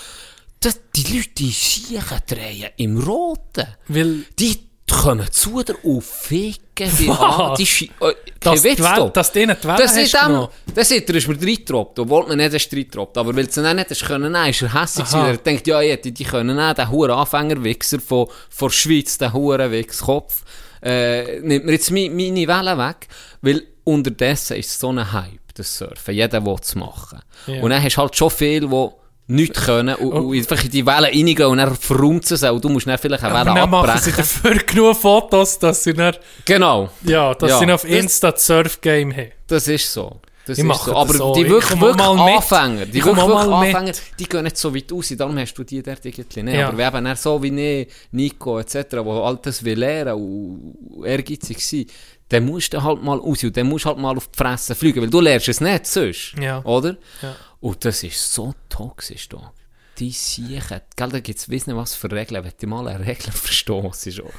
das, 0.61 0.78
die 0.95 1.16
Leute, 1.16 1.31
die 1.39 1.51
Siechen 1.51 2.03
drehen 2.28 2.69
im 2.77 2.99
Roten. 2.99 3.66
Weil 3.89 4.24
Die 4.39 4.68
kommen 4.93 5.31
zu 5.31 5.62
dir 5.62 5.77
und 5.85 6.05
ficken 6.05 6.97
dich 6.97 7.10
an. 7.10 7.55
Die 7.56 7.66
Schi 7.66 7.90
äh, 8.01 8.12
dass, 8.40 8.65
Witz 8.65 8.77
doch. 8.77 9.12
dass 9.12 9.32
denen 9.32 9.56
die 9.60 9.66
Das 9.66 9.97
hast 9.97 9.98
ist 9.98 10.15
dem, 10.15 10.48
das 10.74 10.90
ist, 10.90 11.09
er 11.09 11.15
ist 11.15 11.28
mir 11.28 11.35
reingetroppt, 11.40 11.98
obwohl 11.98 12.27
man 12.27 12.39
nicht 12.39 12.51
einen 12.51 12.60
Streit 12.60 12.93
troppt. 12.93 13.19
Aber 13.19 13.35
weil 13.35 13.47
es 13.47 13.55
dann 13.55 13.77
nicht 13.77 13.90
hast 13.90 14.05
können, 14.05 14.32
nein, 14.32 14.51
ist 14.51 14.62
er 14.62 14.81
hässlich 14.81 15.06
gewesen. 15.06 15.27
Er 15.27 15.36
denkt, 15.36 15.66
ja, 15.66 15.81
ja, 15.81 15.97
die, 15.97 16.12
die 16.12 16.24
können 16.24 16.56
nicht, 16.56 16.78
der 16.78 16.90
hure 16.90 17.15
Anfängerwichser 17.15 18.01
von, 18.01 18.28
von 18.51 18.69
der 18.69 18.74
Schweiz, 18.74 19.19
der 19.19 19.32
hure 19.32 19.70
Wichskopf, 19.70 20.43
äh, 20.82 21.40
nimmt 21.40 21.66
mir 21.66 21.73
jetzt 21.73 21.90
meine, 21.90 22.10
meine 22.10 22.47
Welle 22.47 22.78
weg. 22.78 23.09
Weil 23.43 23.62
unterdessen 23.85 24.56
ist 24.56 24.70
es 24.70 24.78
so 24.78 24.90
ein 24.90 25.12
Hype, 25.12 25.55
das 25.55 25.78
Surfen. 25.78 26.15
Jeder 26.15 26.44
will 26.44 26.56
es 26.60 26.74
machen. 26.74 27.20
Ja. 27.47 27.62
Und 27.62 27.70
dann 27.70 27.82
hast 27.82 27.97
du 27.97 28.02
halt 28.02 28.16
schon 28.16 28.31
viele, 28.31 28.69
die 28.69 28.89
nichts 29.28 29.64
können 29.64 29.94
und, 29.96 30.12
und 30.12 30.36
einfach 30.36 30.64
in 30.64 30.70
die 30.70 30.84
Welle 30.84 31.06
reingehen 31.09 31.46
und 31.48 31.59
dann 31.59 31.76
verrummt 31.76 32.30
und 32.30 32.64
du 32.64 32.68
musst 32.68 32.86
dann 32.86 32.98
vielleicht 32.98 33.22
eine 33.22 33.34
Welle 33.34 33.50
Aber 33.50 33.60
dann 33.60 33.70
machen 33.70 33.86
sie 34.00 34.10
abbrechen. 34.10 34.14
dafür 34.16 34.55
genug 34.64 34.96
Fotos, 34.96 35.59
dass 35.59 35.84
sie 35.84 35.94
dann, 35.94 36.16
Genau. 36.44 36.90
ja, 37.05 37.34
dass 37.34 37.50
Ja, 37.50 37.59
sie 37.59 37.72
auf 37.72 37.84
Insta 37.84 38.32
das 38.32 38.46
Surf-Game 38.46 39.14
haben. 39.14 39.32
Das 39.46 39.68
ist 39.68 39.92
so. 39.92 40.20
Das 40.46 40.56
Ich 40.56 40.64
ist 40.64 40.82
so. 40.84 40.96
Aber 40.96 41.12
so. 41.12 41.34
die 41.34 41.42
Ich 41.42 41.48
wirklich, 41.50 41.78
wirklich. 41.78 42.06
Anfänger, 42.09 42.86
die 42.86 43.05
wirklich, 43.05 43.16
wirklich 43.26 43.46
mit. 43.46 43.74
Anfänger, 43.76 43.92
die 44.18 44.28
gehen 44.28 44.44
nicht 44.44 44.56
so 44.56 44.74
weit 44.74 44.90
aus. 44.92 45.09
Darum 45.14 45.38
hast 45.38 45.52
du 45.55 45.62
die 45.64 45.82
dort 45.82 46.02
irgendwie 46.06 46.42
nicht. 46.42 46.55
Ja. 46.56 46.68
Aber 46.68 46.78
wir 46.78 46.86
haben 46.86 47.16
so 47.16 47.42
wie 47.42 47.80
ich, 47.82 47.88
Nico 48.12 48.59
etc., 48.59 48.76
wo 49.02 49.20
all 49.24 49.38
das 49.42 49.62
will 49.62 49.78
lernen 49.78 50.14
und 50.14 51.05
ehrgeizig 51.05 51.64
sein, 51.66 51.84
dann 52.30 52.46
musst 52.46 52.72
du 52.72 52.82
halt 52.82 53.02
mal 53.02 53.18
raus 53.18 53.44
und 53.44 53.56
dann 53.56 53.68
musst 53.68 53.84
du 53.84 53.88
halt 53.90 53.98
mal 53.98 54.16
auf 54.16 54.26
die 54.28 54.36
Fresse 54.38 54.74
fliegen, 54.74 55.02
weil 55.02 55.10
du 55.10 55.20
lernst 55.20 55.48
es 55.48 55.60
nicht 55.60 55.86
sonst. 55.86 56.34
Ja. 56.40 56.62
Oder? 56.64 56.96
Ja. 57.22 57.36
Und 57.60 57.85
das 57.85 58.02
ist 58.02 58.32
so 58.32 58.55
toxisch 58.68 59.28
da. 59.28 59.52
die 59.98 60.12
Siechen, 60.12 60.80
gell, 60.97 61.09
da 61.09 61.20
gibt's 61.20 61.51
weiss 61.51 61.66
nicht 61.66 61.76
was 61.76 61.94
für 61.94 62.10
Regeln, 62.10 62.44
wenn 62.44 62.52
die 62.60 62.66
mal 62.66 62.86
eine 62.89 63.05
Regel 63.05 63.32
verstoßen 63.32 64.12
schon. 64.12 64.30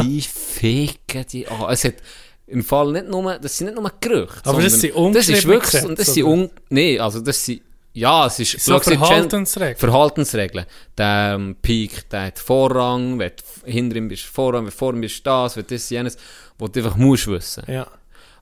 Die 0.00 0.20
ficken 0.22 1.26
die 1.30 1.48
an. 1.48 1.70
Es 1.70 1.84
hat 1.84 1.94
im 2.46 2.62
Fall 2.64 2.92
nicht 2.92 3.08
nur, 3.08 3.38
das 3.38 3.56
sind 3.56 3.66
nicht 3.66 3.80
nur 3.80 3.92
Gerüchte. 4.00 4.40
Aber 4.44 4.62
das 4.62 4.80
sind 4.80 4.94
Das 5.14 5.28
ist 5.28 5.46
wirklich, 5.46 5.82
und 5.82 5.98
das 5.98 6.06
Gesetze, 6.06 6.12
sind 6.12 6.24
un, 6.24 6.50
nee, 6.70 6.98
also 6.98 7.20
das 7.20 7.44
sind, 7.44 7.62
ja, 7.92 8.26
es 8.26 8.38
ist, 8.38 8.60
So 8.60 8.76
es 8.76 8.84
Verhaltensregeln. 8.84 9.76
Verhaltensregeln. 9.76 10.66
Der 10.96 11.32
ähm, 11.34 11.56
Peak, 11.60 12.08
der 12.10 12.26
hat 12.26 12.38
Vorrang, 12.38 13.18
wenn 13.18 13.30
du 13.30 13.70
hinter 13.70 13.96
ihm 13.96 14.08
bist, 14.08 14.24
Vorrang, 14.24 14.62
wenn 14.62 14.70
du 14.70 14.76
vor 14.76 14.94
ihm 14.94 15.00
bist, 15.00 15.26
das, 15.26 15.56
wenn 15.56 15.66
das, 15.66 15.90
jenes, 15.90 16.16
wo 16.58 16.68
du 16.68 16.80
einfach 16.80 16.96
musst 16.96 17.26
wissen. 17.26 17.64
Ja. 17.66 17.86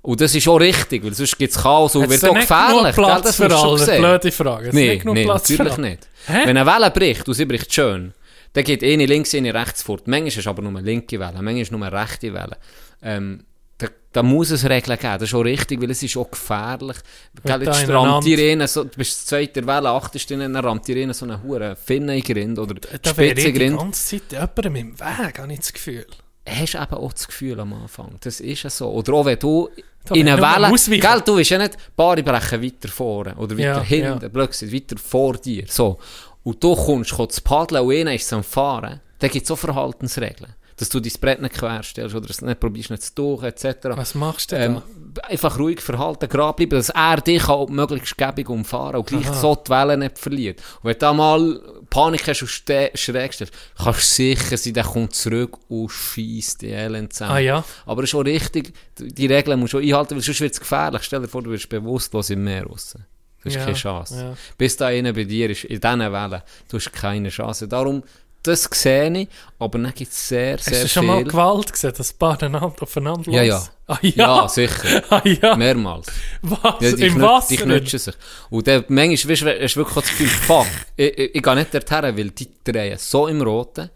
Und 0.07 0.21
das 0.21 0.35
ist 0.37 0.47
auch 0.47 0.59
richtig, 0.59 1.03
weil 1.05 1.15
sonst 1.15 1.37
gibt 1.37 1.53
es 1.55 1.61
Chaos 1.61 1.97
und 1.97 2.03
Hat's 2.03 2.11
wird 2.13 2.23
da 2.23 2.29
auch 2.31 2.35
gefährlich. 2.35 2.95
Platz 2.95 3.23
Das 3.25 3.37
für 3.37 3.49
du 3.49 3.57
alle? 3.57 3.79
sehen. 3.79 3.99
Blöde 4.01 4.31
Frage. 4.33 4.67
Hat's 4.67 4.75
Nee, 4.75 5.03
natürlich 5.05 5.77
nicht. 5.79 6.09
Hä? 6.27 6.33
Wenn 6.45 6.57
eine 6.57 6.65
Welle 6.67 6.91
bricht 6.93 7.27
und 7.27 7.35
sie 7.35 7.45
bricht 7.45 7.73
schön, 7.75 8.13
dann 8.53 8.65
geht 8.65 8.85
eine 8.85 9.05
links, 9.07 9.35
eine 9.35 9.53
rechts 9.53 9.83
fort. 9.83 10.07
Manchmal 10.07 10.29
ist 10.29 10.39
es 10.39 10.47
aber 10.47 10.63
nur 10.63 10.71
eine 10.71 10.81
linke 10.83 11.19
Welle, 11.19 11.33
manchmal 11.35 11.59
ist 11.59 11.69
es 11.69 11.73
nur 11.73 11.85
eine 11.85 12.01
rechte 12.01 12.33
Welle. 12.33 12.57
Ähm, 13.03 13.45
da, 13.79 13.89
da 14.13 14.23
muss 14.23 14.51
es 14.51 14.65
Regeln 14.69 14.97
geben, 14.99 15.13
das 15.19 15.23
ist 15.29 15.35
auch 15.35 15.41
richtig, 15.45 15.83
weil 15.83 15.91
es 15.91 16.03
ist 16.03 16.17
auch 16.17 16.31
gefährlich. 16.31 16.97
Gell, 17.45 17.59
da 17.59 17.73
jetzt 17.79 17.89
rammt 17.91 18.25
dir 18.25 18.53
einer 18.53 18.69
so, 18.69 18.85
du 18.85 18.97
bist 18.97 19.27
zweite 19.29 19.67
Welle, 19.67 19.91
achtest 19.91 20.31
drin, 20.31 20.39
dann 20.41 20.57
rammt 20.57 20.87
dir 20.89 21.13
so 21.13 21.27
eine 21.27 21.43
hure 21.43 21.75
Finne 21.77 22.17
in 22.17 22.23
den 22.23 22.35
Grind 22.35 22.59
oder 22.61 22.75
Da 22.75 23.17
wäre 23.17 23.33
ich 23.33 23.41
spitze 23.41 23.53
die 23.53 23.59
Grind. 23.59 23.79
ganze 23.79 24.21
Zeit 24.21 24.33
jemandem 24.33 24.77
im 24.77 25.01
Weg, 25.01 25.39
habe 25.41 25.53
ich 25.53 25.59
das 25.59 25.73
Gefühl. 25.73 26.07
hast 26.49 26.75
du 26.75 26.79
eben 26.79 26.95
auch 26.95 27.13
das 27.13 27.27
Gefühl 27.27 27.59
am 27.61 27.73
Anfang. 27.75 28.17
Das 28.21 28.41
ist 28.41 28.63
ja 28.63 28.71
so. 28.71 28.89
Oder 28.93 29.13
auch 29.15 29.25
wenn 29.27 29.39
du 29.39 29.69
Da 29.77 29.83
in 30.15 30.29
einer 30.29 30.41
Welle... 30.41 31.01
Gell, 31.01 31.21
du 31.25 31.37
bist 31.37 31.51
ja 31.51 31.59
nicht, 31.59 31.77
Paare 31.97 32.23
brechen 32.23 32.63
weiter 32.63 32.89
vorne 32.89 33.35
oder 33.37 33.57
weiter 33.57 33.63
Ja, 33.63 33.83
hinten, 33.83 34.23
ja. 34.23 34.29
blöd 34.29 34.51
gesagt, 34.51 34.73
weiter 34.73 34.97
vor 34.99 35.35
dir. 35.35 35.65
So. 35.69 35.99
Und 36.43 36.63
du 36.63 36.75
kommst, 36.75 37.13
kommst 37.13 37.37
zu 37.37 37.43
paddeln 37.43 37.85
und 37.85 37.95
einer 37.95 38.15
ist 38.15 38.33
am 38.33 38.45
Fahren. 38.45 39.01
Dann 39.19 39.31
gibt 39.31 39.45
es 39.45 39.51
auch 39.51 39.57
Verhaltensregeln. 39.57 40.55
Dass 40.79 40.91
du 40.91 41.01
dein 41.01 41.13
Brett 41.21 41.41
nicht 41.41 41.55
querstellst 41.55 42.15
oder 42.15 42.29
es 42.29 42.43
nicht 42.43 42.61
probierst 42.61 42.91
nicht 42.91 43.03
zu 43.03 43.15
tauchen, 43.15 43.47
etc. 43.47 43.65
Was 43.95 44.15
machst 44.15 44.53
du 44.53 44.57
denn 44.57 44.75
Ähm, 44.77 44.83
einfach 45.23 45.59
ruhig 45.59 45.81
verhalten, 45.81 46.29
gerade 46.29 46.55
bleiben, 46.55 46.77
dass 46.77 46.91
er 46.91 47.17
dich 47.23 47.49
auch 47.49 47.69
möglichst 47.71 48.19
gäbig 48.19 48.51
umfahren 48.51 48.97
und 48.97 49.07
gleich 49.07 49.27
Aha. 49.27 49.35
so 49.41 49.55
die 49.57 49.71
Wellen 49.71 50.01
nicht 50.01 50.19
verliert. 50.19 50.61
Und 50.83 50.85
wenn 50.85 50.93
du 50.93 50.99
da 50.99 51.13
mal 51.15 51.61
Panik 51.89 52.29
hast 52.29 52.43
und 52.43 52.49
ste- 52.49 52.91
schräg 52.95 53.33
stellst, 53.33 53.55
kannst 53.83 54.01
du 54.01 54.05
sicher 54.23 54.57
sein, 54.59 54.75
der 54.75 54.85
kommt 54.85 55.15
zurück 55.15 55.57
und 55.69 55.89
schießt 55.91 56.61
die 56.61 56.69
Elend 56.69 57.15
zusammen. 57.15 57.33
Ah 57.33 57.39
ja? 57.39 57.65
Aber 57.87 58.03
es 58.03 58.09
ist 58.09 58.11
schon 58.11 58.27
richtig, 58.27 58.75
die 58.99 59.27
Regeln 59.27 59.59
musst 59.59 59.73
du 59.73 59.79
auch 59.79 59.83
einhalten, 59.83 60.15
weil 60.17 60.23
sonst 60.23 60.41
wird 60.43 60.53
es 60.53 60.61
gefährlich. 60.61 61.03
Stell 61.05 61.23
dir 61.23 61.29
vor, 61.29 61.43
du 61.43 61.51
wirst 61.53 61.71
bewusstlos 61.71 62.29
im 62.29 62.45
Meer 62.45 62.67
raus. 62.67 62.95
Du 63.43 63.49
hast 63.49 63.55
Ja, 63.55 63.65
keine 63.65 63.77
Chance. 63.77 64.15
ja. 64.21 64.37
Bis 64.59 64.77
da 64.77 64.89
einer 64.89 65.15
bei 65.15 65.25
dir 65.25 65.49
ist, 65.49 65.65
in 65.65 65.81
diesen 65.81 66.01
Wellen, 66.01 66.43
du 66.69 66.77
hast 66.77 66.93
keine 66.93 67.31
Chance. 67.31 67.67
Darum, 67.69 68.03
das 68.47 68.69
sehe 68.73 69.19
ich, 69.19 69.29
aber 69.59 69.79
dann 69.79 69.93
gibt 69.95 70.11
es 70.11 70.29
sehr, 70.29 70.59
sehr 70.59 70.75
Hast 70.75 70.85
du 70.85 70.89
schon 70.89 71.07
mal 71.07 71.19
viel. 71.19 71.29
Gewalt 71.29 71.73
gesehen, 71.73 71.93
dass 71.97 72.13
ein 72.13 72.19
paar 72.19 72.43
einander 72.43 72.75
aufeinander 72.83 73.31
Ja, 73.31 73.43
ja. 73.43 73.63
Ah, 73.87 73.99
ja. 74.03 74.13
Ja, 74.15 74.49
sicher. 74.49 75.03
Ah, 75.11 75.23
ja. 75.25 75.57
Mehrmals. 75.57 76.09
Was? 76.43 76.81
Ja, 76.81 77.07
Im 77.07 77.21
Wasser? 77.21 77.49
die 77.51 77.57
knutschen 77.57 77.99
sich. 77.99 78.15
Und 78.51 78.67
dann, 78.67 78.85
manchmal 78.89 79.33
weißt, 79.33 79.63
hast 79.63 79.75
du 79.75 79.81
wirklich 79.81 79.95
das 79.95 80.11
Gefühl, 80.11 80.29
fuck, 80.29 80.67
ich, 80.97 81.19
ich, 81.19 81.35
ich 81.35 81.43
gehe 81.43 81.55
nicht 81.55 81.75
dorthin, 81.75 82.17
weil 82.17 82.31
die 82.31 82.49
drehen 82.65 82.99
so 82.99 83.29
im 83.29 83.43
Roten. 83.43 83.91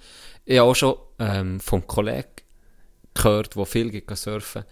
Ich 0.45 0.59
habe 0.59 0.71
auch 0.71 0.75
schon 0.75 0.95
ähm, 1.19 1.61
vom 1.61 1.87
Kollegen 1.87 2.29
gehört, 3.15 3.57
der 3.57 3.67
viel 3.67 3.91
geht 3.91 4.17
surfen 4.17 4.65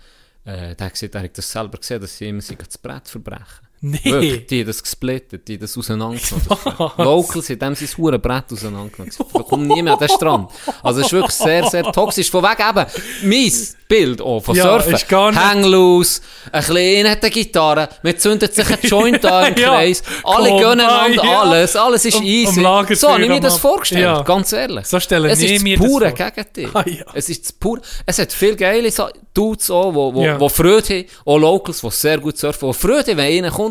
äh, 0.48 0.74
der 0.74 0.86
hat 0.86 0.92
gesagt, 0.94 1.14
er 1.14 1.22
hat 1.22 1.36
das 1.36 1.50
selber 1.50 1.78
gesehen, 1.78 2.00
dass 2.00 2.16
sie 2.16 2.28
immer 2.28 2.40
das 2.40 2.78
Brett 2.78 3.08
verbrechen. 3.08 3.67
Nee. 3.80 4.00
Wirklich, 4.02 4.46
die 4.46 4.60
haben 4.60 4.66
das 4.66 4.82
gesplittet, 4.82 5.46
die 5.46 5.54
haben 5.54 5.60
das 5.60 5.78
auseinandergenommen. 5.78 6.92
Locals 6.98 7.48
haben 7.48 7.58
dem 7.60 7.74
sein 7.76 7.88
hure 7.96 8.18
Brett 8.18 8.52
auseinandergenommen. 8.52 9.14
Da 9.32 9.38
kommt 9.42 9.68
nie 9.68 9.82
mehr 9.82 9.92
an 9.92 9.98
den 10.00 10.08
Strand. 10.08 10.50
Also 10.82 11.00
es 11.00 11.06
ist 11.06 11.12
wirklich 11.12 11.32
sehr, 11.34 11.64
sehr 11.70 11.84
toxisch. 11.84 12.28
Von 12.30 12.42
wegen 12.42 12.68
eben, 12.68 12.86
mein 13.22 13.52
Bild 13.86 14.20
auch 14.20 14.40
von 14.40 14.54
Ja, 14.56 14.64
Surfen. 14.64 14.94
ist 14.94 15.08
gar 15.08 15.30
nicht- 15.30 15.40
Hang 15.40 15.64
loose, 15.64 16.20
ein 16.52 16.62
kleiner 16.62 17.10
hat 17.12 17.22
eine 17.22 17.30
Gitarre, 17.30 17.88
man 18.02 18.18
zündet 18.18 18.54
sich 18.54 18.66
einen 18.68 18.82
Joint 18.82 19.24
an 19.24 19.54
im 19.54 19.58
Ja. 19.62 19.68
Kreis, 19.76 20.02
alle 20.24 20.50
Komm, 20.50 20.60
gönnen 20.60 20.86
einander 20.86 21.24
ja. 21.24 21.40
alles, 21.42 21.74
alles 21.76 22.04
ist 22.04 22.16
Um- 22.16 22.22
easy. 22.24 22.60
um 22.64 22.86
so 22.94 23.10
habe 23.12 23.22
ich 23.22 23.28
mir 23.28 23.40
das 23.40 23.56
vorgestellt, 23.58 24.02
Ja. 24.02 24.20
ganz 24.22 24.52
ehrlich. 24.52 24.84
So 24.86 25.00
stellen 25.00 25.30
es 25.30 25.40
ist 25.40 25.62
mir 25.62 25.78
das 25.78 25.86
das 25.86 25.92
pure. 25.92 26.12
Gegenteil. 26.12 26.70
Ah, 26.74 26.84
ja. 26.86 27.04
Es 27.14 27.28
ist 27.30 27.44
das 27.44 27.52
pure, 27.52 27.80
es 28.04 28.18
hat 28.18 28.30
viele 28.32 28.56
geile 28.56 28.90
Dudes 29.32 29.70
auch, 29.70 29.94
wo, 29.94 30.12
wo, 30.12 30.22
Ja. 30.24 30.38
wo 30.38 30.48
Freude 30.48 30.98
haben, 30.98 31.04
auch 31.24 31.38
Locals, 31.38 31.80
die 31.80 31.90
sehr 31.90 32.18
gut 32.18 32.36
surfen, 32.36 32.68
die 32.70 32.74
Freude 32.76 33.12
haben, 33.12 33.18
wenn 33.18 33.44
einer 33.44 33.50
kommt 33.50 33.67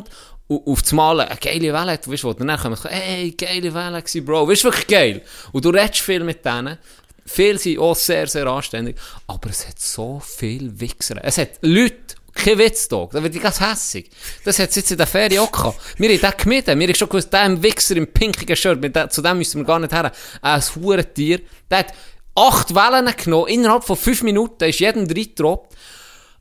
und 0.47 0.65
auf 0.67 0.81
das 0.81 0.91
Mal 0.93 1.19
eine 1.21 1.35
geile 1.37 1.73
Welle 1.73 1.91
hat, 1.93 2.09
weißt 2.09 2.23
du, 2.23 2.27
wo 2.27 2.33
dann 2.33 2.57
kommen, 2.57 2.77
hey, 2.87 3.31
geile 3.31 3.73
Welle 3.73 4.01
gewesen, 4.01 4.25
Bro, 4.25 4.47
weißt 4.47 4.63
du, 4.63 4.67
wirklich 4.69 4.87
geil. 4.87 5.21
Und 5.51 5.65
du 5.65 5.69
redest 5.69 5.99
viel 6.01 6.23
mit 6.23 6.45
denen, 6.45 6.77
viele 7.25 7.57
sind 7.59 7.79
auch 7.79 7.95
sehr, 7.95 8.27
sehr 8.27 8.47
anständig, 8.47 8.95
aber 9.27 9.49
es 9.49 9.67
hat 9.67 9.79
so 9.79 10.19
viel 10.19 10.79
Wichser. 10.79 11.17
Es 11.23 11.37
hat 11.37 11.49
Leute, 11.61 11.97
kein 12.33 12.57
Witz, 12.59 12.87
da, 12.87 13.07
da 13.11 13.21
wird 13.23 13.35
ich 13.35 13.41
ganz 13.41 13.59
hässig. 13.59 14.09
Das 14.45 14.59
hat 14.59 14.69
es 14.69 14.75
jetzt 14.75 14.91
in 14.91 14.97
der 14.97 15.07
Ferien 15.07 15.41
auch 15.41 15.51
gehabt. 15.51 15.79
Wir 15.97 16.07
haben 16.09 16.21
den 16.21 16.31
gemieden, 16.37 16.79
wir 16.79 16.87
haben 16.87 16.95
schon 16.95 17.09
gewusst, 17.09 17.33
der 17.33 17.61
Wichser 17.63 17.97
im 17.97 18.07
pinkigen 18.07 18.55
Shirt, 18.55 18.79
mit 18.79 18.95
dem, 18.95 19.09
zu 19.09 19.21
dem 19.21 19.39
müssen 19.39 19.61
wir 19.61 19.65
gar 19.65 19.79
nicht 19.79 19.91
her. 19.91 20.11
Ein 20.41 20.61
Hurentier, 20.75 21.41
der 21.69 21.79
hat 21.79 21.93
acht 22.35 22.73
Wellen 22.75 23.11
genommen, 23.17 23.47
innerhalb 23.47 23.83
von 23.83 23.97
fünf 23.97 24.21
Minuten 24.21 24.63
ist 24.65 24.79
jedem 24.79 25.07
reingetroppt, 25.07 25.75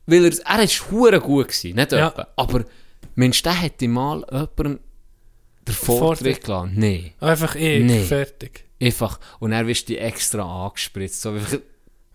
weil 0.05 0.25
er, 0.25 0.33
er 0.45 0.63
ist 0.63 0.89
hure 0.91 1.19
gut 1.19 1.47
gewesen, 1.47 1.75
nicht 1.75 1.91
Ja. 1.91 2.09
etwa. 2.09 2.27
Aber, 2.35 2.63
Mensch, 3.17 3.41
der 3.41 3.53
hätte 3.53 3.87
mal 3.87 4.23
jemandem 4.31 4.79
den 5.67 5.73
Vortritt 5.75 6.43
gelassen. 6.43 6.73
Nee. 6.75 7.13
Einfach 7.19 7.55
eh, 7.55 7.79
Nee. 7.83 8.03
fertig. 8.03 8.65
Einfach. 8.79 9.19
Und 9.39 9.51
er 9.51 9.65
wirst 9.65 9.89
die 9.89 9.97
extra 9.97 10.65
angespritzt. 10.67 11.21
So, 11.21 11.33
wirklich, 11.33 11.61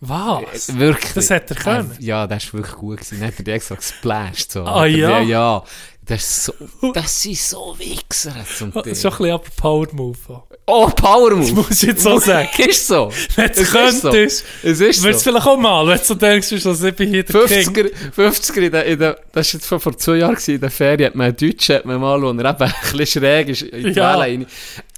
Was? 0.05 0.77
wirklich. 0.79 1.13
Das 1.15 1.31
hätte 1.31 1.55
er 1.55 1.61
können? 1.63 1.93
Äh, 2.01 2.05
ja, 2.05 2.27
das 2.27 2.47
war 2.53 2.61
wirklich 2.61 2.77
gut 2.77 2.97
gewesen. 2.99 3.21
Dann 3.21 3.29
hat 3.29 3.39
er 3.39 3.45
die 3.45 3.51
extra 3.53 3.77
gesplasht. 3.77 4.51
So. 4.51 4.65
Ah, 4.65 4.85
ja? 4.85 5.21
Ja, 5.21 5.21
ja. 5.21 5.65
Das, 6.05 6.21
ist 6.21 6.45
so, 6.47 6.93
das 6.93 7.23
sind 7.23 7.39
so 7.39 7.77
Wichser 7.79 8.35
zum 8.59 8.73
Das 8.73 8.83
Teil. 8.83 8.93
ist 8.93 9.03
schon 9.03 9.13
ein 9.13 9.19
bisschen 9.19 9.33
aber 9.35 9.45
Power 9.57 9.87
Move. 9.93 10.19
Oh, 10.67 10.89
Power 10.89 11.31
Move. 11.37 11.43
Das 11.45 11.53
muss 11.53 11.71
ich 11.85 11.89
jetzt 11.91 12.03
so 12.03 12.19
sagen. 12.19 12.49
ist 12.69 12.89
so. 12.89 13.13
Wenn 13.37 13.51
Es 13.51 13.57
so. 13.59 13.79
könntest, 14.11 14.45
Es 14.65 14.81
ist 14.81 14.81
würdest 14.81 15.01
so. 15.01 15.31
du 15.31 15.37
vielleicht 15.37 15.47
auch 15.47 15.57
mal, 15.57 15.87
wenn 15.87 15.99
du 15.99 16.05
so 16.05 16.15
denkst, 16.17 16.49
dass 16.51 16.83
ich 16.83 16.95
bin 16.97 17.09
hier 17.09 17.23
der 17.23 17.45
King. 17.45 17.69
50er, 17.69 17.91
50er 18.17 18.57
in 18.61 18.73
der, 18.73 18.85
in 18.87 18.99
der, 18.99 19.13
das 19.33 19.55
war 19.55 19.59
jetzt 19.61 19.67
vor, 19.69 19.79
vor 19.79 19.97
zwei 19.97 20.17
Jahren 20.17 20.35
gewesen, 20.35 20.55
in 20.57 20.61
der 20.61 20.71
Ferien, 20.73 21.07
hat 21.07 21.15
man 21.15 21.27
einen 21.29 21.37
Deutschen, 21.37 21.77
hat 21.77 21.85
man 21.85 22.01
mal, 22.01 22.21
wo 22.21 22.27
er 22.31 22.33
eben 22.33 22.47
ein 22.49 22.75
bisschen 22.97 23.07
schräg 23.23 23.49
ist, 23.51 23.63
in 23.63 23.85
die 23.85 23.91
Ja. 23.93 24.11
Welle 24.15 24.19
rein. 24.23 24.47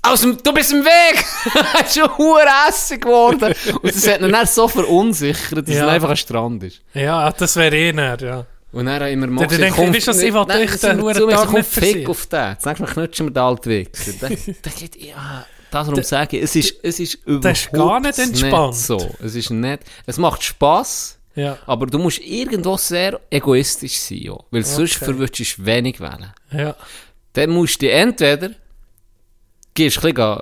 Aus 0.07 0.21
dem, 0.21 0.37
du 0.43 0.53
bist 0.53 0.73
im 0.73 0.85
Weg! 0.85 1.25
Er 1.75 1.85
ist 1.85 1.95
schon 1.99 2.17
hurässig 2.19 3.01
geworden. 3.01 3.55
Und 3.83 3.95
das 3.95 4.07
hat 4.09 4.21
ihn 4.21 4.33
dann 4.33 4.47
so 4.47 4.69
verunsichert, 4.69 5.67
dass 5.67 5.75
Ja. 5.75 5.87
er 5.87 5.93
einfach 5.93 6.11
am 6.11 6.17
Strand 6.17 6.63
ist. 6.63 6.81
Ja, 6.93 7.31
das 7.33 7.57
wäre 7.57 7.77
eh 7.77 7.93
näher, 7.93 8.19
ja. 8.21 8.47
Und 8.73 8.87
dann 8.87 9.01
wir 9.21 9.27
mal 9.29 9.47
gesagt, 9.47 9.63
denkt, 9.63 9.79
weißt 9.95 10.07
du 10.09 10.11
was, 10.11 10.23
ich 10.23 10.35
will 10.35 10.69
sind 10.79 10.83
den 10.95 11.01
huren 11.03 11.31
Tag 11.31 11.47
komm, 11.47 11.55
nicht 11.55 11.69
fick 11.71 12.09
auf 12.09 12.27
den. 12.27 12.51
Jetzt 12.51 12.63
sagst 12.65 12.83
du, 12.83 12.87
knutschen 12.87 13.27
wir 13.27 13.31
den 13.33 13.43
alten 13.43 13.71
Wichser. 13.71 14.13
Der, 14.21 14.29
der 14.31 14.73
geht, 14.73 14.97
ja, 15.03 15.47
darum 15.71 16.03
sage 16.03 16.37
ich, 16.39 16.43
es 16.43 16.57
ist, 16.57 16.75
es 16.83 16.99
ist 17.01 17.15
überhaupt 17.25 17.45
Das 17.45 17.61
ist 17.61 17.73
gar 17.73 18.01
nicht 18.01 18.19
entspannt. 18.19 18.75
so. 18.75 19.15
Es 19.25 19.35
ist 19.37 19.51
nicht, 19.51 19.81
es 20.07 20.19
macht 20.19 20.43
Spass. 20.43 21.19
Ja, 21.37 21.57
Aber 21.67 21.87
du 21.87 21.99
musst 21.99 22.19
irgendwo 22.21 22.77
sehr 22.77 23.21
egoistisch 23.31 23.99
sein, 23.99 24.19
ja. 24.19 24.37
weil 24.51 24.65
sonst 24.65 24.97
Okay. 24.97 25.05
verwünschst 25.07 25.59
du 25.59 25.65
wenig 25.67 26.01
wählen. 26.01 26.33
ja. 26.53 26.75
Dann 27.33 27.51
musst 27.51 27.83
du 27.83 27.91
entweder, 27.91 28.51
gehst 29.75 30.05
ein 30.05 30.15
bisschen, 30.15 30.39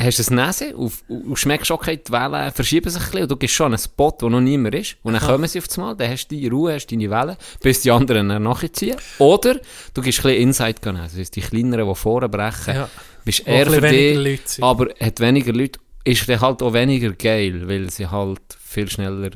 hast 0.00 0.30
ein 0.30 0.36
Nase 0.36 0.76
und, 0.76 0.92
und 1.08 1.36
schmeckst, 1.38 1.70
okay, 1.70 1.96
die 2.06 2.12
Wellen 2.12 2.52
verschieben 2.52 2.88
sich 2.90 3.00
ein 3.02 3.06
bisschen 3.06 3.22
und 3.22 3.30
du 3.32 3.36
gehst 3.36 3.54
schon 3.54 3.66
an 3.66 3.72
einen 3.72 3.78
Spot, 3.78 4.16
wo 4.20 4.28
noch 4.28 4.40
niemand 4.40 4.74
ist 4.76 4.96
und 5.02 5.14
dann 5.14 5.22
kommen 5.22 5.48
sie 5.48 5.58
auf 5.58 5.66
das 5.68 5.76
Mal, 5.76 5.96
dann 5.96 6.10
hast 6.10 6.28
du 6.28 6.36
deine 6.36 6.50
Ruhe, 6.50 6.74
hast 6.74 6.86
deine 6.86 7.10
Wellen, 7.10 7.36
bis 7.62 7.80
die 7.80 7.90
anderen 7.90 8.28
dann 8.28 8.42
nachziehen. 8.44 8.96
Oder 9.18 9.54
du 9.94 10.02
gehst 10.02 10.18
ein 10.20 10.22
bisschen 10.22 10.42
Inside 10.42 10.74
gehen, 10.80 10.94
das 10.96 11.16
heisst, 11.16 11.34
die 11.36 11.40
kleineren, 11.40 11.88
die 11.88 11.94
vorne 11.94 12.28
brechen, 12.28 12.74
Ja. 12.74 12.88
bist 13.24 13.46
eher 13.46 13.66
für 13.70 13.80
dich, 13.80 14.62
aber 14.62 14.88
hat 15.00 15.18
weniger 15.20 15.52
Leute, 15.52 15.80
ist 16.04 16.28
dann 16.28 16.40
halt 16.40 16.62
auch 16.62 16.72
weniger 16.72 17.10
geil, 17.12 17.68
weil 17.68 17.90
sie 17.90 18.06
halt 18.06 18.40
viel 18.64 18.88
schneller, 18.88 19.30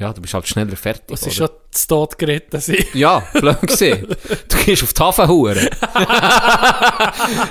ja, 0.00 0.12
du 0.12 0.20
bist 0.20 0.32
halt 0.34 0.48
schneller 0.48 0.74
fertig. 0.76 1.04
Das 1.08 1.22
oder? 1.22 1.30
ist 1.30 1.36
schon 1.36 1.48
zu 1.70 1.86
Tod 1.88 2.18
geritten. 2.18 2.60
Ja, 2.94 3.22
blöd 3.34 3.60
gesehen. 3.62 4.06
Du 4.48 4.56
gehst 4.64 4.82
auf 4.82 4.92
die 4.94 5.02
Hafenhure. 5.02 5.70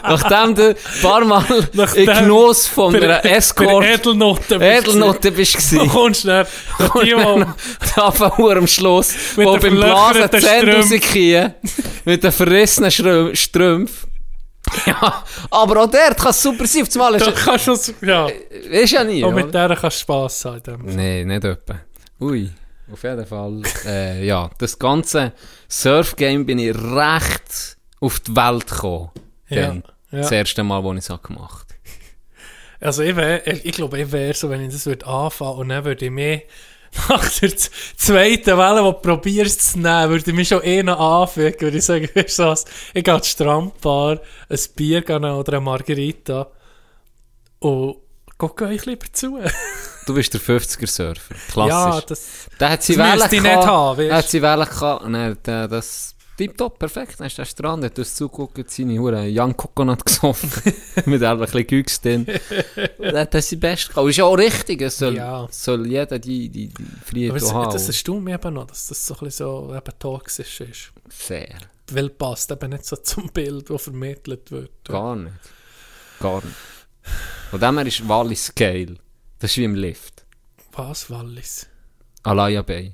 Nachdem 0.04 0.56
du 0.56 0.70
ein 0.70 0.76
paar 1.02 1.24
Mal 1.26 1.44
Nachdem 1.74 2.10
in 2.10 2.16
Genuss 2.18 2.68
von 2.68 2.92
Bei- 2.94 3.02
einer 3.04 3.26
Escort 3.26 3.86
Edelnoten. 3.86 4.62
Edelnote 4.62 5.32
bist 5.32 5.54
Du 5.56 5.58
gewesen. 5.78 5.90
kommst 5.94 6.26
dann, 6.28 6.46
die, 6.96 7.16
Hafenhure 7.96 8.58
am 8.58 8.68
Schluss, 8.68 9.14
Mit 9.38 9.48
wo 9.48 9.58
beim 9.58 9.76
Blasen 9.76 10.30
die 10.34 10.40
Zähne 10.40 10.76
rausgehen, 10.76 11.54
mit 12.06 12.24
den 12.24 12.32
verrissenen 12.32 12.92
Strüm- 12.92 13.36
Strümpfen. 13.36 14.10
Ja, 14.86 15.24
aber 15.50 15.84
auch 15.84 15.90
dort 15.90 16.18
kann 16.18 16.34
super 16.34 16.68
sein. 16.68 16.84
Auf 16.84 16.90
einmal 16.94 17.18
da 17.18 17.28
ist 17.28 17.44
kannst 17.46 17.68
du 17.68 18.06
ja. 18.06 18.28
ist 18.70 18.92
ja 18.92 19.04
nie, 19.04 19.24
Und 19.24 19.34
oder? 19.34 19.44
mit 19.46 19.54
der 19.54 19.70
kannst 19.76 19.98
du 19.98 20.02
Spass 20.02 20.46
haben. 20.46 20.64
Nein, 20.84 21.26
nicht 21.28 21.44
etwa. 21.44 21.76
Ui, 22.20 22.50
auf 22.92 23.04
jeden 23.04 23.26
Fall. 23.26 23.62
äh, 23.86 24.26
ja, 24.26 24.50
das 24.58 24.78
ganze 24.78 25.34
Surfgame 25.68 26.44
bin 26.44 26.60
ich 26.60 26.76
recht 26.76 27.78
auf 28.02 28.20
die 28.20 28.36
Welt 28.36 28.68
gekommen. 28.68 29.12
Ja, 29.48 29.74
ja. 29.74 29.82
Das 30.12 30.32
erste 30.32 30.64
Mal, 30.64 30.84
wo 30.84 30.92
ich 30.94 31.00
es 31.00 31.10
habe 31.10 31.22
gemacht 31.22 31.68
Also 32.82 33.04
ich, 33.04 33.16
wär, 33.16 33.46
ich, 33.48 33.74
glaube, 33.74 34.00
ich 34.00 34.12
wäre 34.12 34.34
so, 34.34 34.50
wenn 34.50 34.66
ich 34.66 34.74
das 34.74 34.86
würde 34.86 35.06
anfangen 35.06 35.58
und 35.60 35.70
dann 35.70 35.86
würde 35.86 36.06
ich 36.06 36.12
mich 36.12 36.44
nach 37.10 37.40
der 37.40 37.56
zweiten 37.56 38.58
Welle, 38.58 38.80
die 38.80 38.84
du 38.84 38.94
probierst 38.94 39.72
zu 39.72 39.80
nehmen, 39.80 40.10
würde 40.10 40.30
ich 40.30 40.36
mich 40.36 40.48
schon 40.48 40.64
eh 40.64 40.82
noch 40.82 41.22
anfügen, 41.22 41.62
würde 41.62 41.78
ich 41.78 41.86
sagen, 41.86 42.10
weißt 42.16 42.40
du 42.40 42.44
was, 42.44 42.66
ich 42.94 43.04
gehe 43.04 43.16
ins 43.16 43.28
Strandbar, 43.28 44.20
ein 44.50 44.60
Bier 44.76 45.02
gehen 45.02 45.26
oder 45.26 45.54
eine 45.54 45.62
Margarita 45.62 46.48
und 47.60 47.98
gucke 48.38 48.66
euch 48.66 48.86
lieber 48.86 49.12
zu. 49.12 49.40
Du 50.10 50.16
bist 50.16 50.34
der 50.34 50.42
50er-Surfer. 50.42 51.36
Klassisch. 51.52 51.70
ja, 51.70 52.02
das, 52.02 52.48
Der 52.60 52.70
hat 52.72 52.82
sie 52.82 52.96
das 52.96 53.06
Wellen 53.06 53.20
müsste 53.20 53.36
ich 53.36 53.42
nicht 53.44 53.54
haben, 53.68 54.12
hat 54.12 54.28
sie 54.28 54.40
gehabt. 54.40 55.04
Und 55.04 55.14
er 55.14 55.30
hat 55.30 55.48
äh, 55.48 55.68
das 55.68 56.16
tipptopp, 56.36 56.80
perfekt. 56.80 57.20
Dann 57.20 57.28
ist 57.28 57.38
der 57.38 57.46
Strand, 57.46 57.84
hat 57.84 58.00
uns 58.00 58.16
zugeguckt, 58.16 58.72
seine 58.72 58.98
Hure 59.00 59.28
Young 59.30 59.56
Coconut 59.56 60.04
gesoffen. 60.08 60.74
Mit 61.06 61.22
ein 61.22 61.38
bisschen 61.38 61.68
Güchs 61.68 62.02
drin. 62.02 62.26
Das 62.98 63.50
sein 63.52 63.60
Bestes 63.60 63.90
gehabt. 63.90 64.04
Und 64.04 64.10
ist 64.10 64.16
ja 64.18 64.24
auch 64.26 64.34
richtig. 64.36 64.82
Es 64.82 64.98
soll, 64.98 65.16
Ja. 65.16 65.48
soll 65.52 65.86
jeder 65.86 66.18
die, 66.18 66.50
die, 66.50 66.70
die 66.70 66.84
Freiheit 67.06 67.44
Aber 67.52 67.66
haben. 67.66 67.74
das 67.74 67.86
erstaunt 67.88 68.24
mich 68.24 68.34
eben 68.34 68.54
noch, 68.56 68.66
dass 68.66 68.88
das 68.88 69.06
so 69.06 69.14
ein 69.14 69.20
bisschen 69.26 69.46
so 69.46 69.76
eben 69.76 70.00
toxisch 70.00 70.62
ist. 70.62 70.92
Sehr. 71.10 71.56
Weil 71.92 72.10
passt 72.10 72.52
eben 72.52 72.72
nicht 72.72 72.86
so 72.86 72.96
zum 72.96 73.28
Bild, 73.32 73.70
das 73.70 73.84
vermittelt 73.84 74.50
wird. 74.50 74.72
Gar 74.88 75.18
nicht. 75.18 75.36
Gar 76.20 76.38
nicht. 76.44 76.56
Von 77.52 77.60
dem 77.60 77.78
her 77.78 77.86
ist 77.86 78.08
Wallis 78.10 78.52
geil. 78.56 78.98
Das 79.40 79.52
ist 79.52 79.58
wie 79.58 79.64
im 79.64 79.76
Lift. 79.76 80.26
Was, 80.74 81.10
Wallis? 81.10 81.68
Alaya 82.24 82.62
Bay. 82.62 82.94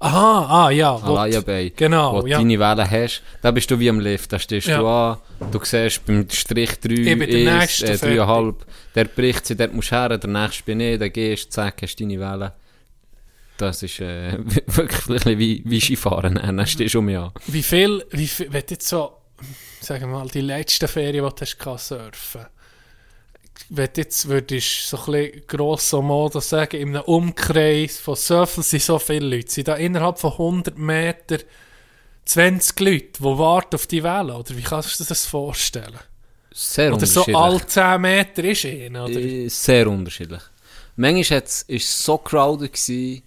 Aha, 0.00 0.66
ah 0.66 0.70
ja. 0.70 0.94
Alaya 0.96 1.40
Bay. 1.40 1.72
Genau, 1.74 2.14
Wo 2.14 2.20
du 2.22 2.28
ja. 2.28 2.38
deine 2.38 2.58
Wellen 2.58 2.90
hast, 2.90 3.22
da 3.42 3.50
bist 3.50 3.70
du 3.70 3.78
wie 3.80 3.88
am 3.90 3.98
Lift. 4.00 4.32
Da 4.32 4.38
stehst 4.38 4.68
Ja. 4.68 4.78
du 4.78 4.86
an, 4.86 5.18
du 5.50 5.58
siehst 5.64 6.04
beim 6.06 6.28
Strich 6.30 6.78
3, 6.80 6.90
Ich 6.92 7.18
bin 7.18 7.30
der 7.30 7.58
Nächste, 7.58 7.86
äh, 7.86 7.98
fertig. 7.98 8.18
3,5, 8.20 8.54
der 8.94 9.04
bricht 9.06 9.46
sie, 9.46 9.56
dort 9.56 9.72
musst 9.74 9.90
du 9.90 9.96
her, 9.96 10.16
der 10.16 10.30
nächste 10.30 10.62
bin 10.64 10.80
ich, 10.80 10.98
dann 10.98 11.12
gehst 11.12 11.46
du, 11.46 11.50
zack, 11.50 11.82
hast 11.82 11.96
deine 12.00 12.20
Wellen. 12.20 12.52
Das 13.56 13.82
ist 13.82 13.98
äh, 13.98 14.38
wirklich 14.66 15.06
ein 15.08 15.14
bisschen 15.14 15.38
wie, 15.38 15.62
wie 15.66 15.80
Skifahren. 15.80 16.34
Dann 16.36 16.64
stehst 16.66 16.94
du 16.94 17.00
um 17.00 17.06
mich 17.06 17.18
an. 17.18 17.32
Wie 17.46 17.62
viel, 17.64 18.04
wie 18.12 18.28
viel, 18.28 18.52
wenn 18.52 18.62
du 18.66 18.74
jetzt 18.74 18.86
so, 18.86 19.14
sagen 19.80 20.10
wir 20.12 20.18
mal, 20.18 20.28
die 20.28 20.42
letzte 20.42 20.86
Ferien, 20.86 21.24
die 21.28 21.34
du 21.34 21.40
hast 21.40 21.88
surfen, 21.88 22.46
wenn 23.70 23.88
du 23.92 24.00
jetzt 24.00 24.28
würdest, 24.28 24.88
so 24.88 24.96
ein 24.98 25.12
bisschen 25.12 25.42
grosso 25.46 26.02
modo 26.02 26.40
sagen, 26.40 26.76
in 26.80 26.88
einem 26.90 27.02
Umkreis 27.04 27.98
von 27.98 28.14
so 28.16 28.46
viel 28.46 28.64
sind 28.64 28.82
so 28.82 28.98
viele 28.98 29.36
Leute, 29.36 29.50
sind 29.50 29.68
da 29.68 29.74
innerhalb 29.74 30.18
von 30.18 30.32
100 30.32 30.78
Meter 30.78 31.38
20 32.24 32.80
Leute, 32.80 33.06
die 33.18 33.22
warten 33.24 33.74
auf 33.76 33.86
die 33.86 34.02
Welle, 34.02 34.34
oder 34.36 34.56
wie 34.56 34.62
kannst 34.62 34.98
du 35.00 35.04
dir 35.04 35.08
das 35.08 35.26
vorstellen? 35.26 35.98
Sehr 36.52 36.92
Oder 36.94 37.06
so 37.06 37.20
unterschiedlich. 37.20 37.36
alle 37.36 37.66
10 37.66 38.00
Meter 38.00 38.44
ist 38.44 38.64
einer, 38.64 39.04
oder? 39.04 39.20
Äh, 39.20 39.48
Sehr 39.48 39.86
unterschiedlich. 39.88 40.42
Manchmal 40.96 41.42
ist 41.42 41.64
es 41.68 42.02
so 42.04 42.18
crowded 42.18 42.72
gewesen, 42.72 43.22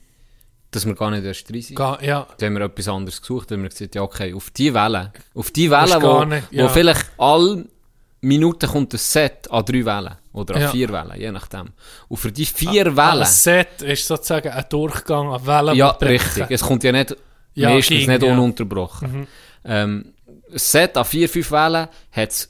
dass 0.72 0.86
wir 0.86 0.96
gar 0.96 1.12
nicht 1.12 1.24
erst 1.24 1.50
rein 1.52 1.62
sind. 1.62 1.76
Ga- 1.76 2.00
Ja, 2.02 2.28
Da 2.38 2.46
haben 2.46 2.54
wir 2.56 2.62
etwas 2.66 2.88
anderes 2.90 3.22
gesucht, 3.22 3.50
da 3.50 3.56
haben 3.56 3.64
wir 3.64 3.70
gesagt, 3.70 3.96
ja 3.96 4.02
okay, 4.02 4.34
auf 4.34 4.50
die 4.52 4.74
Welle, 4.74 5.14
auf 5.34 5.52
die 5.52 5.70
Welle, 5.72 6.02
wo, 6.02 6.24
nicht, 6.26 6.48
wo 6.52 6.56
ja. 6.58 6.70
vielleicht 6.70 7.06
alle 7.18 7.66
Minuten 8.22 8.70
kommt 8.70 8.94
ein 8.94 8.98
Set 8.98 9.50
an 9.52 9.66
drei 9.66 9.84
Wellen 9.86 10.16
oder 10.34 10.56
an 10.56 10.62
Ja. 10.62 10.70
vier 10.70 10.90
Wellen, 10.90 11.20
je 11.20 11.32
nachdem. 11.32 11.70
Und 12.08 12.18
für 12.18 12.32
die 12.32 12.46
vier 12.46 12.86
Ein 12.86 12.96
Wellen, 12.98 13.26
Set 13.26 13.82
ist 13.82 14.06
sozusagen 14.08 14.50
ein 14.50 14.66
Durchgang 14.70 15.32
an 15.34 15.46
Wellen, 15.46 15.76
ja 15.76 15.90
richtig, 15.90 16.46
es 16.52 16.62
kommt 16.62 16.84
ja 16.84 16.92
nicht, 16.92 17.16
Ja, 17.56 17.70
meistens 17.70 17.98
ging, 17.98 18.10
nicht 18.10 18.22
ja. 18.24 18.34
Mhm. 18.34 18.40
ununterbrochen. 18.40 19.28
Ähm, 19.66 20.14
ein 20.52 20.58
Set 20.58 20.96
an 20.98 21.06
vier, 21.06 21.28
fünf 21.28 21.52
Wellen 21.52 21.88
hat 22.12 22.48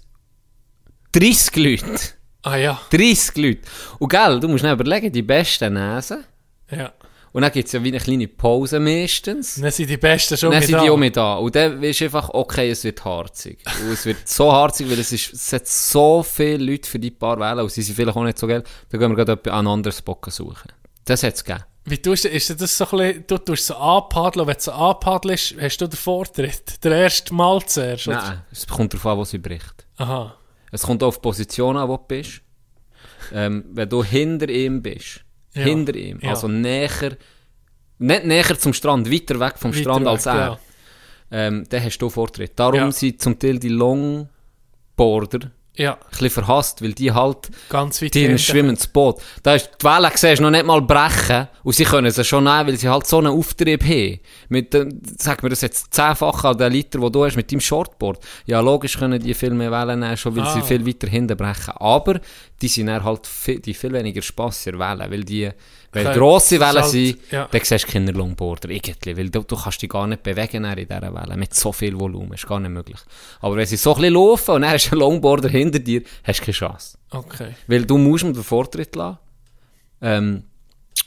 30 1.13 1.55
Leute. 1.55 1.99
Ah 2.43 2.55
ja, 2.57 2.79
30 2.89 3.35
Leute. 3.37 3.61
Und 3.99 4.09
gell, 4.09 4.39
du 4.39 4.47
musst 4.47 4.63
nicht 4.63 4.73
überlegen, 4.73 5.11
die 5.11 5.21
besten 5.21 5.73
Nesen. 5.73 6.23
ja. 6.71 6.91
Und 7.33 7.43
dann 7.43 7.51
gibt 7.51 7.67
es 7.67 7.71
ja 7.71 7.83
wie 7.83 7.87
eine 7.89 7.99
kleine 7.99 8.27
Pause 8.27 8.79
meistens. 8.79 9.55
Dann 9.55 9.71
sind 9.71 9.89
die 9.89 9.97
Besten 9.97 10.37
schon 10.37 10.51
Dann 10.51 10.59
mit 10.59 10.67
sind 10.67 10.77
da. 10.77 10.83
die 10.83 10.89
auch 10.89 10.97
mit 10.97 11.15
da. 11.15 11.35
Und 11.35 11.55
dann 11.55 11.79
du 11.81 11.87
einfach, 11.87 12.29
okay, 12.29 12.69
es 12.71 12.83
wird 12.83 13.03
harzig. 13.05 13.63
Und 13.85 13.93
es 13.93 14.05
wird 14.05 14.27
so 14.27 14.51
harzig, 14.51 14.89
weil 14.89 14.99
es, 14.99 15.11
ist, 15.13 15.33
es 15.33 15.53
hat 15.53 15.67
so 15.67 16.23
viele 16.23 16.57
Leute 16.71 16.89
für 16.89 16.99
die 16.99 17.11
paar 17.11 17.39
Wählen 17.39 17.59
und 17.59 17.71
sie 17.71 17.81
sind 17.81 17.95
vielleicht 17.95 18.17
auch 18.17 18.23
nicht 18.23 18.37
so 18.37 18.47
geil. 18.47 18.63
Dann 18.89 18.99
gehen 18.99 19.15
wir 19.15 19.25
gerade 19.25 19.51
einen 19.51 19.67
anderen 19.67 19.95
Spot 19.95 20.19
suchen. 20.27 20.71
Das 21.05 21.23
hat 21.23 21.35
es 21.35 21.43
gegeben. 21.43 21.63
Wie 21.85 21.97
tust 21.97 22.25
du, 22.25 22.29
ist 22.29 22.61
das 22.61 22.77
so 22.77 22.85
ein 22.91 22.97
bisschen, 22.97 23.23
du 23.27 23.37
tust 23.39 23.65
so 23.65 23.75
anpaddeln, 23.75 24.45
wenn 24.45 24.53
du 24.53 24.61
so 24.61 24.71
anpaddelst, 24.71 25.55
hast 25.59 25.77
du 25.81 25.87
den 25.87 25.97
Vortritt, 25.97 26.83
der 26.83 26.91
erste 26.91 27.33
Mal 27.33 27.59
zuerst, 27.65 28.07
oder? 28.07 28.17
Nein, 28.17 28.41
es 28.51 28.67
kommt 28.67 28.93
darauf 28.93 29.05
an, 29.07 29.17
wo 29.17 29.23
sie 29.23 29.39
bricht. 29.39 29.87
Aha, 29.97 30.35
Es 30.71 30.83
kommt 30.83 31.01
auch 31.01 31.07
auf 31.07 31.15
die 31.17 31.21
Position 31.21 31.77
an, 31.77 31.89
wo 31.89 31.97
du 31.97 32.03
bist. 32.07 32.41
Ähm, 33.33 33.65
wenn 33.71 33.89
du 33.89 34.03
hinter 34.03 34.49
ihm 34.49 34.81
bist, 34.83 35.21
Ja. 35.53 35.63
hinter 35.63 35.95
ihm, 35.95 36.19
Ja. 36.21 36.29
also 36.31 36.47
näher, 36.47 37.17
nicht 37.99 38.25
näher 38.25 38.57
zum 38.57 38.73
Strand, 38.73 39.11
weiter 39.11 39.39
weg 39.39 39.55
vom 39.57 39.71
Weiter 39.71 39.81
Strand 39.81 40.01
weg, 40.05 40.07
als 40.11 40.25
er, 40.25 40.35
ja. 40.35 40.59
ähm, 41.31 41.65
dann 41.69 41.83
hast 41.83 41.97
du 41.99 42.09
Vortritt. 42.09 42.53
Darum 42.55 42.91
sind 42.91 43.21
zum 43.21 43.37
Teil 43.37 43.59
die 43.59 43.69
Longboarder 43.69 45.51
ja, 45.81 45.93
ein 45.93 45.99
bisschen 46.11 46.29
verhasst, 46.29 46.81
weil 46.81 46.93
die 46.93 47.11
halt 47.11 47.49
ganz 47.69 48.01
weit 48.01 48.13
die 48.13 48.25
in 48.25 48.31
ein 48.31 48.37
schwimmendes 48.39 48.87
Boot. 48.87 49.21
Da 49.43 49.55
ist 49.55 49.69
die 49.81 49.85
Welle, 49.85 50.11
siehst 50.15 50.41
noch 50.41 50.49
nicht 50.51 50.65
mal 50.65 50.81
brechen. 50.81 51.47
Und 51.63 51.73
sie 51.75 51.83
können 51.85 52.09
sie 52.11 52.23
schon 52.23 52.43
nehmen, 52.43 52.67
weil 52.67 52.77
sie 52.77 52.89
halt 52.89 53.07
so 53.07 53.17
einen 53.17 53.27
Auftrieb 53.27 53.83
haben. 53.83 54.19
Mit, 54.49 54.73
dem- 54.73 55.01
sag 55.17 55.43
mir 55.43 55.49
das 55.49 55.61
jetzt 55.61 55.93
zehnfach 55.93 56.43
an 56.43 56.57
den 56.57 56.71
Liter, 56.71 57.01
wo 57.01 57.09
du 57.09 57.25
hast, 57.25 57.35
mit 57.35 57.51
deinem 57.51 57.61
Shortboard. 57.61 58.19
Ja, 58.45 58.59
logisch 58.59 58.97
können 58.97 59.21
die 59.21 59.33
viel 59.33 59.51
mehr 59.51 59.71
Wellen 59.71 59.99
nehmen, 59.99 60.17
schon 60.17 60.35
weil 60.35 60.45
sie 60.53 60.59
Ah. 60.59 60.63
viel 60.63 60.85
weiter 60.85 61.07
hinten 61.07 61.35
brechen. 61.37 61.73
Aber 61.77 62.19
die 62.61 62.67
sind 62.67 62.87
dann 62.87 63.03
halt 63.03 63.25
viel, 63.27 63.59
die 63.59 63.73
viel 63.73 63.91
weniger 63.91 64.21
Spass 64.21 64.65
in 64.67 64.77
der 64.77 64.87
Welle, 64.99 65.11
weil 65.11 65.23
die, 65.23 65.49
wenn 65.93 66.07
Okay, 66.07 66.17
grosse 66.17 66.59
Wellen 66.59 66.81
halt- 66.81 66.85
sind, 66.91 67.19
ja. 67.31 67.47
dann 67.51 67.61
siehst 67.63 67.85
du 67.87 67.91
keine 67.91 68.11
Longboarder, 68.11 68.69
irgendwie, 68.69 69.17
weil 69.17 69.29
du, 69.29 69.41
du 69.43 69.55
kannst 69.57 69.81
dich 69.81 69.89
gar 69.89 70.07
nicht 70.07 70.23
bewegen 70.23 70.63
in 70.63 70.75
dieser 70.87 71.01
Welle, 71.13 71.35
mit 71.35 71.53
so 71.53 71.71
viel 71.73 71.99
Volumen, 71.99 72.33
ist 72.33 72.47
gar 72.47 72.59
nicht 72.61 72.71
möglich. 72.71 72.99
Aber 73.41 73.57
wenn 73.57 73.65
sie 73.65 73.75
so 73.77 73.91
ein 73.95 73.97
bisschen 74.01 74.13
laufen 74.13 74.51
und 74.55 74.61
dann 74.61 74.71
hast 74.71 74.85
du 74.87 74.91
einen 74.91 74.99
Longboarder 75.01 75.49
hinter 75.49 75.79
dir, 75.79 76.01
hast 76.23 76.39
du 76.39 76.45
keine 76.45 76.53
Chance. 76.53 76.97
Okay. 77.09 77.55
Weil 77.67 77.85
du 77.85 77.97
musst 77.97 78.23
ihm 78.23 78.33
den 78.33 78.43
Vortritt 78.43 78.95
lassen, 78.95 79.17
ähm, 80.01 80.43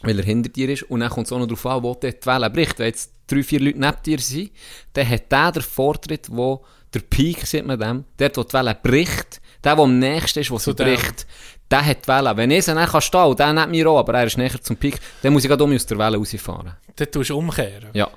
weil 0.02 0.18
er 0.18 0.24
hinter 0.24 0.50
dir 0.50 0.68
ist. 0.68 0.82
Und 0.84 1.00
dann 1.00 1.10
kommt 1.10 1.26
es 1.26 1.32
auch 1.32 1.38
noch 1.38 1.46
darauf 1.46 1.64
an, 1.66 1.82
wo 1.82 1.94
die 1.94 2.12
Welle 2.24 2.50
bricht. 2.50 2.78
Wenn 2.78 2.86
jetzt 2.86 3.10
drei, 3.26 3.42
vier 3.42 3.60
Leute 3.60 3.78
neben 3.78 4.02
dir 4.04 4.18
sind, 4.18 4.50
dann 4.92 5.08
hat 5.08 5.32
der 5.32 5.52
den 5.52 5.62
Vortritt, 5.62 6.28
wo 6.30 6.64
der 6.92 7.00
Peak, 7.00 7.46
sieht 7.46 7.66
man 7.66 7.78
dem, 7.80 8.04
dort, 8.18 8.36
wo 8.36 8.42
die 8.44 8.52
Welle 8.52 8.76
bricht, 8.80 9.40
der, 9.64 9.74
der 9.76 9.84
am 9.84 9.98
nächsten 9.98 10.40
ist, 10.40 10.50
wo 10.50 10.58
sie 10.58 10.74
dem. 10.74 10.86
bricht, 10.86 11.26
der 11.74 11.84
hat 11.84 12.04
die 12.04 12.08
Welle. 12.08 12.36
Wenn 12.36 12.50
ich 12.50 12.64
sie 12.64 12.74
dann 12.74 12.86
kann 12.86 13.00
stehen 13.00 13.24
und 13.24 13.38
der 13.38 13.52
nicht 13.52 13.68
mir 13.68 13.90
auch, 13.90 13.98
aber 13.98 14.14
er 14.14 14.26
ist 14.26 14.38
näher 14.38 14.60
zum 14.60 14.76
Peak, 14.76 14.98
dann 15.22 15.32
muss 15.32 15.44
ich 15.44 15.48
gerade 15.48 15.62
um 15.64 15.70
mich 15.70 15.80
aus 15.80 15.86
der 15.86 15.98
Welle 15.98 16.16
rausfahren. 16.16 16.72
Dann 16.96 17.10
tust 17.10 17.30
du 17.30 17.36
umkehren. 17.36 17.90
Ja. 17.92 18.08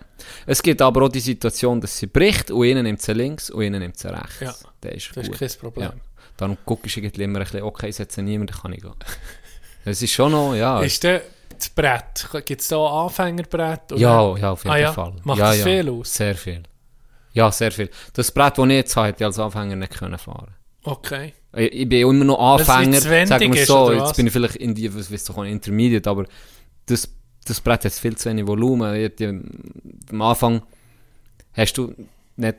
Es 0.45 0.61
gibt 0.61 0.81
aber 0.81 1.03
auch 1.03 1.09
die 1.09 1.19
Situation, 1.19 1.81
dass 1.81 1.97
sie 1.97 2.07
bricht 2.07 2.51
und 2.51 2.63
innen 2.65 2.83
nimmt 2.83 3.01
sie 3.01 3.13
links 3.13 3.49
und 3.49 3.63
innen 3.63 3.81
nimmt 3.81 3.97
sie 3.97 4.09
rechts. 4.09 4.39
Ja. 4.39 4.53
Das 4.81 4.93
ist 4.93 5.11
Das 5.15 5.27
ist 5.27 5.39
kein 5.39 5.49
Problem. 5.59 5.85
Ja. 5.85 5.93
Darum 6.37 6.57
guckst 6.65 6.95
du 6.95 6.99
irgendwie 6.99 7.23
immer 7.23 7.39
ein 7.39 7.45
bisschen, 7.45 7.63
okay, 7.63 7.89
es 7.89 7.99
hat 7.99 8.11
sie 8.11 8.21
niemand, 8.21 8.51
dann 8.51 8.61
kann 8.61 8.73
ich 8.73 8.81
gehen. 8.81 8.93
Es 9.85 10.01
ist 10.01 10.11
schon 10.11 10.33
noch, 10.33 10.53
ja. 10.53 10.81
Ist 10.81 11.03
der, 11.03 11.21
das 11.57 11.69
Brett, 11.69 12.27
gibt 12.45 12.61
es 12.61 12.67
da 12.67 12.77
Anfängerbrett? 12.77 13.93
oder? 13.93 14.01
ja, 14.01 14.37
ja, 14.37 14.51
auf 14.51 14.63
jeden 14.63 14.75
Ah 14.75 14.77
ja? 14.77 14.93
Fall. 14.93 15.15
Macht 15.23 15.39
ja, 15.39 15.47
das 15.47 15.59
ja. 15.59 15.63
viel 15.63 15.89
aus? 15.89 16.13
Sehr 16.13 16.35
viel. 16.35 16.63
Ja, 17.33 17.51
sehr 17.51 17.71
viel. 17.71 17.89
Das 18.13 18.31
Brett, 18.31 18.57
das 18.57 18.65
ich 18.65 18.71
jetzt 18.71 18.95
habe, 18.95 19.07
hätte 19.07 19.23
ich 19.23 19.25
als 19.25 19.39
Anfänger 19.39 19.75
nicht 19.75 19.97
können 19.97 20.17
fahren 20.17 20.53
Okay. 20.83 21.33
Ich, 21.57 21.73
ich 21.73 21.89
bin 21.89 22.01
immer 22.01 22.25
noch 22.25 22.39
Anfänger, 22.59 22.99
sagen 23.27 23.53
wir 23.53 23.65
so. 23.65 23.91
Jetzt 24.05 24.15
bin 24.17 24.27
ich 24.27 24.33
vielleicht 24.33 24.55
in 24.57 24.73
die, 24.75 24.93
was 24.95 25.11
weißt 25.11 25.29
du, 25.29 25.41
Intermediate, 25.43 26.09
aber 26.09 26.25
das, 26.85 27.09
das 27.45 27.59
Brett 27.61 27.85
hat 27.85 27.93
viel 27.93 28.15
zu 28.15 28.29
wenig 28.29 28.45
Volumen. 28.47 28.93
Hätte- 28.93 29.41
Am 30.11 30.21
Anfang 30.21 30.61
hast 31.53 31.73
du 31.77 31.93
nicht 32.35 32.57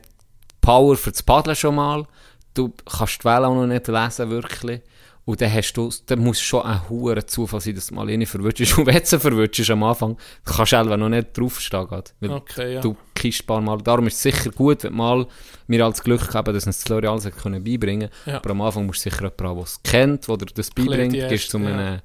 Power 0.61 0.95
für 0.97 1.11
das 1.11 1.23
Paddeln 1.23 1.55
schon 1.55 1.75
mal. 1.75 2.05
Du 2.53 2.73
kannst 2.85 3.19
die 3.21 3.25
Welle 3.25 3.47
auch 3.47 3.55
noch 3.55 3.67
nicht 3.67 3.87
lesen, 3.87 4.29
wirklich. 4.29 4.81
Und 5.25 5.39
dann, 5.41 5.53
hast 5.53 5.73
du, 5.73 5.91
dann 6.07 6.19
muss 6.19 6.41
schon 6.41 6.63
ein 6.63 6.89
hoher 6.89 7.25
Zufall 7.27 7.61
sein, 7.61 7.75
dass 7.75 7.87
du 7.87 7.93
mal 7.95 8.09
eine 8.09 8.25
verwutschst. 8.25 8.77
Und 8.79 8.87
wenn 8.87 8.95
du 9.03 9.19
verwutschst 9.19 9.69
am 9.69 9.83
Anfang, 9.83 10.17
kannst 10.43 10.71
du 10.73 10.75
selber 10.77 10.97
noch 10.97 11.09
nicht 11.09 11.37
draufstehen. 11.37 11.87
Weil 12.19 12.31
Okay, 12.31 12.73
ja. 12.73 12.81
du 12.81 12.95
kischst 13.19 13.43
ein 13.43 13.45
paar 13.45 13.61
Mal. 13.61 13.77
Darum 13.79 14.07
ist 14.07 14.15
es 14.15 14.21
sicher 14.21 14.51
gut, 14.51 14.83
wenn 14.83 14.95
mal 14.95 15.27
mir 15.67 15.85
als 15.85 16.03
Glück 16.03 16.33
haben, 16.33 16.53
dass 16.53 16.65
uns 16.65 16.83
das 16.83 17.23
hat 17.25 17.37
können 17.37 17.63
beibringen 17.63 18.09
Ja. 18.25 18.37
Aber 18.37 18.51
am 18.51 18.61
Anfang 18.61 18.85
musst 18.85 19.05
du 19.05 19.09
sicher 19.09 19.23
jemanden 19.23 19.47
haben, 19.47 19.55
der 19.55 19.63
es 19.63 19.83
kennt, 19.83 20.27
der 20.27 20.37
dir 20.37 20.45
das 20.53 20.69
beibringt. 20.71 21.13
die 21.13 21.19
Gehst 21.19 21.51
zu 21.51 21.57
erste, 21.57 21.73
einem 21.73 21.79
ja. 21.79 21.93
Ja, 21.93 22.01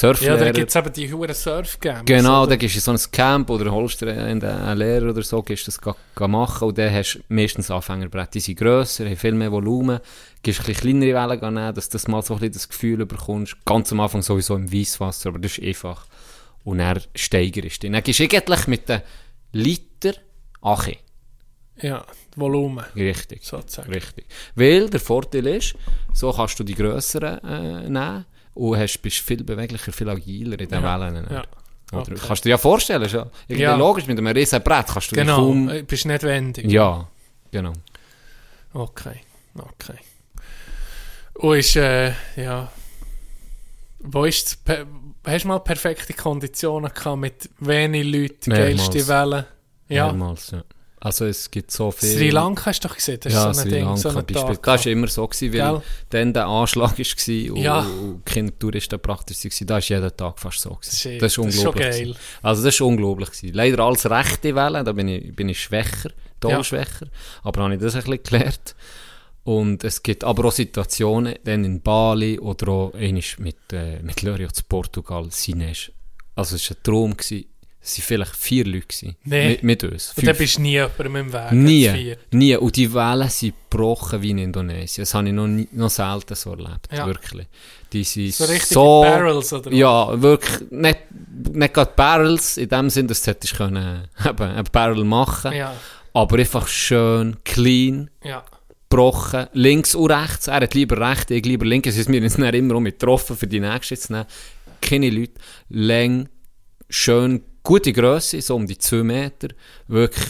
Surflehrer. 0.00 0.38
da 0.38 0.50
gibt 0.50 0.70
es 0.70 0.76
eben 0.76 0.92
die 0.92 1.12
hohen 1.12 1.34
Surf-Games. 1.34 2.02
Genau, 2.04 2.42
oder? 2.42 2.50
dann 2.50 2.58
gehst 2.58 2.74
du 2.74 2.90
in 2.90 2.98
so 2.98 3.04
ein 3.04 3.12
Camp 3.12 3.48
oder 3.48 3.70
holst 3.70 4.00
dir 4.00 4.08
einen, 4.08 4.42
einen 4.42 4.78
Lehrer 4.78 5.10
oder 5.10 5.22
so, 5.22 5.40
gehst 5.40 5.68
das 5.68 5.80
ga, 5.80 5.94
ga 6.16 6.26
machen 6.26 6.68
und 6.68 6.78
dann 6.78 6.92
hast 6.92 7.14
du 7.14 7.20
meistens 7.28 7.70
Anfängerbrett. 7.70 8.34
Die 8.34 8.40
sind 8.40 8.58
grösser, 8.58 9.04
haben 9.04 9.16
viel 9.16 9.34
mehr 9.34 9.52
Volumen, 9.52 10.00
gehst 10.42 10.60
ein 10.60 10.66
bisschen 10.66 10.98
kleinere 10.98 11.30
Wellen 11.30 11.54
nehmen, 11.54 11.74
dass 11.74 11.88
du 11.88 11.92
das 11.92 12.08
mal 12.08 12.22
so 12.22 12.34
ein 12.34 12.40
bisschen 12.40 12.54
das 12.54 12.68
Gefühl 12.68 13.06
bekommst. 13.06 13.56
Ganz 13.64 13.92
am 13.92 14.00
Anfang 14.00 14.22
sowieso 14.22 14.56
im 14.56 14.72
Weisswasser, 14.72 15.28
aber 15.28 15.38
das 15.38 15.58
ist 15.58 15.64
einfach. 15.64 16.06
Und 16.64 16.78
dann 16.78 17.00
steigerst 17.14 17.84
du. 17.84 17.90
Dann 17.90 18.02
gehst 18.02 18.18
du 18.18 18.24
eigentlich 18.24 18.66
mit 18.66 18.88
den 18.88 19.02
Liter 19.52 20.14
Ache. 20.64 20.96
Ja, 21.80 22.04
Volumen, 22.36 22.84
Richtig. 22.94 23.44
sozusagen. 23.44 23.92
Richtig. 23.92 24.26
Weil 24.54 24.88
der 24.88 25.00
Vorteil 25.00 25.46
ist, 25.48 25.74
so 26.12 26.32
kannst 26.32 26.58
du 26.58 26.64
die 26.64 26.74
grösseren 26.74 27.38
äh, 27.44 27.82
nehmen 27.88 28.24
und 28.54 28.78
hast, 28.78 28.98
bist 29.02 29.18
viel 29.18 29.42
beweglicher, 29.42 29.92
viel 29.92 30.08
agiler 30.08 30.58
in 30.60 30.68
den 30.68 30.82
Ja, 30.82 31.00
Wellen. 31.00 31.26
ja. 31.30 31.42
Okay. 31.92 32.14
Kannst 32.26 32.44
du 32.44 32.48
dir 32.48 32.50
ja 32.52 32.58
vorstellen, 32.58 33.08
schon. 33.08 33.28
Ja. 33.48 33.76
logisch, 33.76 34.06
mit 34.06 34.18
einem 34.18 34.28
riesen 34.34 34.62
Brett 34.62 34.86
kannst 34.86 35.12
du 35.12 35.16
Genau, 35.16 35.36
kaum... 35.36 35.68
äh, 35.68 35.82
bist 35.82 36.06
nicht 36.06 36.22
wendig. 36.22 36.70
Ja, 36.70 37.06
genau. 37.50 37.72
Okay, 38.72 39.20
okay. 39.56 39.98
Und 41.34 41.56
ist, 41.58 41.76
äh, 41.76 42.12
ja... 42.36 42.70
Wo 44.06 44.24
ist 44.24 44.58
das 44.66 44.86
Hast 45.26 45.44
du 45.44 45.48
mal 45.48 45.60
perfekte 45.60 46.12
Konditionen 46.12 46.92
gehabt 46.92 47.18
mit 47.18 47.48
wenig 47.60 48.04
Leuten, 48.04 48.50
Mehrmals. 48.50 48.90
geilste 48.90 49.08
Wellen? 49.08 49.44
Ja. 49.88 50.06
Mehrmals, 50.06 50.50
ja. 50.52 50.64
Also 51.00 51.26
es 51.26 51.50
gibt 51.50 51.70
so 51.70 51.90
viel... 51.90 52.16
Sri 52.16 52.30
Lanka 52.30 52.64
hast 52.64 52.82
du 52.82 52.88
doch 52.88 52.94
gesehen, 52.96 53.18
das 53.20 53.30
ja, 53.34 53.50
ist 53.50 53.56
so 53.56 53.60
ein 53.62 53.68
Sri 53.68 53.74
Ding, 53.76 53.84
Lanka 53.84 53.96
so 54.00 54.08
ein 54.08 54.14
Beispiel. 54.14 54.34
Tag. 54.56 54.62
Das 54.62 54.86
war 54.86 54.92
immer 54.92 55.06
so, 55.08 55.28
gewesen, 55.28 55.52
weil 55.52 55.72
Gell? 55.72 55.82
dann 56.08 56.32
der 56.32 56.46
Anschlag 56.46 56.98
war 56.98 57.52
und, 57.54 57.56
Ja. 57.62 57.80
und 57.80 58.24
keine 58.24 58.58
Touristen 58.58 58.98
praktisch 58.98 59.44
waren. 59.44 59.66
Da 59.66 59.74
war 59.74 59.80
jeden 59.82 60.16
Tag 60.16 60.38
fast 60.38 60.60
so. 60.60 60.70
Gewesen. 60.70 60.96
Shit, 60.96 61.20
das 61.20 61.32
ist 61.32 61.38
das 61.38 61.46
ist 61.46 61.58
unglaublich. 61.58 61.82
geil. 61.90 62.00
gewesen. 62.04 62.18
Also 62.42 62.64
das 62.64 62.80
war 62.80 62.86
unglaublich. 62.86 63.30
Gewesen. 63.32 63.52
Leider 63.54 63.84
als 63.84 64.08
rechte 64.10 64.54
Welle, 64.54 64.82
da 64.82 64.92
bin 64.92 65.08
ich, 65.08 65.36
bin 65.36 65.50
ich 65.50 65.60
schwächer, 65.62 66.10
toll 66.40 66.52
Ja. 66.52 66.64
schwächer. 66.64 67.06
Aber 67.42 67.62
habe 67.64 67.74
ich 67.74 67.80
das 67.80 67.94
ein 67.96 68.02
bisschen 68.04 68.22
gelernt. 68.22 68.74
Und 69.42 69.84
es 69.84 70.02
gibt 70.02 70.24
aber 70.24 70.46
auch 70.46 70.52
Situationen, 70.52 71.34
dann 71.44 71.64
in 71.64 71.82
Bali 71.82 72.38
oder 72.38 72.68
auch 72.68 72.92
mit, 72.94 73.56
äh, 73.74 74.00
mit 74.02 74.22
Lörio 74.22 74.48
zu 74.48 74.62
Portugal, 74.66 75.26
Sines. 75.30 75.92
Also 76.34 76.56
es 76.56 76.70
war 76.70 76.76
ein 76.78 76.82
Traum. 76.82 77.14
Gewesen. 77.14 77.44
Es 77.86 77.98
waren 77.98 78.04
vielleicht 78.06 78.36
vier 78.36 78.64
Leute 78.64 78.86
gewesen, 78.86 79.16
Nee. 79.24 79.48
mit, 79.50 79.62
mit 79.62 79.84
uns. 79.84 80.08
Und 80.16 80.26
dann 80.26 80.34
Fünf. 80.34 80.38
bist 80.38 80.56
du 80.56 80.62
nie 80.62 80.70
jemandem 80.72 81.16
im 81.16 81.32
Weg. 81.34 81.52
Nie, 81.52 82.16
nie. 82.32 82.56
Und 82.56 82.76
die 82.76 82.94
Wellen 82.94 83.28
sind 83.28 83.54
gebrochen 83.68 84.22
wie 84.22 84.30
in 84.30 84.38
Indonesien. 84.38 85.02
Das 85.02 85.12
habe 85.12 85.26
ich 85.28 85.34
noch, 85.34 85.46
nie, 85.46 85.68
noch 85.72 85.90
selten 85.90 86.34
so 86.34 86.52
erlebt, 86.52 86.88
Ja. 86.90 87.06
wirklich. 87.06 87.46
Die 87.92 88.02
sind 88.04 88.32
So 88.34 88.44
richtig 88.44 88.66
so... 88.70 89.02
Barrels, 89.02 89.52
oder? 89.52 89.70
was? 89.70 89.78
Ja, 89.78 90.22
wirklich. 90.22 90.70
Nicht, 90.70 90.98
nicht 91.52 91.74
gerade 91.74 91.92
Barrels, 91.94 92.56
in 92.56 92.68
dem 92.70 92.88
Sinn, 92.88 93.06
dass 93.06 93.20
du 93.22 93.30
hättest 93.32 93.54
können, 93.56 94.08
eben, 94.26 94.42
ein 94.50 94.64
Barrel 94.72 95.04
machen 95.04 95.52
Ja, 95.52 95.74
Aber 96.14 96.38
einfach 96.38 96.66
schön, 96.66 97.36
clean, 97.44 98.08
ja. 98.24 98.42
gebrochen, 98.88 99.46
links 99.52 99.94
und 99.94 100.10
rechts. 100.10 100.46
Er 100.48 100.54
hat 100.62 100.72
lieber 100.74 100.98
rechts, 101.10 101.30
ich 101.30 101.44
lieber 101.44 101.66
links. 101.66 101.88
Es 101.90 101.98
ist 101.98 102.08
mir 102.08 102.20
jetzt 102.22 102.38
nicht 102.38 102.54
immer 102.54 102.76
um 102.76 102.84
getroffen, 102.86 103.36
für 103.36 103.46
die 103.46 103.60
nächste 103.60 103.96
zu 103.98 104.12
nehmen. 104.12 104.26
Keine 104.80 105.10
Leute. 105.10 105.32
Länge, 105.68 106.30
schön, 106.88 107.42
gute 107.64 107.92
Größe, 107.92 108.40
so 108.40 108.54
um 108.54 108.66
die 108.66 108.78
2 108.78 109.02
Meter. 109.02 109.48
Wirklich 109.88 110.26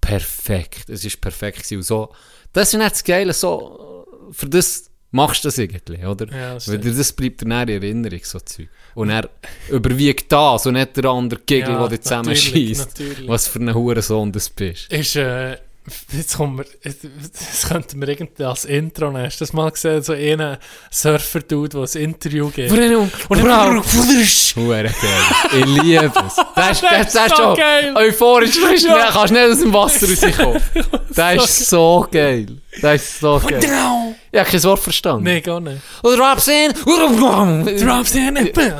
perfekt. 0.00 0.90
Es 0.90 1.04
ist 1.04 1.20
perfekt 1.20 1.58
gewesen. 1.58 1.76
Und 1.76 1.82
so, 1.84 2.12
das 2.52 2.74
ist 2.74 2.78
nicht 2.78 2.92
das 2.92 3.04
Geile, 3.04 3.32
so, 3.32 4.06
für 4.30 4.48
das 4.48 4.90
machst 5.10 5.44
du 5.44 5.48
das 5.48 5.58
irgendwie, 5.58 6.04
oder? 6.04 6.26
Ja, 6.30 6.54
das 6.54 6.68
Weil 6.68 6.78
dir 6.78 6.92
das 6.92 7.12
bleibt 7.12 7.40
dir 7.40 7.46
in 7.46 7.68
Erinnerung, 7.68 8.20
so 8.22 8.40
Zeug. 8.40 8.68
Und 8.94 9.10
er 9.10 9.30
überwiegt 9.70 10.30
das 10.30 10.66
und 10.66 10.74
nicht 10.74 10.96
der 10.96 11.04
andere 11.06 11.40
Gegel, 11.46 11.70
Ja, 11.70 11.78
der 11.80 11.88
dich 11.88 12.00
zusammenschießt. 12.02 13.28
Was 13.28 13.46
für 13.46 13.60
ein 13.60 13.72
Hurensohn 13.72 14.32
das 14.32 14.50
bist. 14.50 14.92
Ist, 14.92 15.16
äh, 15.16 15.56
jetzt 16.12 16.36
kommen 16.36 16.58
wir, 16.58 16.64
das 16.82 17.68
könnten 17.68 18.00
wir 18.00 18.08
irgendwie 18.08 18.44
als 18.44 18.64
Intro 18.64 19.10
nehmen. 19.10 19.26
Hast 19.26 19.40
du 19.40 19.44
das 19.44 19.52
mal 19.52 19.70
gesehen? 19.70 20.02
So 20.02 20.12
einen 20.14 20.56
Surfer-Dude, 20.90 21.78
der 21.86 22.00
ein 22.00 22.04
Interview 22.04 22.50
gibt. 22.50 22.70
Und 22.70 23.40
Bro, 23.42 23.82
Hure 24.56 24.82
geil. 24.84 24.90
Ich 25.60 25.66
liebe 25.82 26.12
es. 26.26 26.36
Das 26.54 26.70
ist, 26.72 26.82
das, 26.82 27.12
das 27.12 27.26
ist 27.26 27.36
so 27.36 27.42
schon 27.42 27.56
geil. 27.56 27.94
euphorisch. 27.96 28.54
Du 28.54 28.66
kannst, 28.66 28.84
Ja. 28.84 28.96
nicht, 28.96 29.12
kannst 29.12 29.32
nicht 29.32 29.42
aus 29.50 29.58
dem 29.60 29.72
Wasser 29.72 30.06
rauskommen. 30.26 30.62
Das 31.14 31.44
ist 31.44 31.66
so 31.70 32.06
geil. 32.10 32.46
Das 32.80 33.02
ist 33.02 33.20
so 33.20 33.40
geil. 33.40 33.60
Ich 34.32 34.38
habe 34.40 34.50
kein 34.50 34.62
Wort 34.64 34.80
verstanden. 34.80 35.24
Nee, 35.24 35.40
gar 35.40 35.60
nicht. 35.60 35.80
Und 36.02 36.18
Drops 36.18 36.48
in. 36.48 36.72
Drops 36.72 38.14
in. 38.14 38.36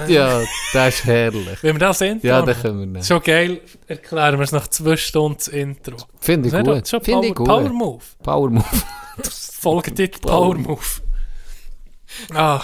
Ja, 0.08 0.42
das 0.72 0.94
ist 0.94 1.04
herrlich. 1.04 1.62
Wenn 1.62 1.76
wir 1.76 1.80
das 1.80 2.00
Intro 2.00 2.26
Ja, 2.26 2.42
das 2.42 2.60
können 2.60 2.80
wir 2.80 2.86
nehmen. 2.86 3.04
Schon 3.04 3.22
geil, 3.22 3.60
erklären 3.86 4.38
wir 4.38 4.44
es 4.44 4.52
nach 4.52 4.66
zwei 4.68 4.96
Stunden 4.96 5.38
das 5.38 5.48
Intro. 5.48 5.96
Finde 6.20 6.48
ich 6.48 6.64
gut. 6.64 6.88
Schon 6.88 7.00
Finde 7.00 7.20
Power, 7.20 7.24
ich 7.28 7.34
gut. 7.34 7.46
Power 7.46 7.68
Move. 7.68 8.04
Power 8.22 8.50
Move. 8.50 8.64
Folgetitel 9.60 10.18
Power 10.20 10.56
Move. 10.56 10.80
Ah. 12.32 12.62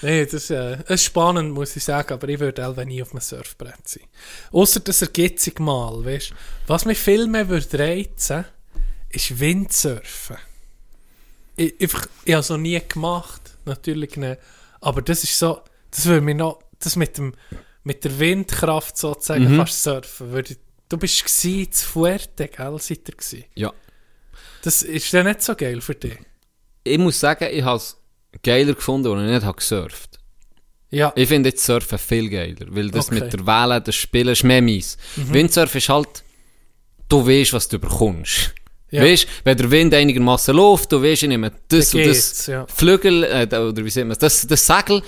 Nee, 0.00 0.24
das, 0.24 0.34
ist, 0.34 0.50
äh, 0.50 0.76
das 0.76 0.90
ist 0.90 1.04
spannend, 1.04 1.52
muss 1.52 1.74
ich 1.74 1.82
sagen, 1.82 2.12
aber 2.12 2.28
ich 2.28 2.38
würde 2.38 2.68
auch 2.68 2.76
nie 2.84 3.02
auf 3.02 3.10
einem 3.10 3.20
Surfbrett 3.20 3.88
sein. 3.88 4.04
Außer 4.52 4.78
das 4.78 5.02
ergibt 5.02 5.58
mal, 5.58 6.04
weißt 6.04 6.32
Was 6.68 6.84
mich 6.84 6.98
viel 6.98 7.26
mehr 7.26 7.48
würde 7.48 7.78
reizen, 7.78 8.44
ist 9.10 9.38
Windsurfen. 9.40 10.36
Ich, 11.56 11.80
einfach, 11.80 12.06
ich 12.24 12.32
habe 12.34 12.40
es 12.40 12.48
noch 12.50 12.58
nie 12.58 12.80
gemacht, 12.88 13.40
natürlich 13.64 14.16
nicht. 14.16 14.38
Aber 14.80 15.02
das 15.02 15.24
ist 15.24 15.38
so, 15.38 15.60
das 15.90 16.06
würde 16.06 16.20
mich 16.20 16.36
noch, 16.36 16.60
das 16.78 16.94
mit, 16.96 17.18
dem, 17.18 17.34
mit 17.82 18.04
der 18.04 18.18
Windkraft 18.18 18.96
sozusagen 18.96 19.52
Mhm. 19.52 19.56
fast 19.56 19.82
surfen. 19.82 20.30
Würde 20.30 20.56
du 20.88 20.96
bist 20.96 21.24
gsi 21.24 21.68
zu 21.70 21.86
Fuerte, 21.86 22.48
gell? 22.48 22.78
Seid 22.78 23.08
ihr 23.08 23.14
gsi? 23.16 23.44
Ja. 23.54 23.72
Das 24.62 24.82
ist 24.82 25.12
dann 25.12 25.26
nicht 25.26 25.42
so 25.42 25.54
geil 25.54 25.80
für 25.80 25.94
dich. 25.94 26.18
Ich 26.84 26.98
muss 26.98 27.18
sagen, 27.20 27.48
ich 27.50 27.62
habe 27.62 27.76
es 27.76 27.96
geiler 28.42 28.74
gefunden, 28.74 29.08
als 29.12 29.22
ich 29.26 29.30
nicht 29.34 29.44
habe 29.44 29.56
gesurft 29.58 30.18
Ja, 30.90 31.12
Ich 31.16 31.28
finde 31.28 31.50
jetzt 31.50 31.64
Surfen 31.64 31.98
viel 31.98 32.30
geiler, 32.30 32.66
weil 32.70 32.90
das 32.90 33.08
Okay. 33.08 33.20
mit 33.20 33.32
der 33.32 33.46
Welle, 33.46 33.80
das 33.80 33.94
Spielen 33.96 34.28
ist 34.28 34.44
mehr 34.44 34.62
meins. 34.62 34.96
Windsurfen 35.16 35.78
ist 35.78 35.88
halt, 35.88 36.24
du 37.08 37.26
weißt, 37.26 37.52
was 37.52 37.68
du 37.68 37.78
bekommst. 37.78 38.54
Ja. 38.90 39.04
Weißt, 39.04 39.26
wenn 39.44 39.56
der 39.56 39.70
Wind 39.70 39.94
einigermaßen 39.94 40.54
läuft, 40.54 40.92
du 40.92 41.02
weißt, 41.02 41.24
ich 41.24 41.28
nehme 41.28 41.52
das 41.68 41.94
und 41.94 42.06
das 42.06 42.46
ja. 42.46 42.66
Flügel, 42.66 43.24
äh, 43.24 43.46
oder 43.46 43.84
wie 43.84 43.90
sagt 43.90 44.06
man 44.06 44.16
das, 44.18 44.46
das 44.46 44.66
Segel, 44.66 45.02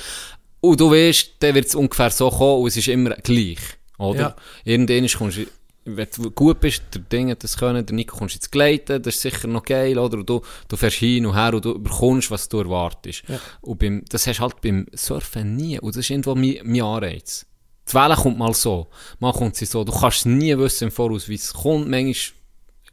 und 0.60 0.78
du 0.78 0.90
weißt, 0.90 1.36
dann 1.38 1.54
wird 1.54 1.66
es 1.66 1.74
ungefähr 1.74 2.10
so 2.10 2.28
kommen 2.28 2.62
und 2.62 2.68
es 2.68 2.76
ist 2.76 2.88
immer 2.88 3.10
gleich, 3.16 3.58
oder? 3.98 4.20
Ja. 4.20 4.36
Irgendwann 4.64 5.08
kommst 5.08 5.38
du, 5.38 5.46
wenn 5.86 6.06
du 6.14 6.30
gut 6.30 6.60
bist, 6.60 6.82
der 6.94 7.00
Ding 7.00 7.30
hat 7.30 7.42
das 7.42 7.56
können, 7.56 7.84
der 7.86 7.96
Nico 7.96 8.18
kommst 8.18 8.36
ins 8.36 8.50
Gleiten, 8.50 9.02
das 9.02 9.14
ist 9.14 9.22
sicher 9.22 9.48
noch 9.48 9.62
geil, 9.62 9.98
oder? 9.98 10.18
Und 10.18 10.28
du, 10.28 10.42
du 10.68 10.76
fährst 10.76 10.98
hin 10.98 11.24
und 11.24 11.34
her 11.34 11.54
und 11.54 11.64
du 11.64 11.78
bekommst, 11.78 12.30
was 12.30 12.48
du 12.50 12.58
erwartest. 12.58 13.22
Und 13.62 13.78
beim, 13.78 14.04
das 14.10 14.26
hast 14.26 14.38
du 14.38 14.42
halt 14.42 14.60
beim 14.60 14.86
Surfen 14.92 15.56
nie, 15.56 15.80
und 15.80 15.96
das 15.96 16.04
ist 16.04 16.10
irgendwo 16.10 16.34
mein, 16.34 16.58
mein 16.64 16.82
Anreiz. 16.82 17.46
Die 17.88 17.94
Welle 17.94 18.14
kommt 18.14 18.38
mal 18.38 18.52
so, 18.52 18.88
mal 19.18 19.32
kommt 19.32 19.56
sie 19.56 19.64
so, 19.64 19.82
du 19.84 19.92
kannst 19.92 20.26
nie 20.26 20.56
wissen 20.58 20.84
im 20.84 20.90
Voraus, 20.90 21.28
wie 21.28 21.34
es 21.34 21.54
kommt, 21.54 21.88
manchmal 21.88 22.39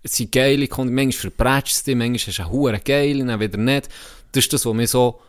es 0.08 0.16
sind 0.18 0.32
geile 0.32 0.68
Kunden, 0.68 0.94
manchmal 0.96 1.32
verbrätst 1.32 1.86
du 1.88 1.92
dich, 1.92 1.98
manchmal 1.98 2.34
hast 2.36 2.52
du 2.52 2.68
eine 2.68 2.80
geile, 2.80 3.26
dann 3.26 3.40
wieder 3.40 3.58
nicht. 3.58 3.90
Das 4.32 4.44
ist 4.46 4.54
das, 4.54 4.66
was 4.66 4.74
mich 4.74 4.90
so 4.90 5.20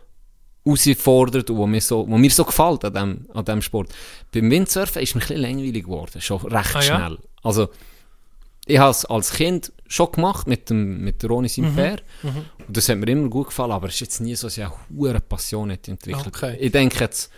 herausfordert 0.65 1.49
und 1.49 1.57
was 1.59 1.67
mir 1.67 1.81
so, 1.81 2.05
was 2.09 2.19
mir 2.19 2.29
so 2.31 2.43
gefällt 2.45 2.85
an 2.85 2.93
dem, 2.93 3.25
an 3.33 3.45
dem 3.45 3.61
Sport. 3.61 3.89
Beim 4.33 4.49
Windsurfen 4.51 5.01
ist 5.01 5.15
mir 5.15 5.21
ein 5.21 5.27
bisschen 5.27 5.41
langweilig 5.41 5.83
geworden, 5.85 6.21
schon 6.21 6.41
recht 6.47 6.75
Ah, 6.75 6.81
ja? 6.81 6.97
schnell. 6.97 7.17
Also, 7.43 7.69
ich 8.65 8.77
habe 8.77 8.91
es 8.91 9.05
als 9.05 9.31
Kind 9.33 9.71
schon 9.87 10.11
gemacht 10.11 10.47
mit 10.47 10.69
dem, 10.69 11.01
mit 11.03 11.23
der 11.23 11.29
Roni 11.29 11.47
Mhm. 11.47 11.49
Simper. 11.49 11.95
Und 12.23 12.77
das 12.77 12.87
hat 12.89 12.97
mir 12.97 13.07
immer 13.07 13.29
gut 13.29 13.47
gefallen, 13.47 13.71
aber 13.71 13.87
es 13.87 13.95
ist 13.95 14.01
jetzt 14.01 14.19
nie 14.21 14.35
so, 14.35 14.47
dass 14.47 14.57
ich 14.57 14.63
eine 14.63 14.73
hure 14.95 15.19
Passion 15.21 15.71
hätte 15.71 15.91
entwickelt. 15.91 16.27
Okay. 16.27 16.57
Ich 16.59 16.71
denke 16.71 16.99
jetzt, 16.99 17.31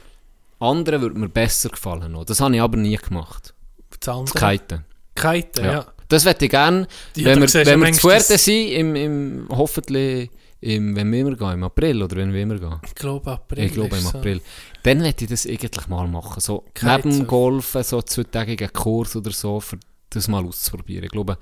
anderen 0.59 1.01
würde 1.01 1.17
mir 1.17 1.29
besser 1.29 1.69
gefallen 1.69 2.11
noch. 2.11 2.25
Das 2.25 2.41
habe 2.41 2.53
ich 2.55 2.61
aber 2.61 2.77
nie 2.77 2.97
gemacht. 2.97 3.53
das 3.91 3.99
Das 4.01 4.09
andere. 4.15 4.57
Kiten. 4.57 4.85
Kiten, 5.15 5.65
ja. 5.65 5.85
Das 6.11 6.25
hätte 6.25 6.45
ich 6.45 6.51
gerne, 6.51 6.87
Ja, 7.15 7.25
wenn 7.25 7.41
wir, 7.41 7.65
wenn 7.65 7.81
wir 7.81 7.93
zu 7.93 8.01
Fuerte 8.01 8.37
sind, 8.37 8.67
im, 8.69 8.95
im, 8.95 9.47
hoffentlich, 9.49 10.29
im, 10.59 10.95
wenn 10.95 11.11
wir 11.11 11.19
immer 11.21 11.35
gehen, 11.35 11.51
im 11.53 11.63
April 11.63 12.03
oder 12.03 12.15
wenn 12.17 12.33
wir 12.33 12.41
immer 12.41 12.59
gehen. 12.59 12.79
Ich 12.85 12.93
glaube 12.95 13.31
April. 13.31 13.65
Ich 13.65 13.73
glaube 13.73 13.95
im 13.95 14.03
so. 14.03 14.17
April. 14.17 14.41
Dann 14.83 15.01
hätte 15.01 15.23
ich 15.23 15.29
das 15.29 15.45
eigentlich 15.47 15.87
mal 15.87 16.07
machen. 16.07 16.39
So 16.39 16.65
Kitesurfen. 16.73 17.09
neben 17.09 17.17
dem 17.19 17.27
Golfen, 17.27 17.83
so 17.83 18.01
zweitägigen 18.01 18.71
Kurs 18.73 19.15
oder 19.15 19.31
so, 19.31 19.59
für 19.59 19.77
das 20.09 20.27
mal 20.27 20.43
auszuprobieren. 20.45 21.05
Ich 21.05 21.11
glaube, 21.11 21.37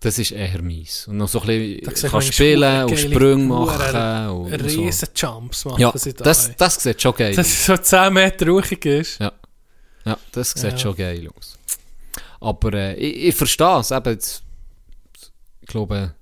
das 0.00 0.18
ist 0.18 0.30
eher 0.32 0.62
meins. 0.62 1.08
Und 1.08 1.16
noch 1.16 1.28
so 1.28 1.40
ein 1.40 1.80
bisschen 1.80 2.10
kann 2.10 2.22
spielen 2.22 2.84
und 2.84 2.98
Sprünge 2.98 3.44
machen. 3.46 4.28
Und, 4.30 4.60
so. 4.70 4.80
Riesen 4.82 5.08
Jumps 5.14 5.64
machen 5.64 5.80
Ja, 5.80 5.92
sie 5.96 6.12
da. 6.14 6.24
das, 6.24 6.54
das 6.56 6.82
sieht 6.82 7.00
schon 7.02 7.14
geil 7.14 7.34
Dass 7.34 7.46
aus. 7.46 7.52
es 7.52 7.66
so 7.66 7.76
10 7.76 8.12
Meter 8.12 8.46
ruhig 8.48 8.84
ist. 8.84 9.18
Ja, 9.20 9.32
das 10.32 10.50
sieht 10.52 10.72
Ja. 10.72 10.78
schon 10.78 10.96
geil 10.96 11.28
aus. 11.36 11.57
Aber 12.40 12.72
äh, 12.74 12.94
ich, 12.94 13.28
ich 13.28 13.34
verstehe 13.34 13.80
es. 13.80 13.90
Eben 13.90 14.10
jetzt, 14.12 14.42
ich 15.60 15.66
glaube, 15.68 16.14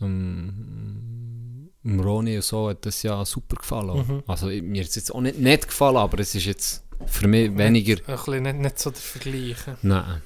ähm, 0.00 1.70
dem 1.84 2.00
Roni 2.00 2.36
und 2.36 2.42
so 2.44 2.68
hat 2.70 2.84
das 2.86 3.02
ja 3.02 3.24
super 3.24 3.56
gefallen. 3.56 3.96
Mhm. 4.06 4.22
Also 4.26 4.48
ich- 4.48 4.62
mir 4.62 4.82
ist 4.82 4.90
es 4.90 4.96
jetzt 4.96 5.14
auch 5.14 5.20
nicht, 5.20 5.38
nicht 5.38 5.66
gefallen, 5.68 5.96
aber 5.96 6.18
es 6.20 6.34
ist 6.34 6.46
jetzt 6.46 6.82
für 7.06 7.28
mich 7.28 7.56
weniger... 7.56 7.96
Ein 8.06 8.16
bisschen 8.16 8.42
nicht, 8.42 8.56
nicht 8.56 8.78
so 8.78 8.90
der 8.90 9.00
Vergleich. 9.00 9.56
Nein, 9.82 10.22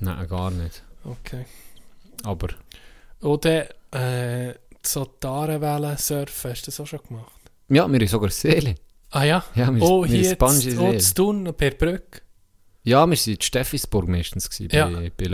nein, 0.00 0.28
gar 0.28 0.50
nicht. 0.50 0.82
Okay. 1.04 1.46
Aber 2.24 2.48
Oder 3.20 3.68
äh, 3.92 4.54
so 4.82 5.04
Tarenwellen 5.06 5.96
surfen, 5.96 6.50
hast 6.50 6.62
du 6.62 6.66
das 6.66 6.80
auch 6.80 6.86
schon 6.86 7.00
gemacht? 7.08 7.32
ja, 7.68 7.86
wir 7.88 7.98
haben 7.98 8.06
sogar 8.06 8.30
Seele. 8.30 8.74
Ah 9.10 9.24
ja? 9.24 9.44
Ja, 9.54 9.74
wir, 9.74 9.82
Oh, 9.82 10.02
wir 10.04 10.08
hier 10.10 10.30
jetzt, 10.30 11.18
oh, 11.18 11.32
tun, 11.32 11.54
per 11.56 11.70
Brücke. 11.70 12.20
Ja, 12.84 13.06
wir 13.06 13.10
waren 13.10 13.12
in 13.26 13.40
Steffisburg 13.40 14.08
meistens 14.08 14.48
gewesen, 14.48 14.74
Ja. 14.74 14.88
bei, 14.88 15.10
bei 15.16 15.26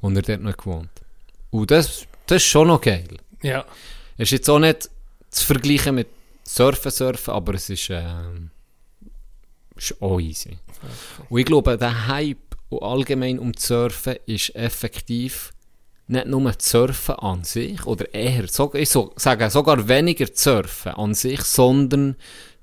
wo 0.00 0.08
er 0.10 0.22
dort 0.22 0.40
noch 0.42 0.56
gewohnt. 0.56 0.90
Und 1.50 1.70
das, 1.70 2.06
das 2.26 2.42
ist 2.42 2.48
schon 2.48 2.68
noch 2.68 2.80
geil. 2.80 3.16
Ja. 3.42 3.64
Es 4.18 4.24
ist 4.28 4.32
jetzt 4.32 4.50
auch 4.50 4.58
nicht 4.58 4.90
zu 5.30 5.44
vergleichen 5.46 5.94
mit 5.94 6.08
surfen, 6.44 6.90
surfen, 6.90 7.34
aber 7.34 7.54
es 7.54 7.70
ist, 7.70 7.88
ähm, 7.90 8.50
ist 9.76 10.00
auch 10.02 10.20
easy. 10.20 10.58
Und 11.28 11.38
ich 11.40 11.46
glaube, 11.46 11.76
der 11.78 12.08
Hype 12.08 12.38
und 12.68 12.82
allgemein 12.82 13.38
um 13.38 13.52
das 13.52 13.66
Surfen 13.66 14.16
ist 14.26 14.54
effektiv 14.54 15.52
nicht 16.08 16.26
nur 16.26 16.52
das 16.52 16.68
Surfen 16.70 17.16
an 17.16 17.42
sich, 17.44 17.84
oder 17.84 18.12
eher, 18.14 18.44
ich 18.44 18.50
sage 19.16 19.50
sogar 19.50 19.88
weniger 19.88 20.26
das 20.26 20.40
Surfen 20.42 20.92
an 20.92 21.14
sich, 21.14 21.40
sondern 21.42 22.16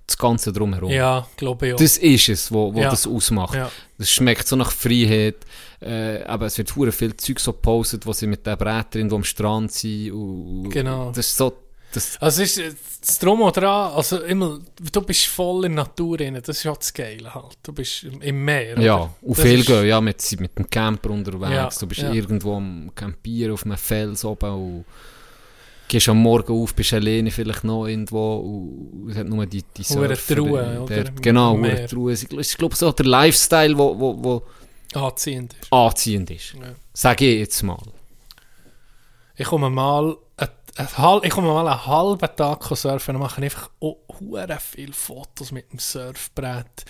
das 0.06 0.18
Ganze 0.18 0.52
drumherum. 0.52 0.92
Ja, 0.92 1.28
glaube 1.38 1.68
ich 1.68 1.74
auch. 1.74 1.78
Das 1.78 1.98
ist 1.98 2.30
es, 2.30 2.52
wo 2.52 2.72
Ja. 2.76 2.90
das 2.90 3.08
ausmacht. 3.08 3.56
Ja. 3.56 3.72
Das 3.98 4.12
schmeckt 4.12 4.48
so 4.48 4.56
nach 4.56 4.72
Freiheit. 4.72 5.36
Äh, 5.82 6.24
aber 6.24 6.46
es 6.46 6.58
wird 6.58 6.76
hure 6.76 6.92
viel 6.92 7.16
Zeug 7.18 7.40
so 7.40 7.52
gepostet, 7.54 8.06
wo 8.06 8.14
sie 8.14 8.28
mit 8.28 8.46
der 8.46 8.56
Breiterin 8.56 9.12
wo 9.12 9.16
am 9.16 9.24
Strand 9.24 9.72
sind. 9.72 10.12
Und, 10.12 10.70
Genau. 10.70 11.10
Das 11.10 11.28
ist 11.28 11.38
so, 11.38 11.54
das, 11.94 12.18
Also 12.22 12.42
es 12.42 12.58
ist 12.58 12.76
das 13.02 13.20
Drum 13.20 13.42
und 13.42 13.56
Dran, 13.56 13.92
also 13.94 14.20
immer, 14.22 14.60
du 14.92 15.02
bist 15.02 15.26
voll 15.28 15.66
in 15.66 15.76
der 15.76 15.84
Natur 15.86 16.18
drin, 16.18 16.40
das 16.44 16.58
ist 16.58 16.64
ja 16.64 16.74
das 16.74 16.92
Geile 16.94 17.34
halt. 17.36 17.58
Du 17.62 17.72
bist 17.74 18.04
im, 18.22 18.44
Meer, 18.46 18.80
ja, 18.80 18.96
oder? 18.96 19.14
und 19.22 19.38
Das 19.38 19.46
viel 19.46 19.64
gehen, 19.64 19.86
ja, 19.86 20.02
mit, 20.02 20.40
mit 20.40 20.58
dem 20.58 20.70
Camper 20.70 21.10
unterwegs. 21.12 21.52
Ja, 21.52 21.70
du 21.80 21.86
bist 21.88 22.02
irgendwo 22.02 22.56
am 22.56 22.90
Campieren 22.96 23.54
auf 23.54 23.66
einem 23.66 23.78
Fels 23.78 24.24
oben 24.26 24.52
und 24.52 24.86
gehst 25.94 26.10
am 26.10 26.18
Morgen 26.18 26.52
auf, 26.54 26.74
bist 26.74 26.92
alleine 26.94 27.30
vielleicht 27.30 27.64
noch 27.64 27.86
irgendwo 27.86 28.38
und 28.38 29.12
es 29.12 29.18
hat 29.18 29.28
nur 29.28 29.46
die, 29.46 29.64
die 29.78 29.84
Surfer, 29.84 30.36
Truhe, 30.36 30.82
oder? 30.82 31.04
Genau, 31.22 31.56
Meer. 31.56 31.88
Truhe. 31.88 32.14
Es 32.14 32.24
ist, 32.24 32.58
glaube 32.58 32.76
so 32.76 32.92
der 32.92 33.06
Lifestyle, 33.06 33.78
wo, 33.78 34.00
wo, 34.00 34.24
wo 34.24 34.44
Anziehend 35.00 35.54
ist. 35.54 35.72
anziehend 35.72 36.32
ist. 36.32 36.54
Ja. 36.54 36.74
Sag 36.94 37.22
ich 37.22 37.40
jetzt 37.40 37.62
mal. 37.62 37.78
Ich 39.36 39.46
komme 39.46 39.70
mal, 39.70 40.18
ich 41.24 41.30
komme 41.32 41.48
mal 41.48 41.68
einen 41.68 41.86
halben 41.86 42.36
Tag 42.36 42.64
surfen 42.76 43.16
und 43.16 43.22
mache 43.22 43.42
einfach 43.42 43.70
auch 43.80 43.98
hure 44.20 44.58
viele 44.60 44.94
Fotos 44.94 45.52
mit 45.52 45.72
dem 45.72 45.80
Surfbrett, 45.80 46.86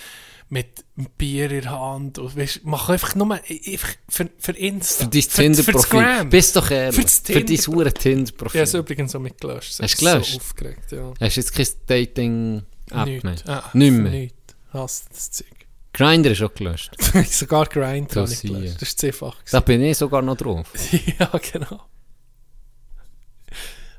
mit 0.54 0.86
dem 0.96 1.08
Bier 1.18 1.50
in 1.52 1.62
der 1.62 1.72
Hand 1.72 2.20
und 2.20 2.38
weißt, 2.38 2.64
mache 2.64 2.94
einfach 2.94 3.16
nur 3.16 3.34
einfach 3.34 3.90
für, 4.08 4.30
für 4.38 4.52
Insta. 4.52 5.06
Für 5.06 5.10
dein 5.10 5.22
Tinder-Profil. 5.22 6.26
Bist 6.26 6.56
doch 6.56 6.70
ehrlich. 6.70 7.06
Für 7.24 7.44
dein 7.44 7.58
hure 7.58 7.92
Tinder-Profil. 7.94 8.62
habe 8.62 8.68
es 8.68 8.74
übrigens 8.76 9.16
auch 9.16 9.20
mitgelöscht. 9.20 9.80
Hast 9.82 10.02
du 10.02 10.06
gelöscht? 10.06 10.32
So 10.34 10.38
aufgeregt, 10.38 10.92
ja. 10.92 11.14
Hast 11.20 11.36
du 11.38 11.42
jetzt 11.42 11.54
kein 11.54 11.68
Dating-App 11.88 13.24
mehr? 13.24 13.36
Ah, 13.48 13.64
Nicht 13.74 13.92
mehr? 13.92 14.12
Nichts. 14.12 14.38
Hast 14.72 15.06
das 15.12 15.32
Zeug. 15.32 15.48
Grindr 15.92 16.32
ist 16.32 16.42
auch 16.42 16.54
gelöscht. 16.54 16.92
Sogar 17.30 17.66
Grind 17.68 18.16
Du 18.16 18.22
habe 18.22 18.32
ich 18.32 18.42
gelöscht. 18.42 18.76
Das 18.82 18.90
ist 18.90 19.00
zu 19.00 19.08
einfach. 19.08 19.36
Da 19.52 19.60
bin 19.60 19.82
ich 19.82 19.98
sogar 19.98 20.22
noch 20.22 20.38
drauf. 20.38 20.68
ja, 21.20 21.32
genau. 21.52 21.82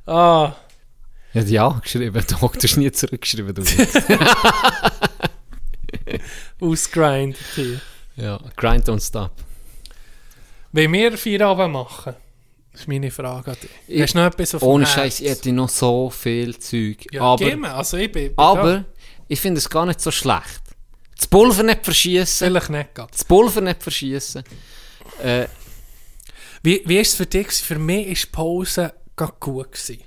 Ah, 0.06 0.54
Ich 1.32 1.40
habe 1.40 1.50
ja 1.50 1.68
geschrieben, 1.82 2.24
doch, 2.30 2.54
du 2.56 2.62
hast 2.62 2.76
nie 2.76 2.90
zurückgeschrieben. 2.92 3.54
Du. 3.54 3.62
ausgrindet 6.60 7.38
hier. 7.54 7.80
ja, 8.16 8.38
Grind 8.56 8.88
don't 8.88 9.04
stop. 9.06 9.32
Wenn 10.72 10.92
wir 10.92 11.16
Feierabend 11.16 11.72
machen, 11.72 12.14
ist 12.72 12.88
meine 12.88 13.10
Frage 13.10 13.52
an 13.52 13.56
dich. 13.62 13.70
Ich- 13.86 14.02
Hast 14.02 14.14
du 14.14 14.18
noch 14.18 14.26
etwas 14.26 14.54
auf 14.56 14.62
Ohne? 14.62 14.86
Scheiß, 14.86 15.20
ich 15.20 15.28
hätte 15.28 15.52
noch 15.52 15.68
so 15.68 16.10
viel 16.10 16.58
Zeug. 16.58 17.06
Ja, 17.12 17.22
aber 17.22 17.56
mir. 17.56 17.74
Also 17.74 17.96
ich 17.96 18.10
bin, 18.10 18.28
bin 18.30 18.38
aber 18.38 18.72
da. 18.78 18.84
ich 19.28 19.40
finde 19.40 19.58
es 19.58 19.70
gar 19.70 19.86
nicht 19.86 20.00
so 20.00 20.10
schlecht. 20.10 20.60
Das 21.16 21.28
Pulver 21.28 21.62
nicht 21.62 21.84
verschießen. 21.84 22.48
Vielleicht 22.48 22.70
nicht 22.70 22.94
ganz. 22.94 23.12
Das 23.12 23.24
Pulver 23.24 23.60
nicht 23.60 23.82
verschießen. 23.82 24.42
Äh, 25.22 25.46
Wie, 26.64 26.82
wie 26.86 26.98
ist 26.98 27.10
es 27.10 27.14
für 27.14 27.26
dich? 27.26 27.48
Für 27.52 27.78
mich 27.78 28.06
war 28.08 28.14
die 28.14 28.26
Pause 28.32 28.94
gut. 29.16 29.70
Gewesen. 29.72 29.98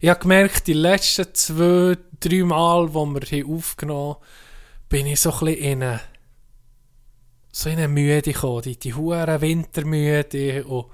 Ich 0.00 0.08
habe 0.08 0.20
gemerkt, 0.20 0.66
die 0.66 0.72
letzten 0.72 1.34
zwei, 1.34 1.98
drei 2.20 2.44
Mal, 2.44 2.94
wo 2.94 3.04
wir 3.04 3.20
hier 3.28 3.46
aufgenommen 3.46 4.14
haben, 4.14 4.22
bin 4.88 5.06
ich 5.06 5.20
so 5.20 5.32
ein 5.32 5.38
bisschen 5.46 5.58
in 5.64 5.82
eine, 5.82 6.00
so 7.52 7.68
in 7.70 7.76
eine 7.78 7.88
Müde 7.88 8.32
gekommen. 8.32 8.62
Die, 8.62 8.78
die 8.78 8.94
hohen 8.94 9.40
Wintermüde 9.40 10.64
und 10.64 10.86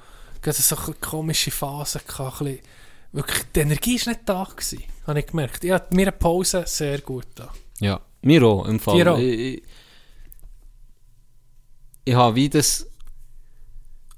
gerade 0.43 0.57
so 0.61 0.77
eine 0.77 0.95
komische 0.97 1.51
Phase 1.51 2.01
gehabt. 2.07 2.41
ein 2.41 2.47
bisschen- 2.47 2.65
Wirklich, 3.13 3.43
die 3.55 3.61
Energie 3.61 4.01
war 4.01 4.09
nicht 4.13 4.29
da 4.29 4.43
gewesen, 4.45 4.83
habe 5.07 5.21
ich 5.21 5.27
gemerkt. 5.27 5.63
Ich 5.63 5.71
mir 5.71 6.03
eine 6.03 6.11
Pause 6.13 6.65
sehr 6.67 7.01
gut 7.01 7.29
da. 7.37 7.53
Ja, 7.79 8.01
mir 8.23 8.43
auch, 8.43 8.67
im 8.67 8.81
Fall. 8.81 9.07
Auch? 9.09 9.19
Ich, 9.19 9.39
ich, 9.59 9.63
ich 12.07 12.15
habe 12.15 12.35
wie 12.35 12.49
das 12.49 12.89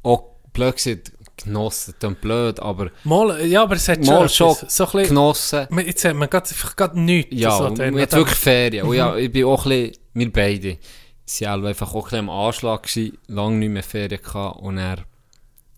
auch 0.03 0.37
blöd 0.55 0.77
gesagt, 0.77 1.13
genossen, 1.45 1.95
das 1.99 2.15
blöd, 2.21 2.61
aber 2.61 2.91
Mal, 3.05 3.45
ja, 3.47 3.63
aber 3.63 3.77
es 3.77 3.89
hat 3.89 4.05
mal 4.05 4.29
schon 4.29 4.53
etwas. 4.53 4.75
so 4.77 4.85
bisschen, 4.87 5.09
genossen. 5.09 5.67
Man- 5.71 5.87
Jetzt 5.87 6.05
hat 6.05 6.15
man 6.17 6.29
gerade, 6.31 7.01
nichts. 7.01 7.31
Ja, 7.35 7.57
so 7.57 7.69
jetzt 7.69 8.13
dann- 8.13 8.21
wirklich 8.21 8.39
Ferien. 8.39 8.85
Und 8.85 8.91
Mhm. 8.91 8.97
ja, 8.97 9.17
ich 9.17 9.31
bin 9.33 9.45
auch 9.45 9.65
ein 9.67 9.71
bisschen, 9.71 9.97
wir 10.15 10.33
beide, 10.33 10.79
sind 11.25 11.49
alle 11.49 11.69
einfach 11.69 11.93
auch 11.93 11.97
ein 11.97 12.03
bisschen 12.05 12.19
am 12.21 12.31
Anschlag 12.31 12.83
gewesen, 12.85 13.19
lange 13.29 13.57
nicht 13.57 13.69
mehr 13.71 13.83
Ferien 13.83 14.23
gehabt 14.23 14.61
und 14.61 14.79
er 14.79 14.99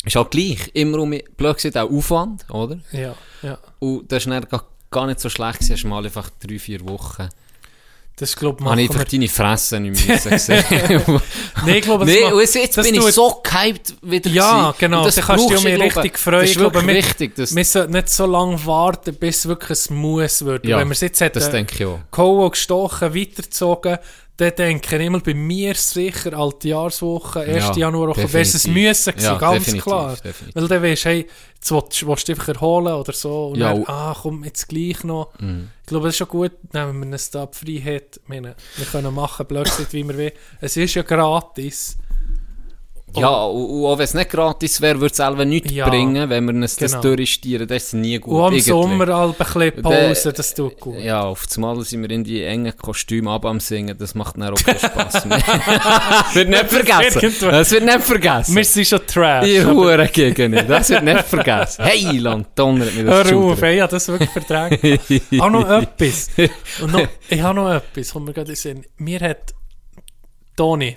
ist 0.04 0.14
halt 0.16 0.30
gleich, 0.30 0.70
immer 0.74 0.98
um, 1.00 1.10
blöd 1.36 1.56
gesagt, 1.56 1.76
auch 1.76 1.90
Aufwand, 1.90 2.44
oder? 2.50 2.78
Ja, 2.92 3.14
ja. 3.42 3.58
Und 3.80 4.10
das 4.12 4.24
ist 4.26 4.30
dann 4.30 4.42
gar, 4.48 4.64
gar 4.90 5.06
nicht 5.06 5.20
so 5.20 5.28
schlecht 5.28 5.58
gewesen, 5.60 5.72
hast 5.74 5.84
mal 5.84 6.04
einfach 6.04 6.30
drei, 6.40 6.58
vier 6.58 6.86
Wochen. 6.88 7.28
Das 8.18 8.34
glaube 8.36 8.64
Habe 8.64 8.82
ich 8.82 8.90
einfach 8.90 9.04
deine 9.04 9.28
Fresse 9.28 9.80
nicht 9.80 10.06
mehr 10.08 10.18
sehen. 10.38 10.64
Nee, 11.64 11.78
ich 11.78 11.82
glaube, 11.82 12.04
das 12.04 12.14
Nee, 12.14 12.22
macht- 12.30 12.54
jetzt, 12.54 12.76
das 12.76 12.86
bin 12.86 12.94
ich 12.94 13.02
so 13.12 13.40
gehypt 13.42 13.94
wieder 14.02 14.30
Ja, 14.30 14.74
genau, 14.78 15.04
das 15.04 15.16
da 15.16 15.22
kannst 15.22 15.44
du 15.44 15.54
dich 15.54 15.58
um 15.58 15.66
ich 15.66 15.80
richtig 15.96 16.18
freuen. 16.18 16.34
Das 16.40 16.44
ist 16.44 16.50
Ich 16.52 16.58
glaube, 16.58 16.86
wir- 16.86 16.94
wichtig. 16.94 17.34
Das, 17.36 17.54
Wir 17.54 17.64
sollten 17.64 17.92
nicht 17.92 18.08
so 18.08 18.26
lange 18.26 18.64
warten, 18.66 19.14
bis 19.14 19.46
wirklich 19.46 19.90
ein 19.90 19.96
Muss 19.96 20.44
wird. 20.44 20.66
Ja, 20.66 20.78
wenn 20.78 20.88
wir 20.88 20.92
es 20.92 21.00
jetzt 21.00 21.20
das 21.20 21.26
hätten, 21.34 21.52
denke 21.52 21.74
ich 21.76 21.84
auch. 21.86 21.98
Koho 22.10 22.50
gestochen, 22.50 23.14
weitergezogen, 23.14 23.98
dann 24.38 24.54
denke 24.54 24.96
ich 24.96 25.02
immer 25.06 25.18
bei 25.18 25.34
mir 25.34 25.74
sicher 25.74 26.32
alte 26.38 26.68
Jahreswoche, 26.68 27.40
1. 27.40 27.56
Ja, 27.56 27.76
Januarwoche, 27.76 28.32
wäre 28.32 28.42
es. 28.42 28.66
Müssen 28.68 28.72
gewesen, 29.12 29.14
Ja, 29.18 29.36
ganz 29.36 29.64
definitiv, 29.64 29.82
klar. 29.84 30.16
definitiv. 30.16 30.54
Weil 30.54 30.68
dann 30.68 30.82
weisst 30.82 31.04
du, 31.04 31.08
hey, 31.08 31.26
jetzt 31.56 31.70
willst, 31.72 32.06
willst 32.06 32.28
du 32.28 32.32
dich 32.32 32.40
einfach 32.40 32.54
erholen 32.54 32.94
oder 32.94 33.12
so. 33.12 33.48
Und 33.48 33.58
Ja, 33.58 33.74
dann, 33.74 33.84
ah, 33.86 34.16
komm, 34.22 34.44
jetzt 34.44 34.68
gleich 34.68 35.02
noch. 35.02 35.32
Mhm. 35.40 35.70
Ich 35.82 35.88
glaube, 35.88 36.06
das 36.06 36.14
ist 36.14 36.18
schon 36.18 36.28
gut, 36.28 36.52
nehmen 36.72 37.00
wir 37.00 37.12
uns 37.12 37.30
da. 37.30 37.48
Ich 37.66 38.10
meine, 38.28 38.54
wir 38.76 38.86
können 38.86 39.12
machen, 39.12 39.44
blödsinn, 39.44 39.86
wie 39.90 40.04
wir 40.06 40.16
wollen. 40.16 40.32
Es 40.60 40.76
ist 40.76 40.94
ja 40.94 41.02
gratis. 41.02 41.98
Ja, 43.16 43.28
und, 43.44 43.84
auch 43.86 43.96
wenn 43.98 44.04
es 44.04 44.14
nicht 44.14 44.30
gratis 44.30 44.80
wäre, 44.80 45.00
würde 45.00 45.10
es 45.12 45.16
selber 45.16 45.44
nichts 45.44 45.72
Ja, 45.72 45.88
bringen, 45.88 46.28
wenn 46.28 46.44
wir 46.44 46.54
uns 46.54 46.76
das 46.76 46.92
genau. 46.92 47.02
durchstieren. 47.02 47.66
Das 47.66 47.84
ist 47.84 47.94
nie 47.94 48.18
gut. 48.18 48.34
Und 48.34 48.40
am 48.40 48.52
irgendwie. 48.52 48.70
Sommer 48.70 49.08
ein 49.08 49.32
bisschen 49.34 49.82
Pause, 49.82 50.32
das 50.32 50.54
tut 50.54 50.78
gut. 50.78 50.98
Ja, 51.00 51.22
auf 51.22 51.46
einmal 51.56 51.80
sind 51.84 52.02
wir 52.02 52.10
in 52.10 52.24
die 52.24 52.42
engen 52.42 52.76
Kostüme 52.76 53.30
ab 53.30 53.44
am 53.44 53.60
Singen. 53.60 53.96
Das 53.98 54.14
macht 54.14 54.36
dann 54.36 54.52
auch 54.52 54.62
keinen 54.62 54.78
Spass 54.78 55.24
mehr. 55.24 55.38
wird 56.34 56.48
nicht 56.48 56.66
vergessen. 56.66 57.50
Das 57.50 57.70
wird 57.70 57.84
nicht 57.84 58.00
vergessen. 58.00 58.54
Wir 58.56 58.64
sind 58.64 58.86
schon 58.86 59.06
trash. 59.06 59.48
Aber- 59.60 59.70
Huren 59.74 60.08
gegen 60.12 60.52
Das 60.68 60.90
wird 60.90 61.04
nicht 61.04 61.24
vergessen. 61.24 61.84
Hey, 61.84 62.18
Land, 62.18 62.48
donnert 62.54 62.94
mir 62.94 63.04
das 63.04 63.30
Hör 63.30 63.36
auf, 63.38 63.62
ey, 63.62 63.78
habe 63.78 63.90
das 63.90 64.08
wirklich 64.08 64.30
verdrängt. 64.30 65.40
auch 65.40 65.50
noch 65.50 65.68
etwas. 65.70 66.30
Und 66.82 66.92
noch, 66.92 67.08
ich 67.28 67.40
habe 67.40 67.54
noch 67.54 67.70
etwas, 67.72 68.12
kommt 68.12 68.26
mir 68.26 68.32
gerade 68.32 68.50
in 68.50 68.54
den 68.54 68.56
Sinn. 68.56 68.86
Mir 68.98 69.20
hat 69.20 69.54
Toni, 70.56 70.96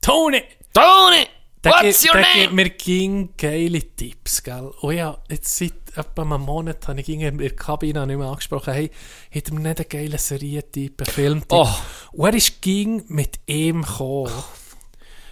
Toni, 0.00 0.42
Tony! 0.72 1.26
What's 1.64 2.04
your 2.04 2.14
name? 2.14 2.26
gibt 2.34 2.52
mir 2.52 2.70
ging 2.70 3.28
geile 3.36 3.80
Tipps, 3.80 4.42
gell. 4.42 4.72
Und 4.80 4.94
ja, 4.94 5.18
jetzt 5.30 5.56
seit 5.56 5.72
etwa 5.96 6.22
einem 6.22 6.42
Monat 6.42 6.86
habe 6.88 7.00
ich 7.00 7.08
in 7.08 7.38
der 7.38 7.50
Kabine 7.50 8.06
nicht 8.06 8.16
mehr 8.16 8.26
angesprochen, 8.26 8.74
hey, 8.74 8.90
hat 9.34 9.52
mir 9.52 9.60
nicht 9.60 9.80
einen 9.80 9.88
geilen 9.88 10.18
Serientipp, 10.18 11.00
einen 11.00 11.12
Filmtipp. 11.12 11.52
Oh. 11.52 11.68
Und 12.12 12.26
er 12.26 12.34
ist 12.34 12.60
ging 12.60 13.04
mit 13.08 13.40
ihm 13.46 13.82
gekommen. 13.82 14.32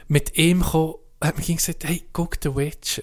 Mit 0.08 0.36
ihm 0.36 0.62
gekommen, 0.62 0.94
hat 1.20 1.36
mir 1.36 1.44
ging 1.44 1.56
gesagt, 1.56 1.84
hey, 1.84 2.04
guck 2.12 2.36
The 2.42 2.54
Witcher. 2.54 3.02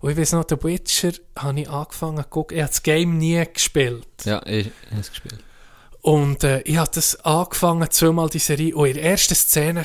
Und 0.00 0.10
ich 0.10 0.16
weiß 0.16 0.32
noch, 0.32 0.44
The 0.48 0.62
Witcher 0.62 1.12
habe 1.38 1.60
ich 1.60 1.68
angefangen 1.68 2.22
zu 2.22 2.28
gucken. 2.28 2.56
Ich 2.56 2.62
habe 2.62 2.70
das 2.70 2.82
Game 2.82 3.18
nie 3.18 3.44
gespielt. 3.52 4.06
Ja, 4.24 4.44
ich 4.46 4.70
habe 4.90 5.00
es 5.00 5.10
gespielt. 5.10 5.38
Und 6.00 6.44
äh, 6.44 6.60
ich 6.62 6.76
habe 6.76 6.90
das 6.92 7.16
angefangen, 7.24 7.90
zweimal 7.90 8.28
die 8.28 8.38
Serie. 8.38 8.76
Und 8.76 8.88
in 8.88 8.94
der 8.94 9.04
ersten 9.04 9.34
Szene 9.34 9.84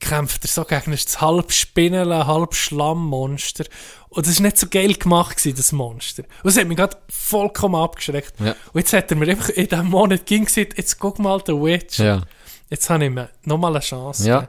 kämpft 0.00 0.44
er 0.44 0.48
so 0.48 0.64
gegen 0.64 0.92
ein 0.92 0.98
halb 0.98 1.52
Spinnele, 1.52 2.26
halb 2.26 2.54
Schlammmonster. 2.54 3.64
Und 4.08 4.26
das 4.26 4.36
war 4.36 4.42
nicht 4.42 4.58
so 4.58 4.68
geil 4.68 4.94
gemacht, 4.94 5.36
gewesen, 5.36 5.56
das 5.56 5.72
Monster. 5.72 6.22
Und 6.22 6.44
das 6.44 6.56
hat 6.56 6.68
mich 6.68 6.76
gerade 6.76 6.96
vollkommen 7.08 7.74
abgeschreckt. 7.74 8.38
Ja. 8.40 8.54
Und 8.72 8.80
jetzt 8.80 8.92
hat 8.92 9.10
er 9.10 9.16
mir 9.16 9.28
einfach 9.28 9.48
in 9.50 9.68
diesem 9.68 9.86
Monat 9.86 10.26
ging 10.26 10.44
gesagt, 10.44 10.78
jetzt 10.78 10.98
guck 10.98 11.18
mal 11.18 11.42
The 11.44 11.52
Witch. 11.52 11.98
Ja. 11.98 12.22
Jetzt 12.70 12.88
habe 12.90 13.04
ich 13.04 13.10
mir 13.10 13.30
nochmal 13.44 13.72
eine 13.72 13.80
Chance. 13.80 14.28
Ja. 14.28 14.48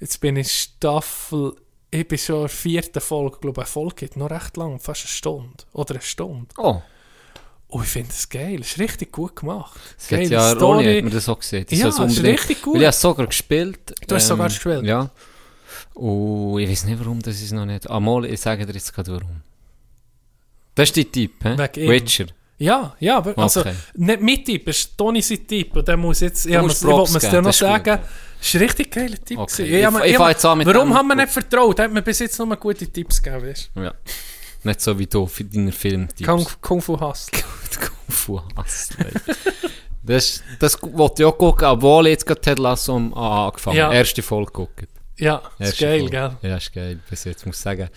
Jetzt 0.00 0.20
bin 0.20 0.36
ich 0.36 0.52
Staffel, 0.52 1.54
ich 1.90 2.08
bin 2.08 2.18
schon 2.18 2.36
in 2.36 2.42
der 2.42 2.48
vierten 2.48 3.00
Folge, 3.00 3.36
ich 3.36 3.40
glaube, 3.40 3.60
eine 3.60 3.66
Folge 3.66 3.94
geht 3.94 4.16
noch 4.16 4.30
recht 4.30 4.56
lang, 4.56 4.80
fast 4.80 5.02
eine 5.02 5.10
Stunde. 5.10 5.64
Oder 5.72 5.94
eine 5.94 6.02
Stunde. 6.02 6.48
Oh, 6.58 6.82
Oh, 7.76 7.80
ich 7.82 7.88
finde 7.88 8.08
das 8.08 8.28
geil, 8.28 8.60
ist 8.60 8.78
richtig 8.78 9.10
gut 9.10 9.34
gemacht. 9.34 9.80
es 9.98 10.06
geht 10.06 10.30
ja, 10.30 10.52
Ronny 10.52 10.84
hat 10.96 11.04
mir 11.04 11.10
das 11.10 11.28
auch 11.28 11.38
gesehen. 11.40 11.66
Das 11.68 11.76
Ja, 11.78 11.88
ist 11.88 12.22
richtig 12.22 12.62
gut. 12.62 12.74
Weil 12.74 12.82
ich 12.82 12.86
habe 12.86 12.90
es 12.94 13.00
sogar 13.00 13.26
gespielt. 13.26 13.94
Du 14.06 14.14
hast 14.14 14.22
es 14.22 14.28
sogar 14.28 14.46
gespielt? 14.48 14.84
Ja. 14.84 15.10
Und 15.94 16.60
ich 16.60 16.70
weiß 16.70 16.84
nicht, 16.84 17.00
warum 17.00 17.20
das 17.20 17.40
ist 17.42 17.50
noch 17.52 17.66
nicht... 17.66 17.90
Ah, 17.90 17.98
mal, 17.98 18.24
ich 18.26 18.40
sage 18.40 18.64
dir 18.64 18.72
jetzt 18.74 18.94
gerade 18.94 19.10
warum. 19.12 19.40
Das 20.76 20.88
ist 20.88 20.96
dein 20.96 21.10
Tipp, 21.10 21.32
hä? 21.42 21.56
Wegen 21.58 21.80
ihm. 21.84 21.90
Witcher. 21.90 22.26
Ja, 22.58 22.94
ja, 23.00 23.16
aber 23.18 23.36
also 23.36 23.60
Okay. 23.60 23.74
nicht 23.94 24.20
mein 24.20 24.44
Typ, 24.44 24.68
es 24.68 24.78
ist 24.78 24.96
Toni 24.96 25.20
sein 25.22 25.44
Typ. 25.46 25.74
Und 25.76 25.88
der 25.88 25.96
muss 25.96 26.20
jetzt, 26.20 26.46
ich 26.46 26.56
musst 26.60 26.84
muss 26.84 26.94
Props 27.10 27.14
es 27.24 27.28
dir 27.30 27.42
noch 27.42 27.52
sagen, 27.52 27.88
ja. 27.88 28.00
es 28.40 28.46
ist 28.46 28.54
ein 28.54 28.60
richtig 28.62 28.90
geiler 28.92 29.18
Typ. 29.24 29.38
Okay. 29.38 29.62
Ich- 29.64 30.12
ich 30.12 30.18
jetzt 30.28 30.44
an 30.44 30.58
mit 30.58 30.66
Warum 30.68 30.94
haben 30.94 31.08
wir 31.08 31.16
nicht 31.16 31.30
vertraut? 31.32 31.78
Er 31.80 31.86
hat 31.86 31.92
mir 31.92 32.02
bis 32.02 32.20
jetzt 32.20 32.38
nur 32.38 32.54
gute 32.56 32.86
Tipps 32.86 33.20
gegeben, 33.20 33.44
weißt 33.48 33.70
Ja. 33.74 33.92
Nicht 34.64 34.80
so 34.80 34.98
wie 34.98 35.06
du 35.06 35.26
für 35.26 35.44
deine 35.44 35.70
du? 35.70 35.76
Filmtipps. 35.76 36.26
Kung, 36.28 36.46
Kung 36.60 36.80
Fu 36.82 36.98
Hustle. 37.00 37.40
Kung 37.80 38.14
Fu 38.14 38.40
Hustle. 38.56 39.10
Das, 40.02 40.42
das 40.58 40.78
wollte 40.82 41.22
ich 41.22 41.26
auch 41.26 41.38
gucken, 41.38 41.66
obwohl 41.66 42.06
ich 42.06 42.12
jetzt 42.12 42.26
gerade 42.26 42.40
Ted 42.40 42.58
Lasso 42.58 42.96
ah, 43.14 43.46
angefangen 43.46 43.76
Ja. 43.76 43.92
Erste 43.92 44.22
Folge 44.22 44.52
gucken. 44.52 44.88
Ja, 45.16 45.36
ist 45.58 45.80
Erste 45.80 45.84
geil, 45.84 46.00
Folge. 46.00 46.10
gell? 46.40 46.50
Ja, 46.50 46.56
ist 46.56 46.72
geil. 46.72 46.98
Bis 47.08 47.24
jetzt 47.24 47.46
muss 47.46 47.56
ich 47.56 47.62
sagen. 47.62 47.88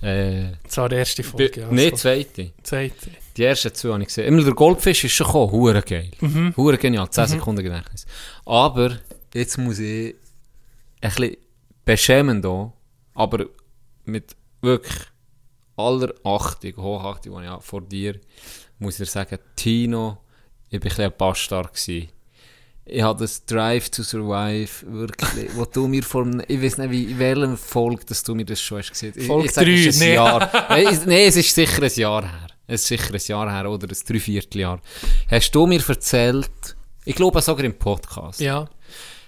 Äh, 0.00 0.52
Das 0.64 0.76
war 0.78 0.88
die 0.88 0.96
erste 0.96 1.22
Folge, 1.22 1.60
ja. 1.60 1.68
nee, 1.70 1.90
so. 1.90 1.96
zweite. 1.96 2.52
Zweite. 2.62 3.10
Die 3.36 3.44
ersten 3.44 3.74
zwei 3.74 3.90
habe 3.90 4.00
ich 4.02 4.08
gesehen. 4.08 4.26
Immer 4.26 4.42
der 4.42 4.54
Goldfisch 4.54 5.04
ist 5.04 5.12
schon 5.12 5.26
gekommen. 5.26 5.52
Hure 5.52 5.82
geil. 5.82 6.10
Mhm. 6.20 6.54
Hure 6.56 6.78
genial. 6.78 7.08
10 7.10 7.26
Sekunden 7.28 7.62
Gedächtnis. 7.62 8.06
Aber 8.46 8.96
jetzt 9.34 9.58
muss 9.58 9.78
ich 9.78 10.14
ein 11.02 11.10
bisschen 11.10 11.36
beschämend 11.84 12.44
auch, 12.46 12.72
aber 13.14 13.46
mit 14.04 14.34
wirklich 14.62 14.94
aller 15.76 16.12
Achtung, 16.24 16.76
Hochachtung, 16.76 17.36
die 17.38 17.44
ich 17.44 17.50
habe 17.50 17.62
vor 17.62 17.80
dir, 17.82 18.20
muss 18.78 18.94
ich 18.94 19.06
dir 19.06 19.10
sagen, 19.12 19.38
Tino, 19.56 20.18
ich 20.68 20.74
war 20.74 20.80
ein 20.80 20.88
bisschen 20.88 21.04
ein 21.04 21.12
Bastard. 21.16 21.72
Gewesen. 21.72 22.08
Ich 22.84 23.00
habe 23.02 23.20
das 23.20 23.44
Drive 23.46 23.90
to 23.90 24.02
Survive 24.02 24.68
wirklich, 24.86 25.50
wo 25.56 25.64
du 25.64 25.86
mir 25.86 26.02
vor, 26.02 26.26
ich 26.48 26.60
weiß 26.60 26.78
nicht, 26.78 26.90
wie, 26.90 27.04
in 27.12 27.18
welcher 27.18 27.56
Folge, 27.56 28.04
dass 28.06 28.24
du 28.24 28.34
mir 28.34 28.44
das 28.44 28.60
schon 28.60 28.78
hast 28.78 28.90
gesehen. 28.90 29.12
Ich- 29.16 29.26
Folge 29.26 29.46
ich 29.46 29.52
sage, 29.52 29.72
es 29.72 29.86
ist 29.86 30.00
drei, 30.00 30.04
ein 30.06 30.08
nee. 30.10 30.14
Jahr. 30.16 30.50
Nein, 30.68 30.86
es- 30.88 31.06
Nein, 31.06 31.18
es 31.28 31.36
ist 31.36 31.54
sicher 31.54 31.82
ein 31.82 31.92
Jahr 31.94 32.22
her. 32.22 32.46
Es 32.66 32.82
ist 32.82 32.88
sicher 32.88 33.14
ein 33.14 33.20
Jahr 33.24 33.52
her 33.52 33.70
oder 33.70 33.86
ein 33.88 33.96
Dreivierteljahr. 34.06 34.80
Hast 35.30 35.52
du 35.54 35.66
mir 35.66 35.80
erzählt, 35.88 36.50
ich 37.04 37.14
glaube 37.14 37.40
sogar 37.40 37.64
im 37.64 37.74
Podcast, 37.78 38.40
Ja. 38.40 38.68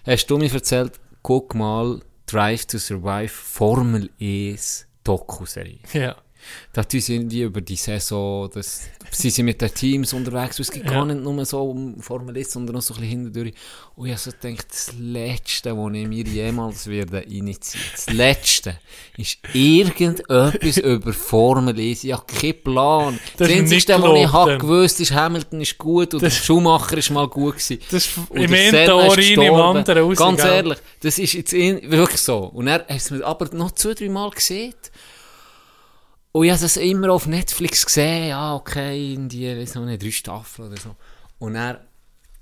hast 0.04 0.26
du 0.26 0.36
mir 0.38 0.52
erzählt, 0.52 0.98
guck 1.22 1.54
mal, 1.54 2.00
Drive 2.26 2.66
to 2.66 2.78
Survive, 2.78 3.28
Formel 3.28 4.10
1 4.20 4.86
Doku-Serie. 5.04 5.78
Ja. 5.92 6.16
Da 6.72 6.82
tun 6.84 7.00
sie 7.00 7.14
irgendwie 7.16 7.42
über 7.42 7.60
die 7.60 7.76
Saison, 7.76 8.50
das, 8.52 8.82
sie 9.10 9.30
sind 9.30 9.44
mit 9.46 9.60
den 9.60 9.72
Teams 9.72 10.12
unterwegs, 10.12 10.58
es 10.58 10.70
geht 10.70 10.84
Ja. 10.84 10.90
gar 10.90 11.04
nicht 11.06 11.20
nur 11.20 11.44
so 11.44 11.70
um 11.70 12.00
Formel 12.00 12.36
1, 12.36 12.52
sondern 12.52 12.76
auch 12.76 12.82
so 12.82 12.94
ein 12.94 13.00
bisschen 13.00 13.22
hintendurch. 13.24 13.54
Und 13.96 14.06
ich 14.06 14.12
habe 14.12 14.20
so 14.20 14.30
gedacht, 14.32 14.66
das 14.70 14.92
Letzte, 14.98 15.76
was 15.76 15.92
ich 15.94 16.08
mir 16.08 16.24
jemals 16.24 16.86
werde 16.88 17.20
initiieren, 17.20 17.86
das 17.94 18.10
Letzte, 18.12 18.78
ist 19.16 19.38
irgendetwas 19.52 20.78
über 20.78 21.12
Formel 21.12 21.78
1. 21.78 22.04
Ich 22.04 22.12
habe 22.12 22.24
keinen 22.26 22.62
Plan. 22.62 23.20
Das, 23.36 23.48
Das 23.48 23.50
ist 23.50 23.58
Einzige, 23.90 24.02
was 24.02 24.18
ich 24.18 24.32
habe 24.32 24.58
gewusst, 24.58 25.00
ist, 25.00 25.12
Hamilton 25.12 25.60
ist 25.60 25.78
gut 25.78 26.14
und 26.14 26.22
der 26.22 26.30
Schumacher 26.30 26.96
ist 26.98 27.10
mal 27.10 27.28
gut 27.28 27.54
gewesen. 27.54 27.78
Das 27.90 28.06
ist 28.06 28.18
im 28.32 28.52
einen 28.52 28.90
Ohr 28.90 29.16
rein, 29.16 29.40
im 29.40 29.54
anderen 29.54 29.98
raus. 30.04 30.18
Ganz 30.18 30.40
ehrlich, 30.44 30.78
das 31.00 31.18
ist 31.18 31.32
jetzt 31.34 31.52
in, 31.52 31.90
wirklich 31.90 32.20
so. 32.20 32.38
Und 32.52 32.66
er 32.66 32.80
hat 32.80 32.86
es 32.88 33.10
mir 33.10 33.24
aber 33.24 33.48
noch 33.54 33.70
zwei, 33.72 33.94
drei 33.94 34.08
Mal 34.08 34.30
gesehen. 34.30 34.74
Und 36.36 36.46
ich 36.46 36.50
habe 36.50 36.64
es 36.64 36.76
immer 36.76 37.12
auf 37.12 37.28
Netflix 37.28 37.86
gesehen. 37.86 38.30
Ja, 38.30 38.56
okay, 38.56 39.14
in 39.14 39.28
die, 39.28 39.46
weiß 39.46 39.76
noch 39.76 39.84
nicht, 39.84 40.02
drei 40.02 40.10
Staffeln 40.10 40.66
oder 40.66 40.80
so. 40.80 40.96
Und 41.38 41.54
dann 41.54 41.78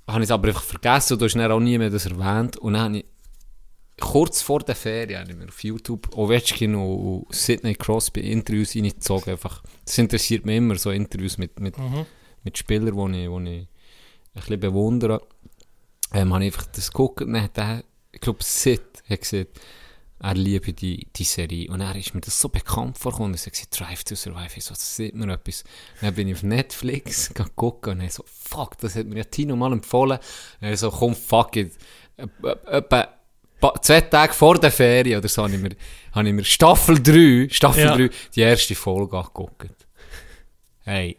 habe 0.07 0.19
ich 0.19 0.23
es 0.23 0.31
aber 0.31 0.47
einfach 0.47 0.63
vergessen 0.63 1.13
und 1.13 1.21
du 1.21 1.25
hast 1.25 1.35
dann 1.35 1.51
auch 1.51 1.59
nie 1.59 1.77
mehr 1.77 1.91
das 1.91 2.07
erwähnt. 2.07 2.57
Und 2.57 2.73
dann 2.73 2.81
habe 2.81 2.97
ich 2.97 3.05
kurz 3.99 4.41
vor 4.41 4.61
der 4.61 4.73
Ferien 4.73 5.21
habe 5.21 5.31
ich 5.31 5.37
mir 5.37 5.47
auf 5.47 5.63
YouTube 5.63 6.11
Ovechkin 6.17 6.73
und 6.73 7.27
Sidney 7.29 7.75
Crosby 7.75 8.31
Interviews 8.31 8.75
reingezogen. 8.75 9.33
Einfach. 9.33 9.61
Das 9.85 9.95
interessiert 9.99 10.43
mich 10.43 10.57
immer, 10.57 10.75
so 10.75 10.89
Interviews 10.89 11.37
mit, 11.37 11.59
mit, 11.59 11.75
mit 12.43 12.57
Spielern, 12.57 13.13
die 13.13 13.25
ich, 13.25 13.29
wo 13.29 13.39
ich 13.41 13.47
ein 13.47 13.67
bisschen 14.33 14.59
bewundere. 14.59 15.21
Ähm, 16.13 16.33
habe 16.33 16.45
ich 16.45 16.51
einfach 16.51 16.65
das 16.71 16.89
geguckt 16.89 17.21
und 17.21 17.33
dann 17.33 17.43
hat 17.43 17.57
der, 17.57 17.83
ich 18.11 18.21
glaube, 18.21 18.43
Sid 18.43 18.81
hat 19.07 19.21
gesagt, 19.21 19.59
er 20.23 20.33
liebe 20.35 20.73
die, 20.73 21.07
die 21.15 21.23
Serie. 21.23 21.69
Und 21.69 21.81
er 21.81 21.95
ist 21.95 22.15
mir 22.15 22.21
das 22.21 22.39
so 22.39 22.49
bekannt 22.49 22.97
vorgekommen. 22.97 23.35
Hat 23.35 23.43
gesagt, 23.51 23.79
Drive 23.79 24.03
to 24.05 24.15
Survive. 24.15 24.57
Ich 24.57 24.63
so, 24.65 24.73
das 24.73 24.95
sieht 24.95 25.13
mir 25.15 25.31
etwas. 25.33 25.63
Dann 26.01 26.13
bin 26.15 26.27
ich 26.29 26.35
auf 26.35 26.43
Netflix 26.43 27.29
geguckt 27.33 27.87
und 27.87 27.99
er 28.01 28.09
so, 28.09 28.23
fuck, 28.27 28.77
das 28.79 28.95
hat 28.95 29.05
mir 29.05 29.17
ja 29.17 29.23
Tino 29.25 29.55
mal 29.55 29.71
empfohlen. 29.73 30.17
Und 30.61 30.67
er 30.67 30.77
so, 30.77 30.89
komm, 30.89 31.13
fuck 31.15 31.55
it. 31.57 31.73
Ä- 32.17 32.27
ä- 32.41 32.67
Etwa 32.77 33.13
zwei 33.81 34.01
Tage 34.01 34.33
vor 34.33 34.57
der 34.59 34.71
Ferien 34.71 35.19
oder 35.19 35.27
so 35.29 35.43
habe 35.43 35.53
ich 35.55 35.61
mir, 35.61 35.75
habe 36.13 36.27
ich 36.27 36.33
mir 36.33 36.43
Staffel 36.43 37.01
3, 37.01 37.47
Staffel 37.53 37.83
Ja. 37.83 37.95
3, 37.95 38.09
die 38.35 38.41
erste 38.41 38.75
Folge 38.75 39.17
angeguckt. 39.17 39.67
Hey, 40.85 41.17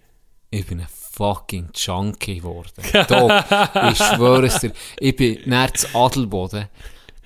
ich 0.50 0.66
bin 0.66 0.80
ein 0.80 0.86
fucking 0.88 1.70
Junkie 1.74 2.36
geworden. 2.40 2.70
Doch, 3.08 3.90
ich 3.90 3.98
schwöre 3.98 4.46
es 4.46 4.58
dir. 4.60 4.72
Ich 4.98 5.16
bin 5.16 5.38
nach 5.46 5.70
zu 5.72 5.86
Adelboden, 5.94 6.68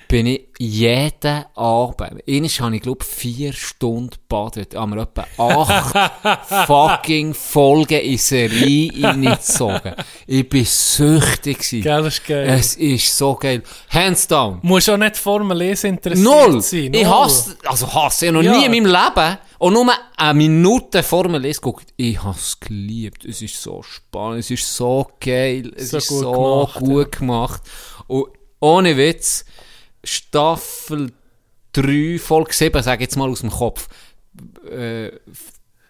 bin 0.08 0.26
ich 0.26 0.48
jeden 0.58 1.44
Abend, 1.54 2.00
einmal 2.00 2.48
habe 2.48 2.76
ich 2.76 2.82
glaube 2.82 3.04
vier 3.04 3.52
Stunden 3.52 4.10
gebadet, 4.10 4.74
haben 4.74 4.94
wir 4.94 5.02
etwa 5.02 5.26
acht 5.36 6.66
fucking 6.66 7.34
Folgen 7.34 8.00
in 8.00 8.16
Serie 8.18 8.90
reingezogen. 9.02 9.92
Ich 10.26 10.48
bin 10.48 10.64
süchtig 10.64 11.58
gewesen. 11.58 11.82
Gell, 11.82 12.02
das 12.02 12.14
ist 12.14 12.26
geil. 12.26 12.48
Es 12.48 12.74
ist 12.76 13.16
so 13.16 13.34
geil. 13.34 13.62
Hands 13.90 14.26
down. 14.26 14.58
Muss 14.62 14.88
auch 14.88 14.96
nicht 14.96 15.16
Formel 15.16 15.60
1 15.60 15.84
interessiert 15.84 16.24
Null! 16.24 16.62
sein. 16.62 16.94
Ich 16.94 17.04
null. 17.04 17.06
hasse, 17.06 17.56
also 17.66 17.92
hasse 17.94 18.26
ich 18.26 18.32
noch 18.32 18.42
Ja. 18.42 18.56
nie 18.56 18.64
in 18.64 18.70
meinem 18.72 18.86
Leben 18.86 19.38
und 19.58 19.74
nur 19.74 19.92
eine 20.16 20.34
Minute 20.34 21.02
Formel 21.02 21.44
1 21.44 21.60
geguckt. 21.60 21.88
Ich 21.96 22.22
habe 22.22 22.36
es 22.36 22.58
geliebt. 22.58 23.24
Es 23.24 23.42
ist 23.42 23.60
so 23.62 23.82
spannend, 23.82 24.40
es 24.40 24.50
ist 24.50 24.74
so 24.74 25.06
geil, 25.20 25.70
es 25.76 25.90
So 25.90 25.98
ist 25.98 26.08
gut 26.08 26.20
so 26.22 26.32
gemacht, 26.32 26.80
gut 26.80 27.12
gemacht. 27.18 27.62
Und 28.06 28.26
ohne 28.60 28.96
Witz, 28.96 29.44
Staffel 30.04 31.12
3, 31.72 32.18
Folge 32.18 32.52
7, 32.54 32.82
sag 32.82 32.94
ich 33.00 33.02
jetzt 33.02 33.16
mal 33.16 33.28
aus 33.28 33.40
dem 33.40 33.50
Kopf. 33.50 33.88
Äh, 34.70 35.10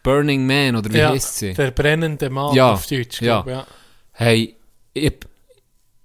Burning 0.02 0.46
Man, 0.46 0.76
oder 0.76 0.92
wie 0.92 0.98
ja, 0.98 1.10
heisst 1.10 1.36
sie? 1.38 1.52
Der 1.54 1.70
brennende 1.70 2.30
Mann 2.30 2.54
Ja, 2.54 2.72
auf 2.72 2.86
Deutsch. 2.86 3.20
ja. 3.20 3.42
glaub, 3.42 3.46
ja. 3.48 3.66
Hey, 4.12 4.56
ich, 4.94 5.12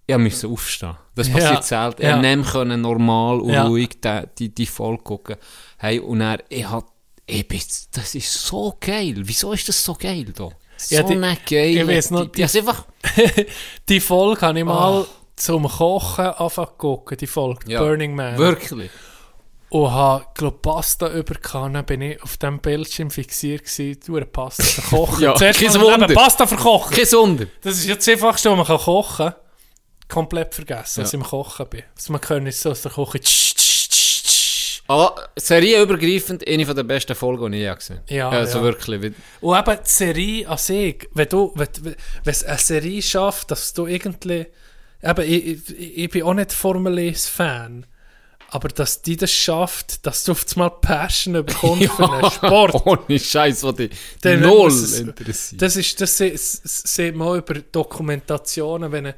ich 0.07 0.17
musste 0.17 0.47
aufstehen. 0.47 0.97
Das 1.15 1.27
Ja, 1.27 1.33
passiert 1.35 1.63
selten. 1.63 2.01
ja. 2.01 2.17
Nehmen 2.17 2.43
können 2.43 2.81
normal 2.81 3.39
und 3.39 3.53
Ja. 3.53 3.65
ruhig 3.65 4.01
die, 4.03 4.21
die, 4.39 4.49
die 4.55 4.65
Folge 4.65 5.03
gucken. 5.03 5.35
Hey, 5.77 5.99
und 5.99 6.21
er, 6.21 6.39
ich 6.49 6.69
hab, 6.69 6.85
ich 7.25 7.47
bin, 7.47 7.61
das 7.93 8.15
ist 8.15 8.33
so 8.33 8.75
geil. 8.79 9.15
Wieso 9.17 9.53
ist 9.53 9.69
das 9.69 9.83
so 9.83 9.93
geil 9.93 10.25
da? 10.35 10.49
So 10.75 10.95
Ja, 10.95 11.03
die- 11.03 11.13
eine 11.13 11.37
geil. 11.49 11.77
ich 11.77 11.87
weiss 11.87 12.11
noch, 12.11 12.25
die, 12.25 12.43
die, 12.45 12.61
die 12.61 13.45
Die 13.87 13.99
Folge 13.99 14.41
habe 14.41 14.59
ich 14.59 14.65
mal 14.65 15.01
Ah. 15.03 15.05
Zum 15.35 15.67
Kochen 15.67 16.25
angefangen 16.25 16.67
zu 16.69 16.73
gucken, 16.77 17.17
die 17.17 17.27
Folge, 17.27 17.71
ja, 17.71 17.79
Burning 17.81 18.15
Man. 18.15 18.37
Wirklich. 18.37 18.89
Und 19.69 19.91
habe, 19.91 20.25
glaube 20.35 20.57
Pasta 20.61 21.07
dann 21.73 21.85
bin 21.85 22.01
ich 22.01 22.21
auf 22.21 22.37
dem 22.37 22.59
Bildschirm 22.59 23.09
fixiert 23.09 23.63
gewesen, 23.63 23.99
du 24.05 24.17
eine 24.17 24.25
Pasta 24.27 24.63
verkochen. 24.63 25.19
Ja, 25.23 25.33
Zuerst 25.35 25.59
kein 25.59 25.73
Wunder. 25.81 26.07
Pasta 26.13 26.45
verkochen. 26.45 26.95
Kein 26.95 27.11
Wunder. 27.13 27.47
Das 27.61 27.75
ist 27.79 27.87
ja 27.87 27.95
das 27.95 28.07
Einfachste, 28.07 28.51
was 28.51 28.57
man 28.57 28.67
kann 28.67 28.77
kochen 28.77 29.25
kann. 29.31 29.35
Komplett 30.07 30.53
vergessen, 30.53 30.99
Ja. 30.99 31.03
dass 31.03 31.13
ich 31.13 31.19
im 31.19 31.23
Kochen 31.25 31.67
bin. 31.69 31.83
Also 31.95 32.11
man 32.11 32.21
kann 32.21 32.43
nicht 32.43 32.57
so 32.59 32.69
aus 32.69 32.83
der 32.83 32.91
Küche. 32.91 33.19
Aber 34.87 35.15
serieübergreifend 35.37 36.45
eine 36.47 36.65
von 36.65 36.75
der 36.75 36.83
besten 36.83 37.15
Folgen, 37.15 37.51
die 37.53 37.59
ich 37.59 37.63
je 37.63 37.73
gesehen 37.75 37.97
habe. 37.99 38.13
Ja, 38.13 38.29
Also 38.29 38.59
ja. 38.59 38.63
wirklich. 38.65 39.13
Und 39.41 39.57
eben 39.57 39.77
die 39.83 39.89
Serie 39.89 40.47
an 40.47 40.57
sich, 40.57 41.09
wenn 41.13 41.29
du, 41.29 41.51
wenn, 41.55 41.67
wenn 41.83 41.95
es 42.25 42.43
eine 42.43 42.57
Serie 42.57 43.01
schafft, 43.01 43.49
dass 43.49 43.73
du 43.73 43.87
irgendwie, 43.87 44.45
eben, 45.03 45.21
ich, 45.21 45.69
ich, 45.69 45.97
ich 45.97 46.09
bin 46.09 46.23
auch 46.23 46.33
nicht 46.33 46.51
Formel 46.53 46.97
1 46.97 47.27
Fan, 47.27 47.85
aber 48.49 48.67
dass 48.69 49.01
die 49.01 49.17
das 49.17 49.31
schafft, 49.31 50.05
dass 50.05 50.23
du 50.23 50.33
auf 50.33 50.45
einmal 50.53 50.69
Passion 50.71 51.33
bekommst 51.45 51.91
für 51.95 52.11
einen 52.11 52.31
Sport, 52.31 52.85
Ohne 53.09 53.19
Scheiß, 53.19 53.63
was 53.63 53.75
dich 53.75 53.91
null 54.23 54.67
es- 54.69 54.99
interessiert. 54.99 55.61
das 55.61 55.75
ist, 55.75 55.99
das 56.01 56.17
sieht 56.83 57.15
man 57.15 57.27
auch 57.29 57.35
über 57.35 57.55
Dokumentationen, 57.55 58.91
wenn 58.91 59.07
ein, 59.07 59.13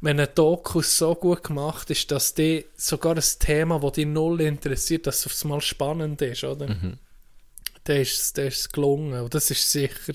wenn 0.00 0.20
ein 0.20 0.28
Doku 0.34 0.80
so 0.80 1.14
gut 1.14 1.42
gemacht 1.44 1.90
ist, 1.90 2.10
dass 2.10 2.32
die 2.34 2.64
sogar 2.76 3.16
ein 3.16 3.22
Thema, 3.40 3.80
das 3.80 3.92
dich 3.92 4.06
null 4.06 4.40
interessiert, 4.40 5.06
dass 5.06 5.20
es 5.20 5.26
auf 5.26 5.44
einmal 5.44 5.60
spannend 5.60 6.22
ist, 6.22 6.44
oder? 6.44 6.68
Mhm. 6.68 6.98
Dann 7.84 7.96
ist 7.96 8.38
es 8.38 8.68
gelungen 8.68 9.20
und 9.20 9.34
das 9.34 9.50
ist 9.50 9.70
sicher 9.70 10.12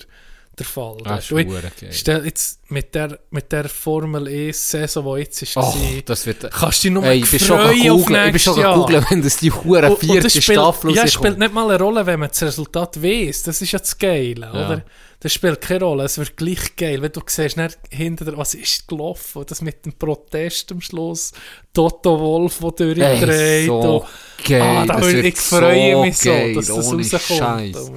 der 0.58 0.66
Fall. 0.66 0.96
Ah, 1.04 1.16
ist 1.16 1.30
Du, 1.30 1.36
verdammt 1.36 1.76
geil. 1.80 1.90
stell 1.92 2.24
jetzt 2.26 2.60
mit 2.70 2.94
der, 2.94 3.18
mit 3.30 3.50
der 3.52 3.68
Formel 3.68 4.28
E-Saison, 4.28 5.14
die 5.16 5.20
jetzt 5.22 5.42
ist, 5.42 5.56
Oh, 5.56 5.74
das 6.04 6.26
wird... 6.26 6.50
kannst 6.50 6.82
du 6.84 6.88
dich 6.88 6.92
nur 6.94 7.04
Ey, 7.04 7.18
ich 7.18 7.30
bin 7.30 7.40
schon 7.40 7.58
googlen, 7.58 8.26
ich 8.26 8.32
bin 8.32 8.38
schon 8.40 8.62
googlen, 8.62 9.04
wenn 9.08 9.22
das 9.22 9.36
die 9.36 9.50
hure 9.52 9.96
vierte 9.96 10.20
das 10.22 10.32
spielt, 10.32 10.58
Staffel 10.58 10.94
Ja, 10.94 11.06
spielt 11.06 11.38
nicht 11.38 11.52
mal 11.52 11.68
eine 11.68 11.78
Rolle, 11.82 12.06
wenn 12.06 12.20
man 12.20 12.28
das 12.28 12.42
Resultat 12.42 13.02
weiß. 13.02 13.42
Das 13.44 13.60
ist 13.62 13.72
ja 13.72 13.78
das 13.78 13.96
Geile, 13.98 14.50
oder? 14.50 14.84
Das 15.20 15.32
spielt 15.32 15.60
keine 15.62 15.84
Rolle. 15.84 16.04
Es 16.04 16.18
wird 16.18 16.36
gleich 16.36 16.76
geil, 16.76 17.00
wenn 17.00 17.10
du 17.12 17.20
siehst, 17.26 17.56
hinter 17.90 18.24
der, 18.26 18.36
was 18.36 18.52
ist 18.52 18.86
gelaufen, 18.86 19.44
das 19.46 19.62
mit 19.62 19.86
dem 19.86 19.94
Protest 19.94 20.70
am 20.72 20.82
Schluss, 20.82 21.32
Toto 21.72 22.20
Wolf, 22.20 22.58
der 22.58 22.70
durchdreht. 22.94 23.28
Ey, 23.28 23.66
so 23.66 23.80
und- 23.80 24.44
geil. 24.46 24.60
Ah, 24.60 24.84
da 24.86 25.00
das 25.00 25.12
ich 25.12 25.36
freue 25.36 25.92
so 25.94 26.02
mich 26.02 26.18
so, 26.18 26.30
dass 26.54 26.66
das 26.66 26.76
rauskommt. 26.92 27.22
Scheiß. 27.38 27.90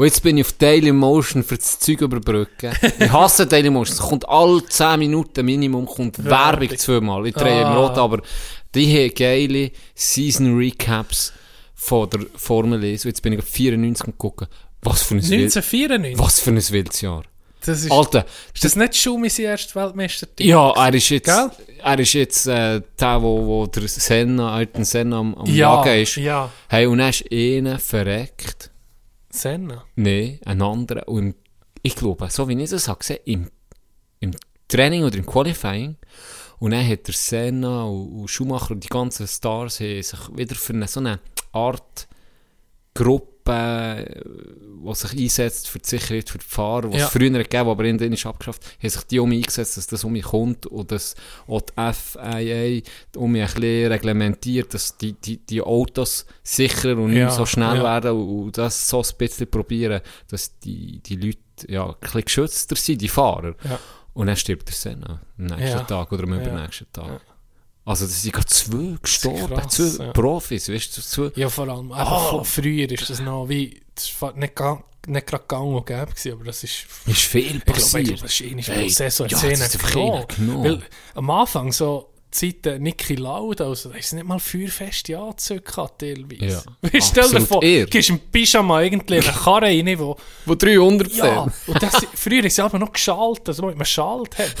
Und 0.00 0.06
jetzt 0.06 0.22
bin 0.22 0.38
ich 0.38 0.46
auf 0.46 0.52
Daily 0.52 0.92
Motion 0.92 1.44
für 1.44 1.58
das 1.58 1.78
Zeug 1.78 2.00
überbrücken. 2.00 2.72
ich 2.98 3.12
hasse 3.12 3.46
Daily 3.46 3.68
Motion. 3.68 3.94
Es 3.98 4.00
kommt 4.00 4.26
alle 4.26 4.64
10 4.64 4.98
Minuten 4.98 5.44
Minimum 5.44 5.84
kommt 5.84 6.24
Werbung 6.24 6.74
zweimal. 6.78 7.26
Ich 7.26 7.34
drehe 7.34 7.60
im 7.60 7.66
Ah. 7.66 7.76
Rot, 7.76 7.98
aber 7.98 8.22
die 8.74 8.96
haben 8.96 9.14
geile 9.14 9.70
Season 9.94 10.56
Recaps 10.56 11.34
von 11.74 12.08
der 12.08 12.20
Formel 12.34 12.82
1. 12.82 13.04
Und 13.04 13.10
jetzt 13.10 13.20
bin 13.20 13.34
ich 13.34 13.40
auf 13.40 13.44
94 13.48 14.06
und 14.06 14.16
gucken, 14.16 14.46
was 14.80 15.02
für 15.02 15.16
ein 15.16 15.22
wild, 15.22 15.54
1994. 15.54 16.18
was 16.18 16.40
für 16.40 16.50
ein 16.50 16.70
wildes 16.70 17.00
Jahr. 17.02 17.22
Das 17.66 17.82
ist, 17.84 17.92
Alter, 17.92 18.24
ist 18.54 18.64
das 18.64 18.76
nicht 18.76 18.96
Schumi 18.96 19.28
sein 19.28 19.44
erster 19.44 19.84
Weltmeistertitel? 19.84 20.48
ja, 20.48 20.70
er 20.70 20.94
ist 20.94 21.10
jetzt, 21.10 21.26
Gell? 21.26 21.50
er 21.84 21.98
ist 21.98 22.12
jetzt 22.14 22.46
äh, 22.46 22.80
der, 22.98 23.22
wo, 23.22 23.46
wo 23.46 23.66
der 23.66 23.86
Senna, 23.86 24.54
Ayrton 24.56 24.84
Senna 24.84 25.18
am, 25.18 25.34
am 25.34 25.44
ja, 25.44 25.84
Jagen 25.84 26.02
ist. 26.02 26.16
ja. 26.16 26.50
Hey, 26.70 26.86
und 26.86 26.96
dann 26.96 27.10
ist 27.10 27.30
einer 27.30 27.78
verreckt. 27.78 28.69
Senna. 29.30 29.84
Nein, 29.96 30.40
ein 30.44 30.62
anderer. 30.62 31.08
Und 31.08 31.36
ich 31.82 31.96
glaube, 31.96 32.28
so 32.30 32.48
wie 32.48 32.60
ich 32.60 32.70
das 32.70 32.88
habe 32.88 32.98
gesehen, 32.98 33.20
im, 33.24 33.50
im 34.20 34.32
Training 34.68 35.04
oder 35.04 35.16
im 35.16 35.26
Qualifying. 35.26 35.96
Und 36.58 36.72
dann 36.72 36.86
hat 36.86 37.06
der 37.06 37.14
Senna 37.14 37.84
und, 37.84 38.20
und 38.20 38.28
Schumacher 38.28 38.72
und 38.72 38.84
die 38.84 38.88
ganzen 38.88 39.26
Stars 39.26 39.76
sich 39.76 40.12
wieder 40.36 40.54
für 40.54 40.74
eine, 40.74 40.88
so 40.88 41.00
eine 41.00 41.20
Art 41.52 42.06
Gruppe, 42.94 43.39
äh, 43.50 44.04
die 44.84 44.94
sich 44.94 45.12
einsetzt 45.18 45.68
für 45.68 45.78
die 45.78 45.88
Sicherheit 45.88 46.30
für 46.30 46.38
die 46.38 46.44
Fahrer, 46.46 46.88
die 46.88 46.96
Ja. 46.98 47.06
es 47.06 47.12
früher 47.12 47.30
gegeben 47.30 47.68
aber 47.68 47.84
in 47.84 47.98
ist 47.98 48.24
abgeschafft, 48.26 48.64
haben 48.82 48.88
sich 48.88 49.02
die 49.04 49.18
um 49.18 49.28
mich 49.28 49.44
eingesetzt, 49.44 49.76
dass 49.76 49.86
das 49.86 50.04
um 50.04 50.12
mich 50.12 50.22
kommt 50.24 50.66
und 50.66 50.90
dass 50.90 51.14
auch 51.46 51.60
die 51.60 51.72
FIA 51.92 52.82
um 53.16 53.32
mich 53.32 53.42
ein 53.42 53.54
bisschen 53.54 53.92
reglementiert, 53.92 54.72
dass 54.74 54.96
die, 54.96 55.12
die, 55.12 55.36
die 55.38 55.60
Autos 55.62 56.26
sicherer 56.42 56.96
und 56.98 57.12
Ja, 57.12 57.26
nicht 57.26 57.34
so 57.36 57.44
schnell 57.46 57.76
ja. 57.76 57.82
werden 57.82 58.12
und, 58.12 58.56
das 58.58 58.88
so 58.88 59.00
ein 59.02 59.08
bisschen 59.18 59.50
probieren, 59.50 60.00
dass 60.28 60.58
die, 60.60 61.00
die 61.00 61.16
Leute 61.16 61.38
ja, 61.68 61.86
ein 61.88 61.94
bisschen 62.00 62.24
geschützter 62.24 62.76
sind, 62.76 63.02
die 63.02 63.08
Fahrer. 63.08 63.54
Ja. 63.68 63.78
Und 64.14 64.26
dann 64.26 64.36
stirbt 64.36 64.66
der 64.68 64.74
Senna 64.74 65.20
am 65.38 65.44
nächsten 65.44 65.62
Ja. 65.78 65.80
Tag 65.84 66.10
oder 66.12 66.24
am 66.24 66.32
Ja. 66.34 66.40
übernächsten 66.40 66.86
Tag. 66.92 67.20
Also 67.84 68.06
das 68.06 68.22
sind 68.22 68.32
gerade 68.32 68.46
zwei 68.46 68.96
gestorben, 69.02 69.54
krass, 69.54 69.96
zwei 69.96 70.04
ja. 70.04 70.12
Profis, 70.12 70.68
weißt 70.68 70.96
du, 70.96 71.02
zwei... 71.02 71.32
Ja, 71.34 71.48
vor 71.48 71.68
allem. 71.68 71.92
Aber 71.92 72.30
von 72.30 72.44
früher 72.44 72.90
ist 72.90 73.08
das 73.08 73.20
noch 73.20 73.48
wie. 73.48 73.80
Das 73.94 74.10
war 74.20 74.32
nicht, 74.34 74.54
gerade 74.54 75.44
gang 75.48 75.74
und 75.74 75.86
gäbe, 75.86 76.06
gewesen, 76.06 76.32
aber 76.32 76.44
das 76.44 76.62
ist. 76.62 76.86
Ist 77.06 77.20
viel 77.22 77.42
glaube, 77.42 77.56
ich 77.58 77.64
passiert. 77.64 78.04
glaube, 78.04 78.22
das 78.22 78.40
ist 78.40 78.46
eigentlich 78.46 78.68
Hey, 78.68 78.76
hey, 78.76 78.90
Saison 78.90 79.28
ja, 79.28 79.38
ja, 79.38 79.48
das 79.48 79.60
ist 79.60 79.74
einfach 79.74 79.96
einer 79.96 80.26
genommen. 80.26 80.64
Weil 80.64 80.82
am 81.14 81.30
Anfang 81.30 81.72
so 81.72 82.09
Zeiten 82.30 82.82
Niki 82.82 83.16
Lauda, 83.16 83.66
also, 83.66 83.88
da 83.88 83.96
ist 83.96 84.12
nicht 84.12 84.26
mal 84.26 84.38
feuerfeste 84.38 85.18
Anzüge 85.18 85.60
gehabt, 85.62 86.00
teilweise. 86.00 86.62
Ja, 86.92 87.00
stell 87.00 87.28
dir 87.28 87.40
vor, 87.40 87.60
du 87.60 87.86
gehst 87.86 88.10
im 88.10 88.20
Pyjama 88.20 88.82
irgendwie 88.82 89.16
in 89.16 89.24
eine 89.24 89.32
Karre 89.32 89.62
rein, 89.62 89.98
wo, 89.98 90.16
Wo 90.46 90.54
300 90.54 91.12
ja, 91.12 91.46
und 91.66 91.82
das, 91.82 92.06
früher 92.14 92.44
ist 92.44 92.56
sie 92.56 92.62
aber 92.62 92.78
noch 92.78 92.92
geschaltet, 92.92 93.48
also 93.48 93.64
mit 93.64 93.74
einem 93.74 93.84
Schalt 93.84 94.38
haben. 94.38 94.52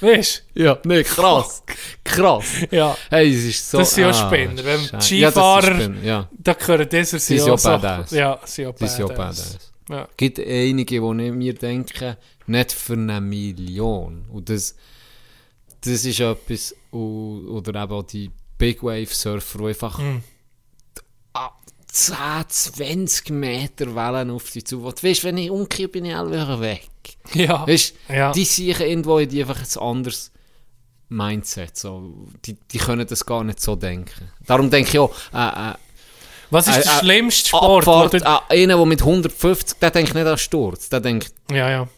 Weißt 0.00 0.44
Ja, 0.54 0.78
nee, 0.84 1.02
krass. 1.02 1.62
Krass. 2.04 2.46
du? 2.70 2.76
Ja. 2.76 2.96
Hey, 3.10 3.34
es 3.34 3.44
ist 3.44 3.70
so... 3.70 3.78
Das 3.78 3.94
sind 3.94 4.04
ja 4.04 4.10
ah, 4.10 4.14
Spinner. 4.14 4.64
Wenn. 4.64 4.80
Ja, 4.80 4.98
Skifahrer- 5.00 5.74
Spinner, 5.74 6.02
ja. 6.02 6.28
Da 6.30 6.52
gehören 6.52 6.88
diese 6.88 7.16
Die 7.16 7.20
sind 7.20 7.38
ja 7.38 7.46
ja 7.46 7.56
badass. 7.56 8.10
Ja, 8.12 8.40
sie 8.44 8.64
sind 8.64 8.80
ja 8.80 8.98
ja 8.98 9.06
badass. 9.06 9.58
Ja. 9.90 10.08
gibt 10.16 10.38
einige, 10.38 11.00
die 11.00 11.30
mir 11.32 11.54
denken, 11.54 12.16
nicht 12.46 12.72
für 12.72 12.92
eine 12.92 13.20
Million. 13.20 14.26
Und 14.30 14.48
das, 14.50 14.76
das 15.82 16.04
ist 16.04 16.20
etwas, 16.20 16.74
oder 16.92 17.82
eben 17.82 17.92
auch 17.92 18.02
die 18.02 18.30
Big 18.56 18.82
Wave 18.82 19.06
Surfer, 19.12 19.58
die 19.58 19.64
einfach 19.66 20.00
ah, 21.34 21.50
10, 21.90 22.16
20 22.48 23.30
Meter 23.30 23.94
Wellen 23.94 24.30
auf 24.30 24.50
dich 24.50 24.66
zu. 24.66 24.82
Weißt 24.84 25.02
du, 25.02 25.26
wenn 25.28 25.38
ich 25.38 25.50
umkehre, 25.50 25.88
bin 25.88 26.04
ich 26.04 26.14
einfach 26.14 26.60
weg. 26.60 26.88
Ja. 27.34 27.66
Weißt 27.66 27.94
Ja. 28.08 28.32
die 28.32 28.44
sehen 28.44 28.80
irgendwo 28.80 29.18
in 29.18 29.28
die 29.28 29.40
einfach 29.42 29.60
ein 29.60 29.80
anderes 29.82 30.30
Mindset. 31.08 31.76
So. 31.76 32.26
Die, 32.44 32.54
die 32.54 32.78
können 32.78 33.06
das 33.06 33.24
gar 33.24 33.44
nicht 33.44 33.60
so 33.60 33.76
denken. 33.76 34.30
Darum 34.46 34.70
denke 34.70 34.90
ich 34.90 34.98
auch, 34.98 35.14
äh, 35.32 35.70
äh, 35.70 35.74
Was 36.50 36.66
ist 36.68 36.78
Äh, 36.78 36.82
der 36.82 36.92
äh, 36.92 36.98
schlimmste 37.00 37.48
Sport? 37.50 37.86
wo 37.86 37.92
Abfahrt, 37.92 38.14
du- 38.14 38.54
äh, 38.54 38.62
einer, 38.62 38.76
der 38.76 38.86
mit 38.86 39.00
150, 39.00 39.78
der 39.78 39.90
denkt 39.90 40.14
nicht 40.14 40.26
an 40.26 40.38
Sturz. 40.38 40.88
Der 40.88 41.00
denkt, 41.00 41.32
Ja, 41.50 41.70
ja. 41.70 41.88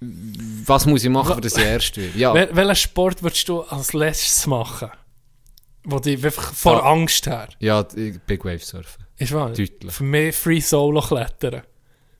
Was 0.00 0.86
muss 0.86 1.04
ich 1.04 1.10
machen, 1.10 1.34
für 1.34 1.40
das 1.40 1.56
ich 1.56 1.64
erst 1.64 1.96
werde? 1.96 2.18
Ja, 2.18 2.32
Wel 2.34 2.48
welchen 2.54 2.76
Sport 2.76 3.22
würdest 3.22 3.48
du 3.48 3.60
als 3.62 3.92
letztes 3.92 4.46
machen? 4.46 4.90
Wo 5.84 5.98
dich 5.98 6.24
einfach 6.24 6.52
vor 6.54 6.74
Ja. 6.74 6.82
Angst 6.92 7.26
her. 7.26 7.48
ja, 7.58 7.82
die 7.82 8.18
Big 8.26 8.44
Wave 8.44 8.58
Surfen. 8.60 9.04
Ist 9.16 9.32
wahr? 9.32 9.48
Deutlich. 9.50 9.92
Für 9.92 10.04
mich 10.04 10.34
Free 10.36 10.60
Solo 10.60 11.00
klettern. 11.02 11.62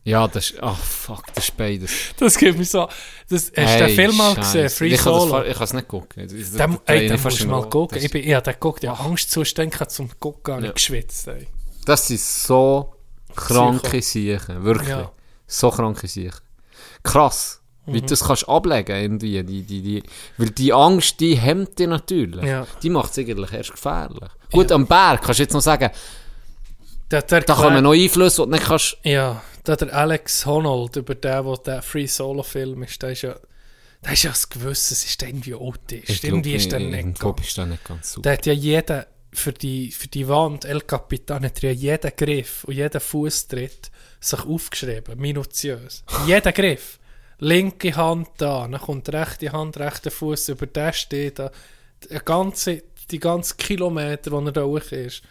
Ja, 0.02 0.26
das 0.28 0.50
ist, 0.50 0.62
ach 0.62 0.78
fuck, 0.78 1.24
das 1.34 1.44
ist 1.48 1.56
beides. 1.58 1.92
Das 2.18 2.36
gibt 2.38 2.58
mir 2.58 2.64
so. 2.64 2.88
Das, 3.28 3.44
hast 3.44 3.56
du 3.56 3.60
Hey, 3.62 3.86
den 3.86 3.94
Film 3.96 4.16
mal 4.16 4.34
gesehen? 4.34 4.70
Free 4.70 4.86
ich 4.94 5.00
kann 5.00 5.12
das 5.12 5.22
Solo? 5.24 5.42
Ich 5.44 5.54
kann 5.54 5.64
es 5.64 5.72
nicht 5.74 5.88
gucken. 5.88 6.22
Das- 6.26 6.32
Dem, 6.52 6.72
das 6.72 6.80
ey, 6.86 7.00
den 7.08 7.14
ich 7.16 7.24
musst 7.24 7.40
du 7.42 7.46
mal 7.48 7.68
gucken. 7.68 7.98
Ich, 8.02 8.10
bin, 8.10 8.24
ich 8.26 8.32
habe 8.32 8.42
den 8.44 8.54
geguckt, 8.54 8.82
ja, 8.82 8.94
Angstzustände 8.94 9.88
zum 9.88 10.08
Gucken, 10.18 10.56
nicht 10.56 10.66
Ja. 10.66 10.72
geschwitzt. 10.72 11.28
Ey. 11.28 11.46
Das 11.84 12.08
sind 12.08 12.20
so 12.20 12.94
kranke 13.36 13.98
Psycho. 14.00 14.00
Siechen. 14.38 14.64
Wirklich. 14.64 14.88
Ja. 14.88 15.12
So 15.46 15.70
kranke 15.70 16.08
Siechen. 16.08 16.40
Krass. 17.02 17.59
Mhm. 17.92 18.00
Du 18.00 18.06
das 18.06 18.24
kannst 18.24 18.48
ablegen 18.48 18.96
irgendwie. 18.96 19.42
Die, 19.42 19.62
die, 19.62 19.82
die, 19.82 20.02
weil 20.36 20.50
die 20.50 20.72
Angst, 20.72 21.20
die 21.20 21.36
hemmt 21.36 21.78
dich 21.78 21.88
natürlich. 21.88 22.44
Ja. 22.44 22.66
Die 22.82 22.90
macht 22.90 23.12
es 23.12 23.18
eigentlich 23.18 23.52
erst 23.52 23.72
gefährlich. 23.72 24.28
Gut, 24.50 24.72
am 24.72 24.86
Berg 24.86 25.22
kannst 25.22 25.38
du 25.38 25.42
jetzt 25.44 25.52
noch 25.52 25.60
sagen, 25.60 25.90
Der, 27.10 27.22
der 27.22 27.40
da 27.40 27.54
kommen 27.54 27.82
noch 27.82 27.92
Einflüsse, 27.92 28.42
die 28.42 28.50
du 28.50 28.52
nicht 28.52 28.64
kannst... 28.64 28.96
Ja, 29.02 29.42
der, 29.66 29.76
der 29.76 29.94
Alex 29.94 30.46
Honnold, 30.46 30.96
über 30.96 31.14
den, 31.14 31.44
wo 31.44 31.56
der 31.56 31.82
Free 31.82 32.06
Solo 32.06 32.42
Film 32.42 32.82
ist, 32.84 33.02
der 33.02 33.10
ist 33.10 33.22
ja. 33.22 33.34
Der 34.02 34.12
ist 34.12 34.22
ja 34.22 34.30
das 34.30 34.48
Gewissen, 34.48 34.94
es 34.94 35.04
ist 35.04 35.22
irgendwie 35.22 35.54
autistisch. 35.54 36.24
Irgendwie 36.24 36.54
ist 36.54 36.72
der 36.72 36.80
nicht. 36.80 37.22
Ich 37.22 37.46
ist 37.46 37.56
der 37.58 37.66
nicht 37.66 37.84
ganz 37.84 38.12
super. 38.12 38.22
Der 38.22 38.32
hat 38.32 38.46
ja 38.46 38.52
jeden, 38.54 39.04
für 39.32 39.52
die, 39.52 39.90
für 39.90 40.08
die 40.08 40.26
Wand, 40.26 40.64
El 40.64 40.80
Capitan, 40.82 41.44
hat 41.44 41.60
ja 41.60 41.70
jeden 41.70 42.12
Griff 42.16 42.64
und 42.64 42.74
jeden 42.74 43.00
Fußtritt 43.00 43.90
sich 44.20 44.40
aufgeschrieben, 44.46 45.18
minutiös. 45.18 46.04
Jeden 46.26 46.54
Griff. 46.54 46.99
Linke 47.40 47.96
Hand 47.96 48.28
da, 48.36 48.68
dann 48.68 48.80
kommt 48.80 49.08
rechte 49.08 49.50
Hand, 49.52 49.78
rechter 49.78 50.10
Fuß 50.10 50.50
über 50.50 50.66
den 50.66 50.92
steht 50.92 51.38
da. 51.38 51.50
Die 52.08 52.18
ganze, 52.24 52.82
die 53.10 53.18
ganzen 53.18 53.56
Kilometer, 53.56 54.30
die 54.30 54.46
er 54.46 54.52
da 54.52 54.62
hoch 54.62 54.92
ist. 54.92 55.22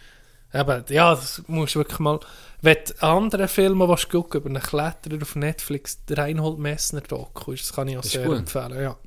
Eben, 0.52 0.84
ja, 0.90 1.14
das 1.14 1.44
musst 1.48 1.76
du 1.76 1.80
wirklich 1.80 2.00
mal. 2.00 2.20
Wenn 2.62 2.78
du 2.86 3.04
andere 3.04 3.48
Filme 3.48 3.88
willst 3.88 4.10
gucken 4.10 4.42
über 4.42 4.50
einen 4.50 4.62
Kletterer 4.62 5.22
auf 5.22 5.36
Netflix, 5.36 6.04
der 6.06 6.18
Reinhold 6.18 6.58
Messner 6.58 7.02
Doku, 7.02 7.52
das 7.52 7.72
kann 7.72 7.88
ich 7.88 7.98
auch 7.98 8.04
Ist 8.04 8.12
sehr 8.12 8.26
gut. 8.26 8.40
empfehlen. 8.40 8.82
Ja, 8.82 8.98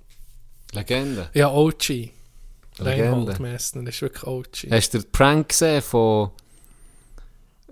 Legende. 0.73 1.29
ja 1.35 1.51
OG. 1.51 2.11
Reinhold 2.79 3.29
Legende. 3.29 3.43
Messner 3.43 3.89
ist 3.89 4.01
wirklich 4.01 4.25
OG. 4.25 4.71
Hast 4.71 4.95
du 4.95 5.01
den 5.01 5.11
Prank 5.11 5.49
gesehen 5.49 5.83
von... 5.83 6.31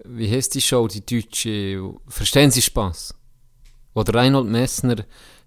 Wie 0.04 0.30
heißt 0.30 0.54
die 0.54 0.60
Show, 0.60 0.88
die 0.88 1.04
deutsche... 1.04 1.94
Verstehen 2.08 2.50
Sie 2.50 2.62
Spaß? 2.62 3.14
Wo 3.94 4.02
der 4.02 4.14
Reinhold 4.14 4.46
Messner 4.46 4.96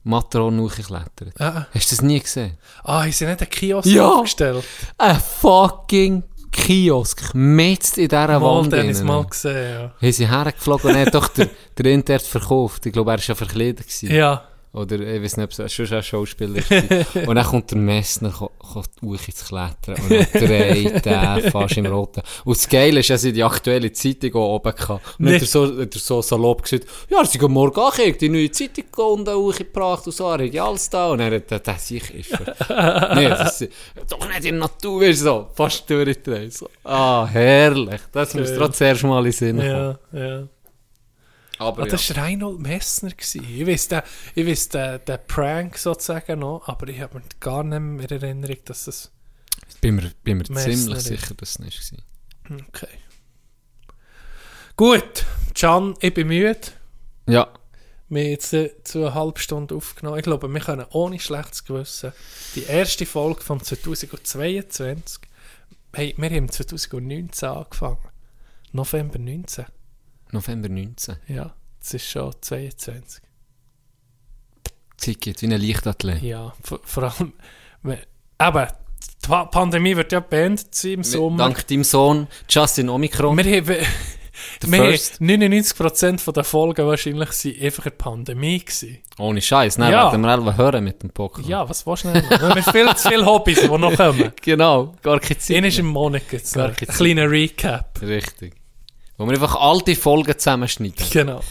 Matterhorn 0.04 0.60
hochklettert. 0.60 1.40
Ah, 1.40 1.66
Hast 1.74 1.92
du 1.92 1.96
das 1.96 2.02
nie 2.02 2.20
gesehen? 2.20 2.58
ah, 2.84 3.04
haben 3.04 3.12
sie 3.12 3.26
nicht 3.26 3.42
einen 3.42 3.50
Kiosk 3.50 3.88
Ja. 3.88 4.10
aufgestellt? 4.10 4.64
Ein 4.98 5.18
fucking 5.20 6.24
Kiosk. 6.52 7.34
Mit 7.34 7.98
in 7.98 8.08
dieser 8.10 8.28
Mal, 8.28 8.42
Wand. 8.42 8.72
den 8.74 8.90
ich 8.90 9.02
mal 9.02 9.26
gesehen, 9.26 9.74
ja. 9.74 9.94
Haben 10.02 10.12
sie 10.12 10.28
hergeflogen 10.30 10.90
und 10.92 10.96
er 10.98 11.06
hat 11.08 11.16
doch 11.16 11.28
der, 11.30 11.50
der 11.78 11.86
Intert 11.88 12.22
verkauft. 12.22 12.86
Ich 12.86 12.94
glaube, 12.94 13.12
er 13.12 13.18
war 13.18 13.24
ja 13.26 13.34
verkleidet. 13.36 13.88
Gewesen. 13.88 14.12
Ja, 14.14 14.44
Oder 14.74 15.00
ich 15.00 15.22
weiß 15.22 15.38
nicht, 15.38 15.60
ob 15.60 15.66
es 15.66 15.72
schon 15.72 15.94
ein 15.94 16.02
Schauspieler 16.02 16.56
war. 16.56 17.28
und 17.28 17.36
dann 17.36 17.46
kommt 17.46 17.70
der 17.70 17.78
Messner, 17.78 18.32
kommt 18.32 18.90
hoch 19.04 19.28
ins 19.28 19.46
Klettern 19.46 20.02
und 20.02 20.10
dann 20.10 20.28
dreht 20.34 21.06
er 21.06 21.52
fast 21.52 21.78
im 21.78 21.86
Roten. 21.86 22.24
Und 22.44 22.58
das 22.58 22.68
Geile 22.68 23.02
ist, 23.02 23.10
dass 23.12 23.24
ich 23.24 23.34
die 23.34 23.44
aktuelle 23.44 23.92
Zeitung 23.92 24.34
auch 24.34 24.56
oben 24.56 24.74
hatte. 24.74 24.94
Und 25.20 25.26
dann 25.26 25.36
hat 25.36 25.42
er 25.42 25.48
so, 25.48 25.80
hat 25.80 25.94
er 25.94 26.00
so 26.00 26.24
salopp 26.24 26.64
gesagt, 26.64 26.88
ja, 27.08 27.24
sie 27.24 27.38
gehen 27.38 27.52
morgen 27.52 27.80
auch 27.80 27.96
die 27.96 28.30
neue 28.30 28.50
Zeitung 28.50 28.86
unten 28.96 29.36
hochgebracht 29.36 30.08
und 30.08 30.14
so, 30.14 30.26
er 30.32 30.44
hat 30.44 30.54
ja 30.54 30.66
alles 30.66 30.90
da. 30.90 31.12
Und 31.12 31.20
er 31.20 31.36
hat 31.36 31.52
der, 31.52 31.60
der 31.60 31.78
sich 31.78 32.12
ist. 32.12 32.32
nee, 33.12 33.30
das 33.30 33.62
ist, 33.62 33.72
doch 34.10 34.28
nicht 34.28 34.46
in 34.46 34.60
der 34.60 34.70
Natur, 34.70 35.14
so, 35.14 35.50
fast 35.54 35.88
durchgedreht. 35.88 36.52
So. 36.52 36.68
Ah, 36.84 37.28
herrlich. 37.28 38.02
Das 38.12 38.34
muss 38.34 38.48
Schön. 38.48 38.58
trotzdem 38.58 38.74
zuerst 38.88 39.04
mal 39.04 39.26
in 39.26 39.32
Sinn 39.32 39.58
kommen. 39.58 39.98
ja, 40.14 40.20
ja. 40.20 40.48
Aber 41.64 41.86
ja. 41.86 41.92
das 41.92 42.10
war 42.10 42.24
Reinhold 42.24 42.60
Messner. 42.60 43.12
gewesen. 43.12 43.46
Ich 43.50 43.68
weiß 43.68 43.88
den, 43.90 44.02
ich 44.36 44.48
weiss 44.48 44.70
den, 44.70 45.00
den 45.06 45.20
Prank 45.28 45.78
sozusagen 45.78 46.40
noch, 46.40 46.68
aber 46.68 46.88
ich 46.88 47.00
habe 47.00 47.20
mir 47.20 47.24
gar 47.40 47.64
nicht 47.64 47.80
mehr 47.80 48.12
in 48.12 48.22
Erinnerung, 48.22 48.58
dass 48.66 48.86
das... 48.86 49.12
bin 49.82 49.96
mir, 49.96 50.12
bin 50.24 50.38
mir 50.38 50.46
Messner 50.50 50.74
ziemlich 50.74 50.98
ist. 50.98 51.06
sicher, 51.06 51.34
dass 51.36 51.50
es 51.52 51.60
nicht 51.60 51.94
war. 51.94 52.58
Okay. 52.68 52.88
Gut, 54.76 55.26
Can, 55.54 55.94
ich 56.00 56.14
bin 56.14 56.28
müde. 56.28 56.60
Ja. 57.28 57.48
Wir 58.10 58.24
haben 58.24 58.30
jetzt 58.30 58.54
äh, 58.54 58.72
zweieinhalb 58.84 59.40
Stunden 59.40 59.76
aufgenommen. 59.76 60.18
Ich 60.18 60.24
glaube, 60.24 60.48
wir 60.48 60.60
können 60.60 60.86
ohne 60.92 61.20
schlechtes 61.20 61.64
Gewissen 61.64 62.12
die 62.56 62.64
erste 62.64 63.06
Folge 63.06 63.42
von 63.42 63.62
2022... 63.62 65.22
Hey, 65.96 66.16
wir 66.18 66.30
haben 66.32 66.50
2019 66.50 67.50
angefangen. 67.50 68.00
November 68.72 69.20
19. 69.20 69.66
November 70.34 70.70
19. 70.70 71.16
Ja. 71.28 71.54
Es 71.82 71.94
ist 71.94 72.10
schon 72.10 72.34
22. 72.42 73.22
Zeit 74.98 75.22
geht 75.22 75.42
wie 75.42 75.48
ein 75.48 75.62
Leichtathlet. 75.62 76.22
Ja, 76.22 76.54
vor, 76.64 76.80
vor 76.84 77.04
allem, 77.04 77.34
eben, 77.84 77.98
die 79.22 79.28
Pa- 79.28 79.46
Pandemie 79.46 79.96
wird 79.96 80.12
ja 80.12 80.20
beendet 80.22 80.74
sein 80.74 80.92
im 80.94 81.04
Sommer. 81.04 81.38
Dank 81.40 81.68
deinem 81.68 81.84
Sohn 81.84 82.28
Justin 82.50 82.90
Omikron. 82.90 83.38
Wir 83.38 83.44
haben, 83.58 83.68
wir 84.62 84.80
haben 84.80 84.94
99% 84.94 86.20
von 86.20 86.34
der 86.34 86.44
Folgen 86.46 86.88
wahrscheinlich 86.88 87.32
sind 87.32 87.62
einfach 87.62 87.86
eine 87.86 87.92
Pandemie 87.92 88.60
gewesen. 88.60 89.00
Ohne 89.20 89.42
Scheiß, 89.42 89.78
ne? 89.78 89.92
Ja. 89.92 90.12
Werden 90.12 90.22
wir 90.22 90.30
selber 90.36 90.58
hören 90.58 90.84
mit 90.86 91.04
dem 91.04 91.10
Podcast. 91.10 91.48
Ja, 91.50 91.68
was 91.68 91.86
willst 91.86 92.06
du 92.06 92.14
denn? 92.14 92.30
Wir 92.30 92.40
haben 92.40 92.64
viel 92.64 92.96
zu 92.96 93.10
viele 93.10 93.26
Hobbys, 93.26 93.60
die 93.62 93.68
noch 93.68 93.96
kommen. 93.96 94.32
Genau, 94.42 94.96
gar 95.02 95.20
keine 95.20 95.38
Zeit. 95.38 95.58
Einen 95.58 95.66
ist 95.68 95.80
im 95.80 95.88
Monat 95.88 96.24
jetzt. 96.32 96.58
Ein 96.58 96.74
kleiner 96.76 97.30
Recap. 97.30 98.02
Richtig. 98.02 98.54
Wo 99.18 99.26
wir 99.26 99.34
einfach 99.34 99.56
alte 99.56 99.96
Folgen 99.96 100.38
zusammenschneiden. 100.38 101.06
Genau. 101.12 101.42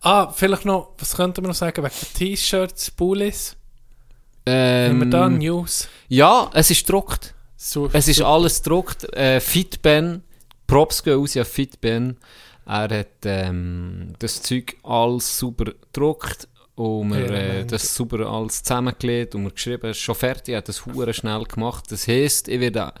ah, 0.00 0.30
vielleicht 0.32 0.64
noch, 0.64 0.92
was 0.98 1.16
könnten 1.16 1.42
wir 1.42 1.48
noch 1.48 1.54
sagen 1.54 1.82
wegen 1.82 1.94
T-Shirts, 2.14 2.90
Bullies? 2.90 3.56
Haben 4.46 4.98
wir 4.98 5.04
Ähm, 5.04 5.10
da 5.10 5.28
News? 5.28 5.88
ja, 6.08 6.50
es 6.52 6.70
ist 6.70 6.86
gedruckt. 6.86 7.34
So, 7.56 7.88
Es 7.92 8.08
ist 8.08 8.20
alles 8.20 8.62
gedruckt. 8.62 9.04
Äh, 9.14 9.40
Fitben, 9.40 10.22
Props 10.66 11.02
gehen 11.02 11.18
aus 11.18 11.34
an 11.36 11.46
Fitben. 11.46 12.18
Er 12.66 12.90
hat 12.98 13.24
ähm, 13.24 14.12
das 14.18 14.42
Zeug 14.42 14.76
alles 14.82 15.38
super 15.38 15.64
gedruckt 15.92 16.48
und 16.74 17.12
wir 17.14 17.26
Ja, 17.30 17.32
äh, 17.60 17.64
das 17.66 17.94
super 17.94 18.26
alles 18.26 18.62
zusammengelegt 18.62 19.34
und 19.34 19.44
wir 19.44 19.50
geschrieben, 19.50 19.90
es 19.90 19.96
ist 19.98 20.02
schon 20.02 20.14
fertig, 20.14 20.52
er 20.52 20.58
hat 20.58 20.68
das 20.68 20.84
hure 20.84 21.14
schnell 21.14 21.44
gemacht. 21.44 21.84
Das 21.90 22.06
heisst, 22.08 22.48
ich 22.48 22.60
werde, 22.60 22.92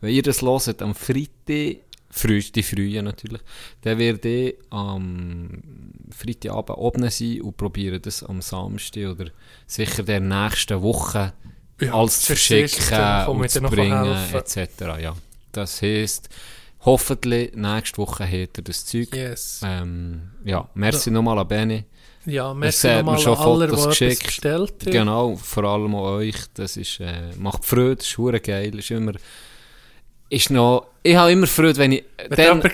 wenn 0.00 0.12
ihr 0.14 0.22
das 0.22 0.42
hört, 0.42 0.82
am 0.82 0.94
Freitag, 0.94 1.78
früh, 2.18 2.40
die 2.40 2.62
Frühe 2.62 3.02
natürlich, 3.02 3.40
dann 3.82 3.98
werde 3.98 4.28
ich 4.28 4.54
am 4.70 5.62
Freitagabend 6.10 6.78
oben 6.78 7.10
sein 7.10 7.40
und 7.42 7.56
probiere 7.56 8.00
das 8.00 8.22
am 8.22 8.40
Samstag 8.40 9.08
oder 9.08 9.30
sicher 9.66 10.02
der 10.02 10.20
nächsten 10.20 10.82
Woche 10.82 11.32
Ja, 11.80 11.94
alles 11.94 12.20
zu 12.20 12.26
verschicken 12.34 13.26
und 13.28 13.50
zu 13.50 13.60
bringen, 13.62 14.16
etc. 14.32 14.58
Ja. 15.00 15.16
Das 15.52 15.80
heisst, 15.82 16.28
hoffentlich 16.80 17.54
nächste 17.54 17.98
Woche 17.98 18.24
hat 18.24 18.58
er 18.58 18.62
das 18.62 18.84
Zeug. 18.84 19.14
Yes. 19.14 19.60
Ähm, 19.64 20.30
ja, 20.44 20.68
merci 20.74 21.10
nochmal 21.10 21.38
an 21.38 21.48
Benny. 21.48 21.84
Ja, 22.26 22.52
merci 22.52 22.88
nochmal 22.88 23.18
schon 23.18 23.36
an 23.36 23.48
alle, 23.48 23.66
die 23.68 23.76
Fotos 23.76 23.98
geschickt. 23.98 24.26
bestellt. 24.26 24.74
Genau, 24.80 25.36
vor 25.36 25.64
allem 25.64 25.94
an 25.94 26.02
euch. 26.02 26.36
Das 26.54 26.76
ist, 26.76 27.00
äh, 27.00 27.30
macht 27.38 27.64
Freude, 27.64 28.02
ist 28.02 28.42
geil. 28.42 28.78
Ist 28.78 28.90
immer, 28.90 29.12
ist 30.30 30.50
noch, 30.50 30.86
ich 31.02 31.16
habe 31.16 31.32
immer 31.32 31.46
Freude, 31.46 31.78
wenn 31.78 31.92
ich, 31.92 32.04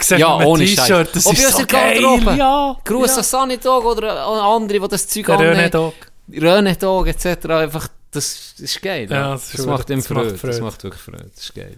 sieht 0.01 0.19
ja, 0.19 0.37
ohne 0.37 0.65
T-Shirt, 0.65 1.15
das 1.15 1.27
Ob 1.27 1.33
ist 1.35 1.39
ich 1.41 1.49
so 1.49 1.59
der 1.59 1.67
Garderobe- 1.67 2.25
geil, 2.25 2.39
ja. 2.39 2.77
Gruß 2.85 3.11
ja. 3.11 3.17
an 3.19 3.23
Sunny 3.23 3.59
Dog 3.59 3.85
oder 3.85 4.27
an 4.27 4.63
andere, 4.63 4.81
die 4.81 4.89
das 4.89 5.07
Zeug 5.07 5.29
René 5.29 5.51
annehmen. 5.51 5.71
Dog. 5.71 5.95
René 6.31 6.77
Dog 6.77 7.07
etc. 7.07 7.47
Einfach, 7.47 7.89
das, 8.11 8.55
ist 8.59 8.83
geil. 8.83 9.09
Ja, 9.11 9.33
das 9.33 9.53
das, 9.53 9.67
macht 9.67 9.91
ihm 9.91 9.97
das 9.99 10.11
macht 10.11 10.19
Freude. 10.21 10.33
Das 10.33 10.41
Freude. 10.41 10.61
macht 10.63 10.83
wirklich 10.83 11.03
Freude. 11.03 11.31
Das 11.35 11.45
ist 11.45 11.55
geil. 11.55 11.77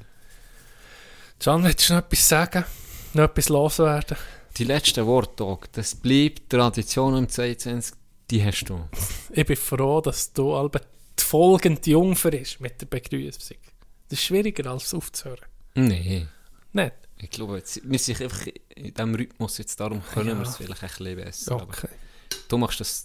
Can, 1.41 1.65
willst 1.65 1.89
du 1.89 1.95
noch 1.95 2.01
etwas 2.03 2.29
sagen? 2.29 2.65
Noch 3.13 3.25
etwas 3.25 3.49
loswerden? 3.49 4.17
Die 4.57 4.65
letzten 4.65 5.05
Worte, 5.07 5.33
Dog, 5.37 5.71
das 5.73 5.95
bleibt 5.95 6.49
Tradition 6.49 7.17
im 7.17 7.29
22. 7.29 7.95
Die 8.31 8.43
hast 8.43 8.65
du. 8.65 8.81
Ich 9.31 9.45
bin 9.45 9.57
froh, 9.57 10.01
dass 10.01 10.33
du 10.33 10.55
Albert 10.55 10.87
die 11.19 11.25
folgende 11.25 11.91
Jungfer 11.91 12.33
ist 12.33 12.61
mit 12.61 12.81
der 12.81 12.87
Begrüßung. 12.87 13.59
Das 14.09 14.19
ist 14.19 14.25
schwieriger 14.25 14.71
als 14.71 14.95
aufzuhören. 14.95 15.45
Nee. 15.77 16.27
Nicht? 16.73 16.93
Ich 17.19 17.31
glaube, 17.31 17.57
jetzt, 17.57 17.81
wir 17.83 17.99
sind 17.99 18.21
einfach 18.21 18.47
in 18.75 18.93
diesem 18.95 19.15
Rhythmus 19.15 19.59
jetzt, 19.59 19.79
darum 19.81 20.03
können 20.13 20.29
Ja. 20.31 20.35
wir 20.39 20.43
es 20.43 20.57
vielleicht 20.57 20.83
ein 20.83 20.89
bisschen 20.89 21.17
besser. 21.17 21.53
Aber 21.55 21.63
Okay. 21.65 21.89
du 22.49 22.59
machst 22.59 22.81
das, 22.81 23.05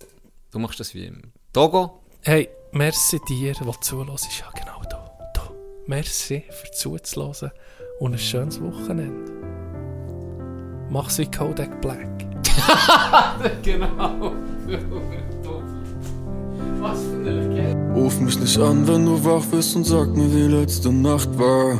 du 0.51 0.59
machst 0.59 0.79
das 0.79 0.93
wie 0.93 1.05
im 1.05 1.21
Togo. 1.53 2.01
Hey, 2.21 2.49
merci 2.73 3.19
dir, 3.27 3.53
der 3.53 3.81
zuhörst. 3.81 4.27
Ja, 4.39 4.49
genau 4.51 4.81
da. 4.89 5.31
da. 5.33 5.51
Merci 5.87 6.43
für 6.49 6.71
zuzulassen 6.71 7.51
und 7.99 8.13
ein 8.13 8.19
schönes 8.19 8.59
Wochenende. 8.61 9.31
Mach's 10.89 11.17
wie 11.17 11.29
Kodak 11.31 11.79
Black. 11.81 12.07
Genau. 13.63 14.33
Was 16.79 16.99
für 16.99 17.15
eine 17.15 17.47
Legende. 17.47 17.93
Ruf 17.99 18.19
mich 18.19 18.37
nicht 18.39 18.57
an, 18.57 18.87
wenn 18.87 19.05
du 19.05 19.23
wach 19.23 19.45
bist 19.45 19.75
und 19.75 19.85
sag 19.85 20.09
mir, 20.09 20.31
wie 20.33 20.47
letzte 20.53 20.91
Nacht 20.91 21.29
war. 21.39 21.77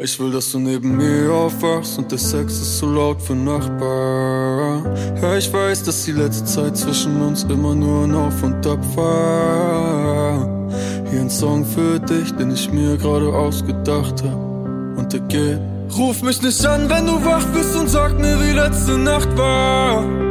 Ich 0.00 0.20
will, 0.20 0.30
dass 0.30 0.52
du 0.52 0.60
neben 0.60 0.96
mir 0.96 1.32
aufwachst 1.32 1.98
und 1.98 2.12
der 2.12 2.18
Sex 2.18 2.52
ist 2.52 2.78
zu 2.78 2.86
laut 2.86 3.20
für 3.20 3.34
Nachbar. 3.34 4.84
Ja, 5.20 5.36
ich 5.36 5.52
weiß, 5.52 5.82
dass 5.82 6.04
die 6.04 6.12
letzte 6.12 6.44
Zeit 6.44 6.76
zwischen 6.76 7.20
uns 7.20 7.42
immer 7.42 7.74
nur 7.74 8.04
ein 8.04 8.14
Auf 8.14 8.40
und 8.44 8.64
Ab 8.64 8.78
war. 8.94 10.70
Hier 11.10 11.20
ein 11.20 11.28
Song 11.28 11.64
für 11.64 11.98
dich, 11.98 12.30
den 12.36 12.52
ich 12.52 12.70
mir 12.70 12.96
gerade 12.96 13.26
ausgedacht 13.26 14.22
hab. 14.22 14.96
Und 14.96 15.12
der 15.12 15.20
geht. 15.20 15.58
Ruf 15.96 16.22
mich 16.22 16.42
nicht 16.42 16.64
an, 16.64 16.88
wenn 16.88 17.04
du 17.04 17.24
wach 17.24 17.44
bist 17.46 17.74
und 17.74 17.90
sag 17.90 18.20
mir, 18.20 18.38
wie 18.40 18.52
letzte 18.52 18.98
Nacht 18.98 19.36
war. 19.36 20.27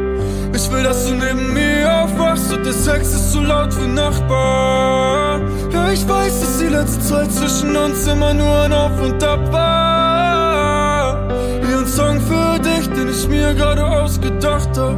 Ich 0.53 0.71
will, 0.71 0.83
dass 0.83 1.05
du 1.05 1.13
neben 1.13 1.53
mir 1.53 2.03
aufwachst 2.03 2.51
und 2.53 2.65
der 2.65 2.73
Sex 2.73 3.13
ist 3.13 3.31
zu 3.31 3.41
laut 3.41 3.73
für 3.73 3.87
Nachbar. 3.87 5.39
Ja, 5.71 5.91
ich 5.91 6.07
weiß, 6.07 6.39
dass 6.41 6.57
die 6.59 6.67
letzte 6.67 6.99
Zeit 7.01 7.31
zwischen 7.31 7.75
uns 7.75 8.07
immer 8.07 8.33
nur 8.33 8.61
ein 8.63 8.73
Auf 8.73 9.01
und 9.01 9.23
Ab 9.23 9.51
war. 9.51 11.29
Hier 11.67 11.77
ein 11.77 11.87
Song 11.87 12.19
für 12.21 12.59
dich, 12.59 12.87
den 12.89 13.09
ich 13.09 13.27
mir 13.27 13.53
gerade 13.53 13.85
ausgedacht 13.85 14.77
hab. 14.77 14.95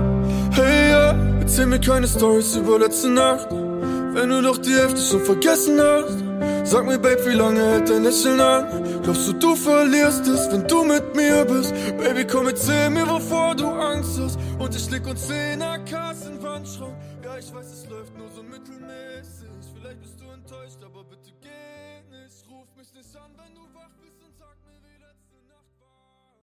Hey, 0.52 0.92
ja, 0.92 1.16
erzähl 1.40 1.66
mir 1.66 1.80
keine 1.80 2.08
Stories 2.08 2.56
über 2.56 2.80
letzte 2.80 3.10
Nacht. 3.10 3.48
Wenn 3.52 4.30
du 4.30 4.42
doch 4.42 4.58
die 4.58 4.74
Hälfte 4.74 5.02
schon 5.02 5.22
vergessen 5.22 5.80
hast. 5.80 6.18
Sag 6.64 6.86
mir, 6.86 7.00
Babe, 7.00 7.26
wie 7.26 7.36
lange 7.36 7.62
hält 7.62 7.90
dein 7.90 8.04
Lächeln 8.04 8.40
an? 8.40 8.66
Glaubst 9.04 9.28
du, 9.28 9.34
du 9.34 9.56
verlierst 9.56 10.28
es, 10.28 10.52
wenn 10.52 10.68
du 10.68 10.84
mit 10.84 11.16
mir 11.16 11.46
bist? 11.46 11.74
Baby, 11.98 12.26
komm, 12.26 12.48
erzähl 12.48 12.90
mir, 12.90 13.08
wovor 13.10 13.56
du 13.56 13.68
Angst 13.68 14.20
hast. 14.22 14.38
Und 14.60 14.76
ich 14.76 14.90
leg 14.92 15.08
uns 15.08 15.26
10 15.26 15.62
AKs 15.62 16.26
in 16.26 16.34
den 16.34 16.44
Wandschrank. 16.44 16.94
Ja, 17.24 17.38
ich 17.38 17.54
weiß, 17.54 17.66
es 17.66 17.90
läuft 17.90 18.18
nur 18.18 18.29